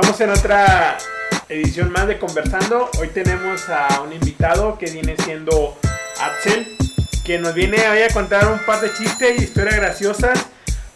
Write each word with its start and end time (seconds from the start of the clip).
Estamos 0.00 0.20
en 0.20 0.30
otra 0.30 0.96
edición 1.48 1.90
más 1.90 2.06
de 2.06 2.20
Conversando. 2.20 2.88
Hoy 3.00 3.08
tenemos 3.08 3.68
a 3.68 4.00
un 4.02 4.12
invitado 4.12 4.78
que 4.78 4.88
viene 4.92 5.16
siendo 5.16 5.76
Axel, 6.20 6.68
que 7.24 7.40
nos 7.40 7.52
viene 7.52 7.78
hoy 7.88 8.02
a 8.02 8.08
contar 8.10 8.46
un 8.46 8.60
par 8.60 8.80
de 8.80 8.92
chistes 8.92 9.40
y 9.40 9.42
historias 9.42 9.74
graciosas, 9.74 10.46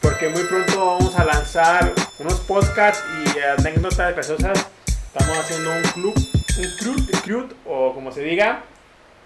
porque 0.01 0.29
muy 0.29 0.45
pronto 0.45 0.87
vamos 0.87 1.19
a 1.19 1.25
lanzar 1.25 1.93
unos 2.21 2.39
podcasts 2.43 3.03
y 3.27 3.41
anécdotas 3.41 4.15
graciosas. 4.15 4.69
Estamos 4.87 5.37
haciendo 5.37 5.73
un 5.73 5.83
club, 5.83 6.15
un 6.17 6.77
club, 6.79 7.23
club 7.25 7.57
o 7.67 7.95
como 7.95 8.13
se 8.13 8.23
diga, 8.23 8.63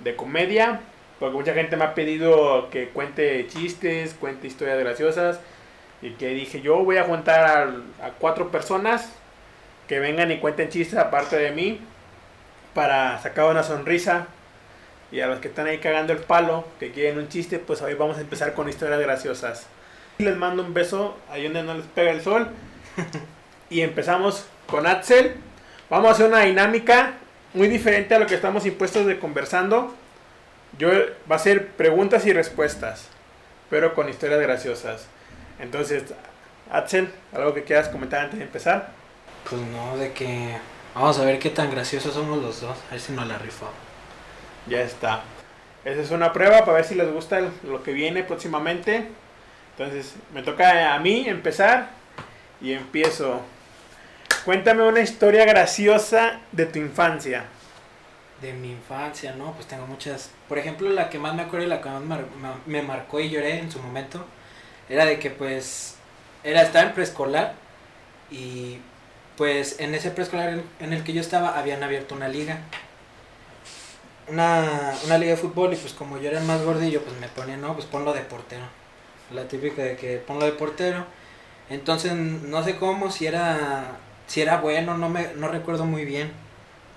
de 0.01 0.17
comedia, 0.17 0.81
porque 1.21 1.37
mucha 1.37 1.53
gente 1.53 1.77
me 1.77 1.85
ha 1.85 1.95
pedido 1.95 2.71
que 2.71 2.89
cuente 2.89 3.47
chistes, 3.49 4.15
cuente 4.15 4.47
historias 4.47 4.79
graciosas. 4.79 5.39
Y 6.01 6.13
que 6.13 6.29
dije, 6.29 6.63
yo 6.63 6.83
voy 6.83 6.97
a 6.97 7.05
juntar 7.05 7.45
a, 7.45 8.07
a 8.07 8.11
cuatro 8.19 8.51
personas 8.51 9.13
que 9.89 10.01
vengan 10.01 10.31
y 10.31 10.39
cuenten 10.39 10.69
chistes 10.69 10.99
aparte 10.99 11.37
de 11.37 11.51
mí 11.53 11.81
para 12.75 13.21
sacar 13.21 13.47
una 13.47 13.63
sonrisa. 13.63 14.27
Y 15.13 15.21
a 15.21 15.29
los 15.29 15.39
que 15.39 15.49
están 15.49 15.67
ahí 15.67 15.79
cagando 15.79 16.13
el 16.13 16.19
palo, 16.19 16.65
que 16.81 16.91
quieren 16.91 17.19
un 17.19 17.29
chiste, 17.29 17.59
pues 17.59 17.81
hoy 17.81 17.95
vamos 17.95 18.19
a 18.19 18.21
empezar 18.21 18.55
con 18.55 18.69
historias 18.69 19.01
graciosas. 19.01 19.67
Les 20.19 20.37
mando 20.37 20.63
un 20.63 20.75
beso 20.75 21.17
ahí 21.31 21.45
donde 21.45 21.63
no 21.63 21.75
les 21.75 21.87
pega 21.87 22.11
el 22.11 22.21
sol. 22.21 22.49
y 23.71 23.83
empezamos 23.83 24.47
con 24.67 24.87
Axel. 24.87 25.35
Vamos 25.89 26.09
a 26.09 26.13
hacer 26.13 26.27
una 26.27 26.41
dinámica 26.41 27.15
muy 27.55 27.69
diferente 27.69 28.15
a 28.15 28.19
lo 28.19 28.27
que 28.27 28.35
estamos 28.35 28.67
impuestos 28.67 29.07
de 29.07 29.19
conversando. 29.19 29.95
Yo 30.79 30.91
va 31.31 31.37
a 31.37 31.39
ser 31.39 31.69
preguntas 31.69 32.27
y 32.27 32.33
respuestas, 32.33 33.09
pero 33.71 33.95
con 33.95 34.09
historias 34.09 34.41
graciosas. 34.41 35.07
Entonces, 35.59 36.03
Axel, 36.71 37.09
algo 37.33 37.55
que 37.55 37.63
quieras 37.65 37.89
comentar 37.89 38.25
antes 38.25 38.39
de 38.39 38.45
empezar. 38.45 38.91
Pues 39.49 39.63
no, 39.63 39.97
de 39.97 40.13
que 40.13 40.57
vamos 40.95 41.19
a 41.19 41.25
ver 41.25 41.39
qué 41.39 41.51
tan 41.51 41.71
graciosos 41.71 42.15
somos 42.15 42.43
los 42.43 42.61
dos, 42.61 42.77
a 42.89 42.93
ver 42.93 43.01
si 43.01 43.13
nos 43.13 43.27
la 43.27 43.39
rifamos. 43.39 43.75
Ya 44.67 44.81
está. 44.81 45.23
Esa 45.85 46.01
es 46.01 46.11
una 46.11 46.33
prueba 46.33 46.61
para 46.61 46.73
ver 46.79 46.85
si 46.85 46.97
les 46.97 47.13
gusta 47.13 47.41
lo 47.63 47.83
que 47.83 47.93
viene 47.93 48.25
próximamente. 48.25 49.09
Entonces, 49.79 50.15
me 50.35 50.43
toca 50.43 50.95
a 50.95 50.99
mí 50.99 51.29
empezar 51.29 51.91
y 52.61 52.73
empiezo. 52.73 53.41
Cuéntame 54.45 54.83
una 54.83 55.01
historia 55.01 55.45
graciosa 55.45 56.41
de 56.51 56.67
tu 56.67 56.79
infancia. 56.81 57.45
De 58.41 58.53
mi 58.53 58.73
infancia, 58.73 59.33
¿no? 59.37 59.53
Pues 59.53 59.67
tengo 59.67 59.87
muchas. 59.87 60.31
Por 60.49 60.59
ejemplo, 60.59 60.91
la 60.91 61.09
que 61.09 61.19
más 61.19 61.35
me 61.35 61.43
acuerdo 61.43 61.67
y 61.67 61.69
la 61.69 61.81
que 61.81 61.89
más 61.89 62.03
mar- 62.03 62.25
me 62.67 62.83
marcó 62.83 63.21
y 63.21 63.31
lloré 63.31 63.61
en 63.61 63.71
su 63.71 63.79
momento 63.79 64.25
era 64.89 65.05
de 65.05 65.19
que, 65.21 65.31
pues, 65.31 65.97
era 66.43 66.63
estar 66.63 66.87
en 66.87 66.93
preescolar 66.95 67.55
y, 68.31 68.79
pues, 69.37 69.81
en 69.81 69.95
ese 69.95 70.11
preescolar 70.11 70.61
en- 70.81 70.93
el 70.93 71.05
que 71.05 71.13
yo 71.13 71.21
estaba 71.21 71.59
habían 71.59 71.83
abierto 71.83 72.15
una 72.15 72.29
liga. 72.29 72.61
Una, 74.29 74.93
una 75.05 75.19
liga 75.19 75.33
de 75.33 75.37
fútbol 75.37 75.73
y, 75.73 75.77
pues, 75.77 75.93
como 75.93 76.19
yo 76.19 76.29
era 76.29 76.41
el 76.41 76.45
más 76.47 76.63
gordillo, 76.63 77.01
pues 77.03 77.17
me 77.21 77.29
ponían, 77.29 77.61
no, 77.61 77.75
pues 77.75 77.87
ponlo 77.87 78.13
de 78.13 78.23
portero. 78.23 78.65
La 79.33 79.47
típica 79.49 79.83
de 79.83 79.97
que 79.97 80.19
ponlo 80.19 80.45
de 80.47 80.53
portero. 80.53 81.05
Entonces, 81.71 82.13
no 82.15 82.65
sé 82.65 82.77
cómo, 82.77 83.11
si 83.11 83.27
era, 83.27 83.99
si 84.27 84.43
era 84.43 84.59
bueno, 84.61 84.99
no, 84.99 85.09
me, 85.11 85.29
no 85.37 85.49
recuerdo 85.49 85.85
muy 85.87 86.05
bien. 86.05 86.33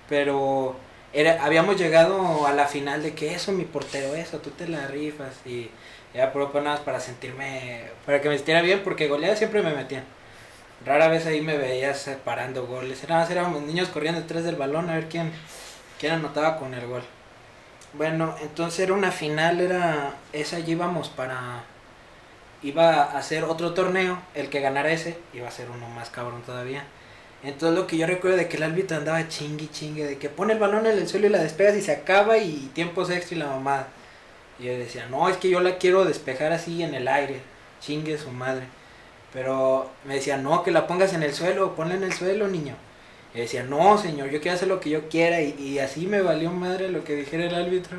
Pero 0.08 0.76
era, 1.12 1.44
habíamos 1.44 1.76
llegado 1.78 2.46
a 2.46 2.52
la 2.52 2.66
final 2.68 3.02
de 3.02 3.14
que 3.14 3.34
eso, 3.34 3.52
mi 3.52 3.64
portero, 3.64 4.14
eso, 4.16 4.38
tú 4.40 4.50
te 4.50 4.68
la 4.68 4.88
rifas. 4.88 5.34
Y 5.46 5.70
era 6.14 6.32
por 6.32 6.54
nada 6.56 6.72
más 6.76 6.80
para 6.80 7.00
sentirme, 7.00 7.84
para 8.06 8.20
que 8.22 8.28
me 8.30 8.36
sintiera 8.36 8.62
bien, 8.62 8.82
porque 8.84 9.08
goleadas 9.08 9.38
siempre 9.38 9.62
me 9.62 9.74
metían. 9.74 10.04
Rara 10.84 11.08
vez 11.08 11.26
ahí 11.26 11.40
me 11.40 11.58
veías 11.58 12.10
parando 12.24 12.66
goles. 12.66 13.02
Nada 13.08 13.22
más 13.22 13.30
éramos 13.30 13.62
niños 13.62 13.88
corriendo 13.88 14.20
detrás 14.20 14.44
del 14.44 14.56
balón 14.56 14.88
a 14.88 14.94
ver 14.94 15.08
quién, 15.08 15.32
quién 15.98 16.12
anotaba 16.12 16.56
con 16.56 16.72
el 16.74 16.86
gol. 16.86 17.02
Bueno, 17.92 18.34
entonces 18.40 18.80
era 18.80 18.94
una 18.94 19.10
final, 19.10 19.60
era 19.60 20.14
esa 20.32 20.56
allí 20.56 20.72
íbamos 20.72 21.08
para 21.08 21.64
iba 22.62 23.04
a 23.04 23.18
hacer 23.18 23.44
otro 23.44 23.72
torneo, 23.74 24.18
el 24.34 24.48
que 24.50 24.60
ganara 24.60 24.92
ese 24.92 25.18
iba 25.32 25.48
a 25.48 25.50
ser 25.50 25.70
uno 25.70 25.88
más 25.88 26.10
cabrón 26.10 26.42
todavía. 26.42 26.84
Entonces 27.42 27.78
lo 27.78 27.86
que 27.86 27.96
yo 27.96 28.06
recuerdo 28.06 28.36
de 28.36 28.48
que 28.48 28.58
el 28.58 28.62
árbitro 28.62 28.96
andaba 28.96 29.28
chingui 29.28 29.68
chingue, 29.68 30.04
de 30.04 30.18
que 30.18 30.28
pone 30.28 30.52
el 30.52 30.58
balón 30.58 30.86
en 30.86 30.98
el 30.98 31.08
suelo 31.08 31.26
y 31.26 31.30
la 31.30 31.42
despegas 31.42 31.76
y 31.76 31.82
se 31.82 31.92
acaba 31.92 32.38
y 32.38 32.70
tiempos 32.74 33.10
extra 33.10 33.36
y 33.36 33.38
la 33.38 33.46
mamada. 33.46 33.88
Y 34.58 34.64
yo 34.64 34.72
decía, 34.72 35.06
no, 35.10 35.28
es 35.28 35.38
que 35.38 35.48
yo 35.48 35.60
la 35.60 35.78
quiero 35.78 36.04
despejar 36.04 36.52
así 36.52 36.82
en 36.82 36.94
el 36.94 37.08
aire, 37.08 37.40
chingue 37.80 38.18
su 38.18 38.30
madre. 38.30 38.66
Pero 39.32 39.88
me 40.04 40.14
decía, 40.14 40.36
no, 40.36 40.62
que 40.62 40.70
la 40.70 40.86
pongas 40.86 41.12
en 41.14 41.22
el 41.22 41.34
suelo, 41.34 41.76
ponla 41.76 41.94
en 41.94 42.02
el 42.04 42.12
suelo, 42.12 42.48
niño. 42.48 42.74
Y 43.34 43.40
decía, 43.40 43.62
no, 43.62 43.96
señor, 43.98 44.30
yo 44.30 44.40
quiero 44.40 44.56
hacer 44.56 44.68
lo 44.68 44.80
que 44.80 44.90
yo 44.90 45.08
quiera. 45.08 45.40
Y, 45.42 45.54
y 45.58 45.78
así 45.78 46.06
me 46.06 46.22
valió 46.22 46.50
madre 46.50 46.90
lo 46.90 47.04
que 47.04 47.14
dijera 47.14 47.44
el 47.44 47.54
árbitro. 47.54 47.98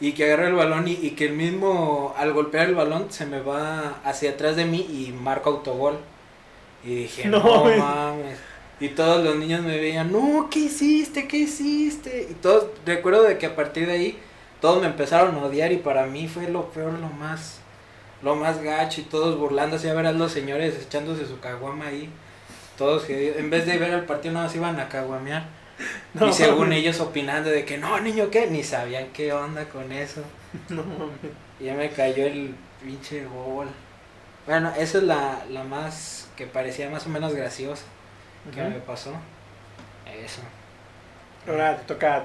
Y 0.00 0.12
que 0.12 0.24
agarra 0.24 0.48
el 0.48 0.54
balón 0.54 0.88
y, 0.88 0.92
y 0.92 1.12
que 1.12 1.26
el 1.26 1.34
mismo, 1.34 2.14
al 2.18 2.32
golpear 2.32 2.68
el 2.68 2.74
balón, 2.74 3.12
se 3.12 3.26
me 3.26 3.40
va 3.40 4.00
hacia 4.04 4.32
atrás 4.32 4.56
de 4.56 4.64
mí 4.66 4.80
y 4.80 5.12
marco 5.12 5.50
autogol. 5.50 5.98
Y 6.84 6.94
dije, 6.96 7.28
No, 7.28 7.38
no, 7.68 7.76
mames. 7.76 8.38
Y 8.80 8.88
todos 8.90 9.22
los 9.24 9.36
niños 9.36 9.62
me 9.62 9.78
veían, 9.78 10.10
no, 10.10 10.48
¿qué 10.50 10.60
hiciste? 10.60 11.28
¿Qué 11.28 11.38
hiciste? 11.38 12.26
Y 12.30 12.34
todos, 12.34 12.66
recuerdo 12.84 13.22
de 13.22 13.38
que 13.38 13.46
a 13.46 13.54
partir 13.54 13.86
de 13.86 13.92
ahí, 13.92 14.18
todos 14.60 14.80
me 14.80 14.88
empezaron 14.88 15.36
a 15.36 15.44
odiar 15.44 15.72
y 15.72 15.78
para 15.78 16.06
mí 16.06 16.26
fue 16.28 16.48
lo 16.48 16.70
peor, 16.72 16.94
lo 16.98 17.08
más, 17.08 17.61
lo 18.22 18.36
más 18.36 18.62
gacho 18.62 19.00
y 19.00 19.04
todos 19.04 19.38
burlándose 19.38 19.90
a 19.90 19.94
ver 19.94 20.06
a 20.06 20.12
los 20.12 20.32
señores 20.32 20.76
echándose 20.80 21.26
su 21.26 21.40
caguama 21.40 21.86
ahí. 21.88 22.08
Todos 22.78 23.04
que 23.04 23.38
en 23.38 23.50
vez 23.50 23.66
de 23.66 23.78
ver 23.78 23.90
el 23.92 24.04
partido 24.04 24.34
nada 24.34 24.46
más 24.46 24.54
iban 24.56 24.78
a 24.80 24.88
caguamear. 24.88 25.44
No, 26.14 26.28
y 26.28 26.32
según 26.32 26.72
ellos 26.72 27.00
opinando 27.00 27.48
de 27.50 27.64
que 27.64 27.78
no, 27.78 27.98
niño, 27.98 28.30
¿qué? 28.30 28.46
Ni 28.46 28.62
sabían 28.62 29.06
qué 29.12 29.32
onda 29.32 29.64
con 29.64 29.90
eso. 29.90 30.22
No 30.68 30.82
mames. 30.84 31.32
Y 31.58 31.64
ya 31.64 31.74
me 31.74 31.90
cayó 31.90 32.26
el 32.26 32.54
pinche 32.82 33.24
gol. 33.24 33.68
Bueno, 34.46 34.72
esa 34.76 34.98
es 34.98 35.04
la, 35.04 35.44
la 35.50 35.64
más 35.64 36.28
que 36.36 36.46
parecía 36.46 36.90
más 36.90 37.06
o 37.06 37.08
menos 37.10 37.34
graciosa 37.34 37.84
que 38.54 38.60
Ujú. 38.60 38.70
me 38.70 38.76
pasó. 38.80 39.12
Eso. 40.24 40.42
Ahora 41.48 41.76
te 41.78 41.84
toca 41.94 42.24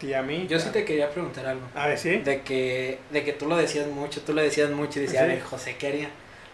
y 0.00 0.12
a 0.12 0.22
mí. 0.22 0.46
Yo 0.48 0.58
sí 0.58 0.68
te 0.72 0.84
quería 0.84 1.10
preguntar 1.10 1.46
algo. 1.46 1.66
A 1.74 1.86
ver, 1.88 1.98
¿sí? 1.98 2.18
De 2.18 2.42
que, 2.42 2.98
de 3.10 3.24
que 3.24 3.32
tú 3.32 3.46
lo 3.48 3.56
decías 3.56 3.86
mucho, 3.88 4.20
tú 4.22 4.32
lo 4.34 4.42
decías 4.42 4.70
mucho 4.70 4.98
y 4.98 5.02
decía, 5.02 5.20
Sí. 5.20 5.24
a 5.24 5.28
ver, 5.28 5.42
José, 5.42 5.76
¿qué 5.78 5.86
haría? 5.88 6.08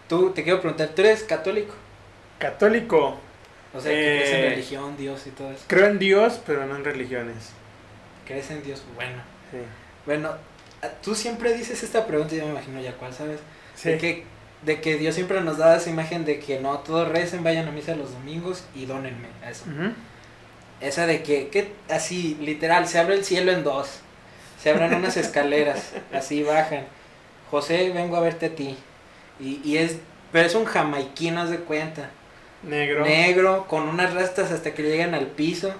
Tú, 0.08 0.30
te 0.30 0.42
quiero 0.44 0.60
preguntar, 0.60 0.88
¿tú 0.88 1.02
eres 1.02 1.22
católico? 1.24 1.74
Católico. 2.38 3.18
O 3.74 3.80
sea, 3.80 3.90
que 3.92 3.96
crees 3.98 4.30
en 4.30 4.36
Eh. 4.44 4.48
religión, 4.50 4.96
Dios 4.96 5.26
y 5.26 5.30
todo 5.30 5.50
eso. 5.50 5.64
Creo 5.66 5.86
en 5.86 5.98
Dios, 5.98 6.40
pero 6.46 6.66
no 6.66 6.76
en 6.76 6.84
religiones. 6.84 7.50
¿Crees 8.26 8.50
en 8.50 8.62
Dios? 8.62 8.82
Bueno. 8.94 9.22
Sí. 9.50 9.58
Bueno, 10.06 10.30
a- 10.82 10.88
tú 11.02 11.14
siempre 11.14 11.54
dices 11.54 11.82
esta 11.82 12.06
pregunta, 12.06 12.34
yo 12.34 12.44
me 12.44 12.50
imagino 12.50 12.80
ya 12.80 12.92
cuál, 12.94 13.12
¿sabes? 13.14 13.40
Sí. 13.74 13.90
De, 13.90 13.98
que, 13.98 14.24
de 14.62 14.80
que 14.80 14.96
Dios 14.98 15.14
siempre 15.14 15.40
nos 15.40 15.56
da 15.58 15.76
esa 15.76 15.88
imagen 15.90 16.24
de 16.24 16.38
que 16.40 16.60
no, 16.60 16.78
todos 16.80 17.08
recen, 17.08 17.42
vayan 17.42 17.66
a 17.68 17.70
misa 17.72 17.94
los 17.94 18.12
domingos 18.12 18.64
y 18.74 18.84
dónenme. 18.86 19.28
Eso. 19.48 19.64
Ujú. 19.64 19.92
Esa 20.82 21.06
de 21.06 21.22
que, 21.22 21.48
que 21.48 21.72
así, 21.88 22.36
literal, 22.40 22.88
se 22.88 22.98
abre 22.98 23.14
el 23.14 23.24
cielo 23.24 23.52
en 23.52 23.62
dos. 23.62 24.00
Se 24.60 24.70
abren 24.70 24.94
unas 24.94 25.16
escaleras, 25.16 25.92
así 26.12 26.42
bajan. 26.42 26.84
José, 27.50 27.90
vengo 27.94 28.16
a 28.16 28.20
verte 28.20 28.46
a 28.46 28.54
ti. 28.54 28.76
Y, 29.40 29.60
y 29.64 29.78
es, 29.78 29.96
pero 30.32 30.46
es 30.46 30.54
un 30.54 30.64
jamaiquino, 30.64 31.40
haz 31.40 31.50
de 31.50 31.58
cuenta. 31.58 32.10
Negro. 32.62 33.04
Negro, 33.04 33.66
con 33.68 33.88
unas 33.88 34.14
rastas 34.14 34.50
hasta 34.50 34.72
que 34.74 34.82
llegan 34.82 35.14
al 35.14 35.26
piso. 35.26 35.72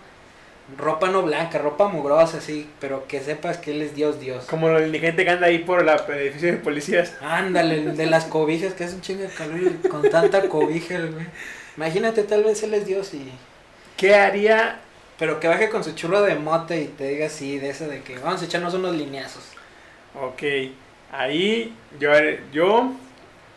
Ropa 0.79 1.09
no 1.09 1.23
blanca, 1.23 1.59
ropa 1.59 1.89
mugrosa, 1.89 2.39
así, 2.39 2.69
pero 2.81 3.07
que 3.07 3.21
sepas 3.21 3.59
que 3.59 3.73
él 3.73 3.83
es 3.83 3.95
Dios, 3.95 4.21
Dios. 4.21 4.45
Como 4.45 4.69
el 4.71 4.87
indigente 4.87 5.25
que 5.25 5.31
anda 5.31 5.49
ahí 5.49 5.59
por 5.59 5.85
la 5.85 5.97
edificio 5.97 6.53
de 6.53 6.59
policías. 6.59 7.15
Ándale, 7.21 7.75
el 7.75 7.97
de 7.97 8.07
las 8.07 8.25
cobijas, 8.25 8.75
que 8.75 8.85
es 8.85 8.95
un 8.95 9.01
chingo 9.01 9.23
de 9.23 9.29
calor 9.29 9.61
y 9.61 9.89
con 9.89 10.09
tanta 10.09 10.49
cobija, 10.49 10.95
el 10.95 11.13
güey. 11.13 11.27
Imagínate, 11.77 12.23
tal 12.23 12.45
vez 12.45 12.63
él 12.63 12.75
es 12.75 12.87
Dios 12.87 13.13
y... 13.15 13.31
¿Qué 13.97 14.15
haría? 14.15 14.81
Pero 15.19 15.39
que 15.41 15.49
baje 15.49 15.69
con 15.69 15.85
su 15.85 15.95
churro 15.95 16.23
de 16.23 16.35
mota 16.35 16.75
y 16.77 16.87
te 16.87 17.09
diga 17.09 17.27
así, 17.27 17.59
de 17.59 17.71
eso 17.71 17.87
de 17.87 18.03
que 18.03 18.19
vamos 18.19 18.43
a 18.43 18.45
echarnos 18.45 18.75
unos 18.75 18.95
lineazos. 18.97 19.45
Ok. 20.21 20.43
Ahí 21.13 21.75
yo, 22.01 22.11
yo 22.53 22.93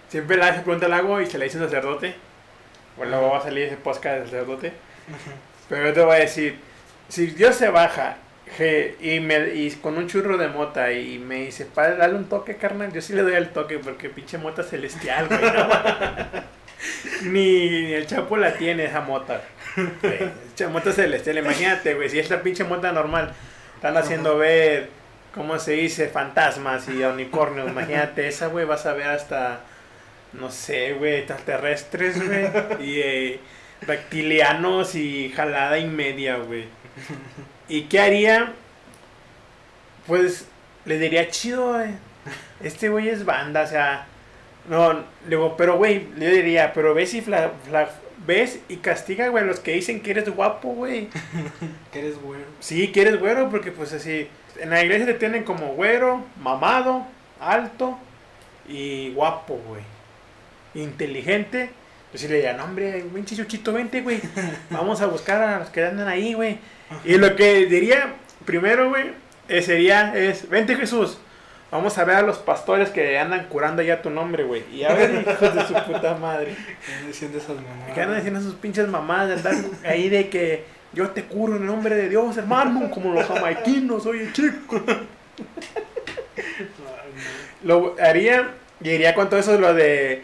siempre 0.10 0.38
la 0.38 0.54
pregunta 0.62 0.88
la 0.88 0.98
hago 0.98 1.22
y 1.22 1.26
se 1.26 1.38
la 1.38 1.46
hice 1.46 1.58
un 1.58 1.64
sacerdote. 1.66 2.16
Bueno, 2.98 3.12
luego 3.18 3.32
va 3.34 3.40
a 3.40 3.44
salir 3.44 3.64
ese 3.66 3.78
podcast 3.78 4.18
del 4.20 4.26
sacerdote. 4.26 4.74
Pero 5.70 5.86
yo 5.88 5.94
te 5.94 6.02
voy 6.02 6.16
a 6.18 6.20
decir, 6.20 6.60
si 7.10 7.28
Dios 7.28 7.56
se 7.56 7.70
baja 7.70 8.18
je- 8.58 8.96
y, 9.02 9.20
me, 9.20 9.54
y 9.56 9.72
con 9.72 9.98
un 9.98 10.08
churro 10.08 10.38
de 10.38 10.48
mota 10.50 10.92
y 10.92 11.18
me 11.18 11.46
dice, 11.46 11.66
padre, 11.66 11.96
dale 11.98 12.16
un 12.16 12.26
toque, 12.30 12.58
carnal, 12.58 12.92
yo 12.94 13.02
sí 13.02 13.14
le 13.14 13.24
doy 13.24 13.34
el 13.34 13.50
toque 13.50 13.80
porque 13.80 14.10
pinche 14.10 14.38
mota 14.38 14.64
celestial, 14.64 15.28
güey. 15.28 15.42
no 15.42 15.68
ni, 17.24 17.94
el 17.94 18.08
chapo 18.08 18.38
la 18.38 18.54
tiene 18.54 18.86
esa 18.86 19.02
mota. 19.02 19.42
Esa 20.56 20.70
mota 20.70 20.92
celestial, 20.92 21.38
imagínate, 21.38 21.94
güey, 21.96 22.10
si 22.10 22.20
esta 22.20 22.42
pinche 22.42 22.64
mota 22.64 22.92
normal 22.92 23.34
están 23.76 23.98
haciendo 23.98 24.38
ver, 24.38 24.90
¿cómo 25.34 25.60
se 25.60 25.74
dice? 25.74 26.08
Fantasmas 26.08 26.88
y 26.88 27.04
unicornios, 27.04 27.70
imagínate, 27.70 28.28
esa, 28.28 28.48
güey, 28.48 28.66
vas 28.66 28.86
a 28.86 28.94
ver 28.94 29.08
hasta, 29.08 29.60
no 30.34 30.50
sé, 30.50 30.94
güey, 30.94 31.16
extraterrestres, 31.16 32.26
güey. 32.26 32.46
Y... 32.80 33.00
eh, 33.02 33.40
reptilianos 33.82 34.96
y 34.96 35.32
jalada 35.36 35.78
y 35.78 35.88
media, 35.88 36.38
güey. 36.38 36.66
¿Y 37.68 37.84
qué 37.84 38.00
haría? 38.00 38.54
Pues 40.08 40.48
le 40.86 41.00
diría 41.00 41.30
chido, 41.30 41.74
güey. 41.74 41.92
Este 42.62 42.90
güey 42.90 43.10
es 43.10 43.26
banda, 43.26 43.62
o 43.64 43.68
sea. 43.68 44.08
No, 44.70 44.94
le 44.94 45.04
digo, 45.30 45.56
pero 45.58 45.78
güey, 45.78 46.08
le 46.18 46.32
diría, 46.32 46.74
pero 46.74 46.94
ves 46.94 47.14
y 47.14 47.22
fla, 47.22 47.52
fla- 47.70 47.90
ves 48.26 48.60
y 48.68 48.78
castiga, 48.78 49.28
güey, 49.28 49.44
a 49.44 49.48
los 49.48 49.60
que 49.60 49.74
dicen 49.74 50.02
que 50.02 50.12
eres 50.12 50.30
guapo, 50.30 50.70
güey. 50.70 51.10
Que 51.92 52.00
eres 52.00 52.20
güero. 52.22 52.46
Sí, 52.60 52.88
que 52.92 53.02
eres 53.02 53.20
güero, 53.20 53.50
porque 53.50 53.72
pues 53.72 53.94
así. 53.94 54.28
En 54.60 54.70
la 54.70 54.82
iglesia 54.84 55.06
te 55.06 55.14
tienen 55.16 55.44
como 55.44 55.74
güero, 55.76 56.24
mamado, 56.42 57.06
alto 57.40 57.98
y 58.68 59.12
guapo, 59.14 59.60
güey. 59.68 59.82
Inteligente. 60.74 61.70
Yo 62.14 62.20
sí 62.20 62.28
le 62.28 62.36
diría, 62.36 62.54
no, 62.54 62.64
hombre, 62.64 63.04
pinche 63.14 63.36
chuchito, 63.36 63.74
vente, 63.74 64.02
güey. 64.02 64.22
Vamos 64.70 65.02
a 65.02 65.08
buscar 65.08 65.42
a 65.42 65.60
los 65.60 65.70
que 65.70 65.84
andan 65.84 66.08
ahí, 66.08 66.34
güey. 66.34 66.58
Y 67.04 67.18
lo 67.18 67.36
que 67.36 67.66
diría 67.66 68.14
primero, 68.46 68.90
güey, 68.90 69.06
eh, 69.50 69.62
sería, 69.62 70.16
es, 70.16 70.48
vente 70.50 70.76
Jesús. 70.76 71.18
Vamos 71.72 71.98
a 71.98 72.04
ver 72.06 72.18
a 72.18 72.22
los 72.22 72.38
pastores 72.38 72.90
que 72.90 73.18
andan 73.20 73.46
curando 73.48 73.82
ya 73.82 74.02
tu 74.02 74.10
nombre, 74.10 74.44
güey. 74.44 74.64
Y 74.72 74.84
a 74.84 74.94
ver, 74.94 75.26
hijos 75.28 75.56
de 75.56 75.66
su 75.66 75.74
puta 75.86 76.16
madre. 76.16 76.56
¿Qué 76.86 76.94
andan 76.94 77.08
diciendo 77.08 77.38
esas 77.38 77.56
mamás? 77.56 77.94
¿Qué 77.94 78.02
andan 78.02 78.16
diciendo 78.18 78.42
sus 78.42 78.56
pinches 78.56 78.88
mamás 78.88 79.28
de 79.28 79.34
andar 79.34 79.56
ahí 79.86 80.10
de 80.10 80.30
que 80.30 80.66
yo 80.94 81.10
te 81.10 81.24
curo 81.24 81.56
en 81.56 81.64
el 81.64 81.68
nombre 81.68 81.96
de 81.96 82.08
Dios, 82.08 82.38
hermano? 82.38 82.90
Como 82.92 83.14
los 83.14 83.26
jamaiquinos, 83.26 84.06
oye, 84.06 84.32
chico. 84.32 84.82
Lo 87.64 87.96
haría 88.00 88.52
y 88.82 88.90
iría 88.90 89.14
con 89.16 89.30
todo 89.30 89.40
eso 89.40 89.60
lo 89.60 89.74
de 89.74 90.22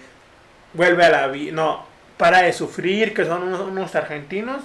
vuelve 0.73 1.05
a 1.05 1.09
la 1.09 1.27
vida. 1.27 1.51
No, 1.53 1.85
para 2.17 2.43
de 2.43 2.53
sufrir, 2.53 3.13
que 3.13 3.25
son 3.25 3.43
unos, 3.43 3.61
unos 3.61 3.95
argentinos. 3.95 4.61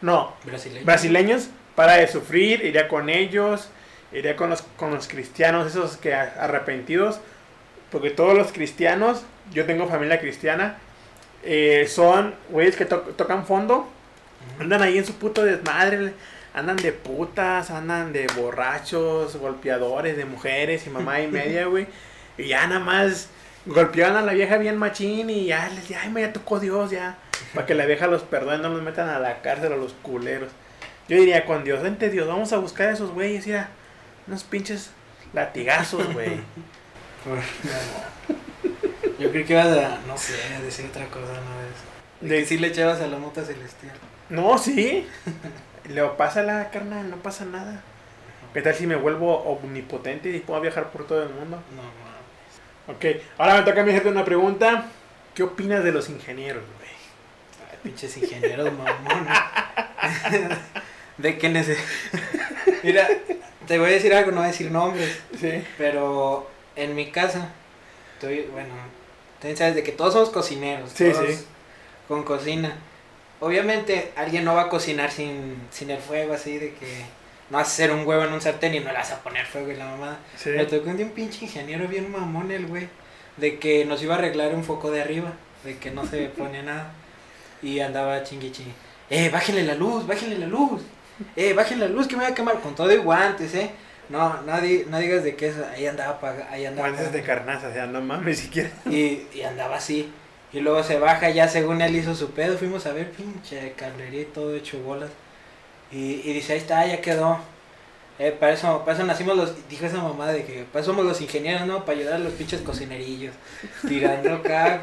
No, 0.00 0.34
Brasileño. 0.44 0.86
brasileños, 0.86 1.50
para 1.74 1.94
de 1.96 2.06
sufrir, 2.08 2.64
iría 2.64 2.88
con 2.88 3.10
ellos, 3.10 3.68
iría 4.12 4.36
con 4.36 4.50
los, 4.50 4.62
con 4.76 4.92
los 4.92 5.08
cristianos, 5.08 5.66
esos 5.66 5.96
que 5.96 6.14
arrepentidos, 6.14 7.20
porque 7.90 8.10
todos 8.10 8.36
los 8.36 8.52
cristianos, 8.52 9.22
yo 9.52 9.64
tengo 9.66 9.88
familia 9.88 10.20
cristiana, 10.20 10.76
eh, 11.42 11.86
son 11.88 12.34
güeyes 12.50 12.76
que 12.76 12.84
to- 12.84 13.00
tocan 13.16 13.46
fondo, 13.46 13.88
andan 14.58 14.82
ahí 14.82 14.98
en 14.98 15.06
su 15.06 15.14
puto 15.14 15.44
desmadre, 15.44 16.12
andan 16.54 16.76
de 16.76 16.92
putas, 16.92 17.70
andan 17.70 18.12
de 18.12 18.26
borrachos, 18.36 19.36
golpeadores, 19.36 20.16
de 20.16 20.24
mujeres 20.24 20.86
y 20.86 20.90
mamá 20.90 21.20
y 21.20 21.28
media, 21.28 21.66
güey, 21.66 21.86
y 22.36 22.48
ya 22.48 22.66
nada 22.66 22.80
más 22.80 23.28
golpeaban 23.66 24.16
a 24.16 24.22
la 24.22 24.32
vieja 24.32 24.56
bien 24.56 24.76
machín 24.76 25.30
y 25.30 25.46
ya 25.46 25.68
les 25.68 25.82
decía, 25.82 26.00
ay, 26.02 26.10
me 26.10 26.22
ya 26.22 26.32
tocó 26.32 26.58
Dios, 26.60 26.90
ya. 26.90 27.16
Para 27.54 27.66
que 27.66 27.74
la 27.74 27.86
vieja 27.86 28.06
los 28.06 28.22
perdone, 28.22 28.58
no 28.58 28.68
los 28.70 28.82
metan 28.82 29.08
a 29.08 29.18
la 29.18 29.40
cárcel 29.42 29.72
a 29.72 29.76
los 29.76 29.92
culeros. 30.02 30.50
Yo 31.08 31.16
diría, 31.16 31.44
con 31.44 31.64
Dios, 31.64 31.82
vente 31.82 32.08
Dios, 32.10 32.26
vamos 32.28 32.52
a 32.52 32.58
buscar 32.58 32.88
a 32.88 32.92
esos 32.92 33.10
güeyes, 33.10 33.46
mira, 33.46 33.68
unos 34.30 34.44
pinches 34.44 34.90
latigazos, 35.32 36.12
güey. 36.14 36.40
Yo 39.18 39.30
creí 39.30 39.44
que 39.44 39.52
ibas 39.52 39.66
a, 39.66 39.98
no 40.06 40.16
sé, 40.16 40.34
a 40.56 40.60
decir 40.62 40.86
otra 40.86 41.06
cosa, 41.08 41.32
¿no? 41.34 42.26
De 42.26 42.28
De- 42.28 42.40
que 42.40 42.46
sí 42.46 42.58
le 42.58 42.68
echabas 42.68 43.00
a 43.00 43.06
la 43.08 43.18
mota 43.18 43.44
celestial. 43.44 43.92
No, 44.28 44.56
sí. 44.56 45.06
Luego 45.88 46.16
pasa 46.16 46.42
la 46.42 46.70
carnal, 46.70 47.10
no 47.10 47.16
pasa 47.16 47.44
nada. 47.44 47.82
¿Qué 48.54 48.62
tal 48.62 48.74
si 48.74 48.86
me 48.86 48.96
vuelvo 48.96 49.36
omnipotente 49.42 50.30
y 50.30 50.38
puedo 50.40 50.60
viajar 50.60 50.90
por 50.90 51.06
todo 51.06 51.22
el 51.24 51.30
mundo? 51.30 51.60
No, 51.76 51.82
no. 51.82 52.94
Ok, 52.94 53.04
ahora 53.38 53.56
me 53.56 53.62
toca 53.62 53.80
a 53.80 53.84
mí 53.84 53.90
hacerte 53.90 54.08
una 54.08 54.24
pregunta. 54.24 54.86
¿Qué 55.34 55.42
opinas 55.42 55.82
de 55.84 55.92
los 55.92 56.08
ingenieros, 56.08 56.62
güey? 56.78 56.90
Ay, 57.70 57.78
pinches 57.82 58.16
ingenieros, 58.16 58.72
mamón. 58.72 59.26
de 61.18 61.38
que 61.38 61.48
neces... 61.48 61.78
Mira, 62.82 63.06
te 63.70 63.78
voy 63.78 63.90
a 63.90 63.92
decir 63.92 64.12
algo, 64.12 64.32
no 64.32 64.38
voy 64.38 64.46
a 64.46 64.50
decir 64.50 64.68
nombres. 64.68 65.20
Sí. 65.40 65.62
Pero 65.78 66.50
en 66.74 66.96
mi 66.96 67.12
casa, 67.12 67.52
estoy, 68.14 68.48
bueno, 68.50 68.74
también 69.38 69.56
sabes 69.56 69.76
de 69.76 69.84
que 69.84 69.92
todos 69.92 70.12
somos 70.12 70.30
cocineros. 70.30 70.90
Sí, 70.92 71.12
todos 71.12 71.24
sí. 71.24 71.44
Con 72.08 72.24
cocina. 72.24 72.76
Obviamente 73.38 74.10
alguien 74.16 74.44
no 74.44 74.56
va 74.56 74.62
a 74.62 74.68
cocinar 74.68 75.12
sin, 75.12 75.56
sin 75.70 75.88
el 75.88 76.00
fuego, 76.00 76.34
así 76.34 76.58
de 76.58 76.74
que 76.74 77.04
no 77.50 77.58
vas 77.58 77.68
a 77.68 77.70
hacer 77.70 77.92
un 77.92 78.04
huevo 78.04 78.24
en 78.24 78.32
un 78.32 78.40
sartén 78.40 78.74
y 78.74 78.80
no 78.80 78.86
le 78.86 78.98
vas 78.98 79.12
a 79.12 79.22
poner 79.22 79.46
fuego 79.46 79.70
y 79.70 79.76
la 79.76 79.84
mamada. 79.84 80.18
Sí. 80.36 80.50
Me 80.50 80.64
tocó 80.64 80.90
un 80.90 80.96
día 80.96 81.06
un 81.06 81.12
pinche 81.12 81.44
ingeniero 81.44 81.86
bien 81.86 82.10
mamón 82.10 82.50
el 82.50 82.66
güey. 82.66 82.88
De 83.36 83.60
que 83.60 83.84
nos 83.84 84.02
iba 84.02 84.16
a 84.16 84.18
arreglar 84.18 84.52
un 84.52 84.64
foco 84.64 84.90
de 84.90 85.00
arriba. 85.00 85.32
De 85.62 85.78
que 85.78 85.92
no 85.92 86.04
se 86.04 86.24
pone 86.36 86.64
nada. 86.64 86.92
Y 87.62 87.78
andaba 87.78 88.24
chingui 88.24 88.50
chingui. 88.50 88.72
Eh, 89.10 89.28
bájenle 89.28 89.62
la 89.62 89.76
luz, 89.76 90.08
bájenle 90.08 90.38
la 90.38 90.48
luz. 90.48 90.82
Eh, 91.36 91.52
bájenle 91.52 91.88
la 91.88 91.94
luz 91.94 92.06
que 92.08 92.16
me 92.16 92.22
voy 92.24 92.32
a 92.32 92.34
quemar. 92.34 92.60
Con 92.60 92.74
todo 92.74 92.92
y 92.92 92.96
guantes, 92.96 93.54
eh. 93.54 93.70
No, 94.08 94.42
di- 94.60 94.84
no 94.88 94.98
digas 94.98 95.22
de 95.22 95.36
qué 95.36 95.48
es. 95.48 95.54
Ahí 95.74 95.86
andaba 95.86 96.18
apaga- 96.20 96.48
ahí 96.50 96.64
andaba. 96.66 96.88
Guantes 96.88 97.12
de 97.12 97.22
carnaza, 97.22 97.68
o 97.68 97.72
sea, 97.72 97.86
no 97.86 98.00
mames 98.00 98.38
siquiera. 98.40 98.70
y, 98.86 99.22
y 99.34 99.42
andaba 99.42 99.76
así. 99.76 100.10
Y 100.52 100.60
luego 100.60 100.82
se 100.82 100.98
baja, 100.98 101.30
ya 101.30 101.46
según 101.46 101.80
él 101.80 101.94
hizo 101.94 102.14
su 102.14 102.30
pedo. 102.32 102.58
Fuimos 102.58 102.86
a 102.86 102.92
ver, 102.92 103.10
pinche 103.12 103.72
cablería 103.76 104.22
y 104.22 104.24
todo 104.24 104.54
hecho 104.54 104.80
bolas. 104.82 105.10
Y, 105.92 106.22
y 106.24 106.32
dice, 106.32 106.54
ahí 106.54 106.58
está, 106.58 106.84
ya 106.86 107.00
quedó. 107.00 107.38
Eh, 108.18 108.32
para 108.38 108.52
eso, 108.52 108.80
para 108.84 108.96
eso 108.96 109.06
nacimos 109.06 109.36
los, 109.36 109.68
dijo 109.68 109.86
esa 109.86 109.96
mamá 110.02 110.26
de 110.32 110.44
que 110.44 110.64
para 110.64 110.82
eso 110.82 110.90
somos 110.90 111.06
los 111.06 111.20
ingenieros, 111.20 111.66
¿no? 111.66 111.84
Para 111.84 111.98
ayudar 111.98 112.14
a 112.14 112.18
los 112.18 112.32
pinches 112.34 112.60
cocinerillos. 112.62 113.34
Tirando 113.88 114.34
acá. 114.34 114.82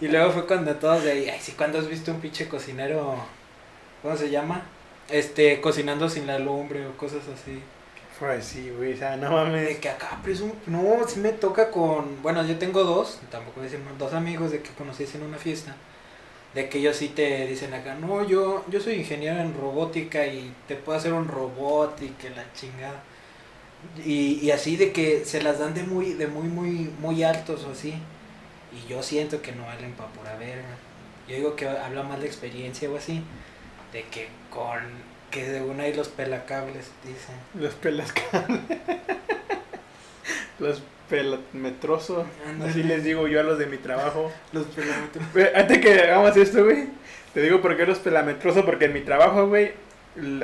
y 0.00 0.08
luego 0.08 0.30
fue 0.30 0.46
cuando 0.46 0.74
todos 0.76 1.02
de 1.04 1.12
ahí, 1.12 1.28
ay, 1.28 1.38
sí, 1.40 1.52
cuando 1.56 1.78
has 1.78 1.88
visto 1.88 2.12
un 2.12 2.20
pinche 2.20 2.46
cocinero, 2.48 3.16
¿cómo 4.02 4.16
se 4.16 4.30
llama? 4.30 4.62
Este, 5.10 5.60
cocinando 5.60 6.08
sin 6.08 6.26
la 6.26 6.38
lumbre 6.38 6.86
o 6.86 6.96
cosas 6.96 7.22
así. 7.28 7.62
Pues 8.18 8.44
sí, 8.44 8.70
güey, 8.76 8.94
o 8.94 8.96
sea, 8.96 9.16
no 9.16 9.30
mames. 9.30 9.68
De 9.68 9.78
que 9.78 9.88
acá, 9.88 10.18
presumo, 10.22 10.54
no, 10.66 11.06
sí 11.06 11.20
me 11.20 11.30
toca 11.32 11.70
con, 11.70 12.20
bueno, 12.22 12.44
yo 12.44 12.58
tengo 12.58 12.82
dos, 12.82 13.20
tampoco 13.30 13.60
decir 13.60 13.80
dos 13.96 14.12
amigos 14.12 14.50
de 14.50 14.60
que 14.60 14.70
conocí 14.70 15.04
en 15.14 15.22
una 15.22 15.38
fiesta, 15.38 15.76
de 16.52 16.68
que 16.68 16.78
ellos 16.78 16.96
sí 16.96 17.08
te 17.08 17.46
dicen 17.46 17.72
acá, 17.74 17.94
no, 17.94 18.26
yo, 18.26 18.64
yo 18.68 18.80
soy 18.80 18.94
ingeniero 18.94 19.38
en 19.38 19.54
robótica 19.54 20.26
y 20.26 20.52
te 20.66 20.74
puedo 20.74 20.98
hacer 20.98 21.12
un 21.12 21.28
robot 21.28 22.02
y 22.02 22.08
que 22.08 22.30
la 22.30 22.52
chingada. 22.54 23.02
Y, 24.04 24.40
y 24.42 24.50
así 24.50 24.76
de 24.76 24.92
que 24.92 25.24
se 25.24 25.40
las 25.40 25.60
dan 25.60 25.74
de 25.74 25.84
muy, 25.84 26.14
de 26.14 26.26
muy, 26.26 26.48
muy, 26.48 26.90
muy 27.00 27.22
altos 27.22 27.64
o 27.64 27.70
así. 27.70 27.94
Y 28.72 28.88
yo 28.88 29.02
siento 29.02 29.40
que 29.42 29.52
no 29.52 29.64
valen 29.64 29.92
para 29.92 30.10
pura 30.10 30.36
verga. 30.36 30.76
Yo 31.28 31.36
digo 31.36 31.56
que 31.56 31.68
habla 31.68 32.02
más 32.02 32.20
de 32.20 32.26
experiencia 32.26 32.90
o 32.90 32.96
así, 32.96 33.22
de 33.92 34.04
que 34.04 34.28
con, 34.50 34.80
que 35.30 35.46
según 35.46 35.80
ahí 35.80 35.94
los 35.94 36.08
pelacables, 36.08 36.90
dicen. 37.04 37.34
Los 37.54 37.74
pelascables. 37.74 38.60
Los 40.58 40.82
pelametrosos. 41.08 42.26
Así 42.66 42.82
les 42.82 43.04
digo 43.04 43.28
yo 43.28 43.40
a 43.40 43.42
los 43.42 43.58
de 43.58 43.66
mi 43.66 43.76
trabajo. 43.76 44.32
Los 44.52 44.66
pelacables. 44.66 45.32
Güey, 45.32 45.46
Antes 45.54 45.78
que 45.78 46.00
hagamos 46.00 46.36
esto, 46.36 46.64
güey, 46.64 46.88
te 47.32 47.42
digo 47.42 47.60
por 47.62 47.76
qué 47.76 47.86
los 47.86 47.98
pelametrosos. 47.98 48.64
Porque 48.64 48.86
en 48.86 48.92
mi 48.92 49.00
trabajo, 49.00 49.46
güey, 49.46 49.72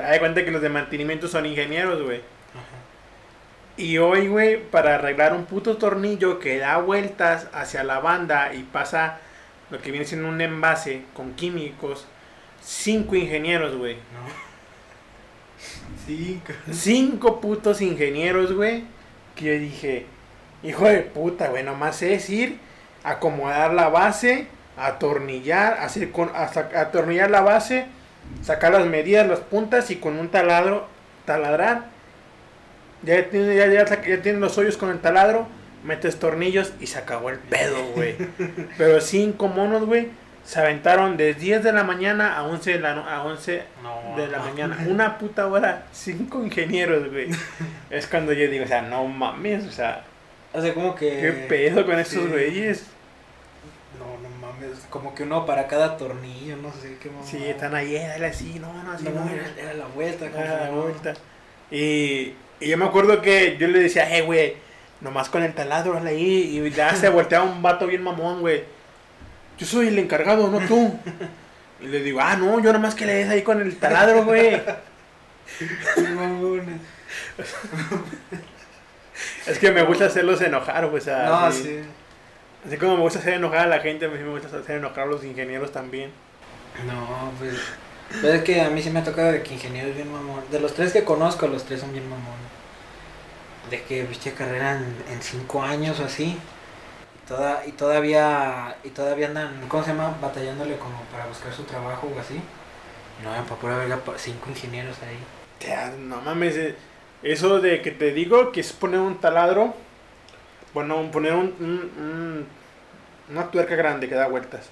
hay 0.03 0.19
cuenta 0.21 0.45
que 0.45 0.51
los 0.51 0.63
de 0.63 0.69
mantenimiento 0.69 1.29
son 1.29 1.47
ingenieros, 1.47 2.03
güey. 2.03 2.21
Y 3.77 3.99
hoy, 3.99 4.29
güey, 4.29 4.63
para 4.63 4.95
arreglar 4.95 5.35
un 5.35 5.47
puto 5.47 5.79
tornillo 5.79 6.39
que 6.39 6.59
da 6.59 6.79
vueltas 6.79 7.49
hacia 7.53 7.83
la 7.83 7.99
banda 7.99 8.55
y 8.55 8.63
pasa 8.63 9.19
lo 9.71 9.81
que 9.81 9.91
viene 9.91 10.07
siendo 10.07 10.29
un 10.29 10.41
envase 10.41 11.03
con 11.13 11.35
químicos, 11.35 12.07
cinco 12.65 13.15
ingenieros, 13.17 13.77
güey. 13.77 13.95
¿No? 13.95 14.45
Sí, 16.07 16.41
Cinco 16.71 17.41
putos 17.41 17.81
ingenieros, 17.81 18.53
güey. 18.53 18.85
Que 19.35 19.45
yo 19.47 19.53
dije, 19.59 20.07
hijo 20.63 20.87
de 20.87 21.01
puta, 21.01 21.49
güey, 21.49 21.63
nomás 21.65 22.03
es 22.03 22.29
ir, 22.31 22.59
acomodar 23.03 23.73
la 23.75 23.89
base, 23.89 24.47
atornillar, 24.77 25.79
hacer 25.81 26.11
con, 26.13 26.31
a 26.35 26.49
sa- 26.49 26.71
atornillar 26.77 27.31
la 27.31 27.41
base, 27.41 27.87
sacar 28.43 28.73
las 28.73 28.87
medidas, 28.87 29.27
las 29.27 29.41
puntas 29.41 29.91
y 29.91 29.97
con 29.97 30.19
un 30.19 30.29
taladro, 30.29 30.87
taladrar. 31.25 31.87
Ya 33.03 33.29
tiene, 33.29 33.57
ya, 33.57 33.67
ya, 33.67 33.85
ya 34.03 34.23
tiene 34.23 34.39
los 34.39 34.57
hoyos 34.57 34.77
con 34.77 34.91
el 34.91 35.01
taladro, 35.01 35.47
metes 35.85 36.19
tornillos 36.19 36.73
y 36.81 36.87
se 36.87 36.99
acabó 36.99 37.31
el 37.31 37.39
pedo, 37.39 37.77
güey. 37.95 38.15
Pero 38.79 39.01
cinco 39.01 39.49
monos, 39.49 39.85
güey, 39.85 40.09
se 40.45 40.61
aventaron 40.61 41.17
de 41.17 41.35
10 41.35 41.63
de 41.65 41.73
la 41.73 41.85
mañana 41.85 42.37
a 42.37 42.43
11 42.45 42.73
de 42.75 42.79
la, 42.81 42.95
no- 42.95 43.09
a 43.09 43.25
11 43.25 43.63
No, 43.83 44.17
de 44.17 44.29
la 44.29 44.39
no. 44.39 44.45
mañana. 44.45 44.79
Una 44.89 45.19
puta 45.19 45.47
hora, 45.47 45.87
cinco 45.93 46.45
ingenieros, 46.45 47.11
güey. 47.11 47.29
es 47.91 48.07
cuando 48.07 48.33
yo 48.33 48.49
digo, 48.49 48.65
o 48.65 48.69
sea, 48.69 48.83
no 48.83 49.07
mames, 49.07 49.65
o 49.65 49.73
sea, 49.73 50.05
O 50.53 50.61
sea, 50.61 50.75
como 50.75 50.95
que. 50.95 51.09
¿qué 51.21 51.33
pedo 51.49 51.87
con 51.87 51.99
estos 51.99 52.25
sí. 52.25 52.29
güeyes? 52.31 52.87
No, 53.99 54.05
no 54.29 54.29
mames. 54.47 54.81
Como 54.91 55.15
que 55.15 55.23
uno 55.23 55.47
para 55.47 55.67
cada 55.67 55.97
tornillo, 55.97 56.57
no 56.59 56.71
sé 56.73 56.97
qué 57.01 57.09
mamá. 57.11 57.25
Sí, 57.27 57.43
están 57.45 57.75
ahí, 57.75 57.95
dale 57.95 58.27
así, 58.27 58.59
no, 58.61 58.71
no, 58.83 58.93
así, 58.93 59.05
No, 59.05 59.25
no, 59.25 59.31
era, 59.31 59.47
era 59.59 59.75
la 59.75 59.87
vuelta. 59.87 60.27
era 60.27 60.65
la 60.65 60.71
vuelta. 60.71 61.15
Y, 61.71 62.35
y 62.61 62.69
yo 62.69 62.77
me 62.77 62.85
acuerdo 62.85 63.23
que 63.23 63.57
yo 63.59 63.67
le 63.69 63.79
decía, 63.79 64.15
eh, 64.17 64.21
güey, 64.23 64.57
nomás 65.01 65.29
con 65.31 65.43
el 65.43 65.55
taladro, 65.55 65.97
hazle 65.97 66.11
ahí. 66.11 66.61
Y 66.65 66.71
ya 66.71 66.95
se 66.95 67.09
volteaba 67.09 67.45
un 67.47 67.63
vato 67.63 67.87
bien 67.87 68.03
mamón, 68.03 68.41
güey. 68.41 68.65
Yo 69.59 69.67
soy 69.67 69.89
el 69.89 69.99
encargado, 69.99 70.49
no 70.49 70.61
tú. 70.67 70.99
Y 71.81 71.89
le 71.89 72.03
digo, 72.03 72.21
ah, 72.21 72.37
no, 72.37 72.61
yo 72.61 72.73
nomás 72.73 72.95
que 72.95 73.05
le 73.05 73.15
des 73.15 73.29
ahí 73.29 73.43
con 73.43 73.61
el 73.61 73.77
taladro, 73.77 74.25
güey. 74.25 74.63
Es 79.47 79.59
que 79.59 79.71
me 79.71 79.83
gusta 79.83 80.07
hacerlos 80.07 80.41
enojar, 80.41 80.91
pues. 80.91 81.07
No, 81.07 81.13
así, 81.13 81.63
sí. 81.63 81.81
así 82.67 82.77
como 82.79 82.97
me 82.97 83.03
gusta 83.03 83.19
hacer 83.19 83.35
enojar 83.35 83.61
a 83.61 83.67
la 83.67 83.81
gente, 83.81 84.07
a 84.07 84.09
mí 84.09 84.19
me 84.19 84.31
gusta 84.31 84.57
hacer 84.57 84.77
enojar 84.77 85.05
a 85.05 85.07
los 85.07 85.25
ingenieros 85.25 85.73
también. 85.73 86.11
No, 86.87 87.33
pues. 87.39 87.55
Pero 88.21 88.35
es 88.35 88.43
que 88.43 88.61
a 88.61 88.71
mí 88.71 88.83
sí 88.83 88.91
me 88.91 89.01
ha 89.01 89.05
tocado 89.05 89.33
de 89.33 89.43
que 89.43 89.55
ingenieros 89.55 89.95
bien 89.95 90.11
mamón. 90.11 90.43
De 90.51 90.61
los 90.61 90.75
tres 90.75 90.93
que 90.93 91.05
conozco, 91.05 91.47
los 91.47 91.65
tres 91.65 91.81
son 91.81 91.93
bien 91.93 92.09
mamones. 92.09 92.49
De 93.71 93.83
que 93.83 94.05
viste 94.05 94.33
carrera 94.33 94.77
en, 94.77 94.95
en 95.13 95.23
cinco 95.23 95.63
años 95.63 96.01
o 96.01 96.05
así. 96.05 96.39
Toda, 97.29 97.65
y 97.67 97.73
todavía 97.73 98.77
y 98.85 98.91
todavía 98.91 99.29
andan, 99.29 99.67
¿cómo 99.69 99.83
se 99.83 99.91
llama? 99.93 100.15
Batallándole 100.21 100.77
como 100.77 101.01
para 101.11 101.27
buscar 101.27 101.53
su 101.53 101.63
trabajo 101.65 102.11
o 102.15 102.21
así. 102.21 102.39
No, 103.23 103.31
para 103.45 103.61
pura 103.61 103.77
verga, 103.79 103.99
cinco 104.17 104.51
ingenieros 104.51 104.97
ahí. 105.03 105.17
Ya, 105.67 105.91
no 105.99 106.21
mames, 106.21 106.57
eh, 106.57 106.77
eso 107.23 107.61
de 107.61 107.81
que 107.81 107.91
te 107.93 108.11
digo 108.13 108.53
que 108.53 108.61
es 108.61 108.73
poner 108.75 109.01
un 109.01 109.19
taladro, 109.21 109.75
bueno, 110.75 111.11
poner 111.11 111.33
un, 111.33 111.55
un- 111.61 111.93
un- 111.99 112.47
una 113.31 113.51
tuerca 113.51 113.75
grande 113.75 114.07
que 114.09 114.15
da 114.15 114.27
vueltas. 114.29 114.69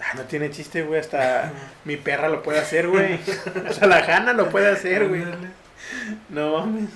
Ah, 0.00 0.14
no 0.16 0.22
tiene 0.22 0.50
chiste, 0.50 0.82
güey, 0.82 0.98
hasta 1.00 1.52
mi 1.84 1.98
perra 1.98 2.30
lo 2.30 2.42
puede 2.42 2.58
hacer, 2.60 2.88
güey. 2.88 3.20
Hasta 3.68 3.86
la 3.86 3.98
Hanna 3.98 4.32
lo 4.32 4.48
puede 4.48 4.70
hacer, 4.70 5.06
güey. 5.08 5.24
No 6.30 6.56
mames. 6.58 6.88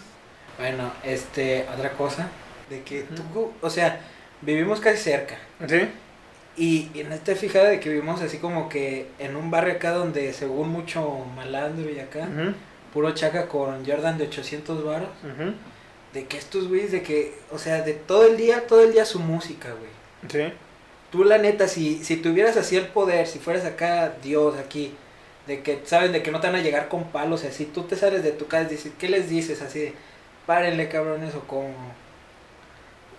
Bueno, 0.59 0.91
este, 1.03 1.67
otra 1.75 1.91
cosa. 1.91 2.29
De 2.71 2.83
que 2.83 3.03
tú, 3.03 3.53
o 3.61 3.69
sea, 3.69 4.01
vivimos 4.45 4.81
casi 4.81 4.99
cerca. 4.99 5.37
¿Sí? 5.67 5.89
Y, 6.57 6.91
y 6.95 7.05
no 7.05 7.17
te 7.19 7.35
fijas 7.35 7.69
de 7.69 7.81
que 7.81 7.89
vivimos 7.89 8.21
así 8.23 8.39
como 8.39 8.69
que 8.69 9.09
en 9.19 9.35
un 9.35 9.51
barrio 9.51 9.75
acá 9.75 9.91
donde 9.91 10.33
según 10.33 10.69
mucho 10.69 11.25
malandro 11.35 11.91
y 11.91 11.99
acá, 11.99 12.29
puro 12.93 13.13
chaca 13.13 13.49
con 13.49 13.85
Jordan 13.85 14.19
de 14.19 14.25
800 14.29 14.85
varos, 14.85 15.09
de 16.13 16.27
que 16.27 16.39
estos 16.39 16.69
güeyes 16.69 16.93
de 16.93 17.03
que, 17.03 17.35
o 17.51 17.59
sea, 17.59 17.83
de 17.83 17.93
todo 17.95 18.27
el 18.27 18.37
día, 18.37 18.67
todo 18.69 18.85
el 18.85 18.93
día 18.93 19.05
su 19.05 19.19
música, 19.19 19.71
güey. 19.71 19.91
Sí. 20.31 20.55
Tú 21.11 21.25
la 21.25 21.39
neta, 21.39 21.67
si, 21.67 22.05
si 22.05 22.17
tuvieras 22.17 22.57
así 22.57 22.77
el 22.77 22.87
poder, 22.87 23.27
si 23.27 23.41
fueras 23.41 23.65
acá 23.65 24.15
Dios 24.23 24.57
aquí, 24.57 24.95
de 25.47 25.61
que 25.63 25.81
saben 25.85 26.13
de 26.13 26.23
que 26.23 26.31
no 26.31 26.41
te 26.41 26.47
van 26.47 26.57
a 26.57 26.63
llegar 26.63 26.89
con 26.89 27.11
palos 27.11 27.45
así, 27.45 27.65
tú 27.67 27.83
te 27.83 27.97
sales 27.97 28.23
de 28.23 28.31
tu 28.31 28.47
casa 28.47 28.67
y 28.67 28.77
dices, 28.77 28.93
¿qué 28.99 29.09
les 29.09 29.29
dices? 29.29 29.61
Así 29.61 29.81
de, 29.81 29.93
párenle 30.47 30.89
cabrones 30.89 31.35
o 31.35 31.41
como... 31.41 31.75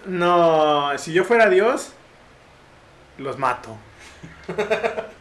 No, 0.06 0.98
si 0.98 1.14
yo 1.14 1.24
fuera 1.26 1.50
Dios, 1.50 1.94
los 3.18 3.38
mato. 3.38 3.78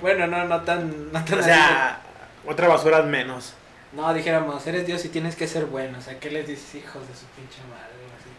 Bueno, 0.00 0.26
no, 0.26 0.44
no 0.44 0.62
tan... 0.64 1.12
No, 1.12 1.24
tan 1.24 1.38
O 1.38 1.42
así, 1.42 1.44
sea, 1.44 2.02
otra 2.44 2.68
basura 2.68 3.02
menos. 3.02 3.54
No, 3.92 4.12
dijéramos, 4.14 4.66
eres 4.66 4.86
Dios 4.86 5.04
y 5.04 5.08
tienes 5.10 5.36
que 5.36 5.46
ser 5.46 5.66
bueno. 5.66 5.98
O 5.98 6.00
sea, 6.02 6.18
¿qué 6.20 6.30
les 6.30 6.46
dices, 6.46 6.74
hijos 6.74 7.06
de 7.08 7.14
su 7.14 7.26
pinche 7.26 7.62
madre? 7.64 8.12
así? 8.18 8.30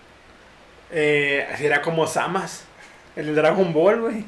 Eh, 0.89 1.47
era 1.59 1.81
como 1.81 2.07
Samas, 2.07 2.65
el 3.15 3.35
Dragon 3.35 3.73
Ball, 3.73 4.01
güey. 4.01 4.25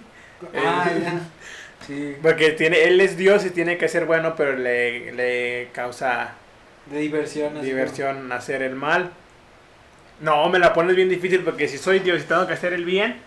Ah, 0.54 0.92
Eh, 0.92 1.02
ya. 1.02 1.14
Sí, 1.80 2.16
Porque 2.22 2.52
tiene, 2.52 2.84
él 2.84 3.02
es 3.02 3.18
Dios 3.18 3.46
y 3.46 3.50
tiene 3.52 3.78
que 3.78 3.90
ser 3.90 4.06
bueno, 4.06 4.36
pero 4.36 4.54
le, 4.56 5.12
le 5.14 5.72
causa 5.74 6.36
de 7.56 7.66
diversión 7.66 8.32
hacer 8.32 8.62
el 8.62 8.76
mal. 8.76 9.12
No, 10.22 10.48
me 10.50 10.60
la 10.60 10.74
pones 10.74 10.96
bien 10.96 11.10
difícil 11.10 11.42
porque 11.42 11.68
si 11.68 11.78
soy 11.78 12.00
Dios 12.00 12.22
y 12.22 12.26
tengo 12.26 12.46
que 12.48 12.54
hacer 12.54 12.74
el 12.74 12.86
bien, 12.86 13.18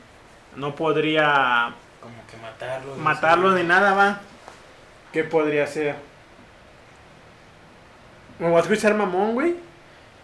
no 0.56 0.74
podría 0.76 1.74
Como, 2.00 2.14
que 2.30 2.36
matarlos. 2.36 2.98
matarlo 2.98 3.48
así. 3.48 3.58
de 3.58 3.64
nada, 3.64 3.94
va. 3.94 4.20
¿Qué 5.12 5.24
podría 5.24 5.66
ser? 5.66 5.96
Me 8.38 8.48
voy 8.48 8.56
a 8.58 8.60
escuchar 8.60 8.94
mamón, 8.94 9.34
güey. 9.34 9.54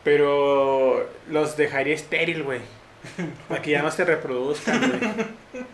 Pero 0.05 1.09
los 1.29 1.57
dejaría 1.57 1.95
estéril, 1.95 2.43
güey. 2.43 2.61
Para 3.49 3.61
que 3.63 3.71
ya 3.73 3.83
no 3.83 3.91
se 3.91 4.05
reproduzcan, 4.05 4.79
güey. 4.89 5.67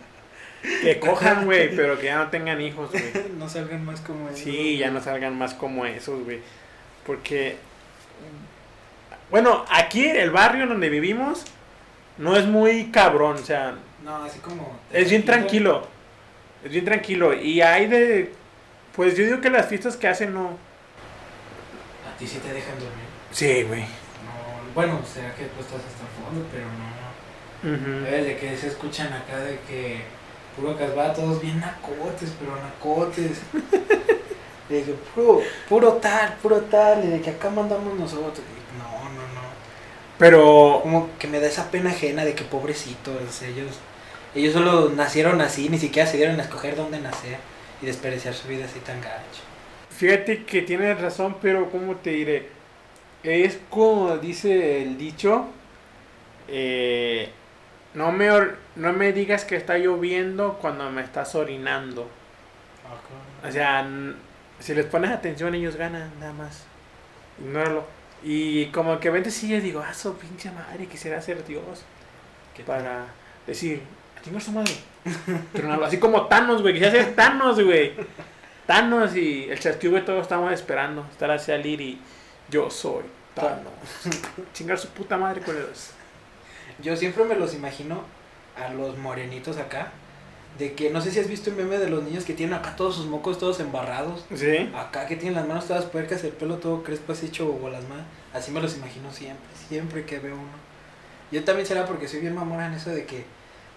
Que 0.82 0.98
cojan, 0.98 1.44
güey, 1.44 1.76
pero 1.76 1.96
que 1.98 2.06
ya 2.06 2.16
no 2.18 2.28
tengan 2.28 2.60
hijos, 2.60 2.90
güey. 2.90 3.04
no 3.38 3.48
salgan 3.48 3.84
más 3.84 4.00
como 4.00 4.28
ellos. 4.28 4.40
Sí, 4.40 4.78
ya 4.78 4.90
no 4.90 5.00
salgan 5.00 5.38
más 5.38 5.54
como 5.54 5.86
esos, 5.86 6.24
güey. 6.24 6.40
Porque, 7.06 7.56
bueno, 9.30 9.64
aquí 9.70 10.06
el 10.06 10.30
barrio 10.30 10.66
donde 10.66 10.88
vivimos 10.88 11.44
no 12.18 12.36
es 12.36 12.46
muy 12.46 12.90
cabrón, 12.90 13.36
o 13.36 13.44
sea, 13.44 13.74
No, 14.04 14.24
así 14.24 14.38
como. 14.38 14.78
es 14.92 15.10
bien 15.10 15.24
tranquilo. 15.24 15.86
Es 16.64 16.70
bien 16.70 16.84
tranquilo. 16.84 17.34
Y 17.34 17.60
hay 17.60 17.86
de, 17.86 18.32
pues 18.94 19.16
yo 19.16 19.24
digo 19.24 19.40
que 19.40 19.50
las 19.50 19.66
fiestas 19.66 19.96
que 19.96 20.08
hacen 20.08 20.32
no. 20.34 20.56
A 22.08 22.16
ti 22.18 22.26
sí 22.26 22.38
te 22.38 22.52
dejan 22.52 22.74
dormir. 22.78 23.04
Sí, 23.30 23.62
güey. 23.64 23.82
No, 23.82 24.74
bueno, 24.74 25.00
será 25.12 25.34
que 25.34 25.44
tú 25.44 25.60
estás 25.60 25.80
hasta 25.80 26.02
el 26.04 26.24
fondo, 26.24 26.46
pero 26.50 26.64
no. 26.66 28.06
¿Sabes? 28.06 28.24
De 28.26 28.36
que 28.38 28.56
se 28.56 28.68
escuchan 28.68 29.12
acá 29.12 29.38
de 29.38 29.58
que 29.68 30.02
puro 30.56 30.76
casbah, 30.78 31.12
todos 31.12 31.40
bien 31.42 31.60
nacotes, 31.60 32.32
pero 32.38 32.56
nacotes. 32.56 33.40
De 34.68 34.82
que 34.82 34.92
puro, 35.14 35.42
puro 35.68 35.92
tal, 35.94 36.34
puro 36.42 36.60
tal, 36.62 37.04
y 37.04 37.06
de 37.06 37.20
que 37.20 37.30
acá 37.30 37.48
mandamos 37.50 37.96
nosotros. 37.96 38.40
Pero, 40.18 40.80
Como 40.82 41.10
que 41.18 41.26
me 41.28 41.40
da 41.40 41.46
esa 41.46 41.70
pena 41.70 41.90
ajena 41.90 42.24
de 42.24 42.34
que 42.34 42.44
pobrecitos, 42.44 43.42
ellos, 43.42 43.78
ellos 44.34 44.52
solo 44.54 44.90
nacieron 44.90 45.40
así, 45.40 45.68
ni 45.68 45.78
siquiera 45.78 46.08
se 46.08 46.16
dieron 46.16 46.38
a 46.40 46.42
escoger 46.42 46.76
dónde 46.76 47.00
nacer 47.00 47.38
y 47.82 47.86
desperdiciar 47.86 48.34
su 48.34 48.48
vida 48.48 48.64
así 48.64 48.80
tan 48.80 49.00
gacho. 49.00 49.42
fíjate 49.90 50.44
que 50.44 50.62
tienes 50.62 51.00
razón, 51.00 51.36
pero 51.40 51.70
¿cómo 51.70 51.96
te 51.96 52.10
diré? 52.10 52.48
Es 53.22 53.58
como 53.70 54.16
dice 54.18 54.82
el 54.82 54.98
dicho, 54.98 55.46
eh, 56.48 57.30
no, 57.94 58.12
me 58.12 58.30
or- 58.30 58.58
no 58.76 58.92
me 58.92 59.12
digas 59.12 59.44
que 59.44 59.56
está 59.56 59.78
lloviendo 59.78 60.58
cuando 60.60 60.90
me 60.90 61.02
estás 61.02 61.34
orinando. 61.34 62.08
O 63.46 63.50
sea, 63.50 63.80
n- 63.80 64.14
si 64.58 64.74
les 64.74 64.86
pones 64.86 65.10
atención, 65.10 65.54
ellos 65.54 65.76
ganan, 65.76 66.10
nada 66.20 66.32
más. 66.32 66.64
Ignóralo. 67.40 67.84
Y 68.28 68.66
como 68.66 68.98
que 68.98 69.08
vente 69.08 69.30
sí, 69.30 69.46
yo 69.46 69.60
digo, 69.60 69.80
ah, 69.86 69.94
su 69.94 70.16
pinche 70.16 70.50
madre, 70.50 70.88
quisiera 70.88 71.22
ser 71.22 71.46
Dios. 71.46 71.84
¿Qué 72.56 72.64
Para 72.64 73.06
decir, 73.46 73.80
a 74.18 74.20
chingar 74.20 74.42
su 74.42 74.50
madre. 74.50 74.72
Tronarlo. 75.52 75.84
Así 75.84 75.98
como 75.98 76.26
Thanos, 76.26 76.60
güey, 76.60 76.74
quisiera 76.74 77.04
ser 77.04 77.14
Thanos, 77.14 77.62
güey. 77.62 77.92
Thanos 78.66 79.14
y 79.14 79.48
el 79.48 79.90
güey, 79.90 80.04
todos 80.04 80.22
estamos 80.22 80.52
esperando. 80.52 81.06
Estar 81.12 81.30
a 81.30 81.38
salir 81.38 81.80
y 81.80 82.00
yo 82.50 82.68
soy 82.68 83.04
Thanos. 83.32 83.72
Chingar 84.52 84.76
su 84.76 84.88
puta 84.88 85.16
madre 85.16 85.40
con 85.40 85.54
los. 85.54 85.92
Yo 86.82 86.96
siempre 86.96 87.22
me 87.22 87.36
los 87.36 87.54
imagino 87.54 88.02
a 88.56 88.72
los 88.72 88.98
morenitos 88.98 89.56
acá. 89.56 89.92
De 90.58 90.72
que 90.72 90.90
no 90.90 91.00
sé 91.00 91.10
si 91.10 91.20
has 91.20 91.28
visto 91.28 91.50
un 91.50 91.56
meme 91.56 91.78
de 91.78 91.90
los 91.90 92.02
niños 92.02 92.24
que 92.24 92.32
tienen 92.32 92.54
acá 92.54 92.76
todos 92.76 92.96
sus 92.96 93.06
mocos 93.06 93.38
todos 93.38 93.60
embarrados. 93.60 94.24
¿Sí? 94.34 94.70
Acá 94.74 95.06
que 95.06 95.16
tienen 95.16 95.34
las 95.34 95.46
manos 95.46 95.66
todas 95.66 95.84
puercas, 95.84 96.24
el 96.24 96.32
pelo 96.32 96.56
todo 96.56 96.82
crespo 96.82 97.12
así 97.12 97.26
hecho 97.26 97.46
bolas 97.46 97.88
más. 97.88 98.00
Así 98.32 98.50
me 98.50 98.60
los 98.60 98.76
imagino 98.76 99.12
siempre, 99.12 99.46
siempre 99.68 100.04
que 100.04 100.18
veo 100.18 100.34
uno. 100.34 100.66
Yo 101.30 101.44
también 101.44 101.66
será 101.66 101.84
porque 101.84 102.08
soy 102.08 102.20
bien 102.20 102.34
mamona 102.34 102.66
en 102.66 102.74
eso 102.74 102.90
de 102.90 103.04
que 103.04 103.24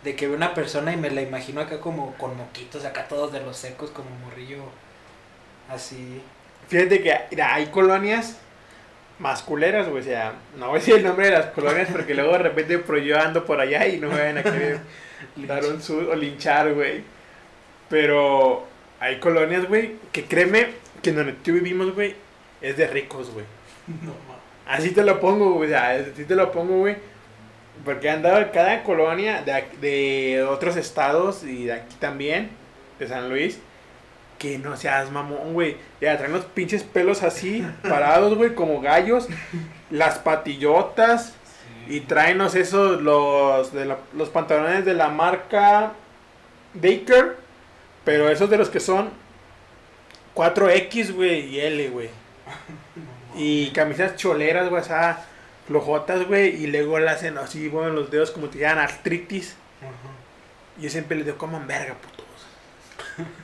de 0.03 0.15
que 0.15 0.27
veo 0.27 0.37
una 0.37 0.53
persona 0.53 0.93
y 0.93 0.97
me 0.97 1.09
la 1.09 1.21
imagino 1.21 1.61
acá 1.61 1.79
como 1.79 2.13
con 2.15 2.37
moquitos, 2.37 2.85
acá 2.85 3.07
todos 3.07 3.33
de 3.33 3.41
los 3.41 3.57
secos, 3.57 3.89
como 3.89 4.09
morrillo 4.25 4.63
así. 5.69 6.21
Fíjate 6.67 7.01
que 7.01 7.13
mira, 7.31 7.53
hay 7.53 7.67
colonias 7.67 8.37
masculeras, 9.17 9.89
güey. 9.89 10.01
O 10.01 10.05
sea, 10.05 10.33
no 10.57 10.67
voy 10.67 10.77
a 10.77 10.79
decir 10.79 10.95
el 10.95 11.03
nombre 11.03 11.25
de 11.25 11.33
las 11.33 11.47
colonias 11.47 11.89
porque 11.91 12.13
luego 12.13 12.31
de 12.33 12.39
repente 12.39 12.81
yo 13.05 13.19
ando 13.19 13.45
por 13.45 13.59
allá 13.59 13.87
y 13.87 13.99
no 13.99 14.07
me 14.09 14.19
vayan 14.19 14.37
a 14.37 14.43
querer 14.43 14.79
dar 15.47 15.65
un 15.65 15.81
sud 15.81 16.09
o 16.09 16.15
linchar, 16.15 16.73
güey. 16.73 17.03
Pero 17.89 18.67
hay 18.99 19.19
colonias, 19.19 19.67
güey, 19.67 19.95
que 20.11 20.25
créeme 20.25 20.67
que 21.01 21.11
donde 21.11 21.33
tú 21.33 21.53
vivimos, 21.53 21.93
güey, 21.93 22.15
es 22.61 22.77
de 22.77 22.87
ricos, 22.87 23.31
güey. 23.31 23.45
No 23.87 24.13
mames. 24.27 24.39
Así 24.67 24.91
te 24.91 25.03
lo 25.03 25.19
pongo, 25.19 25.53
güey. 25.53 25.69
O 25.69 25.71
sea, 25.71 25.91
así 25.91 26.25
te 26.25 26.35
lo 26.35 26.51
pongo, 26.51 26.77
güey. 26.79 26.97
Porque 27.83 28.09
han 28.09 28.21
dado 28.21 28.51
cada 28.51 28.83
colonia 28.83 29.41
de, 29.41 29.63
de 29.79 30.43
otros 30.43 30.75
estados 30.75 31.43
y 31.43 31.65
de 31.65 31.73
aquí 31.73 31.95
también, 31.99 32.49
de 32.99 33.07
San 33.07 33.29
Luis, 33.29 33.59
que 34.37 34.57
no 34.57 34.75
seas 34.75 35.11
mamón, 35.11 35.53
güey. 35.53 35.77
Ya 36.01 36.17
traen 36.17 36.33
los 36.33 36.45
pinches 36.45 36.83
pelos 36.83 37.23
así, 37.23 37.65
parados, 37.83 38.35
güey, 38.35 38.53
como 38.53 38.81
gallos. 38.81 39.27
Las 39.89 40.19
patillotas. 40.19 41.35
Y 41.89 42.01
tráenos 42.01 42.55
esos, 42.55 43.01
los, 43.01 43.73
de 43.73 43.85
la- 43.85 43.97
los 44.13 44.29
pantalones 44.29 44.85
de 44.85 44.93
la 44.93 45.09
marca 45.09 45.93
Baker. 46.75 47.35
Pero 48.05 48.29
esos 48.29 48.49
de 48.49 48.57
los 48.57 48.69
que 48.69 48.79
son 48.79 49.09
4X, 50.35 51.13
güey, 51.13 51.45
y 51.47 51.59
L, 51.59 51.89
güey. 51.89 52.09
Y 53.35 53.69
camisas 53.71 54.15
choleras, 54.15 54.69
güey, 54.69 54.81
o 54.81 54.85
sea, 54.85 55.23
flojotas, 55.67 56.27
güey. 56.27 56.63
Y 56.63 56.67
luego 56.67 56.99
le 56.99 57.09
hacen 57.09 57.37
así, 57.37 57.67
bueno, 57.69 57.91
los 57.91 58.09
dedos 58.11 58.31
como 58.31 58.47
si 58.47 58.53
tuvieran 58.53 58.79
artritis. 58.79 59.55
Y 60.77 60.83
yo 60.83 60.89
siempre 60.89 61.15
les 61.17 61.25
digo, 61.25 61.37
coman 61.37 61.67
verga, 61.67 61.95
putos. 61.95 62.25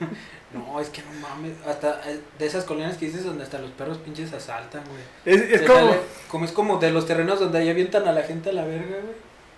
No, 0.56 0.80
es 0.80 0.90
que 0.90 1.02
no 1.02 1.12
mames. 1.20 1.54
Hasta 1.68 2.02
eh, 2.10 2.20
de 2.40 2.46
esas 2.46 2.64
colinas 2.64 2.98
que 2.98 3.06
dices 3.08 3.24
donde 3.26 3.44
hasta 3.44 3.60
los 3.60 3.72
perros 3.72 3.98
pinches 4.00 4.32
asaltan, 4.34 4.84
güey. 4.86 5.36
Es, 5.36 5.42
es 5.52 5.62
como, 5.62 5.80
sale- 5.90 6.00
como 6.30 6.46
es 6.46 6.52
como 6.52 6.78
de 6.80 6.92
los 6.92 7.06
terrenos 7.06 7.40
donde 7.40 7.60
ahí 7.60 7.70
avientan 7.70 8.08
a 8.08 8.12
la 8.12 8.24
gente 8.24 8.50
a 8.50 8.54
la 8.54 8.66
verga, 8.66 8.98
güey. 9.02 9.16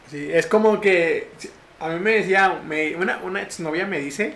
sí, 0.09 0.29
es 0.31 0.47
como 0.47 0.81
que 0.81 1.29
a 1.79 1.89
mí 1.89 1.99
me 1.99 2.11
decía, 2.13 2.59
me, 2.65 2.95
una, 2.95 3.19
una 3.23 3.41
exnovia 3.41 3.85
me 3.85 3.99
dice, 3.99 4.33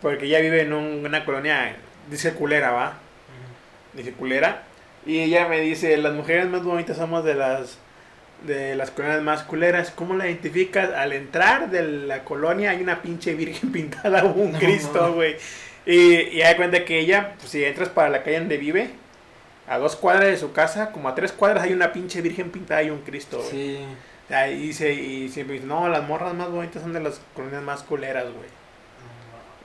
porque 0.00 0.26
ella 0.26 0.40
vive 0.40 0.62
en 0.62 0.72
un- 0.72 1.04
una 1.04 1.24
colonia, 1.24 1.76
dice 2.10 2.32
culera, 2.34 2.70
¿va? 2.70 2.94
Dice 3.94 4.12
culera. 4.12 4.62
Y 5.06 5.20
ella 5.20 5.48
me 5.48 5.60
dice, 5.60 5.96
las 5.96 6.12
mujeres 6.12 6.46
más 6.48 6.62
bonitas 6.62 6.96
somos 6.98 7.24
de 7.24 7.34
las 7.34 7.78
de 8.46 8.76
las 8.76 8.90
colonias 8.90 9.22
más 9.22 9.42
culeras. 9.42 9.90
¿Cómo 9.90 10.14
la 10.14 10.26
identificas? 10.26 10.92
Al 10.94 11.12
entrar 11.12 11.70
de 11.70 11.82
la 11.82 12.24
colonia 12.24 12.70
hay 12.70 12.82
una 12.82 13.02
pinche 13.02 13.34
virgen 13.34 13.72
pintada 13.72 14.24
o 14.24 14.32
un 14.32 14.52
No, 14.52 14.58
Cristo, 14.58 15.12
güey. 15.14 15.36
Y, 15.86 16.14
y 16.14 16.38
da 16.40 16.56
cuenta 16.56 16.84
que 16.84 16.98
ella, 16.98 17.34
pues, 17.38 17.50
si 17.50 17.64
entras 17.64 17.88
para 17.88 18.10
la 18.10 18.22
calle 18.22 18.40
donde 18.40 18.58
vive, 18.58 18.90
a 19.66 19.78
dos 19.78 19.96
cuadras 19.96 20.26
de 20.26 20.36
su 20.36 20.52
casa, 20.52 20.92
como 20.92 21.08
a 21.08 21.14
tres 21.14 21.32
cuadras 21.32 21.64
hay 21.64 21.72
una 21.72 21.92
pinche 21.92 22.20
virgen 22.22 22.50
pintada 22.50 22.82
y 22.82 22.90
un 22.90 23.00
Cristo, 23.00 23.38
güey. 23.38 23.50
Sí. 23.50 23.78
Y, 24.62 24.72
se- 24.74 24.92
y 24.92 25.28
siempre 25.30 25.54
dice, 25.54 25.66
no, 25.66 25.88
las 25.88 26.06
morras 26.06 26.34
más 26.34 26.50
bonitas 26.50 26.82
son 26.82 26.92
de 26.92 27.00
las 27.00 27.20
colonias 27.34 27.62
más 27.62 27.82
culeras, 27.82 28.24
güey. 28.24 28.48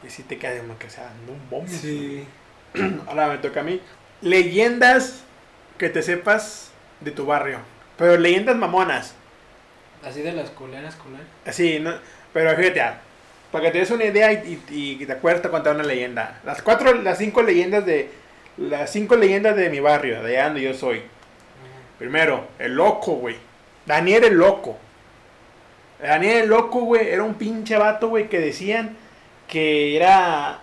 Y 0.05 0.09
si 0.09 0.23
te 0.23 0.37
queda 0.37 0.57
como 0.59 0.77
que, 0.77 0.89
sea, 0.89 1.11
no 1.25 1.33
un 1.33 1.49
bombo. 1.49 1.71
Sí. 1.71 2.25
Ahora 3.07 3.27
me 3.27 3.37
toca 3.37 3.59
a 3.59 3.63
mí. 3.63 3.81
Leyendas 4.21 5.21
que 5.77 5.89
te 5.89 6.01
sepas 6.01 6.71
de 7.01 7.11
tu 7.11 7.25
barrio. 7.25 7.59
Pero 7.97 8.17
leyendas 8.17 8.55
mamonas. 8.55 9.15
Así 10.05 10.21
de 10.21 10.33
las 10.33 10.49
culeras, 10.49 10.95
culeras. 10.95 11.25
Así, 11.45 11.79
¿no? 11.79 11.93
Pero 12.33 12.55
fíjate, 12.57 12.81
ah, 12.81 12.99
para 13.51 13.65
que 13.65 13.71
te 13.71 13.77
des 13.79 13.91
una 13.91 14.05
idea 14.05 14.33
y, 14.33 14.61
y- 14.69 14.97
y 15.01 15.05
te 15.05 15.11
acuerdas 15.13 15.49
contar 15.49 15.75
una 15.75 15.83
leyenda. 15.83 16.39
Las 16.43 16.61
cuatro, 16.61 16.93
las 16.95 17.17
cinco 17.17 17.41
leyendas 17.43 17.85
de. 17.85 18.09
Las 18.57 18.91
cinco 18.91 19.15
leyendas 19.15 19.55
de 19.55 19.69
mi 19.69 19.79
barrio, 19.79 20.21
de 20.21 20.35
allá 20.37 20.45
donde 20.45 20.61
yo 20.61 20.73
soy. 20.73 21.01
Primero, 21.99 22.47
el 22.59 22.75
loco, 22.75 23.13
güey. 23.13 23.35
Daniel 23.85 24.23
el 24.25 24.33
loco. 24.35 24.77
Daniel 26.01 26.43
el 26.43 26.49
loco, 26.49 26.81
güey, 26.81 27.07
era 27.09 27.23
un 27.23 27.35
pinche 27.35 27.77
vato, 27.77 28.09
güey, 28.09 28.27
que 28.29 28.39
decían 28.39 28.95
que 29.47 29.95
era. 29.95 30.59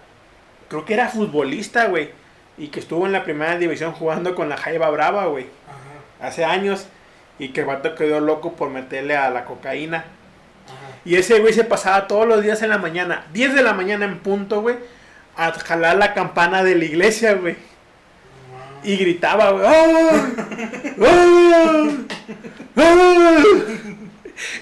Creo 0.68 0.84
que 0.84 0.94
era 0.94 1.08
futbolista, 1.08 1.86
güey. 1.86 2.10
Y 2.58 2.68
que 2.68 2.80
estuvo 2.80 3.06
en 3.06 3.12
la 3.12 3.24
primera 3.24 3.56
división 3.56 3.92
jugando 3.92 4.34
con 4.34 4.48
la 4.48 4.56
Jaiba 4.56 4.90
Brava, 4.90 5.26
güey. 5.26 5.46
Hace 6.20 6.44
años. 6.44 6.86
Y 7.40 7.48
que 7.48 7.62
el 7.62 7.66
vato 7.66 7.96
quedó 7.96 8.20
loco 8.20 8.52
por 8.52 8.70
meterle 8.70 9.16
a 9.16 9.30
la 9.30 9.44
cocaína. 9.44 10.04
Ajá. 10.66 10.98
Y 11.04 11.16
ese 11.16 11.40
güey 11.40 11.52
se 11.52 11.64
pasaba 11.64 12.06
todos 12.06 12.28
los 12.28 12.42
días 12.42 12.62
en 12.62 12.70
la 12.70 12.78
mañana, 12.78 13.26
10 13.32 13.54
de 13.54 13.62
la 13.62 13.72
mañana 13.72 14.04
en 14.04 14.20
punto, 14.20 14.60
güey, 14.60 14.76
a 15.36 15.50
jalar 15.50 15.96
la 15.96 16.14
campana 16.14 16.62
de 16.62 16.76
la 16.76 16.84
iglesia, 16.84 17.34
güey. 17.34 17.56
Y 18.84 18.96
gritaba, 18.96 19.50
güey. 19.50 19.66
¡Ah! 19.66 20.28
¡Ah! 21.00 21.88
¡Ah! 22.76 23.44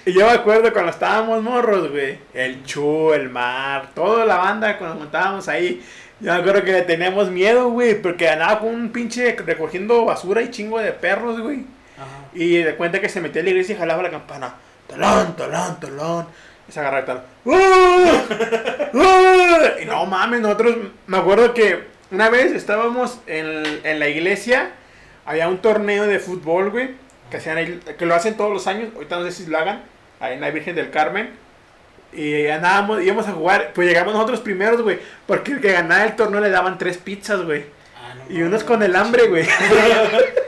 Y 0.05 0.13
yo 0.13 0.27
me 0.27 0.33
acuerdo 0.33 0.73
cuando 0.73 0.91
estábamos 0.91 1.43
morros, 1.43 1.91
güey. 1.91 2.19
El 2.35 2.65
Chu, 2.65 3.13
el 3.13 3.29
Mar, 3.29 3.91
toda 3.95 4.25
la 4.25 4.37
banda 4.37 4.79
cuando 4.79 5.05
estábamos 5.05 5.49
ahí. 5.49 5.83
Yo 6.21 6.33
me 6.33 6.39
acuerdo 6.39 6.65
que 6.65 6.73
le 6.73 6.83
teníamos 6.83 7.31
miedo, 7.31 7.71
güey, 7.71 8.01
porque 8.01 8.29
andaba 8.29 8.61
con 8.61 8.75
un 8.75 8.91
pinche 8.91 9.37
recogiendo 9.37 10.05
basura 10.05 10.43
y 10.43 10.51
chingo 10.51 10.81
de 10.81 10.93
perros, 10.93 11.41
güey. 11.41 11.65
Ajá. 11.99 12.29
Y 12.33 12.59
de 12.59 12.77
cuenta 12.77 13.01
que 13.01 13.09
se 13.09 13.21
metía 13.21 13.43
a 13.43 13.45
la 13.45 13.51
iglesia 13.51 13.75
y 13.75 13.79
jalaba 13.79 14.03
la 14.03 14.11
campana. 14.11 14.55
Talón, 14.89 15.37
talón, 15.37 15.81
talón. 15.81 16.27
Y 16.69 16.73
se 16.73 16.81
agarraba 16.81 17.01
el 17.01 17.07
talón. 17.07 17.23
¡Ah! 17.53 18.23
¡Ah! 18.95 19.81
Y 19.83 19.85
no 19.85 20.07
mames, 20.07 20.41
nosotros, 20.41 20.77
me 21.07 21.19
acuerdo 21.19 21.53
que 21.55 21.85
una 22.11 22.31
vez 22.31 22.53
estábamos 22.53 23.21
en, 23.27 23.81
en 23.85 23.99
la 23.99 24.09
iglesia, 24.09 24.71
había 25.27 25.49
un 25.49 25.59
torneo 25.59 26.07
de 26.07 26.19
fútbol, 26.19 26.71
güey, 26.71 26.91
que, 27.31 27.37
hacían 27.37 27.81
que 27.99 28.07
lo 28.07 28.15
hacen 28.15 28.37
todos 28.37 28.53
los 28.53 28.67
años, 28.67 28.91
ahorita 28.95 29.19
no 29.19 29.25
sé 29.27 29.33
si 29.33 29.51
lo 29.51 29.59
hagan, 29.59 29.83
ahí 30.21 30.35
en 30.35 30.41
la 30.41 30.51
Virgen 30.51 30.75
del 30.75 30.91
Carmen. 30.91 31.31
Y 32.13 32.47
andábamos, 32.47 33.03
íbamos 33.03 33.29
a 33.29 33.33
jugar, 33.33 33.73
pues 33.75 33.87
llegamos 33.87 34.15
nosotros 34.15 34.41
primeros, 34.41 34.81
güey, 34.81 34.99
porque 35.27 35.53
el 35.53 35.61
que 35.61 35.73
ganaba 35.73 36.05
el 36.05 36.17
torneo 36.17 36.41
le 36.41 36.49
daban 36.49 36.79
tres 36.79 36.97
pizzas, 36.97 37.43
güey. 37.43 37.67
Ah, 37.95 38.15
no 38.15 38.35
Y 38.35 38.43
unos 38.43 38.65
con 38.65 38.83
el 38.83 38.97
hambre, 38.97 39.29
güey. 39.29 39.47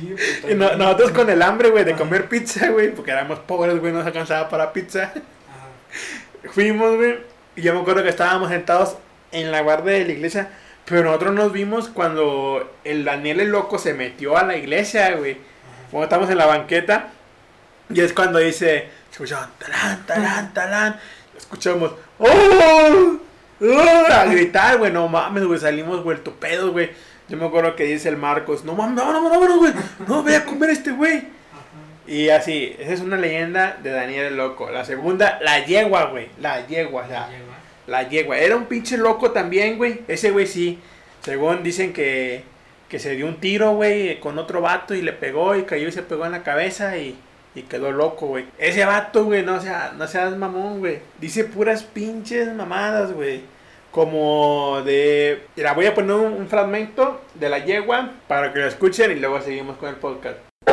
Sí, 0.00 0.14
Y 0.50 0.54
no- 0.54 0.66
también. 0.68 0.78
nosotros 0.78 1.10
con 1.12 1.30
el 1.30 1.42
hambre, 1.42 1.70
güey, 1.70 1.84
de 1.84 1.92
Ajá. 1.92 1.98
comer 2.00 2.28
pizza, 2.28 2.68
güey, 2.70 2.94
porque 2.94 3.10
éramos 3.12 3.38
pobres, 3.40 3.78
güey, 3.80 3.92
no 3.92 3.98
nos 3.98 4.06
alcanzaba 4.06 4.48
para 4.48 4.72
pizza. 4.72 5.12
Ajá. 5.12 6.50
Fuimos, 6.52 6.96
güey, 6.96 7.18
y 7.56 7.62
yo 7.62 7.74
me 7.74 7.80
acuerdo 7.80 8.02
que 8.02 8.08
estábamos 8.10 8.50
sentados 8.50 8.96
en 9.32 9.50
la 9.50 9.60
guardia 9.62 9.92
de 9.92 10.04
la 10.04 10.12
iglesia, 10.12 10.48
pero 10.84 11.02
nosotros 11.04 11.34
nos 11.34 11.52
vimos 11.52 11.88
cuando 11.88 12.74
el 12.84 13.04
Daniel 13.04 13.40
el 13.40 13.48
loco 13.50 13.78
se 13.78 13.94
metió 13.94 14.36
a 14.36 14.44
la 14.44 14.56
iglesia, 14.56 15.14
güey. 15.16 15.38
Cuando 15.90 16.04
estamos 16.04 16.30
en 16.30 16.38
la 16.38 16.46
banqueta, 16.46 17.08
y 17.90 18.00
es 18.00 18.12
cuando 18.12 18.38
dice, 18.38 18.88
escuchaban, 19.10 19.50
talán, 19.58 20.04
talán, 20.06 20.52
talán, 20.54 21.00
escuchamos, 21.36 21.92
¡oh! 22.18 23.18
¡oh! 23.60 24.12
A 24.12 24.24
gritar, 24.26 24.78
güey, 24.78 24.92
no 24.92 25.08
mames, 25.08 25.44
güey, 25.44 25.58
salimos 25.60 26.02
vuelto 26.04 26.32
pedos, 26.34 26.70
güey. 26.72 26.90
Yo 27.34 27.40
me 27.40 27.46
acuerdo 27.46 27.74
que 27.74 27.82
dice 27.82 28.08
el 28.08 28.16
Marcos, 28.16 28.64
no 28.64 28.74
mames, 28.74 28.94
no, 28.94 29.12
no, 29.12 29.28
no, 29.28 29.48
no, 29.48 29.58
güey, 29.58 29.72
no, 30.06 30.22
voy 30.22 30.34
a 30.34 30.44
comer 30.44 30.70
este 30.70 30.92
güey. 30.92 31.24
Y 32.06 32.28
así, 32.28 32.76
esa 32.78 32.92
es 32.92 33.00
una 33.00 33.16
leyenda 33.16 33.76
de 33.82 33.90
Daniel 33.90 34.26
el 34.26 34.36
Loco. 34.36 34.70
La 34.70 34.84
segunda, 34.84 35.40
la 35.42 35.64
yegua, 35.66 36.04
güey. 36.04 36.28
La 36.40 36.64
yegua, 36.64 37.02
o 37.02 37.08
sea, 37.08 37.28
Llegó. 37.28 37.50
la 37.88 38.08
yegua. 38.08 38.38
Era 38.38 38.54
un 38.54 38.66
pinche 38.66 38.96
loco 38.98 39.32
también, 39.32 39.78
güey. 39.78 40.02
Ese 40.06 40.30
güey 40.30 40.46
sí. 40.46 40.78
Según 41.22 41.64
dicen 41.64 41.92
que, 41.92 42.44
que 42.88 43.00
se 43.00 43.16
dio 43.16 43.26
un 43.26 43.40
tiro, 43.40 43.72
güey, 43.74 44.20
con 44.20 44.38
otro 44.38 44.60
vato 44.60 44.94
y 44.94 45.02
le 45.02 45.12
pegó 45.12 45.56
y 45.56 45.64
cayó 45.64 45.88
y 45.88 45.92
se 45.92 46.02
pegó 46.02 46.26
en 46.26 46.32
la 46.32 46.44
cabeza 46.44 46.96
y, 46.98 47.16
y 47.56 47.62
quedó 47.62 47.90
loco, 47.90 48.28
güey. 48.28 48.44
Ese 48.58 48.84
vato, 48.84 49.24
güey, 49.24 49.42
no, 49.42 49.60
sea, 49.60 49.92
no 49.98 50.06
seas 50.06 50.36
mamón, 50.36 50.78
güey. 50.78 51.00
Dice 51.20 51.42
puras 51.42 51.82
pinches 51.82 52.54
mamadas, 52.54 53.12
güey. 53.12 53.40
Como 53.94 54.82
de... 54.84 55.46
Mira, 55.54 55.72
voy 55.72 55.86
a 55.86 55.94
poner 55.94 56.16
un, 56.16 56.32
un 56.32 56.48
fragmento 56.48 57.20
de 57.34 57.48
la 57.48 57.60
yegua 57.60 58.10
para 58.26 58.52
que 58.52 58.58
lo 58.58 58.66
escuchen 58.66 59.12
y 59.12 59.14
luego 59.20 59.40
seguimos 59.40 59.76
con 59.76 59.88
el 59.88 59.94
podcast. 59.94 60.36
¡Ah! 60.66 60.72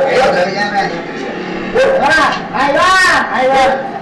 ¡Ahí 2.52 2.74
va! 2.76 3.36
¡Ahí 3.36 3.48
va! 3.48 4.02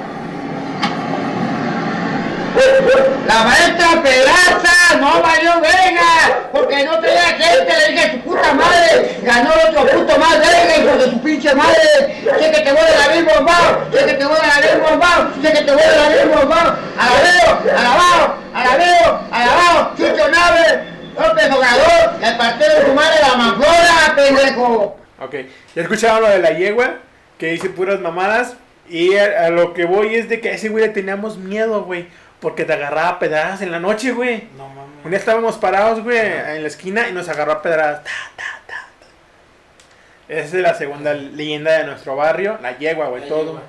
La 3.28 3.44
maestra 3.44 4.02
Pedraza 4.04 4.98
no 5.00 5.22
valió 5.22 5.62
verga 5.62 6.50
porque 6.52 6.84
no 6.84 7.00
tenía 7.00 7.28
gente, 7.28 7.74
le 7.78 7.92
dije 7.94 8.12
su 8.12 8.20
puta 8.22 8.54
madre, 8.54 9.18
ganó 9.24 9.52
otro 9.70 9.86
puto 9.86 10.18
más 10.20 10.40
verga, 10.40 10.78
hijo 10.78 10.98
de 10.98 11.12
su 11.12 11.22
pinche 11.22 11.54
madre, 11.54 12.22
sé 12.24 12.52
que 12.52 12.62
te 12.62 12.72
voy 12.72 12.82
a 12.82 13.08
la 13.08 13.16
misma 13.16 13.34
bombao, 13.38 13.92
sé 13.94 14.06
que 14.06 14.14
te 14.14 14.26
voy 14.26 14.38
a 14.42 14.48
la 14.48 14.68
misma 14.68 14.90
bombao, 14.90 15.32
sé 15.42 15.54
que 15.54 15.62
te 15.62 15.72
voy 15.72 15.82
a 15.82 15.96
la 15.96 16.10
misma 16.10 16.40
bombao, 16.42 16.76
alabeo, 16.98 17.78
alabao, 17.78 18.36
alabeo, 18.54 19.20
alabao, 19.32 19.96
Chucho 19.96 20.28
Nave, 20.30 20.84
López 21.18 21.52
Obrador, 21.52 22.24
el 22.24 22.38
partido 22.38 22.76
de 22.76 22.86
su 22.86 22.94
madre 22.94 23.20
la 23.22 23.36
manflora, 23.38 24.16
pendejo. 24.16 24.98
Ok, 25.22 25.36
ya 25.76 25.82
escucharon 25.82 26.22
lo 26.22 26.30
de 26.30 26.40
la 26.40 26.52
yegua, 26.52 26.96
que 27.38 27.52
dice 27.52 27.70
puras 27.70 28.00
mamadas. 28.00 28.56
Y 28.90 29.16
a, 29.18 29.46
a 29.46 29.50
lo 29.50 29.76
que 29.76 29.86
voy 29.86 30.16
es 30.16 30.30
de 30.30 30.42
que 30.42 30.50
a 30.50 30.54
ese 30.54 30.70
güey 30.70 30.84
le 30.84 30.90
teníamos 30.90 31.38
miedo, 31.38 31.84
güey. 31.84 32.08
Porque 32.40 32.64
te 32.66 32.74
agarraba 32.74 33.10
a 33.10 33.20
pedradas 33.20 33.62
en 33.62 33.72
la 33.72 33.80
noche, 33.80 34.12
güey. 34.12 34.48
No 34.56 34.68
mames. 34.70 35.04
Un 35.04 35.12
día 35.12 35.20
estábamos 35.20 35.58
parados, 35.58 36.02
güey, 36.04 36.18
en 36.18 36.62
la 36.62 36.68
esquina 36.68 37.08
y 37.10 37.14
nos 37.14 37.28
agarró 37.30 37.52
a 37.54 37.62
pedradas. 37.62 38.04
Ta, 38.04 38.12
ta, 38.36 38.44
ta, 38.68 38.88
ta. 39.00 40.34
Esa 40.34 40.58
es 40.58 40.64
la 40.64 40.74
segunda 40.74 41.14
leyenda 41.14 41.72
de 41.80 41.86
nuestro 41.86 42.16
barrio. 42.16 42.58
La 42.62 42.78
yegua, 42.78 43.08
güey, 43.08 43.24
La 43.24 43.28
todo. 43.28 43.46
yegua. 43.46 43.62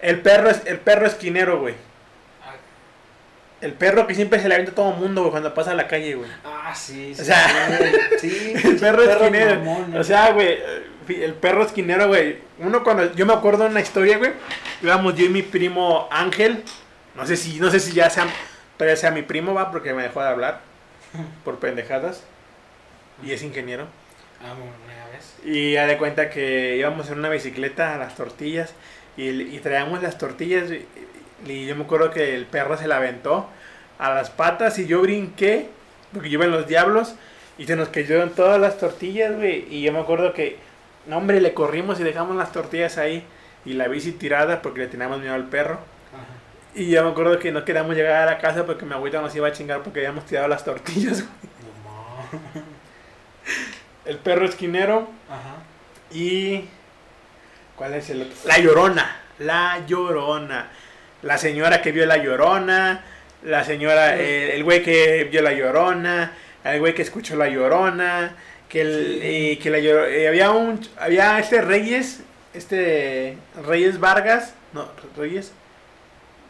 El 0.00 0.20
perro 0.20 0.50
es 0.50 0.62
el 0.66 0.78
perro 0.78 1.06
esquinero, 1.06 1.60
güey. 1.60 1.74
Ah, 2.44 2.52
El 3.60 3.72
perro 3.74 4.06
que 4.06 4.14
siempre 4.14 4.38
se 4.40 4.48
le 4.48 4.54
avienta 4.54 4.72
a 4.72 4.74
todo 4.76 4.92
mundo, 4.92 5.22
güey, 5.22 5.30
cuando 5.32 5.52
pasa 5.54 5.72
a 5.72 5.74
la 5.74 5.86
calle, 5.88 6.14
güey. 6.14 6.30
Ah, 6.44 6.74
sí, 6.74 7.14
sí. 7.14 7.20
O 7.22 7.24
sea, 7.24 7.78
sí, 8.20 8.54
El 8.64 8.76
perro 8.76 9.02
esquinero. 9.02 9.56
mamón, 9.56 9.96
o 9.96 10.04
sea, 10.04 10.30
güey, 10.32 10.58
el 11.08 11.34
perro 11.34 11.64
esquinero, 11.64 12.08
güey. 12.08 12.38
Uno 12.58 12.82
cuando 12.82 13.14
yo 13.14 13.26
me 13.26 13.32
acuerdo 13.34 13.64
de 13.64 13.70
una 13.70 13.80
historia, 13.80 14.18
güey. 14.18 14.32
Íbamos 14.82 15.14
yo 15.14 15.24
y 15.26 15.28
mi 15.28 15.42
primo 15.42 16.08
Ángel. 16.10 16.62
No 17.16 17.26
sé 17.26 17.36
si, 17.36 17.58
no 17.58 17.70
sé 17.70 17.80
si 17.80 17.92
ya 17.92 18.10
sea, 18.10 18.26
todavía 18.76 18.96
sea 18.96 19.10
mi 19.10 19.22
primo, 19.22 19.54
va, 19.54 19.70
porque 19.70 19.94
me 19.94 20.02
dejó 20.02 20.20
de 20.20 20.28
hablar 20.28 20.60
por 21.44 21.58
pendejadas. 21.58 22.22
Y 23.24 23.32
es 23.32 23.42
ingeniero. 23.42 23.86
Ah, 24.44 24.52
bueno, 24.52 24.72
ya 24.86 25.16
ves. 25.16 25.34
Y 25.44 25.72
ya 25.72 25.86
de 25.86 25.96
cuenta 25.96 26.28
que 26.28 26.76
íbamos 26.76 27.08
en 27.10 27.18
una 27.18 27.30
bicicleta 27.30 27.94
a 27.94 27.98
las 27.98 28.14
tortillas. 28.14 28.74
Y, 29.16 29.30
y 29.30 29.60
traíamos 29.60 30.02
las 30.02 30.18
tortillas. 30.18 30.70
Y, 30.70 30.86
y 31.50 31.66
yo 31.66 31.74
me 31.76 31.84
acuerdo 31.84 32.10
que 32.10 32.34
el 32.34 32.44
perro 32.44 32.76
se 32.76 32.86
la 32.86 32.98
aventó 32.98 33.48
a 33.98 34.12
las 34.12 34.28
patas 34.28 34.78
y 34.78 34.86
yo 34.86 35.00
brinqué. 35.00 35.68
Porque 36.12 36.28
yo 36.28 36.34
iba 36.34 36.44
en 36.44 36.50
los 36.50 36.66
diablos. 36.66 37.14
Y 37.56 37.64
se 37.64 37.76
nos 37.76 37.88
cayeron 37.88 38.34
todas 38.34 38.60
las 38.60 38.76
tortillas, 38.76 39.34
güey. 39.34 39.66
Y 39.70 39.82
yo 39.82 39.92
me 39.92 40.00
acuerdo 40.00 40.34
que, 40.34 40.58
no, 41.06 41.16
hombre, 41.16 41.40
le 41.40 41.54
corrimos 41.54 41.98
y 41.98 42.02
dejamos 42.02 42.36
las 42.36 42.52
tortillas 42.52 42.98
ahí. 42.98 43.24
Y 43.64 43.72
la 43.72 43.88
bici 43.88 44.12
tirada 44.12 44.60
porque 44.60 44.80
le 44.80 44.86
teníamos 44.88 45.20
miedo 45.20 45.34
al 45.34 45.48
perro. 45.48 45.78
Y 46.76 46.90
yo 46.90 47.02
me 47.04 47.10
acuerdo 47.10 47.38
que 47.38 47.50
no 47.52 47.64
queríamos 47.64 47.96
llegar 47.96 48.22
a 48.22 48.26
la 48.26 48.38
casa 48.38 48.66
porque 48.66 48.84
mi 48.84 48.92
abuelita 48.92 49.20
nos 49.22 49.34
iba 49.34 49.48
a 49.48 49.52
chingar 49.52 49.82
porque 49.82 50.00
habíamos 50.00 50.26
tirado 50.26 50.46
las 50.46 50.62
tortillas. 50.64 51.22
güey. 51.22 51.32
No 51.62 52.38
mames. 52.38 52.64
El 54.04 54.18
perro 54.18 54.44
esquinero 54.44 55.08
Ajá. 55.28 55.56
y... 56.12 56.66
¿Cuál 57.76 57.94
es 57.94 58.08
el 58.10 58.22
otro? 58.22 58.34
La 58.44 58.58
Llorona. 58.58 59.16
La 59.38 59.84
Llorona. 59.86 60.68
La 61.22 61.38
señora 61.38 61.80
que 61.82 61.92
vio 61.92 62.04
la 62.06 62.18
Llorona. 62.18 63.02
La 63.42 63.64
señora... 63.64 64.14
Sí. 64.16 64.22
eh, 64.22 64.54
el 64.56 64.62
güey 64.64 64.82
que 64.82 65.24
vio 65.30 65.42
la 65.42 65.52
Llorona. 65.52 66.32
El 66.62 66.80
güey 66.80 66.94
que 66.94 67.02
escuchó 67.02 67.36
la 67.36 67.48
Llorona. 67.48 68.34
Que, 68.68 68.80
el, 68.82 69.18
Sí. 69.20 69.20
eh, 69.22 69.58
que 69.62 69.70
la 69.70 69.78
Llorona... 69.78 70.28
había 70.28 70.50
un... 70.50 70.80
Había 70.98 71.38
este 71.38 71.60
Reyes. 71.62 72.20
Este... 72.54 73.36
Reyes 73.66 73.98
Vargas. 73.98 74.54
No, 74.72 74.88
Reyes. 75.16 75.52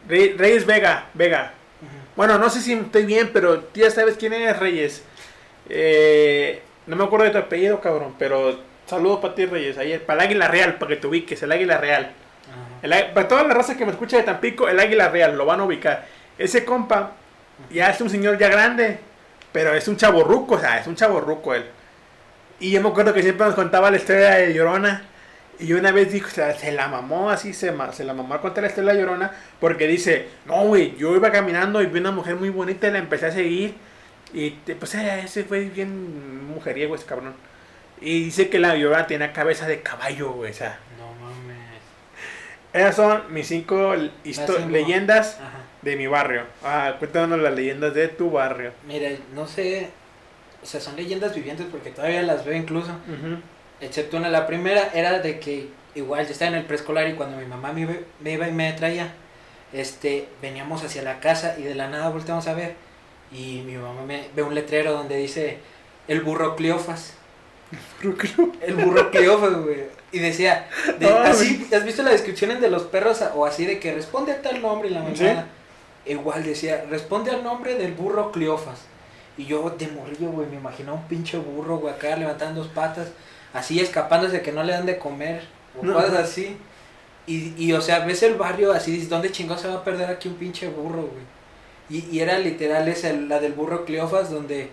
Rey- 0.08 0.34
Reyes 0.36 0.66
Vega. 0.66 1.06
Vega. 1.14 1.52
Bueno, 2.14 2.38
no 2.38 2.48
sé 2.48 2.60
si 2.62 2.72
estoy 2.72 3.04
bien, 3.04 3.30
pero 3.32 3.60
tú 3.60 3.80
ya 3.80 3.90
sabes 3.90 4.16
quién 4.16 4.32
es 4.32 4.58
Reyes. 4.58 5.02
Eh, 5.68 6.62
no 6.86 6.96
me 6.96 7.04
acuerdo 7.04 7.24
de 7.26 7.32
tu 7.32 7.38
apellido, 7.38 7.80
cabrón, 7.80 8.14
pero 8.18 8.58
saludos 8.86 9.20
para 9.20 9.34
ti, 9.34 9.46
Reyes. 9.46 9.76
Ahí, 9.78 9.98
para 9.98 10.22
el 10.22 10.28
Águila 10.30 10.48
Real, 10.48 10.74
para 10.76 10.90
que 10.90 10.96
te 10.96 11.06
ubiques, 11.06 11.42
el 11.42 11.52
Águila 11.52 11.78
Real. 11.78 12.12
El 12.82 12.90
para 13.12 13.26
toda 13.28 13.42
la 13.42 13.54
raza 13.54 13.76
que 13.76 13.84
me 13.84 13.90
escucha 13.90 14.16
de 14.16 14.22
Tampico, 14.22 14.68
el 14.68 14.78
Águila 14.78 15.08
Real, 15.08 15.36
lo 15.36 15.44
van 15.46 15.60
a 15.60 15.64
ubicar. 15.64 16.06
Ese 16.38 16.64
compa 16.64 17.12
ya 17.70 17.90
es 17.90 18.00
un 18.00 18.08
señor 18.10 18.38
ya 18.38 18.48
grande, 18.48 18.98
pero 19.52 19.74
es 19.74 19.88
un 19.88 19.96
chaborruco, 19.96 20.54
o 20.54 20.60
sea, 20.60 20.78
es 20.78 20.86
un 20.86 20.94
chaborruco 20.94 21.54
él. 21.54 21.64
Y 22.60 22.70
yo 22.70 22.80
me 22.80 22.88
acuerdo 22.88 23.12
que 23.12 23.22
siempre 23.22 23.46
nos 23.46 23.54
contaba 23.54 23.90
la 23.90 23.96
historia 23.96 24.30
de 24.36 24.54
Llorona. 24.54 25.02
Y 25.58 25.72
una 25.72 25.90
vez 25.92 26.12
dijo, 26.12 26.28
o 26.28 26.30
sea, 26.30 26.54
se 26.54 26.70
la 26.72 26.88
mamó 26.88 27.30
así, 27.30 27.52
se, 27.54 27.72
se 27.92 28.04
la 28.04 28.12
mamó 28.12 28.34
a 28.34 28.40
contar 28.42 28.62
la 28.62 28.68
historia 28.68 28.92
de 28.92 28.94
la 28.94 29.00
Llorona. 29.00 29.32
Porque 29.60 29.86
dice, 29.86 30.28
no, 30.44 30.64
güey, 30.66 30.94
yo 30.96 31.14
iba 31.16 31.30
caminando 31.32 31.80
y 31.82 31.86
vi 31.86 31.98
una 32.00 32.10
mujer 32.10 32.36
muy 32.36 32.50
bonita 32.50 32.88
y 32.88 32.90
la 32.92 32.98
empecé 32.98 33.26
a 33.26 33.32
seguir. 33.32 33.74
Y 34.34 34.50
pues 34.50 34.94
eh, 34.96 35.22
ese 35.24 35.44
fue 35.44 35.60
bien 35.64 36.46
mujeriego 36.52 36.94
ese 36.94 37.06
cabrón. 37.06 37.34
Y 38.00 38.24
dice 38.24 38.50
que 38.50 38.58
la 38.58 38.76
Llorona 38.76 39.06
tenía 39.06 39.32
cabeza 39.32 39.66
de 39.66 39.80
caballo, 39.80 40.32
güey, 40.32 40.50
o 40.50 40.54
sea. 40.54 40.78
No 40.98 41.06
mames. 41.24 41.56
Esas 42.72 42.96
son 42.96 43.22
mis 43.32 43.46
cinco 43.46 43.94
leyendas 44.70 45.36
Ajá. 45.40 45.60
de 45.80 45.96
mi 45.96 46.06
barrio. 46.06 46.42
Ah, 46.62 46.96
cuéntanos 46.98 47.38
las 47.40 47.54
leyendas 47.54 47.94
de 47.94 48.08
tu 48.08 48.30
barrio. 48.30 48.72
Mira, 48.86 49.08
no 49.34 49.46
sé. 49.46 49.88
O 50.62 50.66
sea, 50.66 50.80
son 50.80 50.96
leyendas 50.96 51.34
vivientes 51.34 51.66
porque 51.70 51.90
todavía 51.90 52.20
las 52.22 52.44
veo 52.44 52.54
incluso. 52.54 52.90
Ujú. 52.90 53.38
Excepto 53.80 54.16
una, 54.16 54.28
la 54.30 54.46
primera 54.46 54.90
era 54.94 55.18
de 55.20 55.38
que 55.38 55.68
igual 55.94 56.24
yo 56.26 56.32
estaba 56.32 56.50
en 56.50 56.58
el 56.58 56.64
preescolar 56.64 57.08
y 57.08 57.14
cuando 57.14 57.36
mi 57.36 57.44
mamá 57.46 57.72
me 57.72 57.82
iba, 57.82 57.92
me 58.20 58.32
iba 58.32 58.48
y 58.48 58.52
me 58.52 58.72
traía, 58.72 59.12
este, 59.72 60.28
veníamos 60.40 60.82
hacia 60.84 61.02
la 61.02 61.20
casa 61.20 61.56
y 61.58 61.62
de 61.62 61.74
la 61.74 61.88
nada 61.88 62.08
volteamos 62.08 62.46
a 62.48 62.54
ver 62.54 62.74
y 63.32 63.62
mi 63.66 63.74
mamá 63.76 64.02
me 64.02 64.28
ve 64.34 64.42
un 64.42 64.54
letrero 64.54 64.92
donde 64.92 65.16
dice 65.16 65.58
el 66.08 66.20
burro 66.22 66.56
Cleofas. 66.56 67.14
El 68.62 68.74
burro 68.76 69.10
Cleofas, 69.10 69.54
güey. 69.62 69.84
Y 70.12 70.20
decía, 70.20 70.68
de- 70.98 71.06
Ay. 71.08 71.30
así, 71.30 71.68
¿has 71.74 71.84
visto 71.84 72.02
las 72.02 72.12
descripciones 72.12 72.60
de 72.60 72.70
los 72.70 72.84
perros 72.84 73.22
o 73.34 73.44
así 73.44 73.66
de 73.66 73.80
que 73.80 73.92
responde 73.92 74.32
a 74.32 74.40
tal 74.40 74.62
nombre 74.62 74.88
y 74.88 74.92
la 74.92 75.02
Sí. 75.14 75.24
mamá? 75.24 75.46
Igual 76.06 76.44
decía, 76.44 76.84
responde 76.88 77.32
al 77.32 77.42
nombre 77.42 77.74
del 77.74 77.92
burro 77.92 78.30
Cleofas. 78.30 78.78
Y 79.36 79.44
yo 79.46 79.68
de 79.70 79.88
morrillo, 79.88 80.30
güey, 80.30 80.46
me 80.48 80.56
imaginaba 80.56 80.96
un 80.96 81.08
pinche 81.08 81.36
burro, 81.36 81.78
güey, 81.78 81.92
acá 81.92 82.16
levantando 82.16 82.62
dos 82.62 82.70
patas, 82.72 83.08
así 83.52 83.80
escapándose 83.80 84.42
que 84.42 84.52
no 84.52 84.62
le 84.64 84.72
dan 84.72 84.86
de 84.86 84.98
comer, 84.98 85.48
o 85.74 85.84
No. 85.84 85.94
cosas 85.94 86.14
así. 86.14 86.56
Y, 87.26 87.54
y, 87.56 87.72
o 87.72 87.80
sea, 87.80 88.00
ves 88.06 88.22
el 88.22 88.36
barrio 88.36 88.72
así, 88.72 88.92
dices, 88.92 89.08
¿dónde 89.08 89.32
chingón 89.32 89.58
se 89.58 89.68
va 89.68 89.74
a 89.76 89.84
perder 89.84 90.08
aquí 90.10 90.28
un 90.28 90.36
pinche 90.36 90.68
burro, 90.68 91.02
güey? 91.08 91.24
Y, 91.88 92.06
y 92.16 92.20
era 92.20 92.38
literal 92.38 92.88
esa, 92.88 93.12
la 93.12 93.40
del 93.40 93.52
burro 93.54 93.84
Cleofas, 93.84 94.30
donde, 94.30 94.70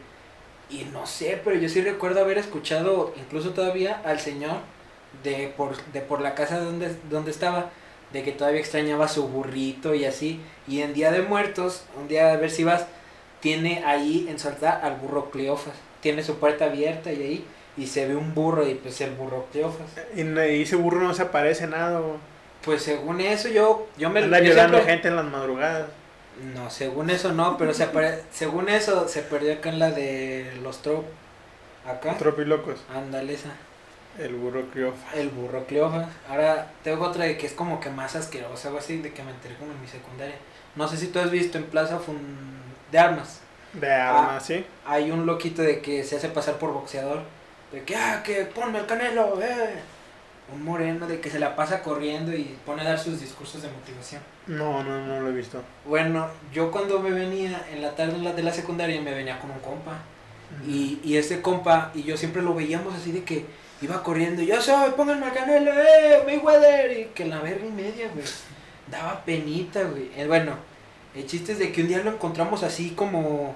y 0.70 0.86
no 0.86 1.06
sé, 1.08 1.42
pero 1.44 1.58
yo 1.58 1.70
sí 1.70 1.82
recuerdo 1.82 2.22
haber 2.22 2.38
escuchado, 2.38 3.14
incluso 3.18 3.52
todavía, 3.54 4.02
al 4.06 4.20
señor 4.20 4.58
de 5.24 5.54
por, 5.56 5.78
de 5.94 6.02
por 6.02 6.22
la 6.22 6.36
casa 6.36 6.60
donde, 6.60 6.96
donde 7.10 7.32
estaba, 7.32 7.72
de 8.12 8.24
que 8.24 8.32
todavía 8.32 8.60
extrañaba 8.62 9.08
su 9.08 9.28
burrito 9.28 9.94
y 9.96 10.06
así. 10.06 10.42
Y 10.68 10.82
en 10.82 10.94
Día 10.94 11.12
de 11.12 11.22
Muertos, 11.22 11.86
un 12.00 12.08
día 12.08 12.32
a 12.34 12.38
ver 12.38 12.52
si 12.52 12.64
vas, 12.64 12.88
tiene 13.40 13.84
ahí 13.86 14.28
en 14.30 14.40
su 14.40 14.48
altar 14.48 14.82
al 14.84 14.96
burro 14.98 15.30
Cleofas. 15.32 15.76
Tiene 16.02 16.24
su 16.24 16.38
puerta 16.40 16.66
abierta 16.66 17.12
y 17.14 17.22
ahí, 17.24 17.46
y 17.78 17.88
se 17.88 18.08
ve 18.08 18.16
un 18.16 18.34
burro 18.36 18.68
y 18.68 18.76
pues 18.76 19.00
el 19.02 19.12
burro 19.12 19.48
Cleofas. 19.52 19.88
Y, 20.16 20.22
ese 20.62 20.76
burro 20.76 21.02
no 21.02 21.14
se 21.14 21.24
aparece 21.24 21.68
nada. 21.68 22.02
Pues 22.64 22.82
según 22.84 23.20
eso 23.22 23.50
yo, 23.50 23.88
yo 23.98 24.10
me 24.10 24.22
Anda 24.22 24.40
yo 24.40 24.54
siempre- 24.54 24.84
gente 24.84 25.08
en 25.10 25.16
las 25.16 25.26
madrugadas. 25.26 25.88
No, 26.56 26.70
según 26.70 27.10
eso 27.10 27.32
no, 27.34 27.58
pero 27.58 27.74
se 27.74 27.84
apare- 27.92 28.22
según 28.32 28.70
eso 28.70 29.08
se 29.08 29.22
perdió 29.22 29.54
acá 29.54 29.70
en 29.70 29.80
la 29.80 29.92
de 29.92 30.52
los 30.64 30.82
trop. 30.82 31.06
Acá. 31.86 32.18
Tropilocos. 32.18 32.82
Ándale 32.96 33.34
esa. 33.34 33.50
El 34.18 34.36
burro 34.36 34.64
criofa. 34.72 35.14
El 35.16 35.30
burro 35.30 35.66
Cleofas. 35.66 36.08
Ahora 36.30 36.68
tengo 36.84 37.04
otra 37.06 37.26
de 37.26 37.38
que 37.38 37.46
es 37.48 37.54
como 37.54 37.80
que 37.80 37.90
más 37.90 38.16
asquerosa, 38.16 38.68
algo 38.70 38.80
así, 38.80 38.98
de 39.00 39.12
que 39.12 39.24
me 39.24 39.32
enteré 39.32 39.56
como 39.56 39.72
en 39.74 39.82
mi 39.82 39.88
secundaria. 39.88 40.36
No 40.76 40.88
sé 40.88 40.98
si 40.98 41.08
tú 41.08 41.20
has 41.20 41.30
visto 41.32 41.58
en 41.58 41.66
Plaza 41.66 42.00
Fun- 42.00 42.62
de 42.92 43.00
Armas. 43.00 43.40
De 43.74 43.92
armas, 43.92 44.46
¿sí? 44.46 44.66
Hay 44.86 45.10
un 45.12 45.26
loquito 45.26 45.62
de 45.64 45.82
que 45.82 46.04
se 46.04 46.16
hace 46.18 46.30
pasar 46.30 46.56
por 46.60 46.72
boxeador. 46.74 47.22
De 47.74 47.84
que, 47.84 47.96
ah, 47.96 48.22
que 48.24 48.46
ponme 48.46 48.80
el 48.80 48.86
canelo, 48.86 49.42
eh. 49.42 49.74
Un 50.54 50.64
moreno 50.64 51.08
de 51.08 51.20
que 51.20 51.30
se 51.30 51.40
la 51.40 51.56
pasa 51.56 51.82
corriendo 51.82 52.32
y 52.32 52.56
pone 52.66 52.82
a 52.82 52.86
dar 52.86 53.00
sus 53.00 53.20
discursos 53.20 53.64
de 53.64 53.70
motivación. 53.70 54.22
No, 54.46 54.84
no, 54.84 55.06
no 55.06 55.22
lo 55.22 55.30
he 55.30 55.34
visto. 55.34 55.64
Bueno, 55.86 56.28
yo 56.54 56.70
cuando 56.70 57.00
me 57.00 57.10
venía 57.10 57.66
en 57.72 57.82
la 57.82 57.96
tarde 57.96 58.34
de 58.34 58.44
la 58.44 58.54
secundaria 58.54 59.02
me 59.02 59.14
venía 59.14 59.40
con 59.40 59.50
un 59.50 59.60
compa. 59.60 59.98
Y, 60.68 61.00
y 61.04 61.18
ese 61.18 61.42
compa 61.42 61.90
y 61.96 62.04
yo 62.04 62.16
siempre 62.16 62.44
lo 62.44 62.54
veíamos 62.54 62.94
así 62.94 63.12
de 63.12 63.24
que 63.24 63.46
iba 63.82 64.04
corriendo. 64.04 64.44
Yo 64.44 64.62
soy, 64.62 64.92
pónganme 64.92 65.26
al 65.26 65.34
canelo, 65.34 65.72
eh, 65.72 66.22
Mayweather. 66.26 67.00
Y 67.00 67.06
que 67.16 67.26
la 67.26 67.40
verga 67.40 67.66
y 67.66 67.72
media, 67.72 68.10
güey. 68.14 68.26
Daba 68.92 69.24
penita, 69.26 69.82
güey. 69.84 70.12
Eh, 70.16 70.28
bueno, 70.28 70.58
el 71.16 71.26
chiste 71.26 71.54
es 71.54 71.60
de 71.60 71.72
que 71.72 71.82
un 71.82 71.88
día 71.88 72.04
lo 72.04 72.12
encontramos 72.12 72.62
así 72.62 72.92
como 72.92 73.56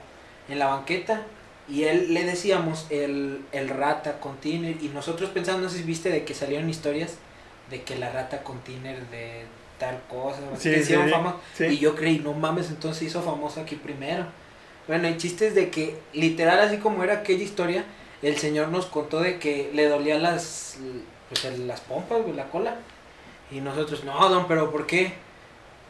en 0.49 0.58
la 0.58 0.67
banqueta. 0.67 1.21
Y 1.69 1.84
él 1.84 2.13
le 2.13 2.23
decíamos 2.23 2.88
el, 2.89 3.41
el 3.51 3.69
rata 3.69 4.19
con 4.19 4.38
tiner. 4.38 4.77
Y 4.82 4.89
nosotros 4.89 5.30
pensamos, 5.30 5.62
no 5.62 5.69
sé 5.69 5.77
si 5.77 5.84
viste 5.84 6.10
de 6.10 6.23
que 6.23 6.34
salieron 6.34 6.69
historias 6.69 7.17
de 7.69 7.82
que 7.84 7.97
la 7.97 8.10
rata 8.10 8.43
con 8.43 8.60
tiner 8.60 9.06
de 9.08 9.43
tal 9.77 9.99
cosa. 10.10 10.39
Sí, 10.58 10.71
que 10.71 10.84
sí, 10.84 10.93
fama. 10.93 11.38
Sí. 11.53 11.65
Y 11.65 11.77
yo 11.77 11.95
creí, 11.95 12.19
no 12.19 12.34
mames, 12.34 12.69
entonces 12.69 13.03
hizo 13.03 13.21
famoso 13.21 13.62
aquí 13.62 13.75
primero. 13.75 14.25
Bueno, 14.88 15.08
el 15.08 15.17
chiste 15.17 15.47
es 15.47 15.56
de 15.56 15.69
que, 15.69 15.99
literal, 16.13 16.60
así 16.60 16.77
como 16.77 17.03
era 17.03 17.15
aquella 17.15 17.43
historia, 17.43 17.84
el 18.21 18.38
señor 18.38 18.69
nos 18.69 18.86
contó 18.86 19.19
de 19.19 19.38
que 19.38 19.69
le 19.73 19.88
dolía 19.89 20.17
las, 20.17 20.77
pues, 21.30 21.60
las 21.60 21.82
pompas, 21.82 22.19
la 22.36 22.49
cola. 22.49 22.75
Y 23.51 23.60
nosotros, 23.60 24.03
no, 24.03 24.30
don, 24.30 24.47
pero 24.47 24.71
¿por 24.71 24.88
qué? 24.88 25.13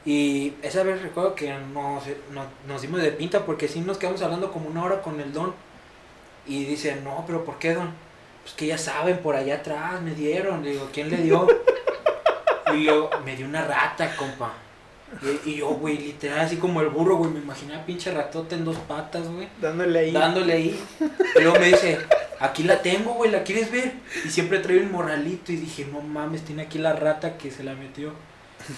Y 0.05 0.53
esa 0.61 0.83
vez 0.83 1.01
recuerdo 1.01 1.35
que 1.35 1.53
nos, 1.53 2.03
nos, 2.31 2.47
nos 2.67 2.81
dimos 2.81 3.01
de 3.01 3.11
pinta 3.11 3.45
porque 3.45 3.67
sí 3.67 3.81
nos 3.81 3.97
quedamos 3.97 4.21
hablando 4.21 4.51
como 4.51 4.69
una 4.69 4.83
hora 4.83 5.01
con 5.01 5.19
el 5.19 5.33
don. 5.33 5.53
Y 6.47 6.65
dice, 6.65 6.99
no, 7.03 7.23
pero 7.27 7.43
¿por 7.45 7.59
qué, 7.59 7.73
don? 7.73 7.91
Pues 8.43 8.53
que 8.55 8.67
ya 8.67 8.77
saben, 8.77 9.17
por 9.19 9.35
allá 9.35 9.55
atrás 9.55 10.01
me 10.01 10.13
dieron. 10.15 10.63
Le 10.63 10.71
digo, 10.71 10.89
¿quién 10.93 11.09
le 11.09 11.17
dio? 11.17 11.47
y 12.73 12.83
yo, 12.83 13.09
me 13.25 13.35
dio 13.35 13.45
una 13.45 13.65
rata, 13.65 14.15
compa. 14.15 14.53
Y, 15.45 15.51
y 15.51 15.55
yo, 15.57 15.69
güey, 15.69 15.97
literal, 15.97 16.39
así 16.39 16.57
como 16.57 16.81
el 16.81 16.89
burro, 16.89 17.15
güey, 17.15 17.31
me 17.31 17.39
imaginé 17.39 17.75
a 17.75 17.85
pinche 17.85 18.11
ratota 18.11 18.55
en 18.55 18.65
dos 18.65 18.75
patas, 18.75 19.27
güey, 19.29 19.47
Dándole 19.61 19.99
ahí. 19.99 20.11
dándole 20.11 20.53
ahí. 20.53 20.85
Y 21.37 21.41
luego 21.41 21.59
me 21.59 21.67
dice, 21.67 21.97
aquí 22.41 22.63
la 22.63 22.81
tengo, 22.81 23.13
güey, 23.13 23.31
¿la 23.31 23.43
quieres 23.43 23.71
ver? 23.71 23.93
Y 24.25 24.29
siempre 24.29 24.59
trae 24.59 24.79
un 24.79 24.91
morralito 24.91 25.53
y 25.53 25.55
dije, 25.57 25.85
no 25.91 26.01
mames, 26.01 26.43
tiene 26.43 26.63
aquí 26.63 26.77
la 26.77 26.91
rata 26.93 27.37
que 27.37 27.51
se 27.51 27.63
la 27.63 27.73
metió. 27.73 28.11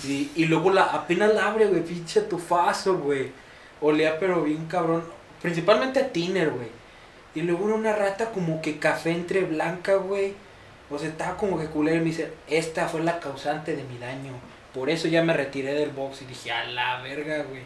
Y, 0.04 0.30
y 0.36 0.46
luego 0.46 0.70
la, 0.72 0.84
apenas 0.84 1.34
la 1.34 1.48
abre, 1.48 1.66
güey, 1.66 1.84
pinche 1.84 2.22
tufazo, 2.22 2.98
güey. 3.00 3.32
Olía 3.82 4.20
pero 4.20 4.44
bien 4.44 4.66
cabrón, 4.68 5.04
principalmente 5.42 6.00
a 6.00 6.10
tiner, 6.10 6.52
güey. 6.52 6.68
Y 7.36 7.42
luego 7.42 7.68
era 7.68 7.76
una 7.76 7.96
rata 7.96 8.32
como 8.32 8.62
que 8.62 8.80
café 8.80 9.12
entre 9.12 9.42
blanca, 9.42 9.96
güey. 9.96 10.34
O 10.90 10.98
sea, 10.98 11.10
estaba 11.10 11.38
como 11.38 11.60
que 11.60 11.68
culero 11.68 11.98
y 11.98 12.00
me 12.00 12.06
dice, 12.06 12.32
esta 12.48 12.88
fue 12.88 13.02
la 13.02 13.20
causante 13.20 13.76
de 13.76 13.84
mi 13.84 13.98
daño. 13.98 14.34
Por 14.74 14.90
eso 14.90 15.08
ya 15.08 15.24
me 15.24 15.34
retiré 15.34 15.74
del 15.74 15.92
box 15.92 16.24
y 16.24 16.26
dije, 16.26 16.52
a 16.52 16.66
la 16.66 17.02
verga, 17.02 17.44
güey. 17.44 17.62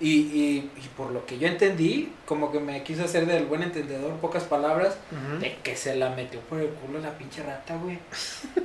Y, 0.00 0.10
y, 0.10 0.70
y 0.76 0.88
por 0.96 1.12
lo 1.12 1.24
que 1.24 1.38
yo 1.38 1.46
entendí, 1.46 2.12
como 2.26 2.50
que 2.50 2.60
me 2.60 2.82
quiso 2.82 3.04
hacer 3.04 3.26
del 3.26 3.46
buen 3.46 3.62
entendedor, 3.62 4.14
pocas 4.14 4.44
palabras, 4.44 4.96
de 5.40 5.56
que 5.62 5.76
se 5.76 5.94
la 5.94 6.10
metió 6.10 6.40
por 6.40 6.60
el 6.60 6.68
culo 6.68 6.98
la 6.98 7.16
pinche 7.16 7.42
rata, 7.42 7.76
güey. 7.76 7.98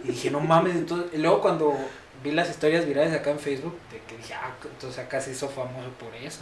Y 0.03 0.09
dije, 0.09 0.31
no 0.31 0.39
mames, 0.39 0.75
entonces, 0.75 1.11
y 1.13 1.17
luego 1.17 1.41
cuando 1.41 1.75
vi 2.23 2.31
las 2.31 2.49
historias 2.49 2.85
virales 2.85 3.13
acá 3.13 3.29
en 3.31 3.39
Facebook, 3.39 3.77
de 3.91 3.99
que 4.07 4.17
dije, 4.17 4.33
ah, 4.33 4.51
entonces 4.63 4.99
acá 4.99 5.21
se 5.21 5.31
hizo 5.31 5.47
famoso 5.47 5.89
por 5.99 6.13
eso. 6.15 6.41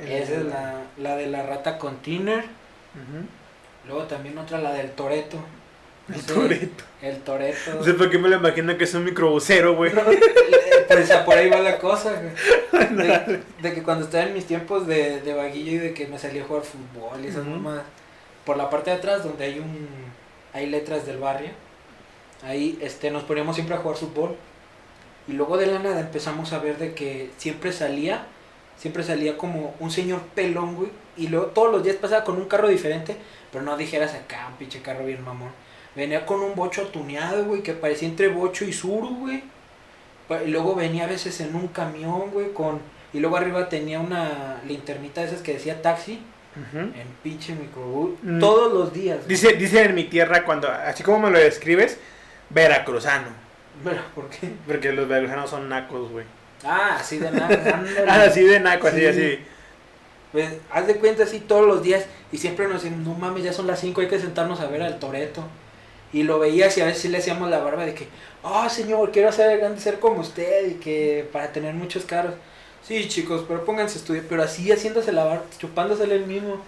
Esa 0.00 0.34
es 0.34 0.44
la, 0.44 0.82
la 0.96 1.16
de 1.16 1.26
la 1.26 1.44
rata 1.44 1.78
con 1.78 1.98
tiner. 1.98 2.44
Luego 3.86 4.02
también 4.04 4.36
otra, 4.38 4.58
la 4.60 4.72
del 4.72 4.90
Toreto. 4.92 5.38
no 6.08 6.14
El 6.14 6.20
sé, 6.20 6.34
Toreto. 6.34 6.84
El 7.02 7.18
Toreto. 7.20 7.74
No 7.74 7.84
sé 7.84 7.94
por 7.94 8.10
qué 8.10 8.18
me 8.18 8.28
lo 8.28 8.36
imagino 8.36 8.76
que 8.76 8.84
es 8.84 8.94
un 8.94 9.04
microbusero, 9.04 9.74
güey. 9.76 9.92
Pues 10.88 11.10
por 11.24 11.36
ahí 11.36 11.48
va 11.50 11.60
la 11.60 11.78
cosa, 11.78 12.12
güey. 12.12 12.86
De, 12.88 13.40
de 13.60 13.74
que 13.74 13.82
cuando 13.82 14.04
estaba 14.06 14.24
en 14.24 14.34
mis 14.34 14.46
tiempos 14.46 14.86
de, 14.86 15.20
de 15.20 15.34
vaguillo 15.34 15.72
y 15.72 15.78
de 15.78 15.94
que 15.94 16.06
me 16.06 16.18
salía 16.18 16.42
a 16.42 16.46
jugar 16.46 16.62
fútbol 16.62 17.22
y 17.22 17.28
esas 17.28 17.44
mamadas, 17.44 17.84
por 18.46 18.56
la 18.56 18.70
parte 18.70 18.90
de 18.90 18.96
atrás 18.96 19.24
donde 19.24 19.44
hay 19.44 19.58
un 19.58 19.88
hay 20.54 20.66
letras 20.66 21.04
del 21.04 21.18
barrio, 21.18 21.50
ahí 22.42 22.78
este 22.80 23.10
nos 23.10 23.24
poníamos 23.24 23.56
siempre 23.56 23.74
a 23.76 23.78
jugar 23.78 23.96
fútbol. 23.98 24.36
Y 25.26 25.32
luego 25.32 25.58
de 25.58 25.66
la 25.66 25.78
nada 25.78 26.00
empezamos 26.00 26.52
a 26.54 26.58
ver 26.58 26.78
de 26.78 26.94
que 26.94 27.30
siempre 27.36 27.72
salía, 27.72 28.26
siempre 28.78 29.02
salía 29.02 29.36
como 29.36 29.74
un 29.80 29.90
señor 29.90 30.20
pelón, 30.34 30.76
güey, 30.76 30.90
y 31.16 31.28
luego 31.28 31.46
todos 31.46 31.72
los 31.72 31.82
días 31.84 31.96
pasaba 31.96 32.24
con 32.24 32.36
un 32.36 32.46
carro 32.46 32.68
diferente, 32.68 33.16
pero 33.52 33.64
no 33.64 33.76
dijeras 33.76 34.14
acá, 34.14 34.46
un 34.50 34.56
pinche 34.56 34.80
carro 34.82 35.04
bien 35.04 35.22
mamón. 35.24 35.50
Venía 35.96 36.24
con 36.24 36.40
un 36.40 36.54
bocho 36.54 36.86
tuneado, 36.88 37.44
güey, 37.44 37.62
que 37.62 37.72
parecía 37.72 38.08
entre 38.08 38.28
bocho 38.28 38.64
y 38.64 38.72
suru, 38.72 39.16
güey. 39.16 39.42
Y 40.46 40.50
luego 40.50 40.74
venía 40.74 41.04
a 41.04 41.08
veces 41.08 41.40
en 41.40 41.56
un 41.56 41.68
camión, 41.68 42.30
güey, 42.30 42.52
con... 42.52 42.80
Y 43.12 43.20
luego 43.20 43.36
arriba 43.38 43.68
tenía 43.68 43.98
una 43.98 44.60
linternita 44.66 45.22
de 45.22 45.28
esas 45.28 45.40
que 45.40 45.54
decía 45.54 45.80
taxi, 45.82 46.20
en 46.74 47.06
pinche 47.22 47.54
microbús, 47.54 48.10
Mm. 48.22 48.38
todos 48.40 48.72
los 48.72 48.92
días. 48.92 49.16
güey. 49.18 49.28
Dice, 49.28 49.54
dice 49.54 49.82
en 49.84 49.94
mi 49.94 50.04
tierra, 50.04 50.44
cuando, 50.44 50.68
así 50.68 51.02
como 51.02 51.18
me 51.20 51.30
lo 51.30 51.38
describes, 51.38 51.98
veracruzano. 52.50 53.28
Pero, 53.84 54.00
¿por 54.14 54.28
qué? 54.28 54.50
Porque 54.66 54.92
los 54.92 55.08
veracruzanos 55.08 55.50
son 55.50 55.68
nacos, 55.68 56.10
güey. 56.10 56.24
Ah, 56.64 56.96
así 57.00 57.18
de. 57.18 57.28
Ah, 58.08 58.22
así 58.26 58.42
de 58.44 58.60
naco, 58.60 58.88
así, 58.88 59.00
Sí. 59.00 59.06
así. 59.06 59.38
Pues, 60.32 60.50
haz 60.70 60.86
de 60.86 60.96
cuenta 60.96 61.22
así 61.24 61.40
todos 61.40 61.66
los 61.66 61.82
días 61.82 62.04
y 62.30 62.38
siempre 62.38 62.68
nos 62.68 62.82
dicen, 62.82 63.02
no 63.02 63.14
mames, 63.14 63.44
ya 63.44 63.52
son 63.52 63.66
las 63.66 63.80
5, 63.80 64.00
hay 64.02 64.08
que 64.08 64.18
sentarnos 64.18 64.60
a 64.60 64.66
ver 64.66 64.82
al 64.82 64.98
Toreto. 64.98 65.42
Y 66.12 66.22
lo 66.22 66.38
veías 66.38 66.76
y 66.76 66.80
a 66.80 66.86
veces 66.86 67.02
sí 67.02 67.08
le 67.08 67.18
hacíamos 67.18 67.48
la 67.50 67.58
barba 67.58 67.84
de 67.84 67.94
que, 67.94 68.08
ah, 68.42 68.68
señor, 68.68 69.10
quiero 69.10 69.30
ser 69.32 69.58
grande, 69.58 69.80
ser 69.80 69.98
como 69.98 70.20
usted 70.20 70.68
y 70.68 70.74
que 70.74 71.28
para 71.32 71.52
tener 71.52 71.74
muchos 71.74 72.04
carros. 72.04 72.34
Sí, 72.82 73.08
chicos, 73.08 73.44
pero 73.46 73.64
pónganse 73.64 73.98
a 73.98 74.00
estudiar, 74.00 74.24
pero 74.28 74.42
así 74.42 74.70
haciéndose 74.72 75.12
la 75.12 75.24
barba, 75.24 75.42
chupándosele 75.58 76.14
el 76.14 76.26
mismo. 76.26 76.62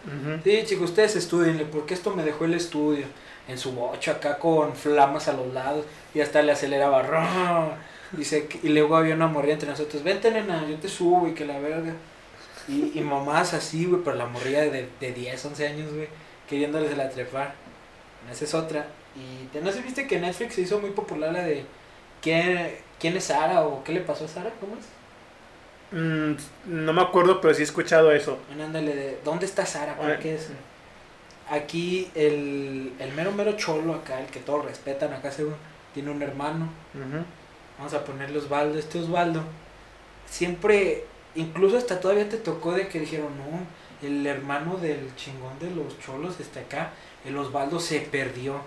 Sí, 0.44 0.62
chicos, 0.66 0.90
ustedes 0.90 1.16
estudienle, 1.16 1.64
porque 1.64 1.94
esto 1.94 2.14
me 2.14 2.22
dejó 2.22 2.44
el 2.44 2.54
estudio. 2.54 3.06
En 3.48 3.58
su 3.58 3.72
bocho 3.72 4.12
acá 4.12 4.38
con 4.38 4.74
flamas 4.76 5.26
a 5.28 5.32
los 5.32 5.52
lados 5.52 5.84
y 6.14 6.20
hasta 6.20 6.40
le 6.42 6.52
aceleraba. 6.52 7.02
Que- 8.18 8.60
y 8.62 8.68
luego 8.70 8.96
había 8.96 9.14
una 9.14 9.26
morrilla 9.28 9.54
entre 9.54 9.68
nosotros, 9.70 10.02
vente 10.02 10.30
nena, 10.30 10.66
yo 10.68 10.76
te 10.76 10.88
subo 10.88 11.28
y 11.28 11.34
que 11.34 11.44
la 11.44 11.58
verga. 11.58 11.92
Y, 12.68 12.92
y 12.98 13.00
mamás 13.02 13.54
así, 13.54 13.86
güey, 13.86 14.02
pero 14.04 14.16
la 14.16 14.26
morrilla 14.26 14.62
de, 14.62 14.88
de 15.00 15.12
10, 15.12 15.44
11 15.44 15.66
años, 15.66 15.92
güey, 15.92 16.08
queriéndoles 16.48 16.96
la 16.96 17.08
trepar. 17.08 17.54
Esa 18.30 18.44
es 18.44 18.54
otra. 18.54 18.86
Y 19.16 19.46
te- 19.46 19.60
no 19.60 19.72
sé, 19.72 19.80
viste 19.82 20.06
que 20.06 20.18
Netflix 20.20 20.54
se 20.54 20.60
hizo 20.62 20.78
muy 20.78 20.90
popular 20.90 21.32
la 21.32 21.42
de 21.42 21.64
¿quién, 22.22 22.76
quién 23.00 23.16
es 23.16 23.24
Sara 23.24 23.62
o 23.62 23.82
qué 23.82 23.92
le 23.92 24.00
pasó 24.00 24.24
a 24.26 24.28
Sara? 24.28 24.50
¿Cómo 24.60 24.74
es? 24.76 24.86
Mm, 25.92 26.36
no 26.84 26.92
me 26.92 27.02
acuerdo, 27.02 27.40
pero 27.40 27.52
sí 27.54 27.62
he 27.62 27.64
escuchado 27.64 28.12
eso. 28.12 28.38
Bueno, 28.48 28.64
ándale, 28.64 28.94
de, 28.94 29.18
¿dónde 29.24 29.46
está 29.46 29.66
Sara? 29.66 29.96
¿Por 29.96 30.10
Ah. 30.10 30.18
qué 30.20 30.34
es? 30.36 30.48
Aquí 31.50 32.08
el, 32.14 32.92
el 33.00 33.12
mero 33.14 33.32
mero 33.32 33.52
cholo 33.56 33.94
acá, 33.94 34.20
el 34.20 34.26
que 34.26 34.38
todos 34.38 34.64
respetan 34.64 35.12
acá 35.12 35.32
según, 35.32 35.56
tiene 35.92 36.10
un 36.10 36.22
hermano. 36.22 36.68
Ujú. 36.94 37.24
Vamos 37.80 37.94
a 37.94 38.04
ponerle 38.04 38.36
Osvaldo. 38.36 38.78
Este 38.78 38.98
Osvaldo 38.98 39.42
siempre, 40.28 41.04
incluso 41.34 41.78
hasta 41.78 41.98
todavía 41.98 42.28
te 42.28 42.36
tocó 42.36 42.72
de 42.72 42.88
que 42.88 43.00
dijeron, 43.00 43.28
no, 43.38 44.06
el 44.06 44.26
hermano 44.26 44.76
del 44.76 45.16
chingón 45.16 45.58
de 45.58 45.70
los 45.70 45.98
cholos 45.98 46.38
está 46.40 46.60
acá. 46.60 46.90
El 47.24 47.38
Osvaldo 47.38 47.80
se 47.80 48.00
perdió. 48.00 48.60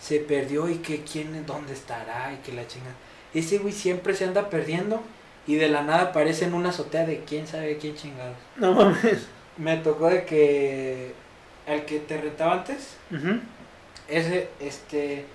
Se 0.00 0.18
perdió 0.18 0.68
y 0.68 0.78
que 0.78 1.02
quién, 1.02 1.46
dónde 1.46 1.72
estará 1.72 2.32
y 2.32 2.38
que 2.38 2.52
la 2.52 2.66
chinga. 2.66 2.90
Ese 3.32 3.58
güey 3.58 3.72
siempre 3.72 4.12
se 4.12 4.24
anda 4.24 4.50
perdiendo 4.50 5.04
y 5.46 5.54
de 5.54 5.68
la 5.68 5.82
nada 5.82 6.02
aparece 6.02 6.46
en 6.46 6.54
una 6.54 6.70
azotea 6.70 7.06
de 7.06 7.22
quién 7.22 7.46
sabe 7.46 7.78
quién 7.78 7.94
chingados. 7.94 8.36
No 8.56 8.72
mames. 8.74 9.28
Me 9.56 9.76
tocó 9.76 10.08
de 10.08 10.24
que 10.24 11.14
al 11.68 11.84
que 11.84 12.00
te 12.00 12.20
retaba 12.20 12.54
antes, 12.54 12.96
Ujú. 13.12 13.38
ese, 14.08 14.48
este, 14.58 15.26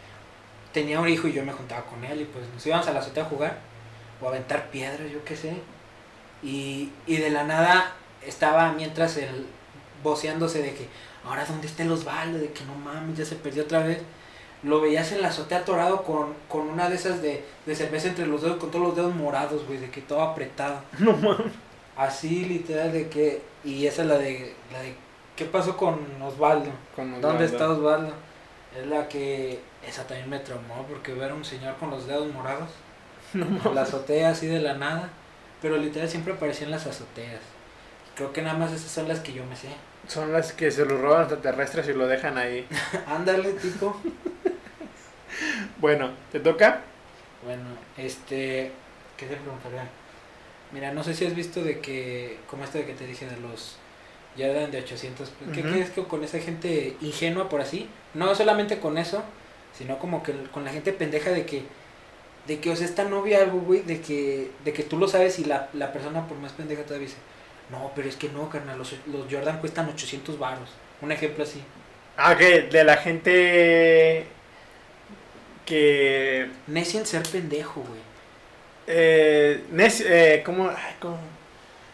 tenía 0.74 1.00
un 1.00 1.08
hijo 1.08 1.28
y 1.28 1.34
yo 1.34 1.46
me 1.46 1.54
juntaba 1.54 1.86
con 1.86 2.04
él 2.04 2.22
y 2.22 2.26
pues 2.26 2.46
nos 2.54 2.66
íbamos 2.66 2.88
a 2.88 2.94
la 2.94 3.00
azotea 3.00 3.24
a 3.24 3.28
jugar 3.28 3.58
o 4.22 4.26
a 4.26 4.30
aventar 4.30 4.70
piedras, 4.70 5.10
yo 5.12 5.24
qué 5.24 5.36
sé. 5.36 5.54
Y, 6.42 6.92
y 7.06 7.18
de 7.18 7.30
la 7.30 7.44
nada 7.44 7.94
estaba 8.26 8.74
mientras 8.74 9.16
él 9.18 9.46
voceándose 10.04 10.62
de 10.62 10.74
que, 10.74 10.88
ahora 11.26 11.46
dónde 11.46 11.68
está 11.68 11.84
el 11.84 11.92
Osvaldo, 11.92 12.40
de 12.40 12.52
que 12.52 12.66
no 12.66 12.76
mames, 12.76 13.18
ya 13.18 13.26
se 13.26 13.36
perdió 13.36 13.64
otra 13.64 13.80
vez. 13.80 14.02
Lo 14.64 14.80
veías 14.80 15.12
en 15.12 15.22
la 15.22 15.28
azotea 15.28 15.60
atorado 15.60 16.04
con, 16.04 16.34
con 16.48 16.70
una 16.70 16.90
de 16.90 16.96
esas 16.96 17.22
de, 17.22 17.44
de 17.66 17.76
cerveza 17.76 18.08
entre 18.08 18.26
los 18.26 18.42
dedos, 18.42 18.58
con 18.58 18.72
todos 18.72 18.88
los 18.88 18.96
dedos 18.96 19.14
morados, 19.14 19.66
güey, 19.68 19.78
de 19.78 19.90
que 19.90 20.02
todo 20.02 20.22
apretado. 20.22 20.82
No 21.00 21.14
mames. 21.14 21.54
Así 21.96 22.46
literal 22.46 22.92
de 22.92 23.08
que, 23.08 23.44
y 23.64 23.86
esa 23.86 24.02
es 24.02 24.08
la 24.08 24.18
de, 24.18 24.56
la 24.72 24.80
de, 24.82 24.96
¿qué 25.36 25.46
pasó 25.46 25.78
con 25.78 26.00
Osvaldo? 26.22 26.72
¿Dónde 27.22 27.46
está 27.46 27.70
Osvaldo? 27.70 28.14
Es 28.80 28.88
la 28.88 29.08
que, 29.08 29.60
esa 29.88 30.08
también 30.08 30.30
me 30.30 30.40
traumó 30.40 30.86
porque 30.90 31.14
ver 31.14 31.32
a 31.32 31.36
un 31.36 31.46
señor 31.46 31.76
con 31.78 31.90
los 31.92 32.08
dedos 32.08 32.32
morados, 32.34 32.70
No 33.34 33.74
la 33.74 33.82
azotea 33.82 34.30
así 34.30 34.48
de 34.48 34.60
la 34.60 34.74
nada, 34.76 35.10
pero 35.62 35.78
literal 35.78 36.10
siempre 36.10 36.34
aparecían 36.34 36.72
las 36.72 36.86
azoteas. 36.86 37.42
Creo 38.16 38.32
que 38.32 38.42
nada 38.42 38.58
más 38.58 38.72
esas 38.72 38.92
son 38.92 39.08
las 39.08 39.20
que 39.22 39.34
yo 39.34 39.44
me 39.46 39.56
sé. 39.56 39.70
Son 40.08 40.32
las 40.32 40.52
que 40.54 40.70
se 40.70 40.86
lo 40.86 40.98
roban 40.98 41.22
extraterrestres 41.22 41.88
y 41.88 41.94
lo 41.94 42.08
dejan 42.08 42.38
ahí. 42.38 42.68
Ándale, 43.08 43.54
tipo. 43.54 44.00
Bueno, 45.80 46.12
¿te 46.32 46.40
toca? 46.40 46.82
Bueno, 47.44 47.64
este, 47.98 48.72
¿qué 49.18 49.26
te 49.26 49.36
preguntaría? 49.36 49.88
Mira, 50.72 50.94
no 50.94 51.04
sé 51.04 51.14
si 51.14 51.26
has 51.26 51.36
visto 51.36 51.64
de 51.64 51.80
que, 51.80 52.38
como 52.48 52.64
esto 52.64 52.78
de 52.78 52.86
que 52.86 52.94
te 52.94 53.06
dije 53.08 53.26
de 53.26 53.38
los 53.38 53.78
Jordan 54.38 54.72
de 54.72 54.80
800, 54.80 55.30
pues, 55.30 55.52
¿qué 55.52 55.62
Ujú. 55.62 55.70
crees 55.72 55.90
que 55.90 56.04
con 56.04 56.24
esa 56.24 56.40
gente 56.40 56.96
ingenua 57.02 57.50
por 57.50 57.62
así? 57.62 57.90
No 58.14 58.34
solamente 58.36 58.80
con 58.80 58.98
eso, 58.98 59.24
sino 59.78 60.00
como 60.00 60.24
que 60.24 60.34
con 60.52 60.66
la 60.66 60.72
gente 60.72 60.94
pendeja 60.94 61.32
de 61.32 61.46
que, 61.46 61.64
de 62.48 62.60
que, 62.60 62.72
o 62.72 62.76
sea, 62.76 62.86
esta 62.88 63.06
novia 63.06 63.42
algo, 63.42 63.60
güey, 63.62 63.82
de 63.84 64.02
que, 64.02 64.52
de 64.66 64.74
que 64.74 64.84
tú 64.84 64.98
lo 64.98 65.08
sabes 65.08 65.40
y 65.40 65.46
la, 65.46 65.70
la 65.74 65.94
persona 65.94 66.28
por 66.28 66.38
más 66.40 66.54
pendeja 66.54 66.84
todavía 66.86 67.08
dice, 67.08 67.20
no, 67.70 67.92
pero 67.96 68.10
es 68.10 68.18
que 68.18 68.30
no, 68.30 68.50
carnal, 68.50 68.78
los, 68.78 68.96
los 69.08 69.28
Jordan 69.32 69.60
cuestan 69.60 69.90
800 69.90 70.40
baros. 70.40 70.80
Un 71.02 71.12
ejemplo 71.12 71.44
así. 71.44 71.64
Ah, 72.18 72.36
que 72.38 72.62
de 72.64 72.84
la 72.84 72.98
gente 72.98 74.36
que 75.66 76.50
Necio 76.68 77.00
en 77.00 77.06
ser 77.06 77.30
pendejo, 77.30 77.82
güey. 77.82 78.02
eh, 78.88 79.66
nec- 79.72 80.04
eh, 80.06 80.44
¿cómo? 80.46 80.70
Ay, 80.70 80.96
¿cómo? 81.00 81.20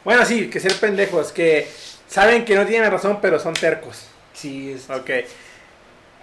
Bueno, 0.03 0.25
sí, 0.25 0.49
que 0.49 0.60
ser 0.60 0.79
pendejos, 0.79 1.32
que 1.32 1.67
saben 2.08 2.45
que 2.45 2.55
no 2.55 2.65
tienen 2.65 2.91
razón, 2.91 3.19
pero 3.21 3.39
son 3.39 3.58
tercos. 3.60 4.08
Sí, 4.34 4.71
es... 4.73 4.89
Ok. 4.89 5.10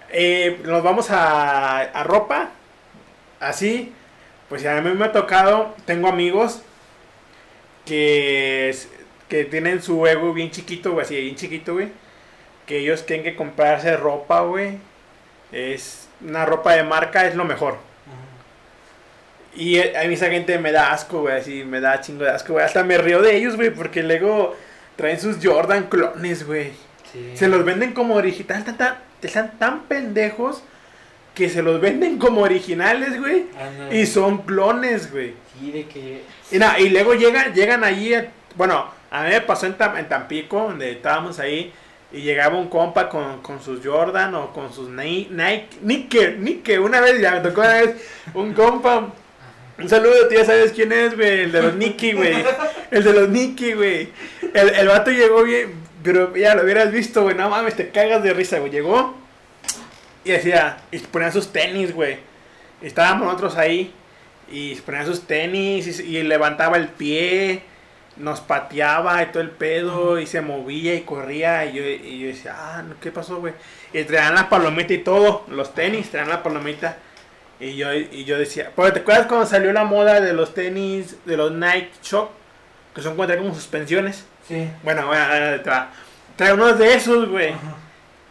Eh, 0.09 0.59
nos 0.63 0.83
vamos 0.83 1.11
a, 1.11 1.79
a 1.79 2.03
ropa. 2.03 2.49
Así. 3.39 3.93
Pues 4.49 4.65
a 4.65 4.79
mí 4.81 4.91
me 4.91 5.05
ha 5.05 5.11
tocado. 5.11 5.75
Tengo 5.85 6.07
amigos 6.07 6.61
que, 7.85 8.75
que 9.27 9.45
tienen 9.45 9.81
su 9.81 10.05
ego 10.07 10.33
bien 10.33 10.51
chiquito, 10.51 10.93
güey. 10.93 11.05
Así, 11.05 11.19
bien 11.19 11.35
chiquito, 11.35 11.73
güey. 11.73 11.89
Que 12.65 12.79
ellos 12.79 13.05
tienen 13.05 13.23
que 13.23 13.35
comprarse 13.35 13.97
ropa, 13.97 14.41
güey. 14.41 14.77
Es 15.51 16.07
una 16.21 16.45
ropa 16.45 16.73
de 16.73 16.83
marca, 16.83 17.25
es 17.25 17.35
lo 17.35 17.45
mejor. 17.45 17.77
Y 19.55 19.79
eh, 19.79 19.97
a 19.97 20.07
mí 20.07 20.13
esa 20.13 20.29
gente 20.29 20.59
me 20.59 20.71
da 20.71 20.91
asco, 20.91 21.21
güey. 21.21 21.37
Así 21.37 21.63
me 21.63 21.81
da 21.81 21.99
chingo 22.01 22.23
de 22.23 22.31
asco, 22.31 22.53
güey. 22.53 22.65
Hasta 22.65 22.83
me 22.83 22.97
río 22.97 23.21
de 23.21 23.35
ellos, 23.35 23.55
güey. 23.55 23.69
Porque 23.69 24.03
luego 24.03 24.55
traen 24.95 25.19
sus 25.19 25.37
Jordan 25.43 25.87
clones, 25.89 26.45
güey. 26.45 26.71
Sí. 27.13 27.31
Se 27.35 27.47
los 27.47 27.63
venden 27.65 27.93
como 27.93 28.15
original, 28.15 28.63
tan, 28.63 28.77
tan- 28.77 28.97
están 29.21 29.57
tan 29.57 29.83
pendejos 29.83 30.63
que 31.33 31.49
se 31.49 31.61
los 31.61 31.79
venden 31.79 32.17
como 32.17 32.41
originales, 32.41 33.19
güey. 33.19 33.45
Y 33.91 34.05
son 34.05 34.39
clones, 34.39 35.11
güey. 35.11 35.33
Sí, 35.59 35.71
de 35.71 35.85
que... 35.87 36.23
Y, 36.51 36.83
y 36.83 36.89
luego 36.89 37.13
llegan, 37.13 37.53
llegan 37.53 37.83
allí, 37.83 38.13
a- 38.13 38.31
bueno, 38.55 38.89
a 39.11 39.23
mí 39.23 39.29
me 39.29 39.41
pasó 39.41 39.65
en, 39.67 39.75
en 39.97 40.09
Tampico, 40.09 40.63
donde 40.63 40.91
estábamos 40.91 41.39
ahí, 41.39 41.71
y 42.11 42.21
llegaba 42.21 42.57
un 42.57 42.69
compa 42.69 43.09
con, 43.09 43.41
con 43.41 43.61
sus 43.61 43.85
Jordan 43.85 44.33
o 44.35 44.51
con 44.53 44.73
sus 44.73 44.89
Ni- 44.89 45.27
Nike, 45.29 45.67
Nike, 45.81 46.35
Nike, 46.39 46.79
una 46.79 47.01
vez, 47.01 47.19
ya 47.21 47.31
me 47.31 47.39
tocó 47.41 47.61
una 47.61 47.73
vez, 47.81 47.95
un 48.33 48.53
compa, 48.53 49.13
un 49.77 49.89
saludo, 49.89 50.27
tú 50.27 50.33
ya 50.35 50.45
sabes 50.45 50.71
quién 50.71 50.91
es, 50.91 51.15
güey, 51.15 51.41
el 51.41 51.51
de 51.51 51.61
los 51.61 51.75
Nike, 51.75 52.13
güey, 52.13 52.35
el 52.91 53.03
de 53.03 53.13
los 53.13 53.29
Nike, 53.29 53.75
güey. 53.75 54.09
El, 54.53 54.69
el 54.69 54.87
vato 54.87 55.11
llegó 55.11 55.43
bien, 55.43 55.73
pero 56.07 56.33
ya 56.37 56.55
lo 56.55 56.63
hubieras 56.63 56.89
visto, 56.89 57.23
güey, 57.23 57.35
no 57.35 57.49
mames, 57.49 57.75
te 57.75 57.89
cagas 57.89 58.23
de 58.23 58.31
risa, 58.33 58.59
güey, 58.59 58.71
llegó 58.71 59.13
y 60.23 60.31
decía, 60.31 60.77
y 60.89 60.99
ponían 60.99 61.33
sus 61.33 61.51
tenis, 61.51 61.93
güey, 61.93 62.19
estábamos 62.81 63.25
nosotros 63.25 63.57
ahí, 63.57 63.93
y 64.49 64.75
ponían 64.75 65.05
sus 65.05 65.27
tenis 65.27 65.99
y, 65.99 66.23
levantaba 66.23 66.77
el 66.77 66.87
pie 66.87 67.63
nos 68.15 68.39
pateaba 68.39 69.21
y 69.21 69.25
todo 69.27 69.43
el 69.43 69.51
pedo 69.51 70.17
y 70.17 70.25
se 70.25 70.39
movía 70.39 70.95
y 70.95 71.01
corría 71.01 71.65
y 71.65 71.73
yo, 71.73 71.83
y 71.83 72.19
yo 72.19 72.27
decía, 72.27 72.55
ah, 72.57 72.83
¿qué 73.01 73.11
pasó, 73.11 73.41
güey? 73.41 73.53
Y 73.91 74.03
traían 74.05 74.33
la 74.33 74.47
palomita 74.47 74.93
y 74.93 74.99
todo, 74.99 75.45
los 75.49 75.73
tenis, 75.75 76.09
traían 76.09 76.29
la 76.29 76.41
palomita. 76.41 76.97
Y 77.59 77.75
yo, 77.75 77.93
y 77.93 78.23
yo 78.23 78.39
decía, 78.39 78.71
porque 78.73 78.93
¿te 78.93 78.99
acuerdas 79.01 79.27
cuando 79.27 79.45
salió 79.45 79.73
la 79.73 79.83
moda 79.83 80.21
de 80.21 80.31
los 80.31 80.53
tenis, 80.53 81.17
de 81.25 81.35
los 81.35 81.51
Nike 81.51 81.91
Shock? 82.01 82.31
Que 82.95 83.01
son 83.01 83.17
como 83.17 83.53
suspensiones. 83.53 84.25
Sí. 84.47 84.69
Bueno, 84.83 85.09
trae 86.35 86.53
unos 86.53 86.79
de 86.79 86.93
esos, 86.95 87.29
güey. 87.29 87.49
Ajá. 87.49 87.75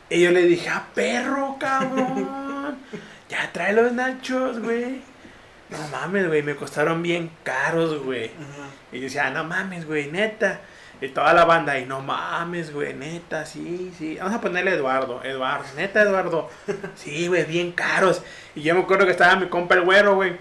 Y 0.09 0.22
yo 0.22 0.31
le 0.31 0.42
dije, 0.42 0.68
ah, 0.68 0.87
perro, 0.94 1.57
cabrón. 1.59 2.79
ya 3.29 3.50
trae 3.52 3.72
los 3.72 3.92
nachos, 3.92 4.61
güey. 4.61 5.00
No 5.68 5.79
mames, 5.88 6.29
güey, 6.29 6.42
me 6.42 6.55
costaron 6.55 7.02
bien 7.02 7.31
caros, 7.42 8.02
güey. 8.05 8.31
Y 8.92 8.98
yo 8.98 9.02
decía, 9.05 9.26
"Ah, 9.26 9.31
no 9.31 9.42
mames, 9.42 9.85
güey, 9.85 10.11
neta. 10.12 10.61
Y 11.00 11.09
toda 11.09 11.35
la 11.35 11.44
banda, 11.44 11.76
y 11.79 11.85
no 11.85 12.00
mames, 12.00 12.72
güey, 12.72 12.94
neta, 12.94 13.44
sí, 13.44 13.92
sí. 13.98 14.16
Vamos 14.16 14.35
a 14.35 14.40
ponerle 14.40 14.72
Eduardo, 14.72 15.22
Eduardo, 15.24 15.66
neta, 15.76 16.02
Eduardo. 16.02 16.48
Sí, 16.94 17.26
güey, 17.26 17.44
bien 17.44 17.72
caros. 17.72 18.22
Y 18.55 18.62
yo 18.62 18.74
me 18.74 18.83
acuerdo 18.83 19.05
que 19.05 19.11
estaba 19.11 19.35
mi 19.37 19.48
compa 19.48 19.74
el 19.74 19.83
güero, 19.83 20.14
güey. 20.14 20.37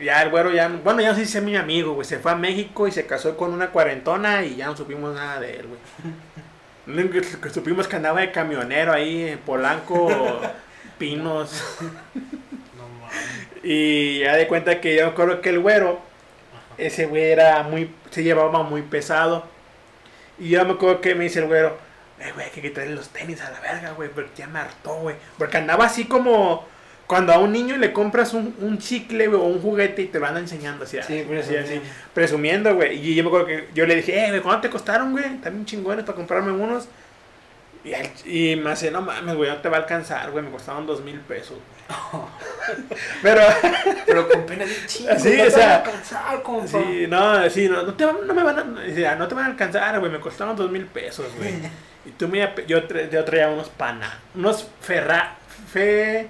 Ya 0.00 0.22
el 0.22 0.30
güero 0.30 0.50
ya, 0.52 0.68
bueno, 0.68 1.00
ya 1.02 1.10
no 1.10 1.14
sé 1.14 1.26
si 1.26 1.36
es 1.38 1.44
mi 1.44 1.56
amigo, 1.56 1.92
güey. 1.92 2.06
Se 2.06 2.18
fue 2.18 2.32
a 2.32 2.36
México 2.36 2.88
y 2.88 2.92
se 2.92 3.06
casó 3.06 3.36
con 3.36 3.52
una 3.52 3.68
cuarentona 3.70 4.44
y 4.44 4.56
ya 4.56 4.66
no 4.66 4.76
supimos 4.76 5.14
nada 5.14 5.40
de 5.40 5.56
él, 5.58 5.66
güey. 5.66 7.10
Que- 7.10 7.50
supimos 7.50 7.86
que 7.86 7.96
andaba 7.96 8.20
de 8.20 8.32
camionero 8.32 8.92
ahí 8.92 9.28
en 9.28 9.38
Polanco, 9.40 10.08
Pinos. 10.98 11.62
No 12.76 12.88
mames. 13.00 13.64
Y 13.64 14.20
ya 14.20 14.36
de 14.36 14.48
cuenta 14.48 14.80
que 14.80 14.96
yo 14.96 15.04
me 15.06 15.12
acuerdo 15.12 15.40
que 15.42 15.50
el 15.50 15.60
güero, 15.60 16.00
ese 16.78 17.06
güey 17.06 17.24
era 17.24 17.62
muy, 17.62 17.94
se 18.10 18.22
llevaba 18.22 18.62
muy 18.62 18.82
pesado. 18.82 19.44
Y 20.38 20.48
yo 20.48 20.64
me 20.64 20.72
acuerdo 20.72 21.00
que 21.02 21.14
me 21.14 21.24
dice 21.24 21.40
el 21.40 21.46
güero, 21.46 21.76
eh, 22.18 22.32
güey, 22.32 22.46
hay 22.46 22.50
que 22.52 22.62
quitarle 22.62 22.94
los 22.94 23.10
tenis 23.10 23.40
a 23.42 23.50
la 23.50 23.60
verga, 23.60 23.92
güey, 23.92 24.08
porque 24.08 24.30
ya 24.36 24.46
me 24.46 24.58
hartó, 24.58 24.94
güey. 24.94 25.16
Porque 25.38 25.58
andaba 25.58 25.84
así 25.84 26.06
como 26.06 26.66
cuando 27.10 27.32
a 27.32 27.38
un 27.38 27.50
niño 27.52 27.76
le 27.76 27.92
compras 27.92 28.34
un, 28.34 28.54
un 28.60 28.78
chicle 28.78 29.26
o 29.26 29.42
un 29.42 29.60
juguete 29.60 30.02
y 30.02 30.06
te 30.06 30.18
anda 30.24 30.38
enseñando 30.38 30.84
así, 30.84 30.96
Sí, 30.98 31.18
así, 31.18 31.22
presumiendo. 31.24 31.68
así, 31.68 31.80
presumiendo, 32.14 32.74
güey. 32.76 32.98
Y 33.04 33.16
yo 33.16 33.24
me 33.24 33.28
acuerdo 33.30 33.46
que 33.48 33.68
yo 33.74 33.84
le 33.84 33.96
dije, 33.96 34.24
eh, 34.24 34.28
güey, 34.28 34.40
¿cuánto 34.42 34.62
te 34.62 34.70
costaron, 34.70 35.10
güey? 35.10 35.24
También 35.38 35.66
chingones 35.66 36.04
para 36.04 36.14
comprarme 36.14 36.52
unos. 36.52 36.86
Y, 37.82 37.92
él- 37.94 38.10
y 38.26 38.56
me 38.56 38.70
hace, 38.70 38.90
no 38.92 39.00
mames, 39.02 39.34
güey, 39.34 39.50
no 39.50 39.56
te 39.56 39.68
va 39.68 39.78
a 39.78 39.80
alcanzar, 39.80 40.30
güey, 40.30 40.44
me 40.44 40.50
costaron 40.52 40.86
dos 40.86 41.00
mil 41.02 41.18
pesos. 41.20 41.56
güey". 41.88 42.28
Pero, 43.22 43.40
Pero 44.06 44.28
con 44.28 44.46
pena 44.46 44.64
de 44.64 44.86
chingo. 44.86 45.10
Sí, 45.18 45.34
no 45.36 45.42
o 45.42 45.44
te 45.46 45.50
sea, 45.50 45.66
van 45.66 45.70
a 45.72 45.76
alcanzar, 45.76 46.42
compa. 46.42 46.66
Sí, 46.68 47.06
no, 47.08 47.50
sí, 47.50 47.68
no, 47.68 47.82
no, 47.82 47.94
te, 47.94 48.04
van- 48.04 48.26
no 48.26 48.34
me 48.34 48.42
van 48.42 48.58
a, 48.58 48.62
no 49.16 49.28
te 49.28 49.34
van 49.34 49.44
a 49.44 49.46
alcanzar, 49.48 49.98
güey, 49.98 50.12
me 50.12 50.20
costaron 50.20 50.54
dos 50.56 50.70
mil 50.70 50.86
pesos, 50.86 51.26
güey. 51.38 51.54
Y 52.06 52.10
tú 52.12 52.28
me, 52.28 52.38
yo, 52.66 52.88
tra- 52.88 53.10
yo 53.10 53.24
traía 53.24 53.50
unos 53.50 53.68
pana, 53.68 54.18
unos 54.34 54.66
ferra, 54.80 55.34
fe, 55.70 56.28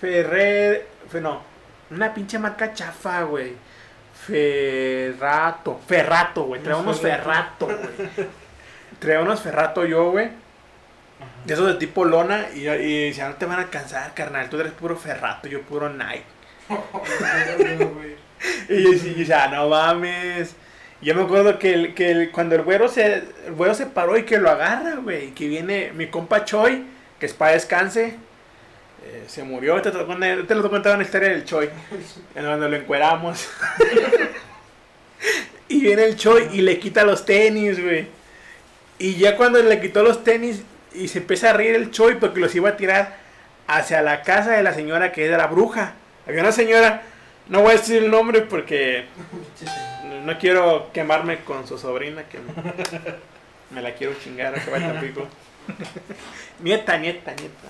ferre, 0.00 0.86
fe, 1.10 1.20
no, 1.20 1.42
una 1.90 2.12
pinche 2.14 2.38
marca 2.38 2.72
chafa, 2.72 3.22
güey. 3.22 3.52
Ferrato, 4.26 5.80
ferrato, 5.86 6.44
güey, 6.44 6.62
traía 6.62 6.78
unos 6.78 7.00
ferrato, 7.00 7.66
güey. 7.66 8.28
Traía 8.98 9.20
unos 9.20 9.40
ferrato 9.40 9.84
yo, 9.86 10.10
güey. 10.10 10.28
De 11.44 11.54
esos 11.54 11.66
de 11.66 11.74
tipo 11.74 12.04
lona 12.04 12.46
y, 12.54 12.68
y 12.68 13.06
decía, 13.08 13.28
no 13.28 13.34
te 13.36 13.46
van 13.46 13.58
a 13.58 13.62
alcanzar, 13.62 14.12
carnal, 14.14 14.48
tú 14.50 14.58
eres 14.60 14.72
puro 14.72 14.96
ferrato, 14.96 15.48
yo 15.48 15.62
puro 15.62 15.88
Nike. 15.88 16.24
Y 18.70 18.82
yo 18.84 18.90
decía, 18.92 19.48
no 19.48 19.68
mames. 19.68 20.54
Yo 21.02 21.14
me 21.14 21.22
acuerdo 21.22 21.58
que, 21.58 21.72
el, 21.74 21.94
que 21.94 22.10
el- 22.10 22.30
cuando 22.30 22.54
el 22.54 22.62
güero, 22.62 22.88
se, 22.88 23.14
el 23.46 23.52
güero 23.54 23.74
se 23.74 23.86
paró 23.86 24.16
y 24.16 24.24
que 24.24 24.38
lo 24.38 24.50
agarra, 24.50 24.94
güey. 24.96 25.32
Que 25.32 25.46
viene 25.48 25.92
mi 25.94 26.06
compa 26.08 26.44
Choi, 26.44 26.84
que 27.18 27.26
es 27.26 27.34
para 27.34 27.52
descanse. 27.52 28.16
Eh, 29.04 29.24
se 29.26 29.42
murió, 29.42 29.80
te, 29.82 29.90
tocó- 29.90 30.16
te 30.46 30.54
lo 30.54 30.70
contaba 30.70 30.94
una 30.96 31.04
historia 31.04 31.30
del 31.30 31.44
Choi. 31.44 31.68
En 32.34 32.44
donde 32.44 32.68
lo 32.68 32.76
encueramos. 32.76 33.48
y 35.68 35.80
viene 35.80 36.04
el 36.04 36.16
Choi 36.16 36.48
y 36.52 36.62
le 36.62 36.78
quita 36.78 37.04
los 37.04 37.24
tenis, 37.24 37.82
güey. 37.82 38.06
Y 38.98 39.14
ya 39.16 39.36
cuando 39.36 39.62
le 39.62 39.80
quitó 39.80 40.02
los 40.02 40.24
tenis 40.24 40.62
y 40.92 41.08
se 41.08 41.18
empieza 41.18 41.50
a 41.50 41.52
reír 41.52 41.74
el 41.74 41.90
Choi 41.90 42.16
porque 42.16 42.40
los 42.40 42.54
iba 42.54 42.70
a 42.70 42.76
tirar 42.76 43.16
hacia 43.66 44.02
la 44.02 44.22
casa 44.22 44.52
de 44.52 44.62
la 44.62 44.74
señora 44.74 45.12
que 45.12 45.24
era 45.24 45.38
la 45.38 45.46
bruja. 45.46 45.94
Había 46.26 46.40
una 46.42 46.52
señora, 46.52 47.02
no 47.48 47.60
voy 47.62 47.70
a 47.70 47.76
decir 47.76 48.02
el 48.02 48.10
nombre 48.10 48.42
porque 48.42 49.06
no 50.24 50.38
quiero 50.38 50.90
quemarme 50.92 51.38
con 51.44 51.66
su 51.66 51.78
sobrina 51.78 52.24
que 52.24 52.38
me, 52.38 52.52
me 53.70 53.80
la 53.80 53.94
quiero 53.94 54.14
chingar 54.22 54.54
a 54.54 54.62
que 54.62 54.70
vaya 54.70 54.90
a 54.98 55.00
pico. 55.00 55.26
nieta, 56.60 56.96
nieta, 56.98 57.32
nieta. 57.32 57.68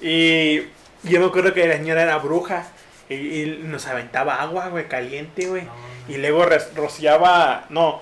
Y 0.00 0.60
yo 1.02 1.20
me 1.20 1.26
acuerdo 1.26 1.52
que 1.52 1.66
la 1.66 1.76
señora 1.76 2.02
era 2.02 2.16
bruja 2.18 2.66
y, 3.08 3.14
y 3.14 3.60
nos 3.64 3.86
aventaba 3.86 4.40
agua, 4.40 4.68
güey, 4.68 4.88
caliente, 4.88 5.46
güey. 5.46 5.64
Y 6.08 6.16
luego 6.18 6.46
rociaba, 6.74 7.64
no, 7.70 8.00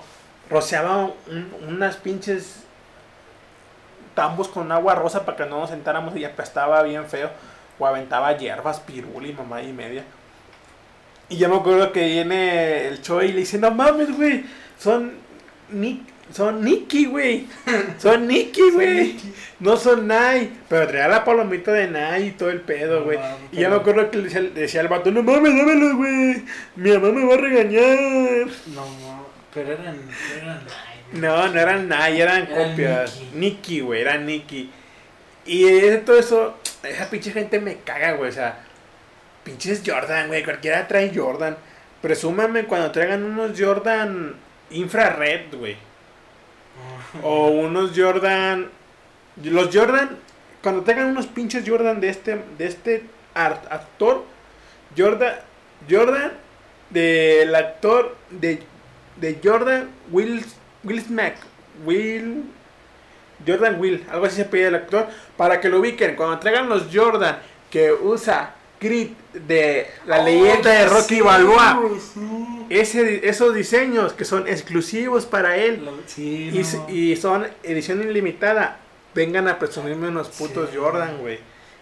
rociaba 0.49 1.05
un- 1.27 1.53
unas 1.67 1.97
pinches 1.97 2.63
tambos 4.15 4.47
con 4.47 4.71
agua 4.71 4.95
rosa 4.95 5.25
para 5.25 5.37
que 5.37 5.45
no 5.45 5.59
nos 5.59 5.69
sentáramos 5.69 6.15
y 6.15 6.25
apestaba 6.25 6.81
bien 6.83 7.05
feo. 7.07 7.29
O 7.79 7.87
aventaba 7.87 8.37
hierbas, 8.37 8.79
piruli, 8.79 9.33
mamá 9.33 9.61
y 9.63 9.73
media. 9.73 10.03
Y 11.29 11.37
yo 11.37 11.49
me 11.49 11.55
acuerdo 11.55 11.91
que 11.91 12.05
viene 12.05 12.87
el 12.87 13.01
Choi 13.01 13.27
y 13.29 13.31
le 13.33 13.39
dice, 13.39 13.57
no 13.57 13.71
mames, 13.71 14.15
güey, 14.15 14.45
son 14.77 15.13
Nick, 15.69 16.01
son 16.33 16.63
Nicky, 16.63 17.05
güey. 17.05 17.45
Son 17.99 18.27
Nicky, 18.27 18.71
güey. 18.71 19.15
No 19.59 19.77
son 19.77 20.07
Nai. 20.07 20.49
Pero 20.67 20.87
traía 20.87 21.07
la 21.07 21.23
palomita 21.23 21.71
de 21.71 21.87
Nai 21.87 22.27
y 22.27 22.31
todo 22.31 22.49
el 22.49 22.59
pedo, 22.61 22.99
No 22.99 23.05
güey. 23.05 23.19
y 23.51 23.57
pero- 23.57 23.69
me 23.69 23.75
acuerdo 23.77 24.09
que 24.11 24.17
le 24.17 24.23
decía, 24.25 24.41
decía 24.41 24.81
al 24.81 24.87
vato, 24.87 25.11
no 25.11 25.21
mames, 25.23 25.55
dámelo, 25.55 25.95
güey. 25.95 26.43
Mi 26.75 26.91
mamá 26.91 27.09
me 27.11 27.25
va 27.25 27.35
a 27.35 27.37
regañar. 27.37 28.47
No, 28.73 28.83
no, 28.85 29.25
pero 29.53 29.73
eran, 29.73 29.95
eran 30.41 30.59
ay, 30.67 31.19
No, 31.19 31.47
no 31.47 31.59
eran 31.59 31.87
Nai, 31.87 32.19
eran 32.19 32.47
Eran 32.51 32.69
copias. 32.71 33.21
Nicky. 33.35 33.81
Güey, 33.81 34.01
eran 34.01 34.25
Nicky. 34.25 34.71
Y 35.45 35.65
eh, 35.67 36.01
todo 36.05 36.17
eso, 36.17 36.57
esa 36.81 37.09
pinche 37.09 37.31
gente 37.31 37.59
me 37.59 37.77
caga, 37.77 38.13
güey. 38.13 38.29
O 38.29 38.33
sea, 38.33 38.57
pinches 39.43 39.83
Jordan, 39.85 40.27
güey. 40.29 40.43
Cualquiera 40.43 40.87
trae 40.87 41.11
Jordan. 41.13 41.55
Presúmame 42.01 42.63
cuando 42.65 42.91
traigan 42.91 43.23
unos 43.23 43.51
Jordan 43.59 44.33
infrared, 44.71 45.53
güey. 45.55 45.77
O 47.21 47.47
unos 47.47 47.91
Jordan. 47.95 48.69
Los 49.43 49.75
Jordan. 49.75 50.17
Cuando 50.61 50.83
tengan 50.83 51.07
unos 51.07 51.27
pinches 51.27 51.67
Jordan 51.67 51.99
de 52.01 52.09
este. 52.09 52.43
De 52.57 52.65
este 52.65 53.03
actor. 53.33 54.23
Jordan. 54.97 55.35
Jordan. 55.89 56.33
Del 56.89 57.53
actor. 57.55 58.15
De. 58.29 58.63
De 59.17 59.39
Jordan 59.43 59.89
Will. 60.11 60.43
Will 60.83 61.01
Smack. 61.01 61.35
Will. 61.85 62.45
Jordan 63.45 63.79
Will. 63.79 64.05
Algo 64.09 64.25
así 64.25 64.37
se 64.37 64.45
pide 64.45 64.67
el 64.67 64.75
actor. 64.75 65.07
Para 65.37 65.59
que 65.59 65.69
lo 65.69 65.79
ubiquen. 65.79 66.15
Cuando 66.15 66.39
traigan 66.39 66.69
los 66.69 66.87
Jordan. 66.93 67.39
Que 67.69 67.91
usa. 67.91 68.55
Creed. 68.79 69.09
De 69.33 69.87
la 70.05 70.21
leyenda 70.23 70.69
de 70.71 70.87
Rocky 70.87 71.21
Balboa. 71.21 71.81
Ese, 72.69 73.27
esos 73.27 73.53
diseños 73.55 74.13
que 74.13 74.25
son 74.25 74.47
exclusivos 74.47 75.25
para 75.25 75.57
él. 75.57 75.87
Sí, 76.05 76.49
Y, 76.51 76.55
no. 76.55 76.61
s- 76.61 76.81
y 76.87 77.15
son 77.15 77.47
edición 77.63 78.01
ilimitada. 78.01 78.79
Vengan 79.15 79.47
a 79.47 79.59
presumirme 79.59 80.07
unos 80.07 80.29
putos. 80.29 80.69
Jordan, 80.75 81.19
güey. 81.19 81.39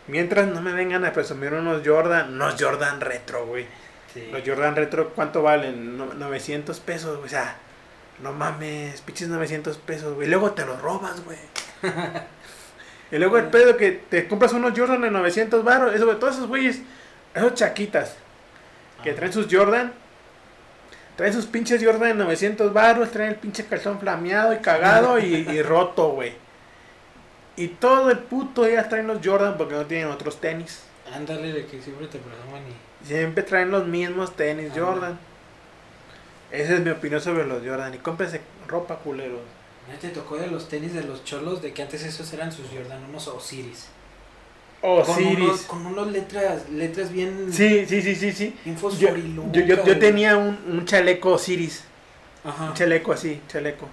Mientras 0.08 0.48
no 0.48 0.62
me 0.62 0.74
vengan 0.74 1.06
a 1.06 1.14
presumir 1.14 1.54
unos 1.54 1.82
Jordan, 1.86 2.34
unos 2.34 2.56
Jordan 2.62 3.00
retro, 3.02 3.46
güey. 3.46 3.66
Los 4.32 4.42
Jordan 4.46 4.76
retro, 4.76 5.10
¿cuánto 5.16 5.42
valen? 5.42 5.98
No- 5.98 6.14
900 6.14 6.80
pesos, 6.82 7.16
güey. 7.18 7.28
O 7.28 7.30
sea, 7.30 7.56
no 8.22 8.34
mames, 8.34 9.00
pinches 9.02 9.28
900 9.30 9.78
pesos, 9.78 10.16
güey. 10.16 10.28
Luego 10.28 10.52
te 10.52 10.66
los 10.66 10.82
robas, 10.82 11.24
güey. 11.24 11.38
y 13.12 13.18
luego 13.18 13.38
el 13.38 13.46
pedo 13.48 13.78
que 13.78 13.92
te 13.92 14.28
compras 14.28 14.54
unos 14.54 14.78
Jordan 14.78 15.02
de 15.02 15.12
900 15.12 15.64
baros. 15.64 15.94
Eso, 15.94 16.06
güey, 16.06 16.20
todos 16.20 16.36
esos 16.36 16.48
güeyes, 16.48 16.80
esos 17.34 17.54
chaquitas 17.54 18.16
que 19.04 19.14
traen 19.14 19.34
sus 19.34 19.48
Jordan. 19.50 19.94
Traen 21.16 21.34
sus 21.34 21.46
pinches 21.46 21.84
Jordan 21.84 22.18
de 22.18 22.24
900 22.24 22.74
baros, 22.74 23.12
traen 23.12 23.32
el 23.32 23.36
pinche 23.36 23.66
calzón 23.66 24.00
flameado 24.00 24.54
y 24.54 24.58
cagado 24.58 25.20
y, 25.20 25.36
y 25.50 25.62
roto, 25.62 26.10
güey. 26.10 26.34
Y 27.56 27.68
todo 27.68 28.10
el 28.10 28.20
puto 28.20 28.64
día 28.64 28.88
traen 28.88 29.08
los 29.08 29.20
Jordan 29.24 29.58
porque 29.58 29.76
no 29.76 29.86
tienen 29.86 30.08
otros 30.08 30.40
tenis. 30.40 30.84
Ándale, 31.14 31.52
de 31.52 31.66
que 31.66 31.82
siempre 31.82 32.08
te 32.08 32.18
presuman 32.18 32.64
y. 32.64 33.06
Siempre 33.08 33.44
traen 33.44 33.72
los 33.72 33.86
mismos 33.88 34.36
tenis 34.36 34.72
Jordan. 34.76 35.20
Esa 36.52 36.76
es 36.76 36.80
mi 36.82 36.90
opinión 36.90 37.22
sobre 37.22 37.46
los 37.46 37.66
Jordan. 37.66 37.94
Y 37.94 37.98
cómprese 37.98 38.42
ropa, 38.68 38.98
culeros. 38.98 39.42
¿Ya 39.90 40.00
te 40.00 40.10
tocó 40.10 40.38
de 40.38 40.48
los 40.48 40.70
tenis 40.70 40.94
de 40.94 41.04
los 41.04 41.24
cholos? 41.24 41.62
De 41.62 41.74
que 41.74 41.82
antes 41.82 42.04
esos 42.04 42.32
eran 42.34 42.52
sus 42.52 42.68
Jordan, 42.70 43.04
unos 43.04 43.28
Osiris. 43.28 43.88
Oh, 44.84 45.02
con 45.04 45.12
Osiris. 45.16 45.38
Unos, 45.40 45.62
con 45.62 45.86
unos 45.86 46.08
letras, 46.12 46.70
letras 46.70 47.12
bien. 47.12 47.48
Sí, 47.52 47.86
sí, 47.88 48.02
sí, 48.02 48.16
sí, 48.16 48.32
sí. 48.32 48.56
Yo, 48.98 49.16
yo, 49.52 49.62
yo, 49.66 49.84
yo 49.86 50.00
tenía 50.00 50.38
un, 50.38 50.58
un 50.68 50.86
chaleco 50.86 51.34
Osiris. 51.34 51.84
Ajá. 52.44 52.66
Un 52.66 52.74
chaleco 52.74 53.14
así, 53.14 53.40
chaleco. 53.48 53.88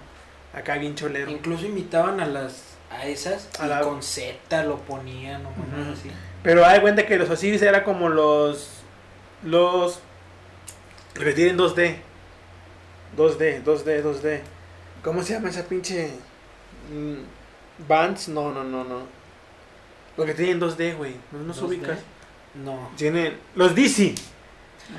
Acá 0.53 0.77
bien 0.77 0.95
cholero. 0.95 1.29
Incluso 1.29 1.65
imitaban 1.67 2.19
a 2.19 2.25
las 2.25 2.63
a 2.91 3.05
esas 3.05 3.47
A 3.59 3.67
y 3.67 3.69
la- 3.69 3.81
con 3.81 4.01
Z 4.01 4.63
lo 4.63 4.77
ponían 4.77 5.45
o 5.45 5.51
mamadas 5.51 5.89
Ujú. 5.89 5.99
así. 5.99 6.11
Pero 6.41 6.65
hay 6.65 6.79
cuenta 6.81 7.05
que 7.05 7.17
los 7.17 7.29
Osiris 7.29 7.61
era 7.61 7.83
como 7.83 8.09
los. 8.09 8.69
Los. 9.43 9.99
Que 11.13 11.33
tienen 11.33 11.57
2D. 11.57 11.97
2D, 13.15 13.63
2D, 13.63 14.01
2D. 14.03 14.39
¿Cómo 15.03 15.21
se 15.23 15.33
llama 15.33 15.49
esa 15.49 15.63
pinche. 15.65 16.09
mm, 16.91 17.87
Bands? 17.87 18.27
No, 18.29 18.51
no, 18.51 18.63
no, 18.63 18.83
no. 18.83 19.18
Los 20.19 20.27
que 20.27 20.33
tienen 20.35 20.59
2D, 20.59 20.95
güey. 20.97 21.13
No 21.31 21.39
nos 21.39 21.57
2D. 21.61 21.65
ubicas. 21.67 21.99
No. 22.63 22.89
Tienen. 22.95 23.37
Los 23.55 23.73
DC. 23.75 24.13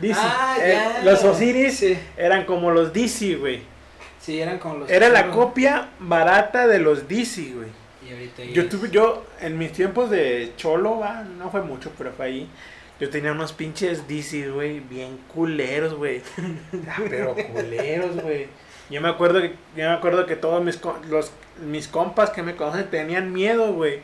DC. 0.01 0.21
Ah, 0.23 0.57
Eh, 0.63 0.73
ya. 0.73 1.03
los 1.05 1.23
Osiris 1.25 1.79
Sí. 1.79 1.99
eran 2.17 2.45
como 2.45 2.71
los 2.71 2.93
DC, 2.93 3.37
güey. 3.37 3.63
Sí, 4.21 4.41
eran 4.41 4.59
como 4.59 4.77
los 4.79 4.91
Era 4.91 5.09
la 5.09 5.31
copia 5.31 5.89
barata 5.99 6.67
de 6.67 6.79
los 6.79 7.09
DC, 7.09 7.53
güey. 7.55 7.69
Y 8.09 8.13
ahorita 8.13 8.45
Yo 8.45 8.63
es- 8.63 8.69
tuve, 8.69 8.91
yo, 8.91 9.27
en 9.41 9.57
mis 9.59 9.73
tiempos 9.73 10.11
de 10.11 10.53
cholo, 10.57 10.99
va, 10.99 11.23
no 11.23 11.51
fue 11.51 11.63
mucho, 11.63 11.91
pero 11.99 12.13
fue 12.13 12.27
ahí. 12.27 12.49
Yo 13.01 13.09
tenía 13.09 13.33
unos 13.33 13.53
pinches 13.53 14.07
DC, 14.07 14.51
güey, 14.51 14.81
bien 14.81 15.19
culeros, 15.33 15.95
güey. 15.95 16.23
Ah, 16.89 17.01
pero 17.09 17.35
culeros, 17.35 18.21
güey. 18.23 18.47
Yo 18.91 19.01
me 19.01 19.09
acuerdo 19.09 19.41
que, 19.41 19.49
yo 19.77 19.89
me 19.89 19.95
acuerdo 19.95 20.27
que 20.27 20.37
todos 20.37 20.63
mis, 20.63 20.79
los, 21.09 21.33
mis 21.65 21.89
compas 21.89 22.31
que 22.31 22.43
me 22.43 22.57
conocen 22.57 22.91
tenían 22.91 23.33
miedo, 23.33 23.73
güey. 23.73 24.01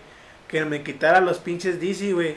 Que 0.48 0.64
me 0.64 0.82
quitara 0.82 1.20
los 1.20 1.38
pinches 1.38 1.80
DC, 1.80 2.12
güey. 2.12 2.34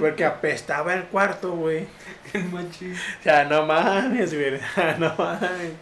Porque 0.00 0.24
apestaba 0.24 0.94
el 0.94 1.04
cuarto, 1.04 1.52
güey. 1.52 1.86
O 2.34 3.22
sea, 3.22 3.44
no 3.44 3.64
mames, 3.66 4.34
güey. 4.34 4.58
No 4.98 5.14
mames. 5.16 5.72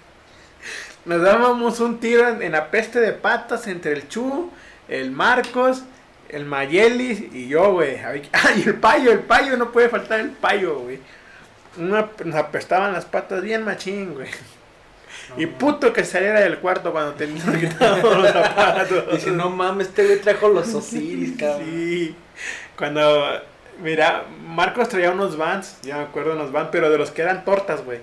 Nos 1.04 1.20
dábamos 1.22 1.80
un 1.80 2.00
tiro 2.00 2.28
en, 2.28 2.42
en 2.42 2.52
la 2.52 2.70
peste 2.70 2.98
de 3.00 3.12
patas 3.12 3.66
entre 3.66 3.92
el 3.92 4.08
Chu, 4.08 4.50
el 4.88 5.10
Marcos, 5.10 5.82
el 6.28 6.44
Mayelis 6.46 7.20
y 7.32 7.48
yo, 7.48 7.72
güey. 7.72 7.98
Ay, 8.32 8.62
el 8.66 8.74
payo, 8.74 9.12
el 9.12 9.20
payo, 9.20 9.56
no 9.56 9.70
puede 9.72 9.88
faltar 9.88 10.20
el 10.20 10.30
payo, 10.30 10.78
güey. 10.80 10.98
Una- 11.76 12.08
nos 12.24 12.34
apestaban 12.36 12.92
las 12.92 13.04
patas 13.04 13.42
bien 13.42 13.64
machín, 13.64 14.14
güey. 14.14 14.28
Y 15.36 15.46
No, 15.46 15.58
puto 15.58 15.92
que 15.92 16.04
saliera 16.04 16.40
del 16.40 16.58
cuarto 16.58 16.92
cuando 16.92 17.12
teníamos 17.14 17.56
quitado 17.56 18.14
los 18.14 18.30
zapatos. 18.30 19.04
Dice, 19.12 19.30
no 19.32 19.50
mames, 19.50 19.88
este 19.88 20.04
güey 20.06 20.20
trajo 20.20 20.48
los 20.48 20.72
Osiris, 20.74 21.36
cabrón. 21.38 21.62
Sí. 21.64 22.16
Cuando, 22.76 23.40
mira, 23.80 24.24
Marcos 24.46 24.88
traía 24.88 25.10
unos 25.10 25.36
vans, 25.36 25.78
ya 25.82 25.96
me 25.96 26.02
acuerdo 26.04 26.30
de 26.30 26.36
unos 26.36 26.52
vans, 26.52 26.68
pero 26.72 26.90
de 26.90 26.98
los 26.98 27.10
que 27.10 27.22
eran 27.22 27.44
tortas, 27.44 27.84
güey. 27.84 27.98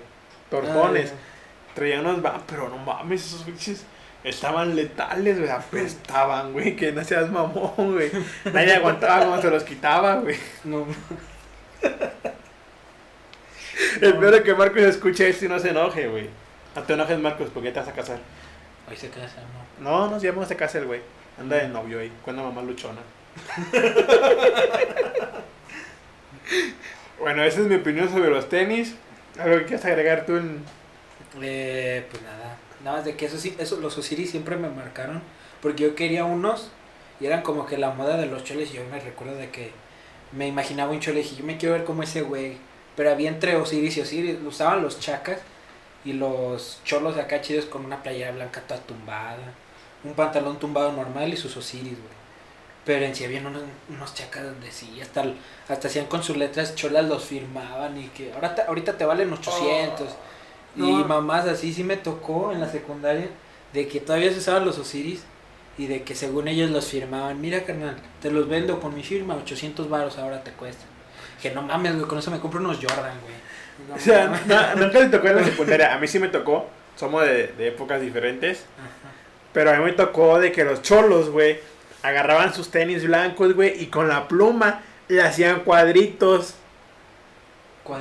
Tortones. 0.50 1.12
Ah, 1.14 1.74
Traía 1.74 2.00
unos 2.00 2.20
vans, 2.20 2.42
pero 2.46 2.68
no 2.68 2.76
mames, 2.78 3.24
esos 3.26 3.46
bichos 3.46 3.82
estaban 4.24 4.76
letales, 4.76 5.38
güey. 5.38 5.50
Apestaban, 5.50 6.52
güey, 6.52 6.76
que 6.76 6.92
no 6.92 7.02
seas 7.02 7.30
mamón, 7.30 7.72
güey. 7.94 8.10
Nadie 8.52 8.74
aguantaba 8.74 9.24
cuando 9.26 9.40
se 9.42 9.50
los 9.50 9.64
quitaba, 9.64 10.16
güey. 10.16 10.36
no. 10.64 10.86
El 14.00 14.14
peor 14.18 14.34
es 14.34 14.40
que 14.42 14.54
Marcos 14.54 14.82
escuche 14.82 15.28
esto 15.28 15.46
y 15.46 15.48
no 15.48 15.58
se 15.58 15.70
enoje, 15.70 16.08
güey. 16.08 16.28
No 16.74 16.82
te 16.82 16.94
enojes, 16.94 17.18
Marcos, 17.18 17.50
porque 17.52 17.68
ya 17.68 17.74
te 17.74 17.80
vas 17.80 17.88
a 17.88 17.92
casar. 17.92 18.18
Hoy 18.88 18.96
se 18.96 19.10
casa, 19.10 19.42
¿no? 19.80 19.90
No, 19.90 20.08
no, 20.10 20.18
ya 20.18 20.32
no 20.32 20.44
se 20.46 20.56
casa 20.56 20.78
el 20.78 20.86
güey. 20.86 21.00
Anda 21.38 21.56
de 21.56 21.68
novio 21.68 22.00
ahí, 22.00 22.10
con 22.24 22.34
una 22.34 22.44
mamá 22.44 22.62
luchona. 22.62 23.00
bueno, 27.18 27.44
esa 27.44 27.60
es 27.60 27.66
mi 27.66 27.76
opinión 27.76 28.10
sobre 28.10 28.30
los 28.30 28.48
tenis. 28.48 28.94
¿Algo 29.38 29.58
que 29.58 29.64
quieras 29.66 29.84
agregar 29.84 30.26
tú 30.26 30.36
en...? 30.36 30.64
Eh, 31.40 32.06
pues 32.10 32.22
nada, 32.22 32.58
nada 32.84 32.96
más 32.98 33.06
de 33.06 33.16
que 33.16 33.24
eso 33.26 33.38
sí, 33.38 33.56
eso, 33.58 33.76
los 33.80 33.96
Osiris 33.96 34.30
siempre 34.30 34.56
me 34.56 34.68
marcaron, 34.68 35.22
porque 35.62 35.84
yo 35.84 35.94
quería 35.94 36.26
unos 36.26 36.70
y 37.20 37.26
eran 37.26 37.40
como 37.40 37.64
que 37.64 37.78
la 37.78 37.90
moda 37.90 38.18
de 38.18 38.26
los 38.26 38.44
choles 38.44 38.70
y 38.70 38.74
yo 38.74 38.84
me 38.90 39.00
recuerdo 39.00 39.36
de 39.36 39.48
que 39.48 39.70
me 40.32 40.46
imaginaba 40.46 40.92
un 40.92 41.00
chole 41.00 41.20
y 41.20 41.22
dije, 41.22 41.36
yo 41.36 41.44
me 41.44 41.56
quiero 41.56 41.74
ver 41.74 41.84
como 41.84 42.02
ese 42.02 42.20
güey, 42.20 42.58
pero 42.94 43.10
había 43.10 43.30
entre 43.30 43.56
Osiris 43.56 43.96
y 43.96 44.02
Osiris, 44.02 44.36
usaban 44.44 44.82
los 44.82 45.00
chacas 45.00 45.38
y 46.04 46.12
los 46.14 46.80
cholos 46.84 47.16
acá 47.16 47.40
chidos 47.40 47.66
con 47.66 47.84
una 47.84 48.02
playera 48.02 48.32
blanca 48.32 48.60
toda 48.62 48.80
tumbada, 48.80 49.38
un 50.04 50.14
pantalón 50.14 50.58
tumbado 50.58 50.92
normal 50.92 51.32
y 51.32 51.36
sus 51.36 51.56
Osiris, 51.56 51.92
güey. 51.98 52.22
Pero 52.84 53.04
en 53.04 53.14
sí 53.14 53.24
había 53.24 53.40
unos, 53.40 53.62
unos 53.88 54.12
chacas 54.14 54.42
donde 54.42 54.72
sí, 54.72 55.00
hasta, 55.00 55.24
hasta 55.68 55.86
hacían 55.86 56.06
con 56.06 56.22
sus 56.24 56.36
letras 56.36 56.74
cholas, 56.74 57.04
los 57.04 57.22
firmaban 57.24 57.96
y 57.96 58.08
que 58.08 58.32
ahora 58.32 58.54
te- 58.56 58.62
ahorita 58.62 58.98
te 58.98 59.04
valen 59.04 59.32
800. 59.32 60.08
Y 60.74 60.80
No. 60.80 61.04
mamás 61.06 61.46
así 61.46 61.72
sí 61.72 61.84
me 61.84 61.96
tocó 61.96 62.50
en 62.50 62.60
la 62.60 62.68
secundaria 62.68 63.28
de 63.72 63.86
que 63.86 64.00
todavía 64.00 64.32
se 64.32 64.38
usaban 64.38 64.64
los 64.64 64.78
Osiris 64.78 65.22
y 65.78 65.86
de 65.86 66.02
que 66.02 66.16
según 66.16 66.48
ellos 66.48 66.70
los 66.70 66.86
firmaban. 66.86 67.40
Mira, 67.40 67.62
carnal, 67.64 67.96
te 68.20 68.30
los 68.32 68.48
vendo 68.48 68.80
con 68.80 68.92
mi 68.94 69.04
firma, 69.04 69.36
800 69.36 69.88
varos 69.88 70.18
ahora 70.18 70.42
te 70.42 70.50
cuesta. 70.50 70.82
Que 71.40 71.50
no 71.52 71.62
mames, 71.62 71.94
güey, 71.94 72.06
con 72.08 72.18
eso 72.18 72.30
me 72.32 72.40
compro 72.40 72.58
unos 72.58 72.78
Jordan, 72.78 73.20
güey. 73.22 73.34
No 73.88 73.94
O 73.96 73.98
sea, 73.98 74.28
no- 74.46 74.74
nunca 74.76 74.98
te 75.00 75.08
tocó 75.08 75.28
en 75.28 75.36
la 75.36 75.44
secundaria. 75.44 75.94
A 75.94 75.98
mí 75.98 76.06
sí 76.08 76.18
me 76.18 76.28
tocó. 76.28 76.68
Somos 76.96 77.24
de, 77.24 77.48
de 77.48 77.68
épocas 77.68 78.00
diferentes. 78.00 78.64
Ajá. 78.78 79.12
Pero 79.52 79.70
a 79.70 79.76
mí 79.76 79.84
me 79.84 79.92
tocó 79.92 80.38
de 80.38 80.50
que 80.52 80.64
los 80.64 80.82
cholos, 80.82 81.30
güey, 81.30 81.58
agarraban 82.02 82.54
sus 82.54 82.70
tenis 82.70 83.04
blancos, 83.06 83.54
güey, 83.54 83.82
y 83.82 83.86
con 83.86 84.08
la 84.08 84.26
pluma 84.28 84.80
le 85.08 85.20
hacían 85.22 85.60
cuadritos, 85.60 86.54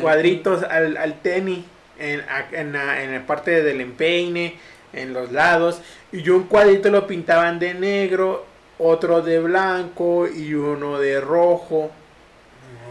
cuadritos 0.02 0.64
al, 0.64 0.98
al 0.98 1.20
tenis 1.22 1.66
en, 2.00 2.24
en, 2.52 2.74
la, 2.74 3.04
en 3.04 3.14
la 3.14 3.26
parte 3.26 3.64
del 3.64 3.82
empeine, 3.82 4.58
en 4.94 5.14
los 5.14 5.32
lados. 5.32 5.82
Y 6.12 6.28
un 6.30 6.44
cuadrito 6.44 6.90
lo 6.90 7.08
pintaban 7.08 7.60
de 7.60 7.74
negro, 7.74 8.46
otro 8.80 9.22
de 9.22 9.40
blanco 9.40 10.28
y 10.28 10.54
uno 10.54 11.00
de 11.00 11.20
rojo. 11.22 11.92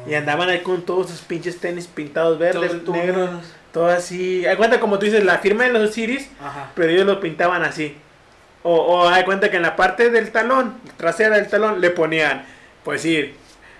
Y 0.06 0.14
andaban 0.14 0.48
ahí 0.48 0.60
con 0.60 0.82
todos 0.82 1.10
sus 1.10 1.20
pinches 1.20 1.58
tenis 1.60 1.86
pintados 1.86 2.38
verdes, 2.38 2.84
Todos 2.84 2.96
negros, 2.96 3.30
todo 3.72 3.86
así. 3.88 4.46
Hay 4.46 4.56
cuenta 4.56 4.80
como 4.80 4.98
tú 4.98 5.06
dices, 5.06 5.24
la 5.24 5.38
firma 5.38 5.64
de 5.64 5.72
los 5.72 5.90
Osiris, 5.90 6.28
Ajá. 6.40 6.70
pero 6.74 6.90
ellos 6.90 7.06
lo 7.06 7.20
pintaban 7.20 7.62
así. 7.62 7.96
O, 8.62 8.74
o 8.74 9.08
hay 9.08 9.24
cuenta 9.24 9.50
que 9.50 9.56
en 9.56 9.62
la 9.62 9.76
parte 9.76 10.10
del 10.10 10.30
talón, 10.32 10.74
trasera 10.96 11.36
del 11.36 11.48
talón, 11.48 11.80
le 11.80 11.90
ponían, 11.90 12.44
pues 12.84 13.04
ir, 13.04 13.34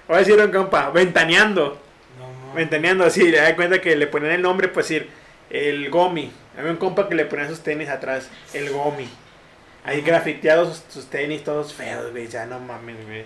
voy 0.09 0.17
a 0.17 0.19
decir 0.21 0.39
un 0.39 0.51
compa, 0.51 0.91
ventaneando. 0.91 1.79
No, 2.19 2.27
mames. 2.27 2.55
Ventaneando 2.55 3.05
así, 3.05 3.31
le 3.31 3.39
da 3.39 3.55
cuenta 3.57 3.81
que 3.81 3.97
le 3.97 4.07
ponían 4.07 4.33
el 4.33 4.43
nombre, 4.43 4.69
pues 4.69 4.91
ir, 4.91 5.09
el 5.51 5.91
Gomi. 5.91 6.31
Había 6.59 6.71
un 6.71 6.77
compa 6.79 7.09
que 7.09 7.15
le 7.15 7.25
ponía 7.25 7.49
sus 7.49 7.61
tenis 7.61 7.89
atrás, 7.89 8.29
el 8.55 8.71
Gomi. 8.71 9.09
Ahí 9.85 10.03
grafiteados 10.03 10.77
sus, 10.77 10.95
sus 10.95 11.11
tenis 11.11 11.43
todos 11.45 11.73
feos, 11.73 12.11
güey, 12.11 12.29
ya 12.29 12.47
no 12.47 12.59
mames, 12.59 13.05
güey. 13.07 13.25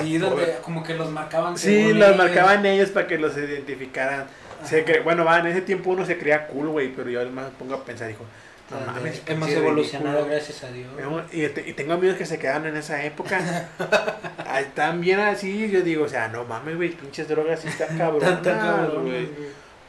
Sí, 0.00 0.18
donde 0.18 0.56
como 0.62 0.82
que 0.82 0.94
los 0.94 1.10
marcaban. 1.10 1.56
Sí, 1.58 1.92
los 1.92 2.16
marcaban 2.16 2.64
ellos 2.66 2.90
para 2.90 3.06
que 3.06 3.18
los 3.18 3.36
identificaran. 3.36 4.24
Se 4.64 4.84
cre- 4.86 5.02
Bueno, 5.02 5.24
va, 5.24 5.38
en 5.40 5.46
ese 5.46 5.60
tiempo 5.60 5.90
uno 5.90 6.06
se 6.06 6.16
creía 6.18 6.46
cool, 6.46 6.68
güey, 6.68 6.92
pero 6.92 7.10
yo 7.10 7.20
además 7.20 7.46
pongo 7.58 7.74
a 7.74 7.84
pensar, 7.84 8.06
dijo, 8.08 8.24
no 8.70 8.76
mames. 8.92 9.20
Hemos 9.26 9.48
evolucionado, 9.50 10.24
gracias 10.26 10.62
a 10.64 10.70
Dios. 10.70 10.86
Y, 11.32 11.46
te- 11.48 11.68
y 11.68 11.72
tengo 11.72 11.92
amigos 11.94 12.16
que 12.16 12.26
se 12.26 12.38
quedaron 12.38 12.66
en 12.68 12.76
esa 12.76 13.02
época. 13.04 13.40
Están 14.60 15.00
bien 15.00 15.20
así, 15.20 15.68
yo 15.70 15.82
digo, 15.82 16.04
o 16.04 16.08
sea, 16.08 16.28
no 16.28 16.44
mames, 16.44 16.76
güey, 16.76 16.90
pinches 16.90 17.28
drogas, 17.28 17.60
sí 17.60 17.68
está 17.68 17.86
cabrón. 17.98 19.02
Güey. 19.04 19.28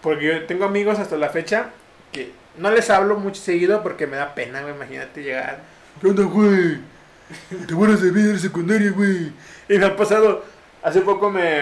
Porque 0.02 0.26
yo 0.26 0.46
tengo 0.46 0.66
amigos 0.66 1.00
hasta 1.00 1.18
la 1.18 1.30
fecha 1.30 1.68
que 2.12 2.32
no 2.58 2.72
les 2.72 2.90
hablo 2.90 3.18
mucho 3.18 3.42
seguido 3.42 3.84
porque 3.84 4.08
me 4.08 4.18
da 4.18 4.36
pena, 4.36 4.62
güey, 4.62 4.74
imagínate 4.76 5.24
llegar. 5.24 5.60
¿Qué 6.02 6.08
onda, 6.08 6.24
güey? 6.24 6.78
Te 7.68 7.74
vuelves 7.74 8.02
de 8.02 8.12
vida 8.12 8.32
en 8.32 8.40
secundaria, 8.40 8.92
güey. 8.92 9.32
Y 9.70 9.78
me 9.78 9.86
ha 9.86 9.96
pasado, 9.96 10.44
hace 10.82 11.02
poco 11.02 11.30
me, 11.32 11.62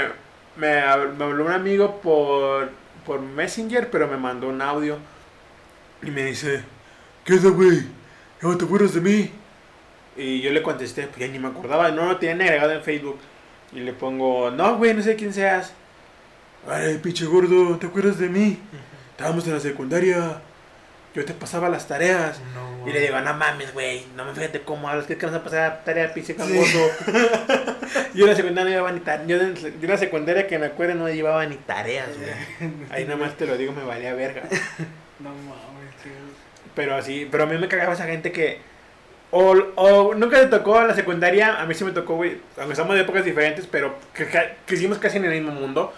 me, 0.58 0.68
hab- 0.82 1.14
me 1.16 1.24
habló 1.26 1.46
un 1.46 1.52
amigo 1.52 2.00
por, 2.02 2.70
por 3.06 3.22
Messenger, 3.22 3.90
pero 3.90 4.08
me 4.08 4.18
mandó 4.18 4.48
un 4.50 4.62
audio. 4.62 4.98
Y 6.04 6.10
me 6.12 6.26
dice, 6.26 6.64
¿qué 7.26 7.34
onda, 7.34 7.50
güey? 7.50 7.84
¿No 8.42 8.58
te 8.58 8.66
acuerdas 8.66 8.94
de 8.96 9.02
mí? 9.02 9.32
Y 10.18 10.42
yo 10.42 10.52
le 10.52 10.62
contesté, 10.62 11.04
pues 11.08 11.20
ya 11.20 11.28
ni 11.28 11.40
me 11.40 11.48
acordaba, 11.48 11.92
no 11.92 12.06
lo 12.06 12.18
tenían 12.18 12.42
agregado 12.42 12.72
en 12.74 12.82
Facebook. 12.84 13.20
Y 13.72 13.80
le 13.80 13.94
pongo, 13.94 14.52
no, 14.52 14.78
güey, 14.78 14.94
no 14.94 15.02
sé 15.02 15.16
quién 15.16 15.34
seas. 15.34 15.74
Ay, 16.68 16.98
pinche 17.02 17.26
gordo, 17.26 17.78
¿te 17.78 17.88
acuerdas 17.88 18.18
de 18.20 18.30
mí? 18.30 18.60
Estábamos 19.12 19.48
en 19.48 19.54
la 19.54 19.60
secundaria. 19.60 20.42
Yo 21.14 21.26
te 21.26 21.34
pasaba 21.34 21.68
las 21.70 21.88
tareas. 21.88 22.40
No, 22.56 22.88
Y 22.88 22.94
le 22.94 23.02
digo, 23.02 23.20
no 23.20 23.34
mames, 23.34 23.74
güey, 23.74 24.06
no 24.16 24.24
me 24.26 24.34
fíjate 24.34 24.62
cómo 24.62 24.88
hablas, 24.88 25.06
¿qué 25.06 25.14
es 25.14 25.20
que 25.20 25.26
vas 25.26 25.36
a 25.36 25.44
pasar 25.44 25.84
tarea, 25.84 26.14
pinche 26.14 26.34
gangoso? 26.34 26.80
yo 28.14 28.24
en 28.26 28.30
la 28.30 28.36
secundaria 28.36 28.64
no 28.64 28.70
llevaba 28.70 28.92
ni 28.92 29.02
tareas, 29.02 29.28
yo, 29.28 29.38
en- 29.38 29.88
la 29.90 29.98
secundaria 29.98 30.48
que 30.48 30.58
me 30.58 30.68
acuerdo 30.68 30.96
no 30.96 31.10
llevaba 31.10 31.46
ni 31.46 31.56
tareas, 31.58 32.10
güey. 32.18 32.72
Ahí 32.92 33.06
nomás 33.06 33.36
te 33.36 33.46
lo 33.46 33.58
digo, 33.58 33.74
me 33.74 33.84
valía 33.84 34.14
verga. 34.14 34.44
No 35.20 35.30
mames, 35.30 35.96
tío. 36.02 36.12
Pero 36.76 36.96
así, 36.96 37.28
pero 37.30 37.44
a 37.44 37.48
mí 37.48 37.58
me 37.58 37.68
cagaba 37.68 37.94
esa 37.94 38.06
gente 38.06 38.32
que. 38.32 38.60
O, 39.32 39.52
o 39.76 40.14
nunca 40.14 40.40
te 40.40 40.48
tocó 40.48 40.82
en 40.82 40.88
la 40.90 40.96
secundaria, 40.96 41.62
a 41.62 41.66
mí 41.66 41.74
sí 41.74 41.84
me 41.84 41.92
tocó, 41.92 42.16
güey, 42.16 42.38
aunque 42.58 42.76
somos 42.76 42.96
de 42.96 43.02
épocas 43.02 43.24
diferentes, 43.24 43.66
pero 43.68 43.96
que, 44.14 44.28
que, 44.28 44.56
crecimos 44.66 44.98
casi 44.98 45.18
en 45.18 45.26
el 45.26 45.32
mismo 45.32 45.52
mundo. 45.52 45.94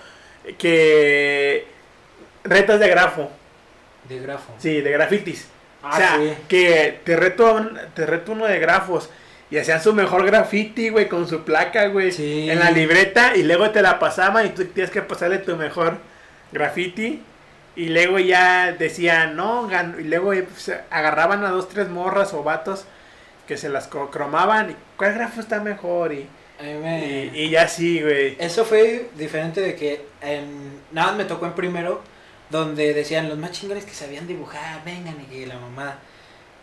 Que. 0.58 1.66
Retas 2.44 2.80
de 2.80 2.90
grafo, 2.90 3.32
De 4.10 4.20
grafo. 4.20 4.54
sí, 4.58 4.82
de 4.82 4.92
grafitis. 4.92 5.48
Ah, 5.82 5.90
o 5.94 5.98
sea, 5.98 6.16
sí. 6.18 6.34
que 6.48 7.00
te 7.04 7.16
reto, 7.16 7.70
te 7.94 8.06
reto 8.06 8.32
uno 8.34 8.46
de 8.46 8.60
grafos. 8.60 9.10
Y 9.52 9.58
hacían 9.58 9.82
su 9.84 9.94
mejor 9.94 10.26
graffiti, 10.26 10.90
güey, 10.90 11.08
con 11.08 11.28
su 11.28 11.44
placa, 11.44 11.88
güey. 11.88 12.12
Sí. 12.12 12.50
En 12.50 12.60
la 12.60 12.72
libreta. 12.72 13.36
Y 13.36 13.44
luego 13.44 13.70
te 13.72 13.82
la 13.84 14.00
pasaban 14.00 14.46
y 14.48 14.50
tú 14.50 14.66
tienes 14.66 14.90
que 14.92 15.02
pasarle 15.04 15.38
tu 15.40 15.56
mejor 15.56 15.98
graffiti. 16.52 17.22
Y 17.76 17.90
luego 17.90 18.18
ya 18.20 18.72
decían, 18.72 19.36
no, 19.36 19.68
gan-". 19.70 20.00
y 20.00 20.04
luego 20.06 20.34
eh, 20.34 20.44
pues, 20.44 20.72
agarraban 20.90 21.44
a 21.44 21.50
dos, 21.50 21.70
tres 21.70 21.90
morras 21.90 22.34
o 22.34 22.44
vatos 22.44 22.86
que 23.48 23.58
se 23.58 23.70
las 23.70 23.90
cro- 23.92 24.10
cromaban. 24.10 24.72
Y, 24.72 24.76
¿Cuál 24.98 25.14
grafo 25.16 25.42
está 25.42 25.60
mejor? 25.60 26.14
Y, 26.14 26.28
y, 26.64 27.32
y 27.34 27.50
ya 27.50 27.68
sí, 27.68 28.02
güey. 28.02 28.36
Eso 28.40 28.64
fue 28.66 29.10
diferente 29.16 29.60
de 29.62 29.76
que 29.76 30.06
en, 30.22 30.80
nada 30.92 31.12
me 31.14 31.26
tocó 31.26 31.46
en 31.46 31.54
primero, 31.54 32.02
donde 32.50 32.94
decían 32.94 33.30
los 33.30 33.38
más 33.38 33.52
chingones 33.52 33.86
que 33.86 33.94
sabían 33.94 34.28
dibujar, 34.28 34.84
vengan 34.86 35.16
y 35.32 35.46
la 35.46 35.58
mamá. 35.58 36.00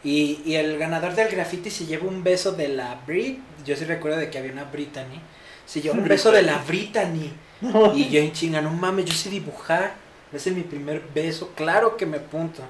Y, 0.03 0.41
y 0.47 0.55
el 0.55 0.79
ganador 0.79 1.15
del 1.15 1.29
graffiti 1.29 1.71
se 1.71 1.85
lleva 1.87 2.09
un 2.09 2.25
beso 2.25 2.53
de 2.53 2.69
la 2.69 3.01
Brit, 3.07 3.39
yo 3.67 3.77
sí 3.77 3.85
recuerdo 3.85 4.19
de 4.19 4.31
que 4.31 4.39
había 4.39 4.53
una 4.53 4.65
Brittany, 4.65 5.21
se 5.67 5.83
llevó 5.83 5.99
un 5.99 6.09
beso 6.09 6.33
de 6.33 6.43
la 6.43 6.59
Brittany. 6.59 7.33
Y 7.95 8.09
yo 8.09 8.21
en 8.21 8.33
chinga, 8.33 8.63
no 8.63 8.71
mames, 8.71 9.05
yo 9.05 9.13
sé 9.13 9.29
dibujar, 9.29 9.93
ese 10.33 10.49
es 10.49 10.57
mi 10.57 10.63
primer 10.63 11.03
beso, 11.15 11.53
claro 11.55 11.99
que 11.99 12.07
me 12.07 12.19
punto. 12.19 12.63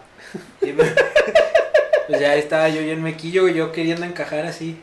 Y 0.60 0.72
me- 0.72 0.82
pues 2.08 2.20
ya 2.20 2.34
estaba 2.34 2.68
yo 2.68 2.82
bien 2.82 3.00
mequillo, 3.00 3.46
yo 3.48 3.70
queriendo 3.70 4.04
encajar 4.04 4.44
así. 4.46 4.76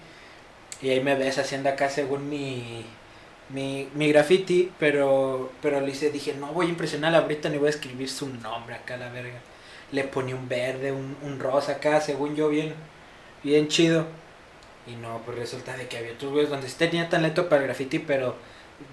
Y 0.82 0.92
ahí 0.92 1.02
me 1.02 1.16
ves 1.16 1.38
haciendo 1.40 1.68
acá 1.68 1.90
según 1.90 2.30
mi, 2.30 2.86
mi, 3.50 3.90
mi 3.96 4.10
graffiti, 4.12 4.72
pero, 4.78 5.52
pero 5.62 5.80
le 5.82 5.92
hice, 5.92 6.12
dije, 6.12 6.34
no 6.34 6.48
voy 6.48 6.68
a 6.68 6.70
impresionar 6.70 7.14
a 7.14 7.20
la 7.20 7.26
Britney, 7.26 7.58
voy 7.58 7.68
a 7.68 7.72
escribir 7.72 8.10
su 8.10 8.28
nombre 8.28 8.76
acá 8.76 8.96
a 8.96 8.98
la 8.98 9.10
verga. 9.10 9.40
Le 9.92 10.04
ponía 10.04 10.36
un 10.36 10.50
verde, 10.50 10.92
un, 10.92 11.16
un 11.24 11.40
rosa 11.40 11.74
acá, 11.74 12.02
según 12.02 12.36
yo, 12.36 12.50
bien, 12.50 12.74
bien 13.44 13.68
chido. 13.68 14.06
Y 14.86 14.96
no, 14.96 15.22
pues 15.26 15.38
resulta 15.38 15.76
de 15.76 15.88
que 15.88 15.98
había 15.98 16.14
otros 16.14 16.32
güeyes 16.32 16.50
donde 16.50 16.70
sí 16.70 16.76
tenía 16.78 17.10
talento 17.10 17.50
para 17.50 17.62
el 17.62 17.68
graffiti, 17.68 18.00
pero 18.00 18.36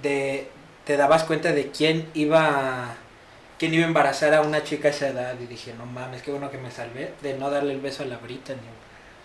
de, 0.03 0.49
te 0.85 0.97
dabas 0.97 1.25
cuenta 1.25 1.53
de 1.53 1.71
quién 1.71 2.09
iba, 2.15 2.97
quién 3.59 3.75
iba 3.75 3.85
a 3.85 3.89
embarazar 3.89 4.35
a 4.35 4.43
una 4.43 4.63
chica 4.63 4.89
a 4.89 4.91
esa 4.91 5.09
edad. 5.09 5.35
Y 5.41 5.47
dije, 5.47 5.75
no 5.77 5.87
mames, 5.87 6.23
qué 6.23 6.31
bueno 6.31 6.51
que 6.51 6.59
me 6.59 6.71
salvé 6.71 7.13
de 7.23 7.37
no 7.39 7.51
darle 7.51 7.75
el 7.75 7.81
beso 7.81 8.03
a 8.03 8.07
la 8.07 8.19
Britney. 8.19 8.59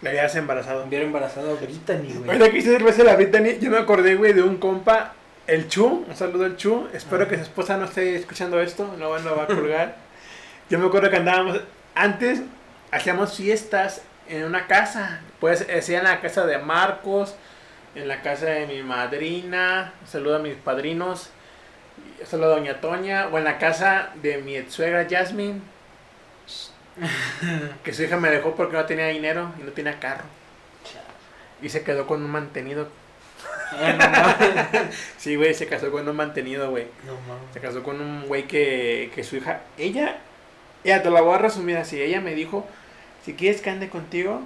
Le 0.01 0.09
habías 0.09 0.36
embarazado. 0.36 0.86
Hubiera 0.86 1.05
embarazado 1.05 1.51
a 1.51 1.55
Britney, 1.55 2.13
güey. 2.17 2.30
Ahorita 2.30 2.51
que 2.51 2.57
hiciste 2.57 2.77
el 2.77 2.84
beso 2.84 2.99
de 2.99 3.03
la 3.05 3.15
Brittany, 3.15 3.59
yo 3.59 3.69
me 3.69 3.77
acordé, 3.77 4.15
güey, 4.15 4.34
de 4.34 4.43
un 4.43 4.57
compa, 4.57 5.13
el 5.49 5.67
Chu, 5.67 6.05
un 6.07 6.15
saludo 6.15 6.45
al 6.45 6.57
Chu, 6.57 6.87
espero 6.93 7.27
que 7.27 7.35
su 7.35 7.41
esposa 7.41 7.75
no 7.77 7.85
esté 7.85 8.15
escuchando 8.15 8.61
esto, 8.61 8.95
no 8.97 9.17
lo 9.17 9.35
va 9.35 9.43
a 9.43 9.47
colgar. 9.47 9.95
Yo 10.69 10.77
me 10.77 10.85
acuerdo 10.85 11.09
que 11.09 11.17
andábamos, 11.17 11.59
antes 11.95 12.41
hacíamos 12.91 13.35
fiestas 13.35 14.03
en 14.27 14.43
una 14.43 14.67
casa, 14.67 15.21
pues 15.39 15.65
hacía 15.75 15.99
en 15.99 16.03
la 16.03 16.21
casa 16.21 16.45
de 16.45 16.59
Marcos, 16.59 17.35
en 17.95 18.07
la 18.07 18.21
casa 18.21 18.45
de 18.45 18.67
mi 18.67 18.83
madrina, 18.83 19.93
un 20.01 20.07
saludo 20.07 20.35
a 20.35 20.39
mis 20.39 20.55
padrinos, 20.55 21.31
un 22.21 22.27
saludo 22.27 22.53
a 22.53 22.55
Doña 22.57 22.79
Toña, 22.79 23.27
o 23.31 23.37
en 23.39 23.43
la 23.43 23.57
casa 23.57 24.09
de 24.21 24.37
mi 24.37 24.55
ex 24.55 24.71
suegra 24.71 25.07
Jasmine, 25.09 25.61
que 27.83 27.91
su 27.91 28.03
hija 28.03 28.17
me 28.17 28.29
dejó 28.29 28.53
porque 28.55 28.77
no 28.77 28.85
tenía 28.85 29.07
dinero 29.07 29.51
y 29.59 29.63
no 29.63 29.71
tenía 29.71 29.99
carro. 29.99 30.25
Y 31.61 31.69
se 31.69 31.83
quedó 31.83 32.05
con 32.05 32.23
un 32.23 32.29
mantenido. 32.29 32.87
No 33.72 33.97
mames. 33.97 34.95
Sí, 35.17 35.36
güey, 35.36 35.53
se 35.53 35.67
casó 35.67 35.91
con 35.91 36.07
un 36.07 36.15
mantenido, 36.15 36.70
güey. 36.72 36.88
No 37.05 37.13
mames. 37.28 37.53
Se 37.53 37.59
casó 37.59 37.84
con 37.84 37.99
un 38.01 38.26
güey 38.28 38.47
que, 38.47 39.11
que 39.13 39.24
su 39.24 39.38
hija... 39.38 39.61
Ella... 39.78 40.17
Ya, 40.84 41.03
te 41.03 41.09
la 41.09 41.22
voy 41.22 41.36
a 41.36 41.39
resumir 41.39 41.76
así. 41.78 42.01
Ella 42.01 42.22
me 42.22 42.34
dijo, 42.36 42.65
si 43.26 43.34
quieres 43.34 43.61
que 43.61 43.70
ande 43.70 43.89
contigo, 43.89 44.41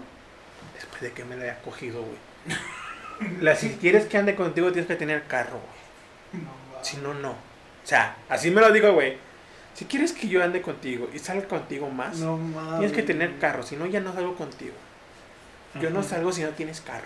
después 0.75 1.01
de 1.01 1.11
que 1.11 1.23
me 1.23 1.35
la 1.37 1.43
haya 1.43 1.61
cogido, 1.61 2.01
güey. 2.01 3.37
La, 3.39 3.55
si 3.55 3.69
quieres 3.75 4.05
que 4.07 4.17
ande 4.17 4.33
contigo, 4.35 4.71
tienes 4.71 4.87
que 4.87 4.95
tener 4.95 5.23
carro, 5.27 5.59
güey. 6.31 6.43
Si 6.81 6.97
no, 6.97 7.13
no. 7.13 7.31
O 7.31 7.85
sea, 7.85 8.15
así 8.29 8.49
me 8.49 8.61
lo 8.61 8.71
digo, 8.71 8.91
güey. 8.93 9.17
Si 9.75 9.85
quieres 9.85 10.11
que 10.13 10.27
yo 10.27 10.43
ande 10.43 10.61
contigo 10.61 11.07
y 11.13 11.19
salga 11.19 11.47
contigo 11.47 11.89
más, 11.89 12.17
No 12.17 12.37
mames. 12.37 12.79
tienes 12.79 12.91
que 12.95 13.03
tener 13.03 13.37
carro. 13.37 13.61
Si 13.63 13.75
no, 13.75 13.85
ya 13.85 13.99
no 13.99 14.13
salgo 14.13 14.35
contigo. 14.35 14.73
Yo 15.81 15.89
no 15.91 16.01
salgo 16.03 16.31
si 16.31 16.41
no 16.43 16.49
tienes 16.49 16.81
carro. 16.81 17.05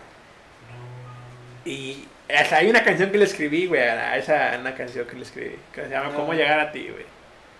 No 1.68 1.72
Y 1.74 2.07
hasta 2.36 2.57
hay 2.57 2.70
una 2.70 2.84
canción 2.84 3.11
que 3.11 3.18
le 3.18 3.26
escribí, 3.26 3.68
güey, 3.68 3.82
a 3.82 4.18
esa 4.18 4.57
una 4.59 4.74
canción 4.76 5.05
que 5.07 5.15
le 5.15 5.22
escribí, 5.24 5.55
que 5.74 5.84
se 5.84 5.89
llama 5.89 6.09
No. 6.09 6.15
¿Cómo 6.15 6.34
llegar 6.34 6.59
a 6.59 6.72
ti, 6.72 6.89
güey? 6.89 7.05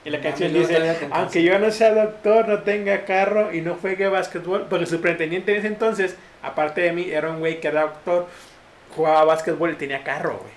Y 0.06 0.10
la 0.10 0.18
No, 0.18 0.24
canción 0.24 0.54
no, 0.54 0.60
dice, 0.60 1.08
aunque 1.12 1.44
yo 1.44 1.60
no 1.60 1.72
sea 1.72 1.94
doctor, 1.94 2.48
no 2.48 2.60
tenga 2.64 3.04
carro 3.06 3.54
y 3.54 3.62
no 3.62 3.76
juegue 3.76 4.08
básquetbol, 4.08 4.68
porque 4.70 4.86
su 4.86 5.02
pretendiente 5.02 5.52
en 5.52 5.58
ese 5.60 5.68
entonces, 5.68 6.16
aparte 6.42 6.82
de 6.82 6.94
mí, 6.94 7.10
era 7.10 7.30
un 7.30 7.40
güey 7.40 7.60
que 7.60 7.68
era 7.68 7.82
doctor, 7.82 8.28
jugaba 8.96 9.26
básquetbol 9.26 9.72
y 9.72 9.76
tenía 9.76 10.04
carro, 10.04 10.38
güey. 10.38 10.54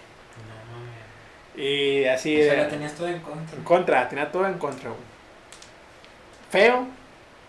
mames. 1.57 1.67
Y 1.67 2.05
así 2.07 2.41
O 2.41 2.45
sea, 2.45 2.53
de- 2.53 2.59
la 2.63 2.69
tenías 2.69 2.95
todo 2.95 3.09
en 3.09 3.21
contra. 3.21 3.57
en 3.57 3.65
contra, 3.65 4.09
tenía 4.09 4.31
todo 4.31 4.47
en 4.47 4.55
contra, 4.59 4.91
güey. 4.91 5.01
Feo, 6.51 6.87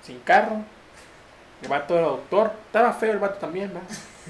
sin 0.04 0.20
carro, 0.22 0.58
el 1.62 1.68
vato 1.68 1.96
era 1.98 2.08
doctor, 2.08 2.52
estaba 2.68 2.94
feo 2.94 3.12
el 3.12 3.20
vato 3.20 3.36
también, 3.40 3.68
¿verdad? 3.74 3.88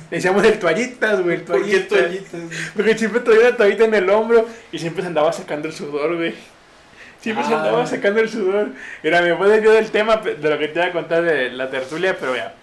Le 0.09 0.17
decíamos 0.17 0.43
el 0.45 0.57
toallitas, 0.59 1.21
güey, 1.21 1.35
el 1.37 1.41
¿Por 1.43 1.65
qué 1.65 1.79
toallitas. 1.81 2.41
Porque 2.75 2.97
siempre 2.97 3.19
traía 3.21 3.41
una 3.49 3.57
toallita 3.57 3.85
en 3.85 3.93
el 3.93 4.09
hombro 4.09 4.47
y 4.71 4.79
siempre 4.79 5.01
se 5.03 5.07
andaba 5.07 5.31
sacando 5.33 5.67
el 5.67 5.73
sudor, 5.73 6.15
güey. 6.15 6.33
Siempre 7.21 7.45
se 7.45 7.53
Ah. 7.53 7.57
andaba 7.59 7.85
sacando 7.85 8.19
el 8.21 8.29
sudor. 8.29 8.69
Mira, 9.03 9.21
me 9.21 9.35
puedo 9.35 9.55
yo 9.59 9.71
del 9.73 9.91
tema 9.91 10.17
de 10.17 10.49
lo 10.49 10.57
que 10.57 10.67
te 10.69 10.79
iba 10.79 10.87
a 10.87 10.91
contar 10.91 11.23
de 11.23 11.51
la 11.51 11.69
tertulia, 11.69 12.17
pero 12.19 12.35
ya. 12.35 12.53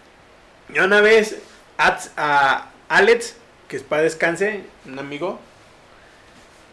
Yo 0.70 0.84
una 0.84 1.00
vez 1.00 1.38
a 1.78 2.68
Alex, 2.88 3.36
que 3.68 3.76
es 3.76 3.82
para 3.82 4.02
descanse, 4.02 4.62
un 4.86 4.98
amigo. 4.98 5.38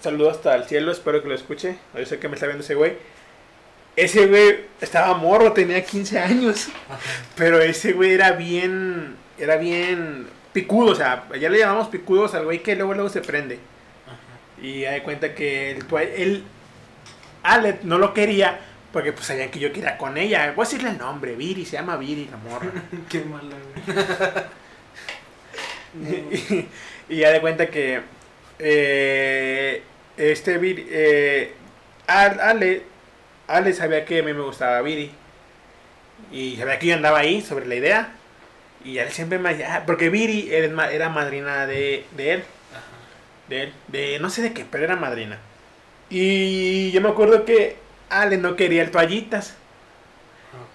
Saludo 0.01 0.29
hasta 0.31 0.55
el 0.55 0.65
cielo, 0.65 0.91
espero 0.91 1.21
que 1.21 1.29
lo 1.29 1.35
escuche. 1.35 1.77
Yo 1.95 2.05
sé 2.05 2.17
que 2.19 2.27
me 2.27 2.35
está 2.35 2.45
viendo 2.47 2.63
ese 2.63 2.75
güey. 2.75 2.93
Ese 3.95 4.27
güey 4.27 4.65
estaba 4.81 5.13
morro, 5.15 5.53
tenía 5.53 5.83
15 5.83 6.19
años. 6.19 6.67
Pero 7.35 7.61
ese 7.61 7.93
güey 7.93 8.13
era 8.13 8.31
bien. 8.31 9.15
Era 9.37 9.57
bien 9.57 10.27
picudo, 10.55 10.93
o 10.93 10.95
sea, 10.95 11.27
ya 11.39 11.49
le 11.49 11.59
llamamos 11.59 11.89
picudos 11.89 12.33
al 12.33 12.45
güey 12.45 12.63
que 12.63 12.75
luego 12.75 12.93
luego 12.95 13.09
se 13.09 13.21
prende. 13.21 13.59
Ajá. 14.07 14.65
Y 14.65 14.85
hay 14.85 15.01
cuenta 15.01 15.35
que 15.35 15.71
el, 15.71 15.85
él, 16.15 16.43
Alet 17.43 17.83
no 17.83 17.97
lo 17.99 18.13
quería 18.13 18.59
porque 18.93 19.11
pues 19.11 19.25
sabían 19.27 19.51
que 19.51 19.59
yo 19.59 19.73
quería 19.73 19.97
con 19.97 20.17
ella. 20.17 20.53
Voy 20.55 20.65
a 20.65 20.69
decirle 20.69 20.89
el 20.91 20.97
nombre, 20.97 21.35
Viri, 21.35 21.65
se 21.65 21.73
llama 21.73 21.97
Viri 21.97 22.29
la 22.31 22.37
morra. 22.37 22.71
Qué 23.09 23.19
malo, 23.21 23.49
güey. 23.85 23.95
Y, 25.95 26.67
y 27.07 27.17
ya 27.17 27.29
de 27.31 27.39
cuenta 27.39 27.67
que 27.67 28.01
eh, 28.59 29.81
este 30.17 30.57
Viri, 30.57 30.85
eh, 30.89 31.53
Al- 32.07 32.39
Ale, 32.41 32.83
Ale 33.47 33.73
sabía 33.73 34.03
que 34.05 34.19
a 34.19 34.23
mí 34.23 34.33
me 34.33 34.41
gustaba 34.41 34.81
Viri. 34.81 35.11
Y 36.31 36.55
sabía 36.57 36.79
que 36.79 36.87
yo 36.87 36.95
andaba 36.95 37.19
ahí 37.19 37.41
sobre 37.41 37.65
la 37.67 37.75
idea. 37.75 38.15
Y 38.85 38.99
él 38.99 39.09
siempre 39.11 39.39
me 39.39 39.49
ah, 39.65 39.83
porque 39.85 40.09
Viri 40.09 40.49
era, 40.53 40.69
ma- 40.73 40.91
era 40.91 41.09
madrina 41.09 41.65
de, 41.67 42.05
de 42.15 42.31
él. 42.33 42.43
Ajá. 42.71 42.83
de 43.49 43.63
él, 43.63 43.73
de 43.87 44.19
no 44.19 44.29
sé 44.29 44.41
de 44.43 44.53
qué, 44.53 44.65
pero 44.69 44.83
era 44.85 44.95
madrina. 44.95 45.39
Y 46.09 46.91
yo 46.91 47.01
me 47.01 47.09
acuerdo 47.09 47.45
que 47.45 47.77
Ale 48.09 48.37
no 48.37 48.55
quería 48.55 48.83
el 48.83 48.91
toallitas. 48.91 49.55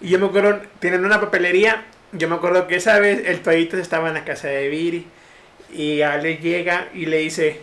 Y 0.00 0.08
yo 0.10 0.18
me 0.18 0.26
acuerdo, 0.26 0.60
tienen 0.80 1.04
una 1.04 1.20
papelería. 1.20 1.84
Yo 2.12 2.28
me 2.28 2.34
acuerdo 2.34 2.66
que 2.66 2.76
esa 2.76 2.98
vez 2.98 3.22
el 3.26 3.40
toallitas 3.40 3.78
estaba 3.80 4.08
en 4.08 4.14
la 4.14 4.24
casa 4.24 4.48
de 4.48 4.68
Viri. 4.68 5.06
Y 5.72 6.02
Ale 6.02 6.38
llega 6.38 6.88
y 6.92 7.06
le 7.06 7.18
dice, 7.18 7.60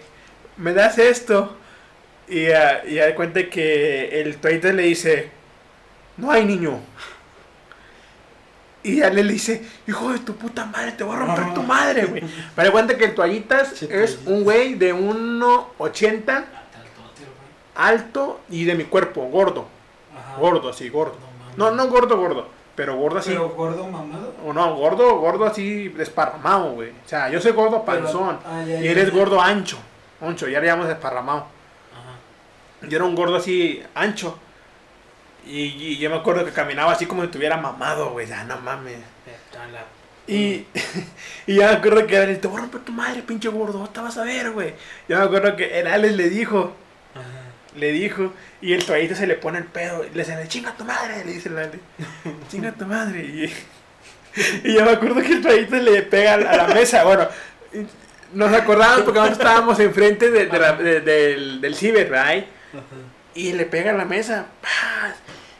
¿me 0.55 0.73
das 0.73 0.97
esto? 0.97 1.57
Y 2.29 2.45
ya 2.47 2.83
y 2.87 2.93
ya 2.95 3.05
de 3.07 3.15
cuenta 3.15 3.49
que 3.49 4.21
el 4.21 4.37
toallitas 4.37 4.73
le 4.75 4.83
dice, 4.83 5.29
no 6.15 6.31
hay 6.31 6.45
niño. 6.45 6.79
Y 8.89 9.01
Ale 9.01 9.23
le 9.23 9.33
dice, 9.33 9.61
hijo 9.87 10.11
de 10.13 10.19
tu 10.19 10.35
puta 10.35 10.65
madre, 10.65 10.93
te 10.93 11.03
voy 11.03 11.15
a 11.15 11.19
romper 11.19 11.53
tu 11.53 11.63
madre, 11.63 12.05
güey. 12.05 12.23
Pero 12.55 12.65
de 12.67 12.71
cuenta 12.71 12.97
que 12.97 13.05
el 13.05 13.15
toallitas 13.15 13.69
Sí, 13.75 13.87
es 13.89 14.19
un 14.25 14.43
güey 14.43 14.75
de 14.75 14.93
1,80 14.93 15.43
Ah, 15.47 16.45
tal 16.71 16.83
tote, 16.95 17.23
güey. 17.23 17.35
alto 17.75 18.39
y 18.49 18.65
de 18.65 18.75
mi 18.75 18.85
cuerpo, 18.85 19.23
gordo. 19.29 19.67
Ajá. 20.17 20.37
Gordo, 20.39 20.69
así, 20.69 20.89
gordo. 20.89 21.17
No. 21.57 21.69
No, 21.71 21.75
no 21.75 21.87
gordo, 21.89 22.17
gordo. 22.17 22.47
Pero 22.75 22.95
gordo 22.95 23.17
así. 23.19 23.31
Pero 23.31 23.49
gordo 23.49 23.87
mamado. 23.87 24.33
O 24.45 24.53
no, 24.53 24.75
gordo, 24.75 25.17
gordo 25.17 25.45
así 25.45 25.89
desparramado, 25.89 26.73
güey. 26.73 26.91
O 26.91 27.07
sea, 27.09 27.29
yo 27.29 27.41
soy 27.41 27.51
gordo 27.51 27.83
Pero- 27.83 28.03
panzón. 28.03 28.39
ah, 28.45 28.63
ya, 28.67 28.79
y 28.79 28.87
eres 28.87 29.07
ya. 29.11 29.17
gordo 29.17 29.41
ancho. 29.41 29.77
Ancho, 30.21 30.47
ya 30.47 30.59
le 30.59 30.67
llamamos 30.67 30.87
desparramado. 30.89 31.39
Ajá. 31.39 32.87
Yo 32.87 32.95
era 32.97 33.05
un 33.05 33.15
gordo 33.15 33.35
así 33.37 33.81
ancho. 33.95 34.37
Y, 35.49 35.61
y 35.93 35.97
yo 35.97 36.09
me 36.09 36.17
acuerdo 36.17 36.43
que 36.45 36.51
caminaba 36.51 36.91
así 36.91 37.05
como 37.05 37.21
si 37.21 37.27
estuviera 37.27 37.57
mamado, 37.57 38.11
güey. 38.11 38.27
Ya, 38.27 38.43
no 38.43 38.57
mames. 38.59 38.97
Y, 40.27 40.65
y 41.47 41.55
ya 41.55 41.69
me 41.71 41.77
acuerdo 41.77 42.05
que 42.05 42.15
era 42.15 42.25
el, 42.25 42.39
te 42.39 42.47
voy 42.47 42.57
a 42.57 42.61
romper 42.61 42.81
tu 42.81 42.91
madre, 42.91 43.21
pinche 43.21 43.47
gordo. 43.49 43.87
Te 43.89 43.99
vas 44.01 44.17
a 44.17 44.23
ver, 44.23 44.51
güey. 44.51 44.73
Yo 45.07 45.17
me 45.17 45.23
acuerdo 45.23 45.55
que 45.55 45.79
el 45.79 45.87
Alex 45.87 46.15
le 46.15 46.29
dijo, 46.29 46.75
Ajá. 47.15 47.23
le 47.77 47.91
dijo, 47.93 48.33
y 48.61 48.73
el 48.73 48.85
toallito 48.85 49.15
se 49.15 49.25
le 49.27 49.35
pone 49.35 49.59
el 49.59 49.65
pedo, 49.65 50.03
y 50.03 50.09
le 50.15 50.23
dice, 50.25 50.37
chinga 50.47 50.73
tu 50.75 50.83
madre, 50.83 51.23
le 51.23 51.31
dice 51.33 51.47
el 51.49 51.57
Ale, 51.57 51.79
chinga 52.51 52.71
tu 52.73 52.85
madre, 52.85 53.21
y, 53.21 53.53
y 54.67 54.73
yo 54.73 54.83
me 54.83 54.91
acuerdo 54.91 55.21
que 55.21 55.31
el 55.33 55.41
toallita 55.41 55.77
le 55.77 56.01
pega 56.03 56.33
a 56.33 56.37
la, 56.37 56.67
mesa. 56.67 57.05
Bueno, 57.05 57.27
nos 58.33 58.51
acordamos 58.53 59.01
porque 59.03 59.19
nosotros 59.19 59.39
estábamos 59.39 59.79
enfrente 59.79 60.29
de, 60.29 60.47
de 60.47 60.59
la- 60.59 60.73
de- 60.73 60.99
del, 61.01 61.61
del 61.61 61.75
ciber, 61.75 62.09
¿verdad? 62.09 62.43
Y 63.33 63.53
le 63.53 63.65
pega 63.65 63.91
a 63.91 63.93
la 63.93 64.03
mesa. 64.05 64.47
¡Paz! 64.61 65.15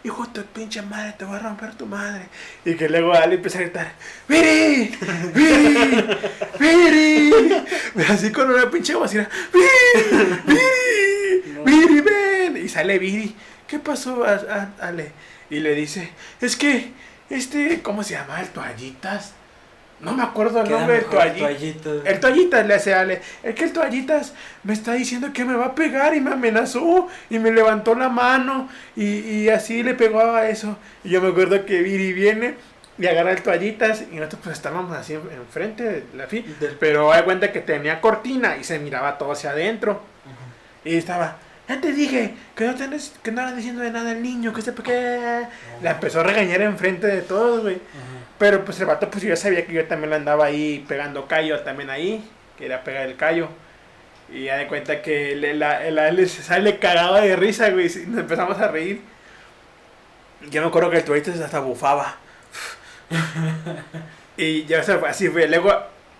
Hijo 0.08 0.26
de 0.26 0.32
tu 0.42 0.46
pinche 0.54 0.82
madre, 0.82 1.14
te 1.18 1.26
voy 1.26 1.36
a 1.36 1.40
romper 1.40 1.76
tu 1.76 1.86
madre. 1.86 2.30
Y 2.64 2.76
que 2.76 2.88
luego 2.88 3.14
Ale 3.14 3.36
empieza 3.36 3.58
a 3.60 3.62
gritar: 3.64 3.92
¡Viri! 4.30 4.98
¡Viri! 5.36 6.08
¡Viri! 6.58 7.34
Así 8.10 8.32
con 8.32 8.50
una 8.50 8.72
pinche 8.72 8.96
bocina: 8.96 9.28
¡Viri! 9.54 10.40
¡Viri! 10.46 11.60
¡Viri, 11.66 12.00
ven! 12.00 12.56
Y 12.66 12.70
sale 12.70 12.98
Viri. 13.00 13.36
¿Qué 13.68 13.80
pasó, 13.80 14.24
a- 14.24 14.36
a- 14.80 14.88
Ale? 14.88 15.12
Y 15.50 15.60
le 15.60 15.76
dice: 15.76 16.10
Es 16.40 16.56
que, 16.56 16.94
este, 17.30 17.82
¿cómo 17.82 18.02
se 18.02 18.14
llama? 18.14 18.40
¿El 18.40 18.48
toallitas? 18.48 19.34
No 20.00 20.14
me 20.14 20.22
acuerdo 20.22 20.62
el 20.62 20.70
nombre 20.70 20.96
del 20.98 21.06
toallita. 21.06 21.48
toallita. 21.48 22.10
El 22.10 22.20
toallitas 22.20 22.68
le 22.68 22.74
hace 22.76 22.94
Ale. 22.94 23.22
Es 23.42 23.56
que 23.56 23.64
el 23.64 23.74
toallitas 23.74 24.34
me 24.64 24.74
está 24.74 24.94
diciendo 24.94 25.30
que 25.34 25.44
me 25.44 25.56
va 25.56 25.68
a 25.68 25.76
pegar 25.76 26.14
y 26.16 26.22
me 26.22 26.32
amenazó 26.34 27.08
y 27.32 27.40
me 27.40 27.52
levantó 27.52 27.96
la 27.96 28.08
mano 28.10 28.70
y, 28.96 29.04
y 29.06 29.50
así 29.50 29.82
le 29.82 29.96
pegó 29.96 30.22
a 30.22 30.48
eso. 30.50 30.78
Y 31.04 31.10
yo 31.10 31.22
me 31.22 31.30
acuerdo 31.30 31.66
que 31.66 31.82
Viri 31.82 32.14
viene 32.14 32.54
y 33.00 33.08
agarra 33.08 33.32
el 33.32 33.42
toallitas 33.42 34.04
y 34.12 34.16
nosotros 34.18 34.42
pues 34.44 34.56
estábamos 34.58 34.96
así 34.96 35.14
en- 35.14 35.22
enfrente 35.36 35.84
de 35.84 36.04
la 36.16 36.28
fi. 36.28 36.42
Del- 36.60 36.76
Pero 36.80 37.12
hay 37.12 37.24
cuenta 37.24 37.52
que 37.52 37.62
tenía 37.62 38.00
cortina 38.00 38.56
y 38.58 38.64
se 38.64 38.78
miraba 38.78 39.18
todo 39.18 39.32
hacia 39.32 39.50
adentro. 39.50 40.02
Y 40.86 40.96
estaba, 40.96 41.38
ya 41.68 41.82
te 41.82 41.92
dije 41.92 42.36
que 42.56 42.66
no, 42.66 42.76
tenés, 42.76 43.14
que 43.24 43.32
no 43.32 43.52
diciendo 43.56 43.82
de 43.82 43.92
nada 43.92 44.12
al 44.12 44.22
niño, 44.22 44.54
que 44.54 44.62
sepa 44.62 44.84
qué. 44.84 45.42
La 45.82 45.92
empezó 45.92 46.20
a 46.20 46.24
regañar 46.24 46.62
enfrente 46.62 47.08
de 47.08 47.22
todos, 47.24 47.64
güey. 47.64 47.76
Ajá. 47.76 48.17
Pero 48.38 48.64
pues 48.64 48.80
el 48.80 48.86
vato 48.86 49.10
pues 49.10 49.24
yo 49.24 49.36
sabía 49.36 49.66
que 49.66 49.74
yo 49.74 49.86
también 49.86 50.12
lo 50.12 50.16
andaba 50.16 50.46
ahí 50.46 50.86
pegando 50.88 51.28
callo 51.28 51.60
también 51.62 51.90
ahí, 51.90 52.24
que 52.58 52.66
era 52.66 52.84
pegar 52.84 53.08
el 53.08 53.16
callo. 53.16 53.50
Y 54.32 54.46
ya 54.46 54.58
de 54.58 54.68
cuenta 54.68 55.02
que 55.02 55.34
el, 55.34 55.44
el, 55.44 55.62
el 55.62 56.00
Ale 56.00 56.28
se 56.28 56.44
sale 56.44 56.80
cagado 56.80 57.16
de 57.16 57.36
risa, 57.36 57.70
güey, 57.70 57.88
y 57.88 58.08
nos 58.08 58.20
empezamos 58.20 58.60
a 58.60 58.68
reír. 58.68 59.02
Yo 60.50 60.62
me 60.62 60.68
acuerdo 60.68 60.90
que 60.90 60.98
el 60.98 61.04
turista 61.04 61.32
hasta 61.32 61.60
bufaba. 61.60 62.18
y 64.38 64.66
ya 64.66 64.82
o 64.82 64.84
sea, 64.84 65.02
así 65.08 65.30
fue. 65.30 65.48
Luego 65.48 65.74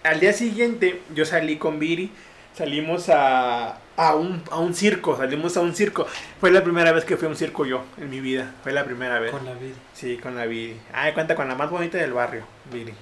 al 0.04 0.20
día 0.20 0.34
siguiente 0.34 1.02
yo 1.14 1.26
salí 1.26 1.58
con 1.58 1.80
Viri, 1.80 2.12
salimos 2.56 3.10
a, 3.10 3.78
a, 3.98 4.16
un, 4.16 4.42
a 4.52 4.60
un 4.60 4.74
circo, 4.74 5.18
salimos 5.18 5.58
a 5.58 5.62
un 5.62 5.76
circo. 5.76 6.08
Fue 6.40 6.52
la 6.52 6.64
primera 6.64 6.92
vez 6.92 7.04
que 7.04 7.18
fui 7.18 7.26
a 7.26 7.30
un 7.30 7.36
circo 7.36 7.66
yo 7.66 7.84
en 7.98 8.10
mi 8.10 8.22
vida, 8.22 8.54
fue 8.64 8.72
la 8.72 8.86
primera 8.86 9.20
vez. 9.20 9.32
Con 9.32 9.44
la 9.44 9.54
vida. 9.54 9.76
Sí, 9.94 10.18
con 10.18 10.36
la 10.36 10.46
Viri. 10.46 10.80
Ah, 10.94 11.12
cuenta 11.14 11.36
con 11.36 11.48
la 11.48 11.56
más 11.56 11.70
bonita 11.70 11.98
del 11.98 12.14
barrio, 12.14 12.46
Viri. 12.72 12.94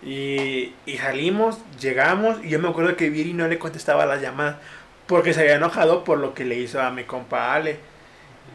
Y, 0.00 0.72
y 0.86 0.98
salimos, 0.98 1.58
llegamos, 1.80 2.42
y 2.44 2.48
yo 2.50 2.60
me 2.60 2.68
acuerdo 2.68 2.96
que 2.96 3.10
Viri 3.10 3.34
no 3.34 3.48
le 3.48 3.58
contestaba 3.58 4.06
las 4.06 4.22
llamadas 4.22 4.56
porque 5.08 5.34
se 5.34 5.40
había 5.40 5.56
enojado 5.56 6.04
por 6.04 6.18
lo 6.18 6.32
que 6.32 6.44
le 6.44 6.54
hizo 6.54 6.80
a 6.80 6.90
mi 6.90 7.04
compa 7.04 7.54
Ale. 7.54 7.80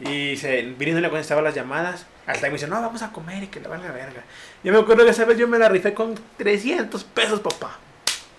Y 0.00 0.36
se, 0.38 0.62
Viri 0.62 0.92
no 0.92 1.00
le 1.00 1.10
contestaba 1.10 1.42
las 1.42 1.54
llamadas. 1.54 2.06
Hasta 2.26 2.46
que 2.46 2.46
me 2.46 2.54
dice, 2.54 2.68
no, 2.68 2.80
vamos 2.80 3.02
a 3.02 3.12
comer 3.12 3.42
y 3.42 3.46
que 3.48 3.60
le 3.60 3.68
valga 3.68 3.92
verga. 3.92 4.22
Yo 4.62 4.72
me 4.72 4.78
acuerdo 4.78 5.04
que 5.04 5.10
esa 5.10 5.26
vez 5.26 5.36
yo 5.36 5.46
me 5.46 5.58
la 5.58 5.68
rifé 5.68 5.92
con 5.92 6.14
300 6.38 7.04
pesos, 7.04 7.40
papá. 7.40 7.78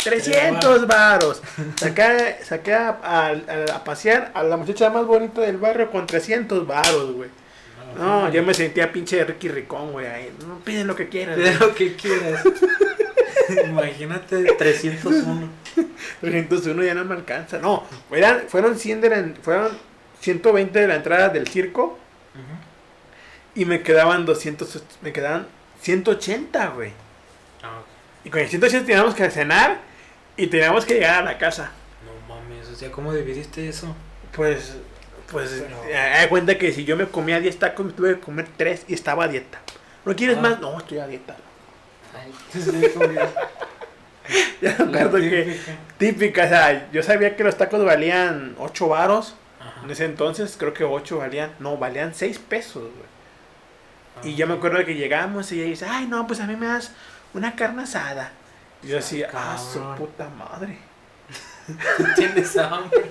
300 0.05 0.87
varos. 0.87 1.41
Saqué, 1.75 2.37
saqué 2.43 2.73
a, 2.73 2.89
a- 3.03 3.27
a- 3.29 3.75
a 3.75 3.83
pasear 3.83 4.31
a 4.33 4.43
la 4.43 4.57
muchacha 4.57 4.89
más 4.89 5.05
bonita 5.05 5.41
del 5.41 5.57
barrio 5.57 5.91
con 5.91 6.05
300 6.07 6.65
varos, 6.65 7.11
güey. 7.13 7.29
No, 7.97 8.29
yo 8.31 8.43
me 8.43 8.53
sentía 8.53 8.91
pinche 8.91 9.23
Ricky 9.23 9.47
Ricón, 9.47 9.91
güey. 9.93 10.05
ahí. 10.07 10.33
No 10.45 10.59
piden 10.59 10.87
lo 10.87 10.95
que 10.95 11.07
quieran. 11.07 11.39
De 11.41 11.53
lo 11.55 11.73
que 11.73 11.95
quieras. 11.95 12.43
Imagínate 13.65 14.43
301. 14.57 15.49
301 16.21 16.83
ya 16.85 16.93
no 16.93 17.05
me 17.05 17.15
alcanza. 17.15 17.57
No, 17.59 17.83
eran- 18.11 18.43
fueron 18.47 18.77
100 18.77 19.01
de 19.01 19.09
la, 19.09 19.25
fueron 19.41 19.77
120 20.19 20.79
de 20.79 20.87
la 20.87 20.95
entrada 20.95 21.29
del 21.29 21.47
circo 21.47 21.97
y 23.53 23.63
me 23.65 23.81
quedaban 23.83 24.25
200, 24.25 24.83
me 25.01 25.13
quedaban 25.13 25.47
180, 25.81 26.67
güey. 26.69 26.91
Ah, 27.63 27.81
Y 28.25 28.29
con 28.29 28.41
el 28.41 28.49
180 28.49 28.85
teníamos 28.85 29.13
que 29.15 29.29
cenar 29.29 29.79
y 30.37 30.47
teníamos 30.47 30.85
que 30.85 30.95
llegar 30.95 31.19
a 31.21 31.25
la 31.25 31.37
casa. 31.37 31.71
No 32.05 32.35
mames, 32.35 32.67
o 32.69 32.75
sea, 32.75 32.91
¿cómo 32.91 33.13
dividiste 33.13 33.67
eso? 33.69 33.95
Pues, 34.33 34.75
pues, 35.31 35.63
Pero- 35.65 35.83
eh, 35.85 36.21
de 36.21 36.29
cuenta 36.29 36.57
que 36.57 36.71
si 36.71 36.83
yo 36.85 36.95
me 36.97 37.05
comía 37.07 37.39
10 37.39 37.57
tacos, 37.59 37.85
me 37.85 37.91
tuve 37.93 38.15
que 38.15 38.19
comer 38.21 38.47
3 38.57 38.85
y 38.87 38.93
estaba 38.93 39.25
a 39.25 39.27
dieta. 39.27 39.59
¿No 40.03 40.15
quieres 40.15 40.37
Ah. 40.37 40.41
más? 40.41 40.59
No, 40.59 40.77
estoy 40.77 40.99
a 40.99 41.07
dieta. 41.07 41.35
Ay, 42.13 42.31
Ya 44.61 44.75
me 44.79 44.85
acuerdo 44.99 45.17
La 45.19 45.29
que 45.29 45.41
típica. 45.43 45.71
típica, 45.99 46.43
o 46.45 46.47
sea, 46.47 46.91
yo 46.91 47.03
sabía 47.03 47.35
que 47.35 47.43
los 47.43 47.57
tacos 47.57 47.83
valían 47.85 48.55
8 48.57 48.87
varos. 48.87 49.35
Ajá. 49.59 49.81
En 49.83 49.91
ese 49.91 50.05
entonces 50.05 50.55
creo 50.57 50.73
que 50.73 50.83
8 50.83 51.17
valían, 51.19 51.51
no, 51.59 51.77
valían 51.77 52.13
6 52.15 52.39
pesos, 52.39 52.83
güey. 52.83 53.05
Ah, 54.17 54.21
Y 54.27 54.35
yo 54.35 54.47
me 54.47 54.55
acuerdo 54.55 54.83
que 54.85 54.95
llegamos 54.95 55.51
y 55.51 55.59
ella 55.59 55.69
dice, 55.69 55.85
ay, 55.87 56.07
no, 56.07 56.25
pues 56.25 56.39
a 56.39 56.47
mí 56.47 56.55
me 56.55 56.65
das 56.65 56.91
una 57.33 57.55
carne 57.55 57.83
asada. 57.83 58.31
Y 58.85 58.89
yo 58.89 58.97
decía, 58.97 59.29
ah, 59.33 59.57
su 59.57 59.79
puta 59.95 60.29
madre. 60.29 60.77
Tienes 62.15 62.55
hambre. 62.55 63.01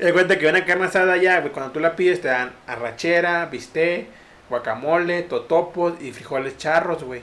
Y 0.00 0.04
de 0.04 0.12
cuenta 0.14 0.38
que 0.38 0.48
una 0.48 0.64
carne 0.64 0.86
asada 0.86 1.18
ya, 1.18 1.40
güey, 1.40 1.52
cuando 1.52 1.72
tú 1.72 1.80
la 1.80 1.94
pides 1.94 2.22
te 2.22 2.28
dan 2.28 2.52
arrachera, 2.66 3.44
bistec, 3.46 4.06
guacamole, 4.48 5.22
totopos 5.24 6.00
y 6.00 6.12
frijoles 6.12 6.56
charros, 6.56 7.04
güey. 7.04 7.20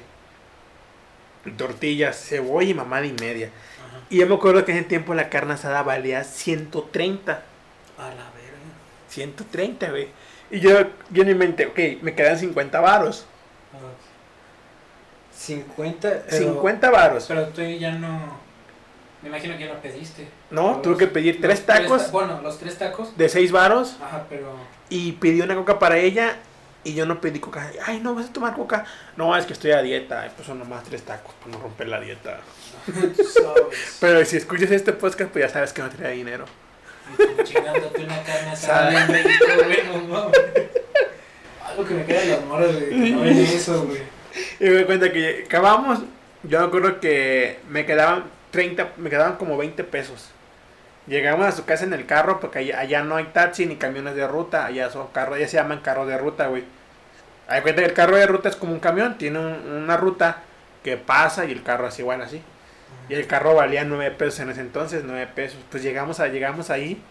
Tortillas, 1.58 2.24
cebolla 2.24 2.70
y 2.70 2.74
mamada 2.76 3.08
y 3.08 3.14
media. 3.14 3.48
Ajá. 3.48 4.02
Y 4.12 4.20
yo 4.20 4.28
me 4.28 4.36
acuerdo 4.36 4.64
que 4.64 4.72
en 4.72 4.80
ese 4.80 4.88
tiempo 4.88 5.16
la 5.16 5.30
carne 5.30 5.54
asada 5.54 5.82
valía 5.82 6.24
130. 6.24 7.32
A 7.98 8.02
la 8.04 8.10
verga. 8.10 8.60
130, 9.10 9.90
güey. 9.90 10.08
Y 10.52 10.60
yo, 10.60 10.82
yo 11.10 11.24
en 11.24 11.28
mi 11.30 11.34
mente, 11.34 11.66
ok, 11.66 12.04
me 12.04 12.14
quedan 12.14 12.38
50 12.38 12.80
varos. 12.80 13.26
Ah, 15.40 15.46
50. 15.46 16.24
pero- 16.30 16.38
50 16.54 16.90
varos. 16.90 17.26
Pero 17.28 17.48
tú 17.48 17.62
ya 17.62 17.92
no. 17.94 18.38
Me 19.22 19.30
imagino 19.30 19.58
que 19.58 19.66
ya 19.66 19.74
lo 19.74 19.82
pediste. 19.82 20.28
No, 20.50 20.74
Los- 20.74 20.82
tuve 20.82 20.98
que 20.98 21.08
pedir 21.08 21.42
tres 21.42 21.66
tacos 21.66 22.06
ta- 22.06 22.12
bueno, 22.12 22.42
los 22.42 22.58
tres 22.58 22.78
tacos. 22.78 23.18
de 23.18 23.28
6 23.30 23.52
varos 23.52 23.98
Ajá, 24.02 24.26
pero. 24.30 24.54
y 24.90 25.12
pedí 25.14 25.42
una 25.42 25.56
coca 25.56 25.78
para 25.78 25.98
ella 25.98 26.38
y 26.86 26.94
yo 26.94 27.06
no 27.06 27.20
pedí 27.20 27.40
coca. 27.40 27.70
Ay, 27.86 28.00
no, 28.00 28.16
vas 28.16 28.28
a 28.28 28.34
tomar 28.34 28.54
coca. 28.56 28.86
No, 29.18 29.36
es 29.36 29.46
que 29.46 29.52
estoy 29.54 29.72
a 29.72 29.82
dieta. 29.82 30.32
Pues 30.36 30.48
son 30.48 30.60
nomás 30.60 30.84
tres 30.86 31.02
tacos 31.04 31.34
para 31.36 31.52
no 31.52 31.60
romper 31.62 31.90
la 31.90 32.00
dieta. 32.00 32.40
Pero 34.00 34.24
si 34.26 34.38
escuchas 34.38 34.72
este 34.72 34.94
podcast, 34.94 35.32
pues 35.32 35.46
ya 35.46 35.50
sabes 35.52 35.74
que 35.74 35.82
no 35.82 35.90
traía 35.90 36.12
dinero. 36.16 36.46
Chingándote 37.44 38.04
una 38.04 38.24
carne 38.24 38.52
asada. 38.52 38.92
Algo 41.68 41.86
que 41.86 41.94
me 41.94 42.06
queda 42.06 42.24
en 42.24 42.30
las 42.32 42.46
moras, 42.46 42.72
güey. 42.74 42.90
que 42.90 42.96
No 43.12 43.22
ven 43.22 43.38
eso, 43.40 43.84
güey. 43.86 44.02
Y 44.60 44.66
me 44.70 44.86
cuenta 44.86 45.12
que 45.12 45.44
acabamos. 45.46 46.00
Yo 46.44 46.60
me 46.60 46.66
acuerdo 46.68 47.00
que 47.00 47.60
me 47.70 47.86
quedaban 47.86 48.24
30, 48.52 48.90
me 48.98 49.10
quedaban 49.10 49.36
como 49.36 49.58
20 49.58 49.84
pesos. 49.84 50.30
Llegamos 51.08 51.46
a 51.48 51.52
su 51.52 51.66
casa 51.66 51.86
en 51.86 51.94
el 51.94 52.06
carro 52.06 52.40
porque 52.40 52.60
allá, 52.74 53.04
no 53.04 53.16
hay 53.16 53.26
taxi 53.26 53.66
ni 53.66 53.76
camiones 53.78 54.16
de 54.16 54.28
ruta. 54.28 54.66
Allá 54.66 54.90
son 54.90 55.08
carros, 55.08 55.36
allá 55.38 55.48
se 55.48 55.58
llaman 55.58 55.80
carros 55.82 56.08
de 56.08 56.18
ruta, 56.18 56.48
güey. 56.48 56.64
Hay 57.48 57.62
cuenta 57.62 57.82
que 57.82 57.88
el 57.88 57.94
carro 57.94 58.16
de 58.16 58.28
ruta 58.28 58.48
es 58.50 58.56
como 58.56 58.74
un 58.74 58.80
camión, 58.80 59.18
tiene 59.18 59.40
un- 59.40 59.72
una 59.84 59.98
ruta 59.98 60.44
que 60.84 60.98
pasa 60.98 61.46
y 61.46 61.52
el 61.52 61.64
carro 61.64 61.88
es 61.88 61.98
igual 62.00 62.22
así. 62.22 62.42
Y 63.10 63.16
el 63.16 63.26
carro 63.28 63.56
valía 63.56 63.84
9 63.84 64.12
pesos 64.12 64.40
en 64.42 64.50
ese 64.52 64.62
entonces, 64.62 65.04
9 65.04 65.28
pesos. 65.34 65.58
Pues 65.72 65.82
llegamos, 65.84 66.20
a, 66.20 66.28
llegamos 66.28 66.70
ahí 66.70 67.02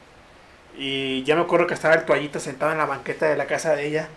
y 0.77 1.25
ya 1.25 1.35
me 1.35 1.43
acuerdo 1.43 1.67
que 1.67 1.75
estaba 1.75 1.95
el 1.95 2.05
toallita 2.05 2.39
sentado 2.39 2.71
en 2.73 2.79
la 2.79 2.87
banqueta 2.87 3.27
de 3.27 3.37
la 3.37 3.47
casa 3.47 3.75
de 3.75 3.87
ella 3.87 4.09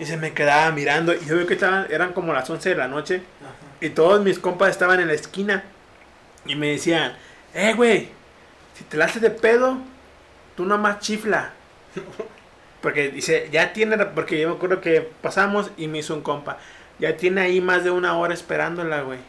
y 0.00 0.06
se 0.06 0.16
me 0.16 0.32
quedaba 0.32 0.70
mirando 0.72 1.14
y 1.14 1.24
yo 1.26 1.36
veo 1.36 1.46
que 1.46 1.54
estaban, 1.54 1.86
eran 1.90 2.12
como 2.12 2.32
las 2.32 2.48
11 2.48 2.70
de 2.70 2.74
la 2.76 2.88
noche 2.88 3.22
Ajá. 3.40 3.54
y 3.80 3.90
todos 3.90 4.22
mis 4.22 4.38
compas 4.38 4.70
estaban 4.70 5.00
en 5.00 5.08
la 5.08 5.14
esquina 5.14 5.64
y 6.44 6.54
me 6.54 6.68
decían, 6.68 7.14
eh, 7.54 7.74
güey, 7.74 8.08
si 8.76 8.84
te 8.84 8.96
la 8.96 9.04
haces 9.04 9.22
de 9.22 9.30
pedo, 9.30 9.78
tú 10.56 10.64
nomás 10.64 11.00
chifla. 11.00 11.52
Porque 12.80 13.10
dice, 13.10 13.48
ya 13.52 13.72
tiene, 13.72 13.96
porque 14.06 14.40
yo 14.40 14.48
me 14.48 14.56
acuerdo 14.56 14.80
que 14.80 15.08
pasamos 15.22 15.70
y 15.76 15.86
me 15.86 15.98
hizo 15.98 16.14
un 16.14 16.22
compa, 16.22 16.58
ya 16.98 17.16
tiene 17.16 17.42
ahí 17.42 17.60
más 17.60 17.84
de 17.84 17.92
una 17.92 18.18
hora 18.18 18.34
esperándola, 18.34 19.02
güey. 19.02 19.20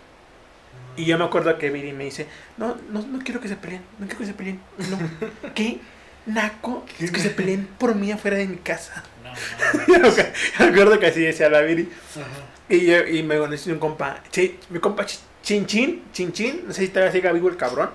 Y 0.98 1.06
yo 1.06 1.20
me 1.20 1.26
acuerdo 1.26 1.56
que 1.60 1.70
Viri 1.70 1.94
me 1.94 2.06
dice, 2.06 2.26
no, 2.58 2.76
no, 2.90 3.04
no 3.04 3.20
quiero 3.20 3.40
que 3.40 3.48
se 3.48 3.56
peleen, 3.56 3.84
no 4.00 4.08
quiero 4.08 4.22
que 4.22 4.26
se 4.26 4.34
peleen. 4.34 4.60
No, 4.90 4.98
¿qué? 5.54 5.80
Naco, 6.26 6.84
es 7.00 7.12
que 7.12 7.20
se 7.20 7.30
peleen 7.30 7.68
por 7.78 7.94
mí 7.94 8.12
afuera 8.12 8.38
de 8.38 8.48
mi 8.48 8.58
casa. 8.58 9.04
Acuerdo 10.60 11.00
que 11.00 11.08
así 11.08 11.22
decía 11.22 11.50
la 11.50 11.62
Viri. 11.62 11.90
Ajá. 12.12 12.26
Y, 12.70 12.86
yo, 12.86 13.06
y 13.08 13.24
me 13.24 13.38
conocí 13.38 13.72
un 13.72 13.80
compa, 13.80 14.22
mi 14.70 14.80
compa 14.80 15.06
Chi- 15.06 15.20
Chin 15.42 15.66
Chin, 15.66 16.04
Chin 16.14 16.32
Chin, 16.32 16.64
no 16.68 16.74
sé 16.74 16.82
si 16.82 16.88
todavía 16.88 17.12
sigue 17.12 17.32
vivo 17.34 17.50
el 17.50 17.58
cabrón, 17.58 17.90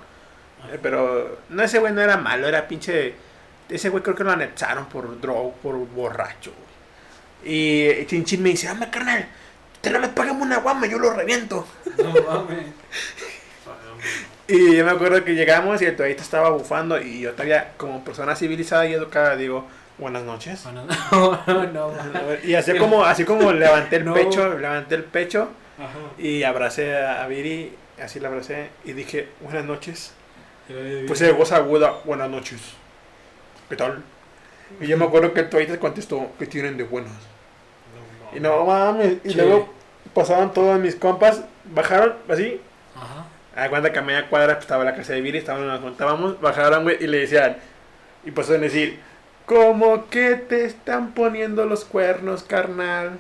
eh, 0.71 0.79
pero 0.83 1.39
no, 1.49 1.63
ese 1.63 1.79
güey 1.79 1.93
no 1.93 2.03
era 2.03 2.17
malo, 2.19 2.47
era 2.47 2.69
pinche, 2.69 3.15
ese 3.69 3.89
güey 3.89 4.03
creo 4.03 4.15
que 4.15 4.25
lo 4.25 4.31
anexaron 4.33 4.87
por 4.87 5.19
droga, 5.21 5.55
por 5.63 5.75
borracho, 5.77 6.53
güey. 6.53 7.99
Y 8.01 8.07
Chin 8.07 8.25
Chin 8.25 8.43
me 8.43 8.51
dice, 8.51 8.69
ah, 8.69 8.91
carnal, 8.91 9.27
que 9.83 9.91
no 9.91 9.99
me 10.01 10.09
pagamos 10.09 10.43
una 10.43 10.59
guama, 10.59 10.87
yo 10.87 10.99
lo 10.99 11.13
reviento. 11.15 11.67
No 11.97 12.13
mames. 12.13 12.67
Y 14.51 14.77
yo 14.77 14.85
me 14.85 14.93
acuerdo 14.93 15.23
que 15.25 15.35
llegamos 15.35 15.83
y 15.83 15.85
el 15.85 15.95
toallita 15.95 16.23
estaba 16.23 16.49
bufando 16.49 16.99
y 16.99 17.21
yo 17.21 17.33
todavía 17.33 17.73
como 17.77 18.03
persona 18.03 18.35
civilizada 18.35 18.87
y 18.87 18.95
educada 18.95 19.37
digo, 19.37 19.69
buenas 19.99 20.23
noches. 20.23 20.63
Bueno, 20.65 20.85
no, 21.13 21.43
no, 21.47 21.67
no, 21.73 21.89
mames. 21.93 22.45
Y 22.45 22.55
así 22.55 22.77
como, 22.79 23.05
así 23.05 23.25
como 23.25 23.53
levanté 23.53 23.97
el 23.97 24.13
pecho, 24.13 24.59
levanté 24.59 24.95
el 24.95 25.05
pecho 25.05 25.49
Ajá. 25.79 25.99
y 26.19 26.43
abracé 26.43 26.97
a 26.97 27.27
Viri, 27.27 27.75
así 28.03 28.21
la 28.21 28.29
abracé 28.29 28.71
y 28.85 28.93
dije, 28.93 29.29
buenas 29.41 29.65
noches. 29.65 30.15
Pues 30.67 31.05
Pues 31.07 31.19
de 31.21 31.33
voz 31.33 31.53
aguda, 31.53 31.95
buenas 32.05 32.29
noches. 32.29 32.61
¿Qué 33.69 33.77
tal? 33.77 34.03
Y 34.81 34.87
yo 34.87 34.99
me 34.99 35.07
acuerdo 35.07 35.33
que 35.33 35.41
el 35.41 35.49
toallita 35.49 35.79
contestó, 35.79 36.31
¿qué 36.39 36.47
tienen 36.47 36.77
de 36.77 36.85
buenas? 36.85 37.13
Y 38.35 38.41
no 38.41 38.65
mames, 38.67 39.17
y 39.25 39.33
luego 39.33 39.73
pasaban 40.13 40.53
todos 40.53 40.79
mis 40.79 40.95
compas, 40.95 41.43
bajaron 41.65 42.15
así, 42.29 42.61
Ajá. 42.95 43.27
a 43.57 43.71
cuenta 43.71 43.91
que 43.91 43.99
a 43.99 44.03
media 44.03 44.29
cuadra 44.29 44.55
pues, 44.55 44.65
estaba 44.65 44.85
la 44.85 44.95
casa 44.95 45.15
de 45.15 45.23
Viri, 45.23 45.39
estaban, 45.39 45.67
nos 45.67 45.81
contábamos, 45.81 46.39
bajaron, 46.39 46.83
güey, 46.83 47.03
y 47.03 47.07
le 47.07 47.21
decían, 47.21 47.57
y 48.27 48.31
pasaron 48.31 48.61
a 48.61 48.65
decir, 48.65 49.01
¿cómo 49.49 50.09
que 50.11 50.37
te 50.37 50.65
están 50.67 51.15
poniendo 51.15 51.67
los 51.67 51.85
cuernos, 51.87 52.45
carnal? 52.45 53.19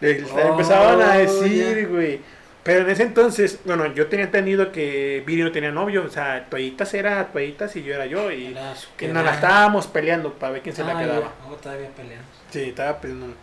Le, 0.00 0.22
le 0.34 0.44
Oh, 0.44 0.48
empezaban 0.50 1.02
a 1.02 1.14
decir, 1.18 1.88
güey. 1.88 2.20
Pero 2.62 2.82
en 2.82 2.90
ese 2.90 3.02
entonces, 3.04 3.60
bueno, 3.64 3.86
yo 3.94 4.08
tenía 4.08 4.26
entendido 4.26 4.72
que 4.72 5.22
Viri 5.26 5.42
no 5.42 5.52
tenía 5.52 5.72
novio, 5.72 6.04
o 6.04 6.10
sea, 6.10 6.46
toallitas 6.50 6.94
era 6.94 7.32
toallitas 7.32 7.76
y 7.76 7.82
yo 7.84 7.94
era 7.94 8.06
yo, 8.06 8.32
y 8.32 8.62
que 8.96 9.08
nos 9.08 9.24
la 9.24 9.32
estábamos 9.32 9.86
peleando 9.88 10.34
para 10.34 10.52
ver 10.54 10.62
quién 10.62 10.76
se 10.76 10.84
la 10.84 10.94
Ah, 10.94 10.98
quedaba. 10.98 11.34
Oh, 11.48 11.56
todavía 11.56 11.90
peleamos. 11.94 12.46
Sí, 12.50 12.62
estaba 12.70 13.00
peleando. 13.00 13.36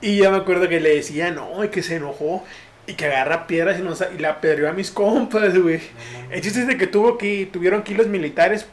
Y 0.00 0.18
ya 0.18 0.30
me 0.30 0.38
acuerdo 0.38 0.68
que 0.68 0.80
le 0.80 0.94
decía, 0.96 1.30
no, 1.30 1.62
y 1.64 1.68
que 1.70 1.82
se 1.82 1.96
enojó, 1.96 2.44
y 2.86 2.94
que 2.94 3.06
agarra 3.06 3.46
piedras 3.46 3.78
y, 3.78 3.82
nos, 3.82 4.04
y 4.16 4.18
la 4.18 4.30
apedreó 4.30 4.68
a 4.70 4.72
mis 4.72 4.90
compas, 4.90 5.56
güey. 5.58 5.80
No. 5.92 6.30
El 6.30 6.40
chiste 6.42 6.60
es 6.62 6.66
de 6.66 6.76
que 6.78 6.86
tuvo 6.88 7.18
que 7.18 7.48
tuvieron 7.52 7.82
que 7.82 7.92
ir 7.92 7.98
los 7.98 8.08
militares 8.08 8.66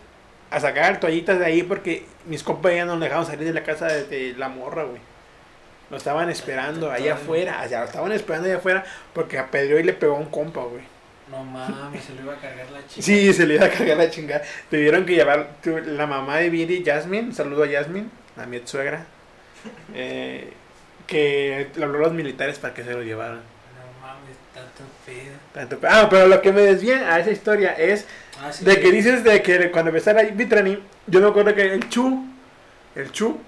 a 0.49 0.59
sacar 0.59 0.99
toallitas 0.99 1.39
de 1.39 1.45
ahí 1.45 1.63
porque 1.63 2.05
mis 2.25 2.43
compas 2.43 2.73
ya 2.73 2.85
no 2.85 2.93
nos 2.93 3.01
dejaban 3.01 3.25
salir 3.25 3.45
de 3.45 3.53
la 3.53 3.63
casa 3.63 3.87
de, 3.87 4.05
de 4.05 4.33
la 4.37 4.49
morra, 4.49 4.83
güey. 4.83 5.01
Lo 5.89 5.97
estaban 5.97 6.29
esperando 6.29 6.91
allá 6.91 7.13
afuera, 7.13 7.61
allá 7.61 7.79
lo 7.79 7.85
estaban 7.85 8.11
esperando 8.11 8.47
allá 8.49 8.57
afuera 8.57 8.83
porque 9.13 9.37
apedreó 9.39 9.79
y 9.79 9.83
le 9.83 9.93
pegó 9.93 10.15
a 10.15 10.19
un 10.19 10.25
compa, 10.29 10.61
güey. 10.61 10.83
No 11.31 11.43
mames, 11.43 12.03
se 12.03 12.13
lo 12.13 12.21
iba 12.23 12.33
a 12.33 12.37
cargar 12.37 12.69
la 12.71 12.79
chica. 12.87 13.01
Sí, 13.01 13.33
se 13.33 13.45
le 13.45 13.55
iba 13.55 13.65
a 13.65 13.69
cargar 13.69 13.97
la 13.97 14.09
chingada. 14.09 14.41
Tuvieron 14.69 15.05
que 15.05 15.15
llevar 15.15 15.49
tu- 15.61 15.77
la 15.77 16.07
mamá 16.07 16.37
de 16.37 16.49
Viri, 16.49 16.83
Jasmine, 16.85 17.33
saludo 17.33 17.63
a 17.63 17.67
Jasmine, 17.67 18.07
a 18.37 18.45
mi 18.45 18.61
suegra, 18.65 19.05
eh, 19.93 20.51
que 21.05 21.67
le 21.75 21.83
habló 21.83 21.99
a 21.99 22.01
los 22.03 22.13
militares 22.13 22.59
para 22.59 22.73
que 22.73 22.83
se 22.83 22.91
lo 22.93 23.01
llevaran. 23.03 23.37
No 23.39 24.07
mames, 24.07 24.35
tanto 24.53 24.83
pedo. 25.05 25.35
Tanto- 25.53 25.79
Ah, 25.87 26.07
pero 26.09 26.27
lo 26.27 26.41
que 26.41 26.51
me 26.51 26.61
desvía 26.61 27.13
a 27.13 27.19
esa 27.19 27.31
historia 27.31 27.73
es 27.73 28.05
Ah, 28.41 28.51
sí. 28.51 28.65
De 28.65 28.79
que 28.79 28.91
dices 28.91 29.23
de 29.23 29.41
que 29.41 29.71
cuando 29.71 29.89
empecé 29.89 30.13
la 30.13 30.23
Bitrani, 30.23 30.77
yo 31.07 31.21
me 31.21 31.27
acuerdo 31.27 31.53
que 31.55 31.73
el 31.73 31.89
Chu, 31.89 32.25
el 32.95 33.11
Chu, 33.11 33.27
Ujú. 33.29 33.39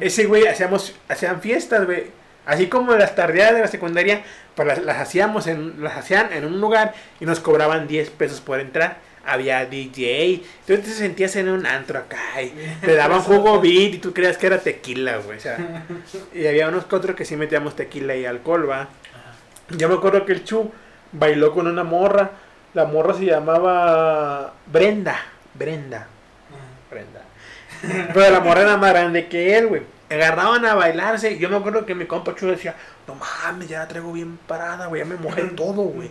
ese 0.00 0.24
güey 0.26 0.46
hacíamos, 0.46 0.94
hacían 1.08 1.40
fiestas, 1.40 1.86
güey. 1.86 2.04
Así 2.44 2.68
como 2.68 2.94
las 2.94 3.16
tardeadas 3.16 3.54
de 3.54 3.60
la 3.62 3.66
secundaria, 3.66 4.22
pues 4.54 4.68
las, 4.68 4.78
las 4.78 4.98
hacíamos 4.98 5.48
en, 5.48 5.82
las 5.82 5.96
hacían 5.96 6.32
en 6.32 6.44
un 6.44 6.60
lugar 6.60 6.94
y 7.18 7.24
nos 7.24 7.40
cobraban 7.40 7.88
10 7.88 8.10
pesos 8.10 8.40
por 8.40 8.60
entrar. 8.60 8.98
Había 9.28 9.66
DJ, 9.66 10.44
tú 10.68 10.76
te 10.76 10.84
sentías 10.84 11.34
en 11.34 11.48
un 11.48 11.66
antro 11.66 11.98
acá 11.98 12.40
y 12.40 12.52
te 12.80 12.94
daban 12.94 13.20
jugo 13.22 13.60
beat 13.60 13.94
y 13.94 13.98
tú 13.98 14.12
creías 14.14 14.38
que 14.38 14.46
era 14.46 14.60
tequila, 14.60 15.16
güey. 15.16 15.38
O 15.38 15.40
sea, 15.40 15.58
y 16.32 16.46
había 16.46 16.68
unos 16.68 16.84
que 16.86 16.94
otros 16.94 17.16
que 17.16 17.24
sí 17.24 17.34
metíamos 17.36 17.74
tequila 17.74 18.14
y 18.14 18.24
alcohol, 18.24 18.70
va. 18.70 18.88
Yo 19.70 19.88
me 19.88 19.96
acuerdo 19.96 20.24
que 20.24 20.30
el 20.32 20.44
Chu 20.44 20.70
bailó 21.10 21.52
con 21.52 21.66
una 21.66 21.82
morra. 21.82 22.30
La 22.74 22.84
morra 22.84 23.14
se 23.14 23.24
llamaba 23.24 24.54
Brenda. 24.66 25.18
Brenda. 25.54 25.98
Ajá. 25.98 26.90
Brenda. 26.90 27.22
Pero 28.12 28.30
la 28.30 28.40
morra 28.40 28.62
era 28.62 28.76
más 28.76 28.90
grande 28.90 29.28
que 29.28 29.56
él, 29.56 29.66
güey. 29.68 29.82
Agarraban 30.10 30.64
a 30.64 30.74
bailarse. 30.74 31.38
Yo 31.38 31.48
me 31.48 31.56
acuerdo 31.56 31.84
que 31.84 31.94
mi 31.94 32.06
compa 32.06 32.34
Chu 32.34 32.46
decía, 32.46 32.74
no 33.06 33.14
mames, 33.14 33.68
ya 33.68 33.80
la 33.80 33.88
traigo 33.88 34.12
bien 34.12 34.38
parada, 34.46 34.86
güey. 34.86 35.02
Ya 35.02 35.08
me 35.08 35.16
mojé 35.16 35.42
todo, 35.56 35.82
güey. 35.82 36.10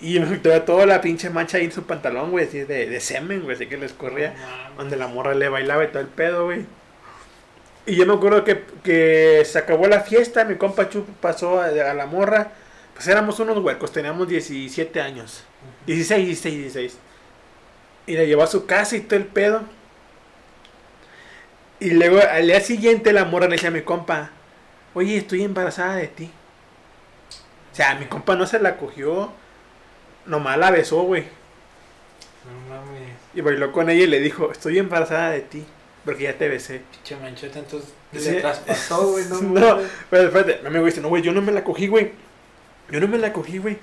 Y 0.00 0.20
me 0.20 0.38
toda, 0.38 0.64
toda 0.64 0.86
la 0.86 1.00
pinche 1.00 1.30
mancha 1.30 1.58
ahí 1.58 1.64
en 1.64 1.72
su 1.72 1.84
pantalón, 1.84 2.30
güey, 2.30 2.46
así 2.46 2.60
de, 2.60 2.86
de 2.86 3.00
semen, 3.00 3.42
güey, 3.42 3.56
así 3.56 3.66
que 3.66 3.76
les 3.76 3.92
corría. 3.92 4.34
No. 4.70 4.76
Donde 4.78 4.96
la 4.96 5.08
morra 5.08 5.34
le 5.34 5.48
bailaba 5.48 5.84
y 5.84 5.88
todo 5.88 6.00
el 6.00 6.08
pedo, 6.08 6.44
güey. 6.46 6.66
Y 7.86 7.96
yo 7.96 8.06
me 8.06 8.12
acuerdo 8.12 8.44
que, 8.44 8.64
que 8.84 9.42
se 9.46 9.58
acabó 9.58 9.86
la 9.88 10.00
fiesta, 10.00 10.44
mi 10.44 10.56
compa 10.56 10.88
Chu 10.90 11.04
pasó 11.20 11.60
a, 11.60 11.66
a 11.66 11.94
la 11.94 12.06
morra. 12.06 12.52
Pues 12.94 13.08
éramos 13.08 13.40
unos 13.40 13.58
huecos, 13.58 13.92
teníamos 13.92 14.28
17 14.28 15.00
años. 15.00 15.44
16, 15.96 16.26
16, 16.26 16.54
16. 16.58 16.98
Y 18.06 18.14
la 18.16 18.24
llevó 18.24 18.42
a 18.42 18.46
su 18.46 18.66
casa 18.66 18.96
y 18.96 19.00
todo 19.00 19.18
el 19.18 19.26
pedo. 19.26 19.62
Y 21.80 21.90
luego 21.90 22.20
al 22.20 22.46
día 22.46 22.60
siguiente 22.60 23.12
la 23.12 23.24
morra 23.24 23.46
le 23.46 23.52
decía 23.56 23.68
a 23.68 23.72
mi 23.72 23.82
compa, 23.82 24.30
oye, 24.94 25.16
estoy 25.16 25.42
embarazada 25.44 25.96
de 25.96 26.08
ti. 26.08 26.30
O 27.72 27.74
sea, 27.76 27.94
mi 27.94 28.06
compa 28.06 28.34
no 28.34 28.46
se 28.46 28.58
la 28.58 28.76
cogió, 28.76 29.32
nomás 30.26 30.58
la 30.58 30.70
besó, 30.72 31.02
güey. 31.02 31.24
No 32.44 32.74
mames. 32.74 33.12
Y 33.34 33.40
bailó 33.42 33.70
con 33.70 33.88
ella 33.90 34.04
y 34.04 34.08
le 34.08 34.18
dijo, 34.20 34.50
estoy 34.50 34.78
embarazada 34.78 35.30
de 35.30 35.40
ti, 35.42 35.64
porque 36.04 36.24
ya 36.24 36.36
te 36.36 36.48
besé. 36.48 36.82
Pinche 36.90 37.16
manchota, 37.16 37.60
entonces 37.60 37.90
Sí. 38.12 38.30
le 38.32 38.40
traspasó, 38.40 39.12
güey. 39.12 39.24
No, 39.26 39.40
No, 39.42 39.78
pero 40.10 40.24
espérate, 40.28 40.60
mi 40.62 40.68
amigo 40.68 40.86
dice, 40.86 41.00
no, 41.00 41.08
güey, 41.08 41.22
yo 41.22 41.30
no 41.32 41.42
me 41.42 41.52
la 41.52 41.62
cogí, 41.62 41.86
güey. 41.86 42.10
Yo 42.90 42.98
no 43.00 43.06
me 43.06 43.18
la 43.18 43.32
cogí, 43.32 43.58
güey. 43.58 43.78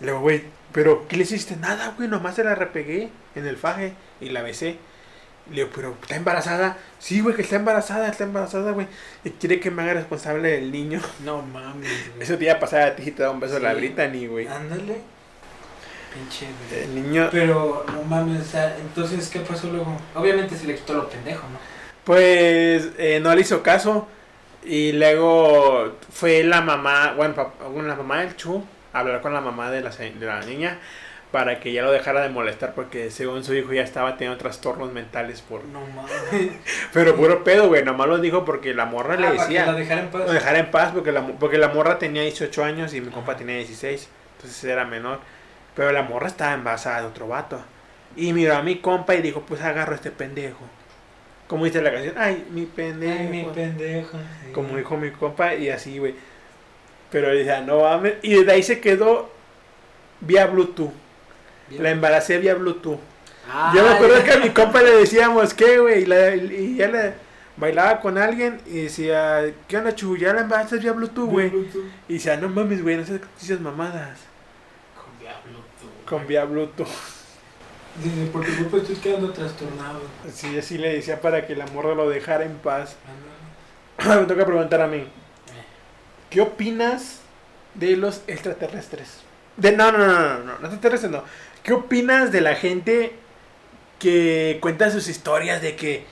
Y 0.00 0.04
luego, 0.04 0.20
güey, 0.20 0.42
pero 0.78 1.08
¿qué 1.08 1.16
le 1.16 1.24
hiciste? 1.24 1.56
Nada, 1.56 1.92
güey, 1.96 2.08
nomás 2.08 2.36
se 2.36 2.44
la 2.44 2.54
repegué 2.54 3.08
en 3.34 3.48
el 3.48 3.56
faje 3.56 3.94
y 4.20 4.28
la 4.28 4.42
besé. 4.42 4.76
Le 5.50 5.56
digo, 5.56 5.70
pero 5.74 5.96
¿está 6.00 6.14
embarazada? 6.14 6.76
Sí, 7.00 7.20
güey, 7.20 7.34
que 7.34 7.42
está 7.42 7.56
embarazada, 7.56 8.06
está 8.08 8.22
embarazada, 8.22 8.70
güey. 8.70 8.86
Y 9.24 9.30
quiere 9.30 9.58
que 9.58 9.72
me 9.72 9.82
haga 9.82 9.94
responsable 9.94 10.52
del 10.52 10.70
niño. 10.70 11.00
No 11.24 11.42
mames, 11.42 11.90
güey. 12.12 12.22
Eso 12.22 12.38
te 12.38 12.44
iba 12.44 12.52
a 12.52 12.60
pasar 12.60 12.82
a 12.82 12.94
ti 12.94 13.02
y 13.08 13.10
te 13.10 13.24
da 13.24 13.32
un 13.32 13.40
beso 13.40 13.56
a 13.56 13.58
la 13.58 13.72
Sí. 13.72 13.78
Brittany, 13.78 14.28
güey. 14.28 14.46
Ándale. 14.46 15.00
Pinche, 16.14 16.46
güey. 16.70 16.84
El 16.84 16.94
niño, 16.94 17.28
Pero, 17.32 17.84
no 17.92 18.02
mames, 18.04 18.42
o 18.42 18.44
sea, 18.44 18.76
entonces, 18.78 19.28
¿qué 19.30 19.40
pasó 19.40 19.72
luego? 19.72 20.00
Obviamente 20.14 20.56
se 20.56 20.68
le 20.68 20.76
quitó 20.76 20.94
lo 20.94 21.08
pendejo, 21.10 21.42
¿no? 21.48 21.58
pues, 22.04 22.90
eh, 22.98 23.18
no 23.20 23.34
le 23.34 23.40
hizo 23.40 23.64
caso. 23.64 24.06
Y 24.64 24.92
luego 24.92 25.96
fue 26.12 26.44
la 26.44 26.60
mamá, 26.60 27.14
bueno, 27.16 27.52
la 27.84 27.96
mamá 27.96 28.20
del 28.20 28.36
Chu 28.36 28.64
hablar 28.92 29.20
con 29.20 29.32
la 29.34 29.40
mamá 29.40 29.70
de 29.70 29.80
la, 29.82 29.90
de 29.90 30.26
la 30.26 30.40
niña 30.40 30.78
para 31.30 31.60
que 31.60 31.72
ya 31.72 31.82
lo 31.82 31.92
dejara 31.92 32.22
de 32.22 32.30
molestar 32.30 32.72
porque 32.74 33.10
según 33.10 33.44
su 33.44 33.54
hijo 33.54 33.72
ya 33.74 33.82
estaba 33.82 34.16
teniendo 34.16 34.38
trastornos 34.38 34.92
mentales 34.92 35.42
por... 35.42 35.62
No 35.66 35.80
mames. 35.94 36.52
Pero 36.92 37.16
puro 37.16 37.44
pedo, 37.44 37.68
güey, 37.68 37.84
nomás 37.84 38.08
lo 38.08 38.18
dijo 38.18 38.44
porque 38.46 38.72
la 38.72 38.86
morra 38.86 39.14
Ah, 39.14 39.16
le 39.18 39.26
para 39.26 39.36
que 39.36 39.42
decía... 39.42 39.66
la 39.66 39.74
dejara 39.74 40.00
en 40.00 40.08
paz. 40.08 40.26
Lo 40.26 40.32
dejara 40.32 40.58
en 40.58 40.70
paz 40.70 40.92
porque 40.94 41.12
la, 41.12 41.26
porque 41.26 41.58
la 41.58 41.68
morra 41.68 41.98
tenía 41.98 42.22
18 42.22 42.64
años 42.64 42.94
y 42.94 43.00
mi 43.02 43.10
compa 43.10 43.36
tenía 43.36 43.56
16. 43.56 44.08
Entonces 44.36 44.64
era 44.64 44.86
menor. 44.86 45.20
Pero 45.76 45.92
la 45.92 46.02
morra 46.02 46.28
estaba 46.28 46.54
embarazada 46.54 47.02
de 47.02 47.06
otro 47.08 47.28
vato. 47.28 47.60
Y 48.16 48.32
miró 48.32 48.56
a 48.56 48.62
mi 48.62 48.78
compa 48.78 49.14
y 49.14 49.20
dijo, 49.20 49.42
pues 49.42 49.60
agarro 49.60 49.92
a 49.92 49.96
este 49.96 50.10
pendejo. 50.10 50.64
Como 51.46 51.66
dice 51.66 51.82
la 51.82 51.92
canción, 51.92 52.14
ay, 52.16 52.46
mi 52.50 52.64
pendejo. 52.64 53.18
Ay, 53.20 53.26
mi 53.28 53.44
pendejo. 53.44 54.18
sí. 54.46 54.52
Como 54.52 54.76
dijo 54.76 54.96
mi 54.96 55.10
compa 55.10 55.54
y 55.54 55.68
así, 55.68 55.98
güey. 55.98 56.14
Pero 57.10 57.28
decía, 57.28 57.60
no 57.60 57.80
mames. 57.82 58.14
Y 58.22 58.34
desde 58.34 58.52
ahí 58.52 58.62
se 58.62 58.80
quedó 58.80 59.30
vía 60.20 60.46
Bluetooth. 60.46 60.92
Bien. 61.68 61.82
La 61.82 61.90
embaracé 61.90 62.38
vía 62.38 62.54
Bluetooth. 62.54 62.98
Ah, 63.50 63.72
Yo 63.74 63.82
me 63.82 63.90
acuerdo 63.90 64.18
ya. 64.18 64.24
que 64.24 64.32
a 64.32 64.38
mi 64.38 64.50
compa 64.50 64.82
le 64.82 64.90
decíamos, 64.96 65.54
¿qué, 65.54 65.78
güey? 65.78 66.02
Y, 66.02 66.06
la- 66.06 66.34
y 66.36 66.76
ya 66.76 66.88
le 66.88 67.14
bailaba 67.56 68.00
con 68.00 68.18
alguien 68.18 68.60
y 68.66 68.82
decía, 68.82 69.42
¿qué 69.66 69.78
onda, 69.78 69.94
chu? 69.94 70.16
¿Ya 70.16 70.34
la 70.34 70.42
embarazaste 70.42 70.78
vía 70.78 70.92
Bluetooth, 70.92 71.28
güey? 71.30 71.48
Bluetooth. 71.48 71.84
Y 72.08 72.14
decía, 72.14 72.36
no 72.36 72.48
mames, 72.48 72.82
güey, 72.82 72.96
no 72.96 73.04
seas 73.06 73.20
dices 73.40 73.60
mamadas. 73.60 74.18
Con 74.94 75.18
diablo 75.18 75.60
tú. 75.80 75.86
Con 76.08 76.26
vía 76.26 76.44
Bluetooth. 76.44 76.86
Dice, 78.04 78.26
por 78.30 78.44
tu 78.44 78.52
culpa 78.54 78.76
estoy 78.76 78.96
quedando 78.96 79.32
trastornado. 79.32 80.00
Sí, 80.32 80.56
así 80.56 80.78
le 80.78 80.92
decía 80.94 81.20
para 81.20 81.46
que 81.46 81.56
la 81.56 81.66
morra 81.68 81.94
lo 81.94 82.08
dejara 82.08 82.44
en 82.44 82.56
paz. 82.58 82.96
Ándale. 83.98 84.20
Me 84.20 84.26
toca 84.26 84.46
preguntar 84.46 84.80
a 84.82 84.86
mí. 84.86 85.08
¿Qué 86.38 86.42
opinas 86.42 87.16
de 87.74 87.96
los 87.96 88.22
extraterrestres? 88.28 89.22
De, 89.56 89.72
no, 89.72 89.90
no, 89.90 89.98
no, 89.98 90.06
no, 90.06 90.20
no, 90.20 90.38
no, 90.44 90.58
no 90.60 90.66
extraterrestres 90.68 91.10
no. 91.10 91.24
¿Qué 91.64 91.72
opinas 91.72 92.30
de 92.30 92.40
la 92.42 92.54
gente 92.54 93.12
que 93.98 94.58
cuenta 94.62 94.88
sus 94.92 95.08
historias 95.08 95.60
de 95.62 95.74
que 95.74 96.04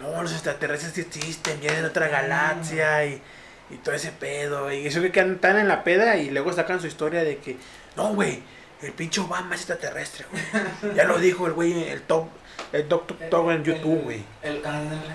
no, 0.00 0.20
los 0.20 0.32
extraterrestres 0.32 0.94
sí 0.94 1.02
existen, 1.02 1.60
vienen 1.60 1.82
de 1.82 1.86
otra 1.90 2.08
galaxia 2.08 3.04
y, 3.06 3.22
y 3.70 3.76
todo 3.76 3.94
ese 3.94 4.10
pedo? 4.10 4.72
Y 4.72 4.84
eso 4.84 5.00
que 5.00 5.06
están 5.20 5.56
en 5.58 5.68
la 5.68 5.84
peda 5.84 6.16
y 6.16 6.30
luego 6.30 6.52
sacan 6.52 6.80
su 6.80 6.88
historia 6.88 7.22
de 7.22 7.36
que, 7.36 7.56
no, 7.94 8.14
güey, 8.14 8.42
el 8.82 8.90
pinche 8.90 9.20
Obama 9.20 9.54
es 9.54 9.60
extraterrestre, 9.60 10.26
güey. 10.32 10.42
Ya 10.96 11.04
lo 11.04 11.20
dijo 11.20 11.46
el 11.46 11.52
güey, 11.52 11.84
el 11.88 12.02
top, 12.02 12.26
el 12.72 12.88
Doctor 12.88 13.16
Top 13.30 13.48
en 13.52 13.62
YouTube, 13.62 13.98
El- 13.98 14.02
güey. 14.02 14.24
El, 14.42 14.56
ándale. 14.66 15.12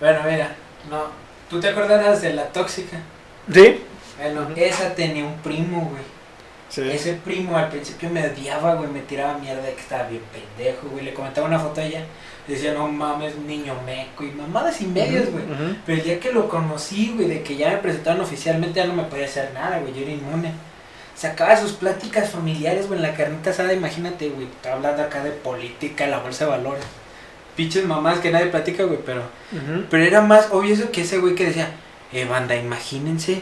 Bueno, 0.00 0.20
mira, 0.24 0.56
no. 0.88 1.04
¿Tú 1.50 1.60
te 1.60 1.68
acordarás 1.68 2.22
de 2.22 2.32
la 2.32 2.46
tóxica? 2.46 2.96
¿Sí? 3.52 3.82
Bueno, 4.18 4.42
Ujú. 4.42 4.52
esa 4.56 4.94
tenía 4.94 5.24
un 5.24 5.36
primo, 5.38 5.88
güey. 5.90 6.02
Sí. 6.68 6.82
Ese 6.90 7.14
primo 7.14 7.56
al 7.56 7.68
principio 7.68 8.10
me 8.10 8.26
odiaba, 8.26 8.74
güey, 8.74 8.90
me 8.90 9.00
tiraba 9.00 9.38
mierda 9.38 9.62
de 9.62 9.74
que 9.74 9.80
estaba 9.80 10.08
bien 10.08 10.22
pendejo, 10.32 10.88
güey. 10.88 11.04
Le 11.04 11.14
comentaba 11.14 11.46
una 11.46 11.60
foto 11.60 11.80
a 11.80 11.84
ella, 11.84 12.04
decía, 12.48 12.72
no 12.74 12.88
mames, 12.88 13.36
niño 13.36 13.74
meco 13.86 14.24
y 14.24 14.32
mamadas 14.32 14.80
y 14.80 14.86
medias, 14.86 15.30
güey. 15.30 15.44
Pero 15.86 15.98
el 15.98 16.04
día 16.04 16.18
que 16.20 16.32
lo 16.32 16.48
conocí, 16.48 17.12
güey, 17.14 17.28
de 17.28 17.42
que 17.42 17.56
ya 17.56 17.70
me 17.70 17.76
presentaron 17.78 18.20
oficialmente, 18.20 18.80
ya 18.80 18.86
no 18.86 18.94
me 18.94 19.04
podía 19.04 19.26
hacer 19.26 19.52
nada, 19.54 19.78
güey, 19.78 19.94
yo 19.94 20.02
era 20.02 20.10
inmune. 20.10 20.52
Sacaba 21.14 21.56
sus 21.56 21.72
pláticas 21.72 22.30
familiares, 22.30 22.88
güey, 22.88 22.98
en 22.98 23.06
la 23.06 23.14
carnita 23.14 23.50
asada, 23.50 23.72
imagínate, 23.72 24.28
güey, 24.30 24.46
estaba 24.48 24.74
hablando 24.76 25.02
acá 25.02 25.22
de 25.22 25.30
política, 25.30 26.06
la 26.08 26.18
bolsa 26.18 26.44
de 26.46 26.50
valores. 26.50 26.84
Pinches 27.54 27.86
mamás 27.86 28.18
que 28.18 28.30
nadie 28.30 28.46
platica, 28.46 28.82
güey, 28.84 28.98
pero... 29.06 29.22
Pero 29.88 30.04
era 30.04 30.20
más 30.20 30.48
obvio 30.50 30.74
eso 30.74 30.90
que 30.90 31.02
ese 31.02 31.18
güey 31.18 31.34
que 31.34 31.46
decía, 31.46 31.70
eh, 32.12 32.24
banda, 32.26 32.54
imagínense 32.56 33.40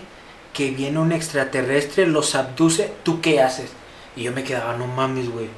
que 0.54 0.70
viene 0.70 0.98
un 0.98 1.12
extraterrestre, 1.12 2.06
los 2.06 2.34
abduce, 2.34 2.90
¿tú 3.02 3.20
qué 3.20 3.42
haces? 3.42 3.70
Y 4.16 4.22
yo 4.22 4.32
me 4.32 4.44
quedaba, 4.44 4.76
no 4.76 4.86
mames, 4.86 5.28
güey. 5.28 5.48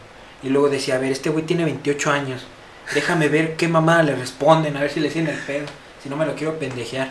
Y 0.43 0.49
luego 0.49 0.69
decía, 0.69 0.97
a 0.97 0.99
ver, 0.99 1.13
este 1.13 1.31
güey 1.31 1.45
tiene 1.45 1.65
28 1.65 2.11
años. 2.11 2.47
Déjame 2.95 3.29
ver 3.29 3.57
qué 3.57 3.69
mamá 3.69 4.03
le 4.03 4.17
responden, 4.17 4.77
a 4.77 4.81
ver 4.81 4.91
si 4.91 5.01
le 5.01 5.11
siguen 5.11 5.29
el 5.29 5.39
pedo. 5.39 5.67
Si 6.03 6.09
no 6.09 6.17
me 6.17 6.27
lo 6.27 6.35
quiero 6.35 6.59
pendejear. 6.59 7.11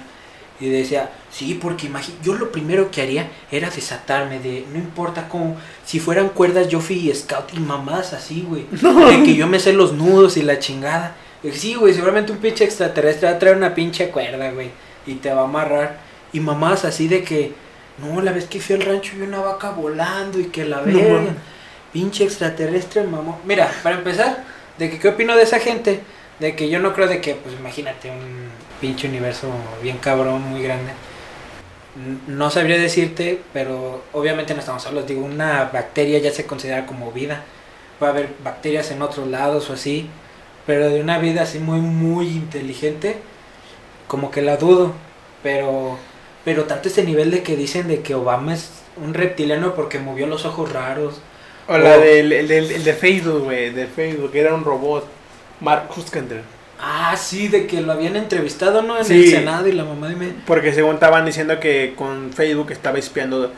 Y 0.59 0.69
decía, 0.69 1.11
sí, 1.31 1.59
porque 1.61 1.87
imagínate, 1.87 2.23
yo 2.23 2.33
lo 2.35 2.51
primero 2.51 2.89
que 2.89 3.01
haría 3.01 3.29
era 3.51 3.69
desatarme 3.69 4.39
de, 4.39 4.65
no 4.71 4.79
importa 4.79 5.27
cómo, 5.27 5.57
si 5.85 5.99
fueran 5.99 6.29
cuerdas, 6.29 6.69
yo 6.69 6.79
fui 6.79 7.11
scout 7.13 7.53
y 7.53 7.59
mamás 7.59 8.13
así, 8.13 8.45
güey. 8.47 8.65
De 8.71 9.23
que 9.23 9.35
yo 9.35 9.47
me 9.47 9.59
sé 9.59 9.73
los 9.73 9.93
nudos 9.93 10.37
y 10.37 10.43
la 10.43 10.59
chingada. 10.59 11.15
Y 11.43 11.47
dije, 11.47 11.59
sí, 11.59 11.75
güey, 11.75 11.93
seguramente 11.93 12.31
un 12.31 12.37
pinche 12.37 12.63
extraterrestre 12.63 13.29
va 13.29 13.35
a 13.35 13.39
traer 13.39 13.57
una 13.57 13.75
pinche 13.75 14.09
cuerda, 14.09 14.49
güey. 14.51 14.71
Y 15.05 15.15
te 15.15 15.33
va 15.33 15.41
a 15.41 15.45
amarrar. 15.45 15.99
Y 16.31 16.39
mamás 16.39 16.85
así 16.85 17.09
de 17.09 17.23
que, 17.23 17.51
no, 17.99 18.21
la 18.21 18.31
vez 18.31 18.45
que 18.47 18.59
fui 18.59 18.75
al 18.75 18.81
rancho 18.81 19.13
vi 19.15 19.23
una 19.23 19.39
vaca 19.39 19.71
volando 19.71 20.39
y 20.39 20.45
que 20.47 20.65
la 20.65 20.77
No 20.81 20.85
verga. 20.85 21.13
mames. 21.13 21.33
pinche 21.93 22.23
extraterrestre, 22.25 23.03
mamá. 23.03 23.37
Mira, 23.45 23.71
para 23.83 23.95
empezar, 23.97 24.43
de 24.77 24.89
que 24.89 24.99
qué 24.99 25.09
opino 25.09 25.35
de 25.35 25.43
esa 25.43 25.59
gente. 25.59 26.01
De 26.39 26.55
que 26.55 26.69
yo 26.69 26.79
no 26.79 26.93
creo 26.93 27.07
de 27.07 27.21
que, 27.21 27.35
pues 27.35 27.55
imagínate, 27.57 28.09
un 28.11 28.49
pinche 28.81 29.07
universo 29.07 29.49
bien 29.81 29.97
cabrón, 29.99 30.41
muy 30.41 30.61
grande. 30.61 30.91
No 32.27 32.49
sabría 32.49 32.77
decirte, 32.77 33.41
pero 33.53 34.03
obviamente 34.11 34.53
no 34.53 34.59
estamos 34.59 34.83
solos. 34.83 35.07
Digo, 35.07 35.23
una 35.23 35.69
bacteria 35.71 36.19
ya 36.19 36.31
se 36.31 36.45
considera 36.45 36.85
como 36.85 37.11
vida. 37.13 37.43
Puede 37.99 38.11
haber 38.11 38.29
bacterias 38.43 38.91
en 38.91 39.01
otros 39.01 39.27
lados 39.27 39.69
o 39.69 39.73
así. 39.73 40.09
Pero 40.65 40.89
de 40.89 40.99
una 40.99 41.19
vida 41.19 41.43
así 41.43 41.59
muy, 41.59 41.79
muy 41.79 42.27
inteligente, 42.27 43.17
como 44.07 44.29
que 44.31 44.41
la 44.41 44.57
dudo. 44.57 44.93
Pero, 45.41 45.97
pero 46.45 46.63
tanto 46.65 46.87
este 46.87 47.03
nivel 47.03 47.31
de 47.31 47.43
que 47.43 47.57
dicen 47.57 47.87
de 47.89 48.01
que 48.01 48.15
Obama 48.15 48.53
es 48.53 48.69
un 49.03 49.13
reptiliano 49.13 49.73
porque 49.75 49.99
movió 49.99 50.27
los 50.27 50.45
ojos 50.45 50.71
raros. 50.71 51.19
O 51.67 51.77
la 51.77 51.97
del 51.97 52.31
el, 52.31 52.47
del- 52.47 52.71
el 52.71 52.83
de 52.83 52.93
Facebook, 52.93 53.43
güey, 53.45 53.71
de 53.71 53.87
Facebook, 53.87 54.31
que 54.31 54.39
era 54.39 54.53
un 54.53 54.63
robot. 54.63 55.05
Mark 55.61 55.89
Huskender. 55.95 56.43
Ah, 56.79 57.15
sí, 57.17 57.47
de 57.47 57.65
que 57.65 57.81
lo 57.81 57.93
habían 57.93 58.15
entrevistado, 58.17 58.81
¿no? 58.81 58.97
En 58.97 59.05
Sí. 59.05 59.23
el 59.23 59.31
Senado 59.31 59.67
y 59.67 59.71
la 59.71 59.85
mamá 59.85 60.09
de 60.09 60.15
me... 60.17 60.27
Porque 60.45 60.73
según 60.73 60.95
estaban 60.95 61.25
diciendo 61.25 61.59
que 61.59 61.93
con 61.95 62.31
Facebook 62.33 62.71
estaba 62.71 62.99
espiando 62.99 63.51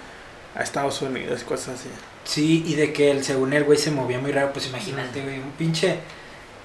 a 0.56 0.62
Estados 0.64 1.02
Unidos 1.02 1.42
y 1.42 1.46
cosas 1.46 1.80
así. 1.80 1.90
Sí, 2.24 2.64
y 2.68 2.76
de 2.76 2.94
que 2.94 3.10
el, 3.12 3.24
según 3.24 3.54
el 3.54 3.64
güey 3.64 3.78
se 3.80 3.90
movía 3.92 4.20
muy 4.20 4.32
raro, 4.32 4.54
pues 4.54 4.68
imagínate, 4.68 5.22
güey, 5.24 5.40
un 5.40 5.52
pinche... 5.58 5.98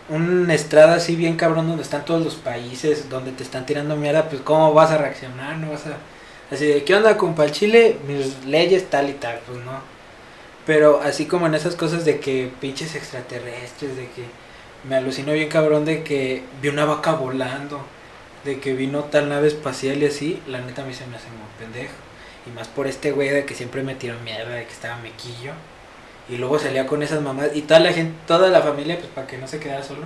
Un 0.09 0.51
estrada 0.51 0.97
así 0.97 1.17
bien 1.17 1.37
cabrón 1.37 1.69
donde 1.69 1.83
están 1.85 2.05
todos 2.05 2.23
los 2.23 2.35
países, 2.35 3.09
donde 3.09 3.31
te 3.33 3.43
están 3.43 3.65
tirando 3.65 3.97
mierda, 3.97 4.29
pues 4.29 4.43
cómo 4.43 4.75
vas 4.75 4.91
a 4.91 4.99
reaccionar, 4.99 5.57
no 5.57 5.71
vas 5.71 5.87
a... 5.87 5.97
Así 6.53 6.67
de, 6.67 6.85
¿qué 6.85 6.95
onda, 6.95 7.17
compa? 7.17 7.47
El 7.47 7.97
mis 8.07 8.45
leyes 8.45 8.91
tal 8.91 9.09
y 9.09 9.15
tal, 9.15 9.41
pues 9.47 9.59
no. 9.65 9.81
Pero 10.67 11.01
así 11.01 11.25
como 11.25 11.47
en 11.47 11.55
esas 11.55 11.77
cosas 11.77 12.05
de 12.05 12.21
que 12.21 12.51
pinches 12.61 12.95
extraterrestres, 12.95 13.97
de 13.97 14.11
que 14.11 14.25
me 14.87 14.97
alucinó 14.97 15.33
bien 15.33 15.49
cabrón 15.49 15.87
de 15.87 16.03
que 16.03 16.43
vi 16.61 16.69
una 16.69 16.85
vaca 16.85 17.13
volando, 17.15 17.81
de 18.45 18.61
que 18.61 18.75
vino 18.75 19.05
tal 19.05 19.31
nave 19.31 19.49
espacial 19.49 20.03
y 20.03 20.07
así, 20.07 20.43
la 20.47 20.61
neta 20.61 20.83
a 20.83 20.85
mí 20.85 20.93
se 20.93 21.07
me 21.07 21.17
hace 21.17 21.29
muy 21.29 21.49
pendejo. 21.59 21.95
Y 22.47 22.51
más 22.51 22.69
por 22.69 22.87
este 22.87 23.13
güey 23.13 23.31
de 23.31 23.47
que 23.47 23.55
siempre 23.55 23.83
me 23.83 23.95
tiró 23.95 24.19
mierda, 24.23 24.55
de 24.55 24.67
que 24.67 24.73
estaba 24.73 24.97
mequillo. 24.99 25.53
Y 26.29 26.37
luego 26.37 26.59
salía 26.59 26.87
con 26.87 27.03
esas 27.03 27.23
mamás. 27.23 27.49
Y 27.55 27.63
toda 27.63 27.81
la 27.81 27.95
gente, 27.95 28.15
toda 28.27 28.51
la 28.51 28.61
familia, 28.61 28.99
pues 28.99 29.09
para 29.09 29.27
que 29.27 29.39
no 29.39 29.49
se 29.49 29.59
quedara 29.59 29.83
solo, 29.83 30.03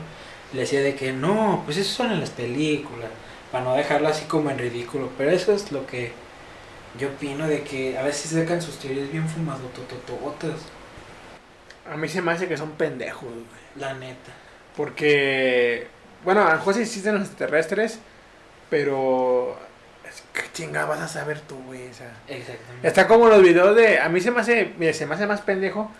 le 0.52 0.60
decía 0.60 0.80
de 0.80 0.94
que 0.94 1.12
no, 1.12 1.62
pues 1.64 1.76
eso 1.76 1.92
son 1.92 2.12
en 2.12 2.20
las 2.20 2.30
películas. 2.30 3.10
Para 3.50 3.64
no 3.64 3.74
dejarlo 3.74 4.06
así 4.06 4.26
como 4.26 4.50
en 4.50 4.58
ridículo. 4.58 5.10
Pero 5.18 5.32
eso 5.32 5.52
es 5.52 5.72
lo 5.72 5.86
que 5.86 6.12
yo 6.98 7.08
opino 7.08 7.46
de 7.46 7.62
que 7.62 7.98
a 7.98 8.02
veces 8.02 8.30
sacan 8.30 8.60
sus 8.62 8.78
teorías 8.78 9.10
bien 9.10 9.28
fumadototototas. 9.28 10.60
A 11.90 11.96
mí 11.96 12.08
se 12.08 12.22
me 12.22 12.32
hace 12.32 12.48
que 12.48 12.56
son 12.56 12.72
pendejos, 12.72 13.28
güey. 13.28 13.44
La 13.76 13.94
neta. 13.94 14.32
Porque, 14.76 15.86
bueno, 16.24 16.42
a 16.42 16.50
lo 16.50 16.56
mejor 16.56 16.74
sí 16.74 16.82
existen 16.82 17.14
los 17.14 17.28
extraterrestres, 17.28 17.98
pero... 18.70 19.58
¿Qué 20.32 20.42
chingada 20.52 20.86
vas 20.86 21.00
a 21.00 21.08
saber 21.08 21.40
tú, 21.40 21.56
güey? 21.66 21.88
O 21.88 21.94
sea, 21.94 22.12
Exactamente. 22.28 22.88
está 22.88 23.06
como 23.06 23.28
los 23.28 23.42
videos 23.42 23.76
de... 23.76 23.98
A 23.98 24.08
mí 24.08 24.20
se 24.20 24.30
me 24.30 24.40
hace, 24.40 24.72
mira, 24.78 24.92
se 24.92 25.06
me 25.06 25.14
hace 25.14 25.26
más 25.26 25.40
pendejo 25.42 25.90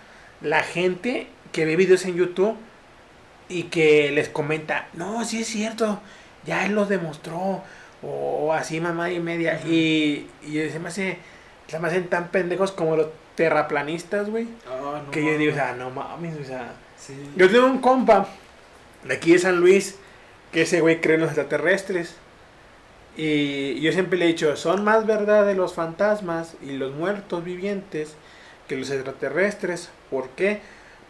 la 0.41 0.63
gente 0.63 1.29
que 1.53 1.65
ve 1.65 1.77
videos 1.77 2.05
en 2.05 2.17
YouTube 2.17 2.57
y 3.49 3.65
que 3.65 4.11
les 4.13 4.29
comenta, 4.29 4.89
no, 4.93 5.25
sí 5.25 5.41
es 5.41 5.47
cierto, 5.47 6.01
ya 6.45 6.67
él 6.67 6.75
lo 6.75 6.87
demostró, 6.87 7.63
o 8.07 8.53
así 8.53 8.81
mamá 8.81 9.11
y 9.11 9.21
media. 9.21 9.61
Y, 9.67 10.29
y 10.43 10.69
se 10.71 10.79
me 10.79 10.89
hace, 10.89 11.19
se 11.67 11.79
me 11.79 11.89
hacen 11.89 12.09
tan 12.09 12.29
pendejos 12.29 12.73
como 12.73 12.97
los 12.97 13.09
terraplanistas, 13.35 14.31
güey. 14.31 14.49
Ah, 14.69 15.03
no 15.05 15.11
Que 15.11 15.25
yo 15.25 15.37
digo, 15.39 15.53
o 15.53 15.55
sea, 15.55 15.75
no 15.75 15.91
mames, 15.91 16.37
o 16.41 16.45
sea... 16.45 16.73
Sí. 16.97 17.15
Yo 17.37 17.51
tengo 17.51 17.67
un 17.67 17.79
compa 17.79 18.27
de 19.05 19.15
aquí 19.15 19.33
de 19.33 19.39
San 19.39 19.61
Luis 19.61 19.97
que 20.51 20.63
ese 20.63 20.81
güey 20.81 21.01
cree 21.01 21.17
en 21.17 21.23
los 21.23 21.31
extraterrestres. 21.31 22.17
Y 23.17 23.81
yo 23.81 23.93
siempre 23.93 24.19
le 24.19 24.27
he 24.27 24.29
dicho, 24.29 24.57
son 24.57 24.85
más 24.85 25.07
verdad 25.07 25.47
de 25.47 25.55
los 25.55 25.75
fantasmas 25.75 26.57
y 26.63 26.73
los 26.73 26.93
muertos 26.93 27.45
vivientes 27.45 28.15
que 28.69 28.77
los 28.77 28.91
extraterrestres. 28.91 29.91
¿Por 30.11 30.31
qué? 30.31 30.61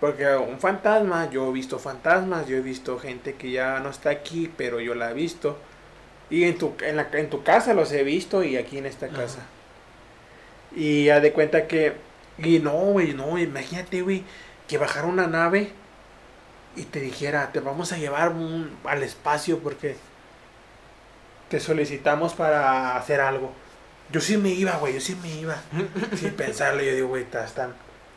Porque 0.00 0.26
un 0.36 0.58
fantasma, 0.60 1.30
yo 1.30 1.48
he 1.48 1.52
visto 1.52 1.78
fantasmas, 1.78 2.46
yo 2.46 2.56
he 2.56 2.60
visto 2.60 2.98
gente 2.98 3.34
que 3.34 3.50
ya 3.50 3.80
no 3.80 3.90
está 3.90 4.10
aquí, 4.10 4.50
pero 4.56 4.80
yo 4.80 4.94
la 4.94 5.10
he 5.10 5.14
visto. 5.14 5.58
Y 6.30 6.44
en 6.44 6.58
tu, 6.58 6.74
en 6.82 6.96
la, 6.96 7.08
en 7.12 7.30
tu 7.30 7.42
casa 7.42 7.72
los 7.74 7.92
he 7.92 8.02
visto 8.02 8.42
y 8.42 8.56
aquí 8.56 8.78
en 8.78 8.86
esta 8.86 9.06
Ajá. 9.06 9.14
casa. 9.16 9.38
Y 10.74 11.04
ya 11.04 11.20
de 11.20 11.32
cuenta 11.32 11.66
que... 11.66 11.94
Y 12.38 12.58
no, 12.58 12.72
güey, 12.72 13.14
no, 13.14 13.38
imagínate, 13.38 14.02
güey, 14.02 14.22
que 14.68 14.76
bajara 14.76 15.06
una 15.06 15.26
nave 15.26 15.70
y 16.76 16.82
te 16.82 17.00
dijera, 17.00 17.50
te 17.52 17.60
vamos 17.60 17.92
a 17.92 17.96
llevar 17.96 18.28
un- 18.30 18.76
al 18.84 19.02
espacio 19.02 19.60
porque 19.60 19.96
te 21.48 21.60
solicitamos 21.60 22.34
para 22.34 22.96
hacer 22.96 23.20
algo. 23.20 23.52
Yo 24.12 24.20
sí 24.20 24.36
me 24.36 24.50
iba, 24.50 24.72
güey, 24.76 24.94
yo 24.94 25.00
sí 25.00 25.16
me 25.22 25.30
iba. 25.34 25.56
Sin 26.16 26.32
pensarlo, 26.34 26.82
yo 26.82 26.94
digo, 26.94 27.08
güey, 27.08 27.22
estás 27.22 27.54
tan... 27.54 27.72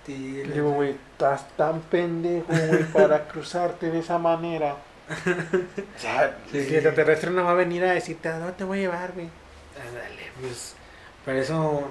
Digo, 0.07 0.72
güey, 0.72 0.95
estás 1.12 1.47
tan 1.55 1.82
pendejo, 1.82 2.47
güey, 2.49 2.84
para 2.86 3.28
cruzarte 3.28 3.91
de 3.91 3.99
esa 3.99 4.18
manera. 4.18 4.76
O 5.97 5.99
sea, 5.99 6.38
Sí. 6.51 6.57
el 6.60 6.74
extraterrestre 6.76 7.32
no 7.32 7.43
va 7.43 7.51
a 7.51 7.55
venir 7.55 7.84
a 7.84 7.93
decirte, 7.93 8.30
no 8.30 8.53
te 8.53 8.64
voy 8.64 8.80
a 8.80 8.82
llevar, 8.82 9.12
güey. 9.14 9.30
Ándale, 9.80 10.32
pues. 10.41 10.76
Por 11.26 11.36
eso. 11.36 11.84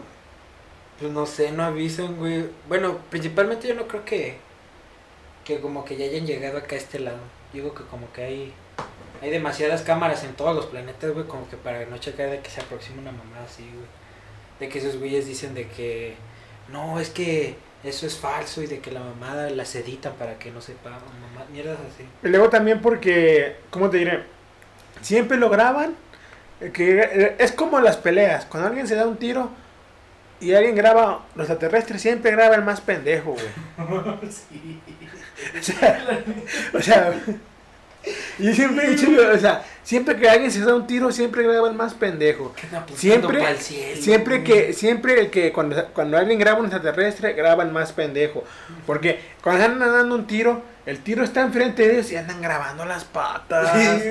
Pues 0.98 1.12
no 1.12 1.26
sé, 1.26 1.52
no 1.52 1.62
avisan, 1.64 2.16
güey. 2.16 2.46
Bueno, 2.68 2.98
principalmente 3.10 3.68
yo 3.68 3.74
no 3.74 3.86
creo 3.88 4.04
que. 4.04 4.38
Que 5.44 5.60
como 5.60 5.84
que 5.84 5.96
ya 5.96 6.04
hayan 6.06 6.26
llegado 6.26 6.58
acá 6.58 6.74
a 6.74 6.78
este 6.78 6.98
lado. 6.98 7.18
Digo 7.52 7.74
que 7.74 7.84
como 7.84 8.12
que 8.12 8.22
hay. 8.24 8.52
Hay 9.20 9.30
demasiadas 9.30 9.82
cámaras 9.82 10.22
en 10.24 10.34
todos 10.34 10.54
los 10.54 10.66
planetas, 10.66 11.12
güey, 11.12 11.26
como 11.26 11.48
que 11.50 11.56
para 11.56 11.84
no 11.86 11.98
checar 11.98 12.30
de 12.30 12.40
que 12.40 12.50
se 12.50 12.60
aproxima 12.60 13.00
una 13.02 13.10
mamá 13.12 13.38
así, 13.44 13.62
güey. 13.62 13.86
De 14.60 14.68
que 14.68 14.78
esos 14.78 14.96
güeyes 14.98 15.26
dicen 15.26 15.54
de 15.54 15.66
que. 15.68 16.14
No, 16.68 17.00
es 17.00 17.10
que 17.10 17.56
eso 17.84 18.06
es 18.06 18.16
falso 18.16 18.62
y 18.62 18.66
de 18.66 18.80
que 18.80 18.90
la 18.90 19.00
mamada 19.00 19.50
las 19.50 19.74
editan 19.74 20.12
para 20.14 20.38
que 20.38 20.50
no 20.50 20.60
sepa. 20.60 20.90
Mamá, 20.90 21.46
mierdas 21.52 21.78
así. 21.92 22.04
Y 22.22 22.28
luego 22.28 22.48
también 22.50 22.80
porque, 22.80 23.56
¿cómo 23.70 23.88
te 23.90 23.98
diré? 23.98 24.24
Siempre 25.00 25.36
lo 25.36 25.48
graban. 25.48 25.94
eh, 26.60 26.70
Que 26.72 27.00
eh, 27.00 27.36
es 27.38 27.52
como 27.52 27.80
las 27.80 27.96
peleas. 27.96 28.44
Cuando 28.46 28.68
alguien 28.68 28.86
se 28.88 28.94
da 28.96 29.06
un 29.06 29.16
tiro 29.16 29.50
y 30.40 30.54
alguien 30.54 30.74
graba, 30.76 31.24
los 31.34 31.48
extraterrestres 31.48 32.02
siempre 32.02 32.30
graba 32.32 32.54
el 32.56 32.62
más 32.62 32.80
pendejo, 32.80 33.32
güey. 33.34 34.18
sí. 34.30 34.80
O 35.58 35.62
sea, 35.62 36.04
o 36.74 36.80
sea, 36.82 37.14
yo 38.38 38.54
siempre 38.54 38.86
he 38.86 38.90
dicho, 38.90 39.08
o 39.10 39.38
sea, 39.38 39.64
siempre 39.82 40.16
que 40.16 40.28
alguien 40.28 40.50
se 40.50 40.60
da 40.60 40.74
un 40.74 40.86
tiro, 40.86 41.10
siempre 41.12 41.42
graba 41.42 41.68
el 41.68 41.74
más 41.74 41.94
pendejo. 41.94 42.54
Siempre, 42.94 43.56
siempre 44.00 44.44
que, 44.44 44.72
siempre 44.72 45.20
el 45.20 45.30
que 45.30 45.52
cuando, 45.52 45.86
cuando 45.92 46.16
alguien 46.16 46.38
graba 46.38 46.58
un 46.58 46.66
extraterrestre, 46.66 47.32
graba 47.32 47.62
el 47.62 47.70
más 47.70 47.92
pendejo. 47.92 48.44
Porque 48.86 49.20
cuando 49.42 49.64
andan 49.64 49.92
dando 49.92 50.14
un 50.14 50.26
tiro, 50.26 50.62
el 50.86 51.00
tiro 51.00 51.22
está 51.22 51.42
enfrente 51.42 51.86
de 51.86 51.94
ellos 51.94 52.12
y 52.12 52.16
andan 52.16 52.40
grabando 52.40 52.84
las 52.84 53.04
patas. 53.04 54.02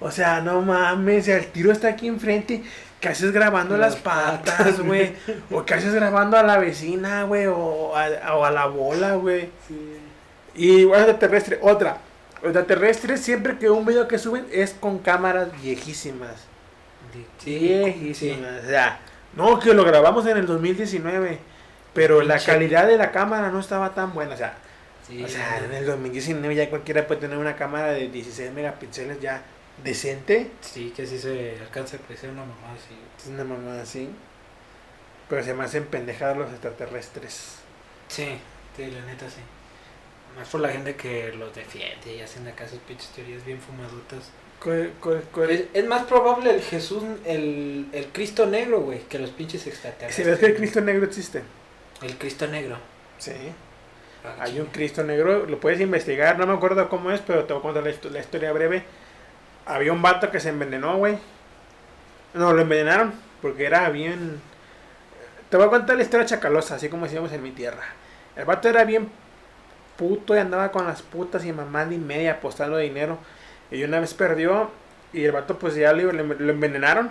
O 0.00 0.10
sea, 0.10 0.40
no 0.40 0.62
mames, 0.62 1.28
el 1.28 1.46
tiro 1.46 1.72
está 1.72 1.88
aquí 1.88 2.08
enfrente 2.08 2.62
¿Qué 3.00 3.08
haces 3.08 3.32
grabando 3.32 3.76
Las 3.76 3.92
las 3.92 4.02
patas, 4.02 4.80
güey? 4.80 5.12
¿O 5.50 5.64
qué 5.64 5.74
haces 5.74 5.94
grabando 5.94 6.38
a 6.38 6.42
la 6.42 6.58
vecina, 6.58 7.24
güey? 7.24 7.46
O 7.46 7.94
a, 7.94 8.34
o 8.34 8.44
a 8.44 8.50
la 8.50 8.66
bola, 8.66 9.14
güey. 9.14 9.50
Y 10.54 10.84
bueno, 10.84 11.04
extraterrestre, 11.04 11.58
otra. 11.60 11.98
Los 12.46 12.54
extraterrestres, 12.54 13.20
siempre 13.20 13.58
que 13.58 13.68
un 13.68 13.84
video 13.84 14.06
que 14.06 14.18
suben 14.18 14.46
es 14.52 14.72
con 14.72 14.98
cámaras 14.98 15.48
viejísimas. 15.60 16.44
Sí, 17.42 17.58
viejísimas. 17.58 18.64
O 18.64 18.68
sea, 18.68 19.00
no, 19.34 19.58
que 19.58 19.74
lo 19.74 19.84
grabamos 19.84 20.26
en 20.26 20.36
el 20.36 20.46
2019. 20.46 21.38
Pero 21.92 22.22
la 22.22 22.38
calidad 22.38 22.86
de 22.86 22.98
la 22.98 23.10
cámara 23.10 23.50
no 23.50 23.58
estaba 23.58 23.94
tan 23.94 24.14
buena. 24.14 24.34
O 24.34 24.36
sea, 24.36 24.54
sí, 25.08 25.24
o 25.24 25.28
sea, 25.28 25.58
en 25.58 25.72
el 25.72 25.86
2019 25.86 26.54
ya 26.54 26.70
cualquiera 26.70 27.06
puede 27.06 27.22
tener 27.22 27.38
una 27.38 27.56
cámara 27.56 27.92
de 27.92 28.08
16 28.08 28.52
megapíxeles 28.52 29.20
ya 29.20 29.42
decente. 29.82 30.50
sí, 30.60 30.92
que 30.94 31.06
sí 31.06 31.18
se 31.18 31.58
alcanza 31.60 31.96
a 31.96 32.00
crecer 32.00 32.30
una 32.30 32.42
mamá 32.42 32.74
así. 32.74 32.96
Es 33.18 33.26
una 33.26 33.44
mamada 33.44 33.82
así. 33.82 34.08
Pero 35.28 35.42
se 35.42 35.52
me 35.52 35.64
hacen 35.64 35.86
pendejados 35.86 36.36
los 36.36 36.50
extraterrestres. 36.50 37.56
Sí, 38.08 38.38
sí, 38.76 38.86
la 38.86 39.04
neta 39.04 39.28
sí. 39.28 39.40
Más 40.36 40.48
por 40.48 40.60
la 40.60 40.68
gente 40.68 40.96
que 40.96 41.32
los 41.32 41.54
defiende 41.54 42.14
y 42.16 42.20
hacen 42.20 42.46
acá 42.46 42.68
sus 42.68 42.78
pinches 42.80 43.08
teorías 43.08 43.44
bien 43.44 43.58
fumadotas. 43.60 44.30
¿Cuál- 44.62 44.92
cuál- 45.00 45.22
cuál- 45.32 45.50
Es, 45.50 45.64
es 45.72 45.86
más 45.86 46.04
probable 46.04 46.50
el 46.54 46.60
Jesús, 46.62 47.02
el, 47.24 47.86
el 47.92 48.06
Cristo 48.08 48.46
negro, 48.46 48.80
güey, 48.80 49.00
que 49.08 49.18
los 49.18 49.30
pinches 49.30 49.66
extraterrestres. 49.66 50.26
ves 50.26 50.38
que 50.38 50.46
el 50.46 50.56
Cristo 50.56 50.80
negro 50.80 51.04
existe. 51.06 51.42
El 52.02 52.16
Cristo 52.18 52.46
negro. 52.46 52.76
Sí. 53.18 53.32
Ah, 54.24 54.36
Hay 54.40 54.58
un 54.60 54.66
Cristo 54.66 55.02
negro, 55.04 55.46
lo 55.46 55.58
puedes 55.60 55.80
investigar, 55.80 56.38
no 56.38 56.46
me 56.46 56.54
acuerdo 56.54 56.88
cómo 56.88 57.10
es, 57.12 57.20
pero 57.20 57.44
te 57.44 57.52
voy 57.52 57.60
a 57.60 57.62
contar 57.62 57.82
la, 57.84 58.10
la 58.10 58.20
historia 58.20 58.52
breve. 58.52 58.84
Había 59.66 59.92
un 59.92 60.02
vato 60.02 60.30
que 60.30 60.40
se 60.40 60.50
envenenó, 60.50 60.98
güey. 60.98 61.18
No, 62.34 62.52
lo 62.52 62.60
envenenaron 62.62 63.14
porque 63.40 63.64
era 63.64 63.88
bien... 63.90 64.40
Te 65.48 65.56
voy 65.56 65.66
a 65.66 65.70
contar 65.70 65.96
la 65.96 66.02
historia 66.02 66.26
chacalosa, 66.26 66.74
así 66.74 66.88
como 66.88 67.04
decíamos 67.06 67.32
en 67.32 67.42
mi 67.42 67.52
tierra. 67.52 67.84
El 68.34 68.44
vato 68.44 68.68
era 68.68 68.84
bien 68.84 69.08
puto 69.96 70.34
y 70.34 70.38
andaba 70.38 70.72
con 70.72 70.86
las 70.86 71.02
putas 71.02 71.44
y 71.44 71.52
mamá 71.52 71.86
y 71.90 71.98
media 71.98 72.32
apostando 72.32 72.78
dinero. 72.78 73.18
Y 73.70 73.82
una 73.82 74.00
vez 74.00 74.14
perdió 74.14 74.70
y 75.12 75.24
el 75.24 75.32
vato 75.32 75.58
pues 75.58 75.74
ya 75.74 75.92
lo, 75.92 76.12
lo 76.12 76.52
envenenaron. 76.52 77.10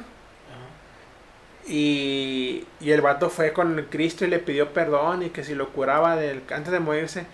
Y, 1.68 2.66
y 2.80 2.92
el 2.92 3.02
vato 3.02 3.30
fue 3.30 3.52
con 3.52 3.78
el 3.80 3.86
Cristo 3.88 4.24
y 4.24 4.28
le 4.28 4.38
pidió 4.40 4.72
perdón 4.72 5.24
y 5.24 5.30
que 5.30 5.44
si 5.44 5.56
lo 5.56 5.70
curaba 5.70 6.16
del, 6.16 6.44
antes 6.52 6.72
de 6.72 6.80
morirse, 6.80 7.26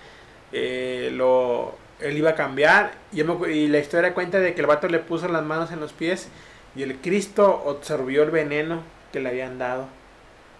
eh, 0.54 1.10
lo, 1.14 1.76
él 2.00 2.18
iba 2.18 2.32
a 2.32 2.36
cambiar. 2.36 2.94
Y, 3.12 3.24
me 3.24 3.54
y 3.54 3.68
la 3.68 3.80
historia 3.80 4.14
cuenta 4.14 4.40
de 4.40 4.54
que 4.54 4.62
el 4.62 4.68
vato 4.68 4.88
le 4.88 5.00
puso 5.00 5.28
las 5.28 5.44
manos 5.44 5.72
en 5.72 5.82
los 5.82 5.92
pies 5.92 6.30
y 6.76 6.84
el 6.84 6.98
Cristo 6.98 7.66
absorbió 7.70 8.24
el 8.24 8.32
veneno 8.32 8.82
que 9.12 9.20
le 9.20 9.30
habían 9.30 9.60
dado. 9.60 9.88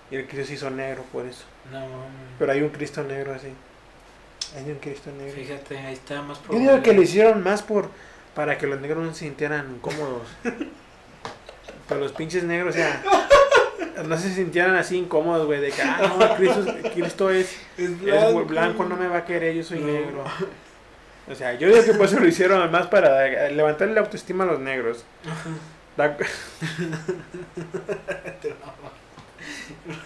Y 0.10 0.18
el 0.18 0.28
Cristo 0.28 0.48
se 0.48 0.54
hizo 0.56 0.70
negro 0.70 1.04
por 1.14 1.26
eso. 1.26 1.46
No. 1.72 1.86
Pero 2.38 2.52
hay 2.52 2.62
un 2.62 2.70
Cristo 2.70 3.04
negro 3.04 3.34
así. 3.34 3.54
Hay 4.58 4.70
un 4.70 4.80
Cristo 4.80 5.10
negro. 5.18 5.34
Fíjate, 5.34 5.78
ahí 5.78 5.94
está 5.94 6.22
más 6.22 6.38
Yo 6.40 6.44
probable. 6.44 6.70
digo 6.72 6.84
que 6.84 6.94
lo 6.94 7.02
hicieron 7.02 7.44
más 7.44 7.62
por 7.62 7.90
para 8.36 8.58
que 8.58 8.68
los 8.68 8.80
negros 8.82 9.04
no 9.06 9.14
se 9.14 9.20
sintieran 9.26 9.76
incómodos. 9.76 10.28
Pero 11.88 12.00
los 12.02 12.12
pinches 12.14 12.44
negros, 12.44 12.76
o 12.76 12.78
sea, 12.78 13.04
no 14.08 14.18
se 14.18 14.34
sintieran 14.34 14.76
así 14.76 14.98
incómodos, 14.98 15.46
güey, 15.46 15.60
de 15.60 15.72
que, 15.72 15.82
ah, 15.82 16.14
no, 16.18 16.36
Cristo, 16.38 16.66
Cristo 16.94 17.30
es, 17.30 17.58
Es 17.78 17.90
es 17.90 18.48
blanco. 18.48 18.86
no 18.86 18.96
me 18.96 19.08
va 19.08 19.18
a 19.18 19.26
querer, 19.26 19.54
yo 19.56 19.64
soy 19.64 19.80
negro. 19.80 20.24
O 21.30 21.36
sea, 21.36 21.54
yo 21.54 21.68
digo 21.70 21.84
que 21.84 21.94
por 21.94 22.06
eso 22.06 22.20
lo 22.20 22.28
hicieron 22.28 22.70
más 22.72 22.88
para 22.88 23.50
levantarle 23.50 23.94
la 23.94 24.02
autoestima 24.02 24.44
a 24.46 24.48
los 24.48 24.60
negros. 24.60 25.04
Da- 25.98 26.16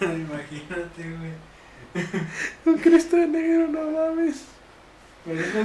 Imagínate, 0.00 1.02
güey. 1.02 1.32
Un 2.66 2.78
Cristo 2.78 3.16
negro, 3.16 3.68
no 3.68 3.90
mames. 3.90 4.44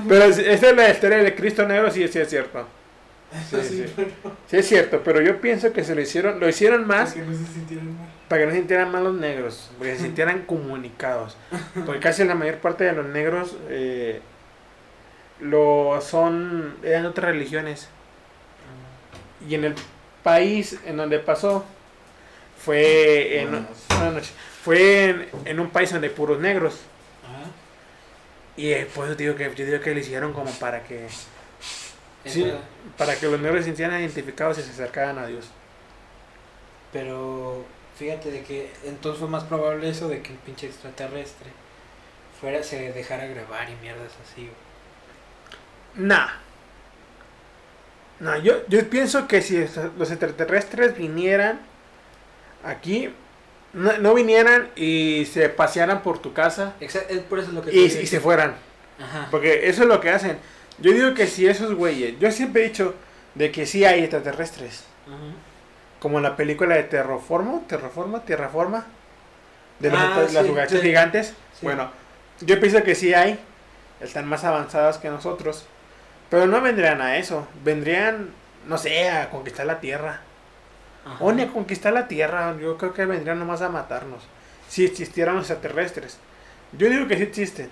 Pero 0.08 0.24
es- 0.26 0.38
esta 0.40 0.70
es 0.70 0.76
la 0.76 0.90
historia 0.90 1.18
de 1.20 1.36
Cristo 1.36 1.68
negro, 1.68 1.92
sí, 1.92 2.08
sí 2.08 2.20
es 2.20 2.30
cierto. 2.30 2.66
Sí, 3.50 3.58
sí. 3.64 3.86
Sí 4.50 4.58
es 4.58 4.68
cierto, 4.68 5.02
pero 5.06 5.22
yo 5.22 5.40
pienso 5.40 5.72
que 5.72 5.84
se 5.86 5.96
lo 5.96 6.02
hicieron, 6.02 6.40
lo 6.42 6.50
hicieron 6.50 6.86
más 6.86 7.14
que 7.14 7.22
no 7.22 7.32
se 7.32 7.46
sintieran 7.54 7.98
mal. 7.98 8.08
para 8.28 8.42
que 8.42 8.46
no 8.48 8.52
se 8.52 8.58
sintieran 8.58 8.92
mal 8.92 9.04
los 9.06 9.14
negros, 9.16 9.72
porque 9.78 9.96
se 9.96 10.04
sintieran 10.04 10.42
comunicados. 10.46 11.38
Porque 11.86 12.02
casi 12.02 12.26
la 12.26 12.36
mayor 12.36 12.56
parte 12.58 12.84
de 12.84 12.92
los 12.92 13.06
negros 13.06 13.56
eh, 13.70 14.20
lo 15.40 16.00
son, 16.02 16.76
eran 16.84 17.06
otras 17.06 17.32
religiones. 17.32 17.88
Y 19.48 19.56
en 19.56 19.64
el 19.66 19.76
país 20.24 20.78
en 20.86 20.98
donde 20.98 21.20
pasó, 21.20 21.64
fue 22.64 23.40
en, 23.42 23.50
buenas 23.90 24.14
noches. 24.14 24.34
Fue 24.64 25.10
en, 25.10 25.30
en 25.46 25.60
un 25.60 25.70
país 25.70 25.92
donde 25.92 26.08
hay 26.08 26.14
puros 26.14 26.40
negros. 26.40 26.82
Ajá. 27.24 27.50
Y 28.58 28.72
eh, 28.72 28.88
por 28.94 29.06
eso 29.06 29.16
digo 29.16 29.36
que, 29.36 29.54
yo 29.56 29.66
digo 29.66 29.80
que 29.80 29.94
lo 29.94 30.00
hicieron 30.00 30.34
como 30.34 30.52
para 30.52 30.84
que, 30.84 31.08
sí, 32.26 32.52
para 32.98 33.16
que 33.16 33.28
los 33.28 33.40
negros 33.40 33.62
se 33.62 33.66
sintieran 33.66 34.00
identificados 34.00 34.60
y 34.60 34.64
se 34.64 34.72
acercaran 34.72 35.18
a 35.18 35.26
Dios. 35.26 35.50
Pero 36.92 37.66
fíjate 37.98 38.32
de 38.32 38.44
que 38.44 38.72
entonces 38.84 39.20
fue 39.20 39.30
más 39.30 39.46
probable 39.46 39.90
eso 39.90 40.10
de 40.10 40.22
que 40.22 40.34
el 40.34 40.40
pinche 40.40 40.68
extraterrestre 40.68 41.50
fuera 42.40 42.62
se 42.64 42.92
dejara 42.92 43.26
grabar 43.26 43.70
y 43.70 43.76
mierdas 43.82 44.12
así. 44.24 44.50
Nah. 45.96 46.28
No, 48.20 48.38
yo, 48.38 48.68
yo 48.68 48.88
pienso 48.90 49.28
que 49.28 49.42
si 49.42 49.58
los 49.98 50.12
extraterrestres 50.12 50.96
vinieran 50.96 51.60
aquí, 52.64 53.12
no, 53.74 53.98
no 53.98 54.14
vinieran 54.14 54.70
y 54.76 55.28
se 55.32 55.50
pasearan 55.50 56.02
por 56.04 56.20
tu 56.20 56.34
casa 56.34 56.74
por 57.30 57.40
eso 57.40 57.52
lo 57.52 57.62
que 57.62 57.74
y, 57.74 57.84
y 57.86 58.08
se 58.08 58.20
fueran. 58.20 58.56
Ajá. 59.00 59.28
Porque 59.32 59.70
eso 59.70 59.84
es 59.84 59.88
lo 59.88 60.00
que 60.00 60.10
hacen. 60.10 60.38
Yo 60.80 60.92
digo 60.92 61.14
que 61.14 61.28
si 61.28 61.48
esos 61.48 61.74
güeyes, 61.76 62.20
yo 62.20 62.32
siempre 62.32 62.64
he 62.64 62.70
dicho 62.70 62.96
de 63.36 63.52
que 63.52 63.66
sí 63.66 63.86
hay 63.86 64.02
extraterrestres. 64.02 64.84
Ajá. 65.08 65.18
Como 66.00 66.18
en 66.18 66.24
la 66.24 66.36
película 66.36 66.76
de 66.76 66.84
Terraformo, 66.84 67.64
Terraforma, 67.68 68.26
Tierraforma. 68.26 68.88
De 69.80 69.90
los 69.90 70.00
Ah, 70.00 70.26
las 70.32 70.70
sí, 70.70 70.80
gigantes. 70.82 71.28
Sí. 71.28 71.60
Bueno, 71.62 71.92
yo 72.40 72.60
pienso 72.60 72.84
que 72.84 72.96
sí 72.96 73.14
hay. 73.14 73.40
Están 74.00 74.28
más 74.28 74.44
avanzadas 74.44 74.98
que 74.98 75.10
nosotros. 75.10 75.66
Pero 76.30 76.48
no 76.48 76.62
vendrían 76.62 77.02
a 77.02 77.18
eso. 77.18 77.48
Vendrían, 77.64 78.30
no 78.68 78.78
sé, 78.78 79.10
a 79.10 79.30
conquistar 79.30 79.66
la 79.66 79.80
Tierra. 79.80 80.22
Ajá. 81.06 81.24
O 81.24 81.32
ni 81.32 81.44
a 81.44 81.48
conquistar 81.48 81.94
la 81.94 82.08
Tierra. 82.08 82.56
Yo 82.60 82.78
creo 82.78 82.94
que 82.94 83.06
vendrían 83.06 83.40
nomás 83.40 83.62
a 83.62 83.70
matarnos. 83.70 84.24
Si 84.70 84.86
existieran 84.86 85.36
los 85.36 85.50
extraterrestres. 85.50 86.18
Yo 86.78 86.90
digo 86.90 87.08
que 87.08 87.18
sí 87.18 87.24
existen. 87.24 87.70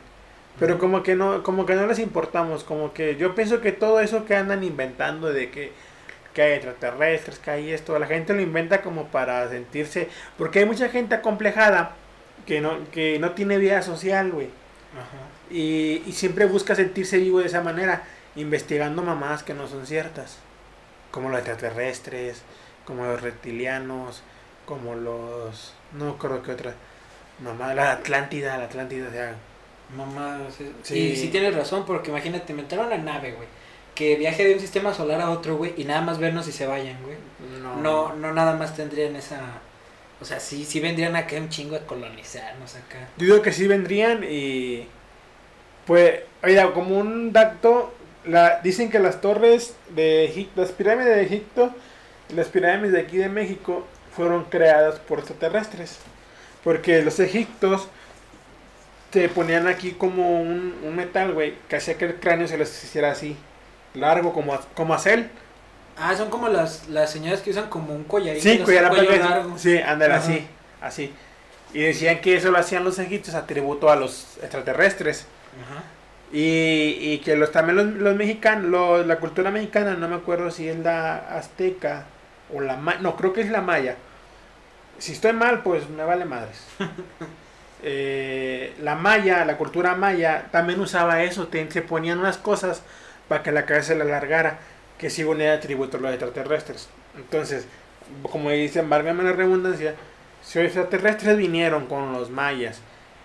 Pero 0.60 0.78
como 0.78 1.04
que 1.04 1.16
no, 1.16 1.42
como 1.44 1.66
que 1.66 1.76
no 1.76 1.88
les 1.88 2.00
importamos. 2.00 2.64
Como 2.64 2.94
que 2.94 3.16
yo 3.16 3.36
pienso 3.36 3.62
que 3.62 3.72
todo 3.72 4.00
eso 4.02 4.26
que 4.26 4.36
andan 4.36 4.64
inventando 4.64 5.32
de 5.32 5.50
que, 5.52 5.72
que 6.34 6.42
hay 6.42 6.54
extraterrestres, 6.54 7.40
que 7.40 7.52
hay 7.52 7.72
esto, 7.72 7.98
la 7.98 8.08
gente 8.08 8.34
lo 8.34 8.42
inventa 8.42 8.82
como 8.82 9.08
para 9.08 9.48
sentirse. 9.50 10.10
Porque 10.38 10.60
hay 10.60 10.66
mucha 10.66 10.90
gente 10.90 11.16
acomplejada 11.16 11.96
que 12.46 12.62
no, 12.62 12.90
que 12.92 13.20
no 13.20 13.32
tiene 13.32 13.58
vida 13.58 13.82
social, 13.82 14.32
güey. 14.32 14.50
Y, 15.52 16.04
y 16.06 16.12
siempre 16.14 16.46
busca 16.46 16.76
sentirse 16.76 17.18
vivo 17.18 17.40
de 17.40 17.46
esa 17.46 17.62
manera, 17.62 18.04
investigando 18.36 19.02
mamadas 19.02 19.44
que 19.44 19.54
no 19.54 19.68
son 19.68 19.86
ciertas. 19.86 20.40
Como 21.12 21.30
los 21.30 21.40
extraterrestres, 21.40 22.44
como 22.90 23.06
los 23.06 23.22
reptilianos, 23.22 24.24
como 24.66 24.96
los... 24.96 25.74
No 25.94 26.18
creo 26.18 26.42
que 26.42 26.54
otra... 26.54 26.74
Mamá, 27.40 27.76
la 27.76 27.92
Atlántida, 27.92 28.58
la 28.58 28.66
Atlántida, 28.66 29.08
o 29.08 29.12
sea... 29.12 29.36
Mamá, 29.96 30.40
sí. 30.56 30.72
Sí. 30.82 31.00
y 31.00 31.16
sí 31.16 31.28
tienes 31.28 31.56
razón, 31.56 31.86
porque 31.86 32.10
imagínate, 32.10 32.52
inventaron 32.52 32.88
una 32.88 32.98
nave, 32.98 33.34
güey, 33.34 33.48
que 33.94 34.16
viaje 34.16 34.44
de 34.44 34.56
un 34.56 34.60
sistema 34.60 34.92
solar 34.92 35.22
a 35.22 35.30
otro, 35.30 35.56
güey, 35.56 35.76
y 35.78 35.84
nada 35.84 36.02
más 36.02 36.18
vernos 36.18 36.48
y 36.48 36.52
se 36.52 36.66
vayan, 36.66 36.98
güey. 37.04 37.16
No, 37.62 37.76
No, 37.76 38.16
no 38.16 38.34
nada 38.34 38.56
más 38.56 38.76
tendrían 38.76 39.16
esa... 39.16 39.40
O 40.20 40.26
sea, 40.26 40.40
sí, 40.40 40.66
sí 40.66 40.80
vendrían 40.80 41.16
acá 41.16 41.38
un 41.38 41.50
chingo 41.50 41.76
a 41.76 41.86
colonizarnos 41.86 42.76
acá. 42.76 43.08
Yo 43.18 43.28
digo 43.28 43.42
que 43.44 43.54
sí 43.54 43.68
vendrían 43.68 44.26
y... 44.28 44.88
Pues, 45.86 46.22
oiga, 46.44 46.74
como 46.74 46.98
un 46.98 47.32
dato, 47.34 47.94
la, 48.26 48.62
dicen 48.62 48.90
que 48.90 48.98
las 48.98 49.22
torres 49.22 49.76
de 49.90 50.26
Egipto, 50.26 50.62
las 50.62 50.72
pirámides 50.72 51.16
de 51.16 51.24
Egipto 51.24 51.74
las 52.36 52.48
pirámides 52.48 52.94
de 52.94 53.02
aquí 53.02 53.18
de 53.18 53.30
México 53.30 53.86
fueron 54.16 54.46
creadas 54.46 55.00
por 55.00 55.20
extraterrestres. 55.20 55.98
Porque 56.64 57.02
los 57.02 57.20
egiptos 57.20 57.88
te 59.12 59.28
ponían 59.30 59.68
aquí 59.68 59.92
como 59.94 60.40
un, 60.42 60.76
un 60.84 60.96
metal, 60.96 61.34
güey, 61.34 61.56
que 61.68 61.78
hacía 61.78 61.98
que 61.98 62.06
el 62.06 62.16
cráneo 62.16 62.48
se 62.48 62.58
les 62.58 62.84
hiciera 62.84 63.12
así, 63.12 63.36
largo 63.94 64.34
como, 64.34 64.54
a- 64.54 64.62
como 64.76 64.94
acel. 64.94 65.30
Ah, 65.98 66.16
son 66.16 66.30
como 66.30 66.48
las, 66.48 66.88
las 66.90 67.12
señoras 67.12 67.42
que 67.42 67.50
usan 67.50 67.70
como 67.70 67.94
un 67.94 68.04
collarito. 68.04 68.44
Sí, 68.44 68.60
cuello 68.60 68.82
largo. 68.84 69.58
Sí, 69.58 69.78
Ajá. 69.78 70.16
así, 70.16 70.48
así. 70.82 71.14
Y 71.74 71.82
decían 71.82 72.22
que 72.22 72.36
eso 72.36 72.52
lo 72.52 72.58
hacían 72.58 72.84
los 72.84 73.00
egipcios 73.00 73.36
a 73.36 73.46
tributo 73.48 73.90
a 73.90 73.96
los 73.96 74.38
extraterrestres. 74.42 75.26
Ajá. 75.64 75.84
Y, 76.32 76.98
y 77.00 77.22
que 77.24 77.36
los 77.36 77.52
también 77.52 77.76
los, 77.78 77.86
los 77.88 78.16
mexicanos, 78.16 78.66
los- 78.66 79.06
la 79.08 79.18
cultura 79.18 79.50
mexicana, 79.50 79.96
no 79.96 80.08
me 80.08 80.16
acuerdo 80.16 80.52
si 80.52 80.68
es 80.70 80.78
la 80.78 81.16
azteca 81.38 82.06
o 82.54 82.62
la 82.62 82.76
maya, 82.78 83.00
no, 83.02 83.16
creo 83.16 83.34
que 83.34 83.42
es 83.42 83.50
la 83.50 83.62
maya. 83.62 83.96
si 84.98 85.14
estoy 85.14 85.34
mal, 85.34 85.62
pues 85.64 85.90
me 85.90 86.04
vale 86.04 86.26
madres. 86.26 86.64
Eh, 87.82 88.76
la 88.82 88.96
maya, 88.96 89.46
la 89.46 89.56
cultura 89.58 89.96
maya, 89.96 90.48
también 90.52 90.82
usaba 90.82 91.24
eso, 91.24 91.48
te- 91.48 91.72
se 91.72 91.82
ponían 91.82 92.20
unas 92.20 92.38
cosas 92.38 92.82
para 93.30 93.42
que 93.42 93.54
la 93.54 93.66
cabeza 93.66 93.90
se 93.90 93.96
la 93.96 94.04
alargara, 94.04 94.60
que 94.98 95.10
según 95.10 95.40
era 95.40 95.60
tributo 95.62 95.96
a 95.96 96.02
los 96.02 96.12
extraterrestres. 96.12 96.90
Entonces, 97.16 97.68
como 98.30 98.50
dicen, 98.50 98.90
válgame 98.90 99.24
la 99.24 99.32
redundancia, 99.32 99.96
si 100.44 100.60
los 100.60 100.66
extraterrestres 100.66 101.38
vinieron 101.38 101.86
con 101.88 102.12
los 102.12 102.30
mayas 102.30 102.82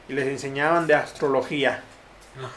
y 0.08 0.12
les 0.12 0.28
enseñaban 0.28 0.86
de 0.86 0.94
astrología, 0.94 1.82
Ajá. 2.38 2.48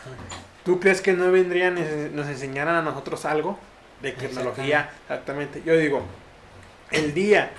¿tú 0.66 0.80
crees 0.80 1.02
que 1.02 1.14
no 1.14 1.32
vendrían 1.32 1.80
y 1.80 2.16
nos 2.16 2.28
enseñaran 2.28 2.76
a 2.76 2.84
nosotros 2.84 3.26
algo 3.26 3.58
de 4.04 4.12
tecnología? 4.12 4.92
Exactamente. 5.02 5.64
Yo 5.66 5.76
digo, 5.76 6.04
el 6.92 7.14
día 7.14 7.52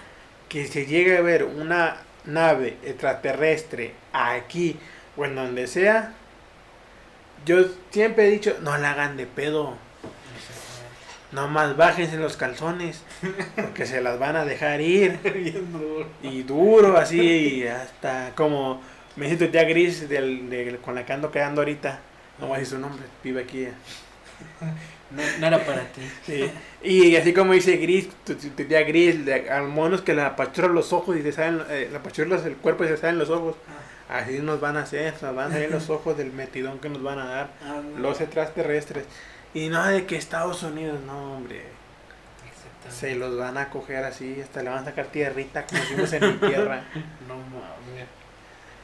que 0.49 0.67
se 0.67 0.87
llegue 0.87 1.19
a 1.19 1.21
ver 1.23 1.45
una 1.45 1.99
nave 2.25 2.77
extraterrestre 2.85 3.93
aquí 4.13 4.77
o 5.17 5.25
en 5.25 5.35
donde 5.35 5.67
sea, 5.67 6.15
yo 7.45 7.65
siempre 7.91 8.27
he 8.27 8.31
dicho, 8.31 8.57
no 8.63 8.77
la 8.79 8.93
hagan 8.93 9.17
de 9.17 9.27
pedo. 9.27 9.77
Nomás 11.31 11.77
bájense 11.77 12.17
los 12.17 12.37
calzones, 12.39 13.03
porque 13.55 13.85
se 13.85 14.01
las 14.01 14.19
van 14.19 14.37
a 14.37 14.45
dejar 14.47 14.81
ir. 14.81 15.19
Bien 15.35 15.71
duro. 15.73 16.07
Y 16.23 16.43
duro, 16.43 16.97
así, 16.97 17.21
y 17.21 17.67
hasta 17.67 18.33
como 18.35 18.81
me 19.17 19.37
tu 19.37 19.49
tía 19.49 19.65
Gris 19.65 20.09
del, 20.09 20.49
del- 20.49 20.79
con 20.79 20.95
la 20.95 21.05
que 21.05 21.13
ando 21.13 21.31
quedando 21.31 21.61
ahorita. 21.61 22.01
No 22.39 22.47
voy 22.47 22.57
a 22.57 22.59
decir 22.61 22.77
su 22.77 22.81
nombre, 22.81 23.05
vive 23.23 23.43
aquí. 23.43 23.69
No, 25.11 25.23
no 25.41 25.47
era 25.47 25.65
para 25.65 25.85
ti. 25.85 26.03
Sí. 26.27 26.51
Y 26.83 27.17
así 27.17 27.33
como 27.33 27.55
dice 27.55 27.79
Gris, 27.79 28.11
tu, 28.27 28.35
tu- 28.35 28.51
tu 28.51 28.65
tía 28.65 28.83
Gris, 28.83 29.25
de, 29.25 29.49
al 29.49 29.67
monos 29.69 30.03
que 30.03 30.13
le 30.13 30.21
apachuran 30.21 30.75
los 30.75 30.93
ojos 30.93 31.17
y 31.17 31.23
se 31.23 31.33
salen, 31.33 31.63
eh, 31.71 31.89
le 31.91 31.97
apachuran 31.97 32.29
los- 32.29 32.45
el 32.45 32.57
cuerpo 32.57 32.85
y 32.85 32.89
se 32.89 32.99
salen 32.99 33.19
los 33.19 33.31
ojos. 33.31 33.57
Así 34.11 34.41
nos 34.41 34.61
van 34.61 34.77
a 34.77 34.83
hacer, 34.83 35.15
nos 35.23 35.35
van 35.35 35.49
a 35.51 35.53
salir 35.55 35.71
los 35.71 35.89
ojos 35.89 36.19
del 36.19 36.31
metidón 36.33 36.79
que 36.79 36.91
nos 36.91 37.03
van 37.03 37.19
a 37.21 37.25
dar 37.25 37.51
Ah, 37.65 37.81
no. 37.83 37.99
los 38.01 38.21
extraterrestres. 38.21 39.07
Y 39.55 39.69
no 39.71 39.83
de 39.87 40.05
que 40.05 40.17
Estados 40.17 40.63
Unidos, 40.63 41.01
no, 41.07 41.37
hombre. 41.37 41.63
Se 42.91 43.15
los 43.15 43.37
van 43.39 43.57
a 43.57 43.71
coger 43.71 44.05
así, 44.05 44.41
hasta 44.43 44.63
le 44.63 44.69
van 44.69 44.81
a 44.81 44.85
sacar 44.85 45.07
tierrita 45.07 45.65
como 45.67 45.83
hicimos 45.83 46.13
en 46.13 46.27
mi 46.27 46.33
tierra. 46.49 46.83
No 47.27 47.37
mames. 47.37 48.07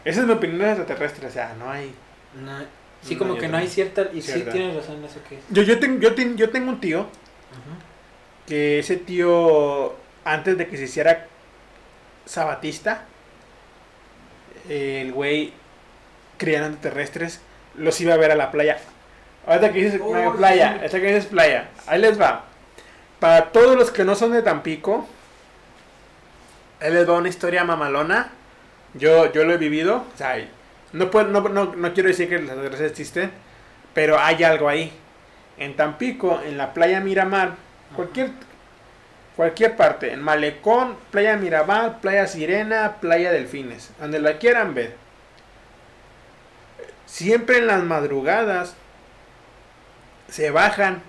Esa 0.06 0.20
es 0.20 0.26
mi 0.26 0.32
opinión 0.32 0.58
de 0.60 0.68
extraterrestres, 0.70 1.30
o 1.30 1.34
sea, 1.34 1.54
no 1.58 1.70
hay. 1.70 1.94
No, 2.34 2.58
sí, 3.04 3.16
como 3.16 3.36
que 3.36 3.48
no 3.48 3.56
hay 3.56 3.68
cierta. 3.68 4.08
Y 4.12 4.20
sí, 4.22 4.32
Cierta. 4.32 4.52
tienes 4.52 4.74
razón 4.76 4.96
en 4.96 5.04
eso 5.04 5.20
que. 5.28 5.38
Yo, 5.50 5.62
yo, 5.62 5.78
tengo, 5.78 6.00
yo, 6.00 6.14
ten- 6.14 6.36
yo 6.36 6.50
tengo 6.50 6.70
un 6.70 6.80
tío 6.80 7.00
Ajá. 7.00 7.76
que 8.46 8.78
ese 8.80 8.96
tío, 8.96 9.94
antes 10.24 10.56
de 10.58 10.66
que 10.68 10.76
se 10.76 10.84
hiciera 10.84 11.26
sabatista, 12.26 13.04
el 14.68 15.12
güey 15.12 15.52
criando 16.38 16.68
extraterrestres, 16.68 17.40
los 17.76 18.00
iba 18.00 18.14
a 18.14 18.16
ver 18.16 18.30
a 18.32 18.36
la 18.36 18.50
playa. 18.50 18.78
Ahorita 19.46 19.72
que 19.72 19.84
dices 19.84 20.00
Oh, 20.02 20.14
sí. 20.32 20.36
playa, 20.38 20.72
ahorita 20.76 21.00
que 21.00 21.06
dices 21.06 21.26
playa, 21.26 21.68
ahí 21.86 22.00
les 22.00 22.18
va. 22.20 22.44
Para 23.20 23.52
todos 23.52 23.76
los 23.76 23.90
que 23.90 24.04
no 24.04 24.14
son 24.14 24.32
de 24.32 24.42
Tampico, 24.42 25.06
ahí 26.80 26.92
les 26.92 27.08
va 27.08 27.14
una 27.18 27.28
historia 27.28 27.64
mamalona. 27.64 28.30
Yo, 28.94 29.32
yo 29.32 29.44
lo 29.44 29.54
he 29.54 29.58
vivido, 29.58 30.04
o 30.14 30.16
sea, 30.16 30.36
no, 30.94 31.10
puedo, 31.10 31.28
no, 31.28 31.40
no, 31.48 31.74
no 31.74 31.92
quiero 31.92 32.08
decir 32.08 32.28
que 32.28 32.36
los 32.36 32.44
extraterrestres 32.44 32.90
existen, 32.90 33.30
pero 33.92 34.18
hay 34.18 34.42
algo 34.42 34.68
ahí. 34.68 34.92
En 35.58 35.76
Tampico, 35.76 36.40
en 36.40 36.56
la 36.56 36.72
playa 36.72 37.00
Miramar, 37.00 37.52
cualquier 37.94 38.30
cualquier 39.36 39.76
parte, 39.76 40.12
en 40.12 40.22
Malecón, 40.22 40.96
Playa 41.10 41.36
Miramar, 41.36 42.00
Playa 42.00 42.26
Sirena, 42.26 42.96
Playa 43.00 43.32
Delfines, 43.32 43.90
donde 44.00 44.20
la 44.20 44.38
quieran 44.38 44.74
ver. 44.74 44.94
Siempre 47.06 47.58
en 47.58 47.66
las 47.66 47.82
madrugadas 47.82 48.74
se 50.28 50.50
bajan 50.50 51.02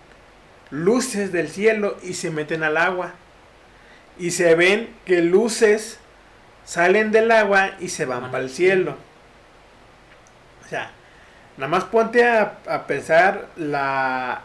luces 0.70 1.32
del 1.32 1.50
cielo 1.50 1.98
y 2.04 2.14
se 2.14 2.32
meten 2.32 2.64
al 2.64 2.78
agua. 2.78 3.14
Y 4.18 4.32
se 4.32 4.56
ven 4.56 4.94
que 5.06 5.22
luces 5.22 6.00
salen 6.64 7.12
del 7.12 7.32
agua 7.32 7.72
y 7.80 7.90
se 7.90 8.06
van 8.06 8.32
para 8.32 8.44
el 8.44 8.50
cielo. 8.50 8.98
O 10.66 10.70
sea, 10.70 10.92
nada 11.58 11.70
más 11.70 11.86
ponte 11.86 12.28
a, 12.28 12.60
a 12.68 12.88
pensar 12.88 13.48
la, 13.56 14.42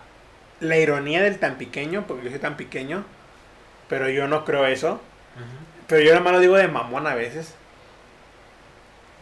la 0.60 0.76
ironía 0.78 1.22
del 1.22 1.38
tan 1.38 1.56
pequeño, 1.56 2.04
porque 2.06 2.24
yo 2.24 2.30
soy 2.30 2.38
tan 2.38 2.56
pequeño, 2.56 3.04
pero 3.88 4.08
yo 4.08 4.28
no 4.28 4.44
creo 4.44 4.66
eso. 4.66 5.00
Pero 5.86 6.02
yo 6.02 6.10
nada 6.10 6.22
más 6.22 6.32
lo 6.34 6.40
digo 6.40 6.56
de 6.56 6.68
mamón 6.68 7.06
a 7.06 7.14
veces. 7.14 7.54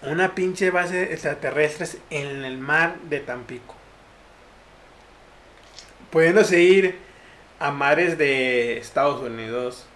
Una 0.02 0.34
pinche 0.34 0.70
base 0.70 1.12
extraterrestres 1.12 1.98
en 2.10 2.44
el 2.44 2.58
mar 2.58 2.96
de 3.08 3.20
Tampico. 3.20 3.74
Pudiéndose 6.10 6.60
ir 6.60 6.98
a 7.58 7.70
mares 7.70 8.16
de 8.16 8.78
Estados 8.78 9.20
Unidos, 9.20 9.86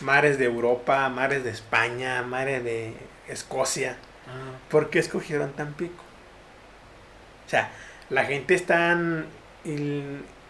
mares 0.00 0.38
de 0.38 0.46
Europa, 0.46 1.08
mares 1.08 1.44
de 1.44 1.50
España, 1.50 2.22
mares 2.22 2.64
de 2.64 2.94
Escocia. 3.28 3.96
Ah, 4.26 4.58
¿Por 4.70 4.90
qué 4.90 4.98
escogieron 4.98 5.52
Tampico? 5.52 6.01
O 7.52 7.54
sea, 7.54 7.70
la 8.08 8.24
gente 8.24 8.54
es 8.54 8.64
tan 8.64 9.26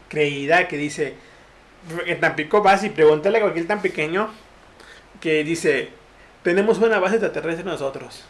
creída 0.09 0.68
que 0.68 0.76
dice, 0.76 1.14
en 2.07 2.20
Tampico 2.20 2.62
vas 2.62 2.84
y 2.84 2.90
pregúntale 2.90 3.38
a 3.38 3.40
cualquier 3.40 3.66
tan 3.66 3.82
pequeño 3.82 4.30
que 5.20 5.44
dice, 5.44 5.90
tenemos 6.42 6.78
una 6.78 6.98
base 7.00 7.16
extraterrestre 7.16 7.64
nosotros. 7.64 8.24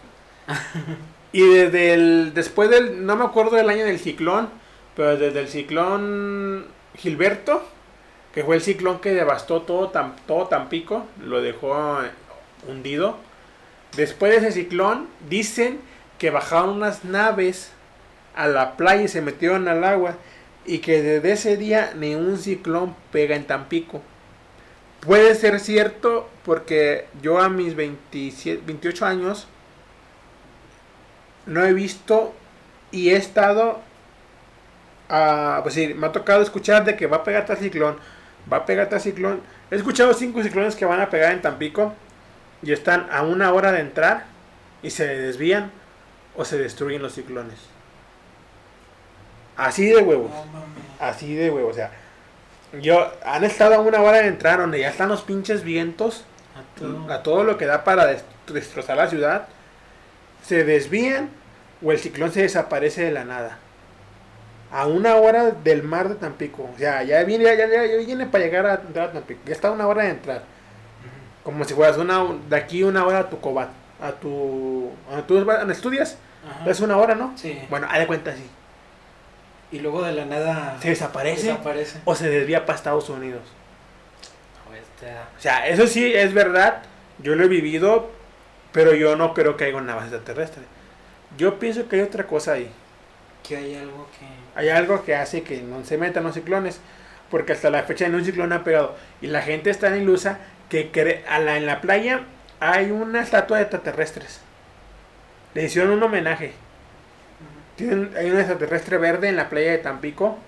y 1.32 1.42
desde 1.46 1.94
el, 1.94 2.32
después 2.34 2.70
del, 2.70 3.04
no 3.06 3.16
me 3.16 3.24
acuerdo 3.24 3.56
del 3.56 3.68
año 3.68 3.84
del 3.84 3.98
ciclón, 3.98 4.50
pero 4.96 5.16
desde 5.16 5.40
el 5.40 5.48
ciclón 5.48 6.66
Gilberto, 6.96 7.66
que 8.34 8.44
fue 8.44 8.56
el 8.56 8.62
ciclón 8.62 9.00
que 9.00 9.12
devastó 9.12 9.62
todo, 9.62 9.92
Tam- 9.92 10.14
todo 10.26 10.46
Tampico, 10.46 11.06
lo 11.24 11.42
dejó 11.42 12.02
eh, 12.02 12.10
hundido. 12.68 13.16
Después 13.96 14.32
de 14.32 14.38
ese 14.48 14.52
ciclón, 14.62 15.08
dicen 15.28 15.80
que 16.18 16.30
bajaron 16.30 16.70
unas 16.70 17.04
naves 17.04 17.72
a 18.34 18.48
la 18.48 18.76
playa 18.76 19.02
y 19.02 19.08
se 19.08 19.22
metieron 19.22 19.68
al 19.68 19.84
agua. 19.84 20.16
Y 20.64 20.78
que 20.78 21.02
desde 21.02 21.32
ese 21.32 21.56
día 21.56 21.92
ni 21.96 22.14
un 22.14 22.38
ciclón 22.38 22.94
pega 23.10 23.36
en 23.36 23.46
Tampico. 23.46 24.00
Puede 25.00 25.34
ser 25.34 25.58
cierto 25.58 26.28
porque 26.44 27.08
yo 27.20 27.40
a 27.40 27.48
mis 27.48 27.74
27, 27.74 28.62
28 28.64 29.04
años 29.04 29.48
no 31.46 31.64
he 31.64 31.72
visto 31.72 32.32
y 32.92 33.10
he 33.10 33.16
estado, 33.16 33.80
a, 35.08 35.60
pues 35.62 35.74
sí, 35.74 35.94
me 35.94 36.06
ha 36.06 36.12
tocado 36.12 36.42
escuchar 36.42 36.84
de 36.84 36.96
que 36.96 37.06
va 37.06 37.18
a 37.18 37.24
pegar 37.24 37.46
tal 37.46 37.56
ciclón, 37.56 37.96
va 38.52 38.58
a 38.58 38.66
pegar 38.66 38.88
tal 38.88 39.00
ciclón. 39.00 39.40
He 39.70 39.76
escuchado 39.76 40.14
cinco 40.14 40.42
ciclones 40.42 40.76
que 40.76 40.84
van 40.84 41.00
a 41.00 41.10
pegar 41.10 41.32
en 41.32 41.42
Tampico 41.42 41.94
y 42.62 42.72
están 42.72 43.08
a 43.10 43.22
una 43.22 43.52
hora 43.52 43.72
de 43.72 43.80
entrar 43.80 44.26
y 44.82 44.90
se 44.90 45.06
desvían 45.06 45.72
o 46.36 46.44
se 46.44 46.58
destruyen 46.58 47.02
los 47.02 47.14
ciclones. 47.14 47.71
Así 49.66 49.86
de 49.86 49.98
huevos. 50.02 50.30
Así 51.00 51.34
de 51.34 51.50
huevos. 51.50 51.72
O 51.72 51.74
sea, 51.74 51.90
yo 52.80 53.10
han 53.24 53.44
estado 53.44 53.74
a 53.74 53.80
una 53.80 54.00
hora 54.00 54.18
de 54.18 54.28
entrar 54.28 54.58
donde 54.60 54.80
ya 54.80 54.88
están 54.88 55.08
los 55.08 55.22
pinches 55.22 55.62
vientos 55.62 56.24
A 56.56 56.78
todo. 56.78 57.12
a 57.12 57.22
todo 57.22 57.44
lo 57.44 57.58
que 57.58 57.66
da 57.66 57.84
para 57.84 58.06
des- 58.06 58.24
destrozar 58.46 58.96
la 58.96 59.08
ciudad. 59.08 59.48
Se 60.44 60.64
desvían 60.64 61.28
o 61.84 61.92
el 61.92 61.98
ciclón 61.98 62.32
se 62.32 62.42
desaparece 62.42 63.04
de 63.04 63.10
la 63.12 63.24
nada. 63.24 63.58
A 64.70 64.86
una 64.86 65.16
hora 65.16 65.50
del 65.50 65.82
mar 65.82 66.08
de 66.08 66.14
Tampico. 66.14 66.62
O 66.74 66.78
sea, 66.78 67.02
ya 67.02 67.22
viene, 67.24 67.44
ya, 67.44 67.54
ya- 67.54 67.66
ya 67.86 67.96
viene 67.98 68.26
para 68.26 68.44
llegar 68.44 68.66
a 68.66 68.74
entrar 68.74 69.08
a 69.10 69.12
Tampico. 69.12 69.40
Ya 69.44 69.52
está 69.52 69.68
a 69.68 69.72
una 69.72 69.86
hora 69.86 70.04
de 70.04 70.10
entrar. 70.10 70.42
Como 71.44 71.64
si 71.64 71.74
fueras 71.74 71.98
una, 71.98 72.24
de 72.48 72.56
aquí 72.56 72.82
una 72.82 73.04
hora 73.04 73.18
a 73.20 73.28
tu 73.28 73.40
cobat. 73.40 73.68
A 74.00 74.12
tu. 74.12 74.90
A 75.12 75.20
tu 75.22 75.44
¿dónde 75.44 75.72
estudias? 75.74 76.16
Es 76.66 76.80
una 76.80 76.96
hora, 76.96 77.14
¿no? 77.14 77.32
Sí. 77.36 77.60
Bueno, 77.68 77.86
haz 77.90 77.98
de 77.98 78.06
cuenta 78.06 78.30
así. 78.30 78.44
Y 79.72 79.78
luego 79.80 80.02
de 80.02 80.12
la 80.12 80.24
nada. 80.26 80.76
Se 80.80 80.90
desaparece 80.90 81.46
Desaparece. 81.48 82.00
o 82.04 82.14
se 82.14 82.28
desvía 82.28 82.66
para 82.66 82.76
Estados 82.76 83.08
Unidos. 83.08 83.42
O 84.70 84.74
está- 84.74 85.28
O 85.36 85.40
sea, 85.40 85.66
eso 85.68 85.86
sí 85.86 86.12
es 86.14 86.32
verdad. 86.34 86.82
Yo 87.18 87.34
lo 87.34 87.44
he 87.44 87.48
vivido, 87.48 88.10
pero 88.72 88.94
yo 88.94 89.16
no 89.16 89.32
creo 89.34 89.56
que 89.56 89.64
haya 89.64 89.76
una 89.76 89.94
base 89.94 90.14
extraterrestre. 90.14 90.62
Yo 91.38 91.58
pienso 91.58 91.88
que 91.88 91.96
hay 91.96 92.02
otra 92.02 92.26
cosa 92.26 92.52
ahí. 92.52 92.70
Que 93.42 93.56
hay 93.56 93.74
algo 93.76 94.08
que. 94.18 94.60
Hay 94.60 94.68
algo 94.68 95.02
que 95.04 95.16
hace 95.16 95.42
que 95.42 95.62
no 95.62 95.84
se 95.84 95.96
metan 95.96 96.24
los 96.24 96.34
ciclones. 96.34 96.80
Porque 97.30 97.52
hasta 97.54 97.70
la 97.70 97.82
fecha 97.84 98.04
en 98.04 98.14
un 98.14 98.24
ciclón 98.24 98.52
ha 98.52 98.62
pegado. 98.64 98.94
Y 99.22 99.28
la 99.28 99.40
gente 99.40 99.70
está 99.70 99.88
tan 99.88 100.00
ilusa 100.02 100.38
que 100.68 100.92
cree- 100.92 101.24
a 101.26 101.38
la, 101.38 101.56
en 101.56 101.64
la 101.64 101.80
playa 101.80 102.20
hay 102.60 102.90
una 102.90 103.22
estatua 103.22 103.56
de 103.56 103.62
extraterrestres. 103.64 104.40
Le 105.54 105.64
hicieron 105.64 105.92
un 105.92 106.02
homenaje. 106.02 106.52
Tienen, 107.82 108.12
hay 108.16 108.30
un 108.30 108.38
extraterrestre 108.38 108.98
verde 108.98 109.28
en 109.28 109.36
la 109.36 109.48
playa 109.48 109.72
de 109.72 109.78
Tampico. 109.78 110.38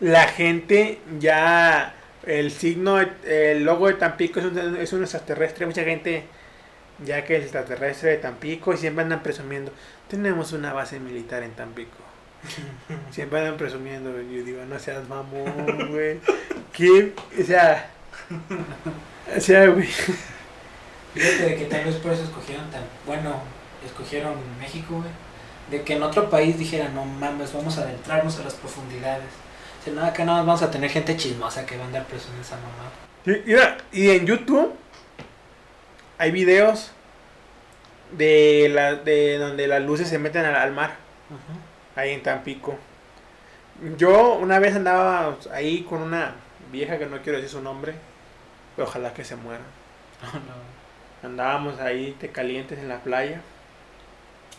La 0.00 0.28
gente 0.28 0.98
ya. 1.18 1.94
El 2.24 2.50
signo, 2.50 2.98
el 3.26 3.64
logo 3.64 3.88
de 3.88 3.94
Tampico 3.94 4.40
es 4.40 4.46
un, 4.46 4.76
es 4.76 4.92
un 4.94 5.02
extraterrestre. 5.02 5.66
Mucha 5.66 5.84
gente 5.84 6.24
ya 7.04 7.24
que 7.24 7.36
el 7.36 7.42
extraterrestre 7.42 8.12
de 8.12 8.16
Tampico 8.16 8.72
y 8.72 8.76
siempre 8.78 9.02
andan 9.02 9.22
presumiendo, 9.22 9.72
tenemos 10.08 10.52
una 10.52 10.72
base 10.72 11.00
militar 11.00 11.42
en 11.42 11.52
Tampico. 11.52 11.98
Siempre 13.10 13.40
andan 13.40 13.56
presumiendo, 13.56 14.10
yo 14.20 14.44
digo, 14.44 14.64
no 14.66 14.78
seas 14.78 15.08
mamón, 15.08 15.90
güey. 15.90 16.20
¿Qué? 16.72 17.14
O 17.40 17.42
sea, 17.42 17.90
o 19.36 19.40
sea, 19.40 19.66
güey. 19.68 19.88
Fíjate 21.14 21.42
de 21.44 21.56
que 21.56 21.64
tal 21.66 21.84
vez 21.84 21.96
por 21.96 22.12
eso 22.12 22.24
escogieron 22.24 22.70
tan. 22.70 22.82
Bueno, 23.06 23.42
escogieron 23.84 24.34
México, 24.58 24.96
güey. 24.96 25.10
De 25.70 25.82
que 25.82 25.94
en 25.94 26.02
otro 26.02 26.28
país 26.28 26.58
dijeran, 26.58 26.94
no 26.94 27.04
mames, 27.04 27.52
vamos 27.52 27.78
a 27.78 27.82
adentrarnos 27.82 28.38
a 28.38 28.44
las 28.44 28.54
profundidades. 28.54 29.28
Si 29.84 29.90
no, 29.90 30.04
acá 30.04 30.24
nada 30.24 30.38
más 30.38 30.46
vamos 30.46 30.62
a 30.62 30.70
tener 30.70 30.90
gente 30.90 31.16
chismosa 31.16 31.64
que 31.66 31.76
va 31.76 31.84
a 31.84 31.86
andar 31.86 32.04
presumiendo 32.04 32.42
esa 32.42 32.56
mamá. 32.56 32.90
Y, 33.26 33.46
mira, 33.46 33.78
y 33.92 34.10
en 34.10 34.26
YouTube 34.26 34.72
hay 36.18 36.30
videos 36.30 36.92
de, 38.12 38.70
la, 38.72 38.94
de 38.94 39.38
donde 39.38 39.66
las 39.66 39.82
luces 39.82 40.08
se 40.08 40.18
meten 40.18 40.44
al, 40.44 40.56
al 40.56 40.72
mar, 40.72 40.96
ahí 41.96 42.10
en 42.10 42.22
Tampico. 42.22 42.78
Yo 43.98 44.34
una 44.34 44.58
vez 44.58 44.76
andaba 44.76 45.36
ahí 45.52 45.82
con 45.82 46.00
una 46.02 46.34
vieja 46.70 46.98
que 46.98 47.06
no 47.06 47.20
quiero 47.22 47.38
decir 47.38 47.50
su 47.50 47.62
nombre, 47.62 47.94
pero 48.76 48.88
ojalá 48.88 49.12
que 49.12 49.24
se 49.24 49.36
muera. 49.36 49.62
Andábamos 51.22 51.80
ahí 51.80 52.16
de 52.20 52.30
calientes 52.30 52.78
en 52.78 52.88
la 52.88 53.00
playa 53.00 53.40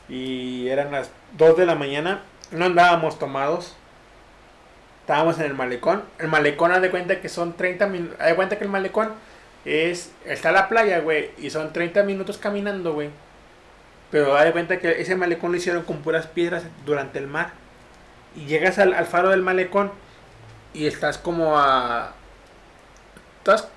y 0.08 0.68
eran 0.70 0.92
las 0.92 1.12
2 1.38 1.58
de 1.58 1.66
la 1.66 1.76
mañana. 1.76 2.22
No 2.52 2.66
andábamos 2.66 3.18
tomados. 3.18 3.76
Estábamos 5.02 5.40
en 5.40 5.46
el 5.46 5.54
malecón. 5.54 6.04
El 6.20 6.28
malecón, 6.28 6.72
haz 6.72 6.82
de 6.82 6.92
cuenta 6.92 7.22
que 7.22 7.30
son 7.30 7.54
30 7.54 7.88
minutos. 7.88 8.18
Haz 8.20 8.28
de 8.28 8.36
cuenta 8.36 8.58
que 8.58 8.64
el 8.64 8.70
malecón 8.70 9.14
es. 9.66 10.12
Está 10.26 10.52
la 10.52 10.70
playa, 10.70 11.00
güey. 11.00 11.32
Y 11.38 11.50
son 11.50 11.74
30 11.74 12.04
minutos 12.04 12.38
caminando, 12.38 12.94
güey. 12.94 13.10
Pero 14.12 14.36
haz 14.36 14.46
de 14.46 14.52
cuenta 14.52 14.80
que 14.80 15.02
ese 15.02 15.16
malecón 15.16 15.52
lo 15.52 15.58
hicieron 15.58 15.84
con 15.84 16.02
puras 16.02 16.28
piedras 16.28 16.64
durante 16.86 17.20
el 17.20 17.28
mar. 17.28 17.52
Y 18.36 18.46
llegas 18.46 18.80
al, 18.80 18.94
al 18.94 19.06
faro 19.06 19.30
del 19.30 19.42
malecón. 19.42 19.92
Y 20.74 20.88
estás 20.88 21.18
como 21.18 21.58
a. 21.58 22.14
Estás, 23.40 23.70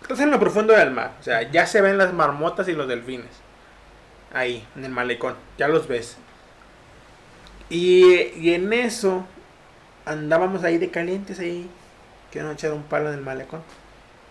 estás 0.00 0.20
en 0.20 0.30
lo 0.30 0.40
profundo 0.40 0.72
del 0.72 0.90
mar. 0.90 1.12
O 1.20 1.22
sea, 1.22 1.42
ya 1.50 1.66
se 1.66 1.80
ven 1.80 1.98
las 1.98 2.12
marmotas 2.12 2.68
y 2.68 2.72
los 2.72 2.88
delfines. 2.88 3.41
Ahí, 4.32 4.66
en 4.76 4.84
el 4.84 4.90
malecón. 4.90 5.36
Ya 5.58 5.68
los 5.68 5.88
ves. 5.88 6.16
Y, 7.68 8.04
y 8.38 8.54
en 8.54 8.72
eso 8.72 9.26
andábamos 10.04 10.64
ahí 10.64 10.78
de 10.78 10.90
calientes 10.90 11.38
ahí. 11.38 11.68
Quiero 12.30 12.50
echar 12.50 12.72
un 12.72 12.82
palo 12.82 13.08
en 13.08 13.18
el 13.18 13.24
malecón. 13.24 13.62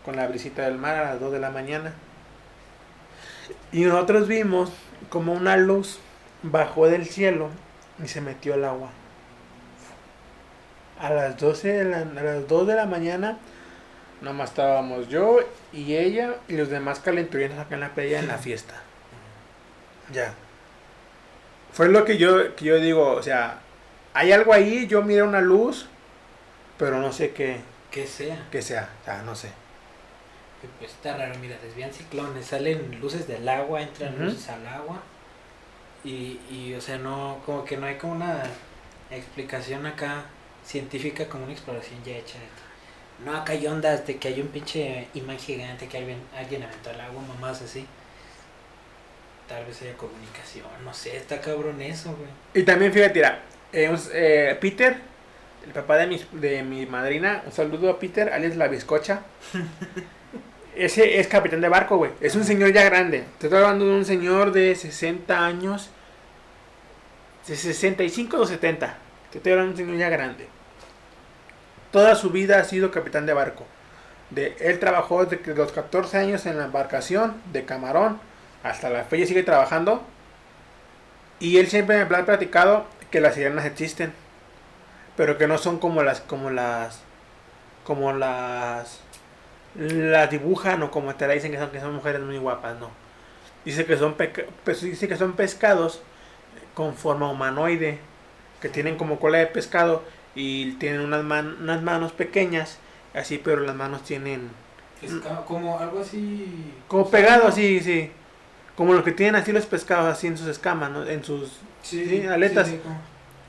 Con 0.03 0.15
la 0.15 0.27
brisita 0.27 0.63
del 0.63 0.77
mar 0.77 0.95
a 0.95 1.11
las 1.11 1.19
2 1.19 1.33
de 1.33 1.39
la 1.39 1.51
mañana. 1.51 1.93
Y 3.71 3.81
nosotros 3.81 4.27
vimos 4.27 4.71
como 5.09 5.33
una 5.33 5.57
luz 5.57 5.99
bajó 6.43 6.87
del 6.87 7.05
cielo 7.05 7.49
y 8.03 8.07
se 8.07 8.21
metió 8.21 8.55
al 8.55 8.65
agua. 8.65 8.89
A 10.99 11.09
las 11.11 11.37
12 11.37 11.67
de 11.67 11.83
la, 11.85 11.99
a 11.99 12.23
las 12.23 12.47
2 12.47 12.67
de 12.67 12.75
la 12.75 12.85
mañana 12.85 13.37
nomás 14.21 14.51
estábamos 14.51 15.07
yo 15.09 15.39
y 15.73 15.95
ella 15.95 16.35
y 16.47 16.55
los 16.55 16.69
demás 16.69 16.99
calenturientos 16.99 17.59
acá 17.59 17.75
en 17.75 17.81
la 17.81 17.93
playa 17.93 18.19
en 18.19 18.27
la 18.27 18.37
fiesta. 18.37 18.75
Ya. 20.13 20.33
Fue 21.71 21.87
lo 21.89 22.03
que 22.05 22.17
yo, 22.17 22.55
que 22.55 22.65
yo 22.65 22.77
digo, 22.79 23.11
o 23.13 23.23
sea, 23.23 23.59
hay 24.13 24.31
algo 24.31 24.53
ahí, 24.53 24.87
yo 24.87 25.01
miré 25.03 25.23
una 25.23 25.41
luz, 25.41 25.87
pero 26.77 26.99
no 26.99 27.11
sé 27.13 27.31
qué, 27.33 27.61
Que 27.91 28.07
sea. 28.07 28.47
qué 28.51 28.61
sea, 28.61 28.89
o 29.01 29.05
sea, 29.05 29.21
no 29.23 29.35
sé. 29.35 29.51
Pues 30.79 30.91
está 30.91 31.17
raro, 31.17 31.35
mira, 31.39 31.57
desvían 31.57 31.91
ciclones, 31.91 32.45
salen 32.45 32.99
luces 33.01 33.27
del 33.27 33.47
agua, 33.49 33.81
entran 33.81 34.17
luces 34.19 34.47
al 34.49 34.65
agua. 34.67 35.01
Y, 36.03 36.39
y, 36.49 36.73
o 36.75 36.81
sea, 36.81 36.97
no, 36.97 37.41
como 37.45 37.63
que 37.65 37.77
no 37.77 37.85
hay 37.87 37.97
como 37.97 38.13
una 38.13 38.43
explicación 39.11 39.85
acá 39.85 40.25
científica, 40.63 41.27
como 41.29 41.43
una 41.45 41.53
exploración 41.53 42.03
ya 42.03 42.17
hecha. 42.17 42.39
que, 42.39 43.23
No, 43.25 43.35
acá 43.35 43.53
hay 43.53 43.67
ondas 43.67 44.05
de 44.07 44.17
que 44.17 44.27
hay 44.29 44.41
un 44.41 44.49
pinche 44.49 45.09
imán 45.13 45.37
gigante 45.39 45.87
que 45.87 45.97
alguien, 45.97 46.19
alguien 46.35 46.63
aventó 46.63 46.89
al 46.91 47.01
agua, 47.01 47.21
mamás 47.23 47.61
así. 47.61 47.87
Tal 49.51 49.65
vez 49.65 49.81
haya 49.81 49.97
comunicación, 49.97 50.65
no 50.85 50.93
sé, 50.93 51.17
está 51.17 51.41
cabrón 51.41 51.81
eso, 51.81 52.15
güey. 52.15 52.29
Y 52.53 52.63
también 52.63 52.93
fíjate, 52.93 53.15
mira, 53.15 53.39
eh, 53.73 53.93
eh, 54.13 54.57
Peter, 54.61 54.95
el 55.65 55.73
papá 55.73 55.97
de 55.97 56.07
mi, 56.07 56.25
de 56.31 56.63
mi 56.63 56.85
madrina, 56.85 57.43
un 57.45 57.51
saludo 57.51 57.89
a 57.89 57.99
Peter, 57.99 58.31
alias 58.31 58.55
la 58.55 58.69
bizcocha. 58.69 59.23
Ese 60.77 61.19
es 61.19 61.27
capitán 61.27 61.59
de 61.59 61.67
barco, 61.67 61.97
güey. 61.97 62.11
Es 62.21 62.33
un 62.35 62.45
señor 62.45 62.71
ya 62.71 62.85
grande. 62.85 63.25
Te 63.39 63.47
estoy 63.47 63.61
hablando 63.61 63.87
de 63.87 63.91
un 63.91 64.05
señor 64.05 64.53
de 64.53 64.73
60 64.73 65.45
años. 65.45 65.89
De 67.45 67.57
65 67.57 68.37
o 68.37 68.45
70. 68.45 68.97
Te 69.31 69.39
estoy 69.39 69.51
hablando 69.51 69.75
de 69.75 69.83
un 69.83 69.87
señor 69.89 69.99
ya 69.99 70.09
grande. 70.09 70.47
Toda 71.91 72.15
su 72.15 72.29
vida 72.29 72.57
ha 72.57 72.63
sido 72.63 72.89
capitán 72.89 73.25
de 73.25 73.33
barco. 73.33 73.65
De, 74.29 74.55
él 74.61 74.79
trabajó 74.79 75.25
desde 75.25 75.53
los 75.53 75.73
14 75.73 76.19
años 76.19 76.45
en 76.45 76.57
la 76.57 76.63
embarcación 76.63 77.35
de 77.51 77.65
camarón. 77.65 78.30
Hasta 78.63 78.89
la 78.89 79.03
fecha 79.03 79.25
sigue 79.27 79.43
trabajando. 79.43 80.01
Y 81.39 81.57
él 81.57 81.67
siempre 81.67 81.97
me 82.05 82.15
ha 82.15 82.25
platicado 82.25 82.85
que 83.09 83.19
las 83.21 83.35
sirenas 83.35 83.65
existen. 83.65 84.13
Pero 85.17 85.37
que 85.37 85.47
no 85.47 85.57
son 85.57 85.79
como 85.79 86.03
las, 86.03 86.21
como 86.21 86.49
las, 86.49 87.01
como 87.83 88.13
las, 88.13 89.01
las 89.75 90.29
dibujan 90.29 90.81
o 90.83 90.91
como 90.91 91.15
te 91.15 91.27
la 91.27 91.33
dicen 91.33 91.51
que 91.51 91.57
son, 91.57 91.69
que 91.71 91.79
son 91.81 91.93
mujeres 91.95 92.21
muy 92.21 92.37
guapas, 92.37 92.79
no. 92.79 92.89
Dice 93.65 93.85
que 93.85 93.97
son, 93.97 94.15
peca- 94.15 94.45
pues, 94.63 94.81
dice 94.81 95.07
que 95.07 95.17
son 95.17 95.33
pescados 95.33 96.01
con 96.73 96.95
forma 96.95 97.29
humanoide, 97.29 97.99
que 98.61 98.69
tienen 98.69 98.97
como 98.97 99.19
cola 99.19 99.39
de 99.39 99.47
pescado 99.47 100.03
y 100.33 100.73
tienen 100.73 101.01
unas, 101.01 101.23
man- 101.23 101.57
unas 101.61 101.81
manos 101.81 102.13
pequeñas, 102.13 102.77
así, 103.13 103.37
pero 103.37 103.61
las 103.61 103.75
manos 103.75 104.03
tienen 104.03 104.49
Pescado, 105.01 105.45
como 105.45 105.77
algo 105.79 105.99
así. 106.01 106.73
como 106.87 107.09
pegados, 107.09 107.49
así, 107.49 107.79
sí. 107.81 108.11
Como 108.81 108.95
los 108.95 109.03
que 109.03 109.11
tienen 109.11 109.35
así 109.35 109.51
los 109.51 109.67
pescados, 109.67 110.11
así 110.11 110.25
en 110.25 110.35
sus 110.39 110.47
escamas, 110.47 110.89
¿no? 110.89 111.05
En 111.05 111.23
sus 111.23 111.51
Sí, 111.83 112.25
aletas. 112.25 112.67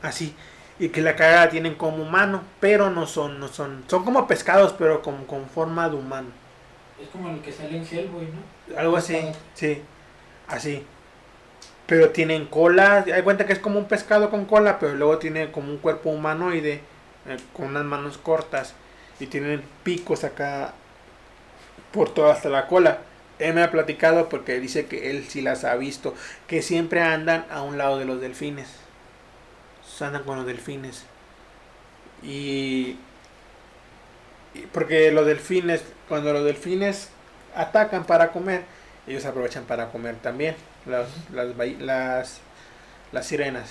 así 0.03 0.35
y 0.79 0.91
que 0.91 1.01
la 1.01 1.17
cara 1.17 1.47
la 1.47 1.51
tienen 1.51 1.75
como 1.75 2.03
humano 2.03 2.43
pero 2.61 2.91
no 2.91 3.07
son 3.07 3.41
no 3.41 3.49
son 3.49 3.85
son 3.89 4.05
como 4.05 4.27
pescados 4.27 4.75
pero 4.79 5.01
con, 5.01 5.25
con 5.25 5.47
forma 5.49 5.89
de 5.89 5.97
humano 5.97 6.29
Es 7.01 7.09
como 7.09 7.31
el 7.31 7.41
que 7.41 7.51
sale 7.51 7.79
en 7.79 7.87
Hellboy, 7.87 8.27
¿no? 8.27 8.79
algo 8.79 8.97
así 8.99 9.17
sí 9.55 9.83
así 10.49 10.85
pero 11.87 12.11
tienen 12.11 12.47
cola 12.47 13.05
hay 13.13 13.23
cuenta 13.23 13.47
que 13.47 13.53
es 13.55 13.59
como 13.59 13.79
un 13.79 13.87
pescado 13.87 14.31
con 14.31 14.45
cola 14.45 14.79
pero 14.79 14.95
luego 14.95 15.19
tiene 15.19 15.51
como 15.51 15.71
un 15.71 15.79
cuerpo 15.79 16.11
humanoide 16.11 16.83
eh, 17.27 17.37
con 17.55 17.67
unas 17.69 17.85
manos 17.85 18.19
cortas 18.19 18.75
y 19.21 19.27
tienen 19.27 19.63
picos 19.83 20.25
acá 20.25 20.75
por 21.93 22.09
toda 22.13 22.33
hasta 22.33 22.49
la 22.49 22.67
cola 22.67 22.99
él 23.49 23.55
me 23.55 23.63
ha 23.63 23.71
platicado 23.71 24.29
porque 24.29 24.61
dice 24.61 24.87
que 24.87 25.11
él 25.11 25.27
sí 25.29 25.43
las 25.43 25.65
ha 25.65 25.77
visto 25.77 26.15
que 26.47 26.63
siempre 26.63 27.01
andan 27.03 27.47
a 27.51 27.63
un 27.63 27.79
lado 27.79 27.99
de 27.99 28.05
los 28.07 28.21
delfines. 28.21 28.69
Andan 30.01 30.25
con 30.25 30.37
los 30.37 30.47
delfines. 30.47 31.05
Y, 32.23 32.97
y 34.55 34.61
porque 34.73 35.11
los 35.13 35.27
delfines 35.27 35.83
cuando 36.09 36.33
los 36.33 36.45
delfines 36.45 37.09
atacan 37.57 38.05
para 38.05 38.33
comer 38.33 38.63
ellos 39.07 39.25
aprovechan 39.25 39.65
para 39.65 39.91
comer 39.91 40.17
también 40.17 40.55
las 40.87 41.09
las 41.33 41.57
bahí- 41.57 41.79
las, 41.79 42.41
las 43.13 43.27
sirenas. 43.27 43.71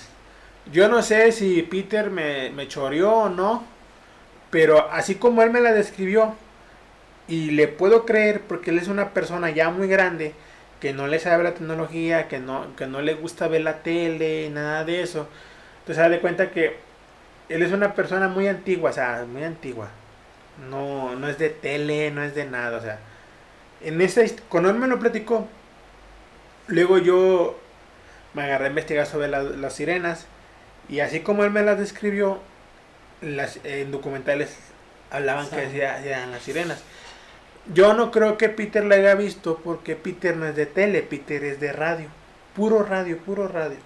Yo 0.72 0.88
no 0.88 1.02
sé 1.02 1.32
si 1.32 1.62
Peter 1.62 2.10
me, 2.10 2.50
me 2.50 2.68
choreó 2.68 3.12
o 3.14 3.28
no 3.28 3.64
pero 4.50 4.90
así 4.92 5.16
como 5.16 5.42
él 5.42 5.50
me 5.50 5.60
la 5.60 5.72
describió 5.72 6.36
y 7.28 7.50
le 7.52 7.68
puedo 7.68 8.04
creer 8.04 8.40
porque 8.42 8.70
él 8.70 8.78
es 8.78 8.88
una 8.88 9.10
persona 9.10 9.50
ya 9.50 9.70
muy 9.70 9.88
grande 9.88 10.34
que 10.80 10.92
no 10.92 11.06
le 11.06 11.18
sabe 11.20 11.44
la 11.44 11.54
tecnología, 11.54 12.26
que 12.28 12.38
no, 12.40 12.74
que 12.76 12.86
no 12.86 13.00
le 13.02 13.14
gusta 13.14 13.46
ver 13.48 13.60
la 13.62 13.82
tele, 13.82 14.50
nada 14.50 14.84
de 14.84 15.02
eso. 15.02 15.28
Entonces, 15.80 16.10
de 16.10 16.20
cuenta 16.20 16.50
que 16.50 16.76
él 17.48 17.62
es 17.62 17.72
una 17.72 17.94
persona 17.94 18.28
muy 18.28 18.48
antigua, 18.48 18.90
o 18.90 18.92
sea, 18.92 19.24
muy 19.30 19.44
antigua. 19.44 19.88
No, 20.68 21.14
no 21.14 21.28
es 21.28 21.38
de 21.38 21.50
tele, 21.50 22.10
no 22.10 22.22
es 22.22 22.34
de 22.34 22.44
nada, 22.46 22.78
o 22.78 22.80
sea. 22.82 22.98
En 23.80 24.00
hist- 24.00 24.40
cuando 24.48 24.70
él 24.70 24.76
me 24.76 24.86
lo 24.88 24.98
platicó, 24.98 25.46
luego 26.66 26.98
yo 26.98 27.58
me 28.34 28.42
agarré 28.42 28.66
a 28.66 28.68
investigar 28.68 29.06
sobre 29.06 29.28
la- 29.28 29.42
las 29.42 29.74
sirenas 29.74 30.26
y 30.88 31.00
así 31.00 31.20
como 31.20 31.44
él 31.44 31.50
me 31.50 31.62
las 31.62 31.78
describió, 31.78 32.40
las, 33.20 33.58
en 33.64 33.90
documentales 33.92 34.56
hablaban 35.10 35.48
que 35.48 35.56
Sí. 35.56 35.62
decía- 35.62 36.04
eran 36.04 36.30
las 36.32 36.42
sirenas. 36.42 36.82
Yo 37.66 37.94
no 37.94 38.10
creo 38.10 38.36
que 38.36 38.48
Peter 38.48 38.84
la 38.84 38.96
haya 38.96 39.14
visto 39.14 39.60
porque 39.62 39.94
Peter 39.94 40.36
no 40.36 40.46
es 40.46 40.56
de 40.56 40.66
tele, 40.66 41.02
Peter 41.02 41.44
es 41.44 41.60
de 41.60 41.72
radio. 41.72 42.08
Puro 42.56 42.82
radio, 42.82 43.18
puro 43.18 43.46
radio. 43.48 43.78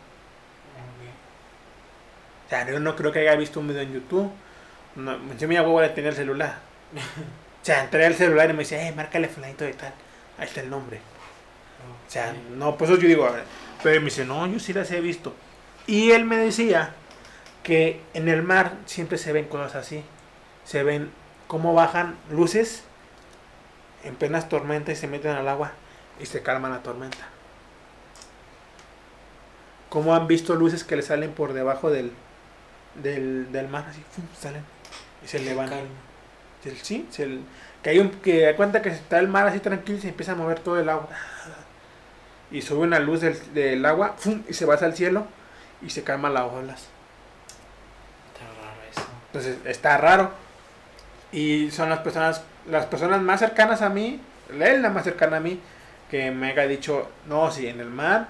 O 2.47 2.49
sea, 2.49 2.69
yo 2.69 2.81
no 2.81 2.97
creo 2.97 3.13
que 3.13 3.21
haya 3.21 3.35
visto 3.37 3.61
un 3.61 3.69
video 3.69 3.83
en 3.83 3.93
YouTube. 3.93 4.31
No, 4.95 5.19
yo 5.37 5.49
mi 5.49 5.57
abuela 5.57 5.95
tenía 5.95 6.11
el 6.11 6.17
celular. 6.17 6.59
O 7.57 7.67
sea, 7.67 7.83
entré 7.83 8.07
al 8.07 8.15
celular 8.15 8.49
y 8.49 8.53
me 8.53 8.61
dice, 8.61 8.81
eh, 8.81 8.93
márcale 8.93 9.27
fulanito 9.27 9.65
de 9.65 9.73
tal. 9.73 9.93
Ahí 10.39 10.47
está 10.47 10.61
el 10.61 10.71
nombre. 10.71 11.01
O 12.07 12.09
sea, 12.09 12.33
no, 12.57 12.77
pues 12.77 12.89
eso 12.89 13.01
yo 13.01 13.09
digo, 13.09 13.29
pero 13.83 14.01
me 14.01 14.05
dice, 14.05 14.25
no, 14.25 14.47
yo 14.47 14.61
sí 14.61 14.73
las 14.73 14.89
he 14.93 15.01
visto. 15.01 15.35
Y 15.89 16.13
él 16.13 16.25
me 16.25 16.37
decía 16.37 16.95
que 17.65 18.01
en 18.15 18.29
el 18.29 18.45
mar 18.45 18.75
siempre 18.87 19.19
se 19.19 19.33
ven 19.33 19.47
cosas 19.47 19.75
así. 19.75 20.05
Se 20.65 20.85
ven 20.85 21.11
cómo 21.49 21.75
bajan 21.75 22.17
luces 22.31 22.85
en 24.07 24.17
plenas 24.17 24.49
tormentas 24.49 24.97
y 24.97 25.01
se 25.01 25.07
meten 25.09 25.33
al 25.33 25.49
agua 25.49 25.73
y 26.21 26.27
se 26.27 26.43
calma 26.43 26.69
la 26.69 26.83
tormenta. 26.83 27.29
Cómo 29.89 30.15
han 30.15 30.27
visto 30.27 30.55
luces 30.55 30.85
que 30.85 30.97
le 30.97 31.03
salen 31.03 31.33
por 31.33 31.53
debajo 31.53 31.91
del, 31.91 32.13
del, 33.03 33.51
del 33.53 33.69
mar, 33.69 33.87
así, 33.89 34.03
¡fum! 34.11 34.25
salen 34.39 34.63
y 35.25 35.29
se 35.29 35.39
levantan. 35.41 35.81
Sí, 36.83 37.07
se 37.11 37.39
que 37.83 37.91
hay 37.91 38.01
un 38.01 38.11
que 38.11 38.43
da 38.43 38.57
cuenta 38.57 38.83
que 38.83 38.89
está 38.89 39.21
el 39.21 39.29
mar 39.29 39.47
así 39.47 39.61
tranquilo 39.61 39.99
y 39.99 40.01
se 40.01 40.09
empieza 40.09 40.33
a 40.33 40.35
mover 40.35 40.59
todo 40.59 40.81
el 40.81 40.89
agua. 40.89 41.09
Y 42.51 42.63
sube 42.63 42.81
una 42.81 42.99
luz 42.99 43.21
del, 43.21 43.55
del 43.55 43.85
agua 43.85 44.15
¡fum! 44.19 44.43
y 44.49 44.55
se 44.55 44.67
va 44.67 44.75
hacia 44.75 44.89
el 44.89 44.95
cielo 44.95 45.27
y 45.83 45.91
se 45.91 46.03
calman 46.03 46.35
las 46.35 46.45
olas. 46.45 46.89
Está 48.33 48.47
raro 48.47 48.81
eso. 48.91 49.09
Entonces 49.27 49.59
está 49.65 49.97
raro. 49.99 50.31
Y 51.33 51.71
son 51.71 51.91
las 51.91 52.01
personas, 52.01 52.43
las 52.69 52.87
personas 52.87 53.21
más 53.23 53.41
cercanas 53.41 53.83
a 53.83 53.89
mí, 53.89 54.21
él 54.59 54.83
la 54.83 54.91
más 54.91 55.05
cercana 55.05 55.39
a 55.39 55.41
mí, 55.41 55.61
que 56.11 56.31
me 56.31 56.53
ha 56.53 56.67
dicho, 56.67 57.09
no, 57.27 57.51
si 57.51 57.67
en 57.67 57.81
el 57.81 57.89
mar 57.89 58.29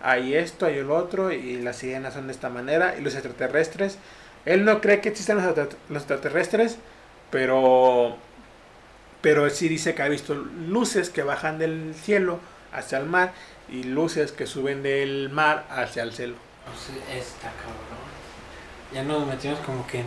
hay 0.00 0.34
esto, 0.34 0.66
hay 0.66 0.78
el 0.78 0.90
otro, 0.90 1.32
y 1.32 1.56
las 1.60 1.76
sirenas 1.76 2.14
son 2.14 2.26
de 2.26 2.32
esta 2.32 2.48
manera, 2.48 2.94
y 2.98 3.02
los 3.02 3.14
extraterrestres. 3.14 3.98
Él 4.44 4.64
no 4.64 4.80
cree 4.80 5.00
que 5.00 5.08
existan 5.10 5.36
los, 5.36 5.46
extra- 5.46 5.78
los 5.88 6.02
extraterrestres, 6.02 6.78
pero, 7.30 8.16
pero 9.20 9.44
él 9.44 9.50
sí 9.50 9.68
dice 9.68 9.94
que 9.94 10.02
ha 10.02 10.08
visto 10.08 10.34
luces 10.34 11.10
que 11.10 11.22
bajan 11.22 11.58
del 11.58 11.94
cielo 11.94 12.38
hacia 12.72 12.98
el 12.98 13.06
mar 13.06 13.32
y 13.68 13.82
luces 13.84 14.32
que 14.32 14.46
suben 14.46 14.82
del 14.82 15.28
mar 15.30 15.66
hacia 15.70 16.02
el 16.02 16.12
cielo. 16.12 16.36
Sea, 16.76 17.18
está 17.18 17.50
cabrón. 17.50 17.98
Ya 18.92 19.02
nos 19.02 19.26
metimos 19.26 19.58
como 19.60 19.86
que 19.86 20.00
en... 20.00 20.06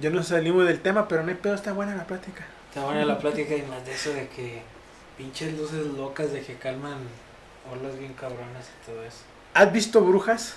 Yo 0.00 0.10
no 0.10 0.22
salimos 0.22 0.66
del 0.66 0.80
tema, 0.80 1.08
pero 1.08 1.22
no 1.22 1.28
hay 1.28 1.34
pedo, 1.34 1.54
está 1.54 1.72
buena 1.72 1.94
la 1.94 2.06
plática. 2.06 2.46
Está 2.68 2.84
buena 2.84 3.04
la 3.04 3.18
plática 3.18 3.54
y 3.54 3.62
más 3.62 3.84
de 3.84 3.92
eso 3.94 4.10
de 4.12 4.28
que 4.28 4.60
pinches 5.16 5.54
luces 5.58 5.86
locas 5.96 6.32
de 6.32 6.40
que 6.42 6.54
calman 6.54 6.98
olas 7.72 7.98
bien 7.98 8.12
cabronas 8.14 8.66
y 8.66 8.86
todo 8.90 9.02
eso. 9.04 9.18
¿Has 9.54 9.72
visto 9.72 10.00
brujas? 10.02 10.54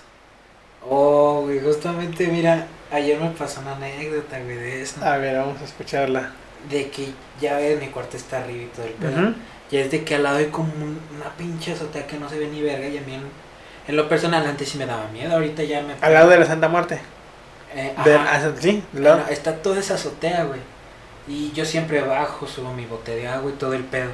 Oh, 0.88 1.42
güey, 1.46 1.60
justamente, 1.62 2.28
mira, 2.28 2.66
ayer 2.92 3.20
me 3.20 3.30
pasó 3.30 3.62
una 3.62 3.76
anécdota, 3.76 4.40
güey, 4.40 4.56
de 4.58 4.82
eso. 4.82 5.04
A 5.04 5.18
ver, 5.18 5.38
vamos 5.38 5.62
a 5.62 5.66
escucharla. 5.66 6.32
De 6.70 6.90
que 6.90 7.08
ya 7.40 7.58
ves, 7.58 7.80
mi 7.80 7.88
cuarto 7.88 8.18
está 8.18 8.40
arriba 8.44 8.64
y 8.64 8.68
todo 8.68 8.86
el 8.86 8.94
pedo. 8.94 9.12
Ujú. 9.30 9.34
Y 9.72 9.78
es 9.78 9.90
de 9.92 10.04
que 10.04 10.16
al 10.16 10.24
lado 10.24 10.38
hay 10.38 10.48
como 10.48 10.74
un- 10.74 11.00
una 11.16 11.30
pinche 11.38 11.74
azotea 11.74 12.06
que 12.08 12.18
no 12.18 12.28
se 12.30 12.38
ve 12.40 12.48
ni 12.48 12.62
verga 12.62 12.88
y 12.88 12.98
a 12.98 13.02
mí 13.02 13.14
en, 13.16 13.24
en 13.88 13.96
lo 13.96 14.10
personal 14.10 14.46
antes 14.46 14.70
sí 14.70 14.78
me 14.78 14.86
daba 14.86 15.08
miedo, 15.10 15.34
ahorita 15.34 15.64
ya 15.64 15.82
me... 15.82 15.94
Al 16.02 16.14
lado 16.14 16.30
de 16.30 16.40
la 16.40 16.46
Santa 16.46 16.68
Muerte. 16.68 17.00
Eh, 17.74 17.94
De- 18.04 18.16
ajá. 18.16 18.36
ah, 18.48 18.52
sí, 18.60 18.84
lado. 18.94 19.18
Bueno, 19.18 19.32
está 19.32 19.56
toda 19.62 19.80
esa 19.80 19.94
azotea, 19.96 20.44
güey. 20.46 20.60
Y 21.28 21.52
yo 21.52 21.66
siempre 21.66 22.02
bajo, 22.02 22.48
subo 22.48 22.74
mi 22.74 22.86
bote 22.86 23.16
de 23.16 23.28
agua 23.28 23.52
y 23.52 23.58
todo 23.58 23.74
el 23.74 23.84
pedo. 23.84 24.12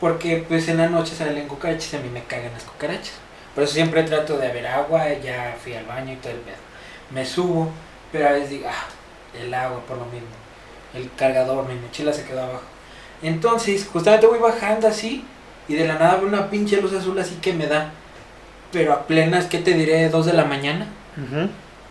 Porque 0.00 0.44
pues 0.48 0.68
en 0.68 0.78
la 0.78 0.88
noche 0.88 1.14
salen 1.14 1.46
cucarachas 1.46 1.92
y 1.92 1.96
a 1.96 2.00
mí 2.00 2.08
me 2.08 2.24
cagan 2.24 2.52
las 2.52 2.64
cucarachas. 2.64 3.14
Por 3.54 3.64
eso 3.64 3.74
siempre 3.74 4.02
trato 4.04 4.38
de 4.38 4.48
haber 4.48 4.66
agua, 4.66 5.12
ya 5.22 5.56
fui 5.62 5.74
al 5.74 5.84
baño 5.84 6.12
y 6.12 6.16
todo 6.16 6.32
el 6.32 6.38
pedo. 6.38 6.56
Me 7.10 7.24
subo, 7.24 7.70
pero 8.12 8.28
a 8.28 8.32
veces 8.32 8.50
digo, 8.50 8.68
ah, 8.68 8.86
el 9.38 9.52
agua 9.52 9.80
por 9.86 9.98
lo 9.98 10.06
mismo. 10.06 10.28
El 10.94 11.10
cargador, 11.16 11.66
mi 11.68 11.74
mochila 11.74 12.12
se 12.12 12.24
quedó 12.24 12.42
abajo. 12.42 12.62
Entonces, 13.22 13.88
justamente 13.92 14.26
voy 14.26 14.38
bajando 14.38 14.88
así 14.88 15.24
y 15.68 15.74
de 15.74 15.86
la 15.86 15.94
nada 15.94 16.16
veo 16.16 16.28
una 16.28 16.48
pinche 16.50 16.80
luz 16.80 16.92
azul 16.92 17.18
así 17.18 17.36
que 17.36 17.52
me 17.52 17.66
da. 17.66 17.92
Pero 18.72 18.92
a 18.92 19.06
plenas, 19.06 19.46
¿qué 19.46 19.58
te 19.58 19.74
diré? 19.74 20.08
Dos 20.08 20.26
de 20.26 20.32
la 20.32 20.44
mañana. 20.44 20.86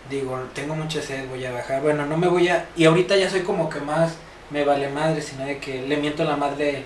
Digo, 0.09 0.39
tengo 0.53 0.75
mucha 0.75 1.01
sed, 1.01 1.29
voy 1.29 1.45
a 1.45 1.51
bajar. 1.51 1.81
Bueno, 1.81 2.05
no 2.05 2.17
me 2.17 2.27
voy 2.27 2.47
a... 2.47 2.65
Y 2.75 2.85
ahorita 2.85 3.15
ya 3.15 3.29
soy 3.29 3.41
como 3.41 3.69
que 3.69 3.79
más... 3.79 4.15
Me 4.49 4.63
vale 4.65 4.89
madre, 4.89 5.21
sino 5.21 5.45
de 5.45 5.57
que 5.59 5.81
le 5.83 5.97
miento 5.97 6.23
a 6.23 6.25
la 6.25 6.35
madre 6.35 6.83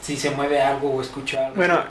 si 0.00 0.16
se 0.16 0.30
mueve 0.30 0.60
algo 0.62 0.90
o 0.94 1.02
escucho 1.02 1.38
algo. 1.38 1.56
Bueno, 1.56 1.84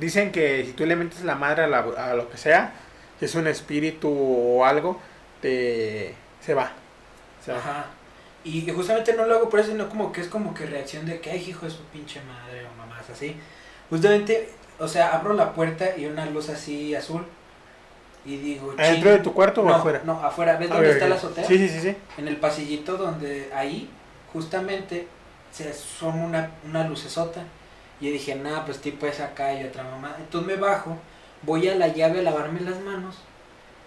dicen 0.00 0.32
que 0.32 0.64
si 0.64 0.72
tú 0.72 0.86
le 0.86 0.96
metes 0.96 1.22
la 1.22 1.34
madre 1.34 1.64
a, 1.64 1.66
la- 1.66 1.80
a 2.10 2.14
lo 2.14 2.30
que 2.30 2.38
sea, 2.38 2.72
si 3.18 3.26
es 3.26 3.34
un 3.34 3.46
espíritu 3.46 4.08
o 4.10 4.64
algo, 4.64 4.98
te 5.42 6.14
se 6.40 6.54
va. 6.54 6.72
Se 7.44 7.52
va. 7.52 7.58
Ajá. 7.58 7.86
Y 8.44 8.68
justamente 8.70 9.14
no 9.14 9.26
lo 9.26 9.36
hago 9.36 9.48
por 9.48 9.60
eso, 9.60 9.70
sino 9.70 9.88
como 9.88 10.10
que 10.12 10.20
es 10.22 10.28
como 10.28 10.54
que 10.54 10.66
reacción 10.66 11.06
de 11.06 11.20
que, 11.20 11.30
ay, 11.30 11.44
hijo 11.50 11.66
de 11.66 11.70
su 11.70 11.82
pinche 11.84 12.20
madre 12.22 12.64
o 12.66 12.76
mamás 12.78 13.08
así. 13.10 13.36
Justamente, 13.90 14.48
o 14.78 14.88
sea, 14.88 15.10
abro 15.14 15.34
la 15.34 15.52
puerta 15.52 15.96
y 15.96 16.06
una 16.06 16.26
luz 16.26 16.48
así 16.48 16.94
azul. 16.94 17.24
Y 18.24 18.36
digo, 18.38 18.74
¿Adentro 18.78 19.10
de 19.10 19.18
tu 19.18 19.34
cuarto 19.34 19.62
o 19.62 19.64
no, 19.68 19.74
afuera? 19.74 20.00
No, 20.04 20.12
afuera. 20.24 20.56
¿Ves 20.56 20.70
A 20.70 20.74
dónde 20.74 20.88
ver, 20.88 20.96
está 20.96 21.08
la 21.08 21.16
azotea? 21.16 21.44
Sí, 21.44 21.58
sí, 21.58 21.68
sí, 21.68 21.80
sí. 21.80 21.96
en 22.18 22.28
el 22.28 22.36
pasillito 22.38 22.96
donde 22.96 23.50
ahí 23.54 23.90
justamente 24.32 25.06
se 25.52 25.70
asoma 25.70 26.24
una, 26.24 26.50
una 26.68 26.86
lucesota. 26.88 27.42
Y 28.00 28.10
dije 28.10 28.34
nada 28.34 28.64
pues 28.64 28.80
tipo 28.80 29.06
es 29.06 29.20
acá 29.20 29.54
y 29.54 29.64
otra 29.64 29.84
mamá 29.84 30.16
entonces 30.18 30.48
me 30.48 30.60
bajo 30.60 30.96
voy 31.42 31.68
a 31.68 31.76
la 31.76 31.88
llave 31.88 32.18
a 32.18 32.22
lavarme 32.22 32.60
las 32.60 32.80
manos 32.80 33.16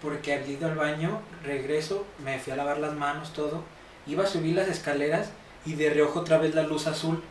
porque 0.00 0.32
había 0.32 0.56
ido 0.56 0.68
al 0.68 0.74
baño 0.74 1.20
regreso 1.44 2.06
me 2.24 2.38
fui 2.38 2.52
a 2.52 2.56
lavar 2.56 2.78
las 2.78 2.94
manos 2.94 3.32
todo. 3.32 3.62
Iba 4.06 4.24
a 4.24 4.26
subir 4.26 4.54
las 4.54 4.68
escaleras 4.68 5.30
y 5.66 5.74
de 5.74 5.90
reojo 5.90 6.20
otra 6.20 6.38
vez 6.38 6.54
la 6.54 6.62
luz 6.62 6.86
azul 6.86 7.22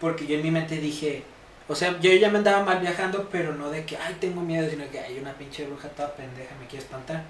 porque 0.00 0.26
yo 0.26 0.36
en 0.36 0.42
mi 0.42 0.50
mente 0.50 0.78
dije 0.78 1.22
o 1.68 1.74
sea 1.74 1.98
yo 2.00 2.12
ya 2.12 2.30
me 2.30 2.38
andaba 2.38 2.64
mal 2.64 2.80
viajando 2.80 3.28
pero 3.30 3.54
no 3.54 3.70
de 3.70 3.84
que 3.84 3.96
ay 3.96 4.16
tengo 4.20 4.40
miedo 4.40 4.68
sino 4.68 4.90
que 4.90 4.98
hay 4.98 5.18
una 5.18 5.34
pinche 5.34 5.66
bruja 5.66 5.88
toda 5.90 6.14
pendeja 6.14 6.54
me 6.60 6.66
quiere 6.66 6.84
espantar 6.84 7.22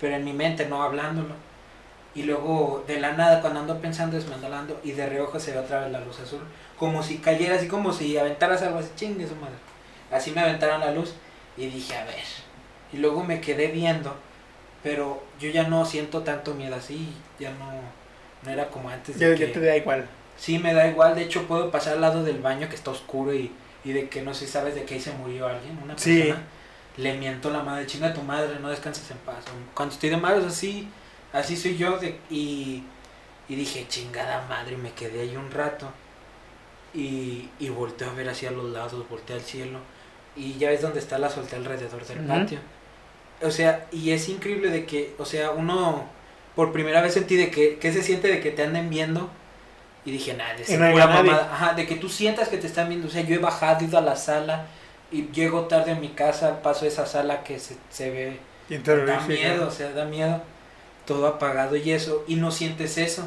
pero 0.00 0.14
en 0.14 0.24
mi 0.24 0.32
mente 0.32 0.66
no 0.66 0.82
hablándolo 0.82 1.34
y 2.14 2.24
luego 2.24 2.84
de 2.88 2.98
la 3.00 3.12
nada 3.12 3.40
cuando 3.40 3.60
ando 3.60 3.78
pensando 3.80 4.16
desmandalando 4.16 4.80
y 4.82 4.92
de 4.92 5.06
reojo 5.08 5.38
se 5.38 5.52
ve 5.52 5.58
otra 5.58 5.80
vez 5.80 5.92
la 5.92 6.00
luz 6.00 6.18
azul. 6.20 6.40
Como 6.78 7.02
si 7.02 7.18
cayera 7.18 7.56
así 7.56 7.68
como 7.68 7.92
si 7.92 8.16
aventaras 8.18 8.62
algo 8.62 8.78
así 8.78 8.88
chingue 8.96 9.26
su 9.28 9.34
madre 9.36 9.54
así 10.10 10.30
me 10.32 10.40
aventaron 10.40 10.80
la 10.80 10.90
luz 10.92 11.14
y 11.56 11.66
dije 11.66 11.94
a 11.96 12.04
ver 12.04 12.14
y 12.92 12.96
luego 12.96 13.22
me 13.22 13.40
quedé 13.40 13.68
viendo 13.68 14.16
pero 14.82 15.22
yo 15.38 15.50
ya 15.50 15.64
no 15.68 15.84
siento 15.84 16.22
tanto 16.22 16.54
miedo 16.54 16.74
así 16.74 17.12
ya 17.38 17.50
no 17.52 17.70
no 18.42 18.50
era 18.50 18.68
como 18.68 18.88
antes 18.88 19.18
de 19.18 19.34
que- 19.34 19.46
ya 19.48 19.52
te 19.52 19.60
da 19.60 19.76
igual. 19.76 20.06
sí 20.38 20.58
me 20.58 20.72
da 20.74 20.88
igual 20.88 21.14
de 21.14 21.22
hecho 21.22 21.46
puedo 21.46 21.70
pasar 21.70 21.94
al 21.94 22.00
lado 22.00 22.24
del 22.24 22.40
baño 22.40 22.68
que 22.68 22.74
está 22.76 22.90
oscuro 22.90 23.34
y, 23.34 23.52
y 23.84 23.92
de 23.92 24.08
que 24.08 24.22
no 24.22 24.32
sé 24.34 24.46
sabes 24.46 24.74
de 24.74 24.84
que 24.84 24.94
ahí 24.94 25.00
se 25.00 25.12
murió 25.12 25.46
alguien 25.46 25.78
una 25.82 25.96
Sí. 25.98 26.22
persona. 26.22 26.42
Le 26.96 27.16
miento 27.18 27.50
la 27.50 27.62
madre 27.62 27.86
chinga 27.86 28.12
tu 28.12 28.22
madre 28.22 28.58
no 28.60 28.68
descansas 28.68 29.08
en 29.10 29.18
paz 29.18 29.36
cuando 29.74 29.94
estoy 29.94 30.10
de 30.10 30.16
malos 30.16 30.44
así 30.44 30.88
así 31.32 31.56
soy 31.56 31.76
yo 31.76 31.98
de, 31.98 32.18
y, 32.30 32.82
y 33.48 33.54
dije 33.54 33.86
chingada 33.88 34.46
madre 34.48 34.76
me 34.76 34.92
quedé 34.92 35.22
ahí 35.22 35.36
un 35.36 35.50
rato. 35.50 35.90
Y, 36.92 37.48
y 37.60 37.68
volteé 37.68 38.08
a 38.08 38.12
ver 38.12 38.28
hacia 38.28 38.50
los 38.50 38.70
lados 38.70 39.08
volteé 39.08 39.36
al 39.36 39.42
cielo 39.42 39.78
y 40.34 40.58
ya 40.58 40.70
ves 40.70 40.82
dónde 40.82 40.98
está 40.98 41.18
la 41.18 41.30
solté 41.30 41.56
alrededor 41.56 42.04
del 42.04 42.18
patio. 42.26 42.58
O 43.42 43.50
sea 43.50 43.86
y 43.92 44.10
es 44.10 44.28
increíble 44.28 44.70
de 44.70 44.84
que 44.86 45.14
o 45.18 45.24
sea 45.24 45.52
uno 45.52 46.04
por 46.56 46.72
primera 46.72 47.00
vez 47.00 47.14
sentí 47.14 47.36
de 47.36 47.50
que, 47.50 47.78
que 47.78 47.92
se 47.92 48.02
siente 48.02 48.28
de 48.28 48.40
que 48.40 48.50
te 48.50 48.64
anden 48.64 48.90
viendo 48.90 49.30
y 50.04 50.10
dije 50.10 50.34
nada 50.34 50.54
de 50.54 50.78
no 50.78 50.96
mamada". 50.96 51.50
Ajá, 51.52 51.74
de 51.74 51.86
que 51.86 51.94
tú 51.94 52.08
sientas 52.08 52.48
que 52.48 52.58
te 52.58 52.66
están 52.66 52.88
viendo. 52.88 53.06
O 53.06 53.10
sea 53.10 53.22
yo 53.22 53.36
he 53.36 53.38
bajado 53.38 53.84
he 53.84 53.88
ido 53.88 53.98
a 53.98 54.00
la 54.00 54.16
sala 54.16 54.66
y 55.12 55.28
llego 55.30 55.62
tarde 55.66 55.92
a 55.92 55.94
mi 55.94 56.08
casa 56.10 56.62
paso 56.62 56.86
esa 56.86 57.06
sala 57.06 57.44
que 57.44 57.58
se, 57.58 57.76
se 57.90 58.10
ve 58.10 58.38
da 59.06 59.20
miedo, 59.26 59.68
o 59.68 59.70
sea, 59.70 59.90
da 59.92 60.04
miedo. 60.04 60.42
Todo 61.10 61.26
apagado 61.26 61.74
y 61.74 61.90
eso, 61.90 62.22
y 62.28 62.36
no 62.36 62.52
sientes 62.52 62.96
eso. 62.96 63.24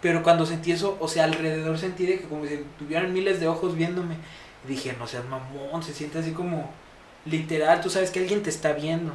Pero 0.00 0.24
cuando 0.24 0.44
sentí 0.44 0.72
eso, 0.72 0.96
o 0.98 1.06
sea, 1.06 1.22
alrededor 1.22 1.78
sentí 1.78 2.04
de 2.04 2.18
que 2.18 2.24
como 2.24 2.44
si 2.44 2.64
tuvieran 2.80 3.12
miles 3.12 3.38
de 3.38 3.46
ojos 3.46 3.76
viéndome. 3.76 4.16
Y 4.64 4.70
dije, 4.70 4.96
no 4.98 5.06
seas 5.06 5.24
mamón, 5.26 5.84
se 5.84 5.94
siente 5.94 6.18
así 6.18 6.32
como 6.32 6.68
literal, 7.24 7.80
tú 7.80 7.90
sabes 7.90 8.10
que 8.10 8.18
alguien 8.18 8.42
te 8.42 8.50
está 8.50 8.72
viendo. 8.72 9.12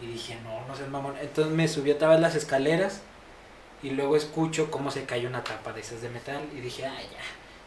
Y 0.00 0.06
dije, 0.06 0.38
no, 0.44 0.64
no 0.68 0.76
seas 0.76 0.88
mamón. 0.90 1.16
Entonces 1.20 1.52
me 1.52 1.66
subí 1.66 1.90
otra 1.90 2.10
vez 2.10 2.20
las 2.20 2.36
escaleras 2.36 3.02
y 3.82 3.90
luego 3.90 4.14
escucho 4.14 4.70
cómo 4.70 4.92
se 4.92 5.02
cayó 5.02 5.28
una 5.28 5.42
tapa 5.42 5.72
de 5.72 5.80
esas 5.80 6.02
de 6.02 6.10
metal. 6.10 6.40
Y 6.56 6.60
dije, 6.60 6.86
ay, 6.86 7.06
ya, 7.10 7.18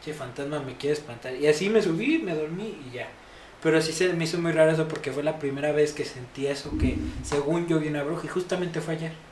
che, 0.01 0.13
fantasma 0.13 0.61
me 0.61 0.77
quiere 0.77 0.93
espantar. 0.93 1.35
Y 1.35 1.45
así 1.47 1.67
me 1.67 1.81
subí, 1.81 2.19
me 2.19 2.33
dormí 2.33 2.79
y 2.87 2.95
ya. 2.95 3.09
Pero 3.61 3.81
sí 3.81 3.91
se 3.91 4.13
me 4.13 4.23
hizo 4.23 4.39
muy 4.39 4.53
raro 4.53 4.71
eso 4.71 4.87
porque 4.87 5.11
fue 5.11 5.23
la 5.23 5.39
primera 5.39 5.73
vez 5.73 5.91
que 5.91 6.05
sentí 6.05 6.47
eso 6.47 6.71
que 6.77 6.97
según 7.21 7.67
yo 7.67 7.81
vi 7.81 7.89
una 7.89 8.03
bruja 8.03 8.23
y 8.23 8.29
justamente 8.29 8.79
fue 8.79 8.93
ayer. 8.93 9.26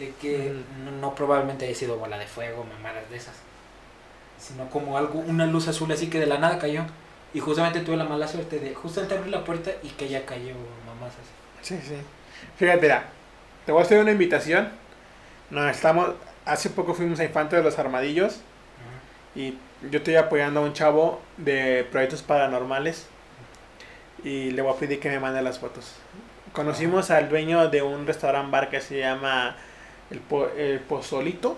De 0.00 0.14
que 0.16 0.64
no, 0.84 0.90
no 0.92 1.14
probablemente 1.14 1.66
haya 1.66 1.76
sido 1.76 1.98
bola 1.98 2.18
de 2.18 2.26
fuego, 2.26 2.64
mamadas 2.64 3.08
de 3.10 3.16
esas. 3.18 3.44
Sino 4.38 4.70
como 4.70 4.98
algo, 4.98 5.20
una 5.20 5.46
luz 5.46 5.68
azul 5.68 5.92
así 5.92 6.10
que 6.10 6.20
de 6.20 6.26
la 6.26 6.38
nada 6.38 6.58
cayó. 6.58 6.84
Y 7.32 7.40
justamente 7.40 7.80
tuve 7.82 7.96
la 7.96 8.04
mala 8.04 8.28
suerte 8.28 8.60
de 8.60 8.74
justamente 8.74 9.14
abrir 9.14 9.30
la 9.30 9.44
puerta 9.44 9.72
y 9.82 9.90
que 9.90 10.08
ya 10.08 10.26
cayó 10.26 10.54
mamás 10.86 11.14
así. 11.14 11.32
Sí, 11.62 11.80
sí. 11.82 11.96
Fíjate, 12.56 12.80
mira, 12.82 13.10
te 13.66 13.72
voy 13.72 13.82
a 13.82 13.84
hacer 13.84 14.00
una 14.00 14.12
invitación. 14.12 14.72
Nos 15.50 15.70
estamos, 15.70 16.10
hace 16.44 16.70
poco 16.70 16.94
fuimos 16.94 17.20
a 17.20 17.24
Infante 17.24 17.56
de 17.56 17.62
los 17.62 17.78
Armadillos 17.78 18.44
y 19.34 19.58
yo 19.82 19.98
estoy 19.98 20.16
apoyando 20.16 20.60
a 20.60 20.64
un 20.64 20.72
chavo 20.74 21.22
de 21.36 21.84
proyectos 21.90 22.22
paranormales 22.22 23.08
Y 24.22 24.50
le 24.52 24.62
voy 24.62 24.74
a 24.74 24.78
pedir 24.78 25.00
que 25.00 25.08
me 25.10 25.20
mande 25.20 25.42
las 25.42 25.58
fotos. 25.58 25.96
Conocimos 26.52 27.10
al 27.10 27.28
dueño 27.28 27.68
de 27.70 27.82
un 27.82 28.06
restaurant 28.06 28.50
bar 28.50 28.70
que 28.70 28.80
se 28.80 28.98
llama 28.98 29.56
El, 30.10 30.18
Po- 30.20 30.48
el 30.56 30.80
Pozolito. 30.80 31.56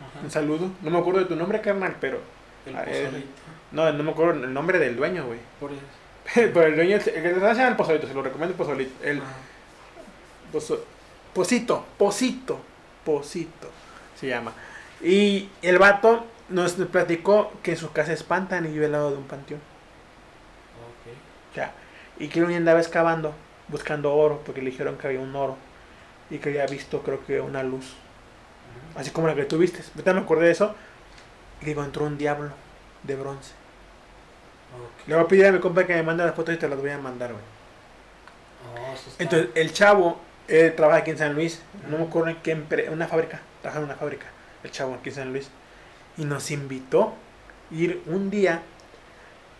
Ajá. 0.00 0.24
Un 0.24 0.30
saludo. 0.30 0.70
No 0.82 0.90
me 0.90 0.98
acuerdo 0.98 1.20
de 1.20 1.26
tu 1.26 1.36
nombre, 1.36 1.60
carnal, 1.60 1.96
pero. 2.00 2.18
El 2.66 2.76
Ah, 2.76 2.84
eh. 2.86 3.24
No, 3.72 3.92
no 3.92 4.02
me 4.02 4.10
acuerdo 4.10 4.44
el 4.44 4.52
nombre 4.52 4.78
del 4.78 4.96
dueño, 4.96 5.26
güey. 5.26 5.38
Por 5.60 5.70
eso. 5.72 5.80
pero 6.34 6.66
el 6.66 6.76
dueño, 6.76 6.96
el 6.96 7.02
que 7.02 7.12
se 7.34 7.40
llama 7.40 7.68
el 7.68 7.76
Pozolito, 7.76 8.06
se 8.06 8.14
lo 8.14 8.22
recomiendo 8.22 8.52
el 8.52 8.56
Pozolito. 8.58 8.92
El 9.04 9.18
Ajá. 9.18 9.26
Pozo- 10.52 10.84
Posito, 11.32 11.84
Posito, 11.96 12.60
Posito 13.04 13.70
se 14.18 14.28
llama. 14.28 14.52
Y 15.02 15.48
el 15.62 15.78
vato 15.78 16.26
nos 16.50 16.72
platicó 16.74 17.52
que 17.62 17.72
en 17.72 17.76
su 17.78 17.90
casa 17.92 18.12
espantan 18.12 18.66
y 18.66 18.68
vive 18.68 18.84
al 18.86 18.92
lado 18.92 19.10
de 19.12 19.16
un 19.16 19.24
panteón. 19.24 19.60
Ok. 20.78 21.12
O 21.50 21.54
sea, 21.54 21.72
y 22.18 22.28
que 22.28 22.42
un 22.42 22.48
día 22.48 22.58
andaba 22.58 22.80
excavando, 22.80 23.32
buscando 23.68 24.14
oro, 24.14 24.42
porque 24.44 24.60
le 24.62 24.70
dijeron 24.70 24.96
que 24.98 25.06
había 25.06 25.20
un 25.20 25.34
oro. 25.34 25.56
Y 26.32 26.38
que 26.38 26.48
había 26.48 26.66
visto, 26.66 27.02
creo 27.02 27.24
que, 27.24 27.40
una 27.40 27.62
luz. 27.62 27.94
Así 28.96 29.10
como 29.10 29.28
la 29.28 29.34
que 29.34 29.44
tú 29.44 29.58
viste. 29.58 29.82
Ahorita 29.94 30.14
me 30.14 30.20
acordé 30.20 30.46
de 30.46 30.52
eso. 30.52 30.74
Y 31.60 31.66
digo, 31.66 31.84
entró 31.84 32.06
un 32.06 32.18
diablo 32.18 32.50
de 33.02 33.14
bronce. 33.14 33.52
Le 35.06 35.14
voy 35.14 35.24
a 35.24 35.28
pedir 35.28 35.46
a 35.46 35.52
mi 35.52 35.60
compa 35.60 35.86
que 35.86 35.94
me 35.94 36.02
mande 36.02 36.24
las 36.24 36.34
fotos 36.34 36.54
y 36.54 36.58
te 36.58 36.68
las 36.68 36.80
voy 36.80 36.90
a 36.90 36.98
mandar, 36.98 37.32
güey. 37.32 37.44
Oh, 38.74 38.94
Entonces, 39.18 39.50
el 39.54 39.72
chavo 39.72 40.18
trabaja 40.74 41.00
aquí 41.00 41.10
en 41.10 41.18
San 41.18 41.34
Luis. 41.34 41.60
No 41.90 41.98
me 41.98 42.04
acuerdo 42.04 42.30
en 42.30 42.36
qué 42.36 42.54
una 42.90 43.06
fábrica. 43.06 43.40
Trabaja 43.60 43.80
en 43.80 43.84
una 43.84 43.96
fábrica. 43.96 44.26
El 44.64 44.70
chavo 44.70 44.94
aquí 44.94 45.10
en 45.10 45.14
San 45.14 45.32
Luis. 45.32 45.50
Y 46.16 46.24
nos 46.24 46.50
invitó 46.50 47.14
a 47.70 47.74
ir 47.74 48.02
un 48.06 48.30
día, 48.30 48.62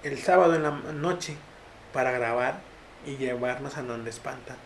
el 0.03 0.19
sábado 0.19 0.55
en 0.55 0.63
la 0.63 0.71
noche, 0.71 1.37
para 1.93 2.13
grabar 2.13 2.61
y 3.05 3.17
llevarnos 3.17 3.77
a 3.77 3.83
donde 3.83 4.09
espantan. 4.09 4.57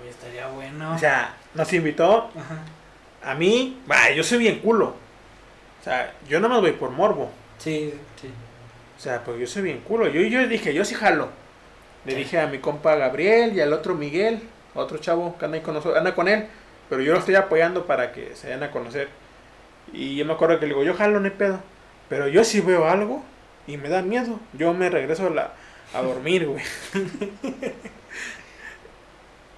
Oye, 0.00 0.10
estaría 0.10 0.46
bueno. 0.48 0.94
O 0.94 0.98
sea, 0.98 1.34
nos 1.54 1.72
invitó 1.72 2.30
Ajá. 2.36 3.30
a 3.30 3.34
mí. 3.34 3.80
Va, 3.90 4.10
yo 4.10 4.22
soy 4.24 4.38
bien 4.38 4.58
culo. 4.60 4.94
O 5.80 5.84
sea, 5.84 6.12
yo 6.28 6.40
nomás 6.40 6.60
voy 6.60 6.72
por 6.72 6.90
morbo. 6.90 7.30
Sí, 7.58 7.94
sí. 8.20 8.28
O 8.96 9.00
sea, 9.00 9.22
pues 9.22 9.38
yo 9.38 9.46
soy 9.46 9.62
bien 9.62 9.80
culo. 9.80 10.08
Yo, 10.08 10.20
yo 10.22 10.46
dije, 10.48 10.72
yo 10.74 10.84
sí 10.84 10.94
jalo. 10.94 11.28
Le 12.04 12.12
Sí. 12.12 12.18
dije 12.18 12.40
a 12.40 12.46
mi 12.46 12.58
compa 12.58 12.96
Gabriel 12.96 13.54
y 13.56 13.60
al 13.60 13.72
otro 13.72 13.94
Miguel, 13.94 14.42
otro 14.74 14.98
chavo 14.98 15.36
que 15.38 15.44
anda, 15.46 15.56
ahí 15.56 15.62
con 15.62 15.74
nosotros, 15.74 15.96
anda 15.98 16.14
con 16.14 16.28
él, 16.28 16.46
pero 16.90 17.00
yo 17.02 17.12
lo 17.14 17.18
estoy 17.18 17.34
apoyando 17.34 17.86
para 17.86 18.12
que 18.12 18.34
se 18.36 18.48
vayan 18.48 18.62
a 18.62 18.70
conocer. 18.70 19.08
Y 19.92 20.16
yo 20.16 20.24
me 20.26 20.32
acuerdo 20.34 20.58
que 20.58 20.66
le 20.66 20.74
digo, 20.74 20.84
yo 20.84 20.94
jalo, 20.94 21.18
no 21.20 21.24
hay 21.26 21.30
pedo. 21.32 21.60
Pero 22.08 22.28
yo 22.28 22.44
si 22.44 22.60
veo 22.60 22.86
algo 22.88 23.22
y 23.66 23.76
me 23.78 23.88
da 23.88 24.02
miedo, 24.02 24.38
yo 24.52 24.74
me 24.74 24.90
regreso 24.90 25.26
a, 25.26 25.30
la, 25.30 25.52
a 25.94 26.02
dormir, 26.02 26.46
güey. 26.46 26.62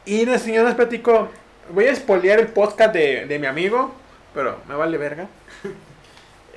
y 0.07 0.23
el 0.23 0.39
señor 0.41 0.65
nos 0.65 0.75
platicó, 0.75 1.29
voy 1.71 1.85
a 1.87 1.93
espolear 1.93 2.39
el 2.39 2.49
podcast 2.49 2.93
de, 2.95 3.27
de 3.27 3.39
mi 3.39 3.47
amigo, 3.47 3.93
pero 4.35 4.59
me 4.69 4.75
vale 4.75 4.97
verga. 4.99 5.27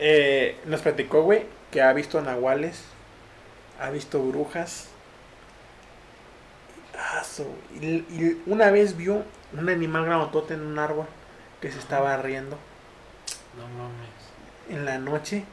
Eh, 0.01 0.57
nos 0.65 0.79
platicó, 0.79 1.23
güey, 1.23 1.43
que 1.71 1.81
ha 1.81 1.91
visto 1.91 2.21
nahuales, 2.21 2.85
ha 3.81 3.89
visto 3.89 4.23
brujas. 4.23 4.87
Ah, 6.97 7.21
y, 7.81 7.85
y 7.87 8.41
una 8.45 8.71
vez 8.71 8.95
vio 8.95 9.23
un 9.57 9.67
animal 9.69 10.05
grandotote 10.05 10.53
en 10.53 10.61
un 10.61 10.79
árbol 10.79 11.05
que 11.61 11.69
se 11.71 11.79
estaba 11.79 12.15
riendo 12.17 12.57
No 13.57 13.67
mames. 13.77 14.09
en 14.69 14.85
la 14.85 14.99
noche 14.99 15.43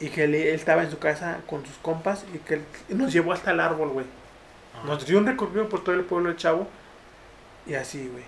y 0.00 0.08
que 0.08 0.24
él, 0.24 0.34
él 0.34 0.48
estaba 0.54 0.82
en 0.82 0.90
su 0.90 0.98
casa 0.98 1.38
con 1.46 1.64
sus 1.64 1.76
compas 1.76 2.24
y 2.34 2.38
que 2.38 2.54
él- 2.54 2.64
nos 2.88 3.12
llevó 3.12 3.32
hasta 3.32 3.52
el 3.52 3.60
árbol, 3.60 3.90
güey. 3.90 4.06
Nos 4.84 5.06
dio 5.06 5.18
un 5.18 5.26
recorrido 5.26 5.68
por 5.68 5.84
todo 5.84 5.94
el 5.94 6.02
pueblo 6.04 6.28
del 6.30 6.38
chavo 6.38 6.66
y 7.70 7.74
así, 7.76 8.08
güey. 8.08 8.24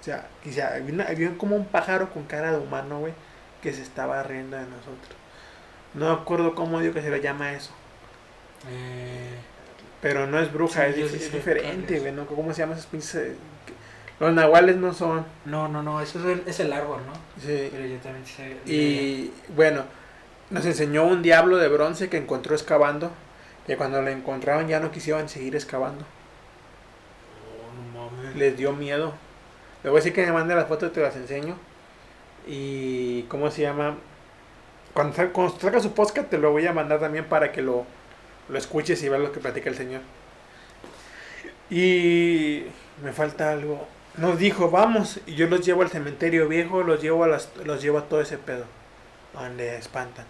O 0.00 0.04
sea, 0.04 0.28
sea, 0.50 0.74
había, 1.08 1.36
como 1.38 1.56
un 1.56 1.66
pájaro 1.66 2.10
con 2.12 2.24
cara 2.24 2.52
de 2.52 2.58
humano, 2.58 3.00
güey, 3.00 3.14
que 3.62 3.72
se 3.72 3.82
estaba 3.82 4.22
riendo 4.22 4.56
de 4.56 4.64
nosotros. 4.64 5.16
No 5.94 6.06
me 6.14 6.22
acuerdo 6.22 6.54
cómo 6.54 6.80
digo 6.80 6.94
que 6.94 7.02
se 7.02 7.10
le 7.10 7.20
llama 7.22 7.52
eso. 7.54 7.72
Eh, 8.68 9.38
Pero 10.00 10.26
no 10.26 10.38
es 10.40 10.52
bruja, 10.52 10.86
Sí, 10.92 11.02
es, 11.02 11.12
es 11.14 11.30
sé 11.30 11.30
diferente, 11.32 11.96
es. 11.96 12.02
güey, 12.02 12.12
¿no? 12.12 12.26
¿Cómo 12.26 12.52
se 12.54 12.60
llama 12.62 12.74
esas 12.74 12.86
pinches? 12.86 13.14
eh, 13.16 13.36
Los 14.20 14.32
nahuales 14.34 14.76
no 14.76 14.92
son. 14.94 15.26
no, 15.44 15.68
no, 15.68 15.82
no, 15.82 16.00
eso 16.00 16.18
es 16.20 16.26
el, 16.40 16.48
es 16.48 16.60
el 16.60 16.72
árbol, 16.72 17.00
¿no? 17.06 17.12
Sí. 17.38 17.68
Pero 17.70 17.86
yo 17.86 17.96
también 17.98 18.26
sé. 18.26 18.56
Y 18.66 19.32
bueno, 19.54 19.84
nos 20.50 20.64
enseñó 20.66 21.04
un 21.04 21.22
diablo 21.22 21.58
de 21.58 21.68
bronce 21.68 22.08
que 22.08 22.18
encontró 22.18 22.54
excavando. 22.54 23.10
Que 23.66 23.76
cuando 23.76 24.02
lo 24.02 24.08
encontraron 24.10 24.68
ya 24.68 24.80
no 24.80 24.90
quisieron 24.90 25.28
seguir 25.28 25.54
excavando. 25.56 26.04
Les 28.36 28.56
dio 28.56 28.72
miedo. 28.72 29.14
Le 29.82 29.90
voy 29.90 29.98
a 29.98 30.00
decir 30.00 30.12
que 30.12 30.24
me 30.26 30.32
mande 30.32 30.54
las 30.54 30.68
fotos 30.68 30.90
y 30.90 30.92
te 30.92 31.00
las 31.00 31.16
enseño. 31.16 31.56
Y 32.46 33.22
cómo 33.24 33.50
se 33.50 33.62
llama. 33.62 33.96
Cuando, 34.94 35.14
sal- 35.14 35.32
su 35.82 35.92
podcast 35.94 36.28
te 36.30 36.38
lo 36.38 36.50
voy 36.50 36.66
a 36.66 36.72
mandar 36.72 36.98
también 37.00 37.24
para 37.26 37.52
que 37.52 37.62
lo, 37.62 37.86
lo 38.48 38.58
escuches 38.58 39.02
y 39.02 39.08
veas 39.08 39.22
lo 39.22 39.32
que 39.32 39.40
platica 39.40 39.70
el 39.70 39.76
señor. 39.76 40.00
Y 41.70 42.64
me 43.02 43.12
falta 43.12 43.52
algo. 43.52 43.86
Nos 44.16 44.38
dijo, 44.38 44.70
vamos, 44.70 45.20
y 45.26 45.36
yo 45.36 45.46
los 45.46 45.64
llevo 45.64 45.82
al 45.82 45.90
cementerio 45.90 46.48
viejo, 46.48 46.82
los 46.82 47.00
llevo 47.00 47.24
a 47.24 47.28
las, 47.28 47.50
los 47.64 47.80
llevo 47.80 47.98
a 47.98 48.08
todo 48.08 48.20
ese 48.20 48.38
pedo, 48.38 48.64
donde 49.32 49.76
espantan. 49.76 50.26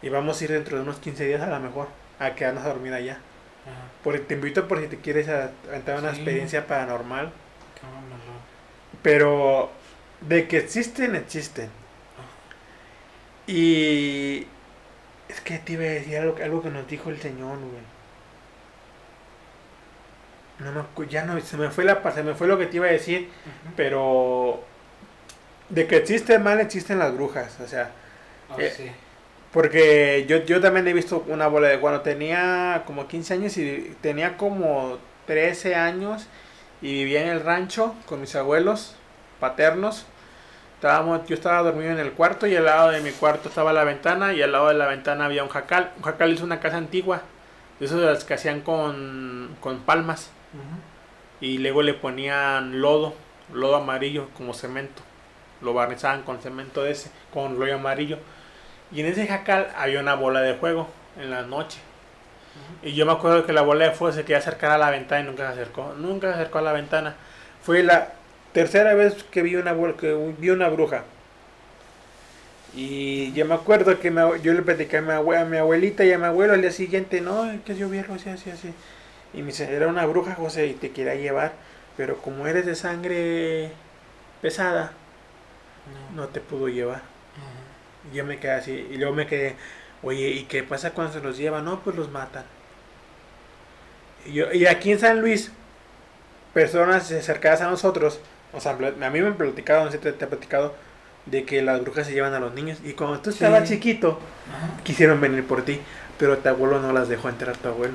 Y 0.00 0.08
vamos 0.08 0.40
a 0.40 0.44
ir 0.44 0.52
dentro 0.52 0.76
de 0.78 0.82
unos 0.82 0.96
15 0.98 1.26
días 1.26 1.42
a 1.42 1.46
lo 1.46 1.60
mejor, 1.60 1.88
a 2.18 2.34
quedarnos 2.34 2.64
a 2.64 2.68
dormir 2.68 2.94
allá. 2.94 3.18
Ajá. 3.66 3.74
Por, 4.04 4.18
te 4.20 4.34
invito 4.34 4.66
por 4.68 4.80
si 4.80 4.86
te 4.86 4.98
quieres 4.98 5.28
a- 5.28 5.50
una 5.98 6.10
Sí. 6.12 6.16
experiencia 6.16 6.66
paranormal. 6.66 7.32
Pero 9.02 9.70
de 10.20 10.48
que 10.48 10.58
existen, 10.58 11.14
existen. 11.14 11.70
Y 13.46 14.46
es 15.28 15.40
que 15.42 15.58
te 15.58 15.74
iba 15.74 15.82
a 15.82 15.86
decir 15.86 16.16
algo, 16.18 16.36
algo 16.42 16.62
que 16.62 16.70
nos 16.70 16.86
dijo 16.88 17.10
el 17.10 17.20
Señor, 17.20 17.58
güey. 17.58 17.96
No 20.58 20.72
me 20.72 21.08
ya 21.08 21.24
no, 21.24 21.38
se 21.40 21.56
me 21.56 21.70
fue 21.70 21.84
la 21.84 22.02
se 22.12 22.22
me 22.22 22.34
fue 22.34 22.46
lo 22.46 22.58
que 22.58 22.66
te 22.66 22.76
iba 22.76 22.86
a 22.86 22.90
decir, 22.90 23.28
pero 23.76 24.62
de 25.68 25.86
que 25.86 25.96
existe 25.98 26.38
mal 26.38 26.60
existen 26.60 26.98
las 26.98 27.12
brujas, 27.14 27.58
o 27.60 27.66
sea, 27.68 27.90
Ah, 28.48 28.54
Eh, 28.58 28.72
sí. 28.74 28.90
Porque 29.56 30.26
yo, 30.28 30.44
yo 30.44 30.60
también 30.60 30.86
he 30.86 30.92
visto 30.92 31.24
una 31.28 31.46
bola 31.46 31.68
de 31.68 31.80
cuando 31.80 32.02
tenía 32.02 32.82
como 32.84 33.08
15 33.08 33.32
años 33.32 33.56
y 33.56 33.96
tenía 34.02 34.36
como 34.36 34.98
13 35.24 35.74
años 35.74 36.26
y 36.82 36.92
vivía 36.92 37.22
en 37.22 37.28
el 37.28 37.40
rancho 37.40 37.94
con 38.04 38.20
mis 38.20 38.36
abuelos 38.36 38.96
paternos. 39.40 40.04
Estábamos, 40.74 41.26
yo 41.26 41.34
estaba 41.34 41.62
dormido 41.62 41.90
en 41.90 41.98
el 41.98 42.12
cuarto 42.12 42.46
y 42.46 42.54
al 42.54 42.66
lado 42.66 42.90
de 42.90 43.00
mi 43.00 43.12
cuarto 43.12 43.48
estaba 43.48 43.72
la 43.72 43.84
ventana 43.84 44.34
y 44.34 44.42
al 44.42 44.52
lado 44.52 44.68
de 44.68 44.74
la 44.74 44.88
ventana 44.88 45.24
había 45.24 45.42
un 45.42 45.48
jacal. 45.48 45.90
Un 45.96 46.02
jacal 46.02 46.34
es 46.34 46.42
una 46.42 46.60
casa 46.60 46.76
antigua, 46.76 47.22
de 47.80 47.86
esos 47.86 47.98
de 47.98 48.04
las 48.04 48.24
que 48.24 48.34
hacían 48.34 48.60
con, 48.60 49.56
con 49.60 49.78
palmas 49.78 50.32
y 51.40 51.56
luego 51.56 51.80
le 51.80 51.94
ponían 51.94 52.82
lodo, 52.82 53.14
lodo 53.54 53.76
amarillo 53.76 54.28
como 54.36 54.52
cemento. 54.52 55.00
Lo 55.62 55.72
barnizaban 55.72 56.24
con 56.24 56.42
cemento 56.42 56.82
de 56.82 56.90
ese, 56.90 57.10
con 57.32 57.56
rollo 57.56 57.76
amarillo. 57.76 58.18
Y 58.96 59.00
en 59.00 59.06
ese 59.08 59.26
jacal 59.26 59.68
había 59.76 60.00
una 60.00 60.14
bola 60.14 60.40
de 60.40 60.54
fuego 60.54 60.88
en 61.20 61.30
la 61.30 61.42
noche. 61.42 61.78
Y 62.82 62.94
yo 62.94 63.04
me 63.04 63.12
acuerdo 63.12 63.44
que 63.44 63.52
la 63.52 63.60
bola 63.60 63.84
de 63.84 63.90
fuego 63.90 64.14
se 64.14 64.22
quería 64.22 64.38
acercar 64.38 64.70
a 64.70 64.78
la 64.78 64.88
ventana 64.90 65.20
y 65.20 65.24
nunca 65.24 65.46
se 65.46 65.60
acercó. 65.60 65.92
Nunca 65.98 66.28
se 66.28 66.34
acercó 66.36 66.58
a 66.58 66.62
la 66.62 66.72
ventana. 66.72 67.14
Fue 67.62 67.82
la 67.82 68.08
tercera 68.54 68.94
vez 68.94 69.22
que 69.24 69.42
vi 69.42 69.56
una 69.56 69.74
bola, 69.74 69.92
que 69.98 70.14
vi 70.38 70.48
una 70.48 70.70
bruja. 70.70 71.04
Y 72.74 73.32
yo 73.32 73.44
me 73.46 73.54
acuerdo 73.54 73.98
que 74.00 74.10
me 74.10 74.22
yo 74.42 74.52
le 74.54 74.62
platicé 74.62 74.98
a 74.98 75.02
mi, 75.02 75.10
abue- 75.10 75.40
a 75.40 75.44
mi 75.44 75.56
abuelita 75.58 76.04
y 76.04 76.12
a 76.12 76.18
mi 76.18 76.24
abuelo 76.24 76.52
al 76.54 76.60
día 76.62 76.70
siguiente, 76.72 77.20
no, 77.20 77.50
es 77.50 77.60
que 77.62 77.76
yo 77.76 77.88
vi 77.88 77.98
algo 77.98 78.14
así, 78.14 78.28
así, 78.30 78.50
así. 78.50 78.72
Y 79.34 79.38
me 79.40 79.46
dice, 79.48 79.72
era 79.74 79.88
una 79.88 80.06
bruja, 80.06 80.34
José, 80.34 80.66
y 80.66 80.74
te 80.74 80.90
quería 80.92 81.14
llevar. 81.14 81.52
Pero 81.96 82.18
como 82.18 82.46
eres 82.46 82.66
de 82.66 82.74
sangre 82.74 83.70
pesada, 84.42 84.92
No. 86.14 86.22
no 86.22 86.28
te 86.28 86.40
pudo 86.40 86.68
llevar. 86.68 87.02
Y 88.12 88.16
yo 88.16 88.24
me 88.24 88.38
quedé 88.38 88.52
así. 88.52 88.86
Y 88.90 88.96
luego 88.96 89.14
me 89.14 89.26
quedé, 89.26 89.56
oye, 90.02 90.28
¿y 90.30 90.44
qué 90.44 90.62
pasa 90.62 90.90
cuando 90.92 91.12
se 91.12 91.20
los 91.20 91.36
llevan? 91.36 91.64
No, 91.64 91.80
pues 91.80 91.96
los 91.96 92.10
matan. 92.10 92.44
Y, 94.26 94.32
yo, 94.32 94.52
y 94.52 94.66
aquí 94.66 94.92
en 94.92 94.98
San 94.98 95.20
Luis, 95.20 95.50
personas 96.54 97.06
cercanas 97.06 97.60
a 97.60 97.70
nosotros, 97.70 98.20
o 98.52 98.60
sea, 98.60 98.72
a 98.72 99.10
mí 99.10 99.20
me 99.20 99.26
han 99.26 99.34
platicado, 99.36 99.84
no 99.84 99.90
sé 99.90 99.98
si 99.98 100.02
te, 100.04 100.12
te 100.12 100.24
he 100.24 100.28
platicado, 100.28 100.74
de 101.26 101.44
que 101.44 101.60
las 101.62 101.80
brujas 101.82 102.06
se 102.06 102.12
llevan 102.12 102.34
a 102.34 102.40
los 102.40 102.54
niños. 102.54 102.78
Y 102.84 102.92
cuando 102.92 103.20
tú 103.20 103.30
estabas 103.30 103.68
Sí. 103.68 103.74
chiquito, 103.74 104.20
Ajá. 104.48 104.82
quisieron 104.84 105.20
venir 105.20 105.44
por 105.46 105.64
ti, 105.64 105.80
pero 106.18 106.38
tu 106.38 106.48
abuelo 106.48 106.80
no 106.80 106.92
las 106.92 107.08
dejó 107.08 107.28
entrar 107.28 107.56
tu 107.56 107.68
abuelo. 107.68 107.94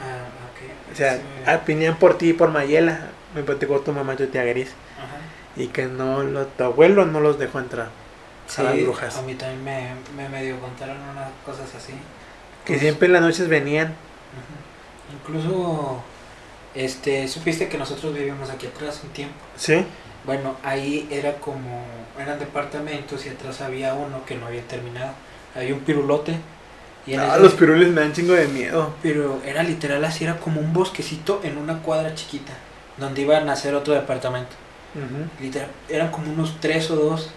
Ah, 0.00 0.26
ok. 0.50 0.92
O 0.92 0.96
sea, 0.96 1.14
Sí. 1.16 1.20
ah, 1.46 1.60
venían 1.66 1.96
por 1.98 2.18
ti 2.18 2.30
y 2.30 2.32
por 2.32 2.50
Mayela. 2.50 3.08
Me 3.34 3.42
platicó 3.42 3.80
tu 3.80 3.92
mamá, 3.92 4.16
tu 4.16 4.26
tía 4.26 4.44
Gris. 4.44 4.70
Ajá. 4.98 5.16
Y 5.62 5.68
que 5.68 5.86
no, 5.86 6.22
lo- 6.24 6.46
tu 6.46 6.64
abuelo 6.64 7.04
no 7.06 7.20
los 7.20 7.38
dejó 7.38 7.58
entrar. 7.60 7.88
Sí, 8.48 8.60
a 8.62 8.64
las 8.64 8.82
brujas. 8.82 9.16
a 9.16 9.22
mí 9.22 9.34
también 9.34 9.62
me, 9.62 9.90
me 10.16 10.28
medio 10.28 10.58
contaron 10.58 10.96
unas 11.12 11.28
cosas 11.46 11.72
así. 11.76 11.92
Que 12.64 12.78
siempre 12.78 13.06
en 13.06 13.12
las 13.12 13.22
noches 13.22 13.48
venían. 13.48 13.94
Incluso, 15.12 16.02
este, 16.74 17.28
supiste 17.28 17.68
que 17.68 17.78
nosotros 17.78 18.14
vivíamos 18.14 18.50
aquí 18.50 18.66
atrás 18.66 19.00
un 19.04 19.10
tiempo. 19.10 19.34
Sí. 19.56 19.84
Bueno, 20.26 20.56
ahí 20.62 21.08
era 21.10 21.34
como, 21.36 21.82
eran 22.18 22.38
departamentos 22.38 23.24
y 23.26 23.30
atrás 23.30 23.60
había 23.60 23.94
uno 23.94 24.24
que 24.26 24.34
no 24.36 24.46
había 24.46 24.62
terminado. 24.62 25.12
Había 25.54 25.74
un 25.74 25.80
pirulote. 25.80 26.36
Y 27.06 27.14
Ah, 27.14 27.28
ese- 27.34 27.40
los 27.42 27.54
pirules 27.54 27.88
me 27.88 28.02
dan 28.02 28.12
chingo 28.12 28.34
de 28.34 28.48
miedo. 28.48 28.92
Pero 29.02 29.40
era 29.46 29.62
literal 29.62 30.04
así, 30.04 30.24
era 30.24 30.38
como 30.38 30.60
un 30.60 30.72
bosquecito 30.74 31.40
en 31.42 31.56
una 31.56 31.78
cuadra 31.78 32.14
chiquita, 32.14 32.52
donde 32.98 33.22
iban 33.22 33.48
a 33.48 33.52
hacer 33.52 33.74
otro 33.74 33.94
departamento. 33.94 34.50
Literal, 35.40 35.68
eran 35.88 36.10
como 36.10 36.32
unos 36.32 36.58
tres 36.60 36.90
o 36.90 36.96
dos. 36.96 37.30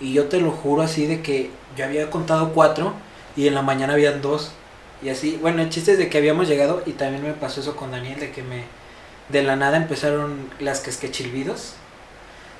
Y 0.00 0.12
yo 0.12 0.28
te 0.28 0.40
lo 0.40 0.50
juro 0.50 0.82
así 0.82 1.06
de 1.06 1.22
que 1.22 1.50
yo 1.76 1.84
había 1.84 2.10
contado 2.10 2.52
cuatro 2.52 2.94
y 3.36 3.46
en 3.46 3.54
la 3.54 3.62
mañana 3.62 3.94
habían 3.94 4.22
dos. 4.22 4.52
Y 5.02 5.08
así, 5.08 5.38
bueno, 5.40 5.62
el 5.62 5.70
chiste 5.70 5.92
es 5.92 5.98
de 5.98 6.08
que 6.08 6.18
habíamos 6.18 6.48
llegado 6.48 6.82
y 6.86 6.92
también 6.92 7.22
me 7.22 7.32
pasó 7.32 7.60
eso 7.60 7.76
con 7.76 7.90
Daniel, 7.90 8.20
de 8.20 8.32
que 8.32 8.42
me, 8.42 8.64
de 9.28 9.42
la 9.42 9.56
nada 9.56 9.76
empezaron 9.76 10.50
las 10.58 10.80
casquechilvidos. 10.80 11.74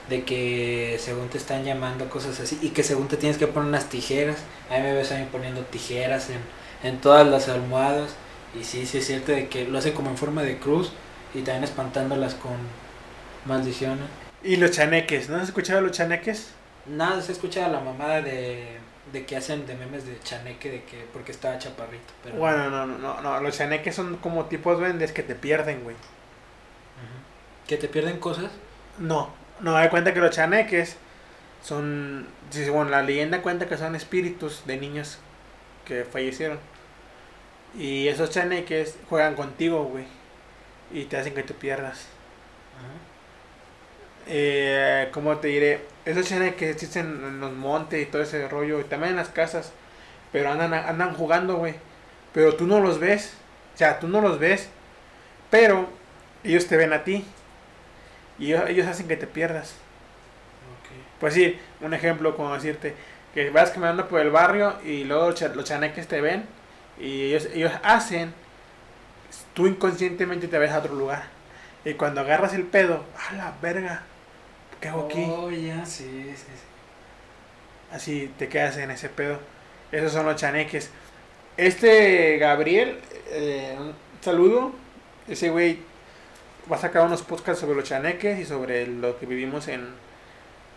De 0.09 0.25
que 0.25 0.99
según 1.01 1.29
te 1.29 1.39
están 1.39 1.65
llamando 1.65 2.09
cosas 2.11 2.41
así 2.41 2.59
y 2.63 2.71
que 2.71 2.83
según 2.83 3.07
te 3.09 3.17
tienes 3.17 3.39
que 3.39 3.47
poner 3.47 3.69
unas 3.69 3.89
tijeras. 3.89 4.39
Ahí 4.69 4.83
me 4.83 4.93
ves 4.93 5.13
a 5.13 5.19
mí 5.19 5.27
poniendo 5.31 5.63
tijeras 5.63 6.31
en, 6.31 6.41
en 6.89 7.01
todas 7.01 7.27
las 7.27 7.49
almohadas. 7.49 8.11
Y 8.59 8.65
sí, 8.65 8.87
sí 8.87 8.99
es 8.99 9.07
cierto 9.07 9.33
de 9.33 9.49
que 9.49 9.67
lo 9.67 9.79
hacen 9.79 9.93
como 9.93 10.11
en 10.11 10.17
forma 10.17 10.43
de 10.43 10.59
cruz 10.59 10.93
y 11.35 11.43
también 11.43 11.65
espantándolas 11.65 12.35
con 12.35 12.53
maldiciones. 13.47 14.07
Y 14.43 14.57
los 14.57 14.73
chaneques, 14.73 15.29
¿no 15.29 15.37
has 15.37 15.45
escuchado 15.45 15.81
los 15.81 15.93
chaneques? 15.93 16.49
Nada, 16.87 17.21
se 17.23 17.33
escucha 17.33 17.69
la 17.69 17.81
mamada 17.81 18.23
de, 18.23 18.79
de 19.13 19.27
que 19.27 19.37
hacen 19.37 19.67
de 19.67 19.75
memes 19.77 20.07
de 20.07 20.19
chaneque, 20.21 20.71
de 20.71 20.85
que 20.85 21.07
porque 21.13 21.33
estaba 21.33 21.59
chaparrito. 21.59 22.13
Pero, 22.23 22.37
Bueno, 22.37 22.71
no, 22.71 22.87
no, 22.87 22.99
no, 22.99 23.21
no, 23.21 23.41
los 23.41 23.57
chaneques 23.57 23.95
son 23.95 24.17
como 24.19 24.47
tipos 24.47 24.79
duendes 24.79 25.13
que 25.13 25.23
te 25.23 25.35
pierden, 25.35 25.83
güey. 25.85 25.97
Que 27.67 27.77
te 27.77 27.89
pierden 27.89 28.19
cosas. 28.19 28.51
No, 28.99 29.31
no, 29.61 29.77
hay 29.77 29.89
cuenta 29.89 30.13
que 30.15 30.21
los 30.21 30.31
chaneques 30.35 30.97
son, 31.63 32.29
bueno, 32.71 32.91
la 32.91 33.03
leyenda 33.03 33.43
cuenta 33.43 33.69
que 33.69 33.77
son 33.79 33.95
espíritus 33.95 34.65
de 34.67 34.77
niños 34.79 35.19
que 35.85 36.05
fallecieron. 36.05 36.61
Y 37.75 38.09
esos 38.09 38.31
chaneques 38.31 38.99
juegan 39.09 39.35
contigo, 39.35 39.85
güey. 39.85 40.07
Y 40.91 41.07
te 41.07 41.17
hacen 41.19 41.35
que 41.35 41.43
te 41.43 41.55
pierdas. 41.55 42.09
Eh, 44.27 45.09
¿Cómo 45.13 45.39
te 45.39 45.49
diré? 45.49 45.81
Esos 46.11 46.29
chaneques 46.29 46.71
existen 46.71 47.07
en 47.07 47.41
los 47.41 47.53
montes 47.53 48.03
y 48.03 48.07
todo 48.07 48.23
ese 48.23 48.49
rollo. 48.49 48.81
Y 48.81 48.85
también 48.85 49.13
en 49.13 49.17
las 49.17 49.29
casas. 49.29 49.73
Pero 50.33 50.51
andan, 50.51 50.73
andan 50.75 51.15
jugando, 51.15 51.57
güey. 51.57 51.75
Pero 52.33 52.55
tú 52.57 52.67
no 52.67 52.81
los 52.81 52.99
ves. 52.99 53.35
O 53.75 53.79
sea, 53.79 53.99
tú 53.99 54.09
no 54.09 54.21
los 54.21 54.39
ves. 54.39 54.69
Pero 55.51 55.89
ellos 56.45 56.67
te 56.67 56.77
ven 56.77 56.93
a 56.93 57.05
ti. 57.05 57.25
Y 58.39 58.55
ellos, 58.55 58.87
hacen 58.87 59.07
que 59.07 59.17
te 59.17 59.27
pierdas. 59.27 59.75
Pues 61.21 61.35
sí, 61.35 61.59
un 61.83 61.93
ejemplo 61.93 62.35
como 62.35 62.55
decirte 62.55 62.95
que 63.35 63.51
vas 63.51 63.71
caminando 63.71 64.09
por 64.09 64.21
el 64.21 64.31
barrio 64.31 64.75
y 64.85 65.05
luego 65.05 65.35
los 65.55 65.65
chaneques 65.65 66.09
te 66.09 66.21
ven 66.21 66.47
y 66.99 67.25
ellos, 67.27 67.49
ellos 67.53 67.73
hacen, 67.83 68.33
tú 69.55 69.67
inconscientemente 69.67 70.49
te 70.49 70.59
ves 70.59 70.73
a 70.73 70.79
otro 70.79 70.95
lugar. 70.95 71.25
Y 71.85 71.95
cuando 71.95 72.23
agarras 72.23 72.55
el 72.55 72.65
pedo, 72.65 73.05
a 73.29 73.35
la 73.35 73.55
verga, 73.63 74.03
¿qué 74.81 74.89
hago 74.89 75.03
aquí? 75.03 75.27
Oh, 75.27 75.51
ya, 75.51 75.85
sí, 75.85 76.05
sí, 76.37 76.37
sí. 76.37 76.67
Así 77.91 78.33
te 78.39 78.49
quedas 78.49 78.77
en 78.77 78.91
ese 78.91 79.09
pedo. 79.09 79.39
Esos 79.93 80.13
son 80.13 80.27
los 80.27 80.37
chaneques. 80.37 80.91
Este 81.57 82.39
Gabriel, 82.39 83.01
eh, 83.31 83.77
un 83.79 83.95
saludo. 84.21 84.73
Ese 85.29 85.51
güey 85.51 85.81
va 86.71 86.77
a 86.77 86.81
sacar 86.81 87.07
unos 87.07 87.23
podcasts 87.23 87.61
sobre 87.61 87.77
los 87.77 87.85
chaneques 87.89 88.39
y 88.39 88.45
sobre 88.45 88.87
lo 88.87 89.19
que 89.19 89.27
vivimos 89.27 89.69
en, 89.69 89.89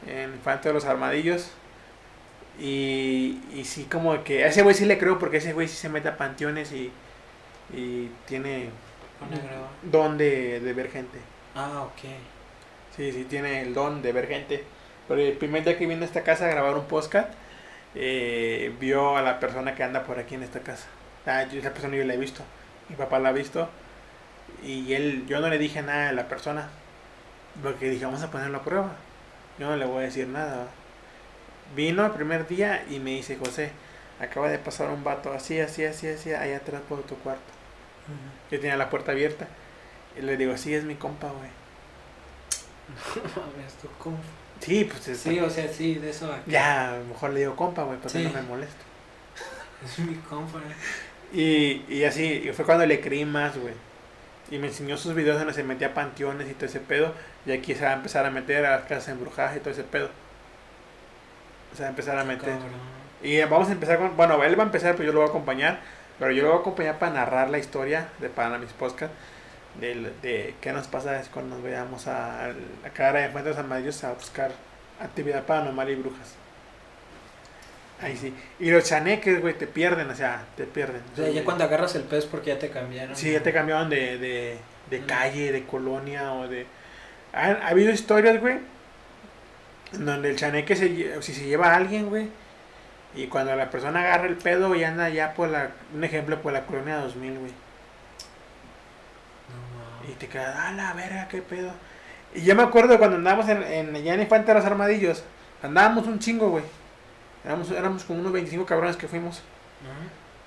en 0.07 0.33
Infante 0.33 0.69
de 0.69 0.73
los 0.73 0.85
Armadillos. 0.85 1.51
Y, 2.59 3.39
y 3.53 3.65
sí, 3.65 3.85
como 3.85 4.23
que 4.23 4.43
a 4.43 4.47
ese 4.47 4.61
güey 4.61 4.75
sí 4.75 4.85
le 4.85 4.97
creo 4.99 5.19
porque 5.19 5.37
ese 5.37 5.53
güey 5.53 5.67
sí 5.67 5.75
se 5.75 5.89
mete 5.89 6.09
a 6.09 6.17
panteones 6.17 6.71
y, 6.71 6.91
y 7.73 8.09
tiene 8.27 8.69
don 9.83 10.17
de, 10.17 10.59
de 10.59 10.73
ver 10.73 10.91
gente. 10.91 11.19
Ah, 11.55 11.83
ok. 11.83 12.09
Sí, 12.95 13.11
sí, 13.11 13.23
tiene 13.25 13.61
el 13.61 13.73
don 13.73 14.01
de 14.01 14.11
ver 14.11 14.27
gente. 14.27 14.63
Pero 15.07 15.21
el 15.21 15.33
primer 15.33 15.63
día 15.63 15.77
que 15.77 15.87
vino 15.87 16.03
a 16.03 16.05
esta 16.05 16.23
casa 16.23 16.45
a 16.45 16.49
grabar 16.49 16.75
un 16.75 16.85
podcast, 16.85 17.29
eh, 17.95 18.73
vio 18.79 19.17
a 19.17 19.21
la 19.21 19.39
persona 19.39 19.75
que 19.75 19.83
anda 19.83 20.03
por 20.03 20.19
aquí 20.19 20.35
en 20.35 20.43
esta 20.43 20.59
casa. 20.61 20.87
Ah, 21.25 21.43
yo, 21.43 21.59
esa 21.59 21.71
persona 21.73 21.95
yo 21.95 22.05
la 22.05 22.13
he 22.13 22.17
visto. 22.17 22.43
Mi 22.89 22.95
papá 22.95 23.19
la 23.19 23.29
ha 23.29 23.31
visto. 23.31 23.69
Y 24.63 24.93
él, 24.93 25.25
yo 25.27 25.39
no 25.39 25.49
le 25.49 25.57
dije 25.57 25.81
nada 25.81 26.09
a 26.09 26.13
la 26.13 26.27
persona. 26.27 26.69
Porque 27.61 27.89
dije, 27.89 28.05
vamos 28.05 28.23
a 28.23 28.31
ponerlo 28.31 28.59
a 28.59 28.63
prueba. 28.63 28.91
Yo 29.59 29.67
no 29.67 29.75
le 29.75 29.85
voy 29.85 30.03
a 30.03 30.05
decir 30.05 30.27
nada. 30.27 30.67
Vino 31.75 32.05
el 32.05 32.11
primer 32.11 32.47
día 32.47 32.85
y 32.89 32.99
me 32.99 33.11
dice, 33.11 33.37
José, 33.37 33.71
acaba 34.19 34.49
de 34.49 34.59
pasar 34.59 34.89
un 34.89 35.03
vato 35.03 35.33
así, 35.33 35.59
así, 35.59 35.85
así, 35.85 36.07
así, 36.07 36.33
allá 36.33 36.57
atrás 36.57 36.81
por 36.87 37.03
tu 37.03 37.15
cuarto. 37.17 37.41
Yo 38.51 38.59
tenía 38.59 38.77
la 38.77 38.89
puerta 38.89 39.11
abierta. 39.11 39.47
Y 40.17 40.21
le 40.21 40.37
digo, 40.37 40.57
sí, 40.57 40.73
es 40.75 40.83
mi 40.83 40.95
compa, 40.95 41.29
güey. 41.29 41.62
Tú, 43.81 43.87
¿cómo? 43.99 44.17
Sí, 44.59 44.85
pues 44.85 45.07
es- 45.09 45.19
Sí, 45.19 45.39
o 45.39 45.49
sea, 45.49 45.67
sí, 45.67 45.95
de 45.95 46.09
eso. 46.09 46.31
acá. 46.31 46.41
Ya, 46.47 46.93
a 46.93 46.97
lo 46.97 47.05
mejor 47.05 47.31
le 47.31 47.41
digo 47.41 47.55
compa, 47.55 47.83
güey, 47.83 47.97
porque 47.99 48.19
Sí. 48.19 48.23
no 48.25 48.31
me 48.33 48.41
molesto. 48.43 48.75
Es 49.85 49.99
mi 49.99 50.15
compa. 50.15 50.59
Y, 51.33 51.83
y 51.89 52.03
así, 52.05 52.43
y 52.45 52.51
fue 52.53 52.63
cuando 52.65 52.85
le 52.85 53.01
creí 53.01 53.25
más, 53.25 53.57
güey. 53.57 53.73
Y 54.51 54.57
me 54.59 54.67
enseñó 54.67 54.97
sus 54.97 55.15
videos 55.15 55.37
donde 55.39 55.53
se 55.53 55.63
metía 55.63 55.87
a 55.87 55.93
panteones 55.93 56.49
y 56.49 56.53
todo 56.53 56.65
ese 56.67 56.79
pedo. 56.79 57.13
Y 57.45 57.51
aquí 57.51 57.73
se 57.75 57.83
va 57.83 57.91
a 57.91 57.93
empezar 57.95 58.25
a 58.25 58.29
meter 58.29 58.65
a 58.65 58.71
las 58.77 58.81
casas 58.83 59.09
embrujadas 59.09 59.57
y 59.57 59.59
todo 59.59 59.71
ese 59.71 59.83
pedo. 59.83 60.09
Se 61.75 61.81
va 61.81 61.87
a 61.87 61.89
empezar 61.89 62.17
a 62.19 62.23
meter. 62.23 62.49
Cabrón. 62.49 62.69
Y 63.23 63.41
vamos 63.41 63.69
a 63.69 63.71
empezar 63.71 63.97
con. 63.97 64.15
Bueno, 64.15 64.43
él 64.43 64.57
va 64.57 64.63
a 64.63 64.65
empezar, 64.67 64.93
pero 64.95 65.07
yo 65.07 65.13
lo 65.13 65.19
voy 65.21 65.27
a 65.27 65.29
acompañar. 65.31 65.79
Pero 66.19 66.31
yo 66.31 66.43
lo 66.43 66.49
voy 66.49 66.57
a 66.57 66.61
acompañar 66.61 66.99
para 66.99 67.13
narrar 67.13 67.49
la 67.49 67.57
historia 67.57 68.09
de 68.19 68.29
para 68.29 68.57
mis 68.59 68.71
podcasts. 68.73 69.15
De, 69.79 70.13
de 70.21 70.55
qué 70.61 70.71
nos 70.73 70.87
pasa 70.87 71.19
es 71.19 71.29
cuando 71.29 71.55
nos 71.55 71.63
veamos 71.63 72.07
a, 72.07 72.45
a 72.45 72.47
la 72.49 72.89
cara 72.93 73.21
de 73.21 73.29
Fuentes 73.29 73.57
Amarillos 73.57 74.03
a 74.03 74.13
buscar 74.13 74.51
actividad 74.99 75.45
paranormal 75.45 75.89
y 75.89 75.95
brujas. 75.95 76.35
Ahí 78.01 78.17
sí. 78.17 78.33
Y 78.59 78.69
los 78.71 78.83
chaneques, 78.83 79.39
güey, 79.41 79.53
te 79.57 79.67
pierden, 79.67 80.09
o 80.09 80.15
sea, 80.15 80.43
te 80.57 80.65
pierden. 80.65 81.01
O 81.13 81.15
sea, 81.15 81.29
ya 81.29 81.43
cuando 81.45 81.63
agarras 81.63 81.95
el 81.95 82.03
pez 82.03 82.25
porque 82.25 82.47
ya 82.49 82.59
te 82.59 82.69
cambiaron. 82.69 83.15
Sí, 83.15 83.31
ya 83.31 83.41
te 83.41 83.53
cambiaban 83.53 83.89
de, 83.89 84.17
de, 84.17 84.57
de 84.89 84.99
Mm. 84.99 85.05
calle, 85.05 85.51
de 85.51 85.65
colonia 85.65 86.33
o 86.33 86.47
de... 86.47 86.67
Ha, 87.33 87.47
ha 87.51 87.67
habido 87.69 87.91
historias, 87.91 88.39
güey, 88.41 88.59
donde 89.91 90.29
el 90.29 90.35
chaneque, 90.37 90.75
se, 90.75 91.21
si 91.21 91.33
se 91.33 91.45
lleva 91.45 91.67
a 91.73 91.75
alguien, 91.75 92.09
güey, 92.09 92.29
y 93.15 93.27
cuando 93.27 93.55
la 93.55 93.69
persona 93.69 94.01
agarra 94.01 94.27
el 94.27 94.37
pedo 94.37 94.75
y 94.75 94.83
anda 94.83 95.09
ya 95.09 95.33
por 95.35 95.49
la... 95.49 95.71
Un 95.93 96.03
ejemplo, 96.03 96.41
por 96.41 96.53
la 96.53 96.65
colonia 96.65 96.97
2000, 96.97 97.39
güey. 97.39 97.51
Y 100.09 100.13
te 100.13 100.27
quedas, 100.27 100.55
a 100.55 100.71
la 100.71 100.93
verga, 100.93 101.27
qué 101.27 101.41
pedo. 101.41 101.71
Y 102.33 102.41
yo 102.41 102.55
me 102.55 102.63
acuerdo 102.63 102.97
cuando 102.97 103.17
andábamos 103.17 103.47
en, 103.49 103.63
en, 103.63 104.03
ya 104.03 104.15
en 104.15 104.21
Infante 104.21 104.47
de 104.47 104.59
los 104.59 104.65
Armadillos, 104.65 105.23
andábamos 105.61 106.07
un 106.07 106.19
chingo, 106.19 106.49
güey. 106.49 106.63
Éramos, 107.45 107.71
éramos 107.71 108.03
como 108.03 108.19
unos 108.19 108.31
25 108.31 108.65
cabrones 108.65 108.97
que 108.97 109.07
fuimos. 109.07 109.41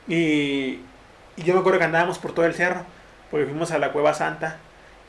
Y, 0.09 0.81
y 1.37 1.43
yo 1.43 1.55
me 1.55 1.61
acuerdo 1.61 1.79
que 1.79 1.85
andábamos 1.85 2.19
por 2.19 2.33
todo 2.33 2.47
el 2.47 2.55
cerro, 2.55 2.85
porque 3.31 3.47
fuimos 3.47 3.71
a 3.71 3.79
la 3.79 3.93
Cueva 3.93 4.15
Santa 4.15 4.59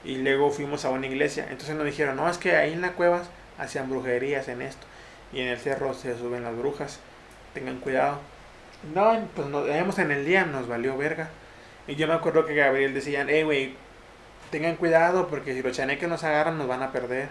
y 0.04 0.18
luego 0.18 0.52
fuimos 0.52 0.86
a 0.86 0.90
una 0.90 1.08
iglesia. 1.08 1.48
Entonces 1.50 1.76
nos 1.76 1.86
dijeron, 1.86 2.16
no, 2.16 2.30
es 2.30 2.38
que 2.38 2.56
ahí 2.56 2.74
en 2.74 2.82
las 2.82 2.92
cuevas 2.92 3.30
hacían 3.58 3.90
brujerías 3.90 4.48
en 4.48 4.62
esto. 4.62 4.86
Y 5.34 5.42
en 5.42 5.48
el 5.48 5.58
cerro 5.58 5.94
se 5.94 6.18
suben 6.18 6.44
las 6.44 6.56
brujas, 6.56 7.00
tengan 7.54 7.80
cuidado. 7.80 8.20
No, 8.94 9.20
pues 9.36 9.48
nos 9.48 9.66
veíamos 9.66 10.00
en 10.00 10.12
el 10.12 10.26
día, 10.26 10.46
nos 10.46 10.68
valió 10.68 10.98
verga. 10.98 11.30
Y 11.88 11.96
yo 11.96 12.08
me 12.08 12.14
acuerdo 12.14 12.46
que 12.46 12.54
Gabriel 12.56 12.94
decía, 12.94 13.26
hey, 13.28 13.44
güey, 13.44 13.76
tengan 14.50 14.76
cuidado 14.76 15.28
porque 15.28 15.54
si 15.54 15.62
los 15.62 15.76
chaneques 15.76 16.08
nos 16.08 16.24
agarran 16.24 16.58
nos 16.58 16.68
van 16.68 16.84
a 16.84 16.92
perder. 16.92 17.30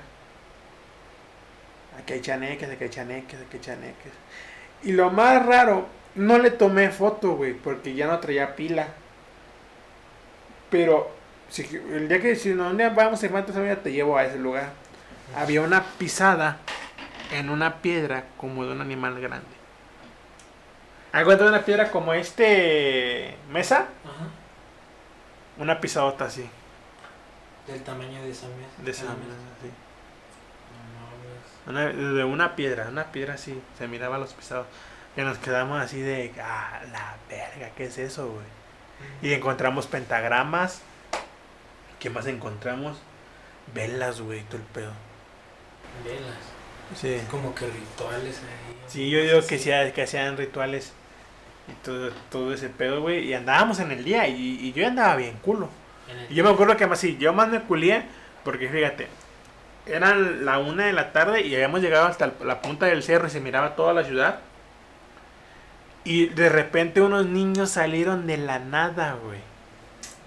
Aquí 1.98 2.12
hay 2.14 2.20
chaneques, 2.20 2.68
aquí 2.70 2.84
hay 2.84 2.90
chaneques, 2.90 3.40
aquí 3.40 3.56
hay 3.56 3.60
chaneques. 3.60 4.12
Y 4.82 4.92
lo 4.92 5.10
más 5.10 5.44
raro, 5.46 5.86
no 6.14 6.38
le 6.38 6.50
tomé 6.50 6.90
foto, 6.90 7.36
güey, 7.36 7.54
porque 7.54 7.94
ya 7.94 8.06
no 8.06 8.18
traía 8.20 8.54
pila. 8.54 8.88
Pero 10.70 11.10
si, 11.48 11.62
el 11.92 12.08
día 12.08 12.20
que 12.20 12.36
si 12.36 12.50
no, 12.50 12.74
vamos 12.94 13.22
Amarillos, 13.24 13.82
te 13.82 13.92
llevo 13.92 14.16
a 14.16 14.24
ese 14.24 14.38
lugar. 14.38 14.70
Había 15.34 15.62
una 15.62 15.82
pisada 15.98 16.58
en 17.32 17.50
una 17.50 17.78
piedra 17.78 18.24
como 18.36 18.64
de 18.64 18.72
un 18.72 18.80
animal 18.80 19.20
grande. 19.20 19.46
Algo 21.12 21.34
de 21.34 21.48
una 21.48 21.64
piedra 21.64 21.90
como 21.90 22.12
este 22.12 23.36
mesa, 23.50 23.86
Ajá. 24.04 24.28
una 25.58 25.80
pisadota 25.80 26.26
así. 26.26 26.48
Del 27.66 27.82
tamaño 27.82 28.22
de 28.22 28.30
esa 28.30 28.46
mesa. 28.48 28.82
De 28.82 28.90
esa 28.90 29.04
Ah, 29.04 29.14
mesa, 29.16 29.34
sí. 29.62 29.70
No. 31.66 31.72
Una- 31.72 31.86
de 31.92 32.24
una 32.24 32.54
piedra, 32.56 32.88
una 32.88 33.10
piedra 33.12 33.34
así, 33.34 33.60
se 33.76 33.88
miraba 33.88 34.18
los 34.18 34.32
pisados. 34.34 34.66
Que 35.14 35.22
nos 35.24 35.38
quedamos 35.38 35.80
así 35.80 36.00
de, 36.00 36.32
ah, 36.42 36.80
la 36.92 37.16
verga, 37.28 37.70
¿qué 37.76 37.84
es 37.86 37.98
eso, 37.98 38.28
güey? 38.28 38.46
Y 39.22 39.32
encontramos 39.34 39.86
pentagramas. 39.86 40.82
¿Qué 41.98 42.10
más 42.10 42.26
encontramos? 42.26 42.98
Velas, 43.74 44.20
güey, 44.20 44.42
todo 44.44 44.58
el 44.58 44.62
pedo. 44.64 44.92
Velas. 46.04 46.36
Sí. 46.94 47.20
Como 47.30 47.54
que 47.54 47.66
rituales 47.66 48.38
ahí. 48.38 48.76
Sí, 48.86 49.10
yo 49.10 49.18
digo 49.20 49.44
que, 49.46 49.58
sea, 49.58 49.92
que 49.92 50.02
hacían 50.02 50.36
rituales 50.36 50.92
y 51.68 51.72
todo, 51.84 52.12
todo 52.30 52.52
ese 52.54 52.68
pedo, 52.68 53.00
güey. 53.00 53.24
Y 53.26 53.34
andábamos 53.34 53.80
en 53.80 53.90
el 53.90 54.04
día 54.04 54.28
y, 54.28 54.36
y 54.60 54.72
yo 54.72 54.86
andaba 54.86 55.16
bien 55.16 55.36
culo. 55.38 55.68
Y 56.28 56.34
yo 56.34 56.44
me 56.44 56.50
acuerdo 56.50 56.76
que 56.76 56.86
más 56.86 56.98
sí, 56.98 57.16
yo 57.18 57.32
más 57.32 57.48
me 57.48 57.60
culié 57.60 58.04
porque 58.46 58.68
fíjate, 58.68 59.08
eran 59.86 60.44
la 60.44 60.58
una 60.58 60.86
de 60.86 60.92
la 60.92 61.12
tarde 61.12 61.42
y 61.42 61.54
habíamos 61.54 61.80
llegado 61.80 62.06
hasta 62.06 62.32
la 62.44 62.62
punta 62.62 62.86
del 62.86 63.02
cerro 63.02 63.26
y 63.26 63.30
se 63.30 63.40
miraba 63.40 63.74
toda 63.74 63.92
la 63.92 64.04
ciudad. 64.04 64.38
Y 66.04 66.26
de 66.26 66.48
repente 66.48 67.00
unos 67.00 67.26
niños 67.26 67.70
salieron 67.70 68.28
de 68.28 68.36
la 68.36 68.60
nada, 68.60 69.16
güey. 69.20 69.40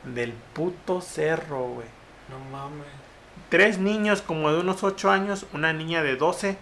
Del 0.04 0.34
puto 0.34 1.00
cerro, 1.00 1.70
güey. 1.70 1.88
No 2.30 2.40
mames. 2.52 2.88
Tres 3.48 3.80
niños 3.80 4.22
como 4.22 4.52
de 4.52 4.60
unos 4.60 4.84
8 4.84 5.10
años, 5.10 5.46
una 5.54 5.72
niña 5.72 6.04
de 6.04 6.18
12. 6.18 6.58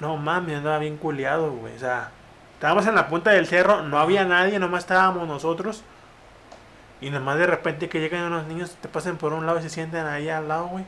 No 0.00 0.18
mames, 0.18 0.58
andaba 0.58 0.78
bien 0.78 0.98
culiado, 0.98 1.50
güey. 1.52 1.74
O 1.74 1.78
sea, 1.78 2.10
estábamos 2.54 2.86
en 2.86 2.94
la 2.94 3.08
punta 3.08 3.30
del 3.30 3.46
cerro, 3.46 3.82
no 3.82 3.98
había 3.98 4.24
nadie, 4.24 4.58
nomás 4.58 4.84
estábamos 4.84 5.26
nosotros. 5.26 5.82
Y 7.00 7.10
nomás 7.10 7.38
de 7.38 7.46
repente 7.46 7.88
que 7.88 8.00
llegan 8.00 8.24
unos 8.24 8.46
niños, 8.46 8.76
te 8.80 8.88
pasan 8.88 9.16
por 9.16 9.32
un 9.32 9.46
lado 9.46 9.58
y 9.58 9.62
se 9.62 9.70
sienten 9.70 10.06
ahí 10.06 10.28
al 10.28 10.48
lado, 10.48 10.66
güey. 10.68 10.84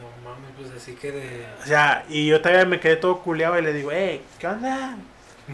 No 0.00 0.28
mames, 0.28 0.50
pues 0.58 0.72
así 0.76 0.94
que 0.94 1.12
de 1.12 1.46
O 1.62 1.66
sea, 1.66 2.04
y 2.08 2.26
yo 2.26 2.40
todavía 2.40 2.64
me 2.64 2.80
quedé 2.80 2.96
todo 2.96 3.20
culiado 3.20 3.58
y 3.58 3.62
le 3.62 3.72
digo, 3.72 3.90
hey, 3.92 4.24
¿qué 4.38 4.48
onda? 4.48 4.96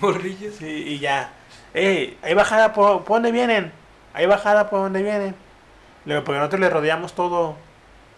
morrillos. 0.01 0.55
Sí, 0.55 0.67
y 0.67 0.99
ya, 0.99 1.33
hey, 1.75 2.19
hay 2.23 2.35
bajada, 2.35 2.73
¿por, 2.73 3.05
¿por 3.05 3.17
dónde 3.17 3.33
vienen? 3.33 3.73
Hay 4.15 4.27
bajada, 4.27 4.71
¿por 4.71 4.81
dónde 4.81 5.03
vienen? 5.03 5.35
Le 6.05 6.15
digo, 6.15 6.25
porque 6.25 6.39
nosotros 6.39 6.61
le 6.61 6.71
rodeamos 6.71 7.15
todo, 7.15 7.57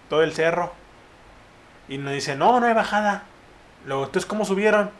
todo 0.08 0.22
el 0.22 0.32
cerro. 0.32 0.72
Y 1.88 1.98
nos 1.98 2.12
dice, 2.12 2.36
no, 2.36 2.60
no 2.60 2.66
hay 2.66 2.74
bajada. 2.74 3.24
Luego, 3.86 4.04
¿entonces 4.04 4.26
cómo 4.26 4.44
subieron? 4.44 4.90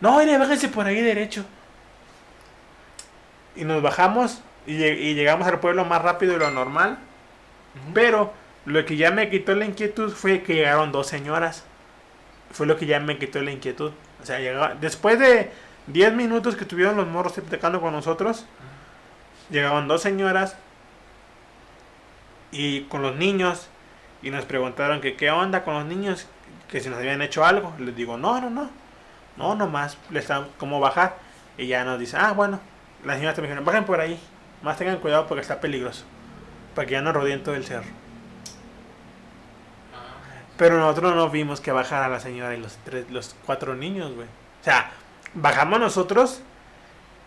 No, 0.00 0.18
mire, 0.18 0.38
bájense 0.38 0.68
por 0.68 0.86
ahí 0.86 1.00
derecho. 1.00 1.44
Y 3.54 3.64
nos 3.64 3.82
bajamos 3.82 4.40
y, 4.66 4.78
lleg- 4.78 4.98
y 4.98 5.14
llegamos 5.14 5.46
al 5.48 5.60
pueblo 5.60 5.84
más 5.84 6.02
rápido 6.02 6.32
de 6.34 6.38
lo 6.40 6.50
normal. 6.50 6.98
Pero 7.94 8.32
lo 8.64 8.84
que 8.84 8.96
ya 8.96 9.10
me 9.10 9.28
quitó 9.30 9.54
la 9.54 9.64
inquietud 9.66 10.12
fue 10.12 10.42
que 10.42 10.54
llegaron 10.54 10.92
dos 10.92 11.06
señoras. 11.06 11.64
Fue 12.52 12.66
lo 12.66 12.76
que 12.76 12.86
ya 12.86 13.00
me 13.00 13.18
quitó 13.18 13.40
la 13.42 13.50
inquietud. 13.52 13.92
O 14.22 14.26
sea, 14.26 14.38
llegaba- 14.38 14.74
después 14.74 15.18
de 15.18 15.50
10 15.88 16.12
minutos 16.14 16.56
que 16.56 16.64
tuvieron 16.64 16.96
los 16.96 17.06
morros 17.06 17.34
platicando 17.34 17.80
con 17.80 17.92
nosotros, 17.92 18.46
llegaron 19.50 19.86
dos 19.88 20.02
señoras 20.02 20.56
y 22.50 22.82
con 22.82 23.02
los 23.02 23.16
niños 23.16 23.68
y 24.22 24.30
nos 24.30 24.44
preguntaron 24.44 25.00
que 25.00 25.14
qué 25.16 25.30
onda 25.30 25.62
con 25.62 25.74
los 25.74 25.84
niños, 25.84 26.26
que 26.68 26.80
si 26.80 26.88
nos 26.88 26.98
habían 26.98 27.22
hecho 27.22 27.44
algo. 27.44 27.72
Les 27.78 27.94
digo, 27.94 28.16
no, 28.16 28.40
no, 28.40 28.50
no. 28.50 28.70
No, 29.36 29.54
nomás 29.54 29.98
les 30.10 30.26
como 30.58 30.80
bajar. 30.80 31.16
Y 31.58 31.66
ya 31.66 31.84
nos 31.84 31.98
dice, 31.98 32.16
ah, 32.18 32.32
bueno. 32.32 32.58
Las 33.04 33.16
señoras 33.16 33.36
también 33.36 33.50
dijeron, 33.52 33.64
bajen 33.66 33.84
por 33.84 34.00
ahí. 34.00 34.18
Más 34.66 34.78
tengan 34.78 34.96
cuidado 34.98 35.28
porque 35.28 35.42
está 35.42 35.60
peligroso. 35.60 36.02
Para 36.74 36.86
que 36.86 36.94
ya 36.94 37.00
no 37.00 37.12
rodeen 37.12 37.44
todo 37.44 37.54
el 37.54 37.64
cerro. 37.64 37.86
Pero 40.56 40.76
nosotros 40.80 41.14
no 41.14 41.30
vimos 41.30 41.60
que 41.60 41.70
bajara 41.70 42.08
la 42.08 42.18
señora 42.18 42.52
y 42.52 42.58
los 42.58 42.76
tres, 42.84 43.08
los 43.08 43.36
cuatro 43.46 43.76
niños, 43.76 44.12
güey. 44.12 44.26
O 44.26 44.64
sea, 44.64 44.90
bajamos 45.34 45.78
nosotros 45.78 46.40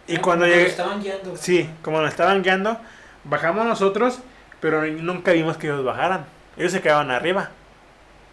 y 0.05 0.17
Ah, 0.17 0.21
cuando 0.21 0.43
como 0.43 0.53
llegué... 0.53 0.67
estaban 0.67 1.01
guiando. 1.01 1.37
Sí, 1.37 1.69
como 1.81 2.01
nos 2.01 2.09
estaban 2.09 2.43
guiando, 2.43 2.77
bajamos 3.23 3.65
nosotros, 3.65 4.19
pero 4.59 4.85
nunca 4.85 5.31
vimos 5.31 5.55
que 5.55 5.67
ellos 5.67 5.85
bajaran. 5.85 6.25
Ellos 6.57 6.73
se 6.73 6.81
quedaban 6.81 7.09
arriba. 7.09 7.51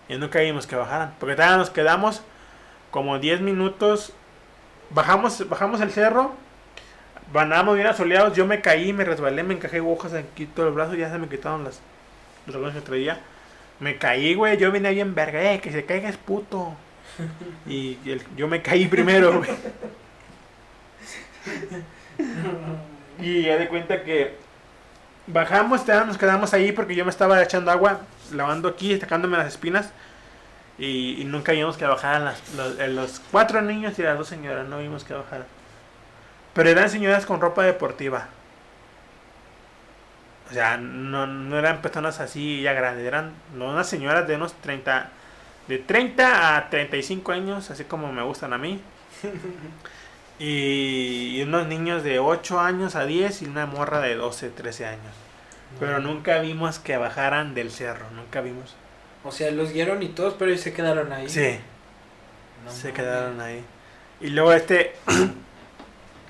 Y 0.09 0.17
nunca 0.17 0.41
vimos 0.41 0.67
que 0.67 0.75
bajaran. 0.75 1.15
Porque 1.21 1.37
todavía 1.37 1.59
nos 1.59 1.71
quedamos 1.71 2.23
como 2.91 3.21
10 3.21 3.41
minutos. 3.41 4.15
Bajamos, 4.91 5.49
bajamos 5.49 5.81
el 5.81 5.93
cerro. 5.93 6.35
Andábamos 7.41 7.75
bien 7.77 7.87
asoleados. 7.87 8.37
Yo 8.37 8.47
me 8.47 8.61
caí, 8.61 8.93
me 8.93 9.05
resbalé, 9.05 9.43
me 9.43 9.55
encajé 9.55 9.81
hojas 9.81 10.15
aquí 10.15 10.47
todo 10.47 10.69
el 10.69 10.75
brazo. 10.75 10.95
Ya 10.95 11.11
se 11.11 11.19
me 11.19 11.29
quitaron 11.29 11.65
las 11.65 11.81
los 12.47 12.55
dragones 12.55 12.77
que 12.77 12.81
traía. 12.83 13.21
Me 13.81 13.99
caí, 13.99 14.35
güey. 14.35 14.57
Yo 14.59 14.73
vine 14.73 14.91
bien 14.93 15.15
verga. 15.15 15.53
Eh, 15.53 15.61
que 15.61 15.73
se 15.73 15.85
caiga 15.85 16.09
es 16.09 16.17
puto. 16.17 16.75
Y 17.67 17.99
el- 18.07 18.23
yo 18.37 18.49
me 18.49 18.63
caí 18.63 18.87
primero, 18.87 19.39
güey. 19.39 19.51
Y 23.21 23.43
ya 23.43 23.57
de 23.57 23.69
cuenta 23.69 24.03
que 24.03 24.35
bajamos, 25.27 25.85
ya 25.87 26.05
nos 26.05 26.19
quedamos 26.19 26.53
ahí 26.55 26.73
porque 26.73 26.95
yo 26.95 27.05
me 27.05 27.11
estaba 27.11 27.43
echando 27.43 27.71
agua, 27.71 28.01
lavando 28.33 28.69
aquí, 28.69 28.99
sacándome 28.99 29.37
las 29.39 29.49
espinas. 29.49 29.91
Y, 30.79 31.21
y 31.23 31.25
nunca 31.25 31.53
vimos 31.53 31.77
que 31.79 31.87
bajaran 31.87 32.25
las, 32.27 32.43
los, 32.55 32.79
los 32.91 33.21
cuatro 33.33 33.63
niños 33.63 33.99
y 33.99 34.03
las 34.03 34.19
dos 34.19 34.29
señoras, 34.29 34.67
no 34.69 34.79
vimos 34.79 35.05
que 35.05 35.15
bajaran. 35.15 35.47
Pero 36.57 36.69
eran 36.71 36.91
señoras 36.91 37.25
con 37.25 37.41
ropa 37.41 37.63
deportiva. 37.63 38.27
O 40.51 40.53
sea, 40.53 40.77
no, 40.77 41.27
no 41.29 41.59
eran 41.59 41.83
personas 41.83 42.19
así 42.21 42.63
ya 42.63 42.73
grandes, 42.73 43.07
eran 43.07 43.33
unas 43.55 43.89
señoras 43.89 44.27
de 44.27 44.37
unos 44.37 44.55
30, 44.55 45.11
de 45.69 45.79
30 45.79 46.57
a 46.57 46.71
35 46.71 47.33
años, 47.33 47.71
así 47.71 47.85
como 47.85 48.13
me 48.13 48.23
gustan 48.23 48.53
a 48.53 48.59
mí. 48.59 48.81
Y, 50.39 51.39
y 51.39 51.43
unos 51.45 51.67
niños 51.67 52.03
de 52.03 52.19
8 52.19 52.61
años 52.61 52.95
a 52.95 53.07
10 53.07 53.41
y 53.41 53.47
una 53.47 53.65
morra 53.65 54.01
de 54.01 54.17
12, 54.17 54.51
13 54.51 54.85
años. 54.85 55.15
Pero 55.81 55.99
nunca 55.99 56.41
vimos 56.41 56.79
que 56.79 56.99
bajaran 56.99 57.55
del 57.55 57.71
cerro, 57.71 58.05
nunca 58.15 58.43
vimos. 58.43 58.77
O 59.25 59.33
sea, 59.33 59.51
los 59.51 59.73
guiaron 59.73 60.03
y 60.03 60.09
todos, 60.09 60.35
pero 60.35 60.51
ellos 60.51 60.61
se 60.63 60.75
quedaron 60.75 61.11
ahí. 61.11 61.27
Sí, 61.31 61.59
No 62.67 62.71
se 62.71 62.89
mames. 62.89 62.93
quedaron 62.93 63.41
ahí. 63.41 63.65
Y 64.21 64.29
luego 64.29 64.53
este, 64.53 64.95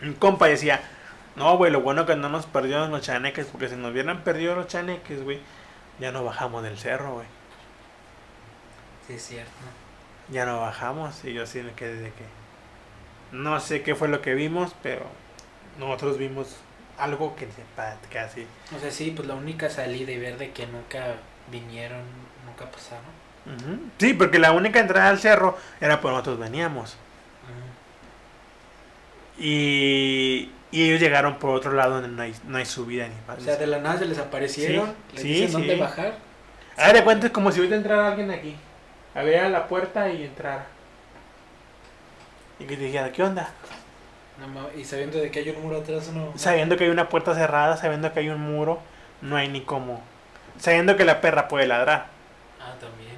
un 0.03 0.13
compa 0.15 0.47
decía, 0.47 0.81
no, 1.37 1.57
güey, 1.57 1.71
lo 1.71 1.81
bueno 1.81 2.07
que 2.07 2.17
no 2.17 2.29
nos 2.29 2.47
perdieron 2.47 2.91
los 2.91 3.03
chaneques, 3.03 3.47
porque 3.47 3.69
si 3.69 3.77
nos 3.77 3.93
hubieran 3.93 4.23
perdido 4.23 4.55
los 4.55 4.67
chaneques, 4.67 5.23
güey, 5.23 5.41
ya 5.99 6.13
no 6.13 6.25
bajamos 6.25 6.63
del 6.63 6.79
cerro, 6.79 7.15
güey. 7.15 7.27
Sí, 9.07 9.15
es 9.15 9.23
cierto. 9.27 9.53
Ya 10.29 10.45
no 10.45 10.61
bajamos 10.61 11.25
y 11.25 11.33
yo 11.33 11.47
sí 11.47 11.63
me 11.63 11.73
quedé 11.73 11.97
de 11.97 12.11
que... 12.11 12.25
No 13.33 13.61
sé 13.61 13.83
qué 13.83 13.95
fue 13.95 14.09
lo 14.09 14.23
que 14.23 14.35
vimos, 14.35 14.75
pero 14.83 15.05
nosotros 15.79 16.19
vimos 16.19 16.57
algo 16.99 17.37
que 17.37 17.49
así. 18.19 18.47
O 18.75 18.81
sea, 18.81 18.91
sí, 18.91 19.13
pues 19.15 19.29
la 19.29 19.35
única 19.35 19.69
salida 19.69 20.13
y 20.13 20.19
ver 20.19 20.39
de 20.39 20.53
que 20.53 20.67
nunca 20.67 21.17
vinieron, 21.51 22.01
nunca 22.47 22.71
pasaron. 22.71 23.27
Sí, 23.99 24.15
porque 24.15 24.39
la 24.39 24.53
única 24.53 24.81
entrada 24.81 25.11
al 25.11 25.19
cerro 25.19 25.57
era 25.81 26.01
por 26.01 26.11
nosotros 26.11 26.39
veníamos. 26.39 26.97
Y, 29.39 30.51
y 30.71 30.85
ellos 30.89 31.01
llegaron 31.01 31.39
por 31.39 31.51
otro 31.51 31.73
lado 31.73 31.95
donde 32.01 32.09
no 32.09 32.23
hay, 32.23 32.35
no 32.47 32.59
hay 32.59 32.67
subida 32.67 33.07
ni 33.09 33.15
O 33.15 33.33
más. 33.33 33.43
sea, 33.43 33.57
de 33.57 33.67
la 33.67 33.79
nada 33.79 33.99
se 33.99 34.07
les 34.07 34.19
aparecieron, 34.19 34.95
Sí, 35.11 35.13
les 35.15 35.23
sí, 35.23 35.29
dicen 35.29 35.49
sí. 35.49 35.53
dónde 35.53 35.77
bajar. 35.77 36.15
Haga 36.77 36.93
de 36.95 37.05
cuenta 37.05 37.27
es 37.27 37.33
como 37.33 37.51
si 37.53 37.59
ahorita 37.59 37.77
entrara 37.77 38.09
alguien 38.09 38.31
aquí. 38.31 38.57
Abriera 39.15 39.49
la 39.49 39.67
puerta 39.67 40.11
y 40.11 40.25
entrara. 40.25 40.67
Y 42.59 42.65
que 42.65 42.77
te 42.77 42.85
dijera, 42.85 43.13
¿qué 43.13 43.23
onda? 43.23 43.51
No 44.39 44.69
y 44.79 44.85
sabiendo 44.85 45.19
de 45.19 45.31
que 45.31 45.39
hay 45.41 45.49
un 45.51 45.63
muro 45.63 45.79
atrás, 45.79 46.09
no. 46.09 46.33
Sabiendo 46.37 46.77
que 46.77 46.85
hay 46.85 46.91
una 46.91 47.09
puerta 47.09 47.35
cerrada, 47.35 47.77
sabiendo 47.77 48.13
que 48.13 48.21
hay 48.21 48.29
un 48.29 48.41
muro, 48.41 48.81
no 49.23 49.37
hay 49.37 49.49
ni 49.49 49.63
cómo. 49.63 50.03
Sabiendo 50.59 50.97
que 50.97 51.05
la 51.05 51.21
perra 51.21 51.49
puede 51.49 51.67
ladrar. 51.67 52.07
Ah, 52.61 52.75
también. 52.79 53.17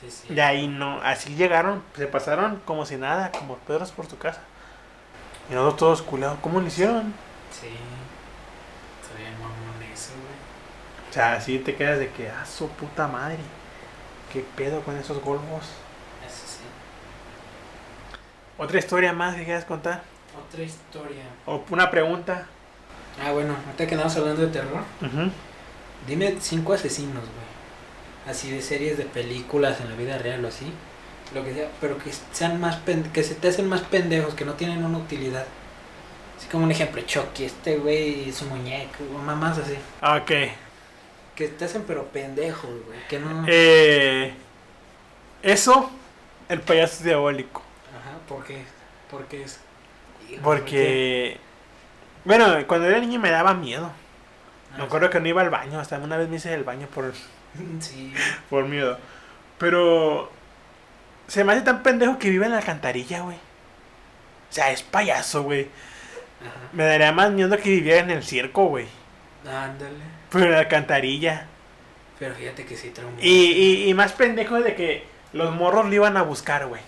Sí, 0.00 0.10
sí. 0.10 0.34
Y 0.34 0.40
ahí 0.40 0.68
no, 0.68 1.00
así 1.02 1.34
llegaron, 1.34 1.82
se 1.96 2.06
pasaron 2.06 2.60
como 2.64 2.84
si 2.86 2.96
nada, 2.96 3.32
como 3.32 3.56
pedros 3.58 3.90
por 3.92 4.06
su 4.06 4.18
casa. 4.18 4.40
Y 5.50 5.54
nosotros 5.54 5.76
todos 5.78 6.02
culados, 6.02 6.38
¿cómo 6.40 6.60
lo 6.60 6.66
hicieron? 6.66 7.12
Sí. 7.50 7.68
Está 9.02 9.18
bien 9.18 9.32
mamón 9.34 9.82
eso, 9.92 10.10
güey. 10.12 11.10
O 11.10 11.12
sea, 11.12 11.32
así 11.34 11.58
te 11.58 11.74
quedas 11.74 11.98
de 11.98 12.10
que, 12.10 12.28
ah, 12.30 12.46
su 12.46 12.68
puta 12.68 13.08
madre. 13.08 13.38
¿Qué 14.32 14.44
pedo 14.56 14.80
con 14.82 14.96
esos 14.96 15.20
golfos? 15.20 15.64
Eso 16.24 16.46
sí. 16.46 16.62
¿Otra 18.58 18.78
historia 18.78 19.12
más 19.12 19.34
que 19.34 19.44
quieras 19.44 19.64
contar? 19.64 20.02
Otra 20.46 20.62
historia. 20.62 21.24
¿O 21.46 21.64
una 21.70 21.90
pregunta? 21.90 22.46
Ah, 23.20 23.32
bueno, 23.32 23.56
ahorita 23.66 23.86
que 23.88 23.94
andamos 23.94 24.16
hablando 24.16 24.42
de 24.42 24.48
terror, 24.52 24.82
Ujú. 25.02 25.30
dime 26.06 26.36
cinco 26.40 26.72
asesinos, 26.74 27.24
güey. 27.24 27.50
Así 28.28 28.50
de 28.52 28.62
series 28.62 28.96
de 28.96 29.04
películas 29.04 29.80
en 29.80 29.90
la 29.90 29.96
vida 29.96 30.16
real 30.18 30.44
o 30.44 30.48
así. 30.48 30.72
Lo 31.34 31.44
que 31.44 31.54
sea, 31.54 31.68
pero 31.80 31.96
que 31.98 32.10
sean 32.32 32.60
más 32.60 32.76
pen- 32.76 33.10
que 33.12 33.22
se 33.22 33.34
te 33.36 33.48
hacen 33.48 33.68
más 33.68 33.82
pendejos, 33.82 34.34
que 34.34 34.44
no 34.44 34.54
tienen 34.54 34.84
una 34.84 34.98
utilidad. 34.98 35.46
Así 36.36 36.48
como 36.48 36.64
un 36.64 36.70
ejemplo, 36.72 37.00
Chucky, 37.02 37.44
este 37.44 37.76
güey 37.76 38.28
y 38.28 38.32
su 38.32 38.46
muñeco, 38.46 39.04
o 39.14 39.18
mamás 39.18 39.58
así. 39.58 39.74
Ok. 40.02 40.50
Que 41.36 41.48
te 41.48 41.64
hacen 41.66 41.84
pero 41.86 42.06
pendejos, 42.06 42.70
güey. 42.86 42.98
Que 43.08 43.18
no. 43.20 43.44
Eh, 43.46 44.32
eso, 45.42 45.90
el 46.48 46.60
payaso 46.60 47.04
diabólico. 47.04 47.62
Ajá, 47.98 48.18
¿por 48.28 48.44
qué? 48.44 48.62
¿Por 49.10 49.24
qué 49.26 49.42
es? 49.44 49.60
Hijo, 50.28 50.42
¿por 50.42 50.64
qué? 50.64 51.38
Porque 51.38 51.40
Bueno, 52.24 52.66
cuando 52.66 52.88
era 52.88 52.98
niño 52.98 53.20
me 53.20 53.30
daba 53.30 53.54
miedo. 53.54 53.90
Me 54.76 54.82
Ah, 54.82 54.86
acuerdo 54.86 55.10
que 55.10 55.20
no 55.20 55.28
iba 55.28 55.42
al 55.42 55.50
baño, 55.50 55.80
hasta 55.80 55.98
una 55.98 56.16
vez 56.16 56.28
me 56.28 56.36
hice 56.36 56.52
el 56.54 56.64
baño 56.64 56.86
por, 56.88 57.12
Sí. 57.80 58.12
por 58.48 58.64
miedo. 58.66 58.98
Pero 59.58 60.30
se 61.30 61.44
me 61.44 61.52
hace 61.52 61.62
tan 61.62 61.82
pendejo 61.82 62.18
que 62.18 62.28
vive 62.30 62.46
en 62.46 62.52
la 62.52 62.58
alcantarilla, 62.58 63.20
güey. 63.20 63.36
O 63.36 64.52
sea, 64.52 64.70
es 64.72 64.82
payaso, 64.82 65.44
güey. 65.44 65.68
Me 66.72 66.84
daría 66.84 67.12
más 67.12 67.30
miedo 67.30 67.56
que 67.56 67.70
viviera 67.70 68.00
en 68.00 68.10
el 68.10 68.24
circo, 68.24 68.64
güey. 68.66 68.86
Ándale. 69.46 69.94
Pero 70.30 70.46
en 70.46 70.50
la 70.52 70.58
alcantarilla. 70.58 71.46
Pero 72.18 72.34
fíjate 72.34 72.64
que 72.66 72.76
sí 72.76 72.90
traumó. 72.90 73.16
Y, 73.20 73.28
y, 73.52 73.88
y 73.88 73.94
más 73.94 74.12
pendejo 74.12 74.60
de 74.60 74.74
que 74.74 75.04
los 75.32 75.54
morros 75.54 75.88
le 75.88 75.94
iban 75.96 76.16
a 76.16 76.22
buscar, 76.22 76.66
güey. 76.66 76.82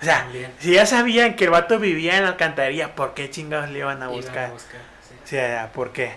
O 0.00 0.04
sea, 0.04 0.20
También. 0.22 0.52
si 0.58 0.72
ya 0.74 0.86
sabían 0.86 1.34
que 1.36 1.44
el 1.44 1.50
vato 1.50 1.78
vivía 1.78 2.16
en 2.16 2.22
la 2.24 2.30
alcantarilla, 2.30 2.94
¿por 2.94 3.14
qué 3.14 3.28
chingados 3.30 3.70
le 3.70 3.80
iban 3.80 4.02
a 4.02 4.06
Iban 4.06 4.16
buscar? 4.16 4.50
sí. 4.58 5.14
O 5.22 5.26
sea, 5.26 5.70
¿por 5.72 5.92
qué? 5.92 6.12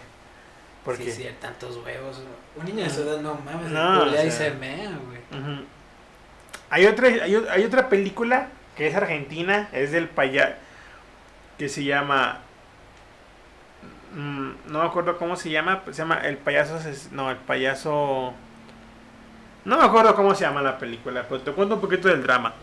¿Por 0.84 0.98
sí, 0.98 1.06
qué? 1.06 1.12
sí, 1.12 1.30
tantos 1.42 1.78
huevos. 1.78 2.22
Un 2.56 2.66
niño 2.66 2.84
de 2.84 2.90
su 2.90 3.02
edad, 3.02 3.18
no 3.20 3.36
mames, 3.36 3.72
No, 3.72 4.04
o 4.04 4.08
y 4.08 4.12
sea- 4.14 4.32
se 4.32 4.52
mea, 4.52 4.90
güey. 5.08 5.66
Hay, 6.70 6.86
otra, 6.86 7.08
hay, 7.08 7.36
hay 7.50 7.64
otra 7.64 7.90
película 7.90 8.48
que 8.76 8.88
es 8.88 8.96
argentina, 8.96 9.70
es 9.72 9.92
del 9.92 10.08
payaso, 10.10 10.54
que 11.58 11.70
se 11.70 11.84
llama... 11.84 12.40
mm, 14.14 14.50
no 14.68 14.80
me 14.80 14.86
acuerdo 14.86 15.18
cómo 15.18 15.36
se 15.36 15.50
llama, 15.50 15.84
se 15.88 15.94
llama 15.94 16.16
El 16.24 16.38
payaso... 16.38 16.80
No, 17.12 17.32
el 17.32 17.38
payaso... 17.38 18.34
No 19.64 19.78
me 19.78 19.84
acuerdo 19.86 20.16
cómo 20.16 20.36
se 20.36 20.42
llama 20.46 20.62
la 20.62 20.78
película, 20.78 21.26
pero 21.28 21.42
te 21.42 21.52
cuento 21.52 21.76
un 21.76 21.82
poquito 21.82 22.08
del 22.08 22.22
drama. 22.22 22.54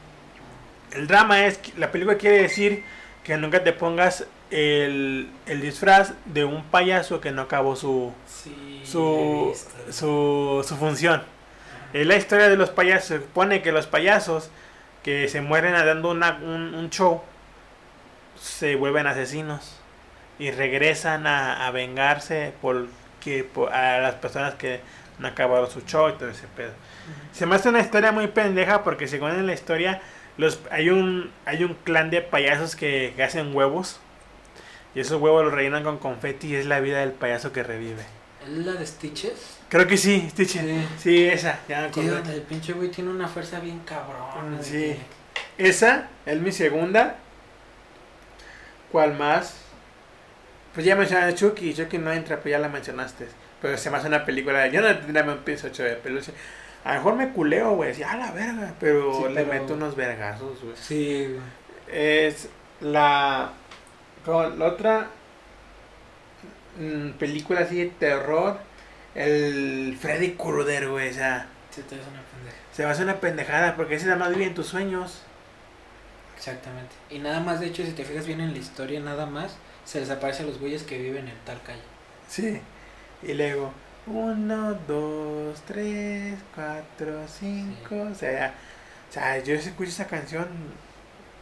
El 0.92 1.06
drama 1.06 1.46
es, 1.46 1.58
que 1.58 1.72
la 1.78 1.90
película 1.90 2.16
quiere 2.16 2.42
decir 2.42 2.84
que 3.24 3.36
nunca 3.36 3.64
te 3.64 3.72
pongas 3.72 4.26
el, 4.50 5.28
el 5.46 5.60
disfraz 5.60 6.12
de 6.26 6.44
un 6.44 6.62
payaso 6.64 7.20
que 7.20 7.32
no 7.32 7.42
acabó 7.42 7.74
su, 7.74 8.12
Sí. 8.26 8.82
su, 8.84 9.52
su 9.90 10.76
función. 10.76 11.22
Es 11.92 12.06
la 12.06 12.16
historia 12.16 12.48
de 12.48 12.56
los 12.56 12.70
payasos. 12.70 13.08
Se 13.08 13.18
supone 13.18 13.62
que 13.62 13.72
los 13.72 13.86
payasos 13.86 14.50
que 15.02 15.28
se 15.28 15.40
mueren 15.40 15.72
dando 15.72 16.10
una- 16.10 16.38
un, 16.42 16.74
un 16.74 16.90
show 16.90 17.22
se 18.40 18.76
vuelven 18.76 19.06
asesinos 19.06 19.76
y 20.38 20.50
regresan 20.50 21.26
a, 21.26 21.66
a 21.66 21.70
vengarse 21.70 22.52
por, 22.62 22.86
que, 23.20 23.44
por- 23.44 23.72
a 23.72 23.98
las 24.00 24.14
personas 24.14 24.54
que 24.54 24.80
no 25.18 25.28
acabaron 25.28 25.70
su 25.70 25.82
show 25.82 26.08
y 26.08 26.12
todo 26.14 26.30
ese 26.30 26.46
pedo. 26.56 26.72
Se 27.32 27.46
me 27.46 27.56
hace 27.56 27.68
una 27.68 27.80
historia 27.80 28.12
muy 28.12 28.28
pendeja 28.28 28.82
porque 28.82 29.06
según 29.08 29.30
en 29.30 29.46
la 29.46 29.52
historia 29.54 30.00
los, 30.38 30.60
hay, 30.70 30.88
un, 30.90 31.30
hay 31.44 31.62
un 31.64 31.74
clan 31.74 32.10
de 32.10 32.22
payasos 32.22 32.74
que, 32.76 33.12
que 33.16 33.22
hacen 33.22 33.54
huevos 33.54 34.00
y 34.94 35.00
esos 35.00 35.20
huevos 35.20 35.44
los 35.44 35.52
rellenan 35.52 35.84
con 35.84 35.98
confeti 35.98 36.48
y 36.48 36.56
es 36.56 36.66
la 36.66 36.80
vida 36.80 37.00
del 37.00 37.12
payaso 37.12 37.52
que 37.52 37.62
revive. 37.62 38.02
¿Es 38.46 38.66
la 38.66 38.72
de 38.72 38.86
Stitches? 38.86 39.58
Creo 39.68 39.86
que 39.86 39.96
sí, 39.96 40.28
Stitch. 40.30 40.50
Sí. 40.60 40.86
Sí, 40.98 41.24
esa, 41.26 41.60
ya 41.68 41.82
me 41.82 41.88
Tío, 41.88 42.16
el 42.18 42.42
pinche 42.42 42.72
güey 42.72 42.90
tiene 42.90 43.10
una 43.10 43.28
fuerza 43.28 43.60
bien 43.60 43.80
cabrón. 43.80 44.58
de 44.58 44.64
Sí. 44.64 44.70
que- 45.56 45.68
Esa 45.68 46.08
es 46.26 46.40
mi 46.40 46.50
segunda. 46.52 47.16
¿Cuál 48.90 49.14
más? 49.16 49.56
Pues 50.74 50.84
ya 50.86 50.96
mencionaste 50.96 51.34
Chucky. 51.34 51.74
Chucky 51.74 51.98
no 51.98 52.12
entra, 52.12 52.40
pues 52.40 52.52
ya 52.52 52.58
la 52.58 52.68
mencionaste. 52.68 53.28
Pero 53.60 53.76
se 53.78 53.90
me 53.90 53.96
hace 53.98 54.08
una 54.08 54.24
película. 54.24 54.66
Yo 54.68 54.80
no 54.80 54.96
tendría 54.98 55.24
un 55.24 55.38
piso 55.38 55.68
8 55.68 55.82
de 55.84 55.94
peluche. 55.96 56.32
A 56.84 56.90
lo 56.94 56.98
mejor 56.98 57.14
me 57.14 57.30
culeo, 57.32 57.74
güey. 57.76 57.90
Decía, 57.90 58.10
a 58.10 58.16
la 58.16 58.32
verga. 58.32 58.74
Pero 58.80 59.14
Sí, 59.14 59.32
le 59.32 59.44
pero- 59.44 59.46
meto 59.62 59.74
unos 59.74 59.94
vergazos, 59.96 60.60
güey. 60.62 60.74
Sí, 60.76 61.26
güey. 61.28 61.40
Es 61.96 62.48
la. 62.80 63.52
Con 64.24 64.58
la 64.58 64.64
otra. 64.66 65.06
Mm, 66.78 67.10
película 67.18 67.60
así 67.60 67.76
de 67.78 67.86
terror. 67.90 68.58
El 69.14 69.96
Freddy 70.00 70.32
Krueger, 70.32 70.88
güey. 70.88 71.10
O 71.10 71.14
sea, 71.14 71.46
Sí, 71.70 71.82
te 71.82 71.94
una 71.94 72.04
pendeja. 72.04 72.56
se 72.72 72.84
me 72.84 72.90
hace 72.90 73.02
una 73.02 73.20
pendejada. 73.20 73.76
Porque 73.76 73.94
ese 73.96 74.06
nada 74.06 74.18
más 74.18 74.30
vive 74.30 74.46
en 74.46 74.54
tus 74.54 74.66
sueños. 74.66 75.22
Exactamente. 76.36 76.94
Y 77.10 77.18
nada 77.18 77.40
más, 77.40 77.60
de 77.60 77.66
hecho, 77.66 77.84
si 77.84 77.92
te 77.92 78.04
fijas 78.04 78.26
bien 78.26 78.40
en 78.40 78.52
la 78.52 78.58
historia, 78.58 79.00
nada 79.00 79.26
más, 79.26 79.56
se 79.84 80.00
les 80.00 80.10
aparece 80.10 80.42
a 80.42 80.46
los 80.46 80.58
güeyes 80.58 80.82
que 80.82 80.98
viven 80.98 81.28
en 81.28 81.36
tal 81.44 81.62
calle. 81.62 81.82
Sí. 82.28 82.60
Y 83.22 83.34
luego, 83.34 83.72
uno, 84.06 84.74
dos, 84.88 85.60
tres, 85.66 86.34
cuatro, 86.54 87.20
cinco. 87.28 88.08
O 88.10 88.14
sea, 88.14 88.54
o 89.08 89.12
sea, 89.12 89.38
yo 89.38 89.56
si 89.60 89.68
escucho 89.68 89.90
esa 89.90 90.06
canción, 90.08 90.48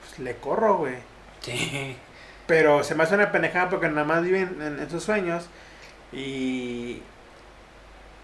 pues 0.01 0.19
le 0.19 0.37
corro, 0.37 0.79
güey. 0.79 0.97
Sí. 1.41 1.97
Pero 2.51 2.85
se 2.85 2.97
me 2.97 3.05
hace 3.05 3.15
una 3.17 3.33
pendejada 3.33 3.71
porque 3.71 3.89
nada 3.89 4.05
más 4.05 4.23
viven 4.25 4.59
en, 4.63 4.81
en 4.81 4.91
sus 4.91 5.05
sueños. 5.05 5.51
Y. 6.13 7.03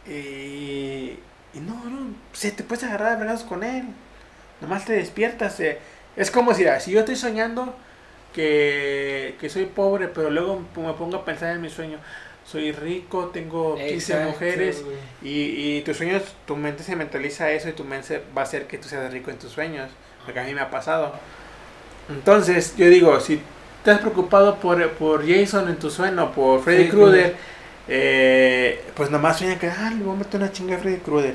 Y. 0.06 1.18
Y 1.54 1.60
no, 1.60 1.74
no. 1.88 2.14
Se 2.32 2.52
te 2.52 2.64
puedes 2.64 2.84
agarrar 2.84 3.18
de 3.18 3.24
brazos 3.24 3.46
con 3.46 3.64
él. 3.64 3.84
Nomás 4.60 4.84
te 4.86 4.94
despiertas. 4.94 5.60
eh. 5.60 5.80
Es 6.16 6.30
como 6.30 6.54
si, 6.54 6.64
si 6.80 6.92
yo 6.92 7.00
estoy 7.00 7.16
soñando 7.16 7.76
que, 8.32 9.36
que 9.40 9.48
soy 9.50 9.66
pobre, 9.66 10.08
pero 10.08 10.30
luego 10.30 10.60
me 10.76 10.94
pongo 10.94 11.16
a 11.18 11.24
pensar 11.24 11.54
en 11.54 11.62
mi 11.62 11.70
sueño. 11.70 12.00
Soy 12.44 12.72
rico, 12.72 13.30
tengo 13.30 13.86
15 13.86 14.16
Exacto, 14.16 14.16
mujeres. 14.16 14.86
Y, 15.22 15.76
y 15.78 15.82
tus 15.82 15.98
sueños, 15.98 16.36
tu 16.46 16.56
mente 16.56 16.82
se 16.84 16.96
mentaliza 16.96 17.50
eso 17.52 17.68
y 17.70 17.74
tu 17.74 17.84
mente 17.84 18.22
va 18.36 18.42
a 18.42 18.44
hacer 18.44 18.66
que 18.68 18.78
tú 18.78 18.88
seas 18.88 19.12
rico 19.12 19.30
en 19.30 19.38
tus 19.38 19.52
sueños. 19.52 19.90
Porque 20.24 20.40
a 20.40 20.44
mí 20.44 20.54
me 20.54 20.60
ha 20.62 20.70
pasado. 20.70 21.14
Entonces, 22.08 22.76
yo 22.76 22.88
digo, 22.88 23.20
si 23.20 23.42
estás 23.90 24.00
preocupado 24.00 24.56
por, 24.56 24.90
por 24.92 25.24
Jason 25.26 25.68
en 25.68 25.76
tu 25.76 25.90
sueño, 25.90 26.32
por 26.32 26.60
Freddy 26.62 26.84
Sí, 26.84 26.90
Krueger, 26.90 27.36
eh, 27.86 28.84
pues 28.94 29.10
nomás 29.10 29.38
sueña 29.38 29.58
que, 29.58 29.68
ah, 29.68 29.92
le 29.96 30.02
voy 30.02 30.16
a 30.16 30.18
meter 30.18 30.40
una 30.40 30.50
chinga 30.50 30.76
a 30.76 30.78
Freddy 30.78 30.98
Krueger. 30.98 31.34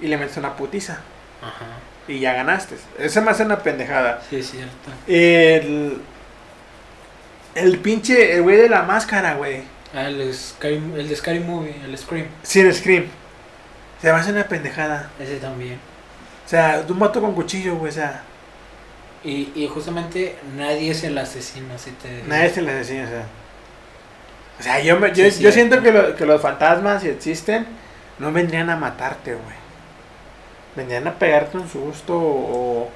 Y 0.00 0.06
le 0.06 0.16
metes 0.16 0.38
una 0.38 0.56
putiza. 0.56 1.00
Ajá. 1.42 1.66
Y 2.08 2.20
ya 2.20 2.32
ganaste. 2.32 2.76
Eso 2.98 3.20
me 3.20 3.30
hace 3.30 3.44
una 3.44 3.58
pendejada. 3.58 4.22
Sí, 4.30 4.36
es 4.36 4.50
cierto. 4.50 4.90
El. 5.06 6.00
El 7.54 7.78
pinche. 7.80 8.34
El 8.34 8.42
güey 8.42 8.56
de 8.56 8.70
la 8.70 8.82
máscara, 8.82 9.34
güey. 9.34 9.62
Ah, 9.94 10.08
el, 10.08 10.20
el 10.22 11.08
de 11.08 11.16
Scary 11.16 11.40
Movie, 11.40 11.74
el 11.84 11.98
Scream. 11.98 12.28
Sin 12.42 12.72
Scream. 12.72 13.04
Se 14.00 14.10
me 14.10 14.18
hace 14.18 14.32
una 14.32 14.44
pendejada. 14.44 15.10
Ese 15.20 15.36
también. 15.36 15.78
O 16.46 16.48
sea, 16.48 16.82
un 16.88 16.98
vato 16.98 17.20
con 17.20 17.34
cuchillo, 17.34 17.76
güey. 17.76 17.90
O 17.90 17.94
sea, 17.94 18.22
Y, 19.22 19.52
y 19.54 19.68
justamente 19.68 20.36
nadie 20.56 20.90
es 20.92 21.04
el 21.04 21.16
asesino, 21.18 21.78
si 21.78 21.90
te... 21.90 22.22
nadie 22.26 22.48
se 22.50 22.62
le 22.62 22.72
decía, 22.72 23.04
o 23.04 23.08
sea. 23.08 23.24
O 24.58 24.62
sea, 24.62 24.80
yo, 24.80 24.98
me- 24.98 25.12
yo, 25.12 25.30
Sí, 25.30 25.42
yo 25.42 25.52
siento 25.52 25.82
que, 25.82 25.92
lo- 25.92 26.16
que 26.16 26.24
los 26.26 26.40
fantasmas, 26.40 27.02
si 27.02 27.08
existen, 27.08 27.66
no 28.18 28.32
vendrían 28.32 28.70
a 28.70 28.76
matarte, 28.76 29.32
güey. 29.34 29.56
Vendrían 30.76 31.06
a 31.08 31.14
pegarte 31.18 31.58
un 31.58 31.68
susto 31.68 32.16
o, 32.18 32.88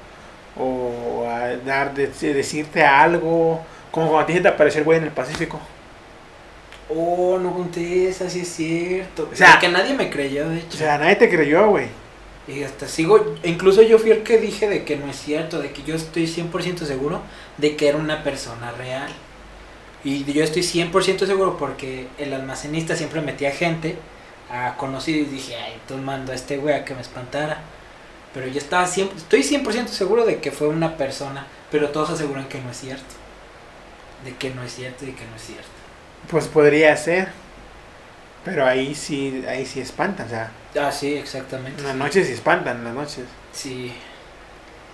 o 0.57 1.27
a 1.29 1.55
dar, 1.57 1.93
de- 1.93 2.07
decirte 2.33 2.83
algo. 2.83 3.61
Como 3.91 4.07
cuando 4.09 4.19
a 4.23 4.25
ti 4.25 4.33
se 4.33 4.41
te 4.41 4.47
apareció 4.47 4.79
el 4.79 4.85
güey 4.85 4.97
en 4.97 5.03
el 5.05 5.11
Pacífico. 5.11 5.59
Oh, 6.89 7.39
no 7.39 7.51
conté 7.53 8.09
esa, 8.09 8.29
sí 8.29 8.41
es 8.41 8.47
cierto. 8.49 9.29
O 9.31 9.35
sea- 9.35 9.57
que 9.59 9.69
nadie 9.69 9.93
me 9.93 10.09
creyó, 10.09 10.49
de 10.49 10.57
hecho. 10.57 10.69
O 10.75 10.77
sea, 10.77 10.97
nadie 10.97 11.15
te 11.15 11.29
creyó, 11.29 11.67
güey. 11.69 11.87
Y 12.47 12.63
hasta 12.63 12.87
sigo, 12.87 13.35
incluso 13.43 13.81
yo 13.81 13.97
fui 13.97 14.11
el 14.11 14.21
que 14.21 14.37
dije 14.37 14.69
de 14.69 14.83
que 14.83 14.97
no 14.97 15.09
es 15.09 15.15
cierto, 15.15 15.59
de 15.59 15.71
que 15.71 15.81
yo 15.83 15.95
estoy 15.95 16.25
100% 16.25 16.85
seguro 16.85 17.21
de 17.57 17.75
que 17.75 17.87
era 17.87 17.97
una 17.97 18.23
persona 18.23 18.71
real. 18.71 19.11
Y 20.03 20.31
yo 20.31 20.43
estoy 20.43 20.61
100% 20.61 21.25
seguro 21.25 21.57
porque 21.57 22.07
el 22.19 22.33
almacenista 22.33 22.95
siempre 22.95 23.21
metía 23.21 23.49
gente 23.49 23.97
a 24.51 24.77
conocido 24.77 25.19
y 25.19 25.25
dije, 25.25 25.55
ay, 25.55 25.73
entonces 25.73 26.05
mando 26.05 26.31
a 26.31 26.35
este 26.35 26.57
güey 26.57 26.75
a 26.75 26.85
que 26.85 26.93
me 26.93 27.01
espantara. 27.01 27.57
Pero 28.31 28.47
yo 28.47 28.59
estaba 28.59 28.85
100, 28.85 29.09
estoy 29.17 29.41
100% 29.41 29.87
seguro 29.87 30.25
de 30.25 30.39
que 30.39 30.51
fue 30.51 30.67
una 30.67 30.97
persona, 30.97 31.47
pero 31.71 31.89
todos 31.89 32.11
aseguran 32.11 32.47
que 32.47 32.61
no 32.61 32.69
es 32.69 32.77
cierto. 32.77 33.15
De 34.23 34.35
que 34.35 34.51
no 34.51 34.61
es 34.61 34.75
cierto 34.75 35.05
y 35.05 35.13
que 35.13 35.25
no 35.25 35.35
es 35.35 35.41
cierto. 35.41 35.65
Pues 36.29 36.47
podría 36.47 36.95
ser. 36.97 37.29
Pero 38.45 38.65
ahí 38.65 38.93
sí, 38.95 39.43
ahí 39.49 39.65
sí 39.65 39.81
espantan, 39.81 40.27
o 40.27 40.29
sea. 40.29 40.51
Ah, 40.79 40.91
sí, 40.91 41.15
exactamente. 41.15 41.81
En 41.81 41.87
las 41.87 41.95
noches 41.95 42.27
sí 42.27 42.33
espantan, 42.33 42.77
en 42.77 42.83
las 42.85 42.93
noches. 42.93 43.25
Sí. 43.51 43.91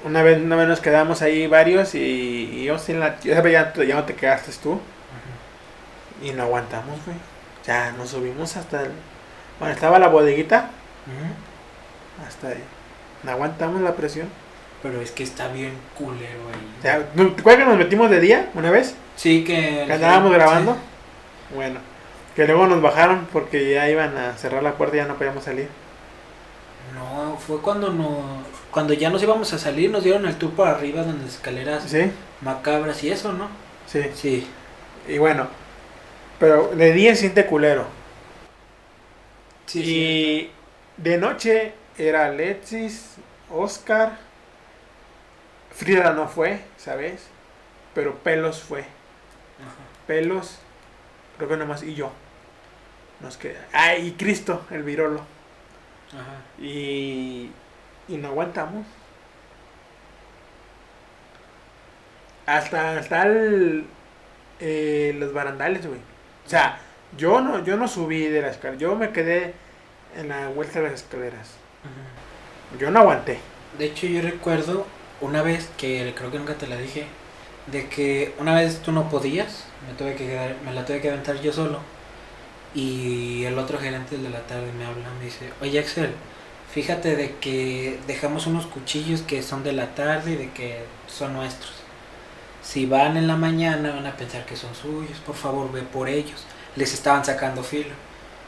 Una 0.03 0.23
vez, 0.23 0.41
una 0.41 0.55
vez 0.55 0.67
nos 0.67 0.79
quedamos 0.79 1.21
ahí 1.21 1.45
varios 1.47 1.93
y, 1.93 1.99
y 1.99 2.63
yo 2.63 2.79
sí 2.79 2.93
en 2.93 3.01
la, 3.01 3.19
yo 3.19 3.35
sabía 3.35 3.73
ya, 3.75 3.83
ya 3.83 3.95
no 3.95 4.03
te 4.05 4.15
quedaste 4.15 4.51
tú 4.63 4.79
y 6.23 6.31
no 6.31 6.43
aguantamos, 6.43 6.97
güey. 7.05 7.17
Ya 7.65 7.91
nos 7.91 8.09
subimos 8.09 8.55
hasta 8.57 8.81
el, 8.83 8.91
bueno, 9.59 9.73
estaba 9.73 9.99
la 9.99 10.07
bodeguita, 10.07 10.69
hasta 12.27 12.47
ahí. 12.49 12.63
No 13.23 13.31
aguantamos 13.31 13.81
la 13.81 13.95
presión. 13.95 14.27
Pero 14.81 14.99
es 14.99 15.11
que 15.11 15.21
está 15.21 15.47
bien 15.49 15.73
culero 15.95 16.39
ahí. 16.51 16.75
O 16.79 16.81
sea, 16.81 17.05
¿no- 17.13 17.31
¿Te 17.33 17.41
acuerdas 17.41 17.63
que 17.65 17.69
nos 17.69 17.77
metimos 17.77 18.09
de 18.09 18.19
día 18.19 18.49
una 18.55 18.71
vez? 18.71 18.95
Sí, 19.15 19.43
que... 19.43 19.83
Que 19.85 19.93
andábamos 19.93 20.31
grabando. 20.31 20.75
Bueno, 21.53 21.79
que 22.35 22.45
luego 22.45 22.67
nos 22.67 22.81
bajaron 22.81 23.27
porque 23.31 23.71
ya 23.71 23.89
iban 23.89 24.17
a 24.17 24.37
cerrar 24.37 24.63
la 24.63 24.77
puerta 24.77 24.95
y 24.97 24.99
ya 24.99 25.05
no 25.07 25.17
podíamos 25.17 25.43
salir. 25.43 25.69
No, 26.93 27.37
fue 27.37 27.61
cuando 27.61 27.91
no, 27.91 28.43
cuando 28.71 28.93
ya 28.93 29.09
nos 29.09 29.23
íbamos 29.23 29.53
a 29.53 29.59
salir, 29.59 29.89
nos 29.91 30.03
dieron 30.03 30.25
el 30.25 30.37
tour 30.37 30.53
por 30.53 30.67
arriba 30.67 31.03
donde 31.03 31.25
las 31.25 31.35
escaleras 31.35 31.83
¿Sí? 31.85 32.11
macabras 32.41 33.03
y 33.03 33.11
eso, 33.11 33.33
¿no? 33.33 33.49
Sí. 33.85 34.03
Sí. 34.13 34.47
Y 35.07 35.17
bueno, 35.17 35.47
pero 36.39 36.69
de 36.69 36.93
día 36.93 37.15
siente 37.15 37.45
culero. 37.45 37.85
Sí, 39.65 39.83
y 39.83 40.51
de 40.97 41.17
noche 41.17 41.73
era 41.97 42.25
Alexis, 42.25 43.15
Oscar, 43.49 44.17
Frida 45.71 46.13
no 46.13 46.27
fue, 46.27 46.61
¿sabes? 46.77 47.27
Pero 47.93 48.15
Pelos 48.19 48.61
fue. 48.61 48.81
Ajá. 48.81 49.91
Pelos, 50.07 50.59
creo 51.37 51.49
que 51.49 51.57
nomás, 51.57 51.83
y 51.83 51.95
yo. 51.95 52.11
Nos 53.22 53.38
queda. 53.38 53.68
Ah, 53.73 53.95
y 53.95 54.11
Cristo, 54.14 54.65
el 54.72 54.84
virolo. 54.84 55.22
Ajá. 56.10 56.41
Y, 56.60 57.52
y 58.07 58.18
no 58.18 58.30
aguantamos. 58.30 58.85
Hasta, 62.45 62.98
hasta 62.98 63.23
el, 63.23 63.85
eh, 64.60 65.15
los 65.18 65.34
barandales, 65.34 65.85
güey. 65.85 65.99
O 66.45 66.49
sea, 66.49 66.80
yo 67.18 67.41
no, 67.41 67.64
yo 67.64 67.77
no 67.77 67.88
subí 67.88 68.27
de 68.27 68.41
la 68.41 68.49
escalera. 68.49 68.80
Yo 68.80 68.95
me 68.95 69.11
quedé 69.11 69.53
en 70.18 70.30
la 70.30 70.48
vuelta 70.49 70.80
de 70.80 70.89
las 70.89 71.02
escaleras. 71.02 71.56
Ajá. 71.84 72.77
Yo 72.80 72.89
no 72.91 72.99
aguanté. 72.99 73.39
De 73.77 73.85
hecho, 73.85 74.07
yo 74.07 74.22
recuerdo 74.22 74.85
una 75.22 75.41
vez 75.43 75.69
que 75.77 76.14
creo 76.15 76.31
que 76.31 76.39
nunca 76.39 76.56
te 76.56 76.68
la 76.68 76.77
dije, 76.77 77.06
de 77.68 77.88
que 77.88 78.34
una 78.39 78.56
vez 78.56 78.81
tú 78.81 78.91
no 78.91 79.10
podías, 79.10 79.65
me 79.88 79.93
tuve 79.93 80.15
que 80.15 80.27
quedar, 80.27 80.56
me 80.65 80.73
la 80.73 80.85
tuve 80.85 80.99
que 80.99 81.10
aventar 81.10 81.39
yo 81.39 81.53
solo. 81.53 81.80
Y 82.73 83.43
el 83.45 83.57
otro 83.57 83.77
gerente 83.80 84.18
de 84.18 84.30
la 84.30 84.41
tarde 84.41 84.72
me 84.77 84.85
habla, 84.85 85.06
me 85.19 85.26
dice, 85.26 85.49
oye 85.61 85.80
Axel, 85.80 86.11
fíjate 86.73 87.15
de 87.18 87.35
que 87.35 87.99
dejamos 88.07 88.48
unos 88.48 88.65
cuchillos 88.65 89.22
que 89.22 89.43
son 89.43 89.64
de 89.64 89.73
la 89.73 89.88
tarde 89.93 90.31
y 90.31 90.35
de 90.38 90.49
que 90.52 90.80
son 91.07 91.34
nuestros. 91.34 91.73
Si 92.64 92.85
van 92.85 93.18
en 93.18 93.27
la 93.27 93.35
mañana 93.35 93.91
van 93.91 94.06
a 94.06 94.15
pensar 94.15 94.45
que 94.45 94.56
son 94.56 94.73
suyos, 94.76 95.18
por 95.26 95.35
favor 95.35 95.72
ve 95.72 95.81
por 95.81 96.07
ellos. 96.07 96.45
Les 96.77 96.93
estaban 96.93 97.26
sacando 97.26 97.64
filo. 97.64 97.89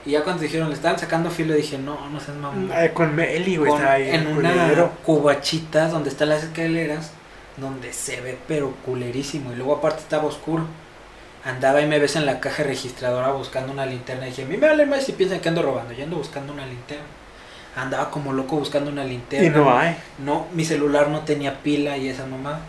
Y 0.05 0.11
ya 0.11 0.23
cuando 0.23 0.43
dijeron, 0.43 0.69
le 0.69 0.75
estaban 0.75 0.99
sacando 0.99 1.29
filo, 1.29 1.53
dije, 1.53 1.77
no, 1.77 2.09
no 2.09 2.19
seas 2.19 2.37
mamón 2.37 2.71
Eh, 2.73 2.91
con 2.93 3.13
Meli, 3.15 3.57
güey, 3.57 3.71
ahí. 3.81 4.09
en 4.11 4.27
una 4.27 4.51
culero. 4.53 4.91
cubachita 5.05 5.87
donde 5.89 6.09
están 6.09 6.29
las 6.29 6.43
escaleras, 6.43 7.11
donde 7.57 7.91
se 7.91 8.21
ve 8.21 8.37
pero 8.47 8.71
culerísimo. 8.85 9.51
Y 9.51 9.55
luego 9.55 9.75
aparte 9.75 9.99
estaba 10.01 10.25
oscuro. 10.25 10.65
Andaba 11.45 11.81
y 11.81 11.87
me 11.87 11.99
ves 11.99 12.15
en 12.15 12.25
la 12.25 12.39
caja 12.39 12.63
registradora 12.63 13.31
buscando 13.31 13.71
una 13.73 13.85
linterna. 13.85 14.27
Y 14.27 14.29
dije, 14.29 14.43
a 14.43 14.45
mí 14.45 14.57
me 14.57 14.67
vale 14.67 14.85
más 14.85 15.03
si 15.05 15.11
piensan 15.13 15.39
que 15.41 15.49
ando 15.49 15.61
robando. 15.61 15.93
Yo 15.93 16.03
ando 16.05 16.17
buscando 16.17 16.53
una 16.53 16.65
linterna. 16.65 17.03
Andaba 17.75 18.09
como 18.11 18.31
loco 18.33 18.57
buscando 18.57 18.89
una 18.91 19.03
linterna. 19.03 19.45
Y 19.47 19.49
no 19.49 19.77
hay. 19.77 19.97
No, 20.19 20.47
mi 20.53 20.63
celular 20.63 21.09
no 21.09 21.21
tenía 21.21 21.59
pila 21.61 21.97
y 21.97 22.07
esa 22.07 22.25
mamá. 22.25 22.59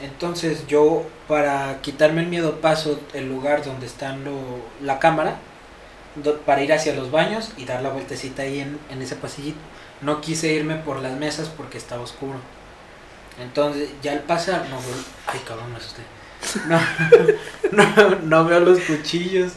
Entonces 0.00 0.66
yo, 0.66 1.04
para 1.28 1.80
quitarme 1.80 2.22
el 2.22 2.28
miedo, 2.28 2.60
paso 2.60 3.00
el 3.12 3.28
lugar 3.28 3.64
donde 3.64 3.86
están 3.86 4.24
lo, 4.24 4.32
la 4.80 4.98
cámara 4.98 5.36
do- 6.16 6.38
para 6.40 6.62
ir 6.62 6.72
hacia 6.72 6.94
los 6.94 7.10
baños 7.10 7.52
y 7.56 7.64
dar 7.64 7.82
la 7.82 7.90
vueltecita 7.90 8.42
ahí 8.42 8.60
en, 8.60 8.78
en 8.90 9.02
ese 9.02 9.16
pasillito. 9.16 9.58
No 10.00 10.20
quise 10.20 10.52
irme 10.52 10.76
por 10.76 11.00
las 11.00 11.12
mesas 11.12 11.48
porque 11.48 11.78
estaba 11.78 12.02
oscuro. 12.02 12.38
Entonces, 13.40 13.90
ya 14.02 14.12
al 14.12 14.20
pasar, 14.20 14.66
no. 14.70 14.76
Ay, 15.26 15.40
cabrón, 15.46 15.70
me 15.72 15.78
asusté. 15.78 16.02
No, 16.68 16.80
no, 17.72 18.16
no 18.22 18.44
veo 18.44 18.60
los 18.60 18.80
cuchillos. 18.80 19.52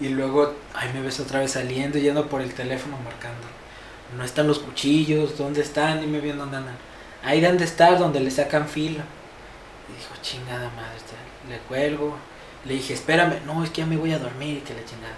Y 0.00 0.08
luego, 0.08 0.54
ay, 0.74 0.90
me 0.92 1.00
ves 1.00 1.20
otra 1.20 1.40
vez 1.40 1.52
saliendo, 1.52 1.98
yendo 1.98 2.28
por 2.28 2.40
el 2.42 2.52
teléfono 2.52 2.96
marcando. 3.04 3.46
No 4.16 4.24
están 4.24 4.46
los 4.46 4.58
cuchillos, 4.58 5.38
¿dónde 5.38 5.60
están? 5.60 6.00
Dime 6.00 6.20
bien 6.20 6.38
dónde 6.38 6.56
andan. 6.56 6.76
Ahí 7.22 7.40
deben 7.40 7.58
de 7.58 7.64
estar, 7.64 7.98
donde 7.98 8.20
le 8.20 8.30
sacan 8.30 8.68
filo. 8.68 9.02
Y 9.88 9.98
dijo, 9.98 10.14
chingada 10.22 10.70
madre, 10.70 10.96
este, 10.96 11.14
le 11.48 11.58
cuelgo. 11.68 12.16
Le 12.64 12.74
dije, 12.74 12.94
espérame, 12.94 13.44
no, 13.46 13.62
es 13.62 13.70
que 13.70 13.82
ya 13.82 13.86
me 13.86 13.96
voy 13.96 14.12
a 14.12 14.18
dormir 14.18 14.58
y 14.58 14.60
que 14.60 14.74
la 14.74 14.84
chingada. 14.84 15.14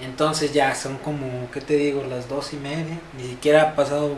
Entonces 0.00 0.52
ya 0.52 0.74
son 0.74 0.98
como, 0.98 1.50
¿qué 1.52 1.60
te 1.60 1.76
digo? 1.76 2.04
Las 2.08 2.28
dos 2.28 2.52
y 2.52 2.56
media. 2.56 2.98
Ni 3.16 3.28
siquiera 3.28 3.62
ha 3.62 3.74
pasado, 3.74 4.16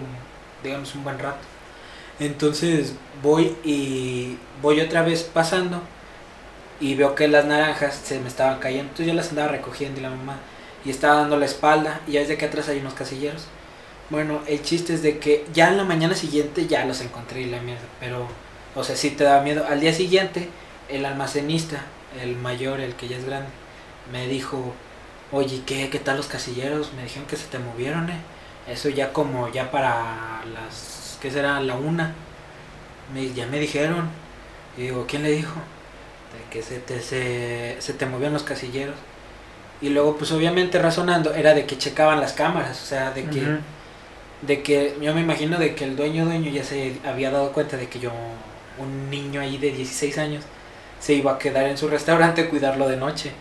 digamos, 0.62 0.94
un 0.94 1.04
buen 1.04 1.18
rato. 1.18 1.46
Entonces 2.18 2.94
voy 3.22 3.56
y 3.64 4.38
voy 4.62 4.80
otra 4.80 5.02
vez 5.02 5.22
pasando 5.22 5.82
y 6.80 6.94
veo 6.94 7.14
que 7.14 7.28
las 7.28 7.44
naranjas 7.46 8.00
se 8.04 8.20
me 8.20 8.28
estaban 8.28 8.58
cayendo. 8.58 8.84
Entonces 8.90 9.06
yo 9.06 9.14
las 9.14 9.30
andaba 9.30 9.48
recogiendo 9.48 10.00
y 10.00 10.02
la 10.02 10.10
mamá 10.10 10.38
y 10.84 10.90
estaba 10.90 11.16
dando 11.16 11.36
la 11.36 11.46
espalda 11.46 12.00
y 12.06 12.12
ya 12.12 12.20
desde 12.20 12.36
que 12.36 12.46
atrás 12.46 12.68
hay 12.68 12.78
unos 12.78 12.94
casilleros. 12.94 13.46
Bueno, 14.08 14.40
el 14.46 14.62
chiste 14.62 14.94
es 14.94 15.02
de 15.02 15.18
que 15.18 15.44
ya 15.52 15.68
en 15.68 15.78
la 15.78 15.84
mañana 15.84 16.14
siguiente 16.14 16.66
ya 16.66 16.84
los 16.84 17.00
encontré 17.00 17.42
y 17.42 17.46
la 17.46 17.60
mierda, 17.60 17.82
pero, 17.98 18.28
o 18.76 18.84
sea, 18.84 18.94
sí 18.96 19.10
te 19.10 19.24
da 19.24 19.40
miedo. 19.42 19.66
Al 19.68 19.80
día 19.80 19.92
siguiente, 19.92 20.48
el 20.88 21.04
almacenista, 21.04 21.82
el 22.22 22.36
mayor, 22.36 22.80
el 22.80 22.94
que 22.94 23.08
ya 23.08 23.16
es 23.16 23.24
grande, 23.24 23.48
me 24.12 24.28
dijo, 24.28 24.74
oye, 25.32 25.62
¿qué, 25.66 25.90
qué 25.90 25.98
tal 25.98 26.18
los 26.18 26.28
casilleros? 26.28 26.92
Me 26.94 27.02
dijeron 27.02 27.26
que 27.26 27.36
se 27.36 27.46
te 27.46 27.58
movieron, 27.58 28.08
eh. 28.10 28.20
Eso 28.68 28.88
ya 28.88 29.12
como, 29.12 29.48
ya 29.52 29.70
para 29.70 30.44
las, 30.54 31.18
¿qué 31.20 31.30
será? 31.30 31.60
La 31.60 31.74
una. 31.74 32.14
Me, 33.12 33.32
ya 33.32 33.46
me 33.46 33.58
dijeron. 33.60 34.08
Y 34.76 34.82
digo, 34.82 35.06
¿quién 35.08 35.22
le 35.22 35.30
dijo? 35.30 35.54
De 36.36 36.50
que 36.50 36.62
se 36.62 36.78
te, 36.80 37.00
se, 37.00 37.76
se 37.80 37.92
te 37.94 38.06
movían 38.06 38.32
los 38.32 38.42
casilleros. 38.44 38.96
Y 39.80 39.90
luego, 39.90 40.16
pues 40.16 40.32
obviamente 40.32 40.78
razonando, 40.80 41.34
era 41.34 41.54
de 41.54 41.66
que 41.66 41.78
checaban 41.78 42.20
las 42.20 42.32
cámaras, 42.32 42.82
o 42.82 42.86
sea, 42.86 43.10
de 43.12 43.24
que 43.26 43.58
de 44.42 44.62
que 44.62 44.96
yo 45.00 45.14
me 45.14 45.22
imagino 45.22 45.58
de 45.58 45.74
que 45.74 45.84
el 45.84 45.96
dueño 45.96 46.24
dueño 46.26 46.50
ya 46.50 46.62
se 46.64 46.98
había 47.04 47.30
dado 47.30 47.52
cuenta 47.52 47.76
de 47.76 47.88
que 47.88 47.98
yo 48.00 48.12
un 48.78 49.10
niño 49.10 49.40
ahí 49.40 49.56
de 49.58 49.70
16 49.72 50.18
años 50.18 50.44
se 51.00 51.14
iba 51.14 51.32
a 51.32 51.38
quedar 51.38 51.66
en 51.66 51.78
su 51.78 51.88
restaurante 51.88 52.42
a 52.42 52.50
cuidarlo 52.50 52.88
de 52.88 52.96
noche 52.98 53.32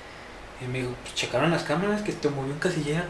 y 0.63 0.67
me 0.67 0.79
dijo 0.79 0.91
pues 1.03 1.15
checaron 1.15 1.51
las 1.51 1.63
cámaras 1.63 2.01
que 2.01 2.13
te 2.13 2.29
movió 2.29 2.53
un 2.53 2.59
casillero 2.59 3.03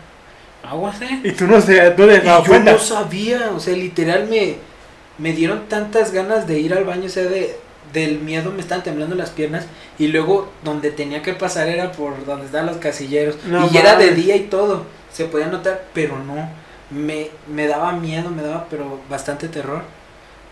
aguas 0.64 1.02
eh 1.02 1.22
Y 1.24 1.32
tú 1.34 1.48
no 1.48 1.62
sé, 1.62 1.92
tú 1.92 2.04
y 2.04 2.22
yo 2.26 2.44
cuenta. 2.46 2.72
no 2.74 2.80
sabía 2.80 3.52
o 3.56 3.60
sea 3.60 3.76
literal 3.76 4.28
me 4.30 4.56
me 5.18 5.32
dieron 5.34 5.68
tantas 5.70 6.12
ganas 6.12 6.48
de 6.48 6.60
ir 6.60 6.74
al 6.74 6.86
baño 6.86 7.06
o 7.06 7.10
sea 7.10 7.24
de 7.26 7.56
del 7.96 8.20
miedo 8.20 8.52
me 8.52 8.62
estaban 8.62 8.84
temblando 8.84 9.16
las 9.16 9.32
piernas 9.32 9.66
y 9.98 10.08
luego 10.08 10.52
donde 10.64 10.92
tenía 10.92 11.24
que 11.24 11.34
pasar 11.34 11.68
era 11.68 11.92
por 11.92 12.26
donde 12.26 12.46
estaban 12.46 12.68
los 12.68 12.78
casilleros. 12.78 13.44
No 13.46 13.68
y 13.72 13.78
era 13.78 13.96
de 13.96 14.12
día 14.12 14.36
y 14.36 14.42
todo 14.42 14.86
se 15.12 15.26
podía 15.26 15.48
notar 15.48 15.86
pero 15.94 16.20
no. 16.20 16.50
Me, 16.92 17.30
me 17.48 17.68
daba 17.68 17.94
miedo 17.94 18.30
me 18.30 18.44
daba 18.44 18.68
pero 18.70 19.00
bastante 19.10 19.48
terror 19.48 19.82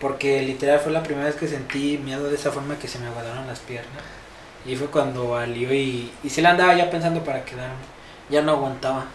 porque 0.00 0.42
literal 0.42 0.80
fue 0.80 0.90
la 0.90 1.02
primera 1.02 1.26
vez 1.26 1.36
que 1.36 1.46
sentí 1.46 1.98
miedo 1.98 2.28
de 2.28 2.34
esa 2.34 2.50
forma 2.50 2.78
que 2.78 2.88
se 2.88 2.98
me 2.98 3.06
aguadaron 3.06 3.46
las 3.46 3.60
piernas. 3.60 4.02
Y 4.66 4.76
fue 4.76 4.88
cuando 4.88 5.28
valió 5.30 5.72
y, 5.72 6.10
y 6.22 6.30
se 6.30 6.42
la 6.42 6.50
andaba 6.50 6.74
ya 6.74 6.90
pensando 6.90 7.22
para 7.22 7.44
quedarme. 7.44 7.74
Ya 8.30 8.42
no 8.42 8.52
aguantaba. 8.52 9.06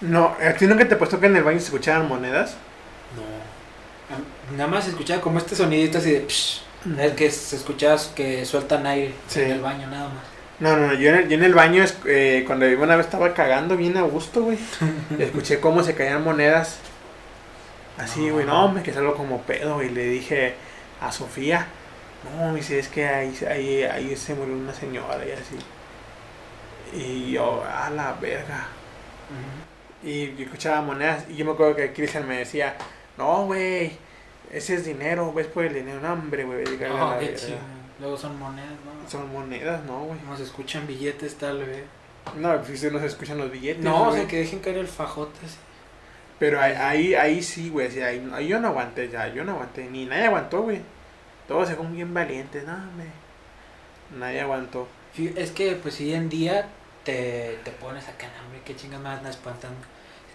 No, 0.00 0.34
¿a 0.40 0.54
ti 0.54 0.66
nunca 0.66 0.88
te 0.88 0.96
puesto 0.96 1.20
que 1.20 1.26
en 1.26 1.36
el 1.36 1.44
baño 1.44 1.58
se 1.58 1.66
escuchaban 1.66 2.08
monedas? 2.08 2.56
No. 3.16 4.56
Nada 4.56 4.68
más 4.68 4.86
escuchaba 4.88 5.20
como 5.20 5.38
este 5.38 5.56
sonidito 5.56 5.98
así 5.98 6.10
de 6.10 6.26
psh, 6.26 6.60
es 6.98 7.12
que 7.14 7.30
se 7.30 7.56
escuchaba 7.56 7.98
que 8.14 8.44
sueltan 8.44 8.86
aire 8.86 9.14
Sí. 9.28 9.40
en 9.40 9.50
el 9.52 9.60
baño 9.60 9.86
nada 9.88 10.08
más. 10.08 10.24
No, 10.60 10.76
no, 10.76 10.86
no, 10.88 10.94
yo 10.94 11.10
en 11.10 11.16
el, 11.16 11.28
yo 11.28 11.34
en 11.36 11.42
el 11.44 11.54
baño, 11.54 11.84
eh, 12.06 12.44
cuando 12.46 12.66
una 12.66 12.96
vez 12.96 13.06
estaba 13.06 13.34
cagando 13.34 13.76
bien 13.76 13.96
a 13.96 14.02
gusto, 14.02 14.42
güey. 14.44 14.58
Escuché 15.18 15.58
cómo 15.60 15.82
se 15.82 15.94
caían 15.94 16.22
monedas. 16.22 16.78
Así, 17.98 18.30
güey, 18.30 18.44
no, 18.46 18.68
me 18.70 18.82
que 18.82 18.92
salgo 18.92 19.14
como 19.14 19.42
pedo, 19.42 19.82
y 19.82 19.88
le 19.88 20.04
dije 20.06 20.54
a 21.00 21.10
Sofía, 21.12 21.66
no, 22.38 22.50
me 22.50 22.56
dice, 22.56 22.78
es 22.78 22.88
que 22.88 23.06
ahí, 23.06 23.36
ahí, 23.48 23.82
ahí 23.84 24.16
se 24.16 24.34
murió 24.34 24.54
una 24.54 24.74
señora 24.74 25.24
y 25.26 25.32
así. 25.32 25.56
Y 26.96 27.32
yo, 27.32 27.64
a 27.64 27.90
la 27.90 28.12
verga. 28.14 28.66
Y 30.02 30.34
yo 30.36 30.44
escuchaba 30.44 30.82
monedas, 30.82 31.24
y 31.28 31.36
yo 31.36 31.44
me 31.44 31.52
acuerdo 31.52 31.76
que 31.76 31.92
Cristian 31.92 32.28
me 32.28 32.38
decía, 32.38 32.74
no, 33.16 33.46
güey, 33.46 33.92
ese 34.54 34.74
es 34.74 34.84
dinero, 34.84 35.32
ves 35.32 35.48
por 35.48 35.64
el 35.64 35.74
dinero, 35.74 36.00
no, 36.00 36.12
hombre, 36.12 36.44
güey, 36.44 36.64
No, 36.64 37.18
qué 37.18 37.34
chido. 37.34 37.58
Luego 37.98 38.16
son 38.16 38.38
monedas, 38.38 38.70
¿no? 38.70 39.10
Son 39.10 39.32
monedas, 39.32 39.84
no, 39.84 40.04
güey. 40.04 40.18
No 40.28 40.36
se 40.36 40.44
escuchan 40.44 40.86
billetes 40.86 41.34
tal 41.36 41.64
vez. 41.64 41.84
No, 42.36 42.56
pues 42.62 42.92
no 42.92 42.98
se 43.00 43.06
escuchan 43.06 43.38
los 43.38 43.50
billetes. 43.50 43.82
No, 43.82 44.08
o 44.08 44.12
sea 44.12 44.26
que 44.26 44.38
dejen 44.38 44.60
caer 44.60 44.78
el 44.78 44.86
fajote. 44.86 45.38
así. 45.44 45.56
Pero 46.38 46.60
ahí, 46.60 46.72
ahí, 46.72 47.14
ahí 47.14 47.42
sí, 47.42 47.68
güey. 47.68 47.90
sí, 47.90 48.00
ahí, 48.00 48.28
ahí 48.32 48.48
yo 48.48 48.60
no 48.60 48.68
aguanté 48.68 49.08
ya, 49.08 49.28
yo 49.28 49.44
no 49.44 49.52
aguanté. 49.52 49.88
Ni 49.90 50.06
nadie 50.06 50.26
aguantó, 50.26 50.62
güey. 50.62 50.80
Todos 51.48 51.68
se 51.68 51.74
fueron 51.74 51.94
bien 51.94 52.14
valientes, 52.14 52.64
no, 52.64 52.74
hombre. 52.74 53.06
Nadie 54.18 54.40
aguantó. 54.40 54.88
Es 55.36 55.50
que 55.50 55.76
pues 55.76 56.00
hoy 56.00 56.14
en 56.14 56.28
día 56.28 56.66
te, 57.04 57.58
te 57.64 57.70
pones 57.72 58.08
acá, 58.08 58.26
hombre, 58.44 58.60
qué 58.64 58.74
chingas 58.74 59.00
más 59.00 59.18
andas 59.18 59.36
espantando. 59.36 59.78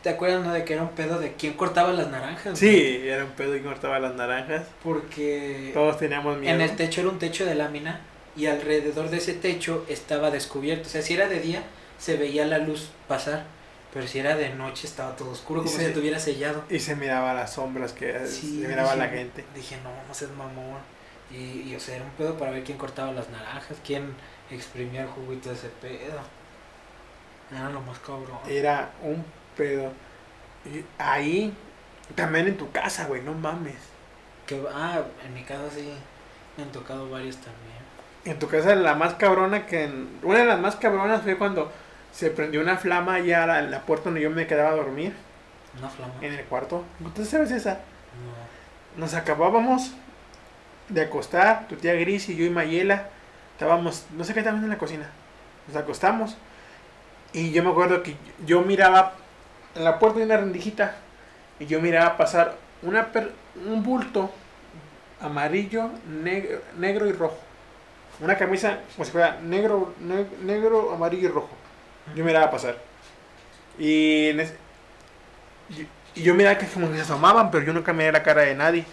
¿Te 0.04 0.10
acuerdas, 0.10 0.46
no, 0.46 0.54
de 0.54 0.64
que 0.64 0.74
era 0.74 0.84
un 0.84 0.90
pedo 0.92 1.20
de 1.20 1.34
quién 1.34 1.54
cortaba 1.54 1.92
las 1.92 2.10
naranjas? 2.10 2.58
Sí, 2.58 3.02
era 3.04 3.26
un 3.26 3.32
pedo 3.32 3.56
y 3.56 3.62
cortaba 3.62 4.00
las 4.00 4.16
naranjas. 4.16 4.68
Porque 4.84 5.72
Todos 5.74 5.98
teníamos 5.98 6.38
miedo. 6.38 6.54
En 6.56 6.62
el 6.62 6.76
techo 6.76 7.02
era 7.02 7.10
un 7.10 7.20
techo 7.20 7.46
de 7.46 7.56
lámina 7.56 8.00
y 8.38 8.46
alrededor 8.46 9.10
de 9.10 9.18
ese 9.18 9.34
techo 9.34 9.86
estaba 9.90 10.32
descubierto. 10.32 10.88
O 10.88 10.90
sea, 10.92 11.02
si 11.02 11.14
era 11.16 11.28
de 11.28 11.40
día 11.42 11.64
se 11.98 12.16
veía 12.16 12.46
la 12.46 12.60
luz 12.60 12.92
pasar, 13.10 13.44
pero 13.94 14.08
si 14.08 14.20
era 14.20 14.38
de 14.38 14.50
noche 14.54 14.88
estaba 14.88 15.16
todo 15.18 15.32
oscuro, 15.32 15.64
como 15.64 15.76
si 15.76 15.84
estuviera 15.84 16.18
sellado. 16.20 16.64
Y 16.70 16.80
se 16.80 16.96
miraba 16.96 17.34
las 17.34 17.54
sombras 17.56 17.92
que 17.92 18.26
Sí, 18.26 18.62
se 18.62 18.68
miraba 18.70 18.94
dije- 18.94 18.98
la 19.06 19.10
gente. 19.10 19.46
Dije, 19.54 19.78
no, 19.84 19.90
no 20.08 20.14
seas 20.14 20.32
mamón. 20.32 20.80
Y, 21.32 21.70
y, 21.70 21.76
o 21.76 21.80
sea, 21.80 21.98
era 21.98 22.06
un 22.06 22.12
pedo 22.12 22.38
para 22.38 22.52
ver 22.52 22.64
quién 22.64 22.78
cortaba 22.78 23.12
las 23.12 23.30
naranjas, 23.30 23.78
quién 23.86 24.14
exprimía 24.50 25.02
el 25.02 25.08
juguito 25.10 25.50
de 25.50 25.56
ese 25.56 25.68
pedo. 25.82 26.20
Era 27.52 27.70
lo 27.70 27.82
más 27.82 28.00
cabrón. 28.00 28.38
Era 28.48 28.92
un 29.04 29.24
pedo. 29.60 29.92
Y 30.66 30.84
ahí, 30.98 31.54
también 32.16 32.48
en 32.48 32.58
tu 32.58 32.72
casa, 32.72 33.06
güey, 33.06 33.22
no 33.22 33.34
mames. 33.34 33.76
Que, 34.48 34.62
ah, 34.74 35.02
en 35.26 35.34
mi 35.34 35.44
casa 35.44 35.64
sí 35.74 35.94
me 36.58 36.64
han 36.64 36.72
tocado 36.72 37.10
varios 37.10 37.36
también. 37.38 37.80
En 38.26 38.40
tu 38.40 38.48
casa 38.48 38.74
la 38.76 38.96
más 38.96 39.14
cabrona 39.16 39.66
que... 39.66 39.84
en- 39.86 40.10
una 40.24 40.40
de 40.40 40.46
las 40.46 40.60
más 40.60 40.76
cabronas 40.76 41.22
fue 41.22 41.38
cuando 41.38 41.72
se 42.12 42.32
prendió 42.32 42.62
una 42.62 42.78
flama 42.78 43.16
allá 43.16 43.44
a 43.44 43.48
la, 43.48 43.60
en 43.60 43.72
la 43.72 43.82
puerta 43.82 44.06
donde 44.06 44.22
yo 44.22 44.30
me 44.32 44.48
quedaba 44.48 44.70
a 44.72 44.76
dormir, 44.76 45.14
Una 45.78 45.90
flama. 45.90 46.14
en 46.22 46.34
el 46.34 46.46
cuarto. 46.46 46.84
¿Tú 47.16 47.24
sabes 47.26 47.52
esa? 47.52 47.74
No. 48.96 49.00
Nos 49.02 49.14
acabábamos 49.14 49.92
de 50.90 51.02
acostar, 51.02 51.68
tu 51.68 51.76
tía 51.76 51.94
Gris 51.94 52.28
y 52.30 52.36
yo 52.36 52.46
y 52.46 52.50
Mayela. 52.50 53.10
Estábamos, 53.54 54.06
no 54.18 54.24
sé 54.24 54.34
qué 54.34 54.40
estábamos 54.40 54.64
en 54.64 54.70
la 54.72 54.78
cocina. 54.78 55.10
Nos 55.68 55.78
acostamos. 55.78 56.36
Y 57.32 57.52
yo 57.52 57.64
me 57.64 57.70
acuerdo 57.70 58.02
que 58.04 58.16
yo 58.46 58.62
miraba 58.62 59.14
en 59.76 59.84
la 59.84 60.00
puerta 60.00 60.20
de 60.20 60.26
una 60.26 60.38
rendijita. 60.38 60.96
Y 61.60 61.66
yo 61.66 61.82
miraba 61.82 62.18
pasar 62.18 62.56
una 62.82 63.10
un 63.68 63.84
bulto 63.84 64.32
amarillo, 65.22 65.90
negro, 66.08 66.62
negro 66.78 67.08
y 67.08 67.12
rojo. 67.12 67.38
Una 68.22 68.38
camisa 68.38 68.80
como 68.96 69.06
si 69.06 69.12
fuera 69.12 69.38
negro, 69.42 69.94
ne- 70.00 70.28
negro, 70.44 70.94
amarillo 70.94 71.28
y 71.30 71.32
rojo. 71.32 71.50
Yo 72.16 72.24
miraba 72.24 72.50
pasar. 72.52 72.78
Y, 73.78 74.30
y- 75.70 75.88
yo 76.16 76.34
miraba 76.34 76.58
que 76.58 76.68
como 76.68 76.90
que 76.90 76.96
se 76.96 77.02
asomaban, 77.02 77.52
pero 77.52 77.66
yo 77.66 77.74
nunca 77.74 77.94
miré 77.94 78.12
la 78.12 78.24
cara 78.24 78.42
de 78.42 78.56
nadie. 78.56 78.86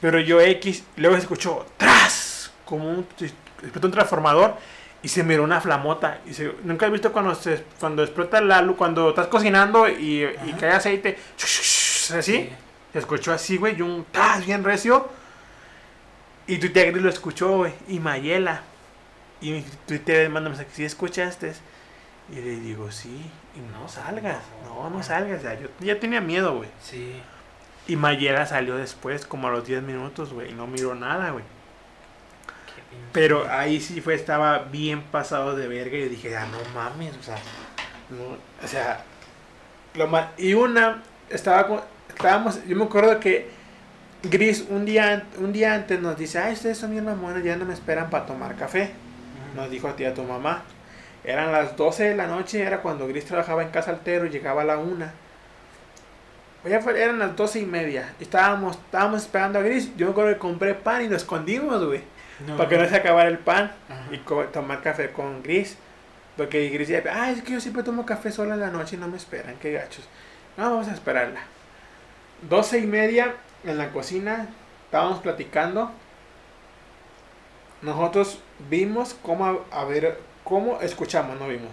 Pero 0.00 0.20
yo 0.20 0.40
X, 0.40 0.84
luego 0.96 1.16
se 1.16 1.22
escuchó 1.22 1.66
¡Tras! 1.76 2.50
Como 2.64 2.88
un, 2.88 3.06
un 3.82 3.90
transformador 3.90 4.56
y 5.02 5.08
se 5.08 5.22
miró 5.22 5.44
una 5.44 5.60
flamota. 5.60 6.20
Y 6.26 6.34
se, 6.34 6.52
Nunca 6.64 6.86
he 6.86 6.90
visto 6.90 7.12
cuando, 7.12 7.34
se, 7.34 7.64
cuando 7.78 8.02
explota 8.02 8.40
la 8.40 8.62
luz, 8.62 8.76
cuando 8.76 9.10
estás 9.10 9.28
cocinando 9.28 9.88
y, 9.88 10.26
cae 10.58 10.72
aceite, 10.72 11.18
así. 12.16 12.50
Se 12.92 12.98
escuchó 12.98 13.32
así, 13.32 13.56
güey, 13.56 13.76
y 13.76 13.82
un 13.82 14.04
¡tas! 14.10 14.44
bien 14.44 14.64
recio. 14.64 15.08
Y 16.46 16.58
tu 16.58 16.70
tía 16.70 16.90
Gris 16.90 17.02
lo 17.02 17.10
escuchó, 17.10 17.58
güey, 17.58 17.72
y 17.88 17.98
Mayela. 17.98 18.62
Y 19.40 19.60
tu 19.86 19.98
tía 19.98 20.28
manda 20.30 20.48
mensaje, 20.48 20.70
¿sí 20.72 20.84
escuchaste? 20.84 21.52
Y 22.30 22.36
le 22.36 22.56
digo, 22.60 22.90
sí, 22.90 23.30
y 23.54 23.60
no 23.60 23.88
salgas, 23.88 24.42
no. 24.64 24.88
no, 24.88 25.02
salgas. 25.02 25.42
Ya, 25.42 25.54
yo 25.54 25.68
ya 25.80 26.00
tenía 26.00 26.20
miedo, 26.20 26.56
güey. 26.56 26.68
Sí. 26.80 27.20
Y 27.86 27.96
Mayela 27.96 28.46
salió 28.46 28.76
después, 28.76 29.26
como 29.26 29.48
a 29.48 29.50
los 29.50 29.66
10 29.66 29.82
minutos, 29.82 30.32
güey, 30.32 30.50
y 30.50 30.54
no 30.54 30.66
miró 30.66 30.94
nada, 30.94 31.30
güey. 31.30 31.44
Pero 33.12 33.48
ahí 33.50 33.80
sí 33.80 34.00
fue, 34.00 34.14
estaba 34.14 34.58
bien 34.70 35.02
pasado 35.02 35.56
de 35.56 35.68
verga 35.68 35.96
y 35.96 36.02
yo 36.02 36.08
dije, 36.08 36.36
ah, 36.36 36.46
no 36.50 36.58
mames, 36.74 37.16
o 37.16 37.22
sea, 37.22 37.36
no, 38.10 38.36
o 38.64 38.68
sea, 38.68 39.04
lo 39.94 40.06
ma- 40.06 40.32
y 40.36 40.52
una, 40.54 41.02
estaba 41.30 41.66
con, 41.66 41.80
estábamos, 42.10 42.62
yo 42.66 42.76
me 42.76 42.84
acuerdo 42.84 43.18
que 43.18 43.48
Gris 44.22 44.66
un 44.68 44.84
día, 44.84 45.24
un 45.38 45.52
día 45.52 45.74
antes 45.74 46.00
nos 46.00 46.18
dice, 46.18 46.38
ay, 46.38 46.52
ustedes 46.52 46.76
son 46.76 46.90
bien 46.90 47.04
mamones, 47.06 47.42
ya 47.42 47.56
no 47.56 47.64
me 47.64 47.72
esperan 47.74 48.10
para 48.10 48.26
tomar 48.26 48.54
café, 48.56 48.90
nos 49.54 49.70
dijo 49.70 49.88
a 49.88 49.96
ti 49.96 50.04
a 50.04 50.12
tu 50.12 50.22
mamá. 50.22 50.62
Eran 51.24 51.50
las 51.50 51.76
12 51.76 52.04
de 52.10 52.14
la 52.16 52.26
noche, 52.26 52.60
era 52.62 52.82
cuando 52.82 53.08
Gris 53.08 53.24
trabajaba 53.24 53.62
en 53.62 53.70
Casa 53.70 53.90
Altero 53.90 54.26
y 54.26 54.30
llegaba 54.30 54.62
a 54.62 54.64
la 54.66 54.78
una. 54.78 55.12
Ya 56.68 56.80
fue- 56.80 57.00
eran 57.00 57.18
las 57.18 57.34
12 57.36 57.60
y 57.60 57.64
media. 57.66 58.12
Estábamos, 58.20 58.76
estábamos 58.76 59.22
esperando 59.22 59.58
a 59.58 59.62
Gris. 59.62 59.96
Yo 59.96 60.06
me 60.06 60.12
acuerdo 60.12 60.32
que 60.32 60.38
compré 60.38 60.74
pan 60.74 61.02
y 61.04 61.08
lo 61.08 61.16
escondimos, 61.16 61.84
güey. 61.84 62.02
No. 62.46 62.56
Para 62.56 62.68
que 62.68 62.76
no 62.78 62.88
se 62.88 62.96
acabara 62.96 63.28
el 63.28 63.38
pan 63.38 63.72
Ajá. 63.88 64.02
y 64.12 64.18
tomar 64.52 64.82
café 64.82 65.10
con 65.12 65.42
Gris. 65.42 65.78
Porque 66.36 66.68
Gris 66.68 66.88
decía, 66.88 67.10
ay, 67.14 67.34
es 67.36 67.42
que 67.42 67.52
yo 67.52 67.60
siempre 67.60 67.82
tomo 67.82 68.04
café 68.04 68.30
sola 68.30 68.54
en 68.54 68.60
la 68.60 68.70
noche 68.70 68.96
y 68.96 68.98
no 68.98 69.08
me 69.08 69.16
esperan, 69.16 69.56
qué 69.56 69.72
gachos. 69.72 70.06
No, 70.56 70.64
vamos 70.70 70.88
a 70.88 70.92
esperarla. 70.92 71.40
Doce 72.48 72.78
y 72.78 72.86
media 72.86 73.34
en 73.64 73.78
la 73.78 73.90
cocina, 73.90 74.48
estábamos 74.84 75.20
platicando. 75.20 75.90
Nosotros 77.82 78.40
vimos 78.68 79.16
cómo, 79.22 79.46
a- 79.46 79.80
a 79.80 79.84
ver, 79.84 80.18
cómo, 80.44 80.80
escuchamos, 80.80 81.38
no 81.38 81.48
vimos. 81.48 81.72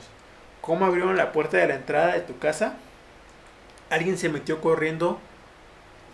Cómo 0.62 0.86
abrieron 0.86 1.18
la 1.18 1.32
puerta 1.32 1.58
de 1.58 1.68
la 1.68 1.76
entrada 1.76 2.14
de 2.14 2.22
tu 2.22 2.38
casa. 2.40 2.76
Alguien 3.90 4.18
se 4.18 4.30
metió 4.30 4.62
corriendo 4.62 5.20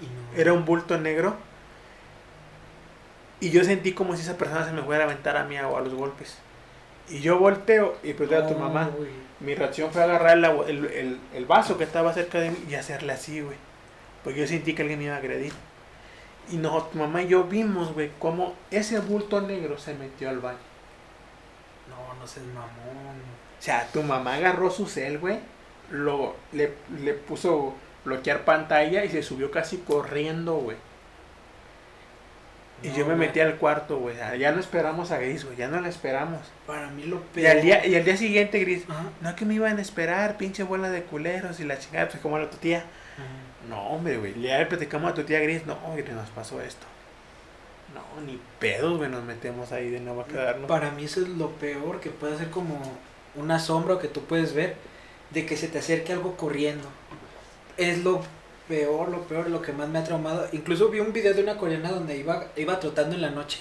Y 0.02 0.06
no. 0.06 0.42
era 0.42 0.54
un 0.54 0.66
bulto 0.66 0.98
negro. 0.98 1.36
Y 3.42 3.52
yo 3.52 3.64
sentí 3.64 3.94
como 3.94 4.16
si 4.16 4.22
esa 4.22 4.38
persona 4.38 4.66
se 4.66 4.72
me 4.74 4.82
fuera 4.82 5.04
a 5.04 5.08
aventar 5.08 5.38
a 5.38 5.46
mí 5.46 5.58
o 5.60 5.78
a 5.78 5.82
los 5.82 5.94
golpes. 5.94 6.38
Y 7.10 7.22
yo 7.22 7.40
volteo 7.40 7.96
y 8.04 8.14
pues 8.14 8.32
a 8.32 8.48
tu 8.48 8.54
mamá. 8.56 8.90
Mi 9.40 9.56
reacción 9.56 9.92
fue 9.92 10.04
agarrar 10.04 10.38
el, 10.38 10.86
el- 10.86 11.20
el 11.34 11.46
vaso 11.46 11.78
que 11.78 11.86
estaba 11.86 12.14
cerca 12.14 12.40
de 12.40 12.52
mí 12.52 12.58
y 12.70 12.76
hacerle 12.76 13.14
así, 13.14 13.42
güey. 13.42 13.56
Porque 14.24 14.42
yo 14.42 14.48
sentí 14.48 14.76
que 14.76 14.82
alguien 14.82 15.00
me 15.00 15.06
iba 15.06 15.16
a 15.16 15.20
agredir. 15.20 15.54
Y 16.52 16.58
no, 16.58 16.84
tu 16.84 16.98
mamá 16.98 17.22
y 17.22 17.28
yo 17.30 17.46
vimos, 17.46 17.94
güey, 17.94 18.12
cómo 18.20 18.54
ese 18.72 19.00
bulto 19.00 19.40
negro 19.42 19.78
se 19.78 19.94
metió 19.94 20.30
al 20.30 20.40
baño. 20.40 20.58
No, 21.90 22.20
no 22.20 22.28
seas 22.28 22.46
mamón. 22.48 23.16
O 23.60 23.62
sea, 23.62 23.88
tu 23.92 24.04
mamá 24.04 24.36
agarró 24.36 24.70
su 24.70 24.86
cel, 24.88 25.20
güey. 25.20 25.40
Lo, 25.90 26.36
le, 26.52 26.74
le 27.02 27.14
puso 27.14 27.74
bloquear 28.06 28.46
pantalla 28.46 29.04
y 29.06 29.10
se 29.10 29.24
subió 29.24 29.50
casi 29.52 29.78
corriendo, 29.78 30.56
güey. 30.56 30.78
Y 32.82 32.88
No, 32.90 32.96
yo 32.98 33.06
me 33.06 33.16
metí 33.16 33.40
al 33.40 33.56
cuarto, 33.58 33.98
güey. 33.98 34.20
Ah, 34.22 34.36
Ya 34.36 34.52
no 34.52 34.60
esperamos 34.60 35.12
a 35.12 35.18
Gris, 35.18 35.44
güey. 35.46 35.58
Ya 35.58 35.68
no 35.68 35.82
la 35.82 35.90
esperamos. 35.90 36.40
Para 36.66 36.88
mí 36.92 37.04
lo 37.04 37.18
Y 37.18 37.42
peor. 37.42 37.52
al 37.58 37.62
día, 37.62 37.86
y 37.86 37.96
al 37.96 38.06
día 38.06 38.16
siguiente, 38.18 38.60
Gris, 38.60 38.84
Ajá. 38.88 39.04
no 39.22 39.36
que 39.36 39.46
me 39.46 39.54
iban 39.56 39.78
a 39.78 39.82
esperar, 39.82 40.38
pinche 40.38 40.64
bola 40.64 40.90
de 40.90 41.04
culeros 41.04 41.60
y 41.60 41.66
la 41.66 41.78
chingada, 41.78 42.08
pues 42.10 42.22
como 42.22 42.38
era 42.38 42.50
tu 42.50 42.58
tía. 42.58 42.80
Ajá. 42.80 43.68
No, 43.70 43.82
hombre, 43.90 44.18
güey. 44.18 44.40
Ya 44.42 44.58
le 44.60 44.66
platicamos 44.66 45.12
a 45.12 45.14
tu 45.14 45.24
tía 45.24 45.40
Gris, 45.42 45.66
no, 45.66 45.78
Gris, 45.96 46.10
nos 46.10 46.30
pasó 46.30 46.62
esto. 46.62 46.86
No, 47.94 48.22
ni 48.22 48.40
pedos, 48.60 48.98
güey, 48.98 49.10
nos 49.10 49.24
metemos 49.24 49.72
ahí 49.72 49.90
de 49.90 50.00
nuevo 50.00 50.22
a 50.22 50.26
quedarnos. 50.28 50.68
Para 50.68 50.92
mí 50.92 51.06
eso 51.06 51.22
es 51.22 51.28
lo 51.30 51.50
peor 51.52 52.00
que 52.00 52.10
puede 52.12 52.38
ser 52.38 52.50
como 52.50 52.80
una 53.36 53.60
sombra 53.60 54.00
que 54.00 54.08
tú 54.08 54.24
puedes 54.26 54.54
ver 54.54 54.76
de 55.32 55.46
que 55.46 55.58
se 55.58 55.68
te 55.68 55.80
acerque 55.80 56.14
algo 56.14 56.38
corriendo. 56.38 56.88
Es 57.78 58.04
lo 58.04 58.22
peor, 58.70 59.10
lo 59.10 59.24
peor, 59.24 59.50
lo 59.50 59.62
que 59.62 59.74
más 59.74 59.90
me 59.90 60.00
ha 60.00 60.04
traumado. 60.06 60.48
Incluso 60.54 60.88
vi 60.90 61.02
un 61.02 61.12
video 61.12 61.34
de 61.34 61.44
una 61.44 61.58
coreana 61.58 61.92
donde 61.92 62.16
iba, 62.16 62.48
iba 62.56 62.80
trotando 62.80 63.16
en 63.16 63.22
la 63.22 63.32
noche 63.32 63.60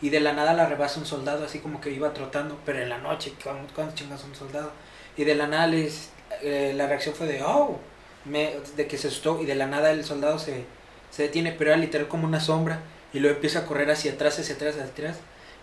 y 0.00 0.10
de 0.10 0.20
la 0.20 0.32
nada 0.34 0.52
la 0.52 0.66
rebasa 0.66 1.00
un 1.00 1.06
soldado, 1.06 1.44
así 1.44 1.58
como 1.58 1.80
que 1.80 1.90
iba 1.90 2.12
trotando, 2.12 2.58
pero 2.64 2.80
en 2.80 2.88
la 2.88 2.98
noche, 2.98 3.32
¿cuándo, 3.42 3.94
chingas 3.94 4.22
un 4.24 4.34
soldado? 4.34 4.70
Y 5.16 5.24
de 5.24 5.34
la 5.34 5.46
nada 5.46 5.66
les, 5.66 6.10
eh, 6.42 6.72
la 6.76 6.86
reacción 6.86 7.14
fue 7.14 7.26
de, 7.26 7.42
oh, 7.42 7.78
me, 8.24 8.56
de 8.76 8.86
que 8.86 8.98
se 8.98 9.08
asustó 9.08 9.40
y 9.40 9.46
de 9.46 9.54
la 9.54 9.66
nada 9.66 9.90
el 9.90 10.04
soldado 10.04 10.38
se, 10.38 10.64
se 11.10 11.24
detiene, 11.24 11.52
pero 11.52 11.70
era 11.70 11.80
literal 11.80 12.08
como 12.08 12.26
una 12.26 12.40
sombra 12.40 12.80
y 13.12 13.20
luego 13.20 13.36
empieza 13.36 13.60
a 13.60 13.66
correr 13.66 13.90
hacia 13.90 14.12
atrás, 14.12 14.38
hacia 14.38 14.54
atrás, 14.54 14.74
hacia 14.74 14.86
atrás. 14.86 15.18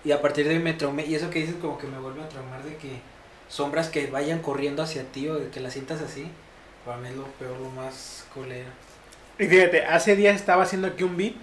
Y 0.06 0.11
a 0.11 0.22
partir 0.22 0.48
de 0.48 0.53
ahí 0.53 0.60
me 0.60 0.74
traumé. 0.74 1.06
Y 1.06 1.16
eso 1.16 1.30
que 1.30 1.40
dices 1.40 1.56
como 1.60 1.78
que 1.78 1.88
me 1.88 1.99
vuelve 1.99 2.24
a 2.24 2.30
traumar 2.30 2.64
de 2.64 2.78
que 2.78 3.02
sombras 3.49 3.90
que 3.90 4.07
vayan 4.07 4.41
corriendo 4.41 4.82
hacia 4.84 5.03
ti 5.03 5.28
o 5.28 5.36
de 5.36 5.49
que 5.49 5.60
las 5.60 5.74
sientas 5.74 6.02
así. 6.02 6.32
Para 6.85 6.97
mí 6.97 7.10
es 7.10 7.15
lo 7.15 7.26
peor, 7.26 7.60
lo 7.60 7.69
más 7.69 8.26
colera. 8.34 8.69
Y 9.38 9.45
fíjate, 9.45 9.85
hace 9.85 10.15
días 10.15 10.35
estaba 10.35 10.64
haciendo 10.64 10.88
aquí 10.88 11.03
un 11.03 11.15
beat, 11.15 11.34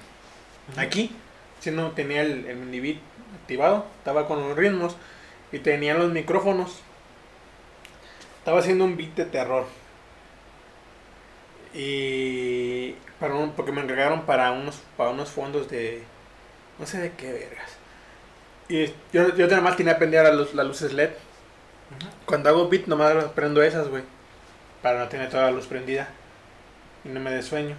aquí, 0.76 1.14
si 1.60 1.70
no 1.70 1.92
tenía 1.92 2.22
el, 2.22 2.44
el 2.46 2.56
mini 2.56 2.80
beat 2.80 2.98
activado, 3.40 3.86
estaba 3.98 4.26
con 4.26 4.40
los 4.40 4.56
ritmos 4.56 4.96
y 5.52 5.58
tenía 5.58 5.94
los 5.94 6.12
micrófonos. 6.12 6.80
Estaba 8.38 8.60
haciendo 8.60 8.84
un 8.84 8.96
beat 8.96 9.14
de 9.14 9.24
terror. 9.24 9.66
Y 11.74 12.92
para 13.20 13.34
un, 13.34 13.52
porque 13.52 13.72
me 13.72 13.82
encargaron 13.82 14.22
para 14.22 14.50
unos 14.52 14.80
para 14.96 15.10
unos 15.10 15.30
fondos 15.30 15.68
de 15.68 16.02
no 16.78 16.86
sé 16.86 16.98
de 16.98 17.12
qué 17.12 17.32
vergas. 17.32 17.70
Y 18.68 18.86
yo, 19.12 19.34
yo 19.36 19.46
nada 19.46 19.60
más 19.60 19.76
tenía 19.76 19.98
prender 19.98 20.34
las, 20.34 20.54
las 20.54 20.66
luces 20.66 20.92
LED. 20.92 21.10
Ajá. 21.10 22.10
Cuando 22.24 22.48
hago 22.48 22.68
beat 22.68 22.86
nomás 22.86 23.12
prendo 23.34 23.62
esas, 23.62 23.88
güey. 23.88 24.02
Para 24.86 25.00
no 25.00 25.08
tener 25.08 25.28
toda 25.28 25.46
la 25.46 25.50
luz 25.50 25.66
prendida. 25.66 26.06
Y 27.04 27.08
no 27.08 27.18
me 27.18 27.32
dé 27.32 27.42
sueño. 27.42 27.74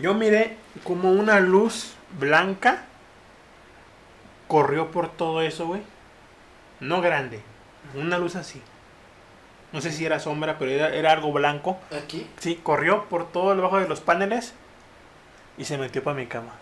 Yo 0.00 0.14
miré 0.14 0.56
como 0.82 1.12
una 1.12 1.40
luz 1.40 1.92
blanca 2.18 2.84
corrió 4.48 4.90
por 4.90 5.10
todo 5.10 5.42
eso, 5.42 5.66
güey. 5.66 5.82
No 6.80 7.02
grande. 7.02 7.42
Una 7.94 8.16
luz 8.16 8.34
así. 8.34 8.62
No 9.72 9.82
sé 9.82 9.92
si 9.92 10.06
era 10.06 10.20
sombra, 10.20 10.56
pero 10.58 10.70
era, 10.70 10.88
era 10.88 11.12
algo 11.12 11.30
blanco. 11.32 11.78
Aquí. 12.02 12.26
Sí, 12.38 12.58
corrió 12.62 13.04
por 13.10 13.30
todo 13.30 13.54
debajo 13.54 13.78
de 13.78 13.88
los 13.88 14.00
paneles 14.00 14.54
y 15.58 15.66
se 15.66 15.76
metió 15.76 16.02
para 16.02 16.16
mi 16.16 16.28
cama. 16.28 16.54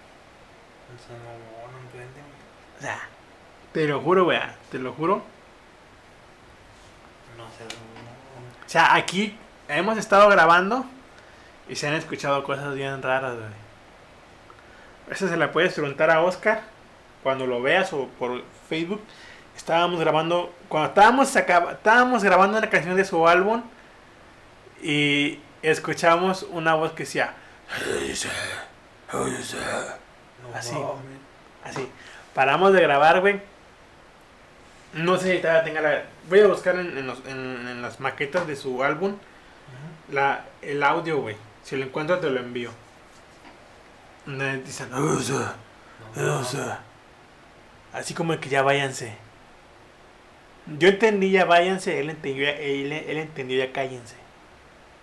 O 2.77 2.83
sea, 2.83 2.99
te 3.73 3.87
lo 3.87 4.01
juro, 4.01 4.25
güey. 4.25 4.41
Te 4.73 4.81
lo 4.81 4.93
juro. 4.95 5.23
No 7.37 7.45
sé, 7.57 7.63
no. 7.63 7.99
O 8.69 8.71
sea, 8.71 8.95
aquí 8.97 9.35
hemos 9.67 9.97
estado 9.97 10.29
grabando 10.29 10.85
y 11.71 11.75
se 11.75 11.89
han 11.89 11.95
escuchado 11.95 12.45
cosas 12.45 12.75
bien 12.75 13.01
raras, 13.03 13.35
güey. 13.35 13.49
Esa 15.11 15.27
se 15.27 15.39
la 15.39 15.53
puedes 15.53 15.73
preguntar 15.73 16.11
a 16.11 16.21
Oscar 16.21 16.61
cuando 17.23 17.47
lo 17.47 17.63
veas 17.63 17.95
o 17.95 18.09
por 18.19 18.43
Facebook. 18.69 19.03
Estábamos 19.57 19.99
grabando, 19.99 20.53
cuando 20.69 20.91
estábamos, 20.91 21.35
estábamos 21.35 22.23
grabando 22.23 22.59
una 22.59 22.69
canción 22.69 22.95
de 22.95 23.07
su 23.07 23.27
álbum 23.27 23.63
y 24.83 25.41
escuchamos 25.63 26.43
una 26.51 26.75
voz 26.75 26.93
que 26.93 27.05
decía, 27.05 27.33
Así. 30.55 30.77
así. 31.65 31.89
Paramos 32.35 32.75
de 32.75 32.83
grabar, 32.83 33.21
güey. 33.23 33.41
No 34.93 35.17
sé 35.17 35.37
si 35.37 35.41
todavía 35.41 35.65
tenga 35.65 35.81
la... 35.81 36.03
Voy 36.29 36.41
a 36.41 36.47
buscar 36.47 36.77
en, 36.77 36.97
en 36.99 37.07
los- 37.07 37.25
en- 37.27 37.67
en 37.69 37.83
las 37.83 38.01
maquetas 38.01 38.47
de 38.47 38.57
su 38.57 38.83
álbum 38.83 39.13
Ajá. 39.15 40.13
la, 40.13 40.45
el 40.63 40.83
audio, 40.83 41.21
güey. 41.21 41.37
Si 41.65 41.77
lo 41.77 41.85
encuentro 41.85 42.19
te 42.19 42.31
lo 42.31 42.41
envío. 42.41 42.71
Donde 44.27 44.59
Dicen, 44.63 44.93
"Oh, 44.93 45.19
sir, 45.21 45.37
No 46.17 46.39
oh, 46.41 46.45
sir". 46.45 46.61
Así 47.93 48.13
como 48.15 48.39
que 48.39 48.49
ya 48.49 48.63
váyanse. 48.63 49.15
Yo 50.79 50.89
entendí 50.89 51.31
ya 51.31 51.47
váyanse, 51.47 51.99
él 52.01 52.11
entendió, 52.11 52.45
ya- 52.45 52.51
él, 52.59 52.93
él 52.93 53.17
entendió 53.19 53.59
ya 53.65 53.73
cállense. 53.73 54.17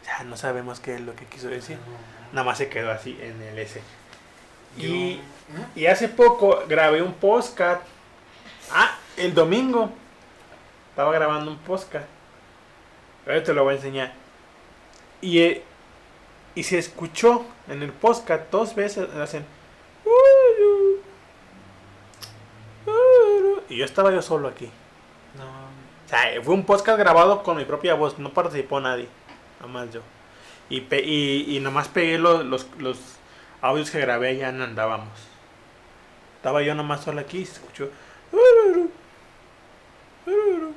O 0.02 0.06
sea, 0.06 0.24
no 0.24 0.38
sabemos 0.38 0.80
qué 0.80 0.96
es 0.96 1.02
lo 1.02 1.16
que 1.16 1.26
quiso 1.26 1.48
decir. 1.48 1.78
Nada 2.34 2.46
más 2.46 2.60
se 2.60 2.70
quedó 2.70 2.92
así 2.92 3.18
en 3.20 3.42
el 3.42 3.58
S. 3.58 3.82
Y, 4.78 5.14
¿eh? 5.14 5.20
y 5.76 5.86
hace 5.88 6.08
poco 6.10 6.64
grabé 6.68 7.02
un 7.02 7.14
podcast. 7.14 7.82
Ah, 8.72 8.96
el 9.18 9.34
domingo. 9.34 9.92
Estaba 10.96 11.12
grabando 11.12 11.52
un 11.52 11.58
podcast. 11.58 12.06
Ahora 13.28 13.44
te 13.44 13.54
lo 13.54 13.66
voy 13.66 13.74
a 13.74 13.76
enseñar. 13.76 14.14
Y, 15.20 15.40
eh, 15.42 15.62
y 16.56 16.64
se 16.64 16.78
escuchó 16.78 17.46
en 17.68 17.84
el 17.84 17.92
podcast 17.92 18.50
dos 18.50 18.74
veces. 18.76 19.10
Hacen. 19.16 19.46
Y 23.68 23.78
yo 23.78 23.84
estaba 23.86 24.12
yo 24.12 24.22
solo 24.22 24.48
aquí. 24.48 24.70
No. 25.38 25.44
O 25.44 26.08
sea, 26.10 26.42
fue 26.44 26.54
un 26.54 26.66
podcast 26.66 26.98
grabado 26.98 27.44
con 27.44 27.58
mi 27.58 27.66
propia 27.66 27.96
voz, 27.96 28.18
no 28.20 28.32
participó 28.32 28.80
nadie, 28.80 29.10
nada 29.60 29.72
más 29.72 29.92
yo. 29.92 30.02
Y, 30.70 30.82
pe- 30.82 31.04
y, 31.04 31.58
y 31.58 31.60
nomás 31.60 31.88
pegué 31.90 32.18
los, 32.20 32.46
los, 32.46 32.68
los 32.78 32.98
audios 33.62 33.90
que 33.92 34.00
grabé 34.00 34.34
y 34.34 34.38
ya 34.38 34.52
no 34.52 34.64
andábamos. 34.64 35.10
Estaba 36.38 36.62
yo 36.62 36.74
nomás 36.76 37.04
solo 37.04 37.20
aquí 37.22 37.40
y 37.40 37.46
se 37.46 37.54
escuchó. 37.54 37.90
"Ururu, 38.32 38.92
ururu". 40.28 40.74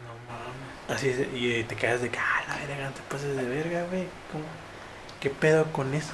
No 0.00 0.14
mames. 0.28 0.73
Así 0.88 1.08
es, 1.08 1.18
y 1.34 1.64
te 1.64 1.76
quedas 1.76 2.02
de 2.02 2.10
que, 2.10 2.18
ah, 2.18 2.42
la 2.48 2.56
verga, 2.66 2.84
no 2.84 2.90
te 2.92 3.00
pases 3.10 3.36
de 3.36 3.42
verga, 3.44 3.84
güey. 3.90 4.06
¿Cómo? 4.30 4.44
¿Qué 5.20 5.30
pedo 5.30 5.64
con 5.72 5.94
eso? 5.94 6.12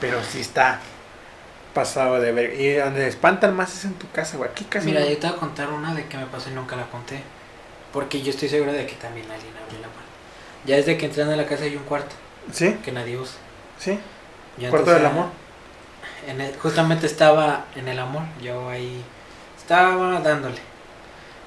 Pero 0.00 0.22
sí 0.22 0.40
está 0.40 0.80
pasado 1.74 2.20
de 2.20 2.32
verga. 2.32 2.54
Y 2.54 2.74
donde 2.74 3.06
espantan 3.08 3.54
más 3.54 3.74
es 3.74 3.84
en 3.84 3.94
tu 3.94 4.10
casa, 4.10 4.36
güey. 4.36 4.50
Aquí 4.50 4.64
casi 4.64 4.86
Mira, 4.86 5.00
no. 5.00 5.06
yo 5.08 5.18
te 5.18 5.26
voy 5.28 5.36
a 5.36 5.40
contar 5.40 5.70
una 5.70 5.94
de 5.94 6.06
que 6.06 6.16
me 6.16 6.26
pasó 6.26 6.50
y 6.50 6.54
nunca 6.54 6.76
la 6.76 6.86
conté. 6.86 7.20
Porque 7.92 8.22
yo 8.22 8.30
estoy 8.30 8.48
seguro 8.48 8.72
de 8.72 8.86
que 8.86 8.94
también 8.96 9.30
alguien 9.30 9.52
abrió 9.56 9.78
la 9.80 9.88
puerta. 9.88 10.08
Ya 10.66 10.76
desde 10.76 10.96
que 10.98 11.06
entré 11.06 11.22
a 11.22 11.26
la 11.26 11.46
casa 11.46 11.64
hay 11.64 11.76
un 11.76 11.84
cuarto 11.84 12.14
¿Sí? 12.52 12.76
que 12.84 12.92
nadie 12.92 13.16
usa. 13.16 13.38
¿Sí? 13.78 13.98
Yo 14.58 14.70
¿Cuarto 14.70 14.90
del 14.92 15.06
amor? 15.06 15.26
en 16.26 16.40
el- 16.40 16.56
justamente 16.58 17.06
estaba 17.06 17.64
en 17.76 17.88
el 17.88 17.98
amor. 17.98 18.22
Yo 18.42 18.68
ahí 18.68 19.02
estaba 19.56 20.20
dándole. 20.20 20.58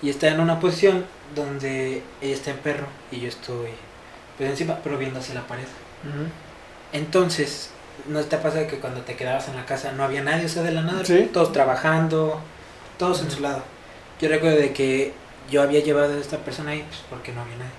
Y 0.01 0.09
está 0.09 0.27
en 0.29 0.39
una 0.39 0.59
posición 0.59 1.05
donde 1.35 2.01
ella 2.21 2.33
está 2.33 2.51
en 2.51 2.57
perro 2.57 2.87
y 3.11 3.19
yo 3.21 3.27
estoy 3.29 3.69
pues 4.37 4.49
encima, 4.49 4.79
pero 4.83 4.97
viendo 4.97 5.19
hacia 5.19 5.35
la 5.35 5.45
pared. 5.47 5.65
Entonces, 6.93 7.69
¿no 8.07 8.19
te 8.21 8.37
pasa 8.37 8.67
que 8.67 8.79
cuando 8.79 9.01
te 9.01 9.15
quedabas 9.15 9.47
en 9.47 9.55
la 9.55 9.65
casa 9.65 9.91
no 9.91 10.03
había 10.03 10.23
nadie? 10.23 10.45
O 10.45 10.49
sea, 10.49 10.63
de 10.63 10.71
la 10.71 10.81
nada, 10.81 11.05
Sí. 11.05 11.29
todos 11.31 11.51
trabajando, 11.51 12.39
todos 12.97 13.21
en 13.21 13.31
su 13.31 13.41
lado. 13.41 13.63
Yo 14.19 14.29
recuerdo 14.29 14.57
de 14.57 14.73
que 14.73 15.13
yo 15.49 15.61
había 15.61 15.81
llevado 15.81 16.13
a 16.13 16.17
esta 16.17 16.37
persona 16.37 16.71
ahí, 16.71 16.83
pues 16.87 17.01
porque 17.09 17.31
no 17.31 17.41
había 17.41 17.57
nadie. 17.57 17.71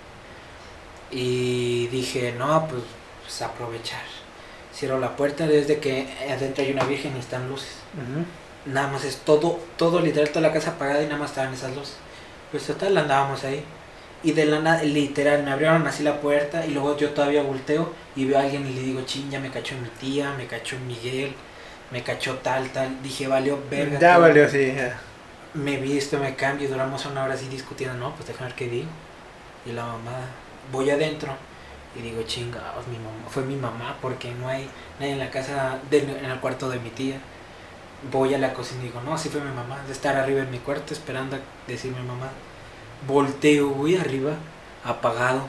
Y 1.11 1.89
dije, 1.89 2.35
no, 2.39 2.67
pues, 2.69 2.83
pues 3.23 3.43
aprovechar. 3.43 4.03
Cierro 4.75 4.99
la 4.99 5.15
puerta 5.17 5.47
desde 5.47 5.79
que 5.79 6.09
adentro 6.31 6.65
hay 6.65 6.73
una 6.73 6.85
virgen 6.85 7.15
y 7.17 7.21
están 7.21 7.49
luces. 7.49 7.75
Nada 8.65 8.89
más 8.89 9.05
es 9.05 9.17
todo, 9.19 9.59
todo 9.77 10.01
literal, 10.01 10.31
toda 10.31 10.41
la 10.49 10.53
casa 10.53 10.71
apagada 10.71 11.03
y 11.03 11.07
nada 11.07 11.19
más 11.19 11.31
estaban 11.31 11.53
esas 11.53 11.75
luces. 11.75 11.97
Pues 12.53 12.67
total, 12.67 12.97
andábamos 12.97 13.43
ahí. 13.45 13.65
Y 14.23 14.33
de 14.33 14.45
la 14.45 14.61
nada, 14.61 14.83
literal, 14.85 15.43
me 15.43 15.51
abrieron 15.51 15.87
así 15.87 16.05
la 16.05 16.21
puerta 16.21 16.65
y 16.67 16.71
luego 16.73 16.97
yo 16.97 17.11
todavía 17.11 17.43
volteo 17.43 17.93
y 18.15 18.25
veo 18.27 18.39
a 18.39 18.43
alguien 18.43 18.67
y 18.67 18.73
le 18.75 18.83
digo, 18.83 19.03
ching, 19.05 19.31
ya 19.31 19.41
me 19.41 19.51
cachó 19.51 19.75
mi 19.77 19.89
tía, 19.89 20.33
me 20.39 20.47
cachó 20.47 20.79
Miguel, 20.87 21.35
me 21.91 22.03
cachó 22.05 22.37
tal, 22.39 22.71
tal. 22.73 23.03
Dije, 23.03 23.27
valió 23.27 23.59
verga. 23.71 23.99
Ya 23.99 24.15
todo. 24.15 24.23
valió, 24.23 24.49
sí. 24.49 24.75
ya. 24.77 25.01
Me 25.55 25.77
visto, 25.79 26.19
me 26.19 26.35
cambio 26.35 26.69
duramos 26.69 27.05
una 27.07 27.25
hora 27.25 27.35
así 27.35 27.49
discutiendo, 27.49 27.97
no, 27.99 28.15
pues 28.15 28.29
déjame 28.29 28.49
ver 28.49 28.57
qué 28.57 28.69
digo. 28.69 28.89
Y 29.67 29.73
la 29.73 29.85
mamá, 29.87 30.19
voy 30.73 30.91
adentro 30.91 31.37
y 31.95 32.03
digo, 32.03 32.23
chingados, 32.25 32.87
mi 32.89 32.99
mamá, 32.99 33.29
fue 33.29 33.45
mi 33.45 33.57
mamá 33.57 33.99
porque 34.01 34.33
no 34.35 34.49
hay 34.49 34.69
nadie 35.01 35.13
en 35.13 35.19
la 35.21 35.31
casa, 35.31 35.79
de- 35.91 35.99
en 36.01 36.25
el 36.27 36.41
cuarto 36.41 36.71
de 36.71 36.81
mi 36.81 36.91
tía. 36.91 37.17
Voy 38.11 38.35
a 38.35 38.39
la 38.39 38.53
cocina 38.53 38.83
y 38.83 38.87
digo, 38.87 39.01
no, 39.03 39.17
sí 39.17 39.29
fue 39.29 39.41
mi 39.41 39.53
mamá, 39.53 39.79
de 39.87 39.93
estar 39.93 40.17
arriba 40.17 40.43
en 40.43 40.51
mi 40.51 40.59
cuarto 40.59 40.93
esperando 40.93 41.37
a 41.37 41.41
decirme 41.69 42.03
mamá. 42.03 42.31
Volteo, 43.07 43.69
voy 43.71 43.97
arriba, 43.97 44.33
apagado. 44.85 45.47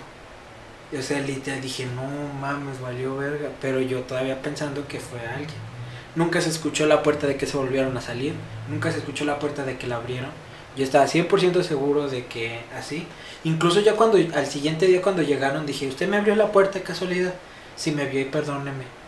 O 0.98 1.02
sea, 1.02 1.22
dije, 1.22 1.88
no 1.88 2.04
mames, 2.40 2.80
valió 2.80 3.18
verga. 3.18 3.50
Pero 3.62 3.82
yo 3.82 4.02
todavía 4.02 4.42
pensando 4.42 4.88
que 4.88 5.00
fue 5.00 5.20
alguien. 5.20 5.74
Nunca 6.16 6.42
se 6.42 6.50
escuchó 6.50 6.86
la 6.86 7.02
puerta 7.02 7.26
de 7.26 7.38
que 7.38 7.48
se 7.48 7.58
volvieron 7.58 7.98
a 7.98 8.02
salir. 8.02 8.34
Nunca 8.70 8.92
se 8.92 9.00
escuchó 9.00 9.26
la 9.26 9.40
puerta 9.40 9.66
de 9.66 9.78
que 9.78 9.88
la 9.88 9.96
abrieron. 9.96 10.30
Yo 10.76 10.84
estaba 10.84 11.06
100% 11.06 11.64
seguro 11.64 12.08
de 12.08 12.26
que 12.26 12.62
así. 12.78 13.08
Incluso 13.44 13.80
ya 13.80 13.96
cuando, 13.96 14.18
al 14.18 14.46
siguiente 14.48 14.86
día 14.86 15.02
cuando 15.02 15.24
llegaron, 15.24 15.66
dije, 15.66 15.88
¿usted 15.88 16.08
me 16.08 16.18
abrió 16.18 16.36
la 16.36 16.52
puerta 16.52 16.80
casualidad? 16.82 17.34
Sí, 17.76 17.92
me 17.92 18.06
vio 18.06 18.22
y 18.22 18.26
perdóneme. 18.26 19.03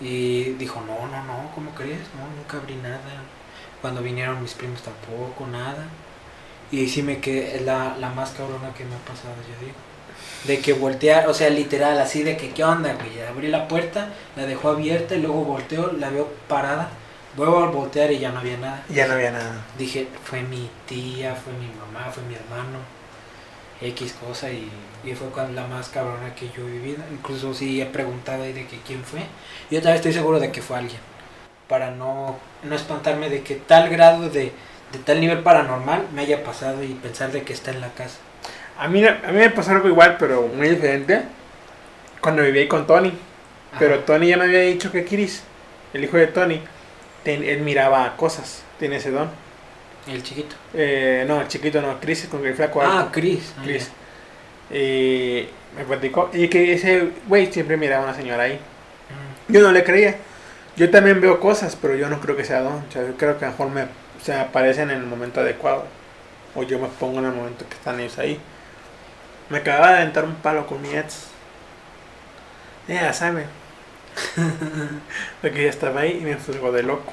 Y 0.00 0.54
dijo, 0.54 0.82
no, 0.86 1.06
no, 1.08 1.24
no, 1.24 1.50
¿cómo 1.54 1.70
crees? 1.70 2.00
No, 2.18 2.26
nunca 2.36 2.58
abrí 2.58 2.74
nada. 2.76 3.00
Cuando 3.80 4.02
vinieron 4.02 4.42
mis 4.42 4.54
primos 4.54 4.82
tampoco, 4.82 5.46
nada. 5.46 5.86
Y 6.70 6.88
sí 6.88 7.02
me 7.02 7.20
quedé, 7.20 7.56
es 7.56 7.62
la, 7.62 7.96
la 7.98 8.10
más 8.10 8.30
cabrona 8.30 8.74
que 8.74 8.84
me 8.84 8.94
ha 8.94 8.98
pasado, 8.98 9.34
yo 9.48 9.66
digo. 9.66 9.78
De 10.44 10.60
que 10.60 10.72
voltear, 10.72 11.28
o 11.28 11.34
sea, 11.34 11.50
literal, 11.50 11.98
así 12.00 12.22
de 12.22 12.36
que, 12.36 12.50
¿qué 12.50 12.64
onda, 12.64 12.94
güey? 12.94 13.20
Abrí 13.22 13.48
la 13.48 13.68
puerta, 13.68 14.10
la 14.36 14.46
dejó 14.46 14.70
abierta 14.70 15.14
y 15.14 15.20
luego 15.22 15.44
volteo, 15.44 15.92
la 15.92 16.10
veo 16.10 16.28
parada. 16.48 16.90
Vuelvo 17.36 17.58
a 17.58 17.66
voltear 17.66 18.10
y 18.12 18.18
ya 18.18 18.32
no 18.32 18.40
había 18.40 18.56
nada. 18.56 18.82
Ya 18.88 19.06
no 19.06 19.14
había 19.14 19.30
nada. 19.30 19.64
Dije, 19.78 20.08
fue 20.24 20.42
mi 20.42 20.70
tía, 20.86 21.34
fue 21.34 21.52
mi 21.52 21.68
mamá, 21.68 22.10
fue 22.10 22.22
mi 22.24 22.34
hermano, 22.34 22.78
X 23.80 24.14
cosa 24.14 24.50
y, 24.50 24.70
y 25.06 25.14
fue 25.14 25.28
la 25.54 25.66
más 25.66 25.88
cabrona 25.88 26.34
que 26.34 26.46
yo 26.56 26.66
he 26.66 26.70
vivido. 26.70 26.98
Incluso 27.12 27.54
sí 27.54 27.80
he 27.80 27.86
preguntado 27.86 28.42
ahí 28.42 28.52
de 28.52 28.66
que 28.66 28.78
quién 28.86 29.02
fue. 29.04 29.20
Y 29.70 29.76
otra 29.76 29.90
vez 29.92 30.00
estoy 30.00 30.12
seguro 30.12 30.38
de 30.40 30.50
que 30.50 30.62
fue 30.62 30.76
alguien. 30.78 30.98
Para 31.68 31.90
no, 31.90 32.38
no 32.62 32.74
espantarme 32.74 33.28
de 33.28 33.42
que 33.42 33.54
tal 33.56 33.88
grado 33.88 34.28
de, 34.30 34.52
de 34.92 34.98
tal 35.04 35.20
nivel 35.20 35.40
paranormal 35.40 36.06
me 36.14 36.22
haya 36.22 36.42
pasado 36.44 36.82
y 36.82 36.88
pensar 36.94 37.32
de 37.32 37.42
que 37.42 37.52
está 37.52 37.70
en 37.70 37.80
la 37.80 37.88
casa. 37.90 38.18
A 38.78 38.88
mí, 38.88 39.04
a 39.04 39.12
mí 39.28 39.38
me 39.38 39.50
pasó 39.50 39.70
algo 39.72 39.88
igual, 39.88 40.16
pero 40.18 40.46
muy 40.48 40.68
diferente. 40.68 41.22
Cuando 42.20 42.42
viví 42.42 42.60
ahí 42.60 42.68
con 42.68 42.86
Tony. 42.86 43.12
Pero. 43.78 44.00
Tony 44.00 44.28
ya 44.28 44.36
me 44.36 44.44
había 44.44 44.60
dicho 44.60 44.90
que 44.92 45.04
Chris, 45.04 45.42
el 45.92 46.04
hijo 46.04 46.16
de 46.16 46.26
Tony, 46.28 46.60
ten- 47.22 47.44
él 47.44 47.60
miraba 47.60 48.16
cosas. 48.16 48.62
Tiene 48.78 48.96
ese 48.96 49.10
don. 49.10 49.28
El 50.06 50.22
chiquito. 50.22 50.54
Eh, 50.72 51.24
no, 51.26 51.40
el 51.40 51.48
chiquito 51.48 51.82
no, 51.82 51.98
Chris 52.00 52.26
con 52.30 52.44
el 52.46 52.54
flaco 52.54 52.80
Ah, 52.80 53.00
alto. 53.00 53.10
Chris. 53.12 53.52
Ah, 53.58 53.62
Y 54.70 55.48
me 55.76 55.84
platicó. 55.86 56.30
Y 56.32 56.48
que 56.48 56.72
ese 56.72 57.10
güey 57.26 57.52
siempre 57.52 57.76
miraba 57.76 58.04
a 58.04 58.08
una 58.08 58.16
señora 58.16 58.44
ahí. 58.44 58.52
ya. 58.52 58.58
Mm. 59.48 59.52
Yo 59.52 59.60
no 59.62 59.72
le 59.72 59.84
creía. 59.84 60.16
Yo 60.76 60.90
también 60.90 61.20
veo 61.20 61.40
cosas, 61.40 61.76
pero 61.80 61.94
yo 61.94 62.08
no 62.08 62.20
creo 62.20 62.36
que 62.36 62.44
sea 62.44 62.60
don. 62.60 62.84
O 62.88 62.92
sea, 62.92 63.06
yo 63.06 63.16
creo 63.16 63.38
que 63.38 63.44
a 63.44 63.48
lo 63.48 63.52
mejor 63.52 63.70
me, 63.70 63.86
se 64.22 64.32
me 64.32 64.40
aparecen 64.40 64.90
en 64.90 64.98
el 64.98 65.06
momento 65.06 65.40
adecuado. 65.40 65.84
O 66.54 66.62
yo 66.62 66.78
me 66.78 66.88
pongo 66.88 67.18
en 67.20 67.26
el 67.26 67.32
momento 67.32 67.66
que 67.68 67.74
están 67.74 68.00
ellos 68.00 68.18
ahí. 68.18 68.40
Me 69.48 69.58
acababa 69.58 69.92
de 69.92 69.98
aventar 69.98 70.24
un 70.24 70.34
palo 70.36 70.66
con 70.66 70.82
mi 70.82 70.90
ex. 70.94 71.28
Ella 72.88 73.12
sabe. 73.12 73.46
Porque 75.42 75.60
ella 75.60 75.70
estaba 75.70 76.00
ahí 76.00 76.18
y 76.20 76.24
me 76.24 76.34
juzgó 76.34 76.72
de 76.72 76.82
loco. 76.82 77.12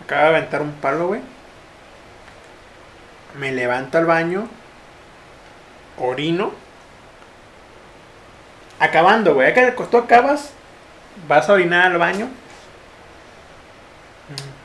Me 0.00 0.04
acababa 0.04 0.30
de 0.30 0.36
aventar 0.38 0.62
un 0.62 0.72
palo, 0.72 1.08
güey. 1.08 1.20
Me 3.38 3.52
levanto 3.52 3.98
al 3.98 4.06
baño. 4.06 4.48
Orino. 5.98 6.52
Acabando, 8.78 9.34
güey. 9.34 9.48
Acá 9.50 9.74
tú 9.90 9.96
acabas. 9.98 10.50
Vas 11.28 11.48
a 11.48 11.52
orinar 11.52 11.92
al 11.92 11.98
baño. 11.98 12.26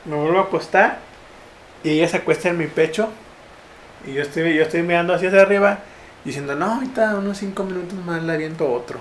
Mm. 0.05 0.09
Me 0.09 0.15
vuelvo 0.15 0.39
a 0.39 0.43
acostar. 0.43 0.99
Y 1.83 1.91
ella 1.91 2.07
se 2.07 2.17
acuesta 2.17 2.49
en 2.49 2.57
mi 2.57 2.67
pecho. 2.67 3.09
Y 4.05 4.13
yo 4.13 4.21
estoy, 4.21 4.55
yo 4.55 4.63
estoy 4.63 4.81
mirando 4.83 5.13
hacia 5.13 5.29
arriba. 5.29 5.79
Diciendo, 6.23 6.55
no, 6.55 6.75
ahorita 6.75 7.15
unos 7.15 7.37
5 7.37 7.63
minutos 7.63 7.93
más 8.05 8.23
le 8.23 8.33
aviento 8.33 8.71
otro. 8.71 8.99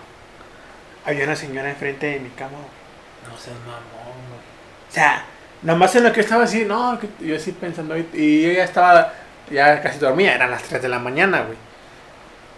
Había 1.05 1.25
una 1.25 1.37
señora 1.37 1.71
enfrente 1.71 2.07
de 2.07 2.21
mi 2.21 2.31
cama. 2.31 2.53
güey. 2.53 3.33
No 3.33 3.39
seas 3.39 3.57
mamón, 3.61 3.81
güey. 4.29 4.41
O 4.89 4.93
sea, 4.93 5.25
nomás 5.63 5.95
en 5.97 6.05
lo 6.05 6.13
que 6.13 6.21
estaba 6.21 6.45
así, 6.45 6.65
no, 6.65 6.99
yo 7.21 7.37
así 7.37 7.53
pensando, 7.53 7.97
y- 7.97 8.09
y 8.13 8.43
yo 8.43 8.53
ya 8.53 8.65
estaba, 8.65 9.13
ya 9.51 9.81
casi 9.83 9.99
dormía, 9.99 10.35
eran 10.35 10.51
las 10.51 10.63
3 10.63 10.81
de 10.83 10.89
la 10.89 10.99
mañana, 10.99 11.41
güey. 11.43 11.57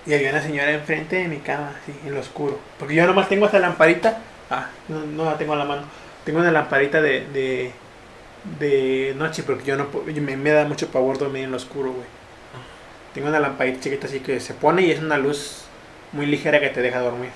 Y 0.06 0.14
había 0.14 0.30
una 0.30 0.42
señora 0.42 0.70
enfrente 0.70 1.16
de 1.16 1.28
mi 1.28 1.38
cama, 1.38 1.72
así, 1.82 1.92
en 2.06 2.14
lo 2.14 2.20
oscuro. 2.20 2.58
Porque 2.78 2.94
yo 2.94 3.06
nomás 3.06 3.28
tengo 3.28 3.46
esta 3.46 3.58
lamparita, 3.58 4.18
ah, 4.50 4.68
no, 4.88 5.00
no 5.00 5.24
la 5.26 5.36
tengo 5.36 5.52
a 5.52 5.56
la 5.56 5.64
mano, 5.64 5.82
tengo 6.24 6.40
una 6.40 6.50
lamparita 6.50 7.00
de, 7.02 7.26
de, 7.26 7.72
de 8.58 9.14
noche, 9.16 9.42
porque 9.42 9.64
yo 9.64 9.76
no 9.76 9.88
me, 10.06 10.36
me 10.36 10.50
da 10.50 10.64
mucho 10.64 10.88
pavor 10.88 11.18
dormir 11.18 11.44
en 11.44 11.50
lo 11.50 11.56
oscuro, 11.56 11.92
güey. 11.92 12.06
Tengo 13.14 13.28
una 13.28 13.40
lamparita 13.40 13.80
chiquita 13.80 14.06
así 14.06 14.20
que 14.20 14.40
se 14.40 14.54
pone 14.54 14.82
y 14.82 14.90
es 14.90 15.00
una 15.00 15.18
luz 15.18 15.64
muy 16.12 16.26
ligera 16.26 16.60
que 16.60 16.68
te 16.68 16.82
deja 16.82 17.00
dormir. 17.00 17.30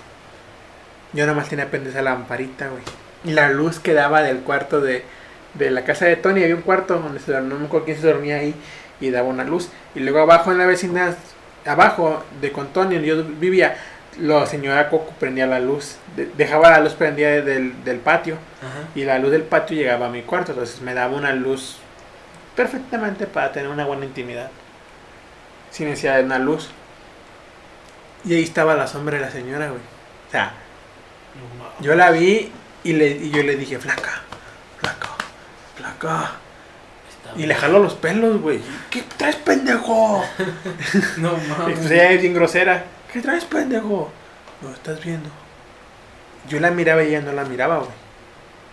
Yo 1.13 1.27
nomás 1.27 1.49
tenía 1.49 1.69
prendida 1.69 1.93
esa 1.93 2.03
lamparita, 2.03 2.69
güey. 2.69 2.83
Y 3.25 3.33
la 3.33 3.51
luz 3.51 3.79
que 3.79 3.93
daba 3.93 4.23
del 4.23 4.39
cuarto 4.41 4.81
de, 4.81 5.05
de 5.55 5.71
la 5.71 5.85
casa 5.85 6.07
de 6.07 6.17
Tony, 6.17 6.43
había 6.43 6.57
un 6.57 6.63
cuarto 6.63 6.99
donde 6.99 7.21
se 7.21 7.33
dormía, 7.33 7.59
no 7.59 7.69
me 7.69 7.85
quién 7.85 8.01
se 8.01 8.07
dormía 8.07 8.37
ahí 8.37 8.55
y 9.01 9.11
daba 9.11 9.29
una 9.29 9.45
luz. 9.45 9.69
Y 9.95 10.01
luego 10.01 10.21
abajo 10.21 10.53
en 10.53 10.59
la 10.59 10.67
vecindad, 10.67 11.17
abajo 11.67 12.25
de 12.41 12.53
con 12.53 12.69
Tony, 12.73 12.95
donde 12.97 13.09
yo 13.09 13.25
vivía, 13.25 13.77
la 14.19 14.45
señora 14.47 14.89
Coco 14.91 15.13
prendía 15.19 15.47
la 15.47 15.59
luz, 15.61 15.97
de- 16.17 16.27
dejaba 16.37 16.71
la 16.71 16.81
luz 16.81 16.93
prendida 16.95 17.31
del, 17.41 17.83
del 17.85 17.99
patio 17.99 18.35
Ajá. 18.61 18.89
y 18.95 19.05
la 19.05 19.19
luz 19.19 19.31
del 19.31 19.43
patio 19.43 19.77
llegaba 19.77 20.07
a 20.07 20.11
mi 20.11 20.23
cuarto, 20.23 20.53
entonces 20.53 20.81
me 20.83 20.93
daba 20.95 21.17
una 21.17 21.33
luz 21.33 21.79
perfectamente 22.55 23.27
para 23.27 23.53
tener 23.53 23.71
una 23.71 23.87
buena 23.87 24.05
intimidad, 24.05 24.51
sin 25.71 25.89
necesidad 25.89 26.19
de 26.19 26.25
una 26.25 26.39
luz. 26.39 26.69
Y 28.25 28.35
ahí 28.35 28.43
estaba 28.43 28.75
la 28.75 28.87
sombra 28.87 29.17
de 29.17 29.23
la 29.25 29.31
señora, 29.31 29.69
güey. 29.69 29.81
O 30.29 30.31
sea, 30.31 30.53
yo 31.81 31.95
la 31.95 32.11
vi 32.11 32.53
y, 32.85 32.93
le, 32.93 33.09
y 33.09 33.31
yo 33.31 33.43
le 33.43 33.57
dije, 33.57 33.79
flaca, 33.79 34.21
flaca, 34.79 35.09
flaca. 35.77 36.31
Y 37.37 37.47
le 37.47 37.55
jaló 37.55 37.79
los 37.79 37.95
pelos, 37.95 38.41
güey. 38.41 38.61
¿Qué 38.91 39.03
traes, 39.17 39.37
pendejo? 39.37 40.23
No 41.19 41.33
Y 41.33 41.49
mames. 41.49 41.79
pues 41.79 41.91
ella 41.91 42.11
es 42.13 42.21
bien 42.21 42.35
grosera. 42.35 42.85
¿Qué 43.13 43.21
traes, 43.21 43.45
pendejo? 43.45 44.11
No, 44.61 44.71
estás 44.71 45.03
viendo. 45.03 45.29
Yo 46.49 46.61
la 46.61 46.71
miraba 46.71 47.03
y 47.03 47.09
ella 47.09 47.21
no 47.21 47.33
la 47.33 47.45
miraba, 47.45 47.79
güey. 47.79 47.91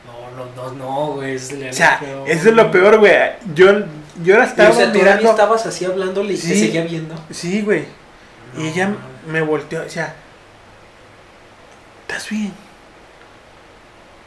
No, 0.05 0.45
no, 0.45 0.55
no, 0.55 0.71
no, 0.73 1.13
güey. 1.13 1.35
O 1.35 1.73
sea, 1.73 1.99
eso 2.25 2.49
es 2.49 2.55
lo 2.55 2.71
peor, 2.71 2.97
güey. 2.99 3.13
Yo, 3.53 3.71
yo 4.23 4.37
la 4.37 4.45
Y, 4.45 4.47
estaba 4.47 4.69
o 4.69 4.73
sea, 4.73 4.87
mirando. 4.87 5.29
estabas 5.29 5.65
así 5.65 5.85
hablándole 5.85 6.33
y 6.33 6.37
te 6.37 6.41
Sí. 6.47 6.59
seguía 6.59 6.83
viendo. 6.83 7.15
Sí, 7.31 7.61
güey. 7.61 7.85
No 8.55 8.63
y 8.63 8.67
ella 8.69 8.89
me 9.27 9.41
volteó, 9.41 9.83
o 9.85 9.89
sea, 9.89 10.15
¿estás 12.01 12.29
bien? 12.29 12.51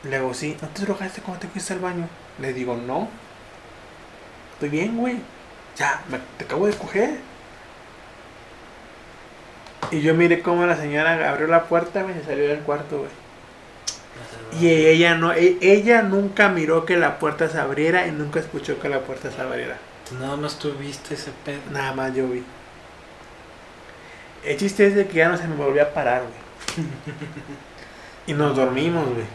Le 0.04 0.18
digo, 0.18 0.34
sí, 0.34 0.56
¿no 0.60 0.68
te 0.68 0.82
drogaste 0.82 1.20
cuando 1.22 1.40
te 1.40 1.48
fuiste 1.48 1.72
al 1.72 1.78
baño? 1.80 2.08
Le 2.38 2.52
digo, 2.52 2.76
no. 2.76 3.08
Estoy 4.62 4.78
bien, 4.78 4.96
güey. 4.96 5.16
Ya, 5.76 6.04
me, 6.08 6.20
te 6.38 6.44
acabo 6.44 6.68
de 6.68 6.72
coger. 6.72 7.18
Y 9.90 10.02
yo 10.02 10.14
miré 10.14 10.40
cómo 10.40 10.64
la 10.66 10.76
señora 10.76 11.28
abrió 11.28 11.48
la 11.48 11.64
puerta, 11.64 12.06
y 12.08 12.24
salió 12.24 12.46
del 12.46 12.60
cuarto, 12.60 12.98
güey. 12.98 13.10
Y 14.60 14.68
ella 14.68 15.16
no, 15.16 15.32
e- 15.32 15.58
ella 15.60 16.02
nunca 16.02 16.48
miró 16.48 16.86
que 16.86 16.96
la 16.96 17.18
puerta 17.18 17.48
se 17.48 17.58
abriera 17.58 18.06
y 18.06 18.12
nunca 18.12 18.38
escuchó 18.38 18.78
que 18.78 18.88
la 18.88 19.00
puerta 19.00 19.32
se 19.32 19.40
abriera. 19.40 19.78
Tú 20.08 20.14
nada 20.14 20.36
más 20.36 20.60
tuviste 20.60 21.14
ese 21.14 21.32
pedo. 21.44 21.58
Nada 21.72 21.92
más 21.94 22.14
yo 22.14 22.28
vi. 22.28 22.44
El 24.44 24.56
chiste 24.58 24.86
es 24.86 24.94
de 24.94 25.08
que 25.08 25.14
ya 25.14 25.28
no 25.28 25.36
se 25.36 25.48
me 25.48 25.56
volvió 25.56 25.82
a 25.82 25.88
parar, 25.88 26.22
güey. 26.22 26.86
Y 28.28 28.34
nos 28.34 28.54
dormimos, 28.54 29.08
güey. 29.12 29.26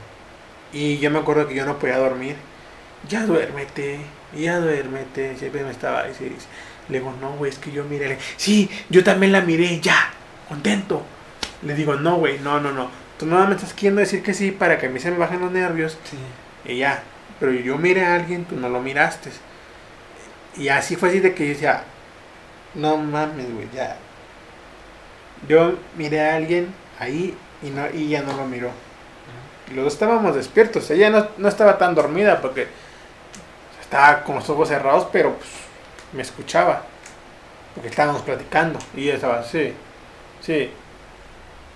Y 0.72 1.00
yo 1.00 1.12
me 1.12 1.20
acuerdo 1.20 1.50
que 1.50 1.56
yo 1.56 1.66
no 1.66 1.78
podía 1.78 1.98
dormir. 1.98 2.38
Ya 3.10 3.26
duérmete, 3.26 4.00
ya 4.36 4.60
duérmete. 4.60 5.36
Siempre 5.38 5.64
me 5.64 5.72
estaba 5.72 6.02
ahí. 6.02 6.14
Le 6.90 7.00
digo, 7.00 7.14
no, 7.22 7.32
güey, 7.34 7.52
es 7.52 7.58
que 7.60 7.72
yo 7.72 7.84
miré. 7.84 8.10
Le- 8.10 8.18
Sí, 8.38 8.70
yo 8.90 9.04
también 9.04 9.32
la 9.32 9.42
miré, 9.42 9.80
ya, 9.80 10.12
contento. 10.48 11.04
Le 11.64 11.76
digo, 11.76 11.96
no, 11.96 12.16
güey, 12.18 12.40
no, 12.40 12.60
no, 12.60 12.72
no. 12.72 12.90
Tú 13.20 13.26
nada 13.26 13.48
me 13.48 13.56
estás 13.56 13.74
queriendo 13.74 14.00
decir 14.00 14.22
que 14.24 14.34
sí 14.34 14.52
para 14.52 14.78
que 14.78 14.86
a 14.86 14.90
mí 14.90 15.00
se 15.00 15.12
me 15.12 15.18
bajen 15.18 15.40
los 15.40 15.52
nervios. 15.52 15.98
Sí. 16.10 16.72
Y 16.72 16.78
ya, 16.78 17.02
pero 17.40 17.52
yo 17.52 17.78
miré 17.78 18.06
a 18.06 18.16
alguien, 18.16 18.46
tú 18.46 18.56
no 18.56 18.70
lo 18.70 18.80
miraste. 18.80 19.32
Y 20.56 20.70
así 20.70 20.96
fue 20.96 21.10
así 21.10 21.20
de 21.20 21.34
que 21.34 21.46
yo 21.48 21.54
decía, 21.54 21.84
no 22.76 22.98
mames, 22.98 23.52
güey, 23.54 23.68
ya. 23.74 23.98
Yo 25.48 25.76
miré 25.98 26.22
a 26.22 26.36
alguien 26.36 26.74
ahí 27.00 27.36
y, 27.64 27.70
no, 27.70 27.86
y 27.94 28.08
ella 28.08 28.24
no 28.24 28.36
lo 28.38 28.46
miró. 28.46 28.72
Y 29.70 29.74
los 29.74 29.84
dos 29.86 29.94
estábamos 29.94 30.36
despiertos. 30.36 30.90
Ella 30.92 31.10
no, 31.10 31.28
no 31.38 31.48
estaba 31.48 31.78
tan 31.78 31.94
dormida 31.96 32.42
porque 32.42 32.68
estaba 33.88 34.24
con 34.24 34.36
los 34.36 34.50
ojos 34.50 34.68
cerrados, 34.68 35.08
pero 35.14 35.34
pues, 35.36 35.50
me 36.12 36.22
escuchaba. 36.22 36.84
Porque 37.74 37.88
estábamos 37.88 38.22
platicando. 38.22 38.80
Y 38.94 39.04
ella 39.04 39.16
estaba, 39.16 39.44
sí, 39.44 39.74
sí. 40.42 40.72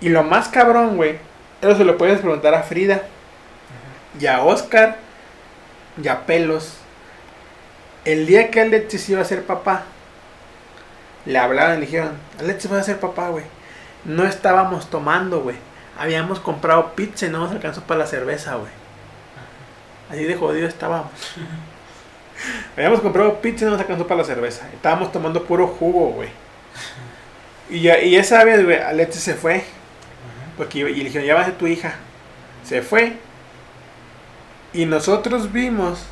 Y 0.02 0.10
lo 0.10 0.24
más 0.24 0.50
cabrón, 0.50 0.98
güey, 0.98 1.20
eso 1.62 1.78
se 1.78 1.86
lo 1.86 1.98
puedes 1.98 2.20
preguntar 2.20 2.54
a 2.54 2.64
Frida 2.64 3.04
y 4.20 4.26
a 4.28 4.42
Oscar 4.44 4.98
y 6.04 6.10
a 6.10 6.26
Pelos. 6.26 6.80
El 8.04 8.26
día 8.26 8.52
que 8.52 8.60
Alexis 8.60 9.08
iba 9.10 9.22
a 9.22 9.26
ser 9.26 9.46
papá, 9.46 9.84
le 11.26 11.38
hablaron 11.38 11.78
y 11.78 11.80
le 11.80 11.86
dijeron, 11.86 12.18
Alexis 12.40 12.74
va 12.74 12.80
a 12.80 12.84
ser 12.84 13.00
papá, 13.00 13.30
güey. 13.30 13.46
No 14.04 14.26
estábamos 14.26 14.90
tomando, 14.90 15.42
güey. 15.42 15.56
Habíamos 15.98 16.42
comprado 16.42 16.94
pizza 16.94 17.28
y 17.28 17.30
no 17.30 17.40
nos 17.40 17.52
alcanzó 17.52 17.84
para 17.84 18.00
la 18.02 18.08
cerveza, 18.08 18.56
güey. 18.56 18.72
Así 20.10 20.26
de 20.26 20.36
jodido 20.36 20.68
estábamos. 20.68 21.12
Habíamos 22.78 23.02
comprado 23.02 23.42
pizza 23.42 23.64
y 23.64 23.66
no 23.66 23.72
nos 23.72 23.82
alcanzó 23.82 24.08
para 24.08 24.20
la 24.22 24.26
cerveza. 24.28 24.68
Estábamos 24.74 25.12
tomando 25.12 25.44
puro 25.44 25.68
jugo, 25.68 26.12
güey. 26.12 26.30
Y, 27.70 27.82
ya, 27.82 28.00
y 28.02 28.16
esa 28.16 28.44
vez, 28.44 28.64
güey, 28.64 28.78
Alexis 28.78 29.24
se 29.24 29.34
fue. 29.36 29.64
Porque 30.58 30.80
y 30.80 30.84
le 30.96 31.04
dijeron, 31.06 31.26
ya 31.28 31.36
va 31.36 31.42
a 31.42 31.46
ser 31.46 31.58
tu 31.58 31.68
hija. 31.68 31.96
Se 32.64 32.82
fue. 32.82 33.14
Y 34.74 34.86
nosotros 34.86 35.52
vimos, 35.52 36.04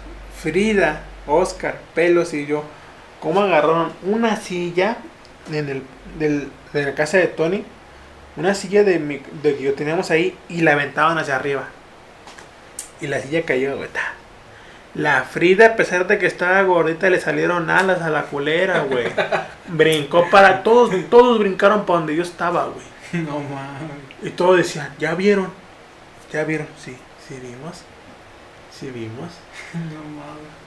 Frida, 0.42 1.02
Oscar, 1.28 1.78
Pelos 1.96 2.34
y 2.34 2.46
yo, 2.46 2.64
cómo 3.22 3.42
agarraron 3.42 3.94
una 4.04 4.36
silla 4.38 4.98
en 5.52 5.70
el, 5.70 5.84
del- 6.18 6.52
de 6.74 6.84
la 6.86 6.96
casa 6.96 7.18
de 7.18 7.28
Tony, 7.28 7.64
una 8.36 8.54
silla 8.54 8.84
de, 8.84 9.00
mi- 9.00 9.22
de 9.44 9.56
que 9.56 9.64
yo 9.64 9.74
teníamos 9.74 10.12
ahí, 10.12 10.38
y 10.50 10.62
la 10.62 10.74
aventaban 10.74 11.18
hacia 11.18 11.36
arriba. 11.36 11.68
Y 13.02 13.08
la 13.08 13.20
silla 13.22 13.44
cayó, 13.46 13.78
güey. 13.78 13.90
ta. 13.90 14.14
La 14.96 15.24
Frida, 15.24 15.68
a 15.68 15.76
pesar 15.76 16.08
de 16.08 16.18
que 16.18 16.26
estaba 16.26 16.62
gordita, 16.64 17.10
le 17.10 17.20
salieron 17.20 17.70
alas 17.70 18.02
a 18.02 18.10
la 18.10 18.24
culera, 18.24 18.82
güey. 18.82 19.08
Brincó 19.68 20.30
para 20.32 20.64
todos, 20.64 20.92
todos 21.10 21.38
brincaron 21.40 21.86
para 21.86 22.00
donde 22.00 22.16
yo 22.16 22.24
estaba, 22.24 22.66
güey. 22.66 22.86
No 23.26 23.40
mames. 23.40 23.98
Y 24.22 24.32
todos 24.32 24.58
decían, 24.58 24.94
¿ya 25.00 25.16
vieron? 25.16 25.52
¿Ya 26.32 26.44
vieron? 26.44 26.68
Sí, 26.78 26.98
sí 27.28 27.40
vimos. 27.42 27.84
Sí 28.72 28.90
vimos. 28.90 29.30
No 29.74 30.02
mames. 30.10 30.60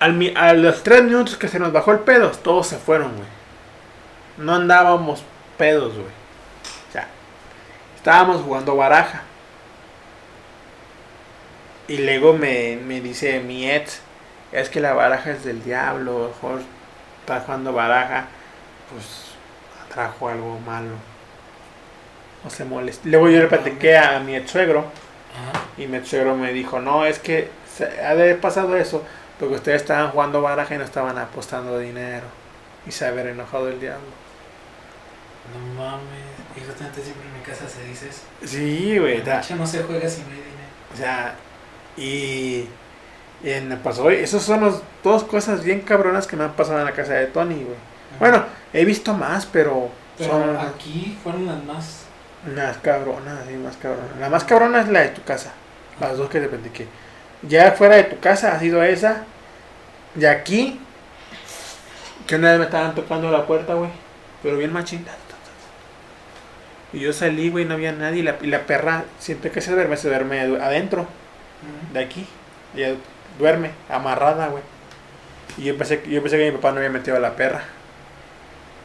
Al 0.00 0.36
a 0.36 0.52
los 0.54 0.82
tres 0.82 1.04
minutos 1.04 1.36
que 1.36 1.46
se 1.46 1.60
nos 1.60 1.72
bajó 1.72 1.92
el 1.92 2.00
pedo, 2.00 2.30
todos 2.30 2.66
se 2.66 2.76
fueron, 2.76 3.12
güey. 3.12 3.28
No 4.38 4.56
andábamos 4.56 5.22
pedos, 5.56 5.94
güey. 5.94 6.06
O 6.06 6.92
sea, 6.92 7.06
estábamos 7.96 8.42
jugando 8.42 8.74
baraja. 8.74 9.22
Y 11.92 11.98
luego 11.98 12.32
me, 12.32 12.78
me 12.84 13.00
dice 13.00 13.40
mi 13.40 13.70
ex, 13.70 14.00
es 14.52 14.68
que 14.68 14.80
la 14.80 14.92
baraja 14.94 15.30
es 15.32 15.44
del 15.44 15.62
diablo, 15.62 16.30
mejor 16.34 16.60
está 17.20 17.40
jugando 17.40 17.72
baraja, 17.72 18.26
pues 18.90 19.04
atrajo 19.86 20.28
algo 20.28 20.58
malo. 20.60 20.94
No 22.44 22.50
se 22.50 22.64
moleste. 22.64 23.08
Luego 23.08 23.28
yo 23.28 23.38
le 23.40 23.46
platiqué 23.46 23.96
a 23.98 24.18
mi 24.20 24.34
ex 24.36 24.50
suegro. 24.50 24.86
Y 25.78 25.86
mi 25.86 26.04
suegro 26.04 26.36
me 26.36 26.52
dijo, 26.52 26.80
no, 26.80 27.04
es 27.06 27.18
que 27.18 27.48
se- 27.76 27.84
ha 28.04 28.14
de 28.14 28.22
haber 28.24 28.40
pasado 28.40 28.76
eso 28.76 29.02
porque 29.38 29.54
ustedes 29.54 29.80
estaban 29.82 30.10
jugando 30.10 30.42
baraja 30.42 30.74
y 30.74 30.78
no 30.78 30.84
estaban 30.84 31.16
apostando 31.18 31.78
dinero. 31.78 32.26
Y 32.86 32.90
se 32.90 33.06
haber 33.06 33.28
enojado 33.28 33.68
el 33.68 33.80
diablo. 33.80 34.06
No 35.52 35.82
mames. 35.82 36.02
Y 36.56 36.60
justamente 36.66 37.02
siempre 37.02 37.26
en 37.28 37.34
mi 37.38 37.40
casa 37.44 37.68
se 37.68 37.84
dice 37.86 38.08
eso. 38.08 38.22
Sí, 38.44 38.98
güey. 38.98 39.20
De 39.22 39.34
hecho, 39.36 39.56
no 39.56 39.66
se 39.66 39.82
juega 39.82 40.08
si 40.08 40.20
no 40.22 40.28
hay 40.28 40.34
dinero. 40.34 40.52
O 40.92 40.96
sea, 40.96 41.34
y, 41.96 42.64
me 43.42 43.76
pasó, 43.76 44.10
esas 44.10 44.42
son 44.42 44.62
las 44.62 44.82
dos 45.02 45.24
cosas 45.24 45.64
bien 45.64 45.80
cabronas 45.80 46.26
que 46.26 46.36
me 46.36 46.44
han 46.44 46.52
pasado 46.52 46.78
en 46.78 46.84
la 46.84 46.92
casa 46.92 47.14
de 47.14 47.26
Tony, 47.26 47.56
güey. 47.56 47.76
Bueno, 48.18 48.44
he 48.72 48.84
visto 48.84 49.14
más, 49.14 49.46
pero, 49.46 49.90
Pero 50.18 50.30
son 50.30 50.56
aquí 50.56 51.18
fueron 51.22 51.46
las 51.46 51.64
más. 51.64 52.04
las 52.54 52.76
cabronas, 52.78 53.46
sí, 53.48 53.54
más 53.54 53.76
cabronas. 53.76 54.16
La 54.20 54.28
más 54.28 54.44
cabrona 54.44 54.80
es 54.80 54.88
la 54.88 55.00
de 55.00 55.08
tu 55.08 55.22
casa. 55.22 55.52
Las 56.00 56.16
dos 56.16 56.28
que 56.28 56.40
te 56.40 56.48
platiqué. 56.48 56.86
Ya 57.42 57.72
fuera 57.72 57.96
de 57.96 58.04
tu 58.04 58.20
casa 58.20 58.54
ha 58.54 58.60
sido 58.60 58.82
esa. 58.82 59.24
Y 60.18 60.24
aquí, 60.24 60.78
que 62.26 62.36
una 62.36 62.50
vez 62.50 62.58
me 62.58 62.64
estaban 62.66 62.94
tocando 62.94 63.30
la 63.30 63.46
puerta, 63.46 63.74
güey. 63.74 63.90
Pero 64.42 64.56
bien 64.56 64.72
machín. 64.72 65.04
Y 66.92 67.00
yo 67.00 67.12
salí, 67.12 67.48
güey, 67.48 67.64
no 67.64 67.74
había 67.74 67.92
nadie. 67.92 68.20
Y 68.20 68.22
la, 68.22 68.36
y 68.40 68.46
la 68.46 68.66
perra, 68.66 69.04
siempre 69.18 69.50
que 69.50 69.60
se 69.60 69.72
duerme, 69.72 69.96
se 69.96 70.08
duerme 70.08 70.40
adentro. 70.40 71.06
De 71.92 72.00
aquí. 72.00 72.26
Y 72.74 72.82
duerme, 73.38 73.70
amarrada, 73.88 74.48
güey. 74.48 74.62
Y 75.58 75.64
yo 75.64 75.76
pensé, 75.76 76.02
yo 76.08 76.22
pensé 76.22 76.38
que 76.38 76.50
mi 76.50 76.56
papá 76.56 76.70
no 76.70 76.78
había 76.78 76.90
metido 76.90 77.16
a 77.16 77.20
la 77.20 77.36
perra. 77.36 77.62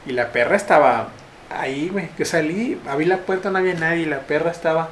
Y 0.05 0.11
la 0.11 0.31
perra 0.31 0.55
estaba 0.55 1.09
ahí, 1.49 1.89
güey. 1.89 2.09
Que 2.09 2.25
salí, 2.25 2.79
abrí 2.87 3.05
la 3.05 3.17
puerta, 3.19 3.49
no 3.49 3.57
había 3.57 3.73
nadie. 3.73 4.03
Y 4.03 4.05
la 4.05 4.21
perra 4.21 4.51
estaba 4.51 4.89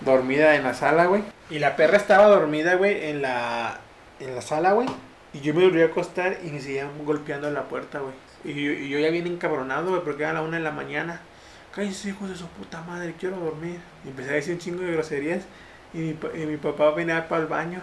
dormida 0.00 0.54
en 0.56 0.64
la 0.64 0.74
sala, 0.74 1.06
güey. 1.06 1.22
Y 1.50 1.58
la 1.58 1.76
perra 1.76 1.96
estaba 1.96 2.26
dormida, 2.26 2.74
güey, 2.74 3.10
en 3.10 3.22
la, 3.22 3.78
en 4.20 4.34
la 4.34 4.42
sala, 4.42 4.72
güey. 4.72 4.88
Y 5.32 5.40
yo 5.40 5.54
me 5.54 5.64
volví 5.64 5.82
a 5.82 5.86
acostar 5.86 6.38
y 6.44 6.50
me 6.50 6.60
seguían 6.60 6.90
golpeando 7.04 7.50
la 7.50 7.64
puerta, 7.64 8.00
güey. 8.00 8.14
Y 8.44 8.64
yo, 8.64 8.72
y 8.72 8.88
yo 8.88 8.98
ya 8.98 9.10
bien 9.10 9.26
encabronado, 9.26 9.90
güey, 9.90 10.02
porque 10.02 10.22
era 10.22 10.32
la 10.32 10.42
una 10.42 10.56
de 10.56 10.62
la 10.62 10.70
mañana. 10.70 11.20
Cállense, 11.74 12.08
hijos 12.08 12.30
de 12.30 12.36
su 12.36 12.46
puta 12.48 12.80
madre, 12.82 13.14
quiero 13.18 13.36
dormir. 13.36 13.78
Y 14.04 14.08
empecé 14.08 14.30
a 14.30 14.34
decir 14.34 14.54
un 14.54 14.60
chingo 14.60 14.82
de 14.82 14.92
groserías. 14.92 15.42
Y 15.96 15.98
mi, 15.98 16.42
y 16.42 16.46
mi 16.46 16.58
papá 16.58 16.90
venía 16.90 17.26
para 17.26 17.40
el 17.40 17.48
baño. 17.48 17.80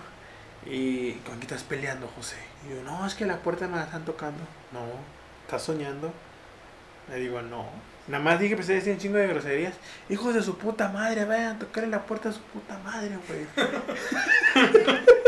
Y, 0.68 1.14
¿con 1.26 1.38
qué 1.40 1.42
estás 1.42 1.64
peleando, 1.64 2.08
José? 2.16 2.36
Y 2.66 2.76
yo, 2.76 2.84
no, 2.84 3.06
es 3.08 3.16
que 3.16 3.26
la 3.26 3.38
puerta 3.38 3.68
me 3.68 3.78
la 3.78 3.86
están 3.86 4.06
tocando. 4.06 4.44
No, 4.72 4.82
¿estás 5.46 5.64
soñando? 5.64 6.14
Le 7.10 7.16
digo, 7.16 7.42
no. 7.42 7.66
Nada 8.08 8.24
más 8.24 8.40
dije, 8.40 8.54
empecé 8.54 8.74
a 8.74 8.76
decir 8.76 8.94
un 8.94 9.00
chingo 9.00 9.18
de 9.18 9.28
groserías. 9.28 9.74
Hijos 10.10 10.36
de 10.36 10.44
su 10.44 10.60
puta 10.60 10.90
madre, 10.90 11.26
vayan 11.26 11.56
a 11.56 11.60
tocarle 11.60 11.90
la 11.90 12.06
puerta 12.06 12.30
a 12.30 12.34
su 12.34 12.42
puta 12.42 12.78
madre, 12.80 13.18
güey. 13.28 13.48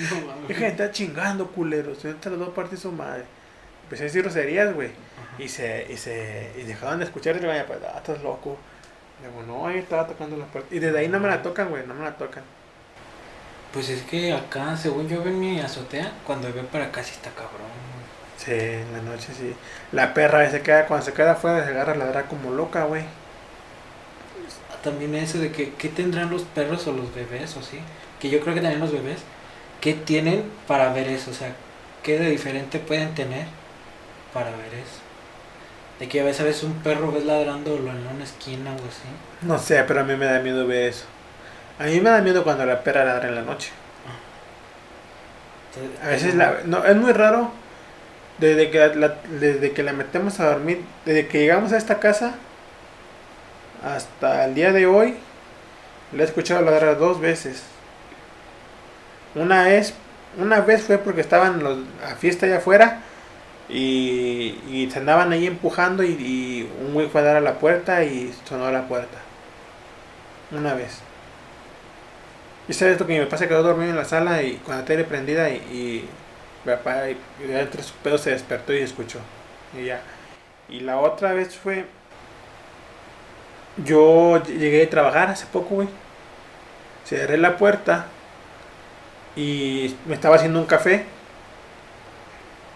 No. 0.00 0.48
Deja 0.48 0.60
de 0.60 0.68
estar 0.68 0.90
chingando, 0.92 1.48
culeros. 1.48 1.98
Estoy 1.98 2.12
entre 2.12 2.30
las 2.30 2.40
dos 2.40 2.54
partes 2.54 2.78
de 2.78 2.82
su 2.88 2.90
madre. 2.90 3.24
Empecé 3.82 4.04
a 4.04 4.06
decir 4.06 4.22
groserías, 4.22 4.74
güey. 4.74 4.92
Y 5.38 5.48
se, 5.48 5.86
y 5.90 5.98
se, 5.98 6.52
y 6.56 6.62
dejaban 6.62 7.00
de 7.00 7.04
escuchar 7.04 7.36
y 7.36 7.40
le 7.40 7.60
a 7.60 7.66
pues, 7.66 7.80
ah, 7.82 7.98
estás 7.98 8.22
loco. 8.22 8.56
Digo, 9.22 9.42
no, 9.46 9.66
ahí 9.66 9.78
estaba 9.78 10.06
tocando 10.06 10.36
la 10.36 10.46
puerta. 10.46 10.74
Y 10.74 10.78
desde 10.78 10.98
ahí 10.98 11.08
no 11.08 11.20
me 11.20 11.28
la 11.28 11.42
tocan, 11.42 11.68
güey, 11.68 11.86
no 11.86 11.94
me 11.94 12.04
la 12.04 12.16
tocan. 12.16 12.42
Pues 13.72 13.88
es 13.88 14.02
que 14.02 14.32
acá, 14.32 14.76
según 14.76 15.08
yo 15.08 15.22
veo 15.22 15.32
en 15.32 15.40
mi 15.40 15.60
azotea, 15.60 16.12
cuando 16.26 16.52
veo 16.52 16.66
para 16.66 16.86
acá 16.86 17.04
sí 17.04 17.12
está 17.14 17.30
cabrón. 17.30 17.68
Sí, 18.36 18.52
en 18.52 18.92
la 18.92 19.02
noche 19.02 19.28
sí. 19.36 19.54
La 19.92 20.14
perra 20.14 20.50
se 20.50 20.62
queda, 20.62 20.86
cuando 20.86 21.06
se 21.06 21.12
queda 21.12 21.32
afuera 21.32 21.64
se 21.64 21.70
agarra 21.70 21.92
a 21.92 21.96
ladrar 21.96 22.26
como 22.26 22.50
loca, 22.50 22.84
güey. 22.84 23.04
También 24.82 25.14
eso 25.14 25.38
de 25.38 25.52
que, 25.52 25.74
¿qué 25.74 25.88
tendrán 25.90 26.30
los 26.30 26.42
perros 26.42 26.86
o 26.86 26.92
los 26.92 27.14
bebés 27.14 27.56
o 27.56 27.62
sí? 27.62 27.80
Que 28.18 28.30
yo 28.30 28.40
creo 28.40 28.54
que 28.54 28.62
también 28.62 28.80
los 28.80 28.92
bebés, 28.92 29.20
¿qué 29.80 29.92
tienen 29.94 30.44
para 30.66 30.92
ver 30.92 31.08
eso? 31.08 31.30
O 31.30 31.34
sea, 31.34 31.52
¿qué 32.02 32.18
de 32.18 32.30
diferente 32.30 32.78
pueden 32.78 33.14
tener 33.14 33.46
para 34.32 34.50
ver 34.50 34.74
eso? 34.74 34.99
De 36.00 36.08
que 36.08 36.22
a 36.22 36.24
veces, 36.24 36.40
a 36.40 36.44
veces 36.44 36.62
un 36.62 36.72
perro 36.82 37.12
ves 37.12 37.26
ladrando 37.26 37.76
en 37.76 37.82
una 37.82 38.24
esquina 38.24 38.70
o 38.70 38.74
así. 38.76 39.06
No 39.42 39.58
sé, 39.58 39.84
pero 39.86 40.00
a 40.00 40.04
mí 40.04 40.16
me 40.16 40.24
da 40.24 40.40
miedo 40.40 40.66
ver 40.66 40.88
eso. 40.88 41.04
A 41.78 41.84
mí 41.84 42.00
me 42.00 42.08
da 42.08 42.22
miedo 42.22 42.42
cuando 42.42 42.64
la 42.64 42.82
perra 42.82 43.04
ladra 43.04 43.28
en 43.28 43.34
la 43.34 43.42
noche. 43.42 43.70
Entonces, 45.68 46.02
A 46.02 46.08
veces 46.08 46.34
la, 46.34 46.60
no, 46.64 46.84
es 46.86 46.96
muy 46.96 47.12
raro. 47.12 47.52
Desde 48.38 48.70
que 48.70 48.78
la, 48.94 49.16
desde 49.38 49.72
que 49.72 49.82
la 49.82 49.92
metemos 49.92 50.40
a 50.40 50.46
dormir, 50.46 50.82
desde 51.04 51.28
que 51.28 51.40
llegamos 51.40 51.72
a 51.74 51.76
esta 51.76 52.00
casa 52.00 52.36
hasta 53.84 54.46
el 54.46 54.54
día 54.54 54.72
de 54.72 54.86
hoy, 54.86 55.16
la 56.12 56.22
he 56.22 56.26
escuchado 56.26 56.62
ladrar 56.62 56.98
dos 56.98 57.20
veces. 57.20 57.62
Una 59.34 59.74
es, 59.74 59.92
una 60.38 60.60
vez 60.60 60.82
fue 60.84 60.96
porque 60.96 61.20
estaban 61.20 61.62
los, 61.62 61.80
a 62.02 62.14
fiesta 62.14 62.46
allá 62.46 62.56
afuera 62.56 63.00
y, 63.70 64.88
se 64.90 64.98
andaban 64.98 65.32
ahí 65.32 65.46
empujando 65.46 66.02
y, 66.02 66.68
un 66.80 66.94
güey 66.94 67.08
fue 67.08 67.20
a 67.20 67.24
dar 67.24 67.36
a 67.36 67.40
la 67.40 67.54
puerta 67.58 68.02
y 68.04 68.32
sonó 68.44 68.70
la 68.70 68.88
puerta. 68.88 69.18
Una 70.50 70.74
vez. 70.74 71.00
Y 72.68 72.72
sabes 72.72 72.92
esto 72.92 73.06
que 73.06 73.18
mi 73.18 73.24
papá 73.24 73.36
se 73.36 73.48
quedó 73.48 73.62
dormido 73.62 73.90
en 73.90 73.96
la 73.96 74.04
sala 74.04 74.42
y 74.42 74.56
con 74.56 74.76
la 74.76 74.84
tele 74.84 75.04
prendida 75.04 75.50
y, 75.50 76.08
mi 76.64 76.72
papá 76.72 77.08
y, 77.08 77.16
y 77.46 77.52
entre 77.52 77.82
sus 77.82 77.92
pedos 77.92 78.22
se 78.22 78.30
despertó 78.30 78.72
y 78.72 78.78
escuchó. 78.78 79.18
Y 79.78 79.86
ya. 79.86 80.00
Y 80.68 80.80
la 80.80 80.98
otra 80.98 81.32
vez 81.32 81.56
fue. 81.56 81.86
Yo 83.84 84.42
llegué 84.44 84.84
a 84.84 84.90
trabajar 84.90 85.30
hace 85.30 85.46
poco, 85.46 85.76
güey. 85.76 85.88
Cerré 87.04 87.38
la 87.38 87.56
puerta 87.56 88.06
y 89.36 89.94
me 90.06 90.14
estaba 90.14 90.36
haciendo 90.36 90.58
un 90.60 90.66
café. 90.66 91.04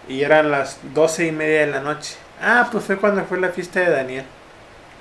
Y 0.07 0.21
eran 0.21 0.51
las 0.51 0.79
doce 0.93 1.27
y 1.27 1.31
media 1.31 1.61
de 1.61 1.67
la 1.67 1.81
noche. 1.81 2.15
Ah, 2.41 2.69
pues 2.71 2.83
fue 2.85 2.97
cuando 2.97 3.23
fue 3.25 3.39
la 3.39 3.49
fiesta 3.49 3.79
de 3.79 3.89
Daniel. 3.89 4.25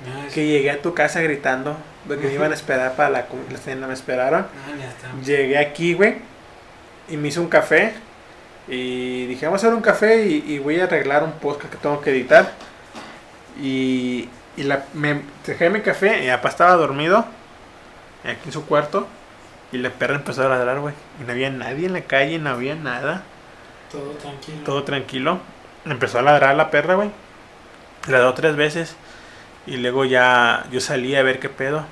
No, 0.05 0.33
Que 0.33 0.47
llegué 0.47 0.71
a 0.71 0.83
tu 0.83 0.95
casa 0.95 1.21
gritando. 1.21 1.77
Porque 2.07 2.27
me 2.27 2.35
iban 2.35 2.53
a 2.53 2.55
esperar 2.55 2.95
para 2.97 3.11
la, 3.11 3.27
cena. 3.63 3.87
Me 3.87 3.95
esperaron. 3.95 4.47
no, 4.77 4.83
está. 4.83 5.09
Llegué 5.25 5.59
aquí, 5.59 5.95
güey, 5.95 6.17
y 7.09 7.17
me 7.17 7.29
hice 7.29 7.41
un 7.41 7.49
café. 7.49 7.95
Y 8.69 9.27
dije, 9.27 9.47
vamos 9.47 9.63
a 9.63 9.67
hacer 9.67 9.77
un 9.77 9.83
café 9.83 10.25
y, 10.27 10.45
y 10.47 10.59
voy 10.59 10.81
a 10.81 10.85
arreglar 10.85 11.23
un 11.23 11.33
podcast 11.33 11.71
que 11.71 11.79
tengo 11.79 12.01
que 12.01 12.11
editar. 12.11 12.53
Y, 13.61 14.29
y 14.57 14.63
la, 14.63 14.85
me 14.95 15.23
dejé 15.47 15.71
mi 15.71 15.81
café 15.81 16.19
y 16.19 16.23
mi 16.23 16.29
papá 16.29 16.49
estaba 16.49 16.75
dormido 16.75 17.27
aquí 18.25 18.41
en 18.47 18.53
su 18.53 18.65
cuarto. 18.67 19.07
Y 19.73 19.79
la 19.79 19.91
perra 19.91 20.15
empezó 20.15 20.45
a 20.45 20.49
ladrar, 20.49 20.81
güey. 20.81 20.95
Y 21.21 21.25
no 21.25 21.33
había 21.33 21.51
nadie 21.51 21.87
en 21.87 21.95
la 21.95 22.03
calle, 22.03 22.39
no 22.39 22.51
había 22.51 22.75
nada. 22.75 23.25
Todo 23.95 24.11
tranquilo. 24.21 24.59
Todo 24.65 24.83
tranquilo. 24.85 25.39
Empezó 25.85 26.19
a 26.19 26.23
ladrar 26.23 26.55
la 26.57 26.71
perra, 26.71 26.95
güey. 26.95 27.11
Ladró 28.09 28.35
tres 28.35 28.57
veces. 28.57 28.97
Y 29.67 29.77
luego 29.79 30.05
ya 30.05 30.65
yo 30.71 30.81
salí 30.81 31.15
a 31.17 31.23
ver 31.23 31.39
qué 31.41 31.49
pedo. 31.49 31.85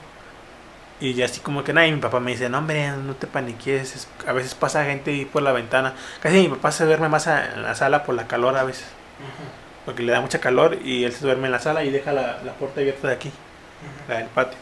Y 1.00 1.14
ya 1.14 1.24
así 1.24 1.40
como 1.40 1.64
que 1.64 1.72
nada, 1.72 1.86
y 1.86 1.92
mi 1.92 2.00
papá 2.00 2.20
me 2.20 2.30
dice, 2.30 2.48
no 2.48 2.58
hombre, 2.58 2.90
no 2.92 3.14
te 3.14 3.26
paniques. 3.26 3.96
es- 3.96 4.08
A 4.26 4.32
veces 4.32 4.54
pasa 4.54 4.84
gente 4.84 5.10
ahí 5.10 5.24
por 5.24 5.42
la 5.42 5.52
ventana. 5.52 5.94
Casi 6.20 6.38
mi 6.40 6.48
papá 6.48 6.70
se 6.72 6.84
duerme 6.84 7.08
más 7.08 7.26
a- 7.26 7.54
en 7.54 7.62
la 7.62 7.74
sala 7.74 8.04
por 8.04 8.14
la 8.14 8.26
calor 8.26 8.56
a 8.56 8.64
veces. 8.64 8.86
Porque 9.84 10.02
le 10.02 10.12
da 10.12 10.20
mucha 10.20 10.38
calor 10.40 10.78
y 10.84 11.04
él 11.04 11.12
se 11.12 11.24
duerme 11.24 11.46
en 11.46 11.52
la 11.52 11.58
sala 11.58 11.82
y 11.84 11.90
deja 11.90 12.12
la, 12.12 12.38
la 12.44 12.52
puerta 12.52 12.80
abierta 12.80 13.08
de 13.08 13.14
aquí, 13.14 13.32
la 14.08 14.18
del 14.18 14.26
patio. 14.28 14.58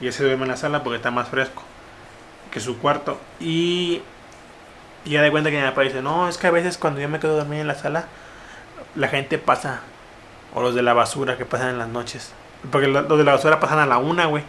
Y 0.00 0.06
él 0.06 0.12
se 0.12 0.24
duerme 0.24 0.44
en 0.44 0.50
la 0.50 0.56
sala 0.56 0.82
porque 0.82 0.96
está 0.96 1.10
más 1.10 1.28
fresco 1.28 1.62
que 2.50 2.60
su 2.60 2.78
cuarto. 2.78 3.18
Y, 3.38 4.00
y 5.04 5.10
ya 5.10 5.22
de 5.22 5.30
cuenta 5.30 5.50
que 5.50 5.60
mi 5.60 5.66
papá 5.68 5.82
dice, 5.82 6.02
no, 6.02 6.28
es 6.28 6.38
que 6.38 6.46
a 6.46 6.50
veces 6.50 6.78
cuando 6.78 7.00
yo 7.00 7.08
me 7.08 7.18
quedo 7.20 7.36
dormido 7.36 7.60
en 7.62 7.68
la 7.68 7.74
sala, 7.74 8.04
la 8.94 9.08
gente 9.08 9.38
pasa. 9.38 9.80
O 10.54 10.60
los 10.60 10.74
de 10.74 10.82
la 10.82 10.92
basura 10.92 11.38
que 11.38 11.44
pasan 11.46 11.70
en 11.70 11.78
las 11.78 11.88
noches. 11.88 12.32
Porque 12.70 12.86
lo- 12.86 13.02
los 13.02 13.16
de 13.18 13.24
la 13.24 13.32
basura 13.32 13.58
pasan 13.58 13.78
a 13.78 13.86
la 13.86 13.98
una, 13.98 14.26
güey. 14.26 14.44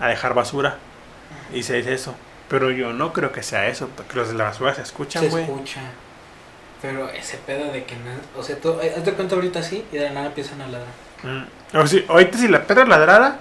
A 0.00 0.08
dejar 0.08 0.34
basura. 0.34 0.78
Y 1.52 1.62
se 1.62 1.74
dice 1.74 1.92
eso. 1.92 2.14
Pero 2.48 2.70
yo 2.70 2.92
no 2.92 3.12
creo 3.12 3.32
que 3.32 3.42
sea 3.42 3.68
eso. 3.68 3.88
Porque 3.94 4.16
los 4.16 4.28
de 4.28 4.34
la 4.34 4.44
basura 4.44 4.74
se 4.74 4.82
escuchan, 4.82 5.22
Se 5.22 5.28
güey. 5.28 5.44
escucha. 5.44 5.80
Pero 6.80 7.10
ese 7.10 7.36
pedo 7.36 7.70
de 7.70 7.84
que 7.84 7.94
nada. 7.96 8.16
O 8.36 8.42
sea, 8.42 8.56
tú, 8.56 8.78
eh, 8.80 8.94
haz 8.96 9.04
de 9.04 9.12
cuenta 9.12 9.34
ahorita 9.34 9.58
así 9.58 9.84
y 9.92 9.96
de 9.96 10.04
la 10.04 10.12
nada 10.12 10.26
empiezan 10.28 10.60
a 10.62 10.66
ladrar. 10.66 10.88
Mm. 11.22 11.76
O 11.76 11.86
si, 11.86 12.04
ahorita 12.08 12.38
si 12.38 12.48
la 12.48 12.64
perra 12.64 12.86
ladrara, 12.86 13.36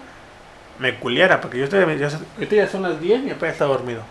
me 0.80 0.96
culiera. 1.00 1.40
Porque 1.40 1.58
yo 1.60 1.64
estoy, 1.64 1.80
ahorita 1.82 2.56
ya 2.56 2.68
son 2.68 2.82
las 2.84 3.00
10 3.00 3.20
y 3.22 3.24
mi 3.24 3.30
papá 3.32 3.46
ya 3.48 3.52
está 3.54 3.66
dormido. 3.66 4.02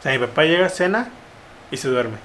O 0.00 0.02
sea, 0.02 0.12
mi 0.12 0.18
papá 0.18 0.44
llega, 0.44 0.68
cena 0.70 1.08
y 1.70 1.76
se 1.76 1.88
duerme. 1.88 2.16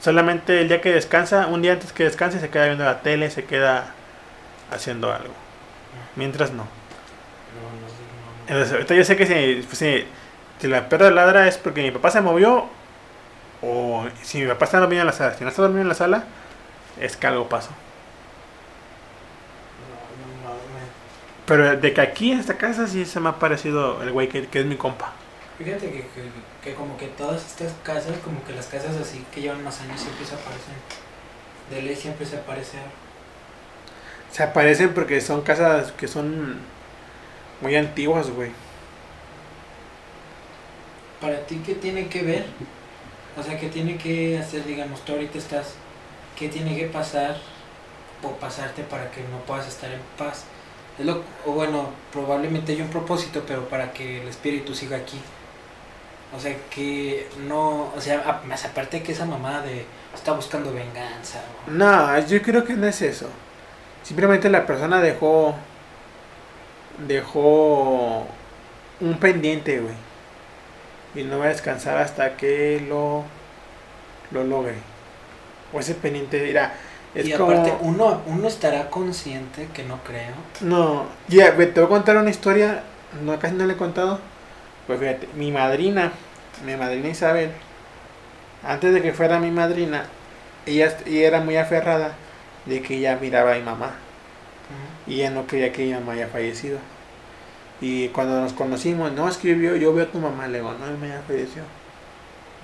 Solamente 0.00 0.60
el 0.60 0.68
día 0.68 0.80
que 0.80 0.92
descansa, 0.92 1.46
un 1.46 1.62
día 1.62 1.72
antes 1.72 1.92
que 1.92 2.02
descanse, 2.02 2.40
se 2.40 2.50
queda 2.50 2.66
viendo 2.66 2.84
la 2.84 3.00
tele, 3.00 3.30
se 3.30 3.44
queda 3.44 3.94
haciendo 4.72 5.12
algo. 5.12 5.32
Mientras 6.16 6.50
no. 6.50 6.66
Entonces, 8.48 8.86
yo 8.88 9.04
sé 9.04 9.16
que 9.16 9.26
si, 9.26 9.66
pues, 9.66 9.78
si, 9.78 10.04
si 10.60 10.66
la 10.66 10.88
perra 10.88 11.10
ladra 11.12 11.46
es 11.46 11.58
porque 11.58 11.82
mi 11.82 11.92
papá 11.92 12.10
se 12.10 12.20
movió 12.20 12.68
o 13.62 14.06
si 14.22 14.40
mi 14.40 14.48
papá 14.48 14.64
está 14.64 14.80
dormido 14.80 15.02
en 15.02 15.06
la 15.06 15.12
sala. 15.12 15.34
Si 15.34 15.44
no 15.44 15.50
está 15.50 15.62
dormido 15.62 15.82
en 15.82 15.88
la 15.88 15.94
sala, 15.94 16.24
es 17.00 17.16
que 17.16 17.26
algo 17.28 17.48
pasó. 17.48 17.70
Pero 21.46 21.76
de 21.76 21.94
que 21.94 22.00
aquí 22.00 22.32
en 22.32 22.40
esta 22.40 22.56
casa 22.56 22.88
sí 22.88 23.04
se 23.04 23.20
me 23.20 23.28
ha 23.28 23.32
parecido 23.38 24.02
el 24.02 24.10
güey 24.10 24.28
que 24.28 24.48
es 24.52 24.66
mi 24.66 24.76
compa. 24.76 25.12
Fíjate 25.58 25.86
que, 25.90 26.00
que, 26.00 26.30
que 26.62 26.74
como 26.74 26.96
que 26.98 27.06
todas 27.06 27.44
estas 27.44 27.72
casas, 27.82 28.18
como 28.22 28.44
que 28.44 28.52
las 28.52 28.66
casas 28.66 28.96
así 28.96 29.24
que 29.34 29.40
llevan 29.40 29.64
más 29.64 29.80
años 29.80 30.00
siempre 30.00 30.26
se 30.26 30.34
aparecen. 30.34 30.74
De 31.70 31.82
ley 31.82 31.96
siempre 31.96 32.26
se 32.26 32.36
aparece. 32.36 32.78
Se 34.30 34.42
aparecen 34.42 34.92
porque 34.92 35.20
son 35.20 35.40
casas 35.40 35.92
que 35.92 36.06
son 36.06 36.58
muy 37.62 37.74
antiguas, 37.74 38.30
güey. 38.30 38.50
Para 41.20 41.40
ti, 41.46 41.62
¿qué 41.64 41.74
tiene 41.74 42.08
que 42.08 42.22
ver? 42.22 42.44
O 43.38 43.42
sea, 43.42 43.58
¿qué 43.58 43.68
tiene 43.68 43.96
que 43.96 44.38
hacer, 44.38 44.64
digamos, 44.64 45.04
tú 45.04 45.12
ahorita 45.12 45.38
estás, 45.38 45.74
¿qué 46.38 46.48
tiene 46.48 46.76
que 46.76 46.86
pasar 46.86 47.38
o 48.22 48.30
pasarte 48.32 48.82
para 48.82 49.10
que 49.10 49.22
no 49.22 49.38
puedas 49.46 49.66
estar 49.66 49.90
en 49.90 50.00
paz? 50.18 50.44
Es 50.98 51.06
lo, 51.06 51.22
o 51.46 51.52
bueno, 51.52 51.90
probablemente 52.12 52.72
hay 52.72 52.82
un 52.82 52.88
propósito, 52.88 53.42
pero 53.46 53.68
para 53.68 53.92
que 53.92 54.22
el 54.22 54.28
espíritu 54.28 54.74
siga 54.74 54.98
aquí. 54.98 55.18
O 56.34 56.40
sea, 56.40 56.54
que 56.70 57.28
no, 57.46 57.92
o 57.96 58.00
sea, 58.00 58.42
más 58.46 58.64
aparte 58.64 59.02
que 59.02 59.12
esa 59.12 59.24
mamá 59.26 59.60
de 59.62 59.84
está 60.14 60.32
buscando 60.32 60.72
venganza. 60.72 61.40
o- 61.66 61.70
No, 61.70 62.18
yo 62.26 62.42
creo 62.42 62.64
que 62.64 62.74
no 62.74 62.86
es 62.86 63.00
eso. 63.02 63.28
Simplemente 64.02 64.48
la 64.50 64.66
persona 64.66 65.00
dejó. 65.00 65.54
Dejó 67.06 68.26
un 69.00 69.18
pendiente, 69.20 69.80
güey. 69.80 69.94
Y 71.14 71.24
no 71.24 71.38
va 71.38 71.46
a 71.46 71.48
descansar 71.48 71.98
hasta 71.98 72.36
que 72.36 72.84
lo, 72.88 73.24
lo 74.30 74.44
logre. 74.44 74.76
O 75.72 75.80
ese 75.80 75.94
pendiente 75.94 76.42
dirá, 76.42 76.74
es 77.14 77.26
y 77.28 77.32
como... 77.32 77.52
aparte, 77.52 77.74
uno, 77.80 78.22
uno 78.26 78.48
estará 78.48 78.88
consciente, 78.88 79.68
que 79.74 79.82
no 79.82 79.98
creo. 80.04 80.34
No, 80.60 81.06
ya, 81.28 81.50
ve, 81.50 81.66
te 81.66 81.80
voy 81.80 81.86
a 81.86 81.90
contar 81.90 82.16
una 82.16 82.30
historia, 82.30 82.82
no, 83.22 83.38
casi 83.38 83.54
no 83.54 83.66
le 83.66 83.74
he 83.74 83.76
contado. 83.76 84.20
Pues 84.86 85.00
fíjate, 85.00 85.28
mi 85.34 85.50
madrina, 85.52 86.12
mi 86.64 86.76
madrina 86.76 87.08
Isabel, 87.08 87.50
antes 88.62 88.92
de 88.92 89.02
que 89.02 89.12
fuera 89.12 89.38
mi 89.38 89.50
madrina, 89.50 90.04
ella, 90.66 90.96
ella 91.06 91.26
era 91.28 91.40
muy 91.40 91.56
aferrada 91.56 92.14
de 92.66 92.82
que 92.82 92.96
ella 92.98 93.16
miraba 93.20 93.52
a 93.52 93.56
mi 93.56 93.62
mamá. 93.62 93.94
Y 95.06 95.20
ella 95.20 95.30
no 95.30 95.46
creía 95.46 95.72
que 95.72 95.84
mi 95.86 95.92
mamá 95.94 96.12
haya 96.12 96.28
fallecido. 96.28 96.78
Y 97.80 98.08
cuando 98.08 98.40
nos 98.40 98.52
conocimos, 98.54 99.12
no, 99.12 99.28
es 99.28 99.36
que 99.38 99.48
yo, 99.50 99.58
veo- 99.58 99.76
yo 99.76 99.92
veo 99.94 100.04
a 100.06 100.10
tu 100.12 100.18
mamá, 100.18 100.46
le 100.48 100.58
digo, 100.58 100.72
no, 100.74 100.86
mi 100.86 100.92
mamá 100.94 101.08
ya 101.08 101.22
falleció. 101.26 101.62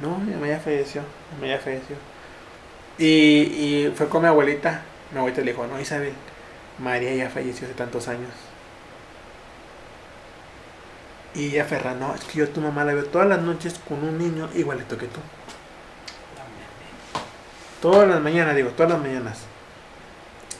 No, 0.00 0.18
mi 0.18 0.32
mamá 0.34 0.48
ya 0.48 0.60
falleció, 0.60 1.02
mi 1.32 1.36
mamá 1.40 1.54
ya 1.54 1.60
falleció. 1.60 1.96
Y, 2.98 3.06
y 3.86 3.92
fue 3.96 4.08
con 4.08 4.22
mi 4.22 4.28
abuelita. 4.28 4.82
Mi 5.12 5.18
abuelita 5.18 5.42
le 5.42 5.52
dijo, 5.52 5.66
no, 5.66 5.80
Isabel, 5.80 6.14
María 6.78 7.14
ya 7.14 7.30
falleció 7.30 7.66
hace 7.66 7.74
tantos 7.74 8.08
años. 8.08 8.30
Y 11.34 11.46
ella 11.48 11.62
aferra, 11.64 11.94
no, 11.94 12.14
es 12.14 12.24
que 12.24 12.38
yo 12.38 12.44
a 12.44 12.48
tu 12.48 12.60
mamá 12.60 12.84
la 12.84 12.94
veo 12.94 13.04
todas 13.06 13.28
las 13.28 13.40
noches 13.42 13.78
con 13.88 14.02
un 14.04 14.18
niño 14.18 14.50
igualito 14.54 14.96
que 14.98 15.06
tú. 15.09 15.20
Todas 17.80 18.09
las 18.09 18.20
mañanas, 18.20 18.54
digo, 18.56 18.70
todas 18.70 18.92
las 18.92 19.00
mañanas. 19.00 19.48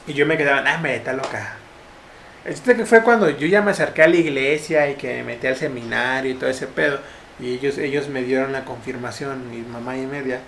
Y 0.05 0.13
yo 0.13 0.25
me 0.25 0.37
quedaba, 0.37 0.63
ah, 0.71 0.77
me 0.79 0.95
está 0.95 1.13
loca. 1.13 1.61
El 2.45 2.53
chiste 2.55 2.75
que 2.77 2.85
fue 2.85 3.03
cuando 3.03 3.29
yo 3.29 3.47
ya 3.47 3.61
me 3.61 3.71
acerqué 3.71 4.03
a 4.03 4.07
la 4.07 4.17
iglesia 4.17 4.89
y 4.89 4.97
que 4.97 5.15
me 5.17 5.23
metí 5.23 5.47
al 5.47 5.55
seminario 5.57 6.31
y 6.31 6.35
todo 6.39 6.49
ese 6.49 6.67
pedo. 6.67 7.01
Y 7.39 7.53
ellos, 7.55 7.77
ellos 7.77 8.09
me 8.09 8.23
dieron 8.23 8.51
la 8.53 8.65
confirmación, 8.65 9.49
mi 9.49 9.61
mamá 9.63 9.97
y 9.97 10.05
media. 10.07 10.47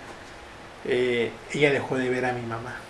eh, 0.84 1.40
ella 1.52 1.72
dejó 1.72 1.96
de 1.98 2.10
ver 2.10 2.26
a 2.26 2.32
mi 2.32 2.42
mamá. 2.46 2.86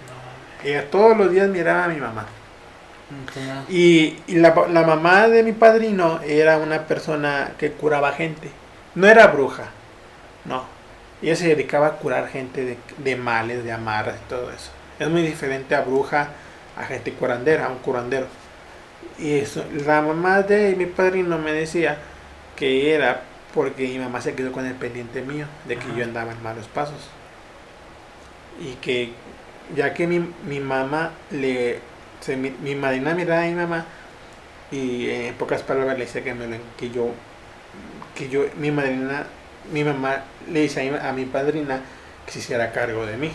No, 0.00 0.42
Ella 0.58 0.90
todos 0.90 1.16
los 1.16 1.30
días 1.30 1.48
miraba 1.48 1.84
a 1.84 1.88
mi 1.88 2.00
mamá. 2.00 2.43
Y, 3.68 4.16
y 4.26 4.36
la, 4.36 4.54
la 4.70 4.82
mamá 4.82 5.28
de 5.28 5.42
mi 5.42 5.52
padrino 5.52 6.20
era 6.22 6.58
una 6.58 6.86
persona 6.86 7.52
que 7.58 7.72
curaba 7.72 8.12
gente. 8.12 8.50
No 8.94 9.06
era 9.06 9.26
bruja, 9.26 9.64
no. 10.44 10.64
Ella 11.22 11.36
se 11.36 11.48
dedicaba 11.48 11.86
a 11.86 11.92
curar 11.92 12.28
gente 12.28 12.64
de, 12.64 12.78
de 12.98 13.16
males, 13.16 13.64
de 13.64 13.72
amarras 13.72 14.16
y 14.16 14.28
todo 14.28 14.50
eso. 14.50 14.70
Es 14.98 15.08
muy 15.08 15.22
diferente 15.22 15.74
a 15.74 15.80
bruja, 15.80 16.28
a 16.76 16.84
gente 16.84 17.12
curandera, 17.12 17.66
a 17.66 17.70
un 17.70 17.78
curandero. 17.78 18.26
Y 19.18 19.38
eso, 19.38 19.64
la 19.86 20.00
mamá 20.02 20.42
de 20.42 20.74
mi 20.76 20.86
padrino 20.86 21.38
me 21.38 21.52
decía 21.52 21.98
que 22.56 22.94
era 22.94 23.22
porque 23.52 23.86
mi 23.86 23.98
mamá 23.98 24.20
se 24.20 24.34
quedó 24.34 24.50
con 24.52 24.66
el 24.66 24.74
pendiente 24.74 25.22
mío 25.22 25.46
de 25.66 25.76
que 25.76 25.86
Ajá. 25.86 25.96
yo 25.96 26.04
andaba 26.04 26.32
en 26.32 26.42
malos 26.42 26.66
pasos. 26.66 27.08
Y 28.60 28.74
que 28.74 29.12
ya 29.74 29.94
que 29.94 30.06
mi, 30.06 30.20
mi 30.46 30.60
mamá 30.60 31.12
le 31.30 31.80
se, 32.24 32.36
mi, 32.36 32.50
mi 32.50 32.74
madrina 32.74 33.14
miraba 33.14 33.42
a 33.42 33.46
mi 33.46 33.54
mamá 33.54 33.84
y 34.70 35.06
eh, 35.06 35.28
en 35.28 35.34
pocas 35.34 35.62
palabras 35.62 35.98
le 35.98 36.06
dice 36.06 36.22
que 36.22 36.34
me 36.34 36.58
que 36.78 36.90
yo 36.90 37.10
que 38.14 38.28
yo 38.28 38.44
mi 38.56 38.70
madrina 38.70 39.26
mi 39.72 39.84
mamá 39.84 40.24
le 40.50 40.60
dice 40.60 40.80
a 40.80 40.90
mi, 40.90 40.98
a 40.98 41.12
mi 41.12 41.24
padrina 41.26 41.80
que 42.24 42.32
se 42.32 42.38
hiciera 42.38 42.72
cargo 42.72 43.04
de 43.06 43.16
mí. 43.16 43.30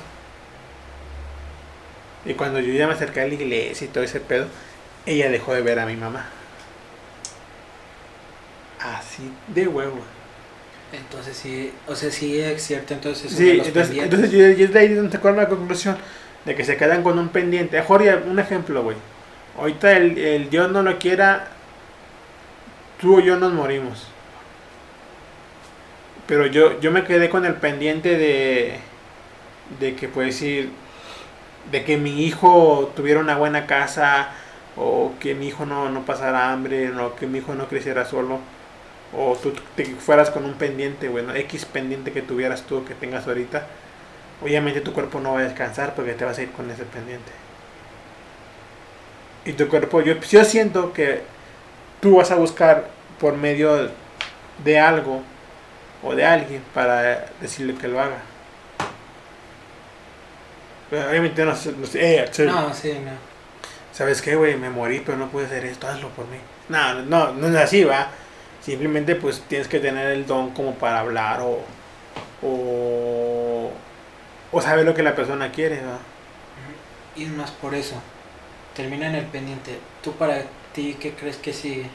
Y 2.26 2.34
cuando 2.34 2.60
yo 2.60 2.74
ya 2.74 2.88
me 2.88 2.94
acerqué 2.94 3.22
a 3.22 3.28
la 3.28 3.34
iglesia 3.34 3.86
y 3.86 3.90
todo 3.90 4.03
ese 4.03 4.20
pedo 4.20 4.48
ella 5.06 5.30
dejó 5.30 5.53
de 5.53 5.61
ver 5.61 5.80
a 5.80 5.86
mi 5.86 5.95
mamá. 5.95 6.28
Así 8.80 9.32
de 9.48 9.68
huevo. 9.68 9.99
Entonces 10.91 11.38
sí, 11.38 11.72
o 11.88 11.95
sea, 11.95 12.10
sí 12.10 12.40
es 12.40 12.64
cierto, 12.64 12.95
entonces 12.95 13.32
Sí, 13.32 13.61
entonces, 13.64 13.95
entonces 13.95 14.32
yo, 14.32 14.49
yo 14.49 14.68
de 14.68 14.80
ahí 14.80 14.94
donde 14.94 15.11
saco 15.11 15.32
la 15.32 15.48
conclusión 15.48 15.98
de 16.45 16.56
que 16.56 16.64
se 16.64 16.78
quedan 16.78 17.03
con 17.03 17.20
un 17.20 17.30
pendiente. 17.30 17.82
Jorge, 17.82 18.16
un 18.16 18.40
ejemplo, 18.40 18.84
güey. 18.84 18.98
Ahorita 19.57 19.91
el, 19.98 20.18
el 20.18 20.49
Dios 20.49 20.72
no 20.72 20.84
lo 20.84 20.98
quiera, 20.99 21.48
tú 22.99 23.18
o 23.18 23.20
yo 23.20 23.38
nos 23.38 23.53
morimos. 23.53 24.07
Pero 26.28 26.45
yo, 26.45 26.80
yo 26.80 26.91
me 26.91 27.03
quedé 27.03 27.30
con 27.30 27.45
el 27.45 27.56
pendiente 27.56 28.18
de, 28.18 28.80
de 29.80 29.95
que, 29.95 30.07
pues 30.07 30.28
decir, 30.28 30.72
de 31.72 31.84
que 31.84 31.98
mi 31.98 32.24
hijo 32.24 32.91
tuviera 32.95 33.20
una 33.20 33.36
buena 33.36 33.66
casa, 33.66 34.30
o 34.78 35.14
que 35.20 35.36
mi 35.36 35.48
hijo 35.48 35.66
no, 35.66 35.90
no 35.90 36.06
pasara 36.06 36.52
hambre, 36.52 36.91
o 36.91 37.16
que 37.16 37.28
mi 37.28 37.40
hijo 37.40 37.56
no 37.56 37.68
creciera 37.68 38.06
solo. 38.06 38.40
O 39.18 39.36
tú 39.41 39.53
te 39.76 39.86
fueras 39.86 40.30
con 40.30 40.45
un 40.45 40.53
pendiente, 40.53 41.10
bueno, 41.10 41.34
X 41.34 41.66
pendiente 41.66 42.11
que 42.11 42.22
tuvieras 42.22 42.64
tú, 42.64 42.86
que 42.86 42.94
tengas 42.94 43.28
ahorita. 43.28 43.68
Obviamente 44.41 44.82
tu 44.82 44.94
cuerpo 44.94 45.20
no 45.20 45.34
va 45.34 45.40
a 45.40 45.44
descansar 45.44 45.95
porque 45.95 46.14
te 46.14 46.26
vas 46.26 46.38
a 46.38 46.41
ir 46.44 46.52
con 46.52 46.70
ese 46.72 46.84
pendiente. 46.86 47.32
Y 49.45 49.53
tu 49.53 49.68
cuerpo, 49.68 50.02
yo, 50.02 50.16
yo 50.20 50.44
siento 50.44 50.94
que 50.94 51.22
tú 52.02 52.18
vas 52.18 52.32
a 52.32 52.36
buscar 52.36 52.90
por 53.20 53.36
medio 53.38 53.90
de 54.64 54.80
algo 54.80 55.22
o 56.03 56.16
de 56.16 56.26
alguien 56.26 56.64
para 56.74 57.28
decirle 57.41 57.76
que 57.76 57.88
lo 57.88 58.02
haga. 58.02 58.20
Pero 60.90 61.10
obviamente 61.10 61.45
no, 61.45 61.56
sé- 61.56 61.74
no 61.74 61.86
sé, 61.86 62.16
eh, 62.24 62.28
sí, 62.32 62.44
No, 62.44 62.74
sí, 62.74 62.94
no. 62.94 63.11
¿Sabes 63.91 64.22
qué, 64.22 64.36
güey? 64.36 64.56
Me 64.56 64.70
morí, 64.70 65.02
pero 65.06 65.18
no 65.18 65.30
pude 65.30 65.45
hacer 65.45 65.66
esto, 65.66 65.88
hazlo 65.88 66.10
por 66.10 66.26
mí. 66.28 66.38
No, 66.70 66.95
no, 67.03 67.34
no 67.34 67.48
es 67.48 67.56
así, 67.56 67.84
va. 67.84 68.07
Simplemente 68.61 69.16
pues 69.16 69.41
tienes 69.48 69.68
que 69.68 69.80
tener 69.80 70.07
el 70.11 70.26
don 70.26 70.52
como 70.52 70.76
para 70.76 70.99
hablar 70.99 71.41
o, 71.41 71.60
o, 72.44 73.72
o 74.52 74.62
saber 74.62 74.86
lo 74.86 74.94
que 74.94 75.04
la 75.04 75.16
persona 75.16 75.52
quiere, 75.52 75.84
¿va? 75.86 76.00
Y 77.16 77.24
es 77.26 77.30
más 77.32 77.52
por 77.52 77.76
eso. 77.76 77.96
Termina 78.74 79.08
en 79.08 79.16
el 79.16 79.28
pendiente. 79.28 79.80
¿Tú 80.02 80.14
para 80.18 80.44
ti 80.74 80.98
qué 81.00 81.16
crees 81.16 81.38
que 81.38 81.54
sigue? 81.54 81.90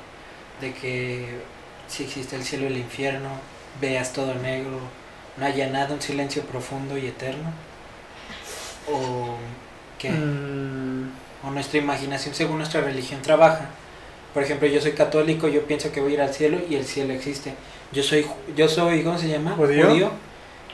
De 0.60 0.74
que 0.74 1.46
si 1.88 2.04
existe 2.04 2.36
el 2.36 2.44
cielo 2.44 2.64
y 2.64 2.68
el 2.68 2.78
infierno, 2.78 3.30
veas 3.80 4.12
todo 4.12 4.34
negro, 4.36 4.80
no 5.36 5.46
haya 5.46 5.68
nada, 5.70 5.94
un 5.94 6.02
silencio 6.02 6.46
profundo 6.46 6.98
y 6.98 7.06
eterno. 7.08 7.54
O 8.86 9.38
que 9.98 10.10
Mm, 10.10 11.08
o 11.42 11.50
nuestra 11.50 11.78
imaginación 11.78 12.34
según 12.34 12.58
nuestra 12.58 12.80
religión 12.80 13.22
trabaja. 13.22 13.70
Por 14.32 14.42
ejemplo, 14.42 14.68
yo 14.68 14.80
soy 14.80 14.92
católico, 14.94 15.48
yo 15.48 15.66
pienso 15.66 15.92
que 15.92 16.00
voy 16.00 16.12
a 16.12 16.14
ir 16.14 16.20
al 16.22 16.34
cielo 16.34 16.58
y 16.68 16.76
el 16.76 16.84
cielo 16.86 17.12
existe. 17.14 17.54
Yo 17.92 18.02
soy, 18.02 18.24
ju- 18.24 18.54
yo 18.54 18.68
soy, 18.68 19.04
¿cómo 19.04 19.18
se 19.18 19.28
llama? 19.28 19.56
¿Judío? 19.72 20.12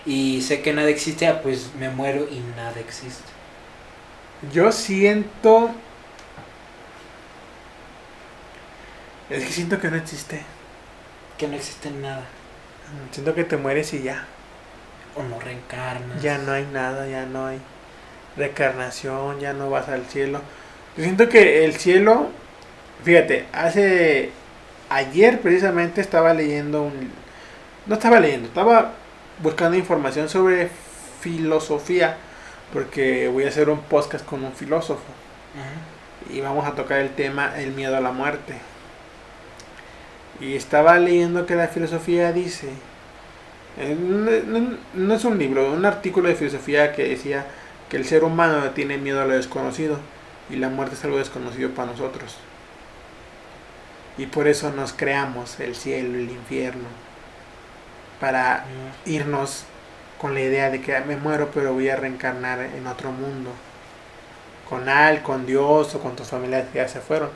Y 0.06 0.40
sé 0.42 0.62
que 0.62 0.72
nada 0.72 0.88
existe, 0.88 1.26
ah, 1.26 1.42
pues 1.42 1.70
me 1.78 1.90
muero 1.90 2.26
y 2.30 2.40
nada 2.56 2.78
existe. 2.80 3.28
yo 4.52 4.72
siento... 4.72 5.70
Es 9.28 9.44
que 9.44 9.52
siento 9.52 9.78
que 9.78 9.90
no 9.90 9.96
existe. 9.96 10.42
Que 11.38 11.46
no 11.46 11.54
existe 11.54 11.90
nada. 11.90 12.24
Siento 13.12 13.34
que 13.34 13.44
te 13.44 13.56
mueres 13.56 13.94
y 13.94 14.02
ya. 14.02 14.26
O 15.14 15.22
no 15.22 15.38
reencarnas. 15.38 16.20
Ya 16.20 16.38
no 16.38 16.50
hay 16.50 16.64
nada, 16.72 17.06
ya 17.06 17.26
no 17.26 17.46
hay 17.46 17.60
reencarnación, 18.36 19.38
ya 19.38 19.52
no 19.52 19.70
vas 19.70 19.88
al 19.88 20.06
cielo. 20.06 20.40
Yo 20.96 21.04
siento 21.04 21.28
que 21.28 21.64
el 21.64 21.74
cielo, 21.74 22.28
fíjate, 23.04 23.46
hace 23.52 24.32
ayer 24.88 25.40
precisamente 25.40 26.00
estaba 26.00 26.34
leyendo 26.34 26.82
un 26.82 27.12
no 27.86 27.94
estaba 27.94 28.20
leyendo, 28.20 28.48
estaba 28.48 28.92
buscando 29.42 29.76
información 29.76 30.28
sobre 30.28 30.70
filosofía 31.20 32.16
porque 32.72 33.28
voy 33.28 33.44
a 33.44 33.48
hacer 33.48 33.68
un 33.68 33.80
podcast 33.80 34.24
con 34.24 34.44
un 34.44 34.52
filósofo 34.52 35.02
y 36.32 36.40
vamos 36.40 36.66
a 36.66 36.72
tocar 36.74 36.98
el 37.00 37.10
tema 37.10 37.58
el 37.58 37.72
miedo 37.72 37.96
a 37.96 38.00
la 38.00 38.12
muerte. 38.12 38.54
Y 40.40 40.54
estaba 40.54 40.98
leyendo 40.98 41.44
que 41.46 41.54
la 41.54 41.68
filosofía 41.68 42.32
dice, 42.32 42.68
eh, 43.78 43.96
no, 43.98 44.30
no- 44.60 44.76
no 44.94 45.14
es 45.14 45.24
un 45.24 45.38
libro, 45.38 45.72
un 45.72 45.84
artículo 45.84 46.28
de 46.28 46.34
filosofía 46.34 46.92
que 46.92 47.08
decía 47.08 47.46
que 47.88 47.96
el 47.96 48.04
ser 48.06 48.24
humano 48.24 48.70
tiene 48.70 48.96
miedo 48.98 49.20
a 49.20 49.24
lo 49.26 49.34
desconocido 49.34 49.98
y 50.48 50.56
la 50.56 50.68
muerte 50.68 50.94
es 50.94 51.04
algo 51.04 51.18
desconocido 51.18 51.70
para 51.70 51.90
nosotros. 51.92 52.36
Y 54.18 54.26
por 54.26 54.48
eso 54.48 54.70
nos 54.72 54.92
creamos 54.92 55.58
el 55.60 55.74
cielo, 55.74 56.16
el 56.18 56.30
infierno, 56.30 56.84
para 58.20 58.64
irnos 59.06 59.64
con 60.20 60.34
la 60.34 60.40
idea 60.40 60.70
de 60.70 60.80
que 60.82 60.96
"Ah, 60.96 61.04
me 61.06 61.16
muero 61.16 61.50
pero 61.54 61.72
voy 61.72 61.88
a 61.88 61.96
reencarnar 61.96 62.60
en 62.60 62.86
otro 62.86 63.10
mundo 63.12 63.50
con 64.68 64.88
Al, 64.88 65.22
con 65.22 65.46
Dios 65.46 65.94
o 65.94 66.00
con 66.00 66.14
tus 66.16 66.28
familiares 66.28 66.68
que 66.72 66.78
ya 66.78 66.88
se 66.88 67.00
fueron 67.00 67.30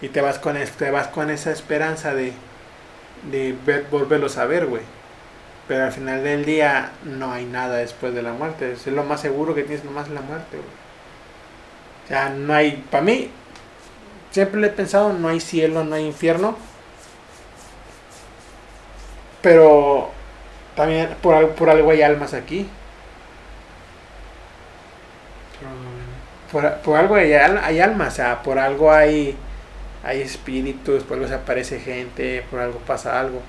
y 0.00 0.08
te 0.08 0.20
vas 0.20 0.38
con 0.38 0.56
te 0.78 0.90
vas 0.90 1.08
con 1.08 1.30
esa 1.30 1.50
esperanza 1.52 2.14
de 2.14 2.32
de 3.30 3.54
ver- 3.66 3.86
volverlos 3.90 4.38
a 4.38 4.46
ver, 4.46 4.66
güey. 4.66 4.82
Pero 5.68 5.84
al 5.84 5.92
final 5.92 6.24
del 6.24 6.44
día 6.44 6.90
no 7.04 7.32
hay 7.32 7.44
nada 7.44 7.76
después 7.76 8.14
de 8.14 8.22
la 8.22 8.32
muerte, 8.32 8.72
es 8.72 8.86
lo 8.88 9.04
más 9.04 9.20
seguro 9.20 9.54
que 9.54 9.62
tienes 9.62 9.84
nomás 9.84 10.08
la 10.08 10.20
muerte, 10.22 10.56
güey. 10.56 10.68
O 12.04 12.08
sea, 12.08 12.30
no 12.30 12.54
hay 12.54 12.84
para 12.90 13.04
mí 13.04 13.30
siempre 14.30 14.60
lo 14.60 14.66
he 14.66 14.70
pensado, 14.70 15.12
no 15.12 15.28
hay 15.28 15.40
cielo, 15.40 15.84
no 15.84 15.94
hay 15.96 16.06
infierno. 16.06 16.56
Pero 19.42 20.10
también 20.80 21.10
por, 21.22 21.34
al- 21.34 21.50
por 21.54 21.70
algo 21.70 21.90
hay 21.90 22.02
almas 22.02 22.34
aquí. 22.34 22.68
Por, 26.50 26.80
por 26.82 26.98
algo 26.98 27.14
hay, 27.14 27.32
hay 27.32 27.80
almas, 27.80 28.14
o 28.14 28.16
sea, 28.16 28.42
por 28.42 28.58
algo 28.58 28.92
hay, 28.92 29.36
hay 30.02 30.20
espíritus, 30.22 31.04
por 31.04 31.16
algo 31.16 31.28
se 31.28 31.34
aparece 31.34 31.80
gente, 31.80 32.44
por 32.50 32.60
algo 32.60 32.78
pasa 32.80 33.20
algo. 33.20 33.42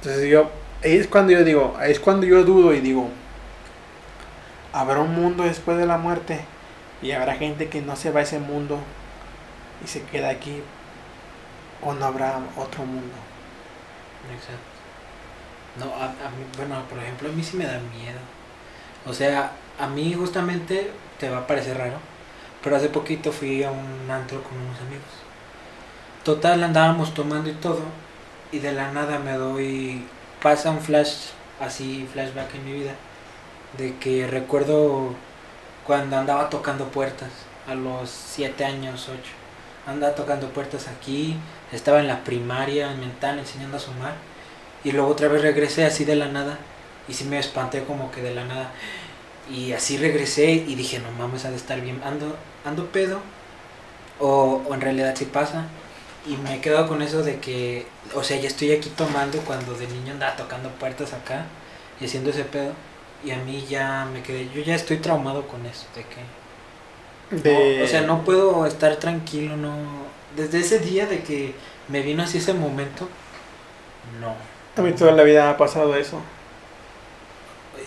Entonces 0.00 0.28
yo, 0.30 0.50
es 0.82 1.08
cuando 1.08 1.32
yo 1.32 1.44
digo, 1.44 1.76
es 1.84 2.00
cuando 2.00 2.26
yo 2.26 2.44
dudo 2.44 2.74
y 2.74 2.80
digo, 2.80 3.10
¿habrá 4.72 5.00
un 5.00 5.14
mundo 5.14 5.44
después 5.44 5.76
de 5.78 5.86
la 5.86 5.98
muerte? 5.98 6.48
Y 7.00 7.12
habrá 7.12 7.36
gente 7.36 7.68
que 7.68 7.82
no 7.82 7.96
se 7.96 8.10
va 8.10 8.20
a 8.20 8.22
ese 8.24 8.38
mundo 8.40 8.88
y 9.80 9.88
se 9.88 10.04
queda 10.06 10.30
aquí. 10.30 10.62
¿O 11.80 11.92
no 11.94 12.04
habrá 12.06 12.52
otro 12.56 12.84
mundo? 12.84 13.16
Exacto. 14.22 14.77
No, 15.76 15.86
a, 15.94 16.06
a 16.06 16.30
mí, 16.30 16.44
bueno, 16.56 16.82
por 16.88 16.98
ejemplo, 16.98 17.28
a 17.28 17.32
mí 17.32 17.42
sí 17.42 17.56
me 17.56 17.66
da 17.66 17.78
miedo. 17.96 18.18
O 19.06 19.12
sea, 19.12 19.52
a 19.78 19.86
mí 19.86 20.14
justamente 20.14 20.90
te 21.18 21.30
va 21.30 21.38
a 21.38 21.46
parecer 21.46 21.78
raro, 21.78 21.98
pero 22.62 22.76
hace 22.76 22.88
poquito 22.88 23.32
fui 23.32 23.62
a 23.62 23.70
un 23.70 24.10
antro 24.10 24.42
con 24.42 24.58
unos 24.58 24.80
amigos. 24.80 25.06
Total, 26.24 26.62
andábamos 26.62 27.14
tomando 27.14 27.48
y 27.48 27.54
todo, 27.54 27.80
y 28.52 28.58
de 28.58 28.72
la 28.72 28.92
nada 28.92 29.18
me 29.18 29.32
doy, 29.32 30.04
pasa 30.42 30.70
un 30.70 30.80
flash, 30.80 31.30
así, 31.60 32.08
flashback 32.12 32.54
en 32.56 32.64
mi 32.64 32.72
vida, 32.72 32.92
de 33.78 33.96
que 33.96 34.26
recuerdo 34.26 35.14
cuando 35.86 36.18
andaba 36.18 36.50
tocando 36.50 36.86
puertas, 36.88 37.30
a 37.68 37.74
los 37.74 38.10
7 38.10 38.64
años, 38.64 39.08
8. 39.08 39.20
Andaba 39.86 40.14
tocando 40.14 40.48
puertas 40.48 40.88
aquí, 40.88 41.36
estaba 41.72 42.00
en 42.00 42.08
la 42.08 42.24
primaria, 42.24 42.92
en 42.92 43.00
mental, 43.00 43.38
enseñando 43.38 43.76
a 43.76 43.80
sumar. 43.80 44.14
Y 44.82 44.92
luego 44.92 45.08
otra 45.10 45.28
vez 45.28 45.42
regresé 45.42 45.84
así 45.84 46.04
de 46.04 46.16
la 46.16 46.28
nada. 46.28 46.68
Y 47.06 47.14
sí 47.14 47.24
me 47.24 47.38
espanté 47.38 47.84
como 47.84 48.10
que 48.10 48.22
de 48.22 48.32
la 48.32 48.44
nada. 48.44 48.74
Y 49.46 49.72
así 49.72 49.98
regresé 49.98 50.52
y 50.52 50.74
dije, 50.76 51.00
no 51.00 51.12
mames, 51.12 51.44
ha 51.44 51.50
de 51.50 51.56
estar 51.56 51.80
bien. 51.80 52.02
Ando, 52.04 52.44
ando 52.64 52.92
pedo. 52.92 53.22
O, 54.18 54.62
o 54.68 54.74
en 54.74 54.80
realidad 54.80 55.14
sí 55.16 55.26
pasa. 55.26 55.74
Y 56.24 56.36
me 56.38 56.56
he 56.56 56.60
quedado 56.60 56.88
con 56.88 57.02
eso 57.02 57.22
de 57.22 57.40
que, 57.40 57.94
o 58.14 58.22
sea, 58.24 58.38
ya 58.38 58.48
estoy 58.48 58.72
aquí 58.72 58.90
tomando 58.90 59.44
cuando 59.44 59.76
de 59.76 59.88
niño 59.88 60.12
andaba 60.12 60.36
tocando 60.36 60.78
puertas 60.78 61.12
acá 61.14 61.52
y 61.98 62.06
haciendo 62.06 62.30
ese 62.30 62.44
pedo. 62.44 62.76
Y 63.22 63.30
a 63.32 63.38
mí 63.38 63.66
ya 63.66 64.06
me 64.06 64.22
quedé, 64.22 64.50
yo 64.50 64.62
ya 64.62 64.74
estoy 64.74 64.98
traumado 65.00 65.48
con 65.48 65.66
eso, 65.66 65.88
de 65.94 66.06
que... 66.08 66.32
De, 67.30 67.42
No, 67.42 67.76
o 67.80 67.86
sea, 67.86 68.02
no 68.02 68.24
puedo 68.24 68.66
estar 68.66 68.96
tranquilo, 68.98 69.56
no. 69.56 70.16
Desde 70.30 70.60
ese 70.60 70.80
día 70.80 71.06
de 71.06 71.22
que 71.22 71.60
me 71.86 72.02
vino 72.02 72.22
así 72.22 72.38
ese 72.38 72.54
momento, 72.54 73.18
no. 74.02 74.57
A 74.78 74.82
mí 74.82 74.92
toda 74.92 75.12
la 75.12 75.24
vida 75.24 75.50
ha 75.50 75.56
pasado 75.58 75.94
eso. 75.96 76.22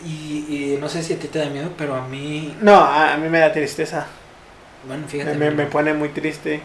Y, 0.04 0.74
y 0.74 0.78
no 0.80 0.90
sé 0.90 1.04
si 1.04 1.14
a 1.14 1.20
ti 1.20 1.28
te 1.28 1.40
da 1.40 1.50
miedo, 1.50 1.72
pero 1.78 1.96
a 1.96 2.08
mí, 2.08 2.56
No, 2.62 2.76
a, 2.76 3.14
a 3.14 3.18
mí 3.18 3.30
me 3.30 3.40
da 3.40 3.52
tristeza. 3.52 4.08
bueno, 4.84 5.08
fíjate. 5.08 5.38
me, 5.38 5.52
me 5.52 5.66
pone 5.68 5.94
muy 5.94 6.10
triste 6.10 6.62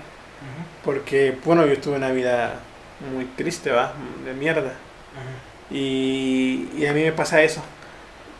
porque, 0.84 1.38
bueno, 1.44 1.66
yo 1.66 1.80
tuve 1.80 1.96
una 1.96 2.10
vida 2.12 2.60
muy 3.14 3.26
triste, 3.26 3.70
¿va? 3.70 3.94
De 4.24 4.34
mierda. 4.34 4.74
Y, 5.70 6.70
y 6.76 6.86
a 6.86 6.92
mí 6.92 7.02
me 7.02 7.12
pasa 7.12 7.42
eso. 7.42 7.62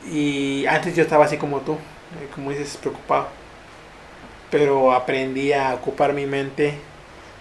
Y 0.04 0.66
antes 0.66 0.96
yo 0.96 1.02
estaba 1.02 1.26
así 1.26 1.38
como 1.38 1.60
tú, 1.62 1.74
eh, 1.74 2.28
como 2.34 2.50
dices, 2.50 2.76
preocupado. 2.78 3.28
Pero 4.50 4.92
aprendí 4.92 5.52
a 5.52 5.74
ocupar 5.74 6.12
mi 6.12 6.26
mente 6.26 6.80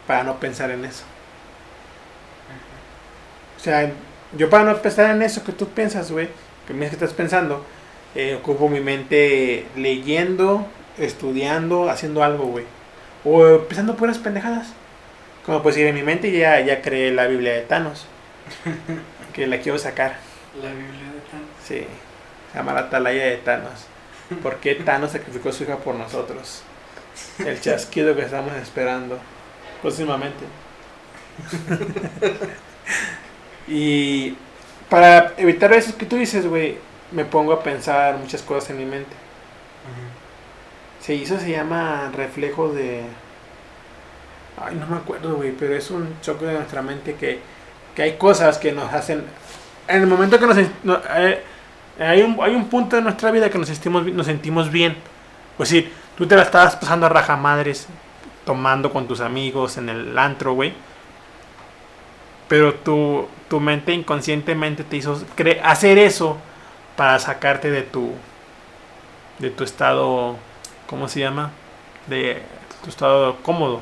para 0.07 0.23
no 0.23 0.39
pensar 0.39 0.71
en 0.71 0.85
eso. 0.85 1.05
O 3.57 3.59
sea, 3.59 3.91
yo 4.37 4.49
para 4.49 4.63
no 4.63 4.81
pensar 4.81 5.15
en 5.15 5.21
eso 5.21 5.43
que 5.43 5.51
tú 5.51 5.67
piensas, 5.69 6.11
güey, 6.11 6.29
que 6.67 6.73
me 6.73 6.85
estás 6.85 7.13
pensando, 7.13 7.65
eh, 8.15 8.35
ocupo 8.35 8.69
mi 8.69 8.79
mente 8.79 9.65
leyendo, 9.75 10.65
estudiando, 10.97 11.89
haciendo 11.89 12.23
algo, 12.23 12.45
güey. 12.45 12.65
O 13.23 13.59
pensando 13.67 13.95
puras 13.95 14.17
pendejadas. 14.17 14.67
Como 15.45 15.61
pues 15.61 15.77
ir 15.77 15.87
en 15.87 15.95
mi 15.95 16.03
mente 16.03 16.31
ya, 16.31 16.59
ya 16.61 16.81
creé 16.81 17.11
la 17.11 17.27
Biblia 17.27 17.53
de 17.53 17.61
Thanos. 17.61 18.07
que 19.33 19.47
la 19.47 19.59
quiero 19.59 19.77
sacar. 19.77 20.17
La 20.61 20.69
Biblia 20.69 21.11
de 21.13 21.19
tal. 21.29 21.41
Sí, 21.63 21.85
se 22.51 22.57
llama 22.57 22.73
la 22.73 22.81
Atalaya 22.81 23.25
de 23.25 23.37
Thanos. 23.37 23.85
¿Por 24.41 24.57
qué 24.57 24.75
Thanos 24.75 25.11
sacrificó 25.11 25.49
a 25.49 25.51
su 25.51 25.63
hija 25.63 25.77
por 25.77 25.95
nosotros? 25.95 26.63
El 27.39 27.59
chasquido 27.61 28.15
que 28.15 28.23
estamos 28.23 28.53
esperando 28.55 29.19
próximamente. 29.81 30.45
y 33.67 34.35
para 34.89 35.33
evitar 35.37 35.73
eso 35.73 35.97
que 35.97 36.05
tú 36.05 36.15
dices, 36.17 36.47
güey, 36.47 36.77
me 37.11 37.25
pongo 37.25 37.53
a 37.53 37.63
pensar 37.63 38.17
muchas 38.17 38.41
cosas 38.41 38.71
en 38.71 38.77
mi 38.77 38.85
mente. 38.85 39.11
Ujú. 39.11 40.15
Sí, 41.01 41.23
eso 41.23 41.39
se 41.39 41.51
llama 41.51 42.11
reflejo 42.15 42.69
de... 42.69 43.03
Ay, 44.57 44.75
no 44.75 44.87
me 44.87 44.97
acuerdo, 44.97 45.35
güey, 45.35 45.51
pero 45.51 45.75
es 45.75 45.91
un 45.91 46.19
choque 46.21 46.45
de 46.45 46.53
nuestra 46.53 46.81
mente 46.81 47.15
que, 47.15 47.39
que 47.95 48.01
hay 48.01 48.17
cosas 48.17 48.57
que 48.57 48.71
nos 48.71 48.91
hacen... 48.93 49.23
En 49.87 50.01
el 50.01 50.07
momento 50.07 50.39
que 50.39 50.47
nos... 50.47 50.57
no, 50.83 50.99
eh, 51.15 51.43
hay, 51.99 52.21
un, 52.21 52.37
hay 52.41 52.55
un 52.55 52.67
punto 52.69 52.95
de 52.95 53.01
nuestra 53.01 53.31
vida 53.31 53.49
que 53.49 53.57
nos 53.57 53.67
sentimos, 53.67 54.05
nos 54.05 54.25
sentimos 54.25 54.71
bien. 54.71 54.95
Pues 55.57 55.69
sí, 55.69 55.91
tú 56.17 56.25
te 56.25 56.35
la 56.35 56.43
estabas 56.43 56.75
pasando 56.75 57.05
a 57.05 57.09
raja 57.09 57.35
madres, 57.35 57.87
tomando 58.45 58.91
con 58.91 59.07
tus 59.07 59.21
amigos 59.21 59.77
en 59.77 59.89
el 59.89 60.17
antro, 60.17 60.53
güey. 60.53 60.73
Pero 62.47 62.73
tu, 62.75 63.27
tu 63.49 63.59
mente 63.59 63.93
inconscientemente 63.93 64.83
te 64.83 64.97
hizo 64.97 65.19
cre- 65.35 65.59
hacer 65.63 65.97
eso 65.97 66.37
para 66.95 67.19
sacarte 67.19 67.71
de 67.71 67.81
tu... 67.83 68.13
De 69.39 69.49
tu 69.49 69.63
estado 69.65 70.37
¿cómo 70.87 71.07
se 71.09 71.19
llama? 71.19 71.51
De 72.07 72.41
tu 72.83 72.89
estado 72.89 73.37
cómodo. 73.41 73.81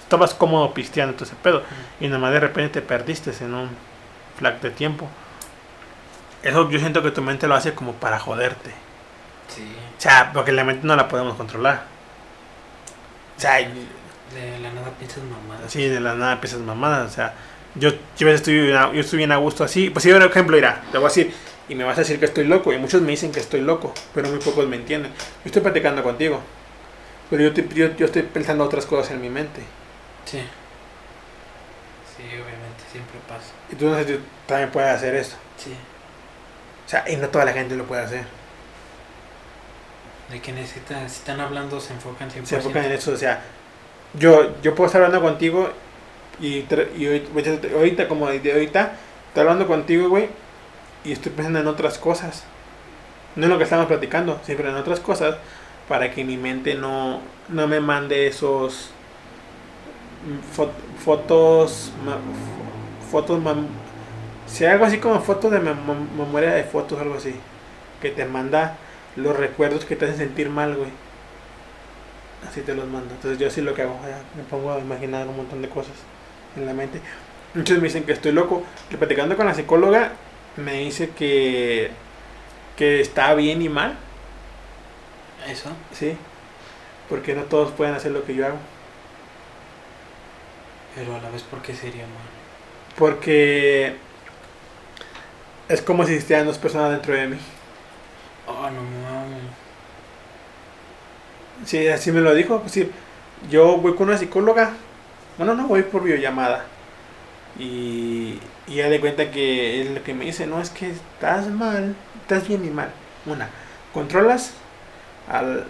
Estabas 0.00 0.34
cómodo 0.34 0.74
pisteando 0.74 1.14
todo 1.14 1.24
ese 1.24 1.36
pedo. 1.36 1.62
Y 2.00 2.06
nada 2.08 2.18
más 2.18 2.32
de 2.32 2.40
repente 2.40 2.80
te 2.80 2.86
perdiste 2.86 3.32
en 3.40 3.54
un 3.54 3.70
flag 4.38 4.60
de 4.60 4.70
tiempo. 4.70 5.06
Eso 6.42 6.68
yo 6.70 6.78
siento 6.78 7.02
que 7.02 7.10
tu 7.12 7.22
mente 7.22 7.46
lo 7.46 7.54
hace 7.54 7.74
como 7.74 7.92
para 7.94 8.18
joderte. 8.18 8.70
Sí, 9.48 9.72
O 9.98 10.00
sea, 10.00 10.30
porque 10.32 10.52
la 10.52 10.64
mente 10.64 10.86
no 10.86 10.96
la 10.96 11.08
podemos 11.08 11.34
controlar. 11.36 11.84
O 13.36 13.40
sea, 13.40 13.56
de 13.56 14.58
la 14.60 14.70
nada 14.70 14.90
piensas 14.98 15.22
mamadas. 15.24 15.66
así 15.66 15.88
de 15.88 16.00
la 16.00 16.14
nada 16.14 16.32
empiezas 16.34 16.60
mamadas. 16.60 17.10
O 17.10 17.14
sea, 17.14 17.34
yo, 17.74 17.90
yo 18.18 18.28
estoy, 18.28 18.60
bien 18.62 18.76
a- 18.76 18.92
yo 18.92 19.00
estoy 19.00 19.18
bien 19.18 19.32
a 19.32 19.36
gusto 19.36 19.64
así. 19.64 19.90
Pues 19.90 20.02
si 20.02 20.12
por 20.12 20.22
ejemplo, 20.22 20.56
irá, 20.56 20.82
te 20.92 20.98
voy 20.98 21.06
a 21.06 21.08
decir, 21.08 21.32
y 21.68 21.74
me 21.74 21.84
vas 21.84 21.96
a 21.98 22.00
decir 22.00 22.18
que 22.18 22.24
estoy 22.26 22.44
loco. 22.44 22.72
Y 22.72 22.78
muchos 22.78 23.00
me 23.02 23.10
dicen 23.10 23.32
que 23.32 23.40
estoy 23.40 23.60
loco, 23.60 23.94
pero 24.14 24.28
muy 24.28 24.38
pocos 24.38 24.66
me 24.66 24.76
entienden. 24.76 25.12
Yo 25.12 25.46
estoy 25.46 25.62
platicando 25.62 26.02
contigo. 26.02 26.40
Pero 27.30 27.42
yo, 27.42 27.48
estoy- 27.48 27.68
yo, 27.74 27.96
yo 27.96 28.06
estoy 28.06 28.22
pensando 28.22 28.64
otras 28.64 28.86
cosas 28.86 29.12
en 29.12 29.20
mi 29.20 29.28
mente. 29.30 29.60
Sí. 30.24 30.38
Sí, 32.16 32.24
obviamente, 32.26 32.82
siempre 32.90 33.18
pasa. 33.28 33.52
Y 33.70 33.76
tú 33.76 33.86
no 33.88 33.96
sé 33.96 34.04
tú 34.04 34.18
también 34.46 34.70
puedes 34.70 34.90
hacer 34.90 35.14
eso. 35.14 35.36
Sí. 35.56 35.72
O 36.86 36.88
sea, 36.90 37.04
y 37.08 37.16
no 37.16 37.28
toda 37.28 37.44
la 37.44 37.52
gente 37.52 37.76
lo 37.76 37.84
puede 37.84 38.02
hacer. 38.02 38.24
De 40.30 40.40
que 40.40 40.52
necesitan, 40.52 41.08
si 41.08 41.16
están 41.18 41.40
hablando, 41.40 41.80
se 41.80 41.92
enfocan 41.92 42.30
100%. 42.30 42.44
Se 42.46 42.56
enfocan 42.56 42.84
en 42.84 42.92
eso. 42.92 43.12
O 43.12 43.16
sea, 43.16 43.42
yo, 44.14 44.60
yo 44.62 44.74
puedo 44.74 44.86
estar 44.86 45.02
hablando 45.02 45.24
contigo 45.26 45.70
y, 46.40 46.66
y 46.98 47.06
ahorita, 47.06 47.68
ahorita, 47.76 48.08
como 48.08 48.28
de 48.28 48.52
ahorita, 48.52 48.92
estoy 49.28 49.40
hablando 49.42 49.66
contigo, 49.66 50.08
güey, 50.08 50.28
y 51.04 51.12
estoy 51.12 51.32
pensando 51.32 51.60
en 51.60 51.66
otras 51.68 51.98
cosas. 51.98 52.44
No 53.36 53.44
en 53.44 53.50
lo 53.50 53.58
que 53.58 53.64
estamos 53.64 53.86
platicando, 53.86 54.40
siempre 54.44 54.68
en 54.70 54.76
otras 54.76 55.00
cosas, 55.00 55.36
para 55.88 56.10
que 56.12 56.24
mi 56.24 56.36
mente 56.36 56.74
no, 56.74 57.20
no 57.48 57.68
me 57.68 57.80
mande 57.80 58.26
esos 58.26 58.90
fo- 60.54 60.70
fotos, 61.04 61.92
ma- 62.04 62.18
fo- 63.10 63.10
fotos, 63.10 63.40
si 64.46 64.64
algo 64.64 64.84
así 64.84 64.98
como 64.98 65.20
fotos 65.20 65.50
de 65.52 65.60
mem- 65.60 65.76
memoria 66.16 66.52
de 66.52 66.64
fotos, 66.64 67.00
algo 67.00 67.14
así, 67.14 67.34
que 68.02 68.10
te 68.10 68.24
manda 68.24 68.76
los 69.16 69.36
recuerdos 69.36 69.84
que 69.84 69.96
te 69.96 70.06
hacen 70.06 70.18
sentir 70.18 70.50
mal, 70.50 70.76
güey. 70.76 70.90
Así 72.48 72.62
te 72.62 72.74
los 72.74 72.86
mando. 72.88 73.14
Entonces 73.14 73.38
yo 73.38 73.46
así 73.48 73.60
lo 73.60 73.74
que 73.74 73.82
hago, 73.82 73.98
me 74.36 74.42
pongo 74.44 74.72
a 74.72 74.78
imaginar 74.78 75.26
un 75.28 75.36
montón 75.36 75.62
de 75.62 75.68
cosas 75.68 75.94
en 76.56 76.66
la 76.66 76.74
mente. 76.74 77.00
Muchos 77.54 77.78
me 77.78 77.84
dicen 77.84 78.04
que 78.04 78.12
estoy 78.12 78.32
loco. 78.32 78.64
Que 78.88 78.98
platicando 78.98 79.36
con 79.36 79.46
la 79.46 79.54
psicóloga 79.54 80.12
me 80.56 80.74
dice 80.80 81.10
que 81.10 81.90
que 82.76 83.00
está 83.00 83.34
bien 83.34 83.60
y 83.60 83.68
mal, 83.68 83.98
Eso. 85.46 85.70
sí, 85.92 86.16
porque 87.08 87.34
no 87.34 87.42
todos 87.44 87.72
pueden 87.72 87.94
hacer 87.94 88.12
lo 88.12 88.24
que 88.24 88.34
yo 88.34 88.46
hago. 88.46 88.58
Pero 90.94 91.14
a 91.16 91.20
la 91.20 91.30
vez, 91.30 91.42
¿por 91.42 91.62
qué 91.62 91.74
sería 91.74 92.06
mal? 92.06 92.28
Porque 92.96 93.96
es 95.68 95.82
como 95.82 96.04
si 96.04 96.12
existieran 96.14 96.46
dos 96.46 96.58
personas 96.58 96.90
dentro 96.90 97.14
de 97.14 97.28
mí. 97.28 97.38
Oh, 98.46 98.70
no 98.70 98.82
mames. 98.82 99.42
Sí, 101.64 101.88
así 101.88 102.10
me 102.12 102.20
lo 102.20 102.34
dijo. 102.34 102.60
Pues 102.60 102.72
sí, 102.72 102.90
yo 103.50 103.76
voy 103.78 103.94
con 103.94 104.08
una 104.08 104.18
psicóloga 104.18 104.72
Bueno, 105.40 105.54
no, 105.54 105.68
voy 105.68 105.84
por 105.84 106.02
videollamada. 106.02 106.66
Y, 107.58 108.38
y 108.66 108.74
ya 108.74 108.90
de 108.90 109.00
cuenta 109.00 109.30
que 109.30 109.80
es 109.80 109.90
lo 109.90 110.02
que 110.04 110.12
me 110.12 110.26
dice, 110.26 110.46
no, 110.46 110.60
es 110.60 110.68
que 110.68 110.90
estás 110.90 111.48
mal, 111.48 111.96
estás 112.20 112.46
bien 112.46 112.62
y 112.62 112.68
mal. 112.68 112.90
Una, 113.24 113.48
controlas 113.94 114.52
al, 115.30 115.64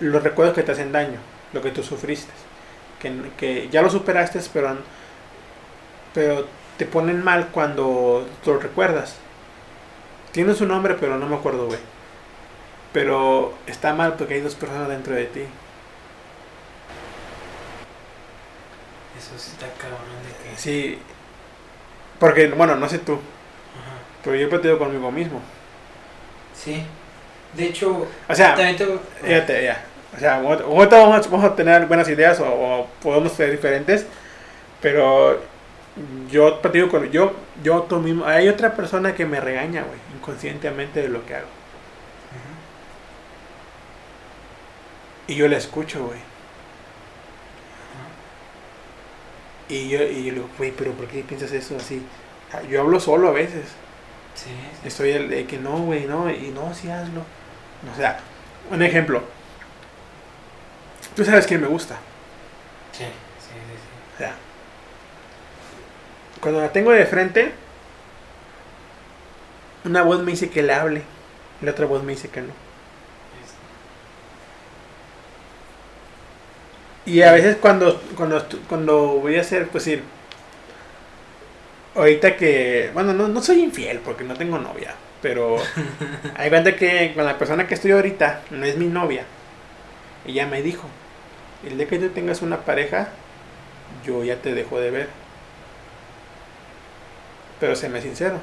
los 0.00 0.22
recuerdos 0.22 0.54
que 0.54 0.62
te 0.64 0.72
hacen 0.72 0.92
daño, 0.92 1.18
lo 1.54 1.62
que 1.62 1.70
tú 1.70 1.82
sufriste. 1.82 2.30
Que, 3.00 3.22
que 3.38 3.70
ya 3.70 3.80
lo 3.80 3.88
superaste, 3.88 4.38
pero, 4.52 4.76
pero 6.12 6.46
te 6.76 6.84
ponen 6.84 7.24
mal 7.24 7.48
cuando 7.52 8.28
lo 8.44 8.58
recuerdas. 8.58 9.16
Tiene 10.32 10.52
su 10.52 10.66
nombre, 10.66 10.96
pero 11.00 11.16
no 11.16 11.26
me 11.26 11.36
acuerdo, 11.36 11.68
güey. 11.68 11.80
Pero 12.92 13.54
está 13.66 13.94
mal 13.94 14.16
porque 14.18 14.34
hay 14.34 14.40
dos 14.42 14.56
personas 14.56 14.90
dentro 14.90 15.14
de 15.14 15.24
ti. 15.24 15.40
Eso 19.20 19.38
sí 19.38 19.50
está 19.52 19.66
cabrón 19.78 20.00
de 20.24 20.50
que. 20.50 20.56
Sí. 20.56 20.98
Porque, 22.18 22.48
bueno, 22.48 22.74
no 22.76 22.88
sé 22.88 22.98
tú, 22.98 23.12
Ajá. 23.14 23.98
pero 24.24 24.36
yo 24.36 24.46
he 24.46 24.50
platico 24.50 24.78
conmigo 24.78 25.10
mismo. 25.12 25.40
Sí. 26.54 26.82
De 27.54 27.64
hecho, 27.66 28.06
O 28.28 28.34
sea, 28.34 28.54
también 28.54 28.76
te- 28.76 28.98
fíjate, 29.26 29.64
ya. 29.64 29.84
O 30.16 30.18
sea, 30.18 30.38
vamos, 30.40 30.92
a- 30.92 31.28
vamos 31.28 31.44
a 31.44 31.54
tener 31.56 31.86
buenas 31.86 32.08
ideas 32.08 32.38
o, 32.40 32.46
o 32.46 32.86
podemos 33.02 33.32
ser 33.32 33.50
diferentes, 33.50 34.06
pero 34.80 35.40
yo 36.30 36.60
platico 36.60 36.88
con. 36.88 37.10
Yo, 37.10 37.32
yo 37.62 37.82
tú 37.82 37.98
mismo. 38.00 38.24
Hay 38.26 38.48
otra 38.48 38.74
persona 38.74 39.14
que 39.14 39.26
me 39.26 39.40
regaña, 39.40 39.82
güey, 39.82 39.98
inconscientemente 40.16 41.02
de 41.02 41.08
lo 41.08 41.24
que 41.26 41.34
hago. 41.36 41.48
Y 45.26 45.34
yo 45.36 45.46
la 45.48 45.56
escucho, 45.58 46.04
güey. 46.06 46.18
Ajá. 46.18 46.24
Y 49.70 49.88
yo, 49.88 50.02
y 50.02 50.24
yo 50.24 50.32
le 50.32 50.40
digo, 50.40 50.48
güey, 50.58 50.72
pero 50.72 50.92
¿por 50.92 51.06
qué 51.06 51.22
piensas 51.22 51.52
eso 51.52 51.76
así? 51.76 52.02
Ah, 52.52 52.62
Yo 52.68 52.80
hablo 52.80 52.98
solo 53.00 53.28
a 53.28 53.32
veces. 53.32 53.66
Sí, 54.34 54.50
sí. 54.50 54.88
Estoy 54.88 55.10
el 55.10 55.30
de 55.30 55.46
que 55.46 55.58
no, 55.58 55.78
güey, 55.78 56.06
no, 56.06 56.30
y 56.30 56.48
no, 56.50 56.74
sí 56.74 56.90
hazlo. 56.90 57.20
O 57.92 57.96
sea, 57.96 58.18
un 58.70 58.82
ejemplo. 58.82 59.22
Tú 61.14 61.24
sabes 61.24 61.46
quién 61.46 61.60
me 61.60 61.66
gusta. 61.68 61.96
Sí, 62.92 63.04
sí, 63.04 63.50
sí, 63.54 64.14
O 64.14 64.18
sea, 64.18 64.34
cuando 66.40 66.60
la 66.60 66.72
tengo 66.72 66.90
de 66.90 67.06
frente, 67.06 67.52
una 69.84 70.02
voz 70.02 70.20
me 70.22 70.32
dice 70.32 70.50
que 70.50 70.62
le 70.62 70.72
hable, 70.74 71.02
y 71.60 71.64
la 71.64 71.72
otra 71.72 71.86
voz 71.86 72.02
me 72.02 72.12
dice 72.12 72.28
que 72.28 72.42
no. 72.42 72.52
Y 77.10 77.22
a 77.22 77.32
veces 77.32 77.56
cuando, 77.56 78.00
cuando, 78.16 78.46
cuando 78.68 78.96
voy 79.16 79.34
a 79.36 79.40
hacer, 79.40 79.66
pues 79.66 79.84
ir, 79.88 80.04
ahorita 81.96 82.36
que, 82.36 82.92
bueno, 82.94 83.12
no, 83.12 83.26
no 83.26 83.42
soy 83.42 83.62
infiel 83.64 83.98
porque 83.98 84.22
no 84.22 84.34
tengo 84.34 84.58
novia, 84.58 84.94
pero 85.20 85.56
hay 86.36 86.50
cuenta 86.50 86.76
que 86.76 87.12
con 87.16 87.24
la 87.24 87.36
persona 87.36 87.66
que 87.66 87.74
estoy 87.74 87.90
ahorita 87.90 88.42
no 88.50 88.64
es 88.64 88.76
mi 88.76 88.86
novia. 88.86 89.24
Ella 90.24 90.46
me 90.46 90.62
dijo, 90.62 90.86
el 91.66 91.76
día 91.76 91.88
que 91.88 91.98
tú 91.98 92.10
tengas 92.10 92.42
una 92.42 92.58
pareja, 92.58 93.08
yo 94.06 94.22
ya 94.22 94.36
te 94.36 94.54
dejo 94.54 94.78
de 94.78 94.92
ver. 94.92 95.08
Pero 97.58 97.74
se 97.74 97.88
me 97.88 98.00
sincero. 98.00 98.38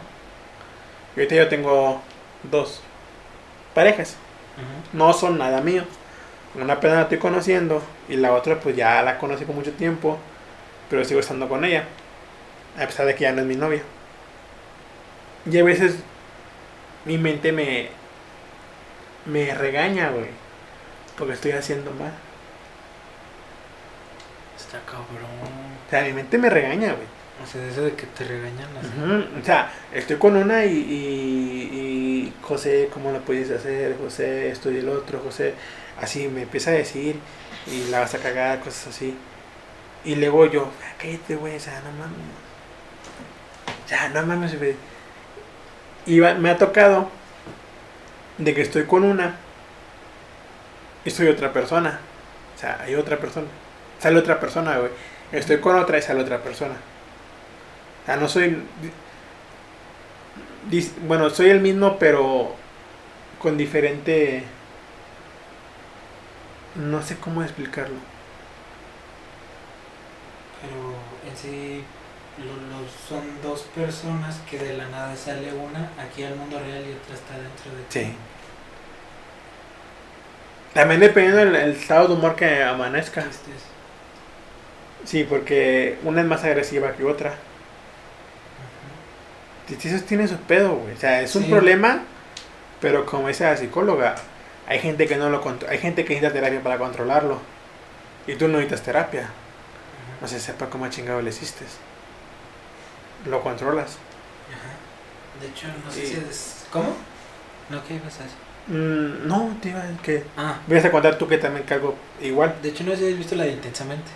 Y 1.15 1.22
ahorita 1.22 1.35
yo 1.35 1.48
tengo 1.48 2.02
dos 2.44 2.81
parejas 3.73 4.18
no 4.94 5.14
son 5.14 5.38
nada 5.38 5.61
mío. 5.61 5.84
Una 6.57 6.73
apenas 6.73 6.97
la 6.97 7.03
estoy 7.03 7.19
conociendo 7.19 7.81
y 8.09 8.15
la 8.17 8.34
otra 8.34 8.59
pues 8.59 8.75
ya 8.75 9.01
la 9.03 9.17
conocí 9.17 9.45
por 9.45 9.56
mucho 9.56 9.72
tiempo, 9.73 10.17
pero 10.90 11.03
sigo 11.06 11.19
estando 11.19 11.48
con 11.48 11.64
ella, 11.65 11.85
a 12.77 12.85
pesar 12.85 13.06
de 13.06 13.15
que 13.15 13.22
ya 13.23 13.32
no 13.33 13.41
es 13.41 13.48
mi 13.48 13.56
novia. 13.56 13.82
Y 15.49 15.57
a 15.57 15.64
veces 15.64 15.95
mi 17.06 17.17
mente 17.17 17.51
me, 17.51 17.90
me 19.25 19.53
regaña, 19.53 20.09
güey, 20.09 20.30
porque 21.17 21.33
estoy 21.33 21.51
haciendo 21.51 21.91
mal. 21.91 22.14
Está 24.57 24.80
cabrón. 24.85 25.30
O 25.88 25.90
sea, 25.90 26.03
mi 26.03 26.14
mente 26.14 26.38
me 26.38 26.49
regaña, 26.49 26.93
güey. 26.93 27.07
O 27.43 27.45
sea, 27.45 27.65
eso 27.67 27.83
de 27.83 27.93
que 27.93 28.07
te 28.07 28.23
regañan 28.23 28.67
así. 28.77 28.90
Ujú, 28.98 29.40
O 29.41 29.45
sea, 29.45 29.72
estoy 29.93 30.17
con 30.17 30.35
una 30.35 30.65
y, 30.65 30.72
y, 30.73 31.77
y, 31.77 32.33
José, 32.41 32.90
¿cómo 32.91 33.11
lo 33.11 33.19
puedes 33.22 33.51
hacer? 33.51 33.95
José, 33.98 34.49
esto 34.49 34.72
y 34.72 34.77
el 34.80 34.90
otro, 34.90 35.19
José, 35.19 35.53
así 36.01 36.27
me 36.27 36.43
empieza 36.43 36.72
a 36.72 36.74
decir 36.74 37.19
y 37.67 37.85
la 37.90 38.00
vas 38.01 38.14
a 38.14 38.19
cagar, 38.19 38.59
cosas 38.59 38.88
así. 38.88 39.16
Y 40.06 40.16
luego 40.16 40.45
yo, 40.45 40.72
"Ah, 40.84 40.93
cállate, 40.98 41.35
güey, 41.35 41.56
o 41.56 41.59
sea, 41.59 41.80
no 41.82 41.92
mames. 41.92 42.17
O 43.85 43.88
sea, 43.88 44.09
no 44.09 44.26
mames. 44.26 44.56
Y 46.06 46.19
va- 46.19 46.35
me 46.35 46.50
ha 46.50 46.58
tocado 46.58 47.09
de 48.38 48.53
que 48.53 48.61
estoy 48.61 48.85
con 48.85 49.03
una 49.03 49.35
y 51.03 51.11
soy 51.11 51.27
otra 51.27 51.51
persona. 51.53 52.00
O 52.56 52.59
sea, 52.59 52.80
hay 52.82 52.95
otra 52.95 53.17
persona. 53.17 53.48
Sale 54.00 54.17
otra 54.19 54.40
persona, 54.40 54.77
güey. 54.77 54.92
Estoy 55.32 55.59
con 55.59 55.76
otra 55.77 55.98
y 55.98 56.01
sale 56.01 56.22
otra 56.22 56.40
persona. 56.40 56.76
O 58.03 58.06
sea, 58.06 58.16
no 58.17 58.27
soy. 58.30 58.61
Bueno, 61.08 61.30
soy 61.30 61.50
el 61.50 61.61
mismo, 61.61 61.98
pero 61.98 62.56
con 63.40 63.58
diferente. 63.58 64.43
No 66.77 67.01
sé 67.01 67.17
cómo 67.17 67.41
explicarlo. 67.43 67.95
Pero 70.61 71.30
en 71.30 71.38
sí 71.38 71.83
lo- 72.39 72.45
lo- 72.45 72.88
son 73.07 73.23
dos 73.41 73.61
personas 73.75 74.38
que 74.49 74.59
de 74.59 74.73
la 74.77 74.88
nada 74.89 75.15
sale 75.15 75.51
una 75.53 75.89
aquí 76.01 76.23
al 76.23 76.35
mundo 76.35 76.59
real 76.59 76.83
y 76.88 76.93
otra 76.93 77.15
está 77.15 77.33
dentro 77.33 77.72
de 77.75 77.83
ti. 77.83 77.99
Sí. 78.11 78.14
También 80.73 80.99
dependiendo 80.99 81.39
del 81.39 81.56
el 81.56 81.72
estado 81.72 82.07
de 82.09 82.14
humor 82.14 82.35
que 82.35 82.64
amanezca. 82.64 83.22
Este 83.22 83.51
es- 83.51 85.09
Sí, 85.09 85.23
porque 85.23 85.97
una 86.03 86.22
es 86.22 86.27
más 86.27 86.43
agresiva 86.43 86.91
que 86.93 87.03
otra. 87.06 87.33
Eso 89.69 90.03
tiene 90.06 90.27
su 90.27 90.38
pedo, 90.38 90.75
güey. 90.75 90.93
O 90.93 90.97
sea, 90.97 91.22
es 91.22 91.35
un 91.35 91.49
problema, 91.49 92.01
pero 92.81 93.06
como 93.06 93.27
dice 93.27 93.43
la 93.45 93.57
psicóloga, 93.57 94.15
hay 94.67 94.79
gente 94.79 95.07
que 95.07 95.15
no 95.17 95.29
lo 95.29 95.41
hay 95.69 95.77
gente 95.77 96.03
que 96.05 96.13
necesita 96.15 96.33
terapia 96.33 96.61
para 96.61 96.77
controlarlo. 96.77 97.39
Y 98.27 98.35
tú 98.35 98.47
no 98.47 98.57
necesitas 98.57 98.83
terapia. 98.83 99.29
No 100.21 100.27
se 100.27 100.39
sepa 100.39 100.69
cómo 100.69 100.87
chingado 100.89 101.21
le 101.21 101.29
hiciste. 101.29 101.65
Lo 103.25 103.41
controlas. 103.41 103.97
Ajá. 104.49 105.41
De 105.41 105.47
hecho, 105.47 105.67
no 105.85 105.91
sé 105.91 106.01
Sí. 106.01 106.07
si 106.07 106.19
es... 106.29 106.65
¿Cómo? 106.71 106.95
No, 107.69 107.83
¿qué 107.85 107.95
ibas 107.95 108.19
a 108.19 108.23
decir? 108.23 108.37
Mm, 108.67 109.27
no, 109.27 109.57
te 109.61 109.69
iba 109.69 109.79
a 109.79 109.87
que 110.03 110.23
Ah, 110.35 110.59
Vienes 110.67 110.85
a 110.85 110.91
contar 110.91 111.17
tú 111.17 111.27
que 111.27 111.37
también 111.37 111.65
cargo 111.65 111.95
igual. 112.21 112.55
de 112.61 112.69
hecho 112.69 112.83
no 112.83 112.91
sé 112.91 112.97
si 112.97 113.11
has 113.13 113.17
visto 113.17 113.35
la 113.35 113.45
de 113.45 113.51
Intensamente. 113.51 114.11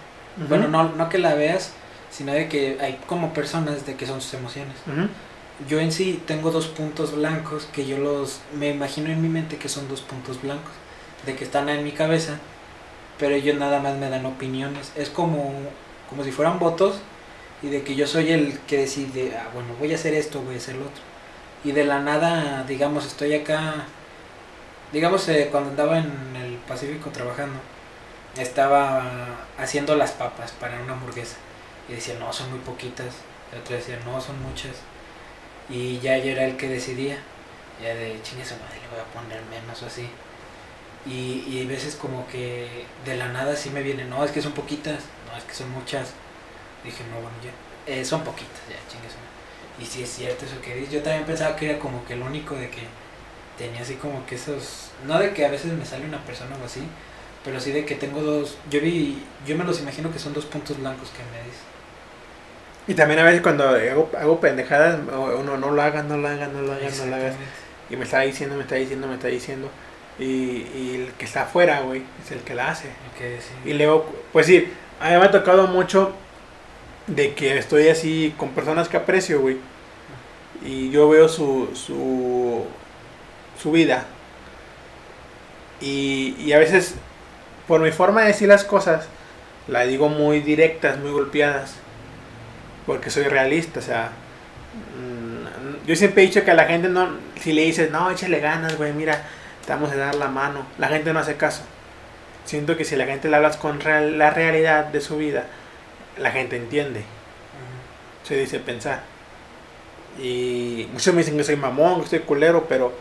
Bueno, 0.50 0.68
no, 0.68 0.90
no 0.90 1.10
que 1.10 1.18
la 1.20 1.36
veas, 1.36 1.72
sino 2.10 2.34
de 2.34 2.48
que 2.50 2.78
hay 2.82 3.00
como 3.08 3.34
personas 3.34 3.86
de 3.86 3.96
que 3.96 4.06
son 4.06 4.22
sus 4.22 4.34
emociones. 4.34 4.76
Yo 5.68 5.80
en 5.80 5.92
sí 5.92 6.22
tengo 6.26 6.52
dos 6.52 6.68
puntos 6.68 7.16
blancos 7.16 7.68
que 7.72 7.86
yo 7.86 7.98
los 7.98 8.40
me 8.58 8.70
imagino 8.70 9.10
en 9.10 9.22
mi 9.22 9.30
mente 9.30 9.58
que 9.58 9.70
son 9.70 9.88
dos 9.88 10.02
puntos 10.02 10.42
blancos, 10.42 10.72
de 11.26 11.36
que 11.36 11.44
están 11.44 11.70
en 11.70 11.84
mi 11.84 11.92
cabeza, 11.92 12.40
pero 13.20 13.36
ellos 13.36 13.58
nada 13.58 13.80
más 13.80 13.98
me 13.98 14.10
dan 14.10 14.26
opiniones. 14.26 14.92
Es 14.96 15.10
como 15.10 15.54
como 16.12 16.26
si 16.26 16.32
fueran 16.32 16.60
votos 16.60 16.98
y 17.62 17.70
de 17.70 17.84
que 17.84 17.96
yo 17.96 18.06
soy 18.06 18.32
el 18.32 18.60
que 18.62 18.78
decide, 18.78 19.36
ah, 19.38 19.50
bueno, 19.54 19.70
voy 19.80 19.94
a 19.94 19.96
hacer 19.96 20.14
esto, 20.14 20.42
voy 20.42 20.56
a 20.56 20.58
hacer 20.58 20.76
lo 20.76 20.84
otro. 20.84 21.02
Y 21.64 21.72
de 21.72 21.86
la 21.86 22.00
nada, 22.00 22.64
digamos, 22.68 23.06
estoy 23.06 23.34
acá, 23.34 23.86
digamos, 24.92 25.28
eh, 25.30 25.48
cuando 25.52 25.70
andaba 25.70 26.00
en 26.00 26.36
el 26.36 26.56
Pacífico 26.68 27.12
trabajando, 27.12 27.60
estaba 28.38 29.38
haciendo 29.58 29.96
las 29.96 30.12
papas 30.12 30.52
para 30.52 30.82
una 30.82 30.94
hamburguesa. 30.94 31.38
Y 31.88 31.94
decía, 31.94 32.16
no, 32.20 32.34
son 32.34 32.50
muy 32.52 32.60
poquitas. 32.60 33.16
El 33.54 33.60
otro 33.60 33.76
decía, 33.76 34.00
no, 34.06 34.20
son 34.20 34.42
muchas. 34.42 34.72
Y 35.72 36.00
ya 36.00 36.18
yo 36.18 36.32
era 36.32 36.46
el 36.46 36.58
que 36.58 36.68
decidía. 36.68 37.18
Ya 37.82 37.96
de 37.96 38.20
chingue 38.22 38.46
su 38.46 38.54
madre, 38.56 38.80
le 38.82 38.88
voy 38.90 39.00
a 39.00 39.06
poner 39.14 39.42
menos 39.46 39.82
o 39.82 39.86
así. 39.88 40.08
Y, 41.06 41.44
y 41.48 41.66
veces 41.66 41.96
como 41.96 42.28
que 42.28 42.86
de 43.06 43.18
la 43.18 43.30
nada 43.30 43.56
sí 43.56 43.72
me 43.72 43.82
viene, 43.82 44.06
no, 44.06 44.24
es 44.24 44.32
que 44.32 44.42
son 44.42 44.52
poquitas, 44.52 45.00
no, 45.28 45.38
es 45.38 45.44
que 45.46 45.54
son 45.54 45.72
muchas. 45.72 46.12
Dije, 46.84 47.04
no, 47.10 47.16
bueno, 47.16 47.36
ya, 47.44 47.92
eh, 47.92 48.06
son 48.06 48.24
poquitas, 48.24 48.62
ya, 48.70 48.76
chingue 48.92 49.10
su 49.10 49.18
madre. 49.18 49.32
Y 49.82 49.86
sí 49.86 50.04
es 50.04 50.10
cierto 50.12 50.46
eso 50.46 50.62
que 50.62 50.76
dices. 50.76 50.94
Yo 50.94 51.02
también 51.02 51.26
pensaba 51.26 51.56
que 51.56 51.72
era 51.72 51.80
como 51.80 52.06
que 52.06 52.14
el 52.14 52.22
único 52.22 52.56
de 52.56 52.70
que 52.70 52.82
tenía 53.58 53.82
así 53.82 53.96
como 53.96 54.26
que 54.26 54.36
esos, 54.36 54.92
no 55.06 55.18
de 55.20 55.34
que 55.34 55.46
a 55.46 55.50
veces 55.50 55.74
me 55.74 55.86
sale 55.86 56.06
una 56.06 56.24
persona 56.24 56.56
o 56.62 56.66
así, 56.66 56.82
pero 57.44 57.60
sí 57.60 57.72
de 57.72 57.86
que 57.86 57.96
tengo 57.96 58.22
dos, 58.22 58.58
yo 58.70 58.82
vi, 58.82 59.24
yo 59.46 59.56
me 59.58 59.64
los 59.64 59.80
imagino 59.80 60.12
que 60.12 60.20
son 60.20 60.34
dos 60.34 60.46
puntos 60.46 60.78
blancos 60.78 61.10
que 61.10 61.24
me 61.24 61.44
dices. 61.46 61.71
Y 62.88 62.94
también 62.96 63.20
a 63.20 63.24
veces 63.24 63.42
cuando 63.42 63.70
hago, 63.70 64.10
hago 64.20 64.40
pendejadas, 64.40 65.00
uno 65.40 65.58
no 65.58 65.72
lo 65.72 65.82
hagas, 65.82 66.04
no 66.06 66.18
lo 66.18 66.28
hagas, 66.28 66.52
no 66.52 66.62
lo 66.62 66.74
hagas, 66.74 66.98
no 66.98 67.06
lo 67.06 67.16
hagas. 67.16 67.36
Y 67.90 67.96
me 67.96 68.06
está 68.06 68.22
diciendo, 68.22 68.56
me 68.56 68.64
está 68.64 68.76
diciendo, 68.76 69.08
me 69.08 69.16
está 69.16 69.28
diciendo. 69.28 69.70
Y, 70.20 70.24
y 70.26 71.06
el 71.06 71.14
que 71.14 71.26
está 71.26 71.44
afuera, 71.44 71.82
güey, 71.82 72.04
es 72.24 72.32
el 72.32 72.40
que 72.40 72.56
la 72.56 72.72
hace. 72.72 72.88
Sí. 73.18 73.70
Y 73.70 73.74
luego, 73.74 74.12
pues 74.34 74.48
sí, 74.48 74.68
a 75.00 75.10
mí 75.10 75.18
me 75.18 75.26
ha 75.26 75.32
tocado 75.32 75.68
mucho 75.68 76.14
de 77.08 77.34
que 77.34 77.58
estoy 77.58 77.90
así 77.90 78.34
con 78.38 78.50
personas 78.50 78.90
que 78.90 78.98
aprecio, 78.98 79.42
güey. 79.42 79.58
Y 80.64 80.92
yo 80.92 81.10
veo 81.10 81.28
su, 81.28 81.70
su, 81.74 82.66
su 83.62 83.72
vida. 83.72 84.06
Y, 85.80 86.36
y 86.40 86.54
a 86.54 86.60
veces, 86.60 86.96
por 87.68 87.82
mi 87.82 87.92
forma 87.92 88.22
de 88.22 88.28
decir 88.28 88.48
las 88.48 88.64
cosas, 88.64 89.08
la 89.68 89.84
digo 89.84 90.10
muy 90.10 90.40
directas, 90.40 91.00
muy 91.00 91.12
golpeadas. 91.12 91.76
Porque 92.86 93.10
soy 93.10 93.24
realista, 93.26 93.80
o 93.80 93.84
sea. 93.84 94.12
mm, 94.98 95.88
Yo 95.88 95.96
siempre 95.96 96.24
he 96.24 96.28
dicho 96.28 96.44
que 96.44 96.52
a 96.52 96.56
la 96.56 96.66
gente 96.66 96.90
no. 96.90 97.10
Si 97.40 97.54
le 97.54 97.64
dices, 97.64 97.92
no, 97.92 98.10
échale 98.12 98.40
ganas, 98.40 98.78
güey, 98.78 98.94
mira, 98.94 99.24
te 99.66 99.72
vamos 99.74 99.92
a 99.92 99.96
dar 99.96 100.16
la 100.16 100.28
mano. 100.28 100.66
La 100.78 100.88
gente 100.88 101.14
no 101.14 101.20
hace 101.20 101.36
caso. 101.36 101.64
Siento 102.46 102.78
que 102.78 102.86
si 102.86 102.96
la 102.96 103.06
gente 103.06 103.30
le 103.30 103.36
hablas 103.38 103.58
con 103.58 103.80
real- 103.80 104.18
la 104.18 104.32
realidad 104.32 104.86
de 104.86 105.02
su 105.02 105.18
vida, 105.18 105.46
la 106.18 106.32
gente 106.32 106.58
entiende. 106.58 107.04
Se 108.24 108.36
dice 108.36 108.60
pensar. 108.60 109.02
Y 110.22 110.88
muchos 110.92 111.14
me 111.14 111.22
dicen 111.22 111.38
que 111.38 111.44
soy 111.44 111.56
mamón, 111.56 112.02
que 112.02 112.10
soy 112.10 112.20
culero, 112.20 112.66
pero, 112.68 112.94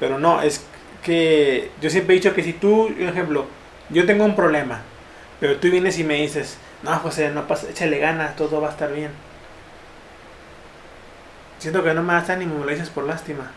pero 0.00 0.18
no, 0.18 0.40
es 0.42 0.64
que 1.02 1.70
yo 1.80 1.90
siempre 1.90 2.14
he 2.14 2.18
dicho 2.18 2.34
que 2.34 2.42
si 2.42 2.54
tú, 2.54 2.88
por 2.98 3.08
ejemplo, 3.08 3.46
yo 3.90 4.06
tengo 4.06 4.24
un 4.24 4.34
problema, 4.34 4.80
pero 5.40 5.56
tú 5.58 5.70
vienes 5.70 5.98
y 5.98 6.04
me 6.04 6.14
dices, 6.14 6.56
no, 6.82 6.92
José, 6.98 7.30
no 7.30 7.46
pasa, 7.46 7.68
échale 7.70 7.98
ganas, 7.98 8.34
todo 8.36 8.60
va 8.60 8.68
a 8.68 8.72
estar 8.72 8.92
bien. 8.92 9.10
Siento 11.64 11.82
que 11.82 11.94
no 11.94 12.02
me 12.02 12.12
das 12.12 12.28
ánimo, 12.28 12.58
me 12.58 12.66
lo 12.66 12.70
dices 12.70 12.90
por 12.90 13.04
lástima. 13.04 13.50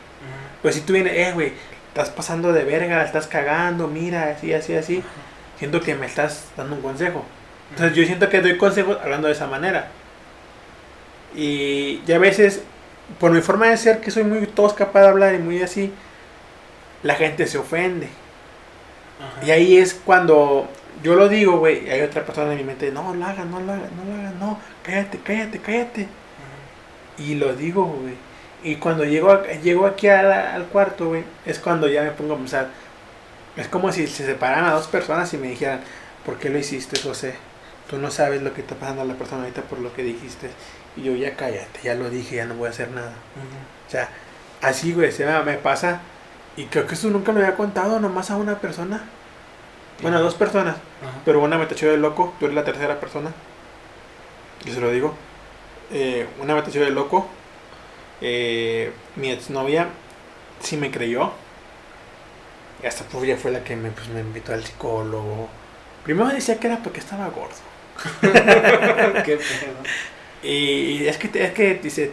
Pues 0.61 0.75
si 0.75 0.81
tú 0.81 0.93
vienes, 0.93 1.11
eh, 1.11 1.31
güey, 1.33 1.51
estás 1.89 2.09
pasando 2.09 2.53
de 2.53 2.63
verga, 2.63 3.03
estás 3.03 3.27
cagando, 3.27 3.89
mira, 3.89 4.29
así, 4.29 4.53
así, 4.53 4.75
así. 4.75 5.03
Siento 5.59 5.81
que 5.81 5.93
me 5.93 6.05
estás 6.05 6.45
dando 6.55 6.77
un 6.77 6.81
consejo. 6.81 7.25
Entonces 7.71 7.97
yo 7.97 8.05
siento 8.05 8.29
que 8.29 8.39
doy 8.39 8.55
consejos 8.55 8.97
hablando 9.03 9.27
de 9.27 9.33
esa 9.33 9.47
manera. 9.47 9.89
Y, 11.35 12.01
y 12.07 12.11
a 12.13 12.17
veces, 12.17 12.61
por 13.19 13.31
mi 13.31 13.41
forma 13.41 13.67
de 13.67 13.75
ser, 13.75 13.99
que 13.99 14.09
soy 14.09 14.23
muy 14.23 14.47
tosca 14.47 14.93
para 14.93 15.09
hablar 15.09 15.35
y 15.35 15.39
muy 15.39 15.61
así, 15.61 15.91
la 17.03 17.15
gente 17.15 17.45
se 17.45 17.57
ofende. 17.57 18.07
Ajá. 19.19 19.45
Y 19.45 19.51
ahí 19.51 19.75
es 19.75 19.93
cuando 19.93 20.69
yo 21.03 21.15
lo 21.15 21.27
digo, 21.27 21.59
güey, 21.59 21.85
y 21.85 21.89
hay 21.89 21.99
otra 21.99 22.25
persona 22.25 22.53
en 22.53 22.59
mi 22.59 22.63
mente, 22.63 22.89
no 22.89 23.13
lo 23.13 23.25
hagas, 23.25 23.45
no 23.45 23.59
lo 23.59 23.73
hagas, 23.73 23.91
no 23.91 24.05
lo 24.05 24.17
hagas, 24.17 24.33
no, 24.35 24.59
cállate, 24.81 25.19
cállate, 25.19 25.59
cállate. 25.59 26.07
Y 27.17 27.35
lo 27.35 27.53
digo, 27.53 27.85
güey. 27.85 28.13
Y 28.63 28.75
cuando 28.77 29.05
llego, 29.05 29.31
a- 29.31 29.43
llego 29.43 29.85
aquí 29.85 30.07
la- 30.07 30.53
al 30.53 30.65
cuarto, 30.65 31.07
güey, 31.09 31.23
es 31.45 31.59
cuando 31.59 31.87
ya 31.87 32.03
me 32.03 32.11
pongo 32.11 32.33
a 32.33 32.37
pensar. 32.37 32.67
Es 33.55 33.67
como 33.67 33.91
si 33.91 34.07
se 34.07 34.25
separaran 34.25 34.65
a 34.65 34.73
dos 34.73 34.87
personas 34.87 35.33
y 35.33 35.37
me 35.37 35.47
dijeran, 35.49 35.81
¿por 36.25 36.37
qué 36.37 36.49
lo 36.49 36.57
hiciste, 36.59 36.99
José? 37.01 37.35
Tú 37.89 37.97
no 37.97 38.11
sabes 38.11 38.41
lo 38.41 38.53
que 38.53 38.61
está 38.61 38.75
pasando 38.75 39.01
a 39.01 39.05
la 39.05 39.13
persona 39.15 39.43
ahorita 39.43 39.61
por 39.63 39.79
lo 39.79 39.93
que 39.93 40.03
dijiste. 40.03 40.49
Y 40.95 41.03
yo, 41.03 41.15
ya 41.15 41.35
cállate, 41.35 41.79
ya 41.83 41.95
lo 41.95 42.09
dije, 42.09 42.35
ya 42.37 42.45
no 42.45 42.55
voy 42.55 42.67
a 42.67 42.71
hacer 42.71 42.89
nada. 42.91 43.13
O 43.87 43.91
sea, 43.91 44.09
así, 44.61 44.93
güey, 44.93 45.11
se 45.11 45.25
me, 45.25 45.41
me 45.43 45.53
pasa. 45.55 46.01
Y 46.57 46.65
creo 46.65 46.85
que 46.87 46.95
eso 46.95 47.09
nunca 47.09 47.31
lo 47.31 47.39
había 47.39 47.55
contado 47.55 47.99
nomás 47.99 48.29
a 48.31 48.35
una 48.37 48.59
persona. 48.59 49.03
Bueno, 50.01 50.17
a 50.17 50.21
dos 50.21 50.35
personas. 50.35 50.75
Pero 51.25 51.39
una 51.41 51.57
me 51.57 51.65
tachó 51.67 51.87
de 51.89 51.97
loco, 51.97 52.33
tú 52.39 52.45
eres 52.45 52.55
la 52.55 52.63
tercera 52.65 52.99
persona. 52.99 53.31
Y 54.65 54.71
se 54.71 54.79
lo 54.81 54.89
digo. 54.91 55.15
Eh, 55.91 56.27
una 56.41 56.61
tachó 56.63 56.79
de 56.79 56.91
loco. 56.91 57.27
Eh, 58.21 58.91
mi 59.15 59.31
exnovia 59.31 59.87
sí 60.59 60.77
me 60.77 60.91
creyó. 60.91 61.31
Y 62.83 62.85
hasta 62.85 63.03
pues 63.05 63.27
ya 63.27 63.37
fue 63.37 63.51
la 63.51 63.63
que 63.63 63.75
me, 63.75 63.89
pues, 63.89 64.07
me 64.09 64.19
invitó 64.19 64.53
al 64.53 64.63
psicólogo. 64.63 65.49
Primero 66.03 66.29
decía 66.29 66.59
que 66.59 66.67
era 66.67 66.77
porque 66.77 66.99
estaba 66.99 67.27
gordo. 67.27 67.55
Qué 69.25 69.37
pedo. 69.37 69.83
Y 70.43 71.07
es 71.07 71.17
que, 71.17 71.43
es 71.43 71.51
que 71.53 71.75
dice, 71.75 72.11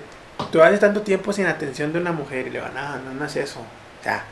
tú 0.50 0.62
haces 0.62 0.80
tanto 0.80 1.02
tiempo 1.02 1.32
sin 1.32 1.46
atención 1.46 1.92
de 1.92 2.00
una 2.00 2.12
mujer. 2.12 2.46
Y 2.46 2.50
le 2.50 2.60
digo, 2.60 2.70
no, 2.74 2.98
no, 2.98 3.14
no 3.14 3.24
es 3.24 3.36
eso. 3.36 3.60
O 3.60 4.02
sea, 4.02 4.24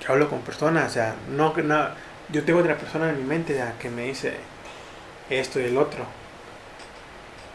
yo 0.00 0.12
hablo 0.12 0.28
con 0.28 0.40
personas. 0.40 0.90
O 0.90 0.94
sea, 0.94 1.14
no, 1.30 1.52
que 1.52 1.62
no, 1.62 1.88
yo 2.30 2.44
tengo 2.44 2.60
otra 2.60 2.76
persona 2.76 3.10
en 3.10 3.18
mi 3.18 3.24
mente 3.24 3.54
ya, 3.54 3.74
que 3.78 3.90
me 3.90 4.04
dice 4.04 4.34
esto 5.30 5.60
y 5.60 5.64
el 5.64 5.76
otro. 5.76 6.04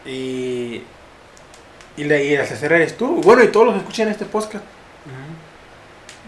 Y, 0.06 0.82
y, 1.98 2.04
la, 2.04 2.18
y 2.18 2.36
la 2.36 2.44
tercera 2.44 2.76
eres 2.76 2.96
tú. 2.96 3.20
Bueno, 3.22 3.42
y 3.42 3.48
todos 3.48 3.66
los 3.66 3.74
que 3.74 3.80
escuchan 3.80 4.08
este 4.08 4.24
podcast. 4.24 4.64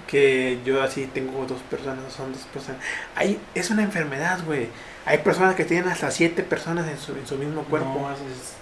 Que 0.07 0.59
yo 0.65 0.83
así 0.83 1.07
tengo 1.07 1.47
dos 1.47 1.61
personas, 1.71 2.13
son 2.13 2.33
dos 2.33 2.43
personas. 2.53 2.83
Hay, 3.15 3.39
es 3.55 3.71
una 3.71 3.85
enfermedad, 3.85 4.41
güey. 4.45 4.67
Hay 5.07 5.19
personas 5.19 5.55
que 5.55 5.65
tienen 5.65 5.89
hasta 5.89 6.11
siete 6.11 6.43
personas 6.43 6.89
en 6.89 6.99
su, 6.99 7.13
en 7.13 7.25
su 7.25 7.37
mismo 7.37 7.63
cuerpo. 7.63 7.95
No, 8.01 8.13
eso 8.13 8.25
es 8.25 8.55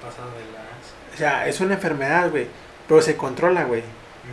pasado 0.00 0.30
de 0.30 0.44
las. 0.52 1.14
O 1.14 1.18
sea, 1.18 1.48
es 1.48 1.60
una 1.60 1.74
enfermedad, 1.74 2.30
güey. 2.30 2.46
Pero 2.86 3.02
se 3.02 3.16
controla, 3.16 3.64
güey. 3.64 3.82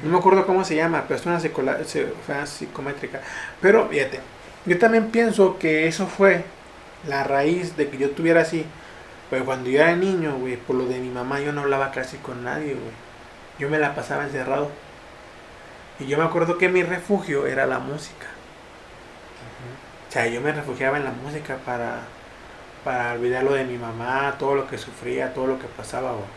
No 0.03 0.11
me 0.11 0.17
acuerdo 0.17 0.45
cómo 0.45 0.63
se 0.63 0.75
llama, 0.75 1.05
pero 1.07 1.19
es 1.19 1.25
una 1.25 2.45
psicométrica. 2.45 3.21
Pero 3.59 3.89
fíjate, 3.89 4.19
yo 4.65 4.77
también 4.77 5.09
pienso 5.09 5.57
que 5.57 5.87
eso 5.87 6.05
fue 6.05 6.45
la 7.07 7.23
raíz 7.23 7.75
de 7.77 7.89
que 7.89 7.97
yo 7.97 8.11
tuviera 8.11 8.41
así. 8.41 8.65
Pero 9.29 9.45
cuando 9.45 9.69
yo 9.69 9.81
era 9.81 9.95
niño, 9.95 10.37
güey, 10.37 10.57
por 10.57 10.75
lo 10.75 10.85
de 10.85 10.99
mi 10.99 11.09
mamá, 11.09 11.39
yo 11.39 11.51
no 11.53 11.61
hablaba 11.61 11.91
casi 11.91 12.17
con 12.17 12.43
nadie, 12.43 12.73
güey. 12.73 12.93
Yo 13.59 13.69
me 13.69 13.79
la 13.79 13.95
pasaba 13.95 14.23
encerrado. 14.23 14.69
Y 15.99 16.05
yo 16.07 16.17
me 16.17 16.23
acuerdo 16.23 16.57
que 16.57 16.69
mi 16.69 16.83
refugio 16.83 17.47
era 17.47 17.65
la 17.65 17.79
música. 17.79 18.27
O 20.09 20.11
sea, 20.11 20.27
yo 20.27 20.41
me 20.41 20.51
refugiaba 20.51 20.97
en 20.97 21.05
la 21.05 21.11
música 21.11 21.57
para, 21.65 22.01
para 22.83 23.13
olvidar 23.13 23.43
lo 23.43 23.53
de 23.53 23.65
mi 23.65 23.77
mamá, 23.77 24.35
todo 24.39 24.55
lo 24.55 24.67
que 24.67 24.77
sufría, 24.77 25.33
todo 25.33 25.47
lo 25.47 25.59
que 25.59 25.67
pasaba, 25.67 26.11
güey. 26.13 26.29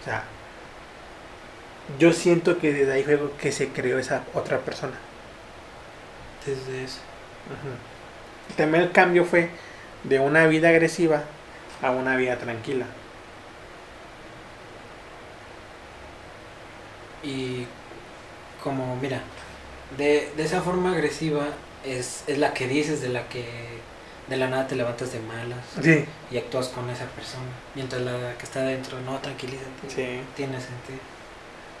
O 0.00 0.04
sea, 0.04 0.24
yo 1.98 2.12
siento 2.12 2.58
que 2.58 2.72
desde 2.72 2.92
ahí 2.92 3.04
fue 3.04 3.20
que 3.38 3.52
se 3.52 3.72
creó 3.72 3.98
esa 3.98 4.24
otra 4.34 4.58
persona. 4.60 4.98
Desde 6.44 6.84
eso. 6.84 7.00
Ujú. 7.46 7.76
Y 8.50 8.54
También 8.54 8.84
el 8.84 8.92
cambio 8.92 9.24
fue 9.24 9.50
de 10.04 10.20
una 10.20 10.46
vida 10.46 10.68
agresiva 10.70 11.24
a 11.82 11.90
una 11.90 12.16
vida 12.16 12.38
tranquila. 12.38 12.86
Y 17.22 17.66
como, 18.62 18.96
mira, 18.96 19.20
de, 19.96 20.30
de 20.36 20.42
esa 20.44 20.60
forma 20.62 20.92
agresiva 20.92 21.46
es, 21.84 22.24
es 22.26 22.38
la 22.38 22.52
que 22.54 22.66
dices, 22.68 23.00
de 23.00 23.08
la 23.08 23.28
que 23.28 23.44
de 24.28 24.36
la 24.36 24.48
nada 24.48 24.66
te 24.66 24.76
levantas 24.76 25.12
de 25.12 25.18
malas 25.20 25.58
Sí. 25.82 26.04
y 26.30 26.38
actúas 26.38 26.68
con 26.68 26.88
esa 26.90 27.04
persona. 27.06 27.44
Mientras 27.74 28.00
la 28.02 28.34
que 28.38 28.44
está 28.44 28.60
adentro, 28.60 28.98
no, 29.00 29.18
tranquilízate. 29.18 29.88
Sí. 29.88 30.20
Tiene 30.36 30.54
sentido. 30.54 30.98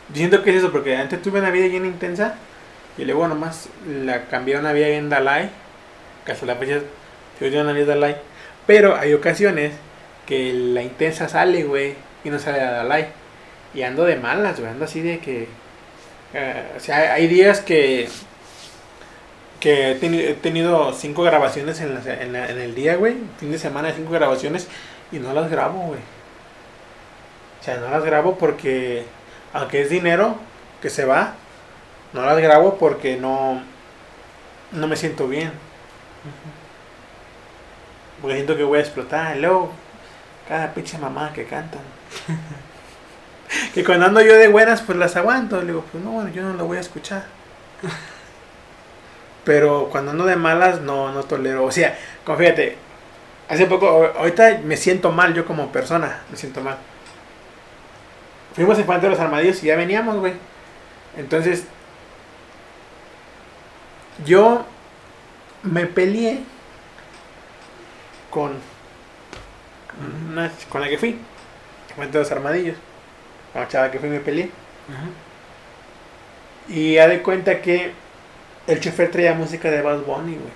Yo 0.08 0.16
siento 0.16 0.42
que 0.42 0.50
es 0.50 0.56
eso, 0.56 0.72
porque 0.72 0.96
antes 0.96 1.22
tuve 1.22 1.38
una 1.38 1.50
vida 1.50 1.68
bien 1.68 1.86
intensa 1.86 2.34
y 2.98 3.04
luego 3.04 3.26
nomás 3.28 3.68
la 3.88 4.26
cambié 4.26 4.56
a 4.56 4.60
una 4.60 4.72
vida 4.72 4.88
bien 4.88 5.08
Dalai. 5.08 5.50
Que 6.26 6.32
hasta 6.32 6.46
la 6.46 6.56
fecha 6.56 6.80
teniendo 7.38 7.62
una 7.70 7.72
vida 7.72 7.86
Dalai. 7.94 8.16
Pero 8.66 8.96
hay 8.96 9.14
ocasiones 9.14 9.72
que 10.32 10.52
la 10.54 10.82
intensa 10.82 11.28
sale, 11.28 11.64
güey, 11.64 11.94
y 12.24 12.30
no 12.30 12.38
sale 12.38 12.58
la 12.58 12.70
Dalai. 12.72 13.08
Y 13.74 13.82
ando 13.82 14.04
de 14.04 14.16
malas, 14.16 14.58
güey, 14.60 14.70
ando 14.72 14.84
así 14.86 15.00
de 15.00 15.18
que. 15.20 15.48
eh, 16.34 16.72
o 16.76 16.80
sea, 16.80 17.14
hay 17.14 17.26
días 17.28 17.60
que. 17.60 18.08
que 19.60 19.92
he, 19.92 20.00
teni- 20.00 20.20
he 20.20 20.34
tenido 20.34 20.92
cinco 20.92 21.22
grabaciones 21.22 21.80
en, 21.80 21.94
la- 21.94 22.14
en 22.22 22.32
la- 22.32 22.48
en 22.50 22.58
el 22.60 22.74
día, 22.74 22.96
güey. 22.96 23.16
Fin 23.38 23.52
de 23.52 23.58
semana, 23.58 23.92
cinco 23.94 24.10
grabaciones 24.12 24.68
y 25.12 25.18
no 25.18 25.32
las 25.32 25.50
grabo, 25.50 25.78
güey. 25.88 26.00
O 27.60 27.64
sea, 27.64 27.76
no 27.76 27.88
las 27.90 28.04
grabo 28.04 28.38
porque 28.38 29.04
aunque 29.52 29.82
es 29.82 29.90
dinero 29.90 30.36
que 30.80 30.90
se 30.90 31.04
va, 31.04 31.34
no 32.12 32.22
las 32.26 32.38
grabo 32.38 32.76
porque 32.78 33.16
no, 33.16 33.62
no 34.72 34.88
me 34.88 34.96
siento 34.96 35.28
bien. 35.28 35.52
Porque 38.20 38.34
siento 38.36 38.56
que 38.56 38.64
voy 38.64 38.78
a 38.78 38.82
explotar. 38.82 39.36
Luego, 39.36 39.72
cada 40.48 40.72
pinche 40.74 40.98
mamá 40.98 41.32
que 41.32 41.44
cantan. 41.44 41.80
que 43.74 43.84
cuando 43.84 44.06
ando 44.06 44.20
yo 44.20 44.34
de 44.34 44.48
buenas, 44.48 44.82
pues 44.82 44.98
las 44.98 45.16
aguanto. 45.16 45.60
Le 45.60 45.68
digo, 45.68 45.84
pues 45.90 46.02
no, 46.02 46.10
bueno, 46.12 46.30
yo 46.30 46.42
no 46.42 46.54
lo 46.54 46.66
voy 46.66 46.78
a 46.78 46.80
escuchar. 46.80 47.24
Pero 49.44 49.88
cuando 49.90 50.12
ando 50.12 50.24
de 50.24 50.36
malas, 50.36 50.80
no, 50.80 51.12
no 51.12 51.24
tolero. 51.24 51.64
O 51.64 51.72
sea, 51.72 51.98
como 52.24 52.38
fíjate, 52.38 52.76
hace 53.48 53.66
poco, 53.66 53.86
ahor- 53.88 54.16
ahorita 54.16 54.60
me 54.64 54.76
siento 54.76 55.10
mal 55.10 55.34
yo 55.34 55.44
como 55.44 55.72
persona, 55.72 56.20
me 56.30 56.36
siento 56.36 56.60
mal. 56.60 56.76
Fuimos 58.54 58.78
en 58.78 58.86
Puente 58.86 59.06
de 59.06 59.10
los 59.10 59.20
Armadillos 59.20 59.62
y 59.64 59.66
ya 59.66 59.76
veníamos, 59.76 60.16
güey. 60.18 60.34
Entonces, 61.16 61.64
yo 64.24 64.64
me 65.62 65.86
peleé 65.86 66.40
con 68.30 68.52
una, 70.30 70.50
con 70.68 70.80
la 70.80 70.88
que 70.88 70.98
fui. 70.98 71.18
de 71.96 72.18
los 72.18 72.30
Armadillos. 72.32 72.76
Con 73.52 73.62
la 73.62 73.68
chava 73.68 73.90
que 73.90 73.98
fui 73.98 74.08
me 74.08 74.20
peleé. 74.20 74.50
Ajá. 74.88 75.06
Y 76.68 76.94
ya 76.94 77.08
de 77.08 77.22
cuenta 77.22 77.60
que 77.60 77.92
el 78.66 78.80
chofer 78.80 79.10
traía 79.10 79.34
música 79.34 79.70
de 79.70 79.82
Bad 79.82 80.00
Bunny, 80.00 80.34
güey. 80.34 80.52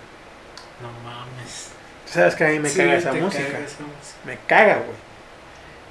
No 0.81 0.89
mames. 1.05 1.71
Tú 2.07 2.13
sabes 2.13 2.35
que 2.35 2.45
a 2.45 2.49
mí 2.49 2.59
me 2.59 2.69
Sí, 2.69 2.79
caga 2.79 2.95
esa 2.97 3.13
música. 3.13 3.45
caga 3.45 3.65
esa 3.65 3.83
música. 3.83 4.19
Me 4.25 4.39
caga, 4.47 4.75
güey. 4.77 4.97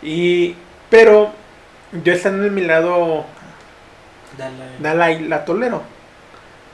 Y, 0.01 0.55
pero 0.89 1.33
yo 2.03 2.13
estando 2.13 2.45
en 2.45 2.53
mi 2.53 2.61
lado. 2.61 3.25
Dalai 4.79 5.21
la 5.27 5.45
tolero. 5.45 5.83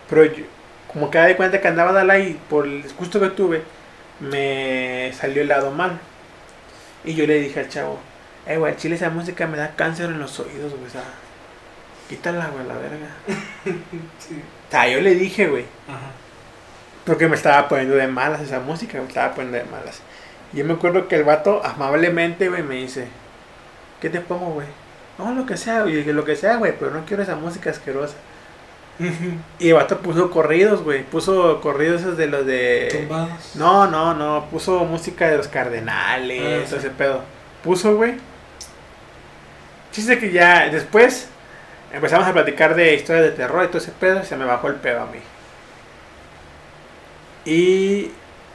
Pero 0.10 0.26
yo, 0.26 0.44
como 0.92 1.10
que 1.10 1.20
de 1.20 1.36
cuenta 1.36 1.62
que 1.62 1.68
andaba 1.68 1.92
Dalai, 1.92 2.38
por 2.50 2.66
el 2.66 2.84
disgusto 2.84 3.20
que 3.20 3.30
tuve, 3.30 3.64
me 4.20 5.12
salió 5.14 5.42
el 5.42 5.48
lado 5.48 5.72
mal. 5.72 6.00
Y 7.04 7.14
yo 7.16 7.26
le 7.26 7.40
dije 7.40 7.60
al 7.60 7.70
chavo, 7.70 8.00
eh, 8.46 8.58
güey, 8.58 8.76
chile 8.76 8.96
esa 8.96 9.10
música 9.10 9.48
me 9.48 9.58
da 9.58 9.76
cáncer 9.76 10.06
en 10.10 10.20
los 10.20 10.40
oídos, 10.40 10.72
güey, 10.72 10.86
o 10.86 10.90
sea, 10.90 11.04
quítala, 12.10 12.48
güey, 12.48 12.66
la 12.68 12.76
verga. 12.76 13.08
Sí. 14.20 14.42
O 14.68 14.72
sea, 14.72 14.88
yo 14.88 15.02
le 15.02 15.16
dije, 15.16 15.48
güey, 15.48 15.66
Ajá. 15.88 16.12
porque 17.06 17.28
me 17.28 17.36
estaba 17.36 17.68
poniendo 17.68 17.96
de 17.96 18.08
malas 18.08 18.42
esa 18.42 18.60
música, 18.60 19.00
me 19.00 19.08
estaba 19.08 19.34
poniendo 19.34 19.58
de 19.58 19.66
malas. 19.66 20.02
Y 20.54 20.58
yo 20.58 20.66
me 20.66 20.74
acuerdo 20.74 21.08
que 21.08 21.16
el 21.16 21.24
vato 21.24 21.62
amablemente, 21.64 22.50
güey, 22.50 22.64
me 22.64 22.76
dice, 22.76 23.08
¿qué 24.00 24.10
te 24.10 24.22
pongo, 24.22 24.52
güey? 24.52 24.68
No, 25.18 25.34
lo 25.34 25.46
que 25.46 25.58
sea, 25.58 25.82
güey, 25.82 25.96
dije, 25.96 26.14
lo 26.14 26.24
que 26.26 26.36
sea, 26.36 26.56
güey, 26.58 26.74
pero 26.78 26.92
no 26.92 27.06
quiero 27.06 27.24
esa 27.24 27.36
música 27.36 27.70
asquerosa. 27.70 28.16
Y 29.60 29.70
el 29.70 29.74
vato 29.76 29.98
puso 30.00 30.30
corridos, 30.32 30.84
güey, 30.84 31.04
puso 31.04 31.60
corridos 31.62 32.02
esos 32.02 32.18
de 32.18 32.28
los 32.28 32.46
de... 32.46 32.90
Tumbados. 32.92 33.56
No, 33.56 33.88
no, 33.88 34.14
no, 34.14 34.46
puso 34.50 34.84
música 34.86 35.30
de 35.30 35.38
los 35.38 35.48
cardenales, 35.48 36.42
Ah, 36.42 36.70
todo 36.70 36.80
sí. 36.80 36.86
ese 36.88 36.90
pedo. 36.96 37.22
Puso, 37.64 37.96
güey. 37.96 38.16
Chiste 39.92 40.20
que 40.20 40.32
ya 40.32 40.70
después 40.70 41.28
empezamos 41.94 42.28
a 42.28 42.34
platicar 42.34 42.76
de 42.76 42.94
historias 42.96 43.26
de 43.26 43.32
terror 43.32 43.64
y 43.66 43.68
todo 43.68 43.78
ese 43.80 43.92
pedo, 43.92 44.24
se 44.24 44.36
me 44.38 44.46
bajó 44.46 44.68
el 44.68 44.76
pedo 44.76 45.02
a 45.02 45.06
mí. 45.08 45.20
Y, 47.46 48.12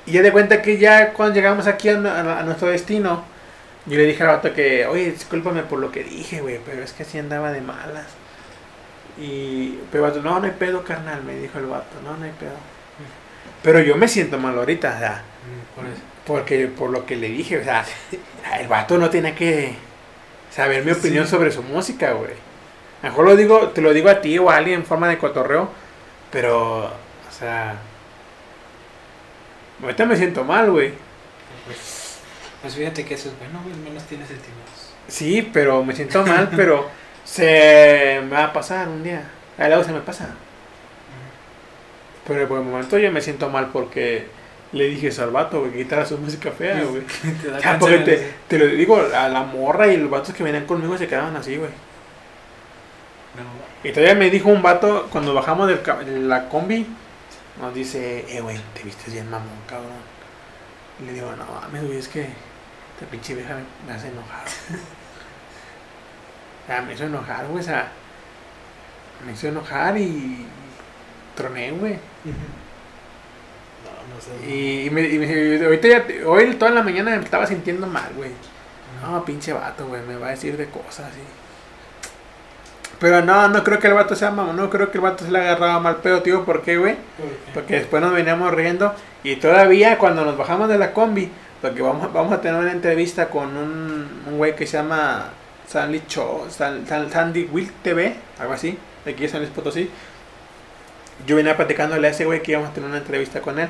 y 0.07 0.13
ya 0.13 0.23
de 0.23 0.33
cuenta 0.33 0.63
que 0.63 0.79
ya 0.79 1.13
cuando 1.13 1.35
llegamos 1.35 1.67
aquí 1.67 1.89
a, 1.89 1.99
a- 1.99 2.39
a 2.41 2.43
nuestro 2.45 2.69
destino, 2.69 3.25
yo 3.87 3.97
le 3.97 4.05
dije 4.05 4.23
al 4.23 4.29
vato 4.31 4.53
que, 4.55 4.87
oye, 4.87 5.11
discúlpame 5.13 5.63
por 5.63 5.79
lo 5.79 5.91
que 5.93 6.05
dije, 6.05 6.41
güey, 6.41 6.61
pero 6.65 6.83
es 6.83 6.93
que 6.93 7.03
así 7.03 7.19
andaba 7.19 7.53
de 7.53 7.61
malas. 7.61 8.07
Y, 9.19 9.79
pero 9.91 10.09
no, 10.23 10.39
no 10.41 10.45
hay 10.47 10.53
pedo, 10.53 10.85
carnal, 10.85 11.23
me 11.25 11.37
dijo 11.37 11.59
el 11.59 11.67
vato, 11.67 12.01
no, 12.05 12.17
no 12.17 12.25
hay 12.25 12.33
pedo. 12.39 12.57
Pero 13.63 13.81
yo 13.81 13.97
me 13.97 14.09
siento 14.09 14.39
mal 14.39 14.57
ahorita, 14.59 14.95
o 14.95 14.99
sea, 14.99 15.23
Mm, 15.47 15.77
Por 15.81 15.87
eso. 15.87 16.01
porque 16.27 16.67
por 16.67 16.91
lo 16.91 17.07
que 17.07 17.15
le 17.17 17.29
dije, 17.29 17.59
o 17.61 17.65
sea, 17.65 17.85
el 18.59 18.67
vato 18.69 18.99
no 18.99 19.11
tiene 19.11 19.35
que 19.35 19.75
saber 20.51 20.85
mi 20.85 20.91
opinión 20.93 21.25
Sí. 21.25 21.31
sobre 21.31 21.53
su 21.53 21.63
música, 21.63 22.13
güey. 22.13 22.33
A 23.03 23.07
lo 23.07 23.11
mejor 23.11 23.25
lo 23.27 23.37
digo, 23.37 23.69
te 23.69 23.81
lo 23.81 23.93
digo 23.93 24.09
a 24.11 24.21
ti 24.21 24.37
o 24.39 24.51
a 24.51 24.57
alguien 24.57 24.81
en 24.81 24.87
forma 24.87 25.09
de 25.09 25.19
cotorreo, 25.19 25.69
pero, 26.33 26.87
o 26.87 26.91
sea, 27.31 27.77
ahorita 29.83 30.05
me 30.07 30.17
siento 30.17 30.45
mal, 30.45 30.71
güey. 30.71 30.93
Pues, 31.67 32.19
pues 32.63 32.75
fíjate 32.75 33.05
que 33.05 33.15
eso 33.15 33.29
es 33.29 33.39
bueno, 33.39 33.61
güey, 33.63 33.77
menos 33.77 34.03
tiene 34.05 34.27
sentimientos. 34.27 34.91
Sí, 35.09 35.49
pero 35.53 35.85
me 35.85 35.95
siento 35.95 36.25
mal, 36.27 36.51
pero 36.57 36.89
se 37.27 38.21
me 38.23 38.31
va 38.31 38.45
a 38.45 38.53
pasar 38.53 38.89
un 38.89 39.03
día. 39.03 39.23
A 39.59 39.69
luego 39.69 39.85
se 39.85 39.93
me 39.93 40.01
pasa. 40.01 40.29
Pero 42.27 42.49
por 42.49 42.59
el 42.59 42.65
momento 42.65 42.99
yo 42.99 43.13
me 43.13 43.21
siento 43.21 43.51
mal 43.51 43.69
porque 43.73 44.27
le 44.73 44.85
dije 44.89 45.09
eso 45.09 45.25
al 45.25 45.31
vato, 45.31 45.61
güey, 45.61 45.73
que 45.73 45.79
quitara 45.79 46.07
su 46.07 46.17
música 46.19 46.51
fea, 46.53 46.83
güey. 46.89 47.03
Ya, 47.63 47.79
porque 47.79 47.99
te, 47.99 48.35
te 48.49 48.59
lo 48.59 48.67
digo, 48.67 48.97
a 48.97 49.29
la 49.29 49.43
morra 49.43 49.89
y 49.89 49.97
los 49.97 50.11
vatos 50.11 50.35
que 50.35 50.43
venían 50.43 50.67
conmigo 50.67 50.97
se 50.97 51.09
quedaban 51.09 51.37
así, 51.37 51.57
güey. 51.57 51.71
No, 53.37 53.89
Y 53.89 53.93
todavía 53.93 54.15
me 54.15 54.31
dijo 54.31 54.49
un 54.49 54.63
vato 54.63 55.09
cuando 55.11 55.35
bajamos 55.35 55.69
de 55.69 56.21
la 56.21 56.49
combi, 56.49 56.87
nos 57.61 57.75
dice, 57.75 58.25
eh, 58.29 58.41
güey, 58.41 58.59
te 58.75 58.83
viste 58.83 59.11
bien 59.11 59.29
mamón, 59.29 59.49
cabrón. 59.69 59.91
Y 61.01 61.07
le 61.07 61.13
digo, 61.13 61.35
no 61.37 61.45
mames, 61.61 61.85
güey, 61.85 61.99
es 61.99 62.09
que 62.09 62.23
esta 62.23 63.11
pinche 63.11 63.35
vieja 63.35 63.55
me, 63.55 63.63
me 63.87 63.99
hace 63.99 64.09
enojar. 64.09 64.45
sea, 66.67 66.83
me 66.83 66.95
hizo 66.95 67.05
enojar, 67.05 67.47
güey, 67.47 67.61
o 67.61 67.63
sea, 67.65 67.89
me 69.25 69.33
hizo 69.33 69.49
enojar 69.49 69.97
y 69.99 70.47
troné, 71.35 71.71
güey. 71.73 71.95
no, 73.85 74.15
no 74.15 74.21
sé. 74.21 74.47
Y, 74.51 74.87
y 74.87 74.91
me, 74.91 75.03
y 75.03 75.19
me- 75.19 75.65
ahorita 75.65 75.89
ya, 75.89 76.05
hoy 76.27 76.55
toda 76.55 76.71
la 76.73 76.83
mañana 76.83 77.17
me 77.17 77.25
estaba 77.25 77.47
sintiendo 77.47 77.87
mal, 77.87 78.11
güey. 78.17 78.31
No, 79.03 79.25
pinche 79.25 79.53
vato, 79.53 79.87
güey, 79.87 80.01
me 80.03 80.17
va 80.17 80.29
a 80.29 80.31
decir 80.31 80.57
de 80.57 80.67
cosas. 80.67 81.11
Pero 82.99 83.23
no, 83.23 83.49
no 83.49 83.63
creo 83.63 83.79
que 83.79 83.89
el 83.89 83.95
vato 83.95 84.17
sea 84.17 84.31
mamón, 84.31 84.57
no 84.57 84.71
creo 84.71 84.91
que 84.91 84.97
el 84.99 85.03
vato 85.03 85.25
se 85.25 85.31
le 85.31 85.39
agarraba 85.39 85.81
mal 85.81 85.97
pedo, 85.97 86.23
tío, 86.23 86.45
¿por 86.47 86.63
qué, 86.63 86.79
güey? 86.79 86.95
¿Por 86.95 87.27
qué? 87.29 87.51
Porque 87.53 87.75
después 87.75 88.03
nos 88.03 88.13
veníamos 88.15 88.51
riendo 88.55 88.95
y 89.23 89.37
todavía 89.37 89.99
cuando 89.99 90.25
nos 90.25 90.39
bajamos 90.39 90.69
de 90.71 90.79
la 90.79 90.95
combi, 90.95 91.31
porque 91.61 91.83
vamos, 91.83 92.11
vamos 92.13 92.33
a 92.33 92.41
tener 92.41 92.59
una 92.59 92.73
entrevista 92.73 93.29
con 93.29 93.55
un, 93.55 94.23
un 94.27 94.39
güey 94.39 94.57
que 94.57 94.67
se 94.67 94.79
llama 94.79 95.27
Sandy 95.69 96.03
Cho, 96.07 96.47
San- 96.51 96.87
San- 96.87 97.11
Sandy 97.11 97.45
Will 97.53 97.71
TV, 97.83 98.15
algo 98.39 98.53
así, 98.53 98.79
aquí 99.05 99.23
de 99.23 99.29
San 99.29 99.41
Luis 99.41 99.53
Potosí. 99.53 99.91
Yo 101.27 101.37
venía 101.37 101.57
platicándole 101.57 102.07
a 102.09 102.11
ese 102.11 102.25
güey 102.25 102.43
que 102.43 102.53
íbamos 102.53 102.71
a 102.71 102.73
tener 102.75 102.89
una 102.89 102.99
entrevista 102.99 103.41
con 103.41 103.59
él 103.59 103.69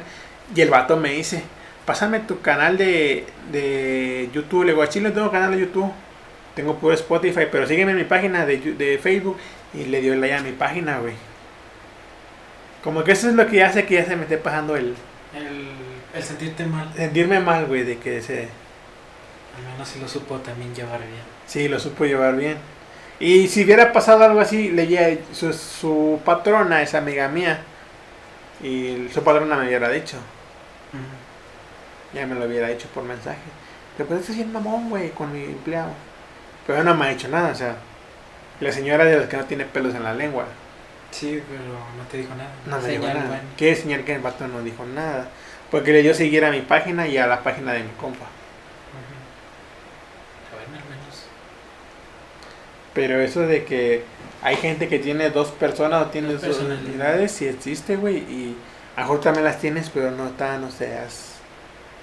y 0.54 0.60
el 0.60 0.70
vato 0.70 0.96
me 0.96 1.10
dice, 1.10 1.42
pásame 1.84 2.20
tu 2.20 2.40
canal 2.40 2.76
de, 2.76 3.24
de 3.52 4.28
YouTube. 4.32 4.64
Le 4.64 4.72
digo, 4.72 4.82
a 4.82 4.88
Chile 4.88 5.08
no 5.08 5.14
tengo 5.14 5.30
canal 5.30 5.52
de 5.52 5.60
YouTube, 5.60 5.92
tengo 6.54 6.76
puro 6.76 6.92
Spotify, 6.94 7.46
pero 7.50 7.66
sígueme 7.66 7.92
en 7.92 7.98
mi 7.98 8.04
página 8.04 8.44
de, 8.46 8.58
de 8.58 8.98
Facebook 8.98 9.36
y 9.74 9.84
le 9.84 10.00
dio 10.00 10.14
like 10.16 10.34
a 10.34 10.40
mi 10.42 10.52
página, 10.52 10.98
güey. 10.98 11.14
Como 12.82 13.02
que 13.04 13.12
eso 13.12 13.28
es 13.28 13.34
lo 13.34 13.46
que 13.46 13.62
hace 13.64 13.84
que 13.84 13.94
ya 13.94 14.04
se 14.04 14.16
me 14.16 14.22
esté 14.22 14.38
pasando 14.38 14.76
el 14.76 14.94
El, 15.34 15.68
el 16.14 16.22
sentirte 16.22 16.64
mal, 16.66 16.88
sentirme 16.94 17.40
mal, 17.40 17.66
güey, 17.66 17.82
de 17.84 17.98
que 17.98 18.20
se... 18.22 18.42
al 18.42 19.72
menos 19.72 19.88
si 19.88 19.98
lo 20.00 20.08
supo 20.08 20.36
también 20.38 20.74
llevar 20.74 20.98
bien. 21.00 21.35
Sí, 21.46 21.68
lo 21.68 21.78
supo 21.78 22.04
llevar 22.04 22.36
bien. 22.36 22.56
Y 23.18 23.48
si 23.48 23.64
hubiera 23.64 23.92
pasado 23.92 24.24
algo 24.24 24.40
así, 24.40 24.70
leía 24.70 25.16
su, 25.32 25.52
su 25.52 26.20
patrona, 26.24 26.82
esa 26.82 26.98
amiga 26.98 27.28
mía, 27.28 27.60
y 28.62 29.08
su 29.12 29.22
patrona 29.22 29.56
me 29.56 29.66
hubiera 29.66 29.88
dicho, 29.88 30.16
ya 32.12 32.26
me 32.26 32.34
lo 32.34 32.46
hubiera 32.46 32.68
dicho 32.68 32.88
por 32.94 33.04
mensaje. 33.04 33.38
Pero 33.96 34.08
pues 34.08 34.28
es 34.28 34.36
bien 34.36 34.52
mamón, 34.52 34.90
güey, 34.90 35.10
con 35.10 35.32
mi 35.32 35.44
empleado. 35.44 35.90
Pero 36.66 36.82
no 36.84 36.94
me 36.94 37.06
ha 37.06 37.08
dicho 37.10 37.28
nada, 37.28 37.50
o 37.50 37.54
sea, 37.54 37.76
la 38.60 38.72
señora 38.72 39.04
de 39.04 39.18
las 39.18 39.28
que 39.28 39.36
no 39.36 39.44
tiene 39.44 39.64
pelos 39.64 39.94
en 39.94 40.02
la 40.02 40.14
lengua. 40.14 40.44
Sí, 41.10 41.42
pero 41.48 41.62
no 41.62 42.04
te 42.10 42.18
dijo 42.18 42.34
nada. 42.34 42.50
No 42.66 42.78
me 42.80 42.88
dijo 42.88 43.06
nada. 43.06 43.26
bueno. 43.28 43.42
Quiere 43.56 43.76
señalar 43.76 44.04
que 44.04 44.14
el 44.14 44.20
vato 44.20 44.46
no 44.48 44.62
dijo 44.62 44.84
nada. 44.84 45.28
Porque 45.70 45.92
le 45.92 46.02
dio 46.02 46.14
seguir 46.14 46.44
a 46.44 46.50
mi 46.50 46.60
página 46.60 47.06
y 47.08 47.16
a 47.18 47.26
la 47.26 47.42
página 47.42 47.72
de 47.72 47.80
mi 47.80 47.90
compa. 47.92 48.26
Ujú. 48.94 49.14
Bueno, 50.52 50.76
al 50.82 50.90
menos. 50.90 51.26
Pero 52.96 53.20
eso 53.20 53.42
de 53.42 53.64
que 53.64 54.02
hay 54.42 54.56
gente 54.56 54.88
que 54.88 54.98
tiene 54.98 55.30
dos 55.30 55.48
personas 55.52 56.06
o 56.06 56.10
tiene 56.10 56.32
Dos 56.32 56.42
personalidades. 56.42 57.30
sí 57.30 57.46
existe, 57.46 57.94
güey. 57.96 58.16
Y 58.16 58.56
a 58.96 59.02
lo 59.02 59.06
mejor 59.06 59.20
también 59.20 59.44
las 59.44 59.60
tienes, 59.60 59.90
pero 59.90 60.10
no 60.10 60.30
tan, 60.30 60.64
o 60.64 60.70
seas 60.70 61.34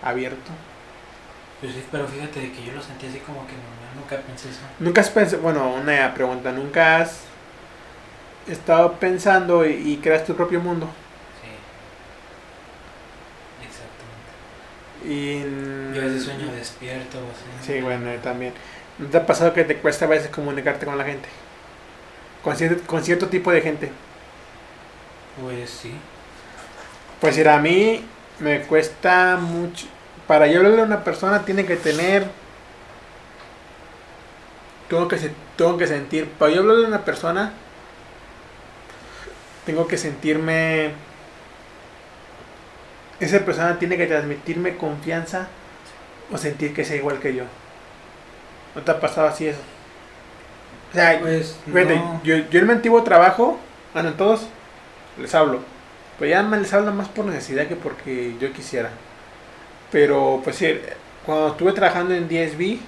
abierto. 0.04 0.52
Pues 1.60 1.74
sí, 1.74 1.84
pero 1.92 2.08
fíjate 2.08 2.40
de 2.42 2.52
que 2.52 2.64
yo 2.64 2.74
lo 2.74 2.82
sentí 2.82 3.08
así 3.08 3.18
como 3.20 3.46
que 3.48 3.54
nunca 4.00 4.18
pensé 4.26 4.50
eso. 4.50 4.60
Nunca 4.80 5.02
has 5.02 5.10
pensado, 5.10 5.42
bueno, 5.42 5.74
una 5.74 6.14
pregunta, 6.14 6.52
¿nunca 6.52 6.98
has 6.98 7.22
estado 8.48 8.94
pensando 9.00 9.66
y, 9.66 9.94
y 9.94 9.98
creas 9.98 10.26
tu 10.26 10.36
propio 10.36 10.60
mundo? 10.60 10.88
Sí. 11.42 11.50
Exactamente. 13.66 15.14
Y, 15.14 15.96
Yo 15.96 16.02
a 16.02 16.06
veces 16.06 16.24
sueño 16.24 16.52
despierto 16.54 17.18
o 17.18 17.32
así. 17.32 17.74
Sí, 17.74 17.82
bueno, 17.82 18.14
yo 18.14 18.20
también. 18.20 18.54
¿No 19.04 19.10
te 19.10 19.18
ha 19.18 19.26
pasado 19.26 19.54
que 19.54 19.66
te 19.66 19.76
cuesta 19.76 20.06
a 20.06 20.08
veces 20.08 20.30
comunicarte 20.30 20.86
con 20.86 20.98
la 20.98 21.04
gente? 21.04 21.28
Con 22.42 22.56
cierto, 22.56 22.88
con 22.88 23.04
cierto 23.04 23.28
tipo 23.28 23.52
de 23.52 23.60
gente. 23.60 23.92
Pues 25.42 25.70
sí. 25.70 25.92
Pues 27.20 27.36
mira, 27.36 27.56
a 27.56 27.60
mí 27.60 28.06
me 28.40 28.62
cuesta 28.62 29.36
mucho. 29.36 29.88
Para 30.26 30.48
yo 30.48 30.60
hablarle 30.60 30.82
a 30.82 30.86
una 30.86 31.04
persona 31.04 31.44
tiene 31.44 31.66
que 31.66 31.76
tener. 31.76 32.28
Tengo 34.88 35.10
que, 35.10 35.18
tengo 35.58 35.78
que 35.78 35.88
sentir. 35.88 36.30
Para 36.30 36.54
yo 36.54 36.62
hablarle 36.62 36.86
a 36.86 36.88
una 36.88 37.04
persona. 37.04 37.52
Tengo 39.66 39.86
que 39.86 39.98
sentirme. 39.98 40.94
Esa 43.20 43.40
persona 43.40 43.78
tiene 43.80 43.98
que 43.98 44.08
transmitirme 44.08 44.78
confianza 44.78 45.50
o 46.32 46.38
sentir 46.38 46.74
que 46.74 46.86
sea 46.86 46.96
igual 46.96 47.20
que 47.20 47.36
yo. 47.36 47.44
¿No 48.76 48.82
te 48.82 48.92
ha 48.92 49.00
pasado 49.00 49.28
así 49.28 49.48
eso? 49.48 49.60
O 50.92 50.94
sea, 50.94 51.20
Pues 51.20 51.58
no. 51.96 52.22
yo, 52.24 52.36
yo 52.38 52.60
en 52.60 52.68
mi 52.68 52.74
antiguo 52.74 53.04
trabajo, 53.04 53.60
bueno, 53.94 54.10
en 54.10 54.18
todos 54.18 54.48
les 55.20 55.34
hablo. 55.36 55.60
Pero 56.20 56.30
ya 56.32 56.44
me 56.44 56.58
les 56.58 56.74
hablo 56.74 56.92
más 56.94 57.08
por 57.10 57.26
necesidad 57.26 57.68
que 57.68 57.76
porque 57.76 58.36
yo 58.40 58.52
quisiera. 58.54 58.92
Pero 59.92 60.42
pues 60.44 60.58
sí, 60.58 60.80
cuando 61.26 61.50
estuve 61.50 61.74
trabajando 61.74 62.14
en 62.14 62.28
DSB, 62.28 62.80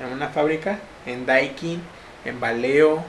en 0.00 0.12
una 0.12 0.28
fábrica, 0.28 0.78
en 1.06 1.26
Daikin, 1.26 1.80
en 2.24 2.40
Baleo, 2.40 3.04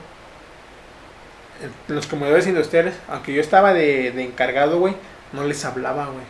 en 1.88 1.94
los 1.94 2.06
comedores 2.06 2.46
industriales, 2.46 2.94
aunque 3.08 3.32
yo 3.34 3.40
estaba 3.40 3.72
de, 3.74 4.12
de 4.12 4.22
encargado, 4.24 4.78
güey, 4.78 4.94
no 5.32 5.44
les 5.44 5.64
hablaba, 5.64 6.06
güey. 6.06 6.24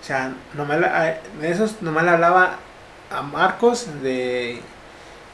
O 0.00 0.04
sea, 0.06 0.32
nomás, 0.54 0.80
la- 0.80 1.00
a- 1.02 1.18
de 1.40 1.50
esos 1.50 1.82
nomás 1.82 2.04
le 2.04 2.10
hablaba 2.10 2.56
a 3.18 3.22
Marcos 3.22 3.88
de 4.02 4.60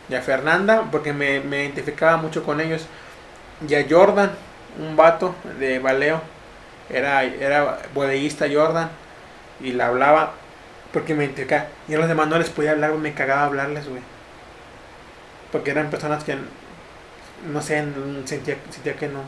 y 0.09 0.15
a 0.15 0.23
Fernanda, 0.23 0.89
porque 0.93 1.13
me, 1.13 1.41
me 1.41 1.65
identificaba 1.65 2.17
mucho 2.19 2.45
con 2.45 2.61
ellos, 2.61 2.87
y 3.69 3.75
a 3.75 3.87
Jordan, 3.89 4.33
un 4.81 4.97
vato 4.97 5.35
de 5.59 5.79
baleo, 5.81 6.21
era, 6.91 7.25
era 7.25 7.81
bodeguista 7.95 8.47
Jordan, 8.53 8.91
y 9.61 9.73
le 9.73 9.83
hablaba 9.85 10.35
porque 10.93 11.15
me 11.15 11.25
identificaba, 11.27 11.67
y 11.89 11.95
a 11.95 11.99
los 11.99 12.09
demás 12.09 12.29
no 12.29 12.39
les 12.39 12.51
podía 12.51 12.73
hablar, 12.73 12.93
me 12.95 13.15
cagaba 13.15 13.45
hablarles, 13.47 13.89
güey, 13.89 14.03
porque 15.53 15.71
eran 15.73 15.91
personas 15.91 16.25
que, 16.25 16.37
no 17.53 17.61
sé, 17.63 17.85
sentía, 18.25 18.57
sentía 18.71 18.97
que 18.97 19.09
no 19.09 19.21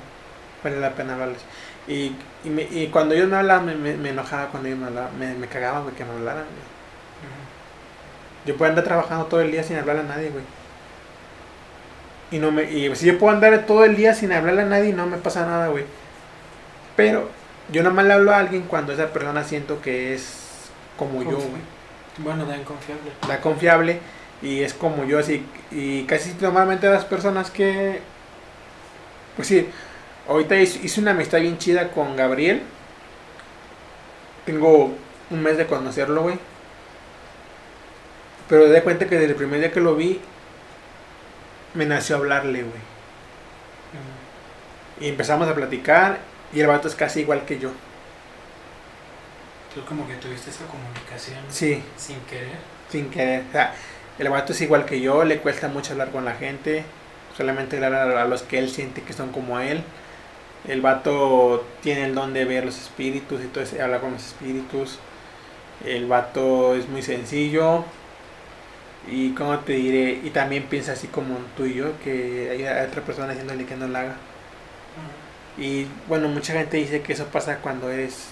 valía 0.65 0.81
la 0.81 0.95
pena 0.95 1.15
hablarles. 1.15 1.43
Y, 1.89 2.15
y, 2.45 2.51
me- 2.51 2.69
y 2.71 2.89
cuando 2.89 3.15
ellos 3.15 3.29
me 3.29 3.37
hablaban, 3.37 3.83
me, 3.83 3.95
me, 3.97 4.11
enojaba 4.11 4.49
cuando 4.49 4.69
ellos 4.69 4.81
me 4.81 4.87
hablaban, 4.89 5.19
me, 5.19 5.35
me 5.35 5.49
cagaba, 5.49 5.81
güey, 5.83 5.95
que 5.95 6.05
me 6.05 6.13
hablaran. 6.13 6.45
Yo 8.47 8.57
puedo 8.57 8.71
andar 8.71 8.85
trabajando 8.85 9.27
todo 9.27 9.41
el 9.41 9.53
día 9.53 9.63
sin 9.63 9.77
hablarle 9.77 10.03
a 10.03 10.07
nadie, 10.07 10.31
güey. 10.31 10.45
Y 12.31 12.39
no 12.39 12.51
me 12.51 12.65
y 12.65 12.95
si 12.97 13.07
yo 13.07 13.19
puedo 13.19 13.35
andar 13.35 13.67
todo 13.67 13.85
el 13.85 13.95
día 13.95 14.15
sin 14.15 14.33
hablarle 14.33 14.63
a 14.63 14.67
nadie 14.67 14.93
no 14.93 15.07
me 15.07 15.19
pasa 15.19 15.47
nada, 15.47 15.69
güey. 15.69 15.85
Pero 16.97 17.29
yo 17.71 17.83
nomás 17.83 18.07
le 18.07 18.15
hablo 18.15 18.33
a 18.33 18.39
alguien 18.39 18.63
cuando 18.63 18.93
esa 18.93 19.13
persona 19.13 19.45
siento 19.45 19.81
que 19.81 20.15
es 20.15 20.71
como 20.97 21.23
yo, 21.23 21.37
güey. 21.37 21.63
Bueno, 22.19 22.45
también 22.45 22.65
confiable. 22.65 23.13
Da 23.29 23.41
confiable 23.41 24.01
y 24.41 24.63
es 24.63 24.75
como 24.75 25.05
yo 25.05 25.19
así 25.19 25.47
y 25.71 26.05
casi 26.05 26.35
normalmente 26.41 26.89
las 26.89 27.05
personas 27.05 27.51
que 27.51 28.01
pues 29.37 29.49
sí, 29.49 29.69
ahorita 30.29 30.57
hice 30.57 31.01
una 31.01 31.13
amistad 31.13 31.41
bien 31.41 31.59
chida 31.59 31.91
con 31.91 32.17
Gabriel. 32.17 32.63
Tengo 34.45 34.93
un 35.31 35.43
mes 35.43 35.57
de 35.57 35.67
conocerlo, 35.67 36.23
güey. 36.23 36.39
Pero 38.53 38.69
de 38.69 38.83
cuenta 38.83 39.07
que 39.07 39.15
desde 39.15 39.31
el 39.31 39.35
primer 39.35 39.61
día 39.61 39.73
que 39.73 39.81
lo 39.81 39.97
vi, 39.97 40.21
me 41.73 41.87
nació 41.87 42.17
hablarle, 42.17 42.65
güey. 42.65 42.83
Y 45.01 45.09
empezamos 45.09 45.49
a 45.49 45.55
platicar 45.55 46.19
y 46.53 46.61
el 46.61 46.67
vato 46.67 46.87
es 46.87 46.95
casi 46.95 47.21
igual 47.21 47.47
que 47.47 47.59
yo. 47.59 47.71
Tú 49.75 49.83
como 49.87 50.07
que 50.07 50.17
tuviste 50.17 50.51
esa 50.51 50.67
comunicación 50.67 51.39
Sí, 51.49 51.83
sin 51.97 52.21
querer. 52.29 52.59
sin 52.91 53.09
querer. 53.09 53.45
O 53.49 53.53
sea, 53.53 53.73
el 54.19 54.29
vato 54.29 54.53
es 54.53 54.61
igual 54.61 54.85
que 54.85 55.01
yo, 55.01 55.25
le 55.25 55.39
cuesta 55.39 55.69
mucho 55.69 55.93
hablar 55.93 56.11
con 56.11 56.27
la 56.27 56.35
gente. 56.35 56.85
Solamente 57.35 57.83
hablar 57.83 58.11
a 58.15 58.27
los 58.27 58.43
que 58.43 58.59
él 58.59 58.69
siente 58.69 59.01
que 59.01 59.15
son 59.15 59.33
como 59.33 59.61
él. 59.61 59.83
El 60.69 60.83
vato 60.83 61.65
tiene 61.83 62.05
el 62.05 62.15
don 62.15 62.35
de 62.35 62.45
ver 62.45 62.67
los 62.67 62.79
espíritus 62.79 63.43
y 63.43 63.47
todo 63.47 63.65
eso, 63.65 63.83
habla 63.83 64.01
con 64.01 64.13
los 64.13 64.27
espíritus. 64.27 64.99
El 65.87 66.05
vato 66.05 66.75
es 66.75 66.87
muy 66.91 67.01
sencillo. 67.01 67.87
Y 69.09 69.33
como 69.35 69.59
te 69.61 69.73
diré, 69.73 70.21
y 70.23 70.31
también 70.31 70.65
piensa 70.65 70.93
así 70.93 71.09
como 71.09 71.37
tú 71.57 71.67
y 71.67 71.75
yo, 71.75 71.99
que 72.03 72.51
hay 72.51 72.87
otra 72.87 73.03
persona 73.03 73.33
haciéndole 73.33 73.65
que 73.67 73.77
no 73.77 73.89
la 73.89 74.01
haga. 74.01 74.17
Y 75.59 75.87
bueno, 76.09 76.29
mucha 76.29 76.53
gente 76.53 76.77
dice 76.77 77.03
que 77.03 77.13
eso 77.13 77.27
pasa 77.27 77.59
cuando 77.59 77.91
eres, 77.91 78.29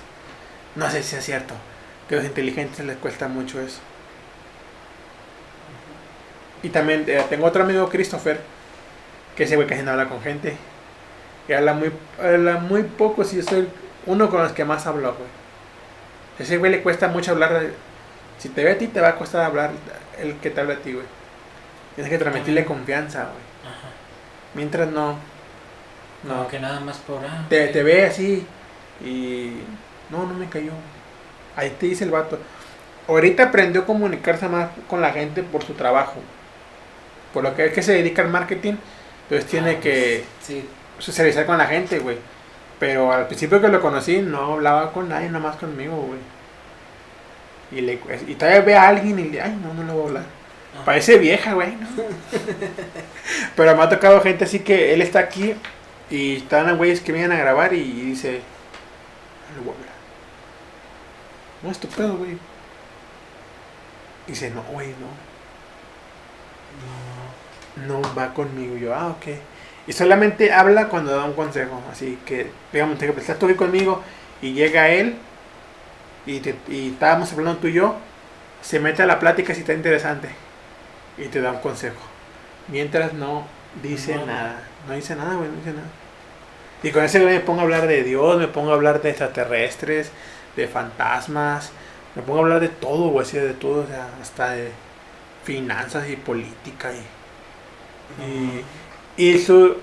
no 0.77 0.89
sé 0.91 1.03
si 1.03 1.17
es 1.17 1.25
cierto, 1.25 1.55
que 2.09 2.15
a 2.15 2.19
los 2.19 2.27
inteligentes 2.27 2.85
les 2.87 2.97
cuesta 2.99 3.29
mucho 3.29 3.61
eso. 3.61 3.81
Y 6.63 6.69
también 6.69 7.05
eh, 7.09 7.25
tengo 7.29 7.47
otro 7.47 7.65
amigo, 7.65 7.89
Christopher, 7.89 8.41
que 9.37 9.45
ese 9.45 9.57
güey 9.57 9.67
casi 9.67 9.83
no 9.83 9.91
habla 9.91 10.09
con 10.09 10.23
gente. 10.23 10.57
Y 11.49 11.53
habla 11.53 11.73
muy, 11.73 11.93
habla 12.23 12.59
muy 12.59 12.85
poco, 12.85 13.25
si 13.25 13.37
yo 13.37 13.43
soy 13.43 13.69
uno 14.07 14.31
con 14.31 14.43
los 14.43 14.53
que 14.53 14.65
más 14.65 14.87
hablo, 14.87 15.15
güey. 15.15 15.29
Ese 16.39 16.59
güey 16.59 16.71
le 16.71 16.83
cuesta 16.83 17.09
mucho 17.09 17.33
hablar. 17.33 17.71
si 18.39 18.49
te 18.49 18.65
ve 18.65 18.73
a 18.73 18.79
ti, 18.79 18.87
te 18.87 19.01
va 19.01 19.09
a 19.09 19.17
costar 19.17 19.45
hablar 19.45 19.71
el 20.21 20.37
que 20.39 20.51
te 20.51 20.61
habla 20.61 20.75
a 20.75 20.79
ti, 20.79 20.93
güey. 20.93 21.07
Tienes 21.95 22.11
que 22.11 22.19
transmitirle 22.19 22.65
confianza, 22.65 23.25
güey. 23.25 23.45
Ajá. 23.65 23.89
Mientras 24.55 24.89
no. 24.91 25.17
No, 26.23 26.49
que 26.49 26.61
nada 26.61 26.81
más 26.81 26.99
por 26.99 27.25
ah, 27.25 27.47
te, 27.49 27.69
te 27.69 27.83
ve 27.83 28.05
así 28.07 28.47
y 29.01 29.53
no, 30.11 30.27
no 30.27 30.35
me 30.35 30.49
cayó. 30.49 30.73
Ahí 31.57 31.71
te 31.79 31.87
dice 31.87 32.05
el 32.05 32.11
vato. 32.11 32.39
Ahorita 33.09 33.45
aprendió 33.45 33.83
a 33.83 33.87
comunicarse 33.87 34.49
más 34.49 34.71
con 34.89 35.01
la 35.01 35.13
gente 35.13 35.43
por 35.43 35.65
su 35.65 35.75
trabajo. 35.75 36.23
Por 37.33 37.45
lo 37.45 37.55
que 37.55 37.67
es 37.67 37.73
que 37.73 37.83
se 37.83 37.93
dedica 37.95 38.23
al 38.23 38.29
marketing, 38.29 38.75
entonces 39.23 39.47
tiene 39.51 39.79
Ah, 39.79 39.81
que 39.81 40.25
Sí, 40.41 40.69
socializar 40.99 41.47
con 41.47 41.59
la 41.59 41.67
gente, 41.67 41.99
güey. 42.01 42.19
Pero 42.79 43.13
al 43.13 43.27
principio 43.27 43.61
que 43.61 43.69
lo 43.69 43.81
conocí 43.81 44.21
no 44.23 44.55
hablaba 44.55 44.93
con 44.93 45.09
nadie, 45.09 45.29
nada 45.29 45.41
más 45.41 45.57
conmigo, 45.57 45.97
güey. 45.97 46.21
Y, 47.73 47.81
le, 47.83 48.01
y 48.27 48.35
todavía 48.35 48.61
ve 48.63 48.75
a 48.77 48.89
alguien 48.89 49.19
y 49.19 49.25
le, 49.29 49.41
ay, 49.41 49.57
no, 49.63 49.73
no 49.75 49.85
le 49.85 49.93
voy 49.93 50.03
a 50.03 50.07
hablar. 50.07 50.25
Ajá. 50.75 50.85
Parece 50.85 51.19
vieja, 51.19 51.53
güey. 51.55 51.77
¿no? 51.77 51.87
Pero 53.57 53.77
me 53.77 53.83
ha 53.83 53.89
tocado 53.89 54.21
gente 54.21 54.45
así 54.45 54.61
que 54.61 54.93
él 54.93 55.03
está 55.03 55.21
aquí 55.21 55.55
y 56.11 56.37
están 56.37 56.77
güeyes 56.77 57.01
que 57.01 57.13
vienen 57.13 57.33
a 57.33 57.37
grabar 57.39 57.73
y 57.73 57.83
dice, 57.83 58.41
no 59.51 59.57
le 59.57 59.65
voy 59.65 59.75
a 59.75 59.79
hablar. 59.79 59.95
No, 61.63 61.71
es 61.71 61.79
tu 61.79 61.89
pedo, 61.89 62.17
güey. 62.17 62.39
Dice, 64.27 64.51
no, 64.51 64.63
güey, 64.65 64.89
no. 64.89 65.07
no. 67.87 68.01
No 68.01 68.15
va 68.15 68.35
conmigo. 68.35 68.77
Y 68.77 68.81
yo, 68.81 68.95
ah, 68.95 69.09
ok. 69.09 69.27
Y 69.87 69.93
solamente 69.93 70.53
habla 70.53 70.89
cuando 70.89 71.13
da 71.17 71.25
un 71.25 71.33
consejo. 71.35 71.81
Así 71.91 72.19
que, 72.27 72.51
digamos, 72.73 72.99
te- 72.99 73.09
estás 73.09 73.39
tú 73.39 73.47
aquí 73.47 73.55
conmigo 73.55 74.03
y 74.43 74.53
llega 74.53 74.89
él 74.89 75.17
y, 76.27 76.41
te- 76.41 76.57
y 76.69 76.91
estábamos 76.91 77.33
hablando 77.33 77.61
tú 77.61 77.69
y 77.69 77.75
yo. 77.75 77.97
Se 78.63 78.81
mete 78.81 79.03
a 79.03 79.07
la 79.07 79.19
plática 79.19 79.55
si 79.55 79.61
está 79.61 79.73
interesante 79.75 80.29
y 81.19 81.27
te 81.29 81.41
da 81.41 81.53
un 81.53 81.61
consejo. 81.61 82.01
Mientras 82.69 83.13
no 83.15 83.47
dice 83.83 84.17
No. 84.17 84.27
nada. 84.27 84.63
No 84.87 84.95
dice 84.95 85.17
nada, 85.17 85.35
güey, 85.37 85.49
no 85.51 85.57
dice 85.57 85.73
nada. 85.73 85.89
Y 86.83 86.91
con 86.93 87.05
ese 87.05 87.21
güey 87.21 87.35
me 87.35 87.41
pongo 87.41 87.61
a 87.61 87.65
hablar 87.65 87.87
de 87.87 88.03
Dios, 88.05 88.39
me 88.39 88.49
pongo 88.49 88.71
a 88.73 88.75
hablar 88.75 89.03
de 89.03 89.11
extraterrestres, 89.11 90.13
de 90.57 90.69
fantasmas, 90.69 91.73
me 92.15 92.23
pongo 92.23 92.41
a 92.41 92.43
hablar 92.43 92.61
de 92.61 92.69
todo, 92.71 93.11
güey, 93.11 93.27
así 93.27 93.39
de 93.39 93.55
todo, 93.55 93.83
o 93.85 93.87
sea, 93.87 94.09
hasta 94.21 94.53
de 94.53 94.73
finanzas 95.45 96.09
y 96.09 96.17
política 96.17 96.93
y, 96.93 98.65
y 99.17 99.35
eso 99.37 99.77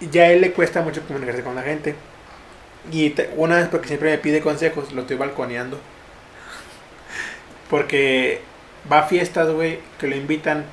ya 0.00 0.22
a 0.24 0.30
él 0.32 0.40
le 0.42 0.52
cuesta 0.52 0.82
mucho 0.82 1.06
comunicarse 1.06 1.42
con 1.42 1.54
la 1.54 1.62
gente. 1.62 1.96
Y 2.90 3.10
te- 3.10 3.30
una 3.36 3.56
vez 3.56 3.68
porque 3.68 3.88
siempre 3.88 4.10
me 4.10 4.18
pide 4.18 4.40
consejos, 4.40 4.92
lo 4.92 5.02
estoy 5.02 5.16
balconeando. 5.16 5.80
Porque 7.70 8.40
va 8.90 9.00
a 9.00 9.02
fiestas, 9.04 9.50
güey, 9.50 9.80
que 9.98 10.06
lo 10.08 10.16
invitan, 10.16 10.64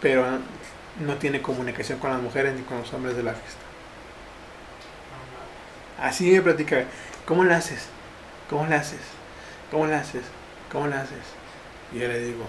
pero 0.00 0.24
no 1.00 1.14
tiene 1.16 1.42
comunicación 1.42 1.98
con 1.98 2.10
las 2.10 2.20
mujeres 2.20 2.54
ni 2.54 2.62
con 2.62 2.78
los 2.78 2.92
hombres 2.92 3.16
de 3.16 3.22
la 3.22 3.34
fiesta. 3.34 3.60
Así 5.98 6.30
me 6.30 6.42
platica, 6.42 6.84
¿cómo 7.26 7.44
le 7.44 7.54
haces? 7.54 7.86
¿Cómo 8.50 8.66
le 8.66 8.74
haces? 8.74 9.00
¿Cómo 9.70 9.86
le 9.86 9.94
haces? 9.94 10.22
¿Cómo 10.70 10.86
le 10.86 10.96
haces? 10.96 11.18
Y 11.92 11.98
yo 12.00 12.08
le 12.08 12.18
digo, 12.20 12.44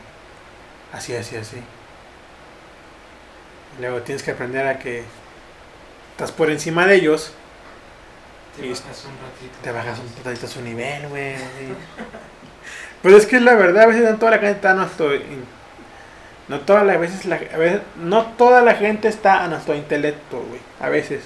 así, 0.93 1.16
así, 1.16 1.38
así. 1.38 1.58
Luego 3.80 4.01
tienes 4.01 4.24
que 4.24 4.32
aprender 4.32 4.67
a 4.67 4.80
que 4.80 5.03
estás 6.11 6.32
por 6.32 6.50
encima 6.50 6.85
de 6.88 6.95
ellos, 6.95 7.33
Te 8.56 8.69
bajas 8.69 9.06
un 9.06 9.11
ratito. 9.11 9.57
te 9.64 9.72
bajas 9.72 9.99
un 9.99 10.23
ratito 10.23 10.45
a 10.45 10.49
su 10.49 10.61
nivel, 10.61 11.07
güey. 11.07 11.35
Pero 13.01 13.17
es 13.17 13.25
que 13.25 13.40
la 13.40 13.56
verdad, 13.56 13.83
a 13.83 13.88
veces 13.88 14.09
no 14.09 14.17
toda 14.17 14.32
la 14.32 14.38
gente 14.38 14.56
está 14.56 14.72
a 14.72 14.75
nuestro. 14.75 15.11
No 16.48 16.59
todas 16.61 16.85
las 16.85 16.99
veces, 16.99 17.25
la, 17.25 17.35
a 17.35 17.57
veces, 17.57 17.82
no 17.95 18.25
toda 18.25 18.61
la 18.61 18.75
gente 18.75 19.07
está 19.07 19.43
a 19.43 19.48
nuestro 19.48 19.75
intelecto, 19.75 20.41
güey. 20.41 20.59
A 20.80 20.90
veces. 20.90 21.23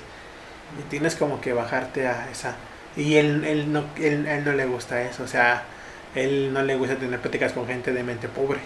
Y 0.79 0.89
tienes 0.89 1.15
como 1.15 1.41
que 1.41 1.53
bajarte 1.53 2.07
a 2.07 2.29
esa. 2.31 2.55
Y 2.95 3.15
él, 3.15 3.43
él, 3.43 3.71
no, 3.71 3.85
él, 3.97 4.27
él 4.27 4.43
no 4.43 4.53
le 4.53 4.65
gusta 4.65 5.01
eso, 5.03 5.23
o 5.23 5.27
sea, 5.27 5.63
él 6.15 6.51
no 6.51 6.63
le 6.63 6.75
gusta 6.75 6.95
tener 6.95 7.19
pláticas 7.19 7.53
con 7.53 7.67
gente 7.67 7.93
de 7.93 8.03
mente 8.03 8.27
pobre. 8.27 8.59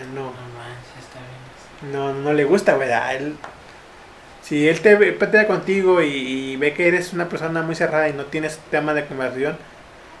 Él 0.00 0.14
no. 0.14 0.24
No 0.24 0.30
manches, 0.30 0.98
está 1.00 1.18
bien. 1.18 1.92
No, 1.92 2.12
no 2.14 2.32
le 2.32 2.44
gusta, 2.44 2.76
¿verdad? 2.76 3.16
Él, 3.16 3.36
si 4.50 4.68
él 4.68 4.80
te 4.82 4.96
platica 5.12 5.46
contigo 5.46 6.02
y, 6.02 6.08
y 6.08 6.56
ve 6.56 6.74
que 6.74 6.88
eres 6.88 7.12
una 7.12 7.28
persona 7.28 7.62
muy 7.62 7.76
cerrada 7.76 8.08
y 8.08 8.12
no 8.14 8.26
tienes 8.26 8.58
tema 8.70 8.94
de 8.94 9.06
conversación, 9.06 9.60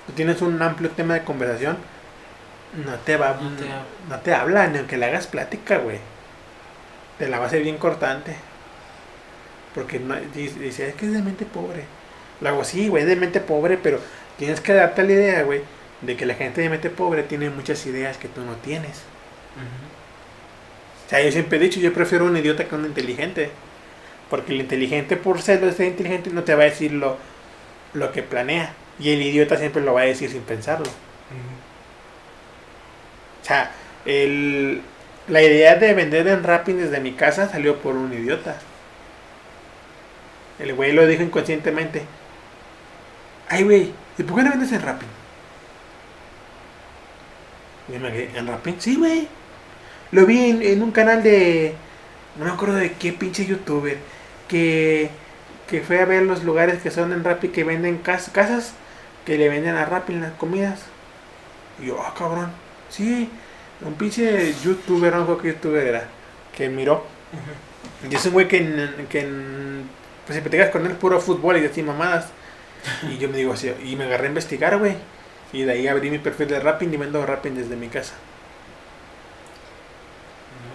no 0.08 0.14
tienes 0.14 0.42
un 0.42 0.62
amplio 0.62 0.90
tema 0.92 1.14
de 1.14 1.24
conversación, 1.24 1.78
no 2.72 2.98
te 3.00 3.16
va 3.16 3.40
No 3.40 3.50
te 3.52 3.70
habla. 3.70 4.04
no 4.08 4.20
te 4.20 4.34
habla, 4.34 4.68
ni 4.68 4.78
aunque 4.78 4.96
le 4.98 5.06
hagas 5.06 5.26
plática, 5.26 5.78
güey. 5.78 6.00
Te 7.18 7.28
la 7.28 7.38
va 7.38 7.44
a 7.44 7.46
hacer 7.48 7.62
bien 7.62 7.78
cortante. 7.78 8.44
Porque 9.74 9.98
no, 10.00 10.16
dice, 10.34 10.88
es 10.88 10.94
que 10.94 11.06
es 11.06 11.12
de 11.12 11.22
mente 11.22 11.46
pobre. 11.46 11.90
Luego, 12.40 12.64
sí, 12.64 12.88
güey, 12.88 13.02
es 13.04 13.08
de 13.08 13.16
mente 13.16 13.40
pobre, 13.40 13.78
pero 13.78 14.00
tienes 14.36 14.60
que 14.60 14.72
darte 14.74 15.02
la 15.04 15.12
idea, 15.12 15.42
güey, 15.44 15.62
de 16.00 16.16
que 16.16 16.26
la 16.26 16.34
gente 16.34 16.60
de 16.62 16.70
mente 16.70 16.90
pobre 16.90 17.22
tiene 17.24 17.50
muchas 17.50 17.84
ideas 17.86 18.18
que 18.18 18.28
tú 18.28 18.42
no 18.44 18.56
tienes. 18.56 19.10
O 21.06 21.08
sea, 21.10 21.22
yo 21.22 21.32
siempre 21.32 21.58
he 21.58 21.60
dicho, 21.60 21.80
yo 21.80 21.92
prefiero 21.92 22.24
un 22.26 22.36
idiota 22.36 22.66
que 22.68 22.74
un 22.74 22.86
inteligente. 22.86 23.50
Porque 24.30 24.52
el 24.54 24.60
inteligente, 24.62 25.16
por 25.18 25.42
ser, 25.42 25.60
ser 25.74 25.88
inteligente, 25.88 26.30
no 26.30 26.44
te 26.44 26.54
va 26.56 26.62
a 26.64 26.66
decir 26.66 26.92
lo, 26.92 27.18
lo 27.94 28.12
que 28.12 28.22
planea. 28.24 28.78
Y 28.98 29.10
el 29.12 29.22
idiota 29.22 29.58
siempre 29.58 29.82
lo 29.82 29.94
va 29.94 30.02
a 30.02 30.04
decir 30.06 30.30
sin 30.30 30.44
pensarlo. 30.44 30.90
O 33.42 33.44
sea, 33.44 33.76
el, 34.04 34.88
La 35.26 35.42
idea 35.42 35.76
de 35.76 35.94
vender 35.94 36.28
en 36.28 36.42
Rapping 36.44 36.78
desde 36.78 37.00
mi 37.00 37.14
casa 37.14 37.48
salió 37.50 37.80
por 37.82 37.96
un 37.96 38.12
idiota. 38.12 38.66
El 40.58 40.74
güey 40.74 40.92
lo 40.92 41.06
dijo 41.08 41.24
inconscientemente. 41.24 42.08
Ay, 43.48 43.64
güey, 43.64 43.94
¿y 44.18 44.22
por 44.22 44.36
qué 44.36 44.42
no 44.44 44.50
vendes 44.50 44.72
en 44.72 44.82
Rapping? 44.82 45.08
Y 47.88 47.98
me 47.98 48.12
quedé, 48.12 48.38
¿en 48.38 48.46
Rapping? 48.46 48.80
Sí, 48.80 48.96
güey. 48.96 49.28
Lo 50.10 50.26
vi 50.26 50.50
en, 50.50 50.62
en 50.62 50.82
un 50.82 50.92
canal 50.92 51.22
de... 51.22 51.82
No 52.34 52.44
me 52.46 52.52
acuerdo 52.52 52.76
de 52.76 52.94
qué 52.94 53.12
pinche 53.12 53.46
youtuber. 53.46 53.98
Que, 54.50 55.10
que 55.68 55.80
fue 55.80 56.00
a 56.00 56.04
ver 56.04 56.24
los 56.24 56.44
lugares 56.44 56.82
que 56.82 56.90
son 56.90 57.12
en 57.12 57.24
Rappi 57.24 57.48
que 57.48 57.64
venden 57.64 57.98
cas- 57.98 58.30
casas. 58.30 58.74
Que 59.24 59.38
le 59.38 59.48
venden 59.48 59.76
a 59.76 59.84
Rappi 59.86 60.14
las 60.14 60.32
comidas. 60.32 60.80
Y 61.80 61.86
yo, 61.86 62.02
ah, 62.02 62.12
cabrón. 62.18 62.50
Sí, 62.90 63.30
un 63.82 63.94
pinche 63.94 64.52
youtuber, 64.62 65.14
no 65.14 65.26
sé 65.26 65.40
qué 65.42 65.48
youtuber 65.48 65.86
era. 65.86 66.08
Que 66.56 66.68
miró. 66.68 67.06
Y 68.10 68.14
es 68.14 68.26
un 68.26 68.32
güey 68.32 68.48
que, 68.48 68.56
en- 68.58 69.06
que 69.08 69.20
en- 69.20 69.88
pues 70.26 70.36
si 70.36 70.40
platicas 70.42 70.70
con 70.70 70.84
él 70.86 70.92
puro 70.96 71.20
fútbol 71.20 71.56
y 71.58 71.66
así 71.66 71.82
mamadas. 71.82 72.26
Y 73.08 73.18
yo 73.18 73.28
me 73.28 73.36
digo 73.36 73.52
así, 73.52 73.72
y 73.84 73.94
me 73.96 74.04
agarré 74.04 74.24
a 74.26 74.28
investigar, 74.30 74.78
güey. 74.78 74.96
Y 75.52 75.62
de 75.64 75.72
ahí 75.72 75.86
abrí 75.88 76.10
mi 76.10 76.18
perfil 76.18 76.48
de 76.48 76.60
Rapping 76.60 76.92
y 76.92 76.96
vendo 76.96 77.24
Rapping 77.24 77.54
desde 77.54 77.76
mi 77.76 77.88
casa. 77.88 78.14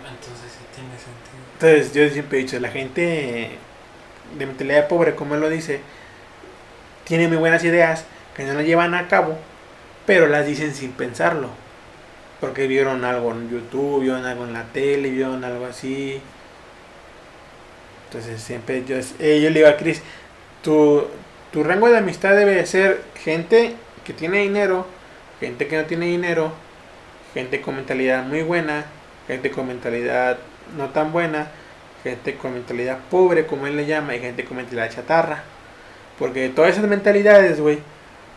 Entonces 0.07 0.51
sí 0.51 0.65
tiene 0.73 0.91
sentido. 0.97 1.43
Entonces 1.53 1.93
yo 1.93 2.09
siempre 2.13 2.39
he 2.39 2.41
dicho, 2.43 2.59
la 2.59 2.69
gente 2.69 3.57
de 4.37 4.45
mentalidad 4.45 4.87
pobre, 4.87 5.15
como 5.15 5.35
él 5.35 5.41
lo 5.41 5.49
dice, 5.49 5.79
tiene 7.05 7.27
muy 7.27 7.37
buenas 7.37 7.63
ideas 7.63 8.05
que 8.35 8.43
no 8.43 8.53
las 8.53 8.65
llevan 8.65 8.93
a 8.93 9.07
cabo, 9.07 9.37
pero 10.05 10.27
las 10.27 10.45
dicen 10.45 10.73
sin 10.73 10.91
pensarlo. 10.91 11.49
Porque 12.41 12.67
vieron 12.67 13.05
algo 13.05 13.31
en 13.31 13.49
YouTube, 13.49 14.01
vieron 14.01 14.25
algo 14.25 14.43
en 14.43 14.53
la 14.53 14.63
tele, 14.65 15.09
vieron 15.09 15.43
algo 15.43 15.65
así. 15.65 16.21
Entonces 18.07 18.41
siempre 18.41 18.83
yo, 18.85 18.97
eh, 18.97 19.41
yo 19.41 19.49
le 19.49 19.59
digo 19.59 19.67
a 19.67 19.77
Chris, 19.77 20.01
tu, 20.61 21.07
tu 21.51 21.63
rango 21.63 21.89
de 21.89 21.97
amistad 21.97 22.35
debe 22.35 22.55
de 22.55 22.65
ser 22.65 23.01
gente 23.23 23.75
que 24.03 24.13
tiene 24.13 24.39
dinero, 24.39 24.85
gente 25.39 25.67
que 25.67 25.77
no 25.77 25.85
tiene 25.85 26.07
dinero, 26.07 26.51
gente 27.33 27.61
con 27.61 27.75
mentalidad 27.75 28.23
muy 28.23 28.41
buena, 28.41 28.85
gente 29.27 29.51
con 29.51 29.67
mentalidad 29.67 30.37
no 30.77 30.89
tan 30.89 31.11
buena, 31.11 31.51
gente 32.11 32.35
con 32.37 32.53
mentalidad 32.53 32.99
pobre, 33.09 33.45
como 33.45 33.67
él 33.67 33.75
le 33.75 33.85
llama, 33.85 34.15
y 34.15 34.19
gente 34.19 34.45
con 34.45 34.57
mentalidad 34.57 34.89
chatarra. 34.91 35.43
Porque 36.19 36.41
de 36.41 36.49
todas 36.49 36.71
esas 36.71 36.85
mentalidades, 36.87 37.59
güey, 37.59 37.79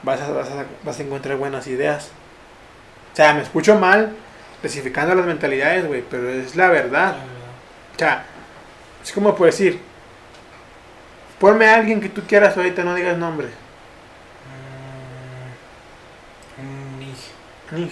vas 0.02 0.20
a, 0.20 0.30
vas, 0.32 0.48
a, 0.50 0.64
vas 0.84 0.98
a 0.98 1.02
encontrar 1.02 1.36
buenas 1.36 1.66
ideas. 1.68 2.10
O 3.12 3.16
sea, 3.16 3.34
me 3.34 3.42
escucho 3.42 3.78
mal 3.78 4.12
especificando 4.56 5.14
las 5.14 5.26
mentalidades, 5.26 5.86
güey, 5.86 6.02
pero 6.10 6.28
es 6.30 6.56
la 6.56 6.68
verdad. 6.68 7.16
O 7.94 7.98
sea, 7.98 8.24
es 9.02 9.12
como 9.12 9.34
puedo 9.36 9.50
decir, 9.50 9.80
ponme 11.38 11.66
a 11.68 11.76
alguien 11.76 12.00
que 12.00 12.08
tú 12.08 12.22
quieras 12.26 12.56
ahorita, 12.56 12.82
no 12.82 12.94
digas 12.94 13.16
nombre. 13.16 13.48
Mm. 17.72 17.88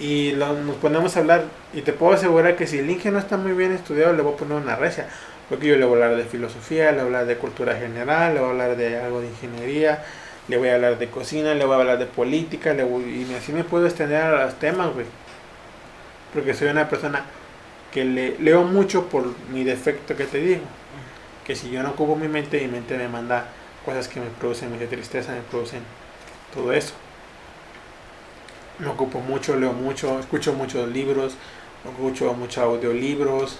Y 0.00 0.32
lo- 0.32 0.54
nos 0.54 0.76
ponemos 0.76 1.16
a 1.16 1.20
hablar, 1.20 1.44
y 1.72 1.82
te 1.82 1.92
puedo 1.92 2.14
asegurar 2.14 2.56
que 2.56 2.66
si 2.66 2.78
el 2.78 2.90
Inge 2.90 3.10
no 3.10 3.18
está 3.18 3.36
muy 3.36 3.52
bien 3.52 3.72
estudiado, 3.72 4.12
le 4.12 4.22
voy 4.22 4.34
a 4.34 4.36
poner 4.36 4.58
una 4.58 4.76
recia. 4.76 5.08
Porque 5.48 5.66
yo 5.68 5.76
le 5.76 5.84
voy 5.84 6.00
a 6.00 6.04
hablar 6.04 6.18
de 6.18 6.24
filosofía, 6.28 6.86
le 6.92 6.98
voy 6.98 7.00
a 7.02 7.04
hablar 7.06 7.26
de 7.26 7.36
cultura 7.36 7.74
general, 7.76 8.34
le 8.34 8.40
voy 8.40 8.48
a 8.48 8.52
hablar 8.52 8.76
de 8.76 8.98
algo 9.00 9.20
de 9.20 9.28
ingeniería, 9.28 10.04
le 10.48 10.58
voy 10.58 10.68
a 10.68 10.74
hablar 10.76 10.98
de 10.98 11.08
cocina, 11.10 11.54
le 11.54 11.64
voy 11.64 11.74
a 11.76 11.80
hablar 11.80 11.98
de 11.98 12.06
política, 12.06 12.72
le 12.74 12.84
voy- 12.84 13.26
y 13.28 13.34
así 13.34 13.52
me 13.52 13.64
puedo 13.64 13.86
extender 13.86 14.22
a 14.22 14.44
los 14.44 14.58
temas, 14.58 14.92
güey. 14.94 15.06
Porque 16.32 16.54
soy 16.54 16.68
una 16.68 16.88
persona 16.88 17.24
que 17.92 18.04
le, 18.04 18.36
leo 18.38 18.64
mucho 18.64 19.06
por 19.08 19.24
mi 19.52 19.64
defecto 19.64 20.16
que 20.16 20.24
te 20.24 20.38
digo. 20.38 20.62
Que 21.46 21.56
si 21.56 21.70
yo 21.70 21.82
no 21.82 21.90
ocupo 21.90 22.16
mi 22.16 22.28
mente, 22.28 22.60
mi 22.60 22.68
mente 22.68 22.96
me 22.98 23.08
manda 23.08 23.46
cosas 23.84 24.08
que 24.08 24.20
me 24.20 24.26
producen 24.40 24.72
mucha 24.72 24.86
tristeza, 24.86 25.32
me 25.32 25.42
producen 25.42 25.82
todo 26.54 26.72
eso. 26.72 26.94
Me 28.78 28.88
ocupo 28.88 29.20
mucho, 29.20 29.56
leo 29.56 29.72
mucho, 29.72 30.18
escucho 30.18 30.54
muchos 30.54 30.88
libros, 30.88 31.34
escucho 31.88 32.32
muchos 32.34 32.58
audiolibros, 32.62 33.58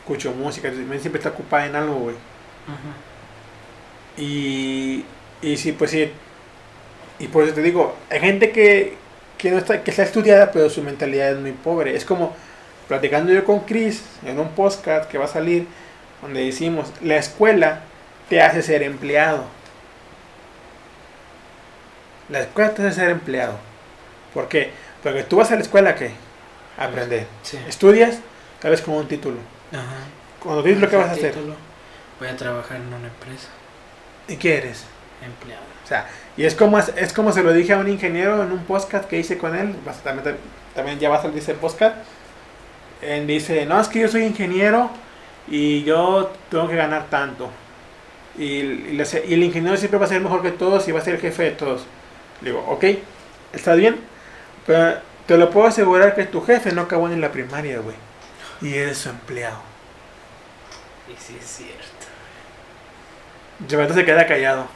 escucho 0.00 0.32
música, 0.32 0.70
siempre 0.70 1.18
está 1.18 1.30
ocupada 1.30 1.66
en 1.66 1.76
algo, 1.76 1.94
güey. 1.94 2.16
Y, 4.16 5.04
y 5.40 5.56
sí, 5.56 5.72
pues 5.72 5.90
sí. 5.90 6.10
Y 7.18 7.28
por 7.28 7.44
eso 7.44 7.54
te 7.54 7.62
digo, 7.62 7.94
hay 8.10 8.20
gente 8.20 8.50
que, 8.50 8.96
que 9.38 9.50
no 9.50 9.58
está, 9.58 9.82
que 9.82 9.90
está 9.90 10.02
estudiada, 10.02 10.50
pero 10.50 10.68
su 10.70 10.82
mentalidad 10.82 11.32
es 11.32 11.38
muy 11.38 11.52
pobre. 11.52 11.96
Es 11.96 12.04
como 12.04 12.34
platicando 12.88 13.32
yo 13.32 13.44
con 13.44 13.60
Chris 13.60 14.04
en 14.24 14.38
un 14.38 14.50
podcast 14.50 15.10
que 15.10 15.18
va 15.18 15.26
a 15.26 15.28
salir, 15.28 15.66
donde 16.20 16.44
decimos, 16.44 16.92
la 17.00 17.16
escuela 17.16 17.82
te 18.28 18.40
hace 18.40 18.62
ser 18.62 18.82
empleado. 18.82 19.44
La 22.28 22.40
escuela 22.40 22.74
te 22.74 22.86
hace 22.86 23.00
ser 23.00 23.10
empleado. 23.10 23.56
¿Por 24.34 24.48
qué? 24.48 24.70
Porque 25.02 25.22
tú 25.22 25.36
vas 25.36 25.50
a 25.52 25.56
la 25.56 25.62
escuela. 25.62 25.90
A 25.90 25.94
aprender. 26.76 27.26
Sí. 27.42 27.58
Estudias, 27.68 28.18
tal 28.60 28.70
vez 28.72 28.82
con 28.82 28.94
un 28.94 29.06
título. 29.08 29.36
Ajá. 29.72 29.82
Cuando 30.40 30.62
tienes 30.62 30.80
lo 30.80 30.88
que 30.88 30.96
vas 30.96 31.08
a 31.08 31.12
hacer. 31.12 31.32
Título, 31.32 31.54
Voy 32.18 32.28
a 32.28 32.36
trabajar 32.36 32.76
en 32.76 32.86
una 32.88 33.08
empresa. 33.08 33.48
¿Y 34.28 34.36
qué 34.36 34.58
eres? 34.58 34.84
Empleado. 35.24 35.62
O 35.84 35.86
sea, 35.86 36.08
y 36.36 36.44
es 36.44 36.54
como, 36.54 36.78
es 36.78 37.12
como 37.12 37.32
se 37.32 37.42
lo 37.42 37.52
dije 37.52 37.72
a 37.72 37.78
un 37.78 37.88
ingeniero 37.88 38.42
en 38.42 38.52
un 38.52 38.64
podcast 38.64 39.08
que 39.08 39.18
hice 39.18 39.36
con 39.38 39.56
él, 39.56 39.74
también, 40.04 40.36
también 40.74 40.98
ya 40.98 41.08
va 41.08 41.16
a 41.18 41.22
salir 41.22 41.38
ese 41.38 41.54
podcast. 41.54 41.96
Él 43.00 43.26
dice, 43.26 43.66
no, 43.66 43.80
es 43.80 43.88
que 43.88 44.00
yo 44.00 44.08
soy 44.08 44.22
ingeniero 44.24 44.90
y 45.48 45.82
yo 45.82 46.32
tengo 46.50 46.68
que 46.68 46.76
ganar 46.76 47.06
tanto. 47.10 47.50
Y, 48.38 48.44
y 48.44 48.92
le 48.92 49.04
sé- 49.04 49.24
y 49.26 49.34
el 49.34 49.42
ingeniero 49.42 49.76
siempre 49.76 49.98
va 49.98 50.06
a 50.06 50.08
ser 50.08 50.20
mejor 50.20 50.40
que 50.42 50.52
todos 50.52 50.86
y 50.88 50.92
va 50.92 51.00
a 51.00 51.02
ser 51.04 51.16
el 51.16 51.20
jefe 51.20 51.42
de 51.42 51.50
todos. 51.50 51.84
Le 52.40 52.50
digo, 52.50 52.64
ok, 52.68 52.84
está 53.52 53.74
bien, 53.74 53.96
pero 54.66 54.98
te 55.26 55.36
lo 55.36 55.50
puedo 55.50 55.66
asegurar 55.66 56.14
que 56.14 56.24
tu 56.24 56.40
jefe 56.42 56.72
no 56.72 56.82
acabó 56.82 57.08
ni 57.08 57.16
la 57.16 57.32
primaria, 57.32 57.78
güey. 57.78 57.96
Y 58.60 58.74
eres 58.74 58.98
su 58.98 59.08
empleado. 59.10 59.60
Y 61.08 61.20
sí 61.20 61.36
es 61.40 61.46
cierto. 61.46 62.06
Giovanni 63.66 63.94
se 63.94 64.04
queda 64.04 64.26
callado. 64.26 64.66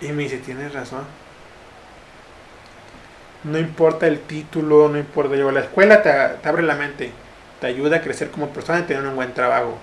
Y 0.00 0.08
me 0.12 0.24
dice, 0.24 0.38
tienes 0.38 0.72
razón. 0.72 1.04
No 3.44 3.58
importa 3.58 4.06
el 4.06 4.20
título, 4.20 4.88
no 4.88 4.98
importa 4.98 5.36
yo. 5.36 5.50
La 5.50 5.60
escuela 5.60 6.02
te, 6.02 6.10
te 6.10 6.48
abre 6.48 6.62
la 6.62 6.74
mente, 6.76 7.12
te 7.60 7.66
ayuda 7.66 7.98
a 7.98 8.02
crecer 8.02 8.30
como 8.30 8.48
persona 8.50 8.80
y 8.80 8.82
tener 8.82 9.04
un 9.04 9.16
buen 9.16 9.34
trabajo. 9.34 9.78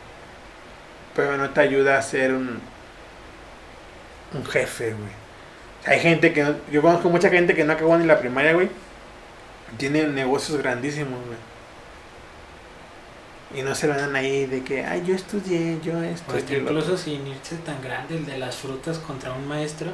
Pero 1.16 1.38
no 1.38 1.50
te 1.52 1.62
ayuda 1.62 1.98
a 1.98 2.02
ser 2.02 2.34
un, 2.34 2.62
un 4.34 4.46
jefe, 4.46 4.94
güey. 4.94 5.19
Hay 5.86 6.00
gente 6.00 6.34
que 6.34 6.44
no- 6.44 6.56
yo 6.72 6.82
conozco 6.82 7.10
mucha 7.10 7.30
gente 7.30 7.56
que 7.56 7.64
no 7.64 7.74
acabó 7.74 7.98
ni 7.98 8.06
la 8.06 8.20
primaria, 8.20 8.54
güey. 8.54 8.70
Tiene 9.78 10.04
negocios 10.08 10.58
grandísimos, 10.58 11.20
güey. 11.26 11.38
Y 13.56 13.64
no 13.64 13.74
se 13.74 13.88
lo 13.88 13.96
dan 13.96 14.16
ahí 14.16 14.46
de 14.46 14.64
que, 14.64 14.86
ay, 14.86 15.04
yo 15.06 15.16
estudié, 15.16 15.80
yo 15.84 16.04
esto. 16.04 16.26
Pues 16.28 16.44
esto 16.44 16.54
y 16.54 16.58
lo 16.58 16.64
otro". 16.66 16.80
incluso 16.80 16.98
sin 16.98 17.26
irse 17.26 17.56
tan 17.58 17.82
grande, 17.82 18.16
el 18.18 18.26
de 18.26 18.38
las 18.38 18.56
frutas 18.58 19.00
contra 19.00 19.32
un 19.34 19.48
maestro, 19.48 19.88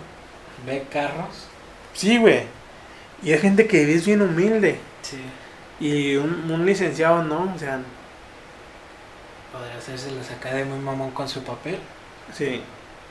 ve 0.66 0.86
carros. 0.92 1.48
Sí, 1.94 2.18
güey. 2.18 2.44
Y 3.24 3.32
hay 3.32 3.40
gente 3.40 3.66
que 3.68 3.94
es 3.94 4.06
bien 4.06 4.22
humilde. 4.22 4.78
Sí. 5.02 5.20
Y 5.80 6.16
un, 6.18 6.50
un 6.52 6.66
licenciado 6.66 7.24
no, 7.24 7.54
o 7.56 7.60
sea, 7.60 7.80
Podría 9.54 9.78
hacerse 9.78 10.12
la 10.12 10.22
sacada 10.24 10.56
de 10.56 10.66
muy 10.66 10.80
mamón 10.80 11.12
con 11.12 11.30
su 11.30 11.42
papel, 11.44 11.78
sí. 12.34 12.62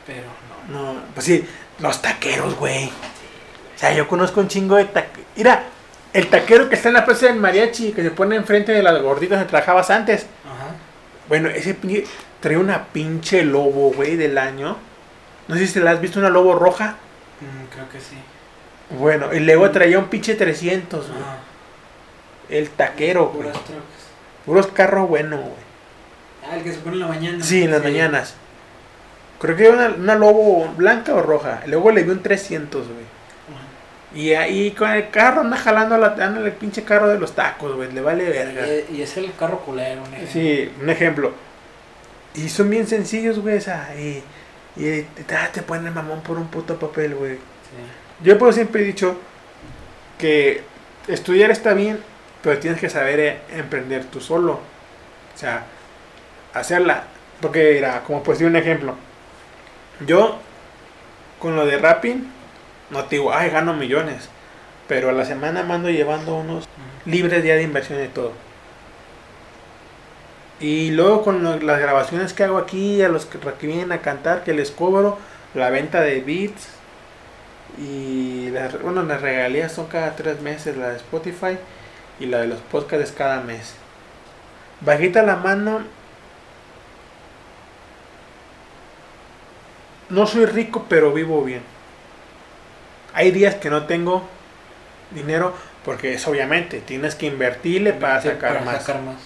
pero 0.07 0.25
no. 0.71 0.93
No, 0.95 1.01
pues 1.15 1.25
sí, 1.25 1.47
los 1.79 2.03
taqueros, 2.03 2.57
güey. 2.57 2.87
O 2.87 3.79
sea, 3.79 3.93
yo 3.93 4.07
conozco 4.09 4.41
un 4.41 4.49
chingo 4.49 4.77
de 4.77 4.85
taqueros. 4.85 5.27
Mira, 5.37 5.65
el 6.13 6.29
taquero 6.29 6.69
que 6.69 6.77
está 6.77 6.89
en 6.89 6.95
la 6.95 7.05
plaza 7.05 7.27
del 7.27 7.37
mariachi, 7.37 7.93
que 7.93 8.03
se 8.03 8.11
pone 8.11 8.37
enfrente 8.37 8.73
de 8.73 8.83
las 8.83 9.01
gorditas 9.03 9.43
que 9.43 9.49
trabajabas 9.49 9.91
antes. 9.91 10.27
Ajá. 10.45 10.75
Bueno, 11.29 11.49
ese 11.49 11.75
pinche 11.75 12.05
trae 12.41 12.57
una 12.57 12.85
pinche 12.87 13.43
lobo, 13.43 13.93
güey, 13.93 14.17
del 14.17 14.39
año. 14.39 14.77
No 15.49 15.57
sé 15.57 15.67
si 15.67 15.81
la 15.81 15.91
has 15.91 16.01
visto, 16.01 16.21
una 16.21 16.31
lobo 16.31 16.55
roja. 16.55 16.97
Mm, 17.41 17.73
creo 17.73 17.89
que 17.89 17.99
sí. 18.01 18.17
Bueno, 18.91 19.35
y 19.35 19.41
luego 19.41 19.71
traía 19.71 19.99
un 19.99 20.07
pinche 20.07 20.35
300, 20.35 21.09
güey. 21.09 21.21
Ajá. 21.21 21.39
El 22.49 22.71
taquero, 22.71 23.27
güey. 23.27 23.49
Puras 23.49 23.65
trocas. 23.65 23.85
Puros 24.45 24.67
carros 24.69 25.09
buenos, 25.09 25.41
güey. 25.41 25.53
Ah, 26.49 26.57
el 26.57 26.63
que 26.63 26.73
se 26.73 26.79
pone 26.79 26.97
en 26.97 27.01
la 27.01 27.09
mañana. 27.09 27.43
Sí, 27.43 27.63
en 27.63 27.71
las 27.71 27.83
mañanas. 27.83 28.35
Creo 29.45 29.57
que 29.57 29.67
era 29.67 29.75
una, 29.75 29.89
una 29.89 30.15
lobo 30.15 30.73
blanca 30.75 31.15
o 31.15 31.21
roja. 31.21 31.61
Luego 31.67 31.91
le 31.91 32.03
vi 32.03 32.11
un 32.11 32.23
300, 32.23 32.87
güey. 32.89 33.05
Y 34.15 34.33
ahí 34.33 34.71
con 34.71 34.91
el 34.91 35.11
carro 35.11 35.43
anda 35.43 35.59
jalando 35.59 35.99
la, 35.99 36.07
anda 36.07 36.41
el 36.41 36.53
pinche 36.53 36.83
carro 36.83 37.09
de 37.09 37.19
los 37.19 37.35
tacos, 37.35 37.77
güey. 37.77 37.93
Le 37.93 38.01
vale 38.01 38.25
verga. 38.25 38.67
Y, 38.67 38.97
y 38.97 39.03
es 39.03 39.17
el 39.19 39.35
carro 39.35 39.59
culero, 39.59 40.03
un 40.03 40.15
ejemplo. 40.15 40.33
Sí, 40.33 40.73
un 40.81 40.89
ejemplo. 40.89 41.33
Y 42.35 42.49
son 42.49 42.71
bien 42.71 42.87
sencillos, 42.87 43.41
güey. 43.41 43.59
O 43.59 43.61
sea, 43.61 43.95
y, 43.99 44.23
y 44.77 45.03
te, 45.03 45.37
ah, 45.37 45.51
te 45.53 45.61
ponen 45.61 45.93
mamón 45.93 46.23
por 46.23 46.39
un 46.39 46.47
puto 46.47 46.79
papel, 46.79 47.15
güey. 47.15 47.35
Sí. 47.35 48.23
Yo 48.23 48.39
por 48.39 48.55
siempre 48.55 48.81
he 48.81 48.85
dicho 48.85 49.19
que 50.19 50.63
estudiar 51.07 51.51
está 51.51 51.75
bien, 51.75 51.99
pero 52.43 52.59
tienes 52.61 52.81
que 52.81 52.89
saber 52.89 53.21
eh, 53.21 53.39
emprender 53.55 54.05
tú 54.07 54.21
solo. 54.21 54.53
O 54.53 55.39
sea, 55.39 55.65
hacerla. 56.55 57.05
Porque 57.43 57.77
era, 57.77 58.05
como 58.05 58.23
pues 58.23 58.41
un 58.41 58.57
ejemplo. 58.57 58.95
Yo, 60.01 60.39
con 61.39 61.57
lo 61.57 61.67
de 61.67 61.79
rapping, 61.79 62.27
no 62.91 63.05
te 63.05 63.17
digo, 63.17 63.33
ay, 63.33 63.51
gano 63.51 63.75
millones. 63.75 64.29
Pero 64.89 65.09
a 65.11 65.13
la 65.13 65.25
semana 65.25 65.63
me 65.63 65.75
ando 65.75 65.91
llevando 65.91 66.37
unos 66.37 66.65
libres 67.07 67.45
ya 67.45 67.55
de 67.57 67.63
inversión 67.63 68.03
y 68.05 68.09
todo. 68.09 68.33
Y 70.61 70.91
luego 70.93 71.23
con 71.23 71.43
lo- 71.43 71.59
las 71.59 71.81
grabaciones 71.81 72.33
que 72.33 72.45
hago 72.45 72.59
aquí, 72.59 73.03
a 73.03 73.09
los 73.09 73.27
que, 73.27 73.39
que 73.39 73.67
vienen 73.67 73.93
a 73.93 73.99
cantar, 74.01 74.45
que 74.45 74.55
les 74.55 74.71
cobro 74.71 75.19
la 75.55 75.71
venta 75.71 76.01
de 76.01 76.21
beats. 76.21 76.69
Y 77.79 78.51
las, 78.51 78.81
bueno, 78.81 79.03
las 79.03 79.21
regalías 79.21 79.73
son 79.73 79.87
cada 79.87 80.15
tres 80.15 80.41
meses, 80.41 80.77
la 80.77 80.91
de 80.91 80.97
Spotify 80.97 81.59
y 82.21 82.27
la 82.27 82.39
de 82.41 82.47
los 82.47 82.61
podcasts 82.61 83.13
cada 83.17 83.41
mes. 83.41 83.75
Bajita 84.81 85.23
la 85.23 85.37
mano. 85.37 85.81
No 90.15 90.27
soy 90.29 90.47
rico, 90.47 90.87
pero 90.89 91.13
vivo 91.13 91.43
bien. 91.43 91.63
Hay 93.15 93.33
días 93.33 93.57
que 93.57 93.69
no 93.69 93.87
tengo 93.87 94.23
dinero 95.11 95.53
porque 95.85 96.15
es 96.15 96.27
obviamente, 96.27 96.81
tienes 96.81 97.15
que 97.15 97.27
invertirle 97.27 97.93
para 97.93 98.23
sacar 98.23 98.55
para 98.55 98.65
más. 98.65 98.85
sacar 98.85 99.03
más. 99.03 99.17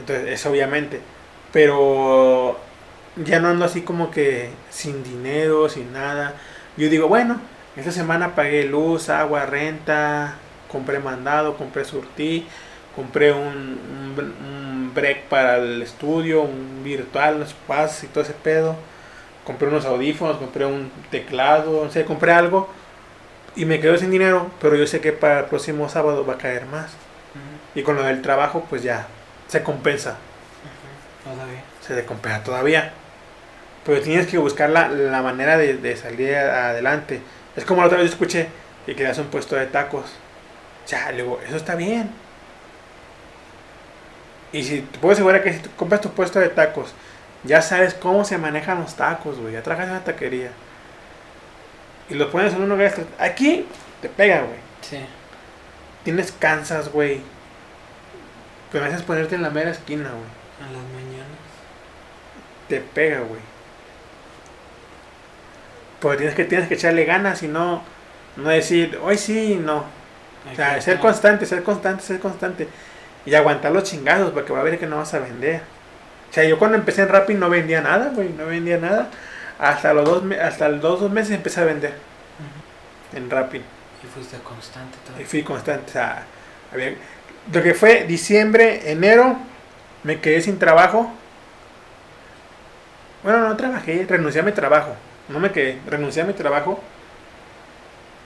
Entonces, 0.00 0.28
es 0.28 0.46
obviamente. 0.46 1.00
Pero 1.52 2.58
ya 3.16 3.38
no 3.38 3.48
ando 3.48 3.64
así 3.66 3.82
como 3.82 4.10
que 4.10 4.50
sin 4.70 5.04
dinero, 5.04 5.68
sin 5.68 5.92
nada. 5.92 6.34
Yo 6.78 6.88
digo, 6.88 7.06
bueno, 7.06 7.40
esta 7.76 7.92
semana 7.92 8.34
pagué 8.34 8.64
luz, 8.64 9.10
agua, 9.10 9.44
renta, 9.46 10.36
compré 10.68 10.98
mandado, 10.98 11.56
compré 11.56 11.84
surtí, 11.84 12.46
compré 12.94 13.32
un, 13.32 13.38
un, 14.18 14.34
un 14.46 14.92
break 14.94 15.24
para 15.24 15.58
el 15.58 15.82
estudio, 15.82 16.40
un 16.42 16.82
virtual, 16.82 17.36
unos 17.36 17.54
pases 17.54 18.04
y 18.04 18.06
todo 18.08 18.24
ese 18.24 18.32
pedo. 18.32 18.76
Compré 19.46 19.68
unos 19.68 19.84
audífonos, 19.86 20.38
compré 20.38 20.66
un 20.66 20.90
teclado, 21.10 21.84
no 21.84 21.90
sé, 21.90 22.04
compré 22.04 22.32
algo 22.32 22.68
y 23.54 23.64
me 23.64 23.80
quedo 23.80 23.96
sin 23.96 24.10
dinero, 24.10 24.50
pero 24.60 24.76
yo 24.76 24.86
sé 24.86 25.00
que 25.00 25.12
para 25.12 25.40
el 25.40 25.44
próximo 25.46 25.88
sábado 25.88 26.26
va 26.26 26.34
a 26.34 26.38
caer 26.38 26.66
más. 26.66 26.92
Y 27.74 27.82
con 27.82 27.96
lo 27.96 28.02
del 28.02 28.22
trabajo, 28.22 28.66
pues 28.68 28.82
ya 28.82 29.06
se 29.48 29.62
compensa 29.62 30.16
Todavía. 31.24 31.62
se 31.86 31.94
decompensa 31.94 32.42
todavía. 32.42 32.92
Pero 33.84 34.00
tienes 34.02 34.26
que 34.26 34.38
buscar 34.38 34.70
la, 34.70 34.88
la 34.88 35.22
manera 35.22 35.56
de, 35.58 35.74
de 35.74 35.96
salir 35.96 36.34
a- 36.36 36.70
adelante. 36.70 37.20
Es 37.56 37.64
como 37.64 37.80
la 37.82 37.86
otra 37.88 37.98
vez 37.98 38.10
escuché 38.10 38.48
que 38.84 38.94
querías 38.96 39.18
un 39.18 39.26
puesto 39.26 39.56
de 39.56 39.66
tacos. 39.66 40.06
Ya, 40.88 41.12
luego, 41.12 41.40
eso 41.46 41.56
está 41.56 41.74
bien. 41.74 42.10
Y 44.52 44.62
si 44.62 44.80
te 44.80 44.98
puedo 44.98 45.12
asegurar 45.12 45.42
que 45.42 45.52
si 45.52 45.58
tú 45.60 45.70
compras 45.76 46.00
tu 46.00 46.10
puesto 46.10 46.38
de 46.40 46.48
tacos, 46.48 46.94
ya 47.46 47.62
sabes 47.62 47.94
cómo 47.94 48.24
se 48.24 48.38
manejan 48.38 48.80
los 48.80 48.94
tacos, 48.94 49.38
güey. 49.38 49.52
Ya 49.52 49.62
trabajas 49.62 49.88
en 49.88 49.92
una 49.92 50.04
taquería. 50.04 50.50
Y 52.08 52.14
los 52.14 52.30
pones 52.30 52.54
en 52.54 52.62
un 52.62 52.68
lugar. 52.68 52.94
Aquí 53.18 53.66
te 54.00 54.08
pega, 54.08 54.40
güey. 54.42 54.58
Sí. 54.82 54.98
Tienes 56.04 56.32
cansas, 56.32 56.90
güey. 56.90 57.20
Pero 58.70 58.84
me 58.84 58.90
haces 58.90 59.02
ponerte 59.02 59.34
en 59.34 59.42
la 59.42 59.50
mera 59.50 59.70
esquina, 59.70 60.10
güey. 60.10 60.68
A 60.68 60.72
las 60.72 60.82
mañanas. 60.92 61.26
te 62.68 62.80
pega, 62.80 63.20
güey. 63.20 63.40
Porque 66.00 66.18
tienes 66.18 66.34
que, 66.34 66.44
tienes 66.44 66.68
que 66.68 66.74
echarle 66.74 67.04
ganas 67.04 67.42
y 67.42 67.48
no, 67.48 67.82
no 68.36 68.48
decir, 68.50 68.98
hoy 69.02 69.18
sí 69.18 69.54
y 69.54 69.56
no. 69.56 69.84
O 70.52 70.54
sea, 70.54 70.80
ser 70.80 71.00
constante, 71.00 71.46
ser 71.46 71.62
constante, 71.62 72.02
ser 72.02 72.20
constante. 72.20 72.68
Y 73.24 73.34
aguantar 73.34 73.72
los 73.72 73.84
chingazos 73.84 74.30
porque 74.30 74.52
va 74.52 74.60
a 74.60 74.62
ver 74.62 74.78
que 74.78 74.86
no 74.86 74.98
vas 74.98 75.12
a 75.14 75.18
vender. 75.18 75.62
O 76.36 76.38
sea, 76.38 76.44
yo 76.46 76.58
cuando 76.58 76.76
empecé 76.76 77.00
en 77.00 77.08
Rappi 77.08 77.32
no 77.32 77.48
vendía 77.48 77.80
nada, 77.80 78.10
güey, 78.14 78.28
no 78.28 78.44
vendía 78.44 78.76
nada. 78.76 79.08
Hasta 79.58 79.94
los 79.94 80.04
dos, 80.04 80.22
hasta 80.38 80.68
los 80.68 80.82
dos 81.00 81.10
meses 81.10 81.32
empecé 81.34 81.62
a 81.62 81.64
vender 81.64 81.94
en 83.14 83.30
Rappi. 83.30 83.56
Y 83.56 84.06
fuiste 84.12 84.36
constante 84.44 84.98
todo. 85.06 85.18
Y 85.18 85.24
fui 85.24 85.42
constante. 85.42 85.84
O 85.88 85.92
sea, 85.94 86.24
había- 86.74 86.92
lo 87.50 87.62
que 87.62 87.72
fue 87.72 88.04
diciembre, 88.04 88.90
enero, 88.92 89.38
me 90.02 90.20
quedé 90.20 90.42
sin 90.42 90.58
trabajo. 90.58 91.10
Bueno, 93.22 93.48
no 93.48 93.56
trabajé, 93.56 94.04
renuncié 94.06 94.42
a 94.42 94.44
mi 94.44 94.52
trabajo. 94.52 94.94
No 95.30 95.40
me 95.40 95.52
quedé, 95.52 95.78
renuncié 95.86 96.20
a 96.20 96.26
mi 96.26 96.34
trabajo. 96.34 96.82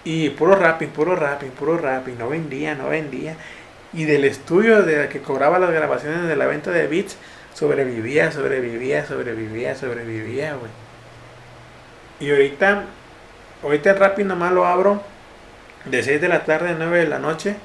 Y 0.02 0.30
puro 0.30 0.56
rapping, 0.56 0.88
puro 0.90 1.14
rapping, 1.14 1.50
puro 1.52 1.78
rapping. 1.78 2.18
No 2.18 2.28
vendía, 2.28 2.74
no 2.74 2.88
vendía. 2.88 3.36
Y 3.92 4.02
del 4.02 4.24
estudio 4.24 4.82
de 4.82 4.96
la 4.96 5.08
que 5.08 5.20
cobraba 5.20 5.60
las 5.60 5.70
grabaciones 5.70 6.26
de 6.26 6.34
la 6.34 6.46
venta 6.46 6.72
de 6.72 6.88
beats, 6.88 7.16
sobrevivía, 7.54 8.32
sobrevivía, 8.32 9.06
sobrevivía, 9.06 9.74
sobrevivía, 9.74 10.54
güey. 10.54 10.70
Y 12.20 12.30
ahorita, 12.30 12.84
ahorita 13.62 13.94
rapping 13.94 14.26
nomás 14.26 14.52
lo 14.52 14.66
abro 14.66 15.02
de 15.84 16.02
6 16.02 16.20
de 16.20 16.28
la 16.28 16.44
tarde 16.44 16.70
a 16.70 16.74
9 16.74 16.98
de 16.98 17.06
la 17.06 17.18
noche. 17.18 17.56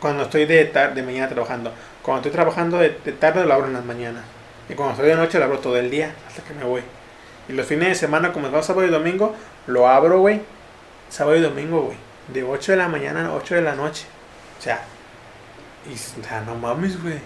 Cuando 0.00 0.24
estoy 0.24 0.46
de 0.46 0.64
tarde, 0.66 0.94
de 0.94 1.02
mañana 1.02 1.28
trabajando. 1.28 1.72
Cuando 2.02 2.20
estoy 2.20 2.32
trabajando 2.32 2.78
de, 2.78 2.98
de 3.04 3.12
tarde 3.12 3.44
lo 3.44 3.54
abro 3.54 3.66
en 3.66 3.74
las 3.74 3.84
mañanas. 3.84 4.24
Y 4.68 4.74
cuando 4.74 4.94
estoy 4.94 5.08
de 5.08 5.16
noche 5.16 5.38
lo 5.38 5.44
abro 5.44 5.58
todo 5.58 5.76
el 5.76 5.90
día 5.90 6.14
hasta 6.26 6.42
que 6.42 6.54
me 6.54 6.64
voy. 6.64 6.82
Y 7.48 7.52
los 7.52 7.66
fines 7.66 7.88
de 7.88 7.94
semana, 7.94 8.32
como 8.32 8.48
es 8.48 8.66
sábado 8.66 8.86
y 8.86 8.90
domingo, 8.90 9.34
lo 9.66 9.88
abro, 9.88 10.20
güey. 10.20 10.40
Sábado 11.08 11.36
y 11.36 11.40
domingo, 11.40 11.82
güey. 11.82 11.96
De 12.28 12.42
8 12.42 12.72
de 12.72 12.78
la 12.78 12.88
mañana 12.88 13.26
a 13.26 13.34
8 13.34 13.54
de 13.54 13.62
la 13.62 13.74
noche. 13.74 14.06
O 14.58 14.62
sea, 14.62 14.82
y, 15.88 15.94
o 15.94 16.24
sea, 16.24 16.40
no 16.40 16.56
mames, 16.56 17.00
güey. 17.00 17.20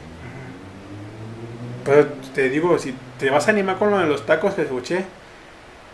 Pero 1.85 2.07
te 2.35 2.49
digo, 2.49 2.79
si 2.79 2.95
te 3.19 3.31
vas 3.31 3.49
a 3.49 3.51
animar 3.51 3.79
con 3.79 3.91
lo 3.91 3.99
de 3.99 4.07
los 4.07 4.27
tacos 4.27 4.55
que 4.55 4.63
escuché, 4.63 5.05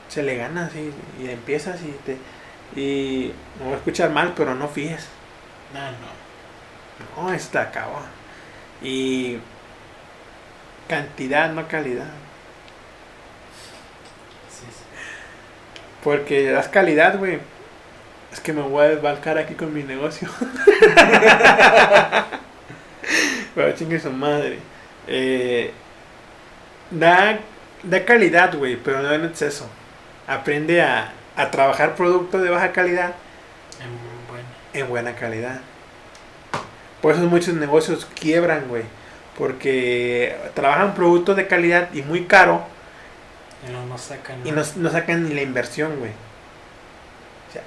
se 0.09 0.23
le 0.23 0.37
ganas 0.37 0.73
y, 0.75 0.93
y 1.23 1.31
empiezas 1.31 1.81
y 1.83 1.93
te. 2.05 2.17
Y 2.75 3.33
no 3.59 3.67
voy 3.67 3.75
a 3.75 3.77
escuchar 3.77 4.11
mal, 4.11 4.35
pero 4.37 4.55
no 4.55 4.69
fíes. 4.69 5.07
No, 5.73 5.81
no. 5.81 6.17
No, 7.17 7.33
está 7.33 7.63
acaba. 7.63 8.03
Y 8.83 9.39
cantidad, 10.89 11.53
no 11.53 11.67
calidad. 11.69 12.07
Sí, 14.51 14.67
sí. 14.69 14.85
Porque 16.03 16.51
das 16.51 16.69
calidad, 16.69 17.19
güey. 17.19 17.39
Es 18.33 18.41
que 18.41 18.53
me 18.53 18.63
voy 18.63 18.85
a 18.85 18.89
desbalcar 18.89 19.39
aquí 19.39 19.55
con 19.55 19.73
mi 19.73 19.83
negocio. 19.83 20.29
Pero 23.55 23.73
chingue 23.73 23.99
su 23.99 24.11
madre. 24.11 24.59
Eh, 25.09 25.73
da, 26.91 27.39
da 27.83 28.05
calidad, 28.05 28.55
güey, 28.57 28.77
pero 28.77 29.03
no 29.03 29.13
en 29.13 29.25
exceso. 29.25 29.69
Aprende 30.27 30.83
a, 30.83 31.13
a 31.37 31.51
trabajar 31.51 31.95
producto 31.95 32.39
de 32.39 32.51
baja 32.51 32.73
calidad 32.73 33.15
Em, 33.81 33.89
bueno. 34.29 34.45
en 34.73 34.89
buena 34.89 35.15
calidad. 35.15 35.61
Por 37.01 37.13
eso 37.15 37.23
muchos 37.25 37.55
negocios 37.55 38.07
quiebran, 38.19 38.67
güey. 38.69 38.83
Porque 39.39 40.35
trabajan 40.55 40.95
productos 40.95 41.37
de 41.37 41.47
calidad 41.47 41.91
y 41.93 42.01
muy 42.03 42.25
caro 42.25 42.65
Y 43.69 43.71
no 43.73 43.85
nos 43.87 44.01
sacan. 44.01 44.41
y 44.47 44.51
no, 44.51 44.63
no 44.77 44.91
sacan 44.91 45.29
ni 45.29 45.35
la 45.35 45.43
inversión, 45.43 45.99
güey. 45.99 46.11
O 47.49 47.53
sea, 47.53 47.63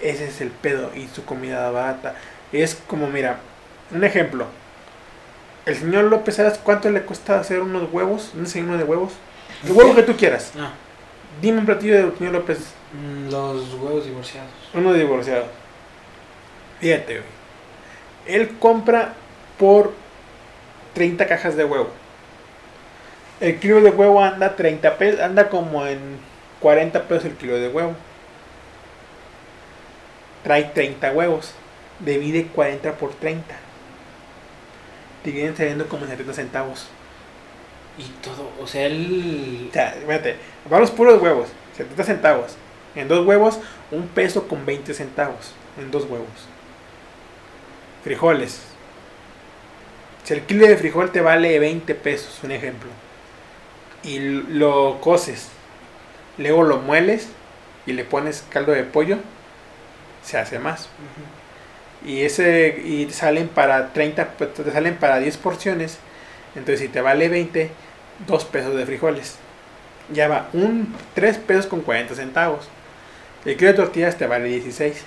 ese 0.00 0.28
es 0.28 0.40
el 0.40 0.50
pedo. 0.50 0.92
Y 0.94 1.08
su 1.08 1.24
comida 1.24 1.70
barata. 1.70 2.14
Es 2.52 2.76
como, 2.86 3.08
mira, 3.08 3.38
un 3.90 4.04
ejemplo. 4.04 4.46
El 5.66 5.76
señor 5.76 6.04
López, 6.04 6.34
¿sabes 6.36 6.58
cuánto 6.58 6.90
le 6.90 7.02
cuesta 7.02 7.38
hacer 7.38 7.60
unos 7.60 7.92
huevos? 7.92 8.32
Un 8.34 8.44
desayuno 8.44 8.76
de 8.76 8.84
huevos. 8.84 9.12
El 9.64 9.72
huevo 9.72 9.94
que 9.94 10.02
tú 10.02 10.16
quieras. 10.16 10.52
No. 10.56 10.68
Dime 11.40 11.58
un 11.58 11.66
platillo 11.66 11.94
del 11.96 12.16
señor 12.18 12.32
López. 12.32 12.58
Mm, 12.92 13.30
Los 13.30 13.74
huevos 13.74 14.04
divorciados. 14.04 14.50
Uno 14.74 14.92
divorciado. 14.92 15.44
Fíjate, 16.80 17.14
güey. 17.20 17.26
Él 18.26 18.56
compra 18.58 19.14
por 19.58 19.92
30 20.94 21.26
cajas 21.26 21.56
de 21.56 21.64
huevo. 21.64 21.90
El 23.40 23.58
kilo 23.58 23.80
de 23.80 23.90
huevo 23.90 24.22
anda 24.22 24.54
30 24.56 24.98
pesos, 24.98 25.20
anda 25.20 25.48
como 25.48 25.86
en 25.86 25.98
40 26.60 27.04
pesos 27.04 27.24
el 27.26 27.32
kilo 27.36 27.54
de 27.56 27.68
huevo. 27.68 27.94
Trae 30.44 30.64
30 30.64 31.12
huevos. 31.12 31.52
Divide 32.00 32.46
40 32.48 32.92
por 32.94 33.14
30. 33.14 33.54
Te 35.22 35.30
vienen 35.30 35.56
saliendo 35.56 35.88
como 35.88 36.06
70 36.06 36.32
centavos. 36.32 36.86
Y 37.98 38.04
todo. 38.22 38.50
O 38.60 38.66
sea, 38.66 38.86
él. 38.86 39.68
O 39.70 39.72
sea, 39.72 39.92
fíjate, 39.92 40.36
van 40.68 40.80
los 40.80 40.90
puros 40.90 41.20
huevos, 41.20 41.48
70 41.76 42.04
centavos. 42.04 42.56
En 42.94 43.08
dos 43.08 43.26
huevos, 43.26 43.58
un 43.90 44.08
peso 44.08 44.48
con 44.48 44.66
20 44.66 44.94
centavos. 44.94 45.52
En 45.78 45.90
dos 45.90 46.04
huevos. 46.04 46.28
Frijoles. 48.04 48.60
Si 50.24 50.34
el 50.34 50.42
kilo 50.42 50.66
de 50.66 50.76
frijol 50.76 51.10
te 51.10 51.20
vale 51.20 51.58
20 51.58 51.94
pesos, 51.94 52.40
un 52.42 52.52
ejemplo. 52.52 52.90
Y 54.02 54.18
lo 54.18 55.00
coces. 55.00 55.48
Luego 56.38 56.62
lo 56.62 56.78
mueles 56.78 57.28
y 57.86 57.92
le 57.92 58.04
pones 58.04 58.44
caldo 58.48 58.72
de 58.72 58.84
pollo. 58.84 59.18
se 60.22 60.38
hace 60.38 60.58
más. 60.58 60.82
Ujú. 60.82 61.41
Y 62.04 62.22
ese 62.22 62.80
y 62.84 63.06
te 63.06 63.12
salen 63.12 63.48
para 63.48 63.92
30, 63.92 64.28
pues, 64.38 64.54
te 64.54 64.70
salen 64.72 64.96
para 64.96 65.18
10 65.18 65.36
porciones. 65.36 65.98
Entonces 66.54 66.80
si 66.80 66.88
te 66.88 67.00
vale 67.00 67.28
20, 67.28 67.70
2 68.26 68.44
pesos 68.46 68.74
de 68.76 68.84
frijoles. 68.86 69.36
Ya 70.12 70.28
va, 70.28 70.48
un 70.52 70.94
3 71.14 71.38
pesos 71.38 71.66
con 71.66 71.80
40 71.80 72.14
centavos. 72.14 72.68
El 73.44 73.56
kilo 73.56 73.70
de 73.70 73.76
tortillas 73.76 74.16
te 74.16 74.26
vale 74.26 74.48
16. 74.48 75.02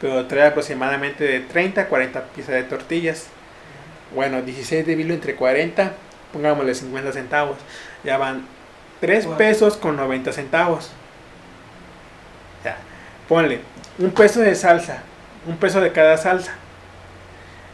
Pero 0.00 0.26
trae 0.26 0.46
aproximadamente 0.46 1.24
de 1.24 1.40
30 1.40 1.82
a 1.82 1.86
40 1.88 2.22
piezas 2.26 2.54
de 2.54 2.62
tortillas. 2.62 3.26
Bueno, 4.14 4.40
16 4.42 4.86
dividido 4.86 5.14
entre 5.14 5.34
40, 5.34 5.92
pongámosle 6.32 6.74
50 6.74 7.12
centavos. 7.12 7.56
Ya 8.04 8.16
van 8.16 8.46
3 9.00 9.26
Wow. 9.26 9.36
pesos 9.36 9.76
con 9.76 9.96
90 9.96 10.32
centavos. 10.32 10.90
Ya, 12.64 12.76
ponle 13.28 13.60
un 13.98 14.10
peso 14.12 14.40
de 14.40 14.54
salsa, 14.54 15.02
un 15.48 15.56
peso 15.56 15.80
de 15.80 15.92
cada 15.92 16.16
salsa. 16.16 16.54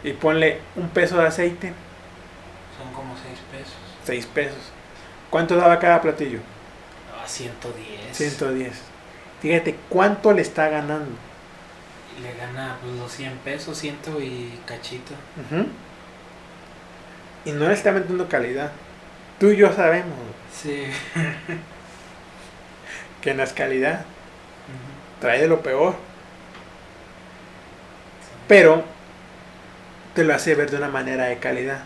Y 0.02 0.12
ponle 0.12 0.60
un 0.76 0.88
peso 0.88 1.18
de 1.18 1.26
aceite, 1.26 1.72
Son 2.78 2.92
como 2.92 3.14
6 3.16 3.38
pesos. 3.50 3.74
6 4.04 4.26
pesos. 4.26 4.72
¿Cuánto 5.30 5.56
daba 5.56 5.78
cada 5.78 6.00
platillo? 6.00 6.40
Ah, 7.12 7.26
110. 7.26 8.16
110. 8.16 8.72
Fíjate 9.40 9.76
cuánto 9.88 10.32
le 10.32 10.42
está 10.42 10.68
ganando. 10.68 11.10
Le 12.22 12.32
gana 12.34 12.76
pues 12.82 12.94
los 12.96 13.12
100 13.12 13.38
pesos, 13.38 13.78
ciento 13.78 14.20
y 14.20 14.58
cachito. 14.66 15.14
Y 17.44 17.52
no 17.52 17.68
le 17.68 17.74
está 17.74 17.92
metiendo 17.92 18.28
calidad. 18.28 18.70
Tú 19.40 19.48
y 19.48 19.56
yo 19.56 19.72
sabemos 19.72 20.16
Sí. 20.52 20.84
que 23.22 23.34
no 23.34 23.42
es 23.42 23.52
calidad. 23.52 24.04
Trae 25.20 25.40
de 25.40 25.48
lo 25.48 25.62
peor. 25.62 25.94
Pero 28.48 28.84
te 30.14 30.24
lo 30.24 30.34
hace 30.34 30.55
ver 30.55 30.70
de 30.70 30.76
una 30.76 30.89
manera 30.89 31.24
de 31.24 31.39
calidad. 31.39 31.81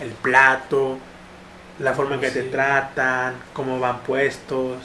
El 0.00 0.10
plato, 0.10 0.98
la 1.78 1.94
forma 1.94 2.16
en 2.16 2.20
que 2.20 2.30
te 2.30 2.42
tratan, 2.42 3.34
cómo 3.52 3.78
van 3.78 4.00
puestos, 4.00 4.78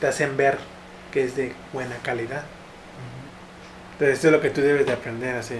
te 0.00 0.06
hacen 0.06 0.36
ver 0.36 0.58
que 1.12 1.24
es 1.24 1.36
de 1.36 1.54
buena 1.72 1.96
calidad. 2.02 2.42
Entonces 3.92 4.16
esto 4.16 4.28
es 4.28 4.32
lo 4.32 4.40
que 4.40 4.50
tú 4.50 4.60
debes 4.60 4.86
de 4.86 4.92
aprender 4.92 5.36
así. 5.36 5.56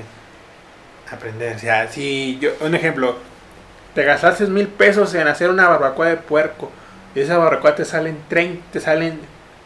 Aprender. 1.11 1.57
O 1.57 1.59
sea, 1.59 1.89
si 1.89 2.39
yo, 2.41 2.51
un 2.61 2.75
ejemplo, 2.75 3.17
te 3.95 4.03
gastaste 4.03 4.47
mil 4.47 4.67
pesos 4.67 5.15
en 5.15 5.29
hacer 5.29 5.51
una 5.51 5.69
barbacoa 5.69 6.09
de 6.09 6.17
puerco 6.17 6.71
y 7.15 7.21
esa 7.21 7.39
barbacoa 7.39 7.77
te 7.77 7.85
salen 7.85 8.19
30, 8.29 8.65
te 8.73 8.81
salen 8.81 9.21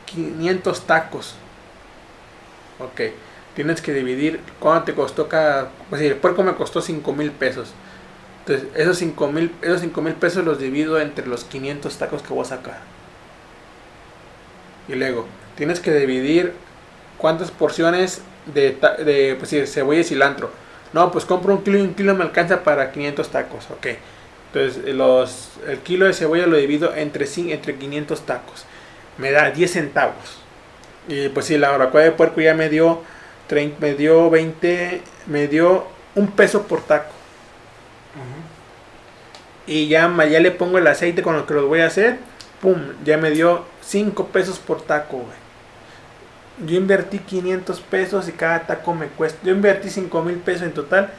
500 0.04 0.86
tacos. 0.86 1.34
Ok, 2.78 3.00
tienes 3.58 3.82
que 3.82 3.92
dividir 3.92 4.38
cuánto 4.60 4.84
te 4.84 4.94
costó 4.94 5.28
cada. 5.28 5.70
Pues 5.90 6.00
si 6.00 6.06
el 6.06 6.14
puerco 6.14 6.44
me 6.44 6.54
costó 6.54 6.80
5 6.80 7.12
mil 7.12 7.32
pesos. 7.32 7.72
Entonces, 8.46 8.68
esos 8.76 8.98
5 8.98 9.32
mil 9.32 9.52
esos 9.62 9.80
cinco 9.80 10.00
mil 10.00 10.14
pesos 10.14 10.44
los 10.44 10.60
divido 10.60 11.00
entre 11.00 11.26
los 11.26 11.42
500 11.42 11.98
tacos 11.98 12.22
que 12.22 12.32
voy 12.32 12.42
a 12.42 12.44
sacar. 12.44 12.78
Y 14.86 14.94
luego, 14.94 15.26
tienes 15.56 15.80
que 15.80 15.92
dividir 15.92 16.52
cuántas 17.16 17.50
porciones 17.50 18.22
de, 18.46 18.78
de 19.04 19.34
pues, 19.36 19.50
sí, 19.50 19.66
cebolla 19.66 20.02
y 20.02 20.04
cilantro. 20.04 20.52
No, 20.92 21.10
pues 21.10 21.24
compro 21.24 21.52
un 21.52 21.64
kilo 21.64 21.78
y 21.78 21.80
un 21.80 21.94
kilo 21.94 22.14
me 22.14 22.22
alcanza 22.22 22.62
para 22.62 22.92
500 22.92 23.28
tacos. 23.28 23.64
Ok. 23.72 23.88
Entonces, 24.52 24.94
los, 24.94 25.50
el 25.66 25.78
kilo 25.78 26.06
de 26.06 26.12
cebolla 26.12 26.46
lo 26.46 26.56
divido 26.56 26.94
entre, 26.94 27.26
entre 27.52 27.74
500 27.74 28.20
tacos. 28.20 28.66
Me 29.18 29.32
da 29.32 29.50
10 29.50 29.68
centavos. 29.68 30.38
Y 31.08 31.28
pues 31.30 31.46
sí, 31.46 31.58
la 31.58 31.70
barbacoa 31.70 32.02
de 32.02 32.12
puerco 32.12 32.40
ya 32.40 32.54
me 32.54 32.68
dio, 32.68 33.02
30 33.48 33.78
me 33.80 33.94
dio 33.94 34.30
20, 34.30 35.02
me 35.26 35.48
dio 35.48 35.86
un 36.14 36.28
peso 36.28 36.62
por 36.62 36.82
taco. 36.82 37.10
Ujú. 38.14 39.72
Y 39.72 39.88
ya, 39.88 40.10
ya 40.26 40.40
le 40.40 40.50
pongo 40.50 40.78
el 40.78 40.86
aceite 40.86 41.22
con 41.22 41.36
lo 41.36 41.46
que 41.46 41.54
los 41.54 41.66
voy 41.66 41.80
a 41.80 41.86
hacer. 41.86 42.18
Pum, 42.60 42.76
ya 43.04 43.18
me 43.18 43.30
dio 43.30 43.64
5 43.82 44.26
pesos 44.28 44.58
por 44.58 44.82
taco, 44.82 45.18
güey. 45.18 45.48
Yo 46.66 46.76
invertí 46.76 47.20
500 47.20 47.80
pesos 47.82 48.28
y 48.28 48.32
cada 48.32 48.66
taco 48.66 48.94
me 48.94 49.06
cuesta. 49.08 49.38
Yo 49.44 49.52
invertí 49.52 49.90
5 49.90 50.22
mil 50.22 50.36
pesos 50.38 50.62
en 50.62 50.72
total 50.72 51.10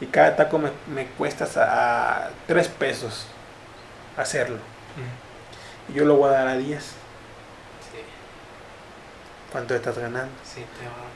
y 0.00 0.06
cada 0.06 0.34
taco 0.36 0.58
me, 0.58 0.70
me 0.92 1.06
cuesta 1.06 1.46
a 1.56 2.30
3 2.46 2.68
pesos 2.68 3.26
hacerlo. 4.16 4.56
Ujú. 4.56 5.92
Y 5.92 5.98
yo 5.98 6.04
lo 6.04 6.16
voy 6.16 6.30
a 6.30 6.32
dar 6.32 6.48
a 6.48 6.56
10. 6.56 6.82
Sí, 6.82 6.92
¿Cuánto 9.52 9.74
estás 9.74 9.98
ganando? 9.98 10.32
sí, 10.42 10.60
te 10.78 10.86
va. 10.86 11.09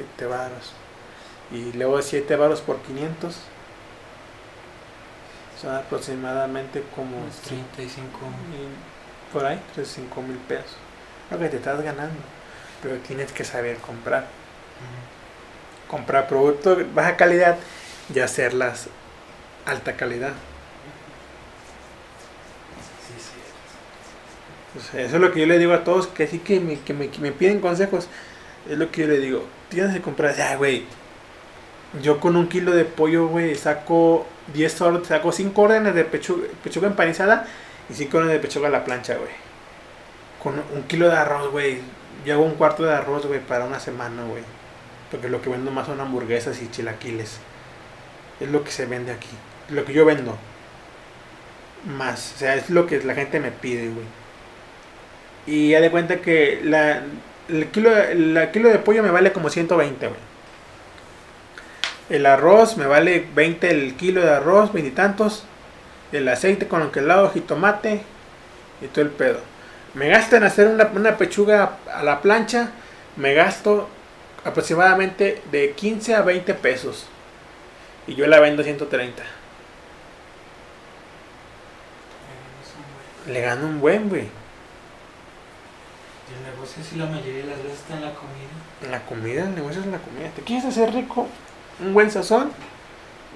7 0.00 0.26
varos. 0.26 0.72
Y 1.52 1.72
luego 1.72 2.00
7 2.00 2.36
varos 2.36 2.60
por 2.60 2.78
500. 2.78 3.36
Son 5.60 5.74
aproximadamente 5.74 6.82
como 6.94 7.18
Unos 7.18 7.36
35. 7.36 8.08
Y 8.54 9.32
por 9.32 9.44
ahí, 9.44 9.60
5 9.82 10.22
mil 10.22 10.38
pesos. 10.38 10.76
Lo 11.30 11.38
que 11.38 11.48
te 11.48 11.56
estás 11.56 11.82
ganando. 11.82 12.20
Pero 12.82 12.96
tienes 12.98 13.32
que 13.32 13.44
saber 13.44 13.76
comprar. 13.78 14.26
Comprar 15.88 16.28
productos 16.28 16.78
de 16.78 16.84
baja 16.84 17.16
calidad 17.16 17.58
y 18.14 18.20
hacerlas 18.20 18.88
alta 19.66 19.96
calidad. 19.96 20.32
Pues 24.72 24.94
eso 24.94 25.16
es 25.16 25.20
lo 25.20 25.32
que 25.32 25.40
yo 25.40 25.46
le 25.46 25.58
digo 25.58 25.72
a 25.72 25.82
todos 25.82 26.06
que 26.06 26.28
sí 26.28 26.38
que 26.38 26.60
me, 26.60 26.78
que 26.78 26.94
me, 26.94 27.08
que 27.08 27.18
me 27.18 27.32
piden 27.32 27.60
consejos. 27.60 28.08
Es 28.68 28.78
lo 28.78 28.90
que 28.90 29.02
yo 29.02 29.08
le 29.08 29.18
digo. 29.18 29.59
Tienes 29.70 29.94
que 29.94 30.02
comprar. 30.02 30.36
Ya, 30.36 30.56
güey. 30.56 30.84
Yo 32.02 32.20
con 32.20 32.36
un 32.36 32.48
kilo 32.48 32.72
de 32.72 32.84
pollo, 32.84 33.26
güey, 33.28 33.54
saco 33.56 34.26
10 34.54 34.80
órdenes, 34.80 35.08
saco 35.08 35.32
5 35.32 35.60
órdenes 35.60 35.94
de 35.94 36.04
pechuga, 36.04 36.46
pechuga 36.62 36.86
empanizada 36.86 37.46
y 37.88 37.94
5 37.94 38.16
órdenes 38.16 38.36
de 38.36 38.40
pechuga 38.40 38.68
a 38.68 38.70
la 38.70 38.84
plancha, 38.84 39.16
güey. 39.16 39.30
Con 40.42 40.54
un 40.74 40.82
kilo 40.84 41.08
de 41.08 41.16
arroz, 41.16 41.50
güey. 41.50 41.80
Yo 42.24 42.34
hago 42.34 42.44
un 42.44 42.54
cuarto 42.54 42.84
de 42.84 42.94
arroz, 42.94 43.26
güey, 43.26 43.40
para 43.40 43.64
una 43.64 43.80
semana, 43.80 44.24
güey. 44.24 44.42
Porque 45.10 45.28
lo 45.28 45.42
que 45.42 45.50
vendo 45.50 45.70
más 45.70 45.86
son 45.86 46.00
hamburguesas 46.00 46.62
y 46.62 46.70
chilaquiles. 46.70 47.38
Es 48.38 48.48
lo 48.48 48.62
que 48.62 48.70
se 48.70 48.86
vende 48.86 49.12
aquí. 49.12 49.28
Lo 49.70 49.84
que 49.84 49.92
yo 49.92 50.04
vendo. 50.04 50.36
Más. 51.96 52.34
O 52.36 52.38
sea, 52.38 52.54
es 52.54 52.70
lo 52.70 52.86
que 52.86 53.02
la 53.02 53.14
gente 53.14 53.40
me 53.40 53.50
pide, 53.50 53.88
güey. 53.88 54.06
Y 55.46 55.70
ya 55.70 55.80
de 55.80 55.90
cuenta 55.90 56.20
que 56.20 56.60
la, 56.62 57.02
el, 57.50 57.68
kilo, 57.68 57.96
el 57.96 58.50
kilo 58.52 58.68
de 58.68 58.78
pollo 58.78 59.02
me 59.02 59.10
vale 59.10 59.32
como 59.32 59.50
120, 59.50 60.06
güey. 60.06 60.20
El 62.08 62.26
arroz 62.26 62.76
me 62.76 62.86
vale 62.86 63.26
20 63.34 63.70
el 63.70 63.94
kilo 63.94 64.20
de 64.20 64.30
arroz, 64.30 64.72
veintitantos. 64.72 65.44
El 66.12 66.28
aceite 66.28 66.66
con 66.66 66.80
lo 66.80 66.90
que 66.90 67.02
lado, 67.02 67.30
jitomate 67.30 68.02
y 68.82 68.86
todo 68.86 69.04
el 69.04 69.10
pedo. 69.10 69.38
Me 69.94 70.08
gasto 70.08 70.36
en 70.36 70.42
hacer 70.42 70.66
una, 70.66 70.90
una 70.94 71.16
pechuga 71.16 71.78
a 71.92 72.02
la 72.02 72.20
plancha, 72.20 72.70
me 73.16 73.34
gasto 73.34 73.88
aproximadamente 74.44 75.42
de 75.52 75.72
15 75.72 76.14
a 76.16 76.22
20 76.22 76.54
pesos. 76.54 77.06
Y 78.06 78.16
yo 78.16 78.26
la 78.26 78.40
vendo 78.40 78.62
130. 78.64 79.22
Le 83.28 83.40
gano 83.40 83.66
un 83.66 83.80
buen, 83.80 84.08
güey. 84.08 84.39
El 86.36 86.52
negocio 86.52 86.82
sí 86.82 86.96
la 86.96 87.06
mayoría 87.06 87.42
de 87.42 87.50
las 87.50 87.62
veces 87.62 87.80
está 87.80 87.94
en 87.94 88.02
la 88.02 88.14
comida. 88.14 88.50
En 88.82 88.90
la 88.90 89.04
comida, 89.04 89.44
el 89.44 89.54
negocio 89.54 89.80
es 89.80 89.86
en 89.86 89.92
la 89.92 89.98
comida. 89.98 90.30
Te 90.34 90.42
quieres 90.42 90.64
hacer 90.64 90.92
rico, 90.92 91.26
un 91.80 91.94
buen 91.94 92.10
sazón 92.10 92.50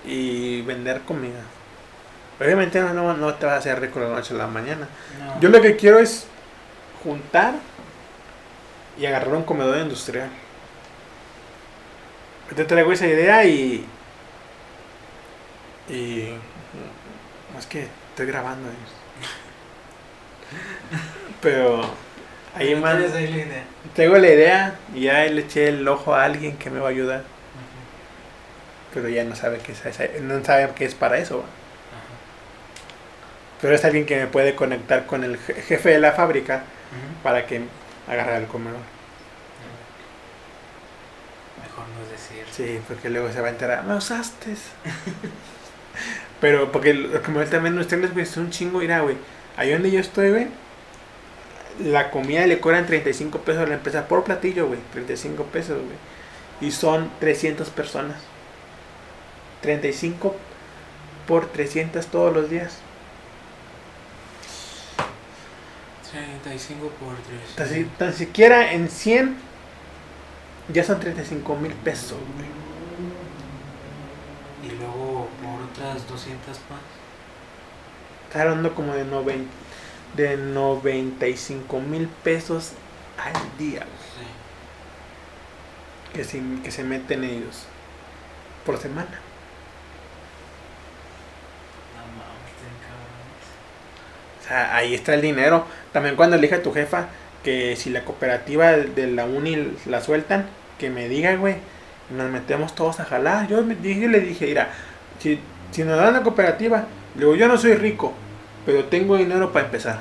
y 0.05 0.63
vender 0.63 1.03
comida. 1.03 1.43
Obviamente 2.41 2.81
no, 2.81 3.15
no, 3.15 3.35
te 3.35 3.47
vas 3.47 3.55
a 3.55 3.59
hacer 3.59 3.81
rico 3.81 4.01
la 4.01 4.09
noche 4.09 4.35
a 4.35 4.39
la 4.39 4.47
mañana. 4.47 4.89
No. 5.19 5.41
Yo 5.41 5.49
lo 5.49 5.61
que 5.61 5.77
quiero 5.77 5.99
es 5.99 6.27
juntar 7.03 7.55
y 8.99 9.07
agarrar 9.07 9.35
un 9.35 9.45
comedor 9.45 9.79
industrial. 9.79 10.31
Te 12.55 12.65
traigo 12.65 12.93
esa 12.93 13.07
idea 13.07 13.45
y. 13.45 13.87
Y. 15.89 16.29
Es 17.59 17.67
que 17.67 17.89
estoy 18.11 18.27
grabando. 18.27 18.69
Pero. 21.41 22.04
Ahí 22.55 22.75
más. 22.77 22.97
tienes 22.97 23.15
ahí 23.15 23.27
la 23.29 23.37
idea. 23.37 23.65
Tengo 23.95 24.19
la 24.19 24.29
idea 24.29 24.75
y 24.95 25.01
ya 25.03 25.25
le 25.25 25.41
eché 25.43 25.69
el 25.69 25.87
ojo 25.89 26.15
a 26.15 26.25
alguien 26.25 26.57
que 26.57 26.71
me 26.71 26.81
va 26.81 26.89
a 26.89 26.91
ayudar. 26.91 27.23
Pero 28.93 29.09
ya 29.09 29.25
no 29.25 29.35
sabe 29.35 29.59
que 29.59 29.73
es, 29.73 30.21
no 30.23 30.45
sabe 30.45 30.71
que 30.75 30.85
es 30.85 30.95
para 30.95 31.19
eso. 31.19 31.45
Pero 33.61 33.75
es 33.75 33.85
alguien 33.85 34.07
que 34.07 34.17
me 34.17 34.27
puede 34.27 34.55
conectar 34.55 35.07
con 35.07 35.25
el 35.25 35.39
je- 35.39 35.55
jefe 35.63 35.91
de 35.91 35.99
la 35.99 36.13
fábrica 36.13 36.63
para 37.23 37.47
que 37.47 37.63
agarre 38.09 38.37
el 38.37 38.47
comedor. 38.47 38.79
Mejor 41.63 41.85
no 41.89 42.11
decir. 42.11 42.45
Sí, 42.53 42.81
porque 42.87 43.11
luego 43.11 43.33
se 43.33 43.41
va 43.41 43.49
a 43.49 43.51
enterar, 43.51 43.85
me 43.85 43.95
usaste. 43.95 44.55
Pero 46.41 46.71
porque 46.73 46.95
lo- 46.95 47.23
como 47.23 47.43
también 47.45 47.79
ustedes 47.79 48.13
güey, 48.13 48.25
es 48.25 48.37
un 48.37 48.51
chingo, 48.51 48.83
irá, 48.83 49.01
güey. 49.01 49.17
Ahí 49.57 49.73
donde 49.73 49.91
yo 49.91 50.01
estoy, 50.01 50.31
güey, 50.31 50.49
la 51.81 52.11
comida 52.11 52.47
le 52.47 52.61
cobran 52.61 52.87
35 52.87 53.39
pesos 53.41 53.63
a 53.63 53.67
la 53.67 53.75
empresa 53.75 54.07
por 54.09 54.25
platillo, 54.25 54.67
güey. 54.69 54.79
35 54.93 55.45
pesos, 55.45 55.77
güey. 55.83 55.97
Y 56.61 56.71
son 56.73 57.11
300 57.21 57.69
personas. 57.71 58.17
35 59.63 60.37
por 61.27 61.47
300 61.47 62.07
todos 62.07 62.35
los 62.35 62.51
días. 62.51 62.79
35 66.13 66.89
por 67.01 67.15
3. 67.17 67.57
Tan, 67.57 67.69
si- 67.69 67.85
tan 67.99 68.13
siquiera 68.13 68.73
en 68.73 68.89
100 68.89 69.37
ya 70.73 70.85
son 70.85 71.01
35 71.01 71.57
mil 71.57 71.73
pesos, 71.73 72.19
güey. 72.37 72.49
Y 74.73 74.77
luego 74.79 75.29
por 75.43 75.63
otras 75.71 76.07
200 76.09 76.49
más. 76.71 76.81
Está 78.29 78.43
hablando 78.43 78.75
como 78.75 78.95
de, 78.95 79.05
noven- 79.05 79.47
de 80.17 80.37
95 80.37 81.81
mil 81.81 82.09
pesos 82.09 82.73
al 83.19 83.59
día 83.59 83.81
Sí. 83.83 84.27
que 86.15 86.25
se, 86.25 86.41
que 86.63 86.71
se 86.71 86.85
meten 86.85 87.25
ellos 87.25 87.65
por 88.65 88.79
semana. 88.79 89.21
O 94.43 94.47
sea, 94.47 94.77
ahí 94.77 94.95
está 94.95 95.15
el 95.15 95.23
dinero. 95.23 95.67
También 95.93 96.17
cuando 96.17 96.37
elija 96.37 96.63
tu 96.63 96.73
jefa 96.73 97.09
que 97.43 97.77
si 97.77 97.91
la 97.91 98.05
cooperativa 98.05 98.73
de 98.73 99.07
la 99.09 99.25
uni 99.27 99.77
la 99.87 100.01
sueltan, 100.01 100.47
que 100.79 100.91
me 100.91 101.09
diga, 101.09 101.35
güey, 101.37 101.57
nos 102.11 102.31
metemos 102.31 102.75
todos 102.75 103.01
a 103.01 103.05
jalar. 103.05 103.49
Yo 103.49 103.63
me 103.63 103.75
dije, 103.75 104.09
le 104.09 104.21
dije, 104.21 104.47
mira, 104.47 104.71
si, 105.19 105.39
si 105.71 105.85
nos 105.85 105.99
dan 105.99 106.13
la 106.15 106.23
cooperativa, 106.23 106.85
le 107.15 107.21
digo, 107.21 107.35
yo 107.37 107.49
no 107.49 107.57
soy 107.59 107.75
rico, 107.75 108.13
pero 108.65 108.85
tengo 108.85 109.17
dinero 109.17 109.53
para 109.53 109.67
empezar. 109.67 110.01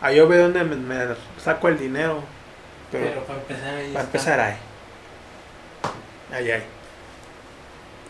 Ahí 0.00 0.16
yo 0.16 0.28
veo 0.28 0.42
dónde 0.44 0.64
me, 0.64 0.76
me 0.76 1.14
saco 1.42 1.68
el 1.68 1.78
dinero. 1.78 2.22
Pero, 2.90 3.06
Pero, 3.06 3.24
para 3.24 3.38
empezar 3.40 3.74
ahí. 3.74 3.92
para 3.92 4.04
está. 4.04 4.18
empezar 4.18 4.40
ahí. 4.40 4.56
Ahí, 6.32 6.50
ahí. 6.50 6.62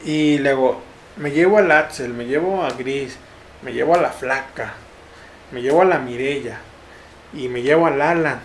Y 0.04 0.38
luego 0.38 0.82
me 1.16 1.30
llevo 1.30 1.58
al 1.58 1.70
Axel, 1.70 2.12
me 2.12 2.26
llevo 2.26 2.64
a 2.64 2.70
Gris, 2.70 3.16
me 3.62 3.72
llevo 3.72 3.94
a 3.94 4.00
la 4.02 4.10
Flaca, 4.10 4.74
me 5.52 5.62
llevo 5.62 5.82
a 5.82 5.86
la 5.86 5.98
Mirella 5.98 6.58
y 7.32 7.48
me 7.48 7.62
llevo 7.62 7.86
al 7.86 8.00
Alan. 8.02 8.40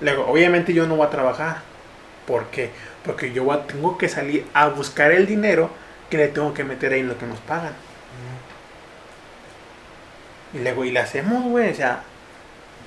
Luego, 0.00 0.26
obviamente 0.26 0.72
yo 0.72 0.86
no 0.86 0.96
voy 0.96 1.06
a 1.06 1.10
trabajar. 1.10 1.62
¿Por 2.26 2.46
qué? 2.46 2.70
Porque 3.04 3.32
yo 3.32 3.46
tengo 3.60 3.96
que 3.98 4.08
salir 4.08 4.46
a 4.54 4.68
buscar 4.68 5.10
el 5.12 5.26
dinero 5.26 5.70
que 6.10 6.18
le 6.18 6.28
tengo 6.28 6.52
que 6.54 6.62
meter 6.64 6.92
ahí 6.92 7.00
en 7.00 7.08
lo 7.08 7.18
que 7.18 7.26
nos 7.26 7.38
pagan. 7.40 7.72
Y 10.54 10.58
luego, 10.58 10.84
y 10.84 10.92
la 10.92 11.02
hacemos, 11.02 11.44
güey, 11.44 11.70
o 11.70 11.74
sea, 11.74 12.02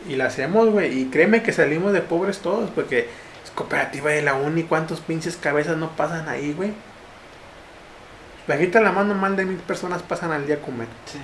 y 0.08 0.16
la 0.16 0.26
hacemos, 0.26 0.70
güey, 0.70 1.00
y 1.00 1.06
créeme 1.10 1.44
que 1.44 1.54
salimos 1.54 1.94
de 1.94 2.02
pobres 2.02 2.40
todos, 2.40 2.70
porque 2.72 3.10
es 3.44 3.52
cooperativa 3.52 4.12
de 4.12 4.22
la 4.24 4.34
uni, 4.36 4.64
¿cuántos 4.64 5.00
pinches 5.02 5.38
cabezas 5.38 5.78
no 5.78 5.96
pasan 5.96 6.28
ahí, 6.30 6.54
güey? 6.54 6.74
Bajita 8.48 8.82
la 8.82 8.92
mano, 8.92 9.14
más 9.16 9.36
de 9.38 9.46
mil 9.46 9.58
personas 9.60 10.02
pasan 10.04 10.32
al 10.32 10.46
día 10.48 10.56
a 10.56 10.60
comer. 10.60 10.88
Sí. 11.06 11.20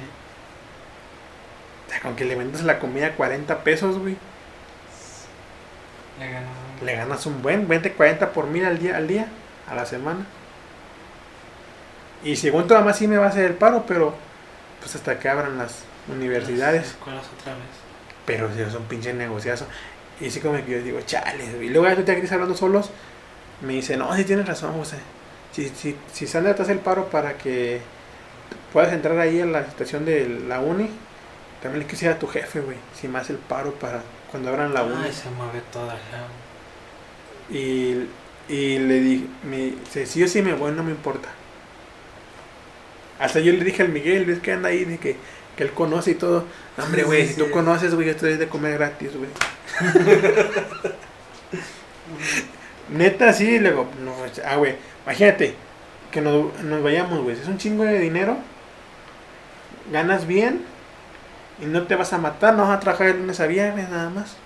O 1.88 1.90
sea, 1.90 2.02
con 2.02 2.16
que 2.16 2.26
le 2.26 2.36
vendas 2.36 2.64
la 2.64 2.80
comida 2.80 3.08
a 3.08 3.16
40 3.16 3.64
pesos, 3.64 3.98
güey, 3.98 4.18
Le 6.20 6.32
ganó. 6.32 6.48
le 6.82 6.96
ganas 6.96 7.26
un 7.26 7.42
buen, 7.42 7.68
20, 7.68 7.94
40 7.94 8.34
por 8.34 8.48
mil 8.48 8.66
al 8.66 8.80
día, 8.80 8.98
al 8.98 9.08
día, 9.08 9.28
a 9.68 9.76
la 9.76 9.86
semana. 9.86 10.26
Y 12.24 12.36
según 12.36 12.68
tu 12.68 12.74
mamá 12.74 12.94
sí 12.94 13.08
me 13.08 13.18
va 13.18 13.26
a 13.26 13.30
hacer 13.30 13.46
el 13.46 13.56
paro, 13.56 13.86
pero 13.88 14.16
pues 14.80 14.96
hasta 14.96 15.20
que 15.20 15.30
abran 15.30 15.58
las 15.58 15.87
universidades. 16.10 16.96
Las 17.06 17.16
vez. 17.16 17.66
Pero 18.26 18.54
si 18.54 18.62
es 18.62 18.74
un 18.74 18.84
pinche 18.84 19.14
negociazo. 19.14 19.66
Y 20.20 20.28
así 20.28 20.40
como 20.40 20.56
que 20.56 20.72
yo 20.72 20.82
digo, 20.82 21.00
chale. 21.02 21.46
Y 21.62 21.70
luego 21.70 21.88
ya 21.88 21.96
tú 21.96 22.04
te 22.04 22.16
Gris 22.16 22.32
hablando 22.32 22.56
solos. 22.56 22.90
Me 23.62 23.74
dice, 23.74 23.98
no, 23.98 24.16
sí 24.16 24.24
tienes 24.24 24.48
razón, 24.48 24.74
José. 24.74 24.98
Si, 25.52 25.70
si, 25.70 25.96
si 26.12 26.28
Sandra 26.28 26.56
te 26.56 26.64
hace 26.64 26.74
el 26.74 26.80
paro 26.80 27.10
para 27.10 27.38
que 27.38 27.82
puedas 28.74 28.94
entrar 28.94 29.18
ahí 29.20 29.40
en 29.40 29.52
la 29.52 29.62
estación 29.62 30.06
de 30.06 30.28
la 30.48 30.60
uni, 30.60 30.90
también 31.62 31.84
le 31.84 31.88
quisiera 31.88 32.16
a 32.16 32.20
tu 32.20 32.28
jefe, 32.28 32.60
güey. 32.60 32.78
Si 33.00 33.08
me 33.08 33.20
hace 33.20 33.34
el 33.34 33.40
paro 33.40 33.74
para 33.74 34.02
cuando 34.30 34.50
abran 34.50 34.74
la 34.74 34.84
uni. 34.84 35.04
Ay, 35.04 35.14
se 35.14 35.30
mueve 35.30 35.62
toda 35.72 35.96
la. 35.96 37.56
Y, 37.56 38.08
y 38.50 38.80
le 38.80 39.00
dije, 39.00 39.26
me 39.44 39.58
dice, 39.58 40.06
sí 40.06 40.24
o 40.24 40.28
sí 40.28 40.42
me 40.42 40.54
voy, 40.54 40.72
no 40.72 40.84
me 40.84 40.92
importa. 40.92 41.30
Hasta 43.20 43.40
yo 43.40 43.52
le 43.54 43.64
dije 43.64 43.82
al 43.82 43.90
Miguel, 43.90 44.26
ves 44.26 44.40
que 44.40 44.52
anda 44.52 44.70
ahí, 44.70 44.86
de 44.86 44.98
que, 45.00 45.16
que 45.58 45.64
él 45.64 45.72
conoce 45.72 46.12
y 46.12 46.16
todo. 46.16 46.46
Hombre, 46.78 47.04
güey, 47.04 47.28
sí, 47.28 47.34
si 47.34 47.40
tú 47.40 47.50
conoces, 47.52 47.94
güey, 47.96 48.08
yo 48.08 48.16
te 48.16 48.28
doy 48.28 48.38
de 48.38 48.48
comer 48.48 48.78
gratis, 48.78 49.12
güey. 49.18 49.30
Neta, 52.90 53.34
sí, 53.34 53.60
luego, 53.60 53.90
no, 54.02 54.14
ah, 54.46 54.56
güey, 54.56 54.76
imagínate 55.04 55.56
que 56.12 56.22
nos, 56.22 56.58
nos 56.64 56.82
vayamos, 56.82 57.22
güey. 57.24 57.38
Es 57.38 57.48
un 57.48 57.58
chingo 57.58 57.84
de 57.84 58.00
dinero, 58.00 58.38
ganas 59.92 60.26
bien 60.26 60.62
y 61.60 61.66
no 61.66 61.84
te 61.84 61.96
vas 61.96 62.14
a 62.14 62.18
matar, 62.18 62.54
no 62.54 62.64
vas 62.64 62.78
a 62.78 62.80
trabajar 62.80 63.08
de 63.08 63.16
lunes 63.16 63.40
a 63.40 63.48
viernes 63.48 63.90
nada 63.90 64.10
más. 64.10 64.38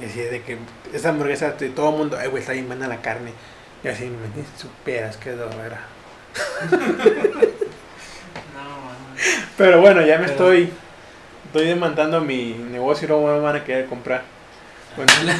Y 0.00 0.04
así 0.04 0.20
de 0.20 0.42
que 0.42 0.58
esa 0.92 1.08
hamburguesa, 1.08 1.52
de 1.52 1.70
todo 1.70 1.90
el 1.90 1.96
mundo, 1.96 2.16
ay, 2.20 2.28
güey, 2.28 2.42
está 2.42 2.52
bien 2.52 2.68
buena 2.68 2.86
la 2.86 3.02
carne. 3.02 3.32
Y 3.82 3.88
así, 3.88 4.04
me 4.04 4.18
superas, 4.58 5.16
qué 5.16 5.32
dorera. 5.32 5.80
Pero 9.56 9.80
bueno, 9.80 10.00
ya 10.02 10.18
me 10.18 10.24
Pero- 10.26 10.32
estoy, 10.32 10.72
estoy 11.46 11.66
demandando 11.66 12.20
mi 12.20 12.52
negocio 12.70 13.06
y 13.06 13.08
luego 13.08 13.26
me 13.34 13.40
van 13.40 13.56
a 13.56 13.64
querer 13.64 13.86
comprar. 13.86 14.22
Bueno, 14.96 15.12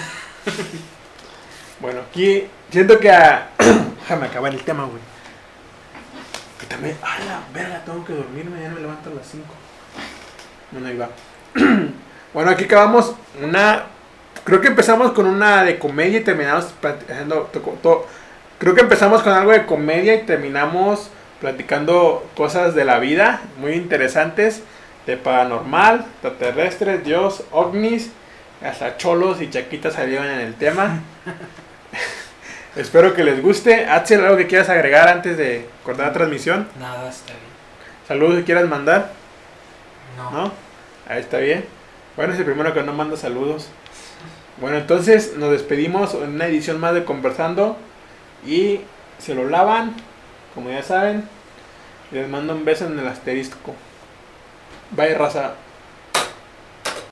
bueno, 1.81 2.01
aquí 2.09 2.47
siento 2.71 2.99
que 2.99 3.11
a... 3.11 3.49
Déjame 4.01 4.27
acabar 4.27 4.53
el 4.53 4.63
tema, 4.63 4.85
güey. 4.85 4.99
Que 6.61 6.67
también, 6.67 6.97
a 7.03 7.19
la 7.25 7.41
verga, 7.55 7.83
tengo 7.85 8.05
que 8.05 8.13
dormirme, 8.13 8.61
ya 8.61 8.69
no 8.69 8.75
me 8.75 8.81
levanto 8.81 9.11
a 9.11 9.15
las 9.15 9.27
5. 9.27 9.45
Bueno, 10.73 10.89
ahí 10.89 10.97
va. 10.97 11.09
bueno, 12.35 12.51
aquí 12.51 12.65
acabamos 12.65 13.15
una... 13.43 13.85
Creo 14.45 14.61
que 14.61 14.69
empezamos 14.69 15.13
con 15.13 15.27
una 15.27 15.65
de 15.65 15.79
comedia 15.79 16.21
y 16.21 16.25
terminamos 16.25 16.69
to- 17.53 17.61
to- 17.83 18.07
creo 18.59 18.75
que 18.75 18.81
empezamos 18.81 19.23
con 19.23 19.33
algo 19.33 19.53
de 19.53 19.67
comedia 19.67 20.15
y 20.15 20.23
terminamos 20.25 21.11
platicando 21.41 22.29
cosas 22.37 22.75
de 22.75 22.85
la 22.85 22.99
vida 22.99 23.41
muy 23.59 23.73
interesantes, 23.73 24.63
de 25.07 25.17
paranormal, 25.17 26.07
extraterrestres, 26.23 27.05
Dios, 27.05 27.45
ovnis, 27.51 28.11
hasta 28.63 28.97
cholos 28.99 29.41
y 29.41 29.49
chaquitas 29.49 29.95
salieron 29.95 30.27
en 30.27 30.41
el 30.41 30.55
tema. 30.55 31.01
Espero 32.77 33.15
que 33.15 33.25
les 33.25 33.43
guste. 33.43 33.87
Axel, 33.87 34.25
¿algo 34.25 34.37
que 34.37 34.47
quieras 34.47 34.69
agregar 34.69 35.09
antes 35.09 35.37
de 35.37 35.67
cortar 35.85 36.09
la 36.09 36.13
transmisión? 36.13 36.69
Nada, 36.79 37.09
está 37.09 37.33
bien. 37.33 37.51
Saludos 38.07 38.37
que 38.37 38.45
quieras 38.45 38.69
mandar, 38.69 39.11
No. 40.17 40.31
¿no? 40.31 40.53
Ahí 41.09 41.21
está 41.21 41.39
bien. 41.39 41.65
Bueno, 42.17 42.33
es 42.35 42.39
el 42.39 42.45
primero 42.45 42.73
que 42.75 42.83
no 42.83 42.93
manda 42.93 43.17
saludos. 43.17 43.69
Bueno, 44.61 44.77
entonces 44.77 45.37
nos 45.37 45.51
despedimos 45.51 46.15
en 46.15 46.35
una 46.35 46.47
edición 46.47 46.79
más 46.79 46.95
de 46.95 47.05
Conversando 47.05 47.77
y 48.47 48.81
se 49.19 49.35
lo 49.35 49.49
lavan, 49.49 49.95
como 50.55 50.71
ya 50.71 50.83
saben. 50.83 51.29
Les 52.11 52.29
mando 52.29 52.55
un 52.55 52.65
beso 52.65 52.87
en 52.87 52.99
el 52.99 53.07
asterisco. 53.07 53.75
Bye, 54.91 55.15
raza. 55.15 55.55